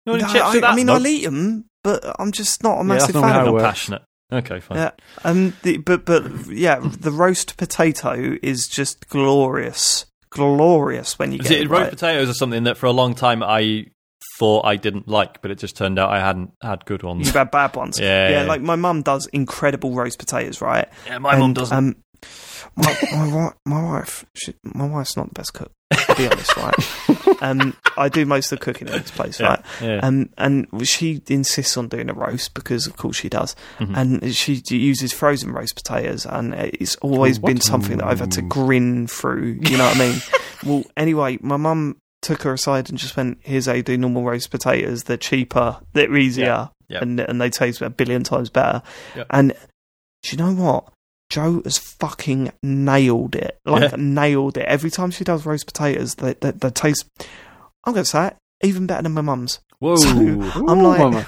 You 0.05 0.11
want 0.11 0.23
No, 0.23 0.27
chips 0.27 0.43
I, 0.43 0.59
that? 0.59 0.63
I 0.71 0.75
mean, 0.75 0.87
No. 0.87 0.95
I'll 0.95 1.07
eat 1.07 1.23
them, 1.23 1.65
but 1.81 2.03
I'm 2.19 2.33
just 2.33 2.61
not 2.61 2.79
a 2.79 2.83
massive 2.83 3.13
that's 3.13 3.21
not 3.23 3.31
fan 3.31 3.47
of 3.47 3.53
them. 3.53 3.63
passionate. 3.63 4.01
Okay, 4.31 4.59
fine. 4.59 4.77
Yeah, 4.77 4.91
um, 5.23 5.55
the, 5.63 5.77
but 5.77 6.05
but 6.05 6.23
yeah, 6.47 6.79
the 6.79 7.11
roast 7.11 7.57
potato 7.57 8.37
is 8.43 8.67
just 8.67 9.09
glorious, 9.09 10.05
glorious 10.29 11.17
when 11.17 11.31
you 11.31 11.39
Is 11.39 11.47
get 11.47 11.59
it, 11.59 11.61
it 11.63 11.69
roast 11.69 11.81
right. 11.81 11.89
potatoes 11.91 12.29
are 12.29 12.33
something 12.33 12.63
that 12.65 12.77
for 12.77 12.85
a 12.85 12.91
long 12.91 13.15
time 13.15 13.41
I 13.41 13.87
thought 14.37 14.65
I 14.65 14.75
didn't 14.75 15.07
like, 15.07 15.41
but 15.41 15.51
it 15.51 15.57
just 15.57 15.75
turned 15.75 15.97
out 15.97 16.11
I 16.11 16.19
hadn't 16.19 16.51
had 16.61 16.85
good 16.85 17.03
ones. 17.03 17.25
You've 17.27 17.35
had 17.35 17.51
bad 17.51 17.75
ones. 17.75 17.99
Yeah, 18.09 18.29
yeah. 18.29 18.43
like 18.43 18.61
my 18.61 18.75
mum 18.75 19.01
does 19.01 19.25
incredible 19.27 19.93
roast 19.93 20.19
potatoes, 20.19 20.61
right? 20.61 20.87
Yeah, 21.07 21.17
my 21.17 21.37
mum 21.37 21.53
doesn't. 21.53 21.75
Um, 21.77 21.95
my, 22.75 22.97
my, 23.11 23.25
wi- 23.29 23.53
my 23.65 23.83
wife, 23.83 24.25
she, 24.33 24.53
my 24.63 24.85
wife's 24.87 25.15
not 25.17 25.27
the 25.29 25.33
best 25.33 25.53
cook. 25.53 25.71
To 25.91 26.15
be 26.15 26.27
honest, 26.27 26.55
right? 26.57 26.75
Um, 27.41 27.73
I 27.95 28.09
do 28.09 28.25
most 28.25 28.51
of 28.51 28.59
the 28.59 28.65
cooking 28.65 28.87
in 28.89 28.93
this 28.95 29.11
place, 29.11 29.39
yeah, 29.39 29.47
right? 29.47 29.65
yeah. 29.81 29.99
Um, 30.03 30.29
and 30.37 30.67
she 30.85 31.21
insists 31.29 31.77
on 31.77 31.87
doing 31.87 32.09
a 32.09 32.13
roast 32.13 32.53
because, 32.53 32.85
of 32.85 32.97
course, 32.97 33.15
she 33.15 33.29
does. 33.29 33.55
Mhm. 33.79 33.95
And 34.21 34.35
she 34.35 34.61
uses 34.71 35.13
frozen 35.13 35.53
roast 35.53 35.73
potatoes, 35.77 36.25
and 36.25 36.53
it's 36.53 36.97
always 36.97 37.39
What? 37.39 37.47
been 37.53 37.61
something 37.61 37.97
that 37.99 38.05
I've 38.07 38.19
had 38.19 38.33
to 38.33 38.41
grin 38.41 39.07
through. 39.07 39.59
You 39.61 39.77
know 39.77 39.85
what 39.85 39.95
I 39.95 39.99
mean? 39.99 40.21
well, 40.65 40.83
anyway, 40.97 41.37
my 41.41 41.55
mum 41.55 41.95
took 42.21 42.41
her 42.41 42.51
aside 42.51 42.89
and 42.89 42.97
just 42.97 43.15
went, 43.15 43.37
"Here's 43.41 43.67
how 43.67 43.73
you 43.73 43.83
do 43.83 43.97
normal 43.97 44.23
roast 44.25 44.51
potatoes. 44.51 45.05
They're 45.05 45.15
cheaper, 45.15 45.77
they're 45.93 46.13
easier, 46.17 46.69
Yeah. 46.89 46.99
and 47.01 47.21
and 47.21 47.39
they 47.39 47.49
taste 47.49 47.81
a 47.81 47.89
billion 47.89 48.23
times 48.25 48.49
better." 48.49 48.81
And 49.29 49.53
do 50.23 50.35
you 50.35 50.37
know 50.43 50.51
what? 50.53 50.89
Joe 51.29 51.61
has 51.63 51.77
fucking 51.77 52.51
nailed 52.63 53.35
it. 53.35 53.59
Like 53.65 53.91
Yeah. 53.91 53.95
nailed 53.97 54.57
it. 54.57 54.65
Every 54.65 54.89
time 54.89 55.11
she 55.11 55.23
does 55.23 55.45
roast 55.45 55.67
potatoes, 55.67 56.15
they 56.15 56.33
they, 56.33 56.51
they 56.51 56.69
taste. 56.71 57.05
I'm 57.85 57.93
gonna 57.93 58.05
say 58.05 58.27
it 58.27 58.37
even 58.63 58.87
better 58.87 59.03
than 59.03 59.13
my 59.13 59.21
mum's. 59.21 59.59
Whoa. 59.79 59.95
So- 59.97 60.09
Ooh, 60.17 60.51
I'm 60.67 60.79
like- 60.81 60.99
mama. 60.99 61.27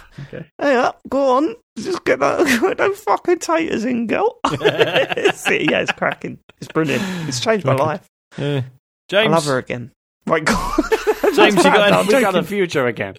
Hey 0.57 0.75
up, 0.75 0.95
uh, 0.95 1.07
go 1.09 1.37
on, 1.37 1.55
just 1.77 2.03
get 2.03 2.19
that, 2.19 2.45
get 2.61 2.77
those 2.77 2.99
fucking 2.99 3.39
taters 3.39 3.85
in, 3.85 4.07
girl. 4.07 4.39
It's- 4.51 5.45
yeah, 5.49 5.79
it's 5.81 5.91
cracking. 5.91 6.39
It's 6.59 6.71
brilliant. 6.71 7.03
It's 7.29 7.39
changed 7.39 7.65
my 7.65 7.73
life. 7.75 8.05
Yeah. 8.37 8.63
James, 9.09 9.27
I 9.31 9.35
love 9.35 9.45
her 9.45 9.57
again. 9.57 9.91
Right, 10.27 10.43
go 10.45 10.53
on. 10.53 11.35
James, 11.35 11.55
you 11.57 11.63
got 11.63 11.91
I'm 11.93 12.07
we 12.07 12.13
got 12.21 12.35
a 12.35 12.43
future 12.43 12.87
again. 12.87 13.15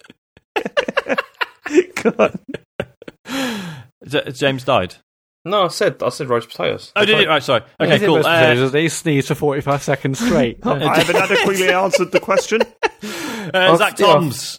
Go 1.95 2.13
on. 2.19 2.39
James 4.33 4.63
died. 4.63 4.95
No, 5.45 5.63
I 5.65 5.67
said 5.67 6.01
I 6.01 6.09
said 6.09 6.29
roast 6.29 6.49
potatoes. 6.49 6.91
Oh, 6.95 7.03
did 7.05 7.19
it? 7.19 7.27
Right, 7.27 7.43
sorry. 7.43 7.63
Okay, 7.79 7.95
Is 7.97 8.01
it 8.01 8.05
cool. 8.05 8.15
roast 8.17 8.27
Uh, 8.29 8.39
potatoes? 8.39 8.71
they 8.71 8.87
sneeze 8.89 9.27
for 9.27 9.35
45 9.35 9.83
seconds 9.83 10.19
straight. 10.19 10.59
I 10.65 10.97
haven't 10.99 11.15
adequately 11.17 11.69
answered 11.69 12.11
the 12.11 12.19
question. 12.19 12.61
Uh, 13.53 13.75
Zach 13.75 13.99
yeah. 13.99 14.05
Toms 14.05 14.57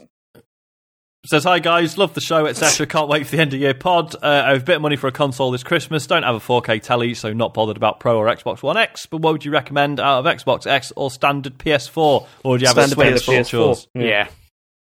says, 1.24 1.44
Hi 1.44 1.58
guys, 1.58 1.96
love 1.96 2.12
the 2.12 2.20
show, 2.20 2.44
etc. 2.44 2.86
Can't 2.86 3.08
wait 3.08 3.26
for 3.26 3.34
the 3.36 3.40
end 3.40 3.54
of 3.54 3.58
year 3.60 3.72
pod. 3.72 4.14
Uh, 4.14 4.42
I 4.44 4.52
have 4.52 4.60
a 4.60 4.64
bit 4.64 4.76
of 4.76 4.82
money 4.82 4.96
for 4.96 5.06
a 5.06 5.12
console 5.12 5.50
this 5.50 5.62
Christmas. 5.62 6.06
Don't 6.06 6.22
have 6.22 6.34
a 6.34 6.38
4K 6.38 6.82
telly, 6.82 7.14
so 7.14 7.32
not 7.32 7.54
bothered 7.54 7.78
about 7.78 7.98
Pro 7.98 8.18
or 8.18 8.26
Xbox 8.26 8.62
One 8.62 8.76
X. 8.76 9.06
But 9.06 9.22
what 9.22 9.32
would 9.32 9.44
you 9.46 9.50
recommend 9.52 10.00
out 10.00 10.24
of 10.26 10.26
Xbox 10.36 10.66
X 10.66 10.92
or 10.96 11.10
standard 11.10 11.56
PS4? 11.56 12.26
Or 12.44 12.58
do 12.58 12.62
you 12.62 12.68
have 12.68 12.74
Standard 12.76 13.14
a 13.14 13.18
Switch? 13.18 13.36
PS4. 13.36 13.38
What's 13.38 13.52
yours? 13.52 13.88
yeah. 13.94 14.28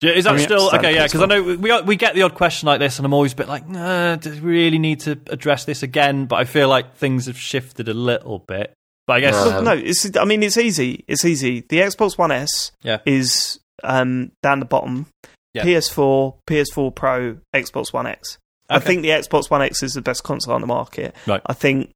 Yeah, 0.03 0.13
Is 0.13 0.25
that 0.25 0.33
I 0.33 0.37
mean, 0.37 0.45
still 0.45 0.75
okay? 0.75 0.95
Yeah, 0.95 1.05
because 1.07 1.21
I 1.23 1.27
know 1.27 1.43
we 1.43 1.83
we 1.83 1.97
get 1.97 2.15
the 2.15 2.23
odd 2.23 2.35
question 2.35 2.67
like 2.67 2.79
this, 2.81 2.99
and 2.99 3.05
I'm 3.05 3.13
always 3.13 3.35
a 3.35 3.37
bit 3.37 3.49
like, 3.49 3.69
nah, 3.69 4.17
do 4.17 4.31
we 4.31 4.39
really 4.41 4.79
need 4.79 5.01
to 5.01 5.19
address 5.29 5.67
this 5.67 5.83
again? 5.83 6.25
But 6.27 6.37
I 6.37 6.45
feel 6.45 6.69
like 6.69 6.97
things 6.97 7.27
have 7.27 7.39
shifted 7.39 7.89
a 7.89 7.93
little 7.95 8.39
bit. 8.39 8.73
But 9.07 9.15
I 9.17 9.21
guess 9.21 9.35
No. 9.35 9.61
No, 9.61 9.73
it's. 9.73 10.17
I 10.17 10.25
mean, 10.25 10.43
it's 10.43 10.57
easy. 10.57 11.05
It's 11.07 11.25
easy. 11.25 11.61
The 11.69 11.81
Xbox 11.81 12.17
One 12.17 12.31
S 12.33 12.73
Yeah. 12.83 12.99
is 13.05 13.61
um, 13.83 14.33
down 14.43 14.61
the 14.61 14.67
bottom. 14.67 15.07
Yeah. 15.53 15.65
PS4, 15.65 16.37
PS4 16.47 16.95
Pro, 16.95 17.37
Xbox 17.55 17.93
One 17.93 18.07
X. 18.07 18.39
I 18.71 18.77
Okay. 18.77 18.87
think 18.87 19.03
the 19.03 19.09
Xbox 19.09 19.51
One 19.51 19.63
X 19.63 19.83
is 19.83 19.95
the 19.95 20.01
best 20.03 20.23
console 20.23 20.55
on 20.55 20.61
the 20.61 20.67
market. 20.67 21.15
Right. 21.27 21.43
I 21.45 21.53
think 21.55 21.91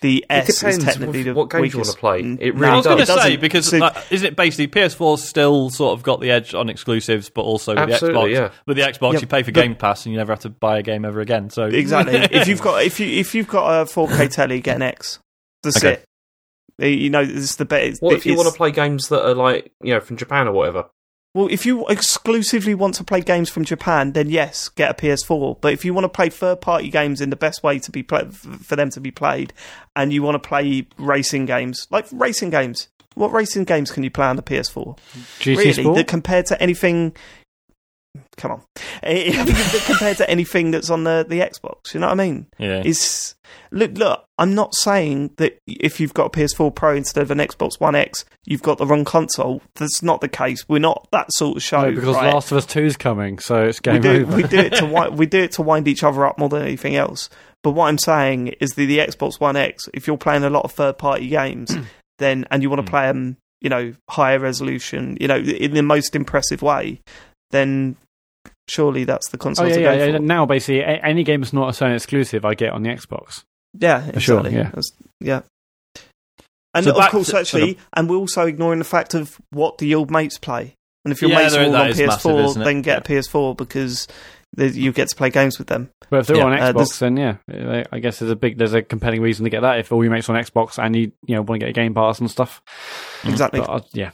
the 0.00 0.24
S 0.30 0.48
is 0.48 0.58
depends 0.58 0.84
technically 0.84 1.18
with 1.18 1.26
the 1.26 1.34
what 1.34 1.50
games 1.50 1.72
you 1.74 1.80
wanna 1.80 1.92
play. 1.92 2.22
Mm, 2.22 2.38
It 2.40 2.54
no, 2.54 2.60
really 2.60 2.72
I 2.72 2.76
was 2.76 2.86
going 2.86 2.98
to 2.98 3.04
does. 3.04 3.16
it 3.18 3.22
say 3.22 3.36
because 3.36 3.66
So- 3.68 3.78
like, 3.78 3.96
isn't 4.10 4.26
it 4.26 4.36
basically 4.36 4.68
PS4 4.68 5.18
still 5.18 5.70
sort 5.70 5.96
of 5.98 6.02
got 6.02 6.20
the 6.20 6.30
edge 6.30 6.54
on 6.54 6.68
exclusives, 6.68 7.28
but 7.30 7.42
also 7.42 7.74
with 7.76 7.88
the 7.88 7.94
Absolutely, 7.94 8.30
Xbox. 8.30 8.34
yeah. 8.34 8.50
With 8.66 8.76
the 8.78 8.82
Xbox, 8.82 9.12
Yeah, 9.14 9.20
you 9.20 9.26
pay 9.26 9.42
for 9.42 9.52
but- 9.52 9.60
Game 9.62 9.74
Pass 9.76 10.06
and 10.06 10.12
you 10.12 10.18
never 10.18 10.32
have 10.32 10.40
to 10.40 10.48
buy 10.50 10.78
a 10.78 10.82
game 10.82 11.04
ever 11.04 11.20
again. 11.20 11.50
So 11.50 11.64
exactly. 11.66 12.14
if 12.32 12.48
you've 12.48 12.62
got 12.62 12.82
if 12.84 12.98
you 12.98 13.06
if 13.06 13.34
you've 13.34 13.48
got 13.48 13.82
a 13.82 13.84
4K 13.84 14.28
telly, 14.32 14.60
get 14.60 14.76
an 14.76 14.82
X. 14.82 15.18
That's 15.62 15.76
Okay. 15.84 16.02
it. 16.78 16.86
You 16.88 17.10
know, 17.10 17.20
it's 17.20 17.56
the 17.56 17.64
best. 17.64 18.02
What 18.02 18.14
if 18.14 18.26
you 18.26 18.34
want 18.34 18.48
to 18.48 18.54
play 18.56 18.70
games 18.72 19.08
that 19.08 19.24
are 19.24 19.34
like 19.34 19.72
you 19.82 19.92
know 19.94 20.00
from 20.00 20.16
Japan 20.16 20.48
or 20.48 20.52
whatever? 20.52 20.86
Well, 21.34 21.48
if 21.50 21.64
you 21.64 21.86
exclusively 21.88 22.74
want 22.74 22.94
to 22.96 23.04
play 23.04 23.22
games 23.22 23.48
from 23.48 23.64
Japan, 23.64 24.12
then 24.12 24.28
yes, 24.28 24.68
get 24.68 24.90
a 24.90 24.94
PS4. 24.94 25.58
But 25.62 25.72
if 25.72 25.82
you 25.82 25.94
want 25.94 26.04
to 26.04 26.10
play 26.10 26.28
third-party 26.28 26.90
games 26.90 27.22
in 27.22 27.30
the 27.30 27.36
best 27.36 27.62
way 27.62 27.78
to 27.78 27.90
be 27.90 28.02
play- 28.02 28.28
for 28.30 28.76
them 28.76 28.90
to 28.90 29.00
be 29.00 29.10
played, 29.10 29.54
and 29.96 30.12
you 30.12 30.22
want 30.22 30.34
to 30.34 30.46
play 30.46 30.86
racing 30.98 31.46
games, 31.46 31.86
like 31.90 32.06
racing 32.12 32.50
games, 32.50 32.88
what 33.14 33.32
racing 33.32 33.64
games 33.64 33.90
can 33.90 34.02
you 34.02 34.10
play 34.10 34.26
on 34.26 34.36
the 34.36 34.42
PS4? 34.42 34.98
GT 35.40 35.56
really, 35.56 35.72
Sport. 35.72 35.96
that 35.96 36.06
compared 36.06 36.46
to 36.46 36.62
anything. 36.62 37.14
Come 38.36 38.50
on, 38.52 38.62
Eh, 39.02 39.32
compared 39.86 40.16
to 40.18 40.28
anything 40.28 40.70
that's 40.70 40.90
on 40.90 41.04
the 41.04 41.24
the 41.28 41.40
Xbox, 41.40 41.94
you 41.94 42.00
know 42.00 42.06
what 42.08 42.20
I 42.20 42.24
mean? 42.26 42.46
Yeah. 42.58 42.82
Is 42.84 43.34
look, 43.70 43.92
look. 43.96 44.24
I'm 44.38 44.54
not 44.54 44.74
saying 44.74 45.30
that 45.36 45.58
if 45.66 46.00
you've 46.00 46.12
got 46.14 46.26
a 46.26 46.38
PS4 46.38 46.74
Pro 46.74 46.94
instead 46.94 47.22
of 47.22 47.30
an 47.30 47.38
Xbox 47.38 47.78
One 47.80 47.94
X, 47.94 48.24
you've 48.44 48.62
got 48.62 48.78
the 48.78 48.86
wrong 48.86 49.04
console. 49.04 49.62
That's 49.76 50.02
not 50.02 50.20
the 50.20 50.28
case. 50.28 50.68
We're 50.68 50.78
not 50.78 51.06
that 51.12 51.32
sort 51.32 51.56
of 51.58 51.62
show. 51.62 51.82
No, 51.82 51.94
because 51.94 52.16
right? 52.16 52.32
Last 52.34 52.50
of 52.52 52.58
Us 52.58 52.66
2 52.66 52.80
is 52.84 52.96
coming, 52.96 53.38
so 53.38 53.62
it's 53.64 53.80
we 53.84 53.92
game 53.92 54.02
do 54.02 54.10
over. 54.22 54.36
we 54.36 54.42
do 54.42 54.58
it 54.58 54.70
to 54.74 54.80
wi- 54.86 55.08
we 55.10 55.26
do 55.26 55.40
it 55.42 55.52
to 55.52 55.62
wind 55.62 55.86
each 55.88 56.02
other 56.02 56.26
up 56.26 56.38
more 56.38 56.48
than 56.48 56.62
anything 56.62 56.96
else. 56.96 57.28
But 57.62 57.70
what 57.72 57.86
I'm 57.86 57.98
saying 57.98 58.48
is 58.60 58.70
the 58.74 58.86
the 58.86 58.98
Xbox 58.98 59.40
One 59.40 59.56
X. 59.56 59.88
If 59.94 60.06
you're 60.06 60.18
playing 60.18 60.44
a 60.44 60.50
lot 60.50 60.64
of 60.64 60.72
third 60.72 60.98
party 60.98 61.28
games, 61.28 61.74
then 62.18 62.46
and 62.50 62.62
you 62.62 62.68
want 62.70 62.84
to 62.84 62.90
play 62.90 63.06
them, 63.06 63.36
you 63.60 63.68
know, 63.70 63.94
higher 64.10 64.38
resolution, 64.38 65.16
you 65.20 65.28
know, 65.28 65.36
in 65.36 65.72
the 65.74 65.82
most 65.82 66.16
impressive 66.16 66.62
way, 66.62 67.00
then 67.52 67.96
surely 68.68 69.04
that's 69.04 69.28
the 69.30 69.36
Oh 69.38 69.42
console 69.42 69.68
yeah, 69.68 69.74
to 69.74 69.80
yeah, 69.80 69.96
go 69.98 70.04
yeah. 70.06 70.12
for. 70.16 70.22
Now, 70.22 70.46
basically, 70.46 70.80
a- 70.80 71.04
any 71.04 71.22
game 71.24 71.40
that's 71.40 71.52
not 71.52 71.68
a 71.68 71.72
Sony 71.72 71.94
exclusive, 71.94 72.44
I 72.44 72.54
get 72.54 72.72
on 72.72 72.82
the 72.82 72.90
Xbox. 72.90 73.44
Yeah, 73.78 74.10
For 74.10 74.20
sure, 74.20 74.48
yeah. 74.48 74.64
That's- 74.64 74.92
yeah. 75.20 75.42
And 76.74 76.84
So 76.84 76.98
of 76.98 77.10
course, 77.10 77.28
to- 77.30 77.38
actually, 77.38 77.78
and 77.92 78.08
we're 78.08 78.16
also 78.16 78.46
ignoring 78.46 78.78
the 78.78 78.84
fact 78.84 79.14
of 79.14 79.38
what 79.50 79.78
the 79.78 79.94
old 79.94 80.10
mates 80.10 80.38
play. 80.38 80.74
And 81.04 81.12
if 81.12 81.20
your 81.20 81.30
Yeah, 81.30 81.38
mates 81.42 81.54
are 81.54 81.64
all 81.64 81.76
on 81.76 81.88
PS4, 81.92 82.06
massive, 82.06 82.44
isn't 82.50 82.64
then 82.64 82.82
get 82.82 82.98
a 82.98 83.00
PS4 83.02 83.54
because 83.56 84.08
the- 84.54 84.68
you 84.70 84.92
get 84.92 85.08
to 85.08 85.16
play 85.16 85.28
games 85.30 85.58
with 85.58 85.66
them. 85.68 85.90
But 86.10 86.20
if 86.20 86.26
they're 86.28 86.36
Yeah, 86.38 86.44
on 86.44 86.52
uh, 86.52 86.72
Xbox, 86.72 86.74
there's- 86.74 86.98
then 86.98 87.16
yeah, 87.16 87.36
I- 87.50 87.84
I 87.92 87.98
guess 87.98 88.18
there's 88.20 88.30
a 88.30 88.36
big, 88.36 88.56
there's 88.58 88.72
a 88.74 88.82
compelling 88.82 89.20
reason 89.20 89.44
to 89.44 89.50
get 89.50 89.60
that. 89.62 89.80
If 89.80 89.90
all 89.92 90.02
your 90.04 90.12
mates 90.12 90.28
are 90.30 90.36
on 90.36 90.42
Xbox 90.42 90.78
and 90.82 90.94
you, 90.96 91.12
you 91.26 91.34
know, 91.34 91.42
want 91.42 91.60
to 91.60 91.66
get 91.66 91.70
a 91.70 91.72
Game 91.72 91.92
Pass 91.94 92.20
and 92.20 92.30
stuff. 92.30 92.62
Exactly. 93.24 93.60
But, 93.60 93.68
uh, 93.70 93.80
yeah, 93.92 94.10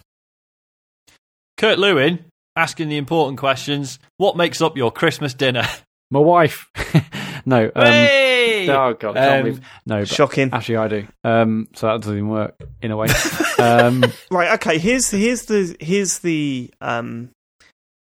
Kurt 1.56 1.78
Lewin 1.78 2.24
asking 2.58 2.88
the 2.88 2.96
important 2.96 3.38
questions. 3.38 3.98
What 4.16 4.36
makes 4.36 4.60
up 4.60 4.76
your 4.76 4.90
Christmas 4.90 5.32
dinner? 5.32 5.64
my 6.10 6.20
wife. 6.20 6.68
no, 7.46 7.70
um, 7.74 7.86
hey! 7.86 8.68
oh 8.68 8.94
god, 8.94 9.16
I 9.16 9.42
can't 9.42 9.48
Um, 9.48 9.60
no, 9.86 9.98
but 10.00 10.08
Shocking. 10.08 10.50
actually 10.52 10.76
I 10.76 10.88
do. 10.88 11.06
Um, 11.24 11.68
so 11.74 11.86
that 11.86 12.00
doesn't 12.00 12.16
even 12.16 12.28
work 12.28 12.54
in 12.82 12.90
a 12.90 12.96
way. 12.96 13.08
um, 13.58 14.04
Right. 14.30 14.52
Okay. 14.54 14.78
Here's 14.78 15.10
here's 15.10 15.46
the 15.46 15.76
here's 15.80 16.18
the 16.18 16.70
um 16.80 17.30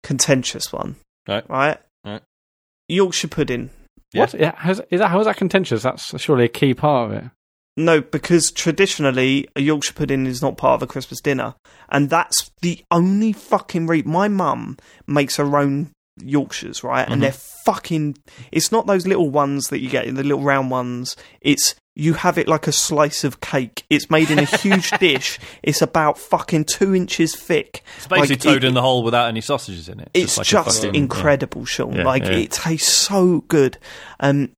contentious 0.03 0.73
one. 0.73 0.97
Right. 1.29 1.49
Right. 1.49 1.79
Right. 2.05 2.23
Yorkshire 2.89 3.29
pudding. 3.29 3.71
Yeah. 4.13 4.23
What? 4.23 4.35
Yeah, 4.35 4.55
how's, 4.57 4.81
is 4.91 5.01
that 5.01 5.09
how 5.09 5.21
is 5.21 5.27
that 5.27 5.37
contentious? 5.37 5.83
That's 5.83 6.21
surely 6.21 6.45
a 6.45 6.49
key 6.49 6.75
part 6.75 7.11
of 7.11 7.17
it. 7.17 7.31
No, 7.85 8.01
because 8.01 8.51
traditionally 8.51 9.49
a 9.57 9.61
Yorkshire 9.61 9.95
pudding 9.95 10.27
is 10.27 10.43
not 10.43 10.57
part 10.57 10.75
of 10.75 10.83
a 10.83 10.87
Christmas 10.87 11.21
dinner, 11.21 11.55
and 11.89 12.11
that's 12.11 12.51
the 12.63 12.85
only 12.91 13.33
fucking 13.33 13.87
reason. 13.87 14.11
My 14.11 14.29
mum 14.29 14.77
makes 15.07 15.37
her 15.37 15.57
own 15.57 15.91
Yorkshires, 16.23 16.85
right? 16.85 17.09
Mhm. 17.09 17.13
And 17.13 17.23
they're 17.23 17.33
fucking. 17.65 18.17
It's 18.53 18.71
not 18.71 18.87
those 18.87 19.07
little 19.07 19.31
ones 19.31 19.69
that 19.69 19.81
you 19.81 19.89
get 19.89 20.07
in 20.07 20.15
the 20.17 20.23
little 20.23 20.43
round 20.43 20.71
ones. 20.71 21.17
It's 21.41 21.75
you 21.97 22.15
have 22.15 22.39
it 22.39 22.47
like 22.49 22.67
a 22.67 22.73
slice 22.73 23.25
of 23.25 23.41
cake. 23.41 23.85
It's 23.91 24.09
made 24.11 24.31
in 24.31 24.39
a 24.39 24.45
huge 24.45 24.91
dish. 25.01 25.39
It's 25.63 25.83
about 25.83 26.19
fucking 26.19 26.65
two 26.65 26.95
inches 26.95 27.35
thick. 27.35 27.83
It's 27.99 28.07
basically 28.07 28.37
Like, 28.37 28.43
toad 28.43 28.65
it- 28.65 28.69
in 28.69 28.75
the 28.75 28.81
hole 28.83 29.03
without 29.03 29.29
any 29.29 29.41
sausages 29.41 29.89
in 29.89 30.01
it. 30.01 30.11
It's 30.15 30.39
like 30.39 30.47
just 30.47 30.83
fucking- 30.83 30.95
incredible, 30.95 31.65
Sean. 31.65 31.95
Yeah, 31.95 32.05
like 32.05 32.25
yeah. 32.25 32.33
it 32.33 32.53
tastes 32.53 32.93
so 32.93 33.45
good. 33.49 33.77
Um, 34.21 34.51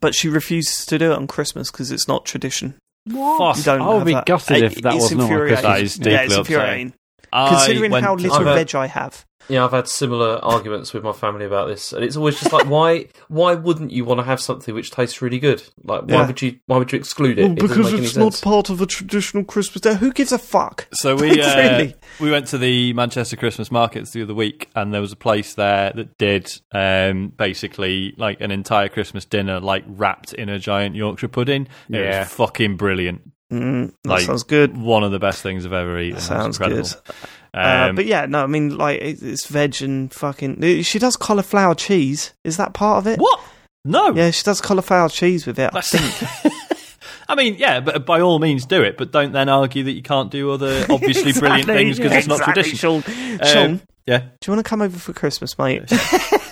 but 0.00 0.14
she 0.14 0.28
refuses 0.28 0.86
to 0.86 0.98
do 0.98 1.12
it 1.12 1.16
on 1.16 1.26
Christmas 1.26 1.70
because 1.70 1.90
it's 1.90 2.06
not 2.08 2.24
tradition. 2.24 2.74
What? 3.06 3.56
You 3.56 3.62
don't 3.64 3.80
I 3.82 3.88
would 3.88 3.98
have 3.98 4.06
be 4.06 4.14
that. 4.14 4.26
gutted 4.26 4.56
It- 4.58 4.64
if 4.64 4.74
that 4.82 4.94
it's 4.94 5.02
was 5.04 5.12
not 5.12 5.24
on 5.24 5.30
infuriating. 5.30 5.62
That 5.62 5.80
is 5.82 5.98
yeah, 5.98 6.20
it's 6.22 6.34
infuriating. 6.36 6.92
I 7.32 7.48
Considering 7.48 7.92
how 7.92 8.14
little 8.14 8.44
veg 8.44 8.74
I 8.74 8.86
have. 8.86 9.24
Yeah, 9.48 9.64
I've 9.64 9.72
had 9.72 9.88
similar 9.88 10.38
arguments 10.42 10.94
with 10.94 11.02
my 11.02 11.12
family 11.12 11.44
about 11.44 11.66
this, 11.66 11.92
and 11.92 12.04
it's 12.04 12.16
always 12.16 12.38
just 12.38 12.52
like, 12.52 12.66
why? 12.66 13.08
Why 13.28 13.54
wouldn't 13.54 13.90
you 13.90 14.04
want 14.04 14.20
to 14.20 14.24
have 14.24 14.40
something 14.40 14.74
which 14.74 14.90
tastes 14.92 15.20
really 15.20 15.38
good? 15.40 15.62
Like, 15.82 16.02
why 16.02 16.14
Yeah. 16.20 16.26
would 16.26 16.40
you? 16.42 16.58
Why 16.66 16.78
would 16.78 16.92
you 16.92 16.98
exclude 16.98 17.38
it? 17.38 17.50
it 17.50 17.62
it's 17.62 18.16
not 18.16 18.32
sense. 18.34 18.40
part 18.40 18.70
of 18.70 18.80
a 18.80 18.86
traditional 18.86 19.44
Christmas 19.44 19.80
day. 19.80 19.94
Who 19.96 20.12
gives 20.12 20.32
a 20.32 20.38
fuck? 20.38 20.86
So 20.92 21.16
we 21.16 21.40
uh, 21.42 21.56
Really? 21.56 21.94
we 22.20 22.30
went 22.30 22.46
to 22.48 22.58
the 22.58 22.92
Manchester 22.92 23.36
Christmas 23.36 23.70
markets 23.70 24.12
the 24.12 24.22
other 24.22 24.34
week, 24.34 24.70
and 24.76 24.94
there 24.94 25.00
was 25.00 25.12
a 25.12 25.16
place 25.16 25.54
there 25.54 25.92
that 25.96 26.16
did 26.18 26.48
um, 26.72 27.32
basically 27.36 28.14
like 28.16 28.40
an 28.40 28.50
entire 28.52 28.88
Christmas 28.88 29.24
dinner, 29.24 29.60
like 29.60 29.84
wrapped 29.86 30.32
in 30.32 30.48
a 30.48 30.58
giant 30.58 30.94
Yorkshire 30.94 31.28
pudding. 31.28 31.62
It 31.90 31.96
Yeah. 31.96 32.20
was 32.20 32.28
fucking 32.28 32.76
brilliant. 32.76 33.22
Mm, 33.52 33.92
that 34.04 34.08
Like, 34.10 34.22
sounds 34.22 34.44
good. 34.44 34.78
One 34.78 35.04
of 35.04 35.10
the 35.12 35.18
best 35.18 35.42
things 35.42 35.66
I've 35.66 35.74
ever 35.74 35.98
eaten. 35.98 36.12
It 36.12 36.14
was 36.14 36.24
Sounds 36.24 36.56
incredible. 36.58 36.88
good. 36.88 37.14
Uh, 37.54 37.88
Um, 37.90 37.94
but 37.96 38.06
yeah, 38.06 38.26
no, 38.26 38.42
I 38.42 38.46
mean, 38.46 38.76
like 38.76 39.00
it- 39.00 39.22
it's 39.22 39.46
veg 39.46 39.82
and 39.82 40.12
fucking. 40.12 40.82
She 40.82 40.98
does 40.98 41.16
cauliflower 41.16 41.74
cheese. 41.74 42.32
Is 42.44 42.56
that 42.56 42.72
part 42.74 42.98
of 42.98 43.06
it? 43.06 43.18
what? 43.18 43.40
No. 43.84 44.14
Yeah, 44.14 44.30
she 44.30 44.42
does 44.44 44.60
cauliflower 44.60 45.08
cheese 45.08 45.46
with 45.46 45.58
it. 45.58 45.70
I 45.74 45.80
think. 45.80 46.52
I 47.28 47.34
mean, 47.34 47.56
yeah, 47.58 47.80
but 47.80 48.04
by 48.06 48.20
all 48.20 48.38
means 48.38 48.66
do 48.66 48.82
it, 48.82 48.96
but 48.96 49.10
don't 49.10 49.32
then 49.32 49.48
argue 49.48 49.84
that 49.84 49.92
you 49.92 50.02
can't 50.02 50.30
do 50.30 50.50
other 50.50 50.84
obviously 50.90 51.32
brilliant 51.32 51.66
things 51.66 51.96
because 51.98 52.12
it's 52.12 52.26
not 52.26 52.40
exactly, 52.40 52.62
tradition. 52.62 52.78
Sean, 53.02 53.38
Um, 53.40 53.46
Sean, 53.46 53.80
Yeah. 54.06 54.18
do 54.18 54.26
you 54.46 54.52
want 54.54 54.64
to 54.64 54.68
come 54.68 54.82
over 54.82 54.98
for 54.98 55.12
Christmas, 55.12 55.58
mate? 55.58 55.82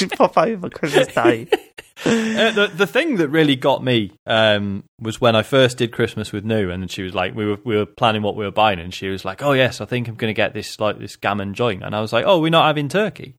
You 0.00 0.08
pop 0.08 0.36
over 0.36 0.70
Christmas 0.70 1.08
Day? 1.08 1.48
Uh, 2.06 2.52
the 2.52 2.70
the 2.72 2.86
thing 2.86 3.16
that 3.16 3.28
really 3.28 3.56
got 3.56 3.82
me 3.82 4.12
um, 4.24 4.84
was 5.00 5.20
when 5.20 5.34
I 5.34 5.42
first 5.42 5.78
did 5.78 5.90
Christmas 5.90 6.30
with 6.30 6.44
New, 6.44 6.70
and 6.70 6.88
she 6.88 7.02
was 7.02 7.12
like, 7.12 7.34
we 7.34 7.44
were 7.44 7.58
we 7.64 7.76
were 7.76 7.86
planning 7.86 8.22
what 8.22 8.36
we 8.36 8.44
were 8.44 8.52
buying, 8.52 8.78
and 8.78 8.94
she 8.94 9.08
was 9.08 9.24
like, 9.24 9.42
"Oh 9.42 9.50
yes, 9.50 9.80
I 9.80 9.84
think 9.84 10.06
I'm 10.06 10.14
going 10.14 10.30
to 10.30 10.34
get 10.34 10.54
this 10.54 10.78
like 10.78 11.00
this 11.00 11.16
gammon 11.16 11.54
joint," 11.54 11.82
and 11.82 11.96
I 11.96 12.00
was 12.00 12.12
like, 12.12 12.24
"Oh, 12.24 12.38
we're 12.38 12.50
not 12.50 12.66
having 12.66 12.88
turkey," 12.88 13.34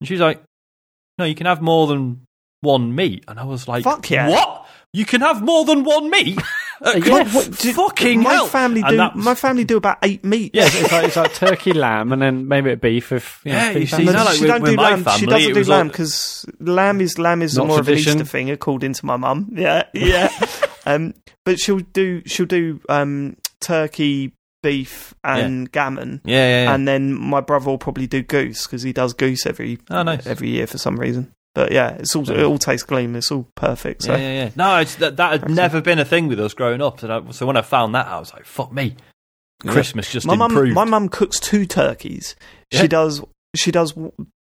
and 0.00 0.06
she 0.06 0.12
was 0.12 0.20
like, 0.20 0.42
"No, 1.16 1.24
you 1.24 1.34
can 1.34 1.46
have 1.46 1.62
more 1.62 1.86
than 1.86 2.26
one 2.60 2.94
meat," 2.94 3.24
and 3.26 3.40
I 3.40 3.44
was 3.44 3.68
like, 3.68 3.84
Fuck 3.84 4.10
yeah. 4.10 4.28
what? 4.28 4.66
You 4.92 5.06
can 5.06 5.22
have 5.22 5.42
more 5.42 5.64
than 5.64 5.82
one 5.82 6.10
meat? 6.10 6.38
Uh, 6.82 6.92
Yeah, 7.04 7.24
What- 7.32 7.58
do- 7.58 7.72
fucking 7.72 8.22
my 8.22 8.32
hell!" 8.34 8.46
family 8.46 8.82
do. 8.82 8.96
was- 8.96 9.12
My 9.14 9.34
family 9.34 9.64
do 9.64 9.76
about 9.76 9.98
eight 10.02 10.24
meats. 10.24 10.50
Yeah, 10.54 10.66
it's 10.66 10.92
like, 10.92 11.04
it's 11.06 11.16
like 11.16 11.34
turkey, 11.34 11.72
lamb, 11.72 12.12
and 12.12 12.20
then 12.20 12.48
maybe 12.48 12.72
a 12.72 12.76
beef 12.76 13.12
if 13.12 13.40
you 13.44 13.52
know, 13.52 13.58
Yeah, 13.58 13.70
you 13.72 13.86
see, 13.86 14.04
no, 14.04 14.12
No, 14.12 14.24
like 14.24 14.34
she 14.34 14.40
with- 14.42 14.50
don't 14.50 14.62
with 14.62 14.70
do 14.72 14.76
lamb. 14.82 15.04
she 15.18 15.26
doesn't 15.26 15.54
do 15.54 15.64
lamb 15.64 15.88
because 15.88 16.46
lamb 16.60 17.00
is 17.00 17.18
lamb 17.18 17.42
is 17.42 17.56
Not 17.56 17.66
more 17.68 17.80
of 17.80 17.88
an 17.88 17.94
Easter 17.98 18.24
thing, 18.24 18.50
according 18.50 18.92
to 18.94 19.06
my 19.06 19.16
mum. 19.16 19.48
Yeah, 19.54 19.84
yeah. 19.94 20.28
um, 20.86 21.14
but 21.44 21.58
she'll 21.60 21.80
do 21.92 22.22
she'll 22.26 22.46
do 22.46 22.80
um, 22.88 23.36
turkey, 23.60 24.32
beef, 24.62 25.14
and 25.22 25.70
gammon, 25.70 26.20
yeah, 26.24 26.36
yeah, 26.36 26.62
yeah. 26.64 26.74
and 26.74 26.88
then 26.88 27.12
my 27.12 27.40
brother 27.40 27.66
will 27.66 27.78
probably 27.78 28.06
do 28.06 28.22
goose 28.22 28.66
because 28.66 28.82
he 28.82 28.92
does 28.92 29.12
goose 29.14 29.46
every 29.46 29.78
Oh, 29.90 30.02
nice. 30.02 30.26
every 30.26 30.48
year 30.50 30.66
for 30.66 30.78
some 30.78 30.98
reason. 30.98 31.32
But 31.54 31.70
yeah, 31.72 31.90
it's 31.90 32.14
all 32.16 32.28
it 32.28 32.42
all 32.42 32.58
tastes 32.58 32.84
gleam. 32.84 33.14
It's 33.14 33.30
all 33.30 33.46
perfect. 33.54 34.02
So 34.02 34.12
Yeah, 34.12 34.18
yeah, 34.18 34.32
yeah. 34.44 34.50
No, 34.56 34.78
it's, 34.78 34.96
that, 34.96 35.16
that 35.18 35.40
had 35.40 35.50
never 35.50 35.80
been 35.80 35.98
a 36.00 36.04
thing 36.04 36.26
with 36.28 36.40
us 36.40 36.52
growing 36.52 36.82
up. 36.82 37.02
And 37.02 37.12
I, 37.12 37.30
so 37.30 37.46
when 37.46 37.56
I 37.56 37.62
found 37.62 37.94
that, 37.94 38.06
I 38.08 38.18
was 38.18 38.32
like, 38.32 38.44
fuck 38.44 38.72
me. 38.72 38.96
Christmas 39.64 40.10
just 40.12 40.26
my 40.26 40.34
mum 40.36 40.50
improved. 40.50 40.74
my 40.74 40.84
mum 40.84 41.08
cooks 41.08 41.38
two 41.40 41.64
turkeys. 41.64 42.34
Yeah. 42.70 42.82
She 42.82 42.88
does 42.88 43.22
she 43.54 43.70
does 43.70 43.94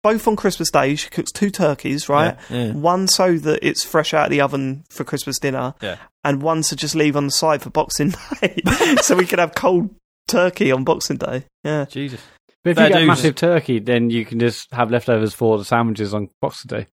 both 0.03 0.27
on 0.27 0.35
Christmas 0.35 0.69
Day. 0.69 0.95
She 0.95 1.09
cooks 1.09 1.31
two 1.31 1.49
turkeys, 1.49 2.07
right? 2.09 2.37
Yeah, 2.49 2.65
yeah. 2.65 2.71
One 2.73 3.07
so 3.07 3.37
that 3.37 3.65
it's 3.65 3.83
fresh 3.83 4.13
out 4.13 4.25
of 4.25 4.31
the 4.31 4.41
oven 4.41 4.83
for 4.89 5.03
Christmas 5.03 5.39
dinner, 5.39 5.73
Yeah. 5.81 5.97
and 6.23 6.41
one 6.41 6.61
to 6.63 6.75
just 6.75 6.93
leave 6.93 7.15
on 7.15 7.25
the 7.27 7.31
side 7.31 7.61
for 7.61 7.69
Boxing 7.71 8.09
Day, 8.41 8.61
so 9.01 9.15
we 9.15 9.25
can 9.25 9.39
have 9.39 9.55
cold 9.55 9.89
turkey 10.27 10.71
on 10.71 10.83
Boxing 10.83 11.17
Day. 11.17 11.45
Yeah, 11.63 11.85
Jesus. 11.85 12.21
But 12.63 12.71
if 12.71 12.77
Fair 12.77 12.87
you 12.87 12.93
get 12.93 12.99
dues. 12.99 13.07
massive 13.07 13.35
turkey, 13.35 13.79
then 13.79 14.09
you 14.09 14.23
can 14.25 14.39
just 14.39 14.71
have 14.73 14.91
leftovers 14.91 15.33
for 15.33 15.57
the 15.57 15.65
sandwiches 15.65 16.13
on 16.13 16.29
Boxing 16.41 16.67
Day. 16.69 16.87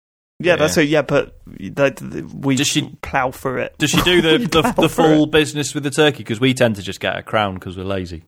Yeah, 0.41 0.53
Yeah. 0.53 0.57
that's 0.57 0.77
it. 0.77 0.89
Yeah, 0.89 1.03
but 1.03 1.39
they- 1.47 2.23
we 2.23 2.57
Does 2.57 2.67
she- 2.67 2.91
plow 3.03 3.31
for 3.31 3.59
it. 3.59 3.77
Does 3.79 3.91
she 3.91 4.01
do 4.03 4.21
the, 4.21 4.39
the, 4.63 4.75
the 4.83 4.89
full 4.89 5.27
business 5.27 5.75
with 5.75 5.85
the 5.85 5.91
turkey? 5.91 6.19
Because 6.19 6.41
we 6.41 6.55
tend 6.55 6.77
to 6.77 6.83
just 6.83 6.99
get 7.01 7.17
a 7.17 7.23
crown 7.23 7.55
because 7.55 7.77
we're 7.77 7.85
lazy. 7.85 8.25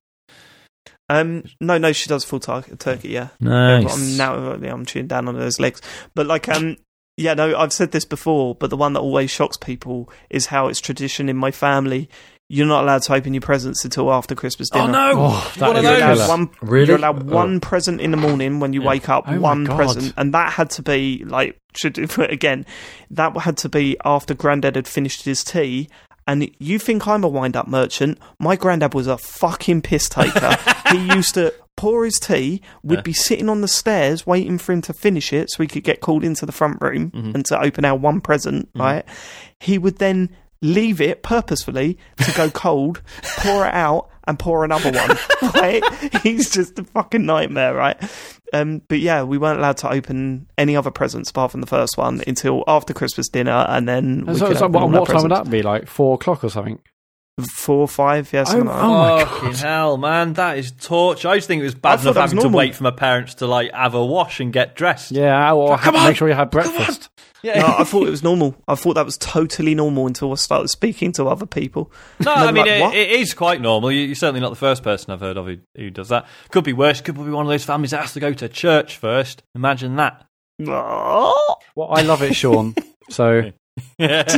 Um, 1.08 1.44
no, 1.60 1.78
no, 1.78 1.92
she 1.92 2.08
does 2.08 2.24
full 2.24 2.41
tar- 2.41 2.62
turkey. 2.78 3.08
Yeah, 3.10 3.28
Nice. 3.41 3.92
I'm 3.94 4.16
now 4.16 4.55
yeah, 4.57 4.73
I'm 4.73 4.86
chewing 4.86 5.08
down 5.08 5.28
on 5.28 5.39
those 5.39 5.60
legs. 5.60 5.82
But 6.15 6.26
like 6.26 6.49
um 6.49 6.76
yeah, 7.18 7.34
no, 7.34 7.55
I've 7.57 7.73
said 7.73 7.92
this 7.92 8.07
before, 8.07 8.55
but 8.55 8.70
the 8.70 8.76
one 8.76 8.94
that 8.94 9.00
always 9.00 9.31
shocks 9.31 9.57
people 9.58 10.10
is 10.31 10.47
how 10.47 10.68
it's 10.68 10.81
tradition 10.81 11.28
in 11.28 11.36
my 11.36 11.50
family. 11.50 12.08
You're 12.55 12.66
not 12.66 12.84
allowed 12.84 13.00
to 13.05 13.14
open 13.14 13.32
your 13.32 13.40
presents 13.40 13.82
until 13.82 14.12
after 14.12 14.34
Christmas 14.34 14.68
dinner. 14.68 14.84
oh, 14.84 14.86
no. 14.89 15.12
Oh, 15.16 15.52
that 15.56 15.66
One 15.68 15.76
of 15.76 15.84
is 15.84 15.89
a 15.89 15.92
those. 15.92 15.98
You're 16.00 16.06
allowed 16.10 16.14
killer. 16.16 16.28
one, 16.28 16.50
Really? 16.60 16.86
You're 16.89 16.97
allowed 16.98 17.22
Oh. 17.31 17.34
one 17.34 17.60
present 17.60 18.00
in 18.02 18.10
the 18.10 18.16
morning 18.18 18.60
when 18.60 18.74
you 18.74 18.82
Yeah. 18.82 18.89
wake 18.89 19.08
up, 19.08 19.24
Oh 19.26 19.32
my 19.32 19.39
one 19.39 19.64
God. 19.64 19.76
present, 19.76 20.12
and 20.18 20.34
that 20.34 20.52
had 20.52 20.68
to 20.70 20.82
be 20.82 21.24
like 21.26 21.58
should 21.74 21.97
again, 22.18 22.66
that 23.10 23.34
had 23.39 23.56
to 23.56 23.68
be 23.70 23.97
after 24.05 24.34
Grandad 24.34 24.76
had 24.76 24.86
finished 24.86 25.24
his 25.24 25.42
tea, 25.42 25.89
And 26.26 26.48
you 26.60 26.78
think 26.78 27.08
I'm 27.08 27.24
a 27.24 27.28
wind 27.28 27.56
up 27.56 27.66
merchant? 27.66 28.16
My 28.39 28.55
granddad 28.55 28.94
was 28.94 29.08
a 29.08 29.18
fucking 29.18 29.82
piss 29.82 30.08
taker. 30.08 30.56
he 30.92 30.98
used 31.16 31.34
to 31.34 31.52
pour 31.76 32.05
his 32.05 32.20
tea, 32.20 32.60
We'd 32.84 32.97
Yeah. 32.97 33.02
be 33.02 33.12
sitting 33.12 33.48
on 33.48 33.60
the 33.62 33.66
stairs 33.66 34.24
waiting 34.26 34.58
for 34.58 34.72
him 34.72 34.82
to 34.82 34.92
finish 34.92 35.32
it 35.32 35.50
so 35.50 35.62
he 35.64 35.66
could 35.66 35.82
get 35.82 36.00
called 36.00 36.22
into 36.22 36.44
the 36.47 36.52
front 36.52 36.76
room 36.82 37.10
Mhm. 37.12 37.34
and 37.34 37.44
to 37.47 37.58
open 37.60 37.84
our 37.84 37.97
one 37.97 38.20
present, 38.20 38.68
right? 38.76 39.05
He 39.58 39.78
would 39.78 39.98
then 39.98 40.28
leave 40.62 41.00
it 41.00 41.23
purposefully 41.23 41.99
to 42.18 42.32
go 42.32 42.49
cold, 42.55 43.02
pour 43.39 43.66
it 43.66 43.74
out, 43.74 44.08
and 44.26 44.39
pour 44.39 44.65
another 44.65 44.92
one, 44.92 45.18
right? 45.55 45.82
He's 46.23 46.50
just 46.50 46.78
a 46.78 46.84
fucking 46.84 47.26
nightmare, 47.26 47.74
right? 47.74 48.00
Um, 48.52 48.82
but 48.89 49.00
yeah, 49.00 49.23
we 49.24 49.39
weren't 49.39 49.58
allowed 49.58 49.78
to 49.78 49.91
open 49.91 50.47
any 50.57 50.76
other 50.76 50.91
presents 50.91 51.31
apart 51.31 51.50
from 51.50 51.60
the 51.60 51.66
first 51.66 51.99
one 51.99 52.23
until 52.26 52.65
after 52.66 52.94
Christmas 52.94 53.28
dinner, 53.28 53.66
and 53.68 53.89
then 53.89 54.24
we 54.26 54.36
so, 54.36 54.49
could 54.49 54.58
so 54.58 54.66
open 54.66 54.73
what, 54.74 54.82
all 54.82 54.91
what 54.91 55.00
our 55.08 55.15
time 55.15 55.23
would 55.23 55.32
that 55.32 55.50
be? 55.50 55.62
Like 55.62 55.89
four 55.89 56.15
o'clock 56.15 56.44
or 56.44 56.50
something? 56.50 56.78
Four 57.50 57.78
or 57.78 57.89
five, 57.89 58.31
yeah, 58.32 58.44
something 58.44 58.66
like 58.66 58.76
that. 58.76 58.84
oh 58.84 58.91
my 58.91 59.24
Fucking 59.24 59.55
hell, 59.55 59.97
man, 59.97 60.34
that 60.34 60.58
is 60.58 60.70
torture. 60.70 61.28
I 61.28 61.36
used 61.36 61.47
to 61.47 61.49
think 61.49 61.62
it 61.62 61.65
was 61.65 61.74
bad 61.74 61.97
thought 61.97 62.10
enough 62.10 62.16
was 62.16 62.32
having 62.32 62.50
to 62.50 62.57
wait 62.57 62.74
for 62.74 62.84
my 62.84 62.91
parents 62.91 63.34
to 63.36 63.47
like 63.47 63.73
have 63.73 63.94
a 63.94 64.05
wash 64.05 64.39
and 64.39 64.52
get 64.52 64.76
dressed. 64.76 65.12
Yeah, 65.12 65.52
or 65.52 65.78
have, 65.78 65.94
on, 65.97 66.05
make 66.05 66.16
sure 66.16 66.28
you 66.28 66.34
have 66.34 66.50
breakfast. 66.50 67.08
Yeah. 67.42 67.60
No, 67.60 67.74
I 67.78 67.84
thought 67.84 68.06
it 68.06 68.10
was 68.10 68.22
normal. 68.22 68.54
I 68.68 68.76
thought 68.76 68.94
that 68.94 69.04
was 69.04 69.16
totally 69.18 69.74
normal 69.74 70.06
until 70.06 70.30
I 70.30 70.36
started 70.36 70.68
speaking 70.68 71.10
to 71.12 71.26
other 71.26 71.46
people. 71.46 71.90
No, 72.24 72.32
I 72.32 72.52
mean 72.52 72.64
like, 72.66 72.94
it, 72.94 73.10
it 73.10 73.20
is 73.20 73.34
quite 73.34 73.60
normal. 73.60 73.90
You- 73.90 74.06
You're 74.06 74.14
certainly 74.14 74.40
not 74.40 74.50
the 74.50 74.56
first 74.56 74.82
person 74.84 75.12
I've 75.12 75.20
heard 75.20 75.36
of 75.36 75.46
who, 75.46 75.56
who 75.76 75.90
does 75.90 76.08
that. 76.10 76.26
Could 76.50 76.62
be 76.64 76.72
worse. 76.72 77.00
Could 77.00 77.16
be 77.16 77.22
one 77.22 77.44
of 77.44 77.50
those 77.50 77.64
families 77.64 77.90
that 77.90 78.00
has 78.02 78.12
to 78.14 78.20
go 78.20 78.32
to 78.32 78.48
church 78.48 78.96
first. 78.96 79.42
Imagine 79.56 79.96
that. 79.96 80.24
Well, 80.58 81.58
I 81.90 82.02
love 82.02 82.22
it, 82.22 82.34
Sean. 82.34 82.74
So 83.10 83.50
right, 83.98 84.32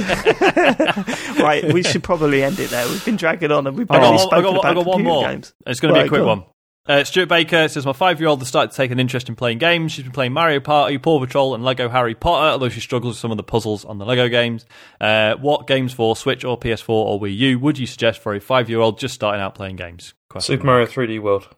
we 1.73 1.83
should 1.83 2.03
probably 2.03 2.43
end 2.43 2.59
it 2.59 2.71
there. 2.71 2.87
We've 2.89 3.05
been 3.05 3.17
dragging 3.17 3.53
on 3.53 3.67
and 3.67 3.77
we've 3.77 3.91
I 3.91 3.99
barely 3.99 4.17
got, 4.19 4.31
one- 4.31 4.35
I 4.35 4.41
spoken 4.41 4.43
got, 4.43 4.53
one- 4.53 4.67
I 4.67 4.71
about 4.71 4.75
got 4.75 4.87
one 4.87 4.97
computer 4.99 5.15
more. 5.15 5.29
games. 5.29 5.55
It's 5.67 5.81
going 5.81 5.95
to 5.95 5.99
be 5.99 6.01
Right, 6.01 6.07
a 6.07 6.09
quick 6.09 6.21
on. 6.23 6.27
one. 6.27 6.45
Uh, 6.87 7.03
Stuart 7.03 7.31
Baker 7.31 7.67
says, 7.69 7.87
My 7.87 7.95
five 7.95 8.21
year 8.21 8.29
old 8.29 8.41
has 8.41 8.49
started 8.49 8.73
to 8.73 8.77
take 8.77 8.91
an 8.91 9.01
interest 9.01 9.31
in 9.31 9.37
playing 9.37 9.57
games. 9.57 9.93
She's 9.93 10.05
been 10.05 10.13
playing 10.13 10.35
Mario 10.35 10.61
Party, 10.61 10.99
Paw 10.99 11.19
Patrol, 11.19 11.55
and 11.55 11.65
Lego 11.65 11.89
Harry 11.89 12.15
Potter, 12.15 12.53
although 12.53 12.69
she 12.69 12.81
struggles 12.81 13.15
with 13.15 13.21
some 13.21 13.31
of 13.31 13.39
the 13.39 13.43
puzzles 13.43 13.87
on 13.87 13.97
the 13.97 14.05
Lego 14.05 14.29
games. 14.29 14.67
Uh, 15.01 15.35
what 15.37 15.67
games 15.67 15.95
for 15.95 16.15
Switch 16.15 16.45
or 16.45 16.59
PS4 16.59 16.91
or 16.91 17.19
Wii 17.19 17.37
U 17.39 17.59
would 17.59 17.79
you 17.79 17.87
suggest 17.87 18.21
for 18.21 18.35
a 18.35 18.41
five 18.41 18.69
year 18.69 18.81
old 18.81 18.99
just 18.99 19.15
starting 19.15 19.41
out 19.41 19.55
playing 19.55 19.77
games? 19.77 20.13
Question 20.29 20.57
Super 20.57 20.67
Mario 20.67 20.87
3D 20.87 21.23
World. 21.23 21.49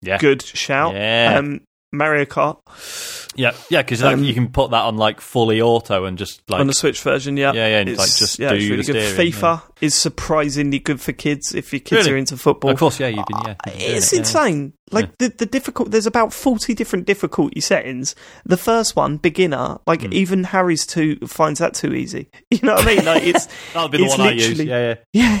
Yeah. 0.00 0.18
Good 0.18 0.42
shout. 0.42 0.94
Yeah. 0.94 1.38
Um, 1.38 1.62
Mario 1.92 2.24
Kart 2.24 2.58
Yeah, 3.36 3.52
yeah, 3.70 3.82
because 3.82 4.02
Um, 4.02 4.24
you 4.24 4.34
can 4.34 4.48
put 4.48 4.70
that 4.72 4.82
on 4.82 4.96
like 4.96 5.20
fully 5.20 5.60
auto 5.60 6.04
and 6.06 6.16
just 6.18 6.42
like 6.50 6.60
on 6.60 6.66
the 6.66 6.72
Switch 6.74 7.00
version, 7.02 7.36
yeah. 7.36 7.52
Yeah, 7.52 7.66
yeah, 7.68 7.78
and, 7.80 7.88
It's- 7.88 7.98
like, 8.08 8.18
just 8.18 8.38
yeah, 8.38 8.50
do 8.50 8.56
it's 8.56 8.64
really 8.68 8.82
the 8.82 8.92
good. 8.92 9.12
steering, 9.14 9.32
FIFA 9.32 9.62
is 9.80 9.94
surprisingly 9.94 10.78
good 10.78 11.00
for 11.00 11.12
kids 11.12 11.54
if 11.54 11.72
your 11.72 11.80
kids 11.80 12.02
Really? 12.06 12.12
are 12.12 12.16
into 12.16 12.36
football. 12.36 12.70
Of 12.70 12.78
course, 12.78 12.98
yeah, 13.00 13.08
you've 13.08 13.26
been 13.26 13.38
yeah. 13.46 13.54
been 13.64 13.74
It's 13.74 14.12
it, 14.12 14.16
yeah. 14.16 14.18
insane. 14.20 14.72
Like 14.92 15.18
the 15.18 15.28
the 15.28 15.46
difficult. 15.46 15.90
There's 15.90 16.06
about 16.06 16.32
forty 16.32 16.74
different 16.74 17.06
difficulty 17.06 17.60
settings. 17.60 18.14
The 18.44 18.56
first 18.56 18.94
one, 18.96 19.16
beginner. 19.16 19.78
Like 19.86 20.02
Hmm. 20.02 20.12
even 20.12 20.44
Harry's 20.44 20.86
too 20.86 21.16
finds 21.26 21.58
that 21.60 21.74
too 21.74 21.94
easy. 21.94 22.28
You 22.50 22.58
know 22.62 22.74
what 22.74 22.84
I 22.86 22.94
mean? 22.96 23.04
Like 23.04 23.22
it's 23.24 23.48
That'll 23.72 23.88
be 23.88 23.98
the 23.98 24.04
it's 24.04 24.18
one 24.18 24.28
I 24.28 24.32
use. 24.32 24.58
Yeah, 24.62 24.94
yeah. 25.12 25.40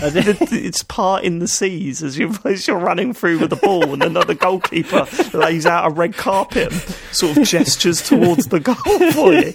it's 0.50 0.82
part 0.82 1.24
in 1.24 1.38
the 1.40 1.48
seas 1.48 2.02
as 2.02 2.16
you 2.18 2.34
as 2.44 2.66
you're 2.66 2.78
running 2.78 3.12
through 3.12 3.38
with 3.38 3.50
the 3.50 3.56
ball, 3.56 3.92
and 3.92 4.02
another 4.02 4.34
goalkeeper 4.34 5.06
lays 5.34 5.66
out 5.66 5.90
a 5.90 5.94
red 5.94 6.16
carpet 6.16 6.72
and 6.72 6.80
sort 7.12 7.36
of 7.36 7.44
gestures 7.44 8.00
towards 8.02 8.46
the 8.46 8.60
goal 8.60 9.12
for 9.12 9.32
you. 9.34 9.52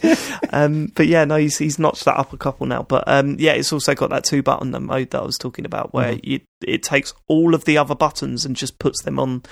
Um, 0.51 0.91
but 0.95 1.07
yeah, 1.07 1.25
no, 1.25 1.37
he's 1.37 1.57
he's 1.57 1.79
notched 1.79 2.05
that 2.05 2.17
up 2.17 2.31
a 2.33 2.37
couple 2.37 2.67
now. 2.67 2.83
But 2.83 3.03
um, 3.07 3.37
yeah, 3.39 3.53
it's 3.53 3.73
also 3.73 3.95
got 3.95 4.09
that 4.11 4.23
two 4.23 4.43
button 4.43 4.71
mode 4.85 5.09
that 5.11 5.21
I 5.21 5.25
was 5.25 5.37
talking 5.37 5.65
about, 5.65 5.93
where 5.93 6.13
Mm-hmm. 6.13 6.19
you, 6.29 6.39
it 6.61 6.83
takes 6.83 7.13
all 7.27 7.53
of 7.53 7.65
the 7.65 7.77
other 7.77 7.95
buttons 7.95 8.45
and 8.45 8.55
just 8.55 8.79
puts 8.79 9.01
them 9.03 9.19
on 9.19 9.43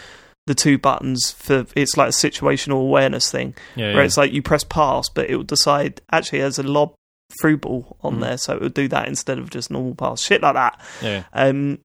the 0.47 0.55
two 0.55 0.77
buttons 0.77 1.31
for 1.31 1.65
it's 1.75 1.97
like 1.97 2.09
a 2.09 2.11
situational 2.11 2.81
awareness 2.81 3.31
thing 3.31 3.55
yeah, 3.75 3.87
where 3.87 3.97
yeah. 3.97 4.03
it's 4.03 4.17
like 4.17 4.31
you 4.31 4.41
press 4.41 4.63
pass, 4.63 5.09
but 5.09 5.29
it 5.29 5.35
will 5.35 5.43
decide 5.43 6.01
actually 6.11 6.39
there's 6.39 6.59
a 6.59 6.63
lob 6.63 6.93
through 7.41 7.57
ball 7.57 7.97
on 8.03 8.17
Mm. 8.17 8.21
there, 8.21 8.37
so 8.37 8.53
it 8.55 8.61
would 8.61 8.73
do 8.75 8.87
that 8.89 9.07
instead 9.07 9.39
of 9.39 9.49
just 9.49 9.71
normal 9.71 9.95
pass. 9.95 10.21
Shit 10.21 10.41
like 10.41 10.53
that. 10.53 10.79
yeah. 11.01 11.23
Um, 11.33 11.79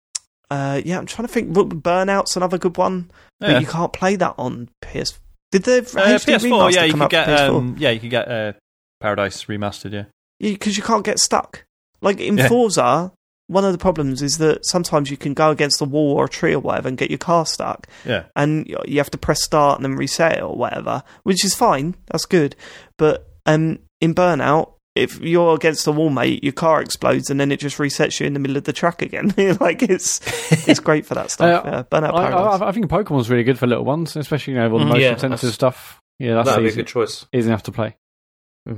uh, 0.50 0.80
yeah, 0.84 0.98
I'm 0.98 1.06
trying 1.06 1.26
to 1.28 1.32
think. 1.32 1.52
Burnout's 1.52 2.36
another 2.36 2.58
good 2.58 2.76
one, 2.76 3.10
but 3.39 3.60
you 3.60 3.66
can't 3.66 3.92
play 3.92 4.16
that 4.16 4.34
on 4.36 4.68
PS. 4.82 5.18
Did 5.52 5.62
the 5.64 5.78
Uh, 5.78 6.18
HD 6.18 6.34
PS4, 6.34 6.40
remaster 6.50 6.72
yeah, 6.74 6.84
you 6.84 6.94
could 6.94 7.10
get 7.10 7.28
um, 7.40 7.76
yeah, 7.78 7.90
you 7.90 8.00
could 8.00 8.10
get 8.10 8.28
uh, 8.30 8.52
Paradise 9.00 9.44
remastered. 9.44 9.92
Yeah, 9.92 10.05
because 10.52 10.76
you 10.76 10.82
can't 10.82 11.05
get 11.05 11.18
stuck. 11.18 11.64
Like 12.02 12.20
in 12.20 12.36
Yeah. 12.39 12.48
Forza, 12.48 13.12
one 13.50 13.64
of 13.64 13.72
the 13.72 13.78
problems 13.78 14.22
is 14.22 14.38
that 14.38 14.64
sometimes 14.64 15.10
you 15.10 15.16
can 15.16 15.34
go 15.34 15.50
against 15.50 15.80
a 15.80 15.84
wall 15.84 16.12
or 16.16 16.24
a 16.26 16.28
tree 16.28 16.54
or 16.54 16.60
whatever 16.60 16.88
and 16.88 16.96
get 16.96 17.10
your 17.10 17.18
car 17.18 17.44
stuck, 17.44 17.86
yeah. 18.06 18.24
and 18.36 18.66
you 18.86 18.98
have 18.98 19.10
to 19.10 19.18
press 19.18 19.42
start 19.42 19.78
and 19.78 19.84
then 19.84 19.96
reset 19.96 20.38
it 20.38 20.42
or 20.42 20.54
whatever, 20.56 21.02
which 21.24 21.44
is 21.44 21.54
fine. 21.54 21.94
That's 22.06 22.26
good. 22.26 22.54
But 22.96 23.28
um, 23.46 23.80
in 24.00 24.14
Burnout, 24.14 24.74
if 24.94 25.20
you're 25.20 25.54
against 25.54 25.84
the 25.84 25.92
wall, 25.92 26.10
mate, 26.10 26.42
your 26.44 26.52
car 26.52 26.80
explodes 26.82 27.30
and 27.30 27.38
then 27.40 27.52
it 27.52 27.60
just 27.60 27.78
resets 27.78 28.18
you 28.20 28.26
in 28.26 28.34
the 28.34 28.40
middle 28.40 28.56
of 28.56 28.64
the 28.64 28.72
track 28.72 29.02
again. 29.02 29.32
like 29.60 29.82
it's 29.82 30.20
it's 30.68 30.80
great 30.80 31.06
for 31.06 31.14
that 31.14 31.30
stuff. 31.32 31.64
Uh, 31.64 31.68
yeah, 31.70 31.82
Burnout 31.84 32.14
I, 32.14 32.28
Paradise. 32.30 32.60
I, 32.60 32.68
I 32.68 32.72
think 32.72 32.86
Pokemon's 32.86 33.30
really 33.30 33.44
good 33.44 33.58
for 33.58 33.66
little 33.66 33.84
ones, 33.84 34.16
especially 34.16 34.54
you 34.54 34.58
know 34.60 34.70
all 34.70 34.78
the 34.78 34.84
Mm, 34.84 34.88
motion 34.88 35.00
yeah, 35.02 35.08
sensitive 35.16 35.40
that's- 35.40 35.54
stuff. 35.54 36.00
Yeah, 36.18 36.34
that's 36.34 36.50
That'd 36.50 36.64
be 36.64 36.70
a 36.70 36.74
good 36.76 36.86
choice. 36.86 37.24
easy 37.32 37.48
enough 37.48 37.62
to 37.64 37.72
play. 37.72 37.96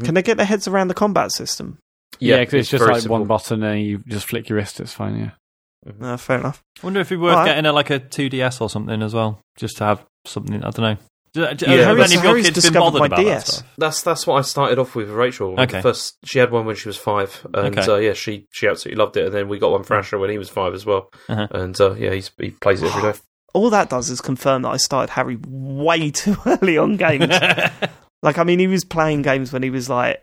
Can 0.05 0.15
they 0.15 0.23
get 0.23 0.36
their 0.36 0.47
heads 0.47 0.68
around 0.68 0.89
the 0.89 0.94
combat 0.94 1.33
system? 1.33 1.78
Yeah, 2.18 2.39
because 2.41 2.55
it's, 2.55 2.70
just 2.70 2.84
very 2.84 3.00
like 3.00 3.08
one 3.10 3.24
button 3.26 3.62
and 3.62 3.82
you 3.82 3.99
just 4.07 4.26
flick 4.28 4.49
your 4.49 4.58
wrist. 4.58 4.81
It's 4.81 4.92
fine. 4.92 5.16
Yeah. 5.18 5.31
Uh, 6.00 6.16
fair 6.16 6.39
enough. 6.39 6.62
I 6.82 6.86
wonder 6.86 7.00
if 7.00 7.08
it'd 7.08 7.18
be 7.18 7.23
worth 7.23 7.32
Alright. 7.34 7.49
getting 7.49 7.66
a, 7.66 7.73
like 7.73 7.91
a 7.91 7.99
2DS 7.99 8.60
or 8.60 8.70
something 8.70 9.02
as 9.02 9.15
well, 9.15 9.41
just 9.57 9.78
to 9.78 9.84
have 9.84 10.05
something. 10.26 10.57
I 10.62 10.70
don't 10.70 10.78
know. 10.78 10.97
Do- 11.34 11.55
do- 11.55 11.66
Yeah, 11.66 11.78
have 11.78 11.97
Harry's- 11.97 12.12
any 12.12 12.18
of 12.18 12.24
your 12.24 12.34
kids 12.36 12.47
been 12.49 12.55
discovered 12.55 12.78
bothered 12.78 13.00
my 13.00 13.07
about 13.07 13.16
that 13.16 13.23
DS. 13.24 13.47
stuff? 13.57 13.73
That's 13.78 14.02
that's 14.02 14.26
what 14.26 14.36
I 14.39 14.42
started 14.42 14.78
off 14.78 14.94
with 14.94 15.08
Rachel. 15.08 15.58
Okay. 15.58 15.81
First 15.81 16.18
she 16.24 16.39
had 16.39 16.50
one 16.52 16.66
when 16.66 16.76
she 16.76 16.89
was 16.89 16.99
five, 16.99 17.44
and 17.55 17.76
Okay. 17.78 17.91
uh, 17.91 17.97
yeah, 17.97 18.12
she 18.12 18.47
she 18.52 18.68
absolutely 18.68 19.02
loved 19.02 19.16
it. 19.16 19.24
And 19.26 19.34
then 19.34 19.49
we 19.49 19.58
got 19.58 19.70
one 19.73 19.82
for 19.82 19.97
Asher 19.97 20.18
when 20.18 20.28
he 20.31 20.36
was 20.39 20.50
five 20.50 20.74
as 20.74 20.84
well, 20.86 21.08
Uh-huh. 21.31 21.49
and 21.50 21.81
uh, 21.81 21.94
yeah, 21.94 22.12
he's, 22.12 22.31
he 22.39 22.50
plays 22.50 22.82
it 22.82 22.94
every 22.94 23.12
day. 23.12 23.18
All 23.55 23.70
that 23.70 23.89
does 23.91 24.08
is 24.10 24.20
confirm 24.20 24.62
that 24.62 24.68
I 24.70 24.76
started 24.76 25.10
Harry 25.15 25.39
way 25.49 26.10
too 26.12 26.36
early 26.47 26.76
on 26.78 26.97
games. 26.99 27.28
like, 28.23 28.39
I 28.39 28.44
mean, 28.44 28.58
he 28.58 28.66
was 28.66 28.84
playing 28.84 29.23
games 29.23 29.52
when 29.52 29.62
he 29.62 29.70
was 29.70 29.89
like 29.89 30.23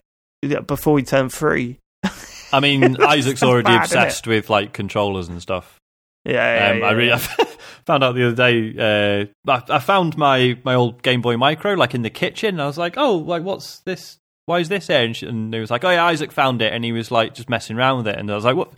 before 0.67 0.97
he 0.97 1.03
turned 1.03 1.33
three. 1.33 1.79
I 2.51 2.59
mean, 2.59 3.01
Isaac's 3.01 3.43
already 3.43 3.65
bad, 3.65 3.83
obsessed 3.83 4.27
with 4.27 4.49
like 4.49 4.73
controllers 4.73 5.27
and 5.27 5.41
stuff. 5.41 5.77
Yeah, 6.25 6.33
yeah, 6.33 6.71
Um, 6.71 6.79
yeah, 6.79 6.85
I 6.85 6.91
really 6.91 7.07
yeah. 7.09 7.15
I 7.39 7.45
found 7.85 8.03
out 8.03 8.15
the 8.15 8.27
other 8.27 8.35
day. 8.35 9.27
Uh, 9.47 9.51
I, 9.51 9.75
I 9.75 9.79
found 9.79 10.17
my 10.17 10.57
my 10.63 10.75
old 10.75 11.01
Game 11.01 11.21
Boy 11.21 11.37
Micro 11.37 11.73
like 11.73 11.93
in 11.93 12.01
the 12.01 12.09
kitchen. 12.09 12.59
I 12.59 12.65
was 12.65 12.77
like, 12.77 12.95
oh, 12.97 13.15
like 13.17 13.43
what's 13.43 13.79
this? 13.79 14.17
Why 14.45 14.59
is 14.59 14.69
this 14.69 14.87
here? 14.87 15.03
And, 15.03 15.15
she, 15.15 15.27
and 15.27 15.53
he 15.53 15.59
was 15.59 15.69
like, 15.69 15.83
oh 15.83 15.89
yeah, 15.91 16.05
Isaac 16.05 16.31
found 16.31 16.61
it, 16.61 16.73
and 16.73 16.83
he 16.83 16.91
was 16.91 17.11
like 17.11 17.35
just 17.35 17.49
messing 17.49 17.77
around 17.77 17.97
with 17.97 18.07
it. 18.07 18.17
And 18.17 18.29
I 18.31 18.35
was 18.35 18.45
like, 18.45 18.55
what? 18.55 18.71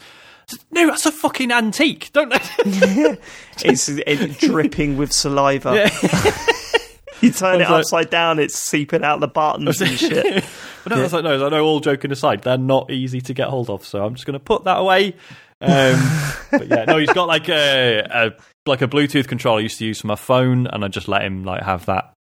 No, 0.71 0.87
that's 0.87 1.05
a 1.05 1.11
fucking 1.13 1.49
antique. 1.51 2.09
Don't. 2.11 2.33
it's 2.65 3.87
it, 3.87 4.37
dripping 4.39 4.97
with 4.97 5.13
saliva. 5.13 5.73
Yeah. 5.75 6.35
You 7.21 7.31
turn 7.31 7.55
it 7.61 7.69
was 7.69 7.69
like- 7.69 7.79
upside 7.81 8.09
down, 8.09 8.39
it's 8.39 8.55
seeping 8.57 9.03
out 9.03 9.19
the 9.21 9.27
buttons 9.27 9.79
and 9.81 9.97
shit. 9.97 10.43
But 10.83 10.95
no, 10.95 11.01
was 11.01 11.13
like, 11.13 11.23
no, 11.23 11.45
I 11.45 11.49
know. 11.49 11.63
All 11.65 11.79
joking 11.79 12.11
aside, 12.11 12.41
they're 12.43 12.57
not 12.57 12.89
easy 12.91 13.21
to 13.21 13.33
get 13.33 13.47
hold 13.49 13.69
of, 13.69 13.85
so 13.85 14.03
I'm 14.03 14.15
just 14.15 14.25
going 14.25 14.33
to 14.33 14.39
put 14.39 14.63
that 14.65 14.77
away. 14.77 15.15
Um, 15.61 15.99
but 16.51 16.67
yeah, 16.67 16.85
no, 16.85 16.97
he's 16.97 17.13
got 17.13 17.27
like 17.27 17.47
a, 17.49 17.99
a 18.01 18.31
like 18.65 18.81
a 18.81 18.87
Bluetooth 18.87 19.27
controller 19.27 19.59
I 19.59 19.63
used 19.63 19.77
to 19.79 19.85
use 19.85 20.01
for 20.01 20.07
my 20.07 20.15
phone, 20.15 20.67
and 20.67 20.83
I 20.83 20.87
just 20.87 21.07
let 21.07 21.23
him 21.23 21.43
like 21.43 21.61
have 21.63 21.85
that, 21.85 22.13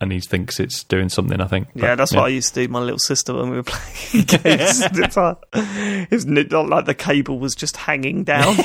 and 0.00 0.12
he 0.12 0.20
thinks 0.20 0.60
it's 0.60 0.84
doing 0.84 1.08
something. 1.08 1.40
I 1.40 1.46
think. 1.48 1.68
Yeah, 1.74 1.90
But, 1.92 1.96
that's 1.96 2.14
what 2.14 2.24
I 2.24 2.28
used 2.28 2.54
to 2.54 2.66
do 2.66 2.72
my 2.72 2.78
little 2.80 2.98
sister 3.00 3.34
when 3.34 3.50
we 3.50 3.56
were 3.56 3.62
playing 3.64 4.24
games. 4.26 4.80
It's 4.98 5.16
like- 5.16 5.38
it's 5.52 6.24
not 6.24 6.68
like 6.68 6.84
the 6.84 6.94
cable 6.94 7.38
was 7.40 7.54
just 7.56 7.76
hanging 7.76 8.22
down. 8.24 8.56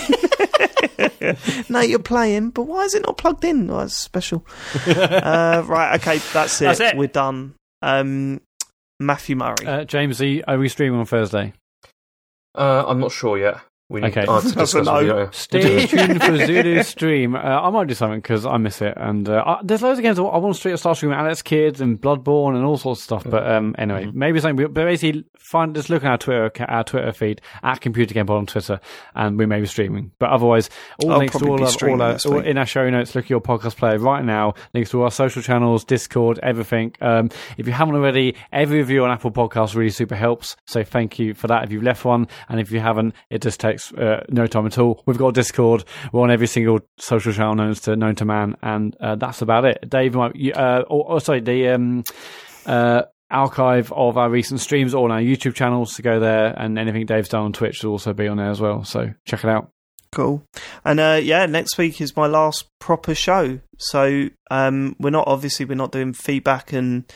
no, 1.69 1.79
you're 1.81 1.99
playing, 1.99 2.51
but 2.51 2.63
why 2.63 2.83
is 2.83 2.93
it 2.93 3.03
not 3.05 3.17
plugged 3.17 3.43
in? 3.45 3.69
Oh, 3.69 3.79
that's 3.79 3.95
special. 3.95 4.45
uh, 4.87 5.63
right, 5.65 5.95
okay, 5.99 6.19
that's 6.33 6.61
it. 6.61 6.65
That's 6.65 6.79
it. 6.79 6.97
We're 6.97 7.07
done. 7.07 7.55
Um, 7.81 8.41
Matthew 8.99 9.35
Murray. 9.35 9.65
Uh, 9.65 9.83
James, 9.85 10.21
are, 10.21 10.25
you, 10.25 10.43
are 10.47 10.57
we 10.57 10.69
streaming 10.69 10.99
on 10.99 11.05
Thursday? 11.05 11.53
Uh, 12.55 12.85
I'm 12.87 12.99
not 12.99 13.11
sure 13.11 13.37
yet. 13.37 13.59
We 13.89 14.01
need 14.01 14.07
Okay. 14.17 14.25
uh, 14.25 14.39
to 14.41 14.47
That's 14.49 14.73
a 14.73 14.79
discuss 14.79 14.85
no. 14.85 14.99
you. 14.99 15.29
Stay 15.31 15.85
tuned 15.87 16.23
for 16.23 16.37
Zulu's 16.45 16.87
stream. 16.87 17.35
Uh, 17.35 17.39
I 17.39 17.69
might 17.69 17.87
do 17.87 17.93
something 17.93 18.19
because 18.21 18.45
I 18.45 18.57
miss 18.57 18.81
it. 18.81 18.93
And 18.97 19.27
uh, 19.29 19.43
I, 19.45 19.59
there's 19.63 19.81
loads 19.81 19.99
of 19.99 20.03
games 20.03 20.17
I 20.17 20.23
I 20.23 20.37
want 20.37 20.55
to 20.55 20.59
stream, 20.59 20.77
start 20.77 20.97
streaming. 20.97 21.17
Alex 21.17 21.41
Kidd 21.41 21.81
and 21.81 21.99
Bloodborne 22.01 22.55
and 22.55 22.65
all 22.65 22.77
sorts 22.77 23.01
of 23.01 23.03
stuff. 23.03 23.23
But 23.29 23.45
um, 23.49 23.75
anyway, 23.77 24.09
maybe 24.13 24.39
something. 24.39 24.65
But 24.65 24.73
basically, 24.73 25.25
find 25.37 25.75
just 25.75 25.89
look 25.89 26.03
at 26.03 26.09
our 26.11 26.17
Twitter 26.17 26.51
our 26.67 26.83
Twitter 26.83 27.11
feed 27.11 27.41
at 27.61 27.81
Computer 27.81 28.13
Game 28.13 28.25
Pod 28.25 28.37
on 28.37 28.45
Twitter, 28.45 28.79
and 29.15 29.37
we 29.37 29.45
may 29.45 29.59
be 29.59 29.65
streaming. 29.65 30.11
But 30.17 30.29
otherwise, 30.29 30.69
all 31.03 31.11
I'll 31.11 31.17
links 31.19 31.37
to 31.37 31.45
all, 31.47 31.57
be 31.57 31.63
our, 31.63 31.89
all, 31.89 32.01
our, 32.01 32.17
all 32.25 32.39
in 32.39 32.57
our 32.57 32.65
show 32.65 32.89
notes. 32.89 33.13
Look 33.15 33.25
at 33.25 33.29
your 33.29 33.41
podcast 33.41 33.75
player 33.75 33.97
right 33.99 34.23
now. 34.23 34.53
Links 34.73 34.89
to 34.91 34.99
all 34.99 35.03
our 35.05 35.11
social 35.11 35.41
channels, 35.41 35.83
Discord, 35.83 36.39
everything. 36.41 36.95
Um, 37.01 37.29
if 37.57 37.67
you 37.67 37.73
haven't 37.73 37.95
already, 37.95 38.35
every 38.51 38.77
review 38.77 39.03
on 39.03 39.11
Apple 39.11 39.31
Podcasts 39.31 39.75
really 39.75 39.89
super 39.91 40.15
helps. 40.15 40.55
So 40.65 40.83
thank 40.83 41.19
you 41.19 41.33
for 41.33 41.47
that. 41.47 41.65
If 41.65 41.71
you've 41.71 41.83
left 41.83 42.05
one, 42.05 42.27
and 42.49 42.59
if 42.59 42.71
you 42.71 42.79
haven't, 42.79 43.13
it 43.29 43.41
just 43.41 43.59
ta- 43.59 43.72
uh, 43.97 44.21
no 44.29 44.47
time 44.47 44.65
at 44.65 44.77
all. 44.77 45.03
We've 45.05 45.17
got 45.17 45.33
Discord. 45.33 45.83
We're 46.11 46.21
on 46.21 46.31
every 46.31 46.47
single 46.47 46.79
social 46.97 47.33
channel 47.33 47.55
known 47.55 47.73
to 47.75 47.95
known 47.95 48.15
to 48.15 48.25
man, 48.25 48.55
and 48.61 48.95
uh, 48.99 49.15
that's 49.15 49.41
about 49.41 49.65
it. 49.65 49.89
Dave, 49.89 50.15
uh, 50.15 50.29
or, 50.87 51.13
or, 51.13 51.21
sorry, 51.21 51.41
the 51.41 51.69
um, 51.69 52.03
uh, 52.65 53.03
archive 53.29 53.91
of 53.93 54.17
our 54.17 54.29
recent 54.29 54.59
streams 54.59 54.93
on 54.93 55.11
our 55.11 55.21
YouTube 55.21 55.55
channels. 55.55 55.95
To 55.95 56.01
go 56.01 56.19
there, 56.19 56.53
and 56.57 56.77
anything 56.77 57.05
Dave's 57.05 57.29
done 57.29 57.43
on 57.43 57.53
Twitch 57.53 57.83
will 57.83 57.91
also 57.91 58.13
be 58.13 58.27
on 58.27 58.37
there 58.37 58.49
as 58.49 58.61
well. 58.61 58.83
So 58.83 59.13
check 59.25 59.43
it 59.43 59.49
out. 59.49 59.69
Cool. 60.13 60.43
And 60.85 60.99
uh, 60.99 61.19
yeah, 61.21 61.47
next 61.47 61.77
week 61.77 61.99
is 61.99 62.15
my 62.15 62.27
last 62.27 62.69
proper 62.79 63.15
show. 63.15 63.59
So 63.79 64.29
um, 64.51 64.95
we're 64.99 65.09
not 65.09 65.27
obviously 65.27 65.65
we're 65.65 65.73
not 65.73 65.91
doing 65.91 66.13
feedback 66.13 66.71
and 66.71 67.11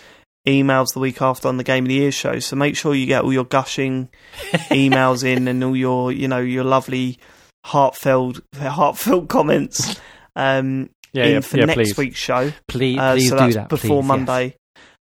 emails 0.48 0.94
the 0.94 1.00
week 1.00 1.22
after 1.22 1.48
on 1.48 1.58
the 1.58 1.64
Game 1.64 1.84
of 1.84 1.90
the 1.90 1.96
Year 1.96 2.12
show. 2.12 2.40
So 2.40 2.56
make 2.56 2.76
sure 2.78 2.96
you 2.96 3.06
get 3.06 3.24
all 3.24 3.34
your 3.34 3.44
gushing 3.46 4.10
emails 4.72 5.24
in 5.24 5.48
and 5.48 5.64
all 5.64 5.76
your 5.76 6.12
you 6.12 6.28
know 6.28 6.40
your 6.40 6.64
lovely 6.64 7.20
heartfelt 7.66 8.40
heartfelt 8.58 9.28
comments 9.28 10.00
um, 10.36 10.90
yeah, 11.14 11.26
in 11.26 11.32
yeah, 11.34 11.40
for 11.42 11.58
yeah, 11.58 11.66
next 11.66 11.76
please. 11.76 11.98
week's 11.98 12.20
show. 12.20 12.52
Please, 12.68 12.98
Uh, 12.98 13.14
please 13.14 13.30
so 13.30 13.48
do 13.48 13.54
that 13.54 13.70
before 13.70 14.02
please, 14.02 14.04
yes. 14.04 14.08
Monday. 14.08 14.56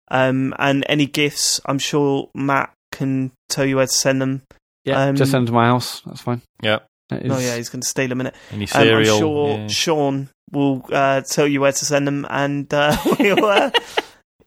Um, 0.08 0.55
and 0.58 0.84
any 0.89 1.06
gifts, 1.06 1.60
I'm 1.66 1.78
sure 1.78 2.31
Mat 2.34 2.73
can 2.92 3.32
tell 3.48 3.66
you 3.66 3.76
where 3.76 3.86
to 3.86 3.92
send 3.92 4.23
them. 4.23 4.42
Yeah, 4.84 5.02
Um, 5.08 5.16
just 5.16 5.32
send 5.32 5.42
them 5.42 5.47
to 5.47 5.52
my 5.52 5.66
house. 5.66 6.00
That's 6.06 6.20
fine. 6.20 6.42
Yeah. 6.62 6.78
That 7.08 7.24
is- 7.26 7.32
Oh 7.32 7.39
yeah, 7.39 7.56
he's 7.56 7.68
going 7.68 7.82
to 7.82 7.89
steal 7.89 8.08
them 8.08 8.20
in 8.20 8.28
it. 8.28 8.34
Any 8.52 8.65
Um, 8.65 8.66
cereal? 8.68 9.15
I'm 9.16 9.20
sure 9.20 9.48
yeah. 9.58 9.66
Sean 9.68 10.28
will 10.52 10.84
uh, 10.92 11.23
tell 11.23 11.47
you 11.48 11.60
where 11.60 11.73
to 11.73 11.84
send 11.84 12.06
them, 12.06 12.24
and 12.31 12.73
uh, 12.73 12.97
we'll, 13.18 13.44
uh, 13.44 13.70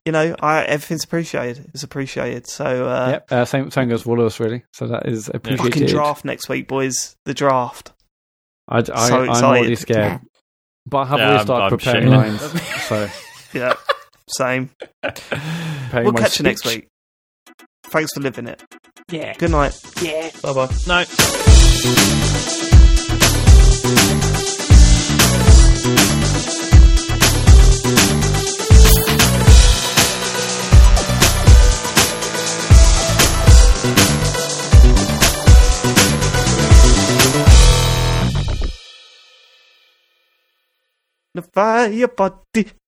you 0.09 0.13
know, 0.13 0.35
I, 0.39 0.63
everything's 0.63 1.03
appreciated. 1.03 1.69
It's 1.71 1.83
appreciated. 1.83 2.47
So 2.47 2.87
uh, 2.89 3.09
Yep. 3.11 3.31
Uh, 3.31 3.45
same 3.45 3.69
same 3.69 3.89
goes 3.89 4.01
for 4.01 4.09
all 4.09 4.19
of 4.19 4.25
us, 4.25 4.39
really. 4.39 4.63
So 4.73 4.87
that 4.87 5.05
is 5.07 5.29
appreciated. 5.31 5.71
fucking 5.73 5.87
draft 5.87 6.25
next 6.25 6.49
week, 6.49 6.67
boys. 6.67 7.15
The 7.25 7.35
draft. 7.35 7.91
I, 8.67 8.79
I, 8.79 8.81
So 8.81 8.93
I'm 8.95 9.29
excited. 9.29 9.45
already 9.45 9.75
scared, 9.75 10.19
but 10.87 10.97
I 10.97 11.05
have 11.05 11.19
Yeah, 11.19 11.25
already 11.25 11.37
I'm- 11.37 11.45
started 11.45 11.63
I'm 11.65 11.77
preparing 11.77 12.07
shitting. 12.07 12.17
lines. 12.17 12.61
so 12.87 13.09
Yeah, 13.53 13.73
same. 14.29 14.69
preparing 15.03 16.03
We'll 16.05 16.13
my 16.13 16.21
catch 16.21 16.39
you 16.39 16.43
next 16.43 16.65
week. 16.65 16.87
Thanks 17.83 18.11
for 18.13 18.21
living 18.21 18.47
it. 18.47 18.63
Yeah. 19.11 19.33
Good 19.37 19.51
night. 19.51 19.79
Yeah. 20.01 20.31
Bye 20.41 20.53
bye. 20.53 20.69
No. 24.33 24.38
The 41.39 41.47
fire 41.53 42.07
body. 42.09 42.78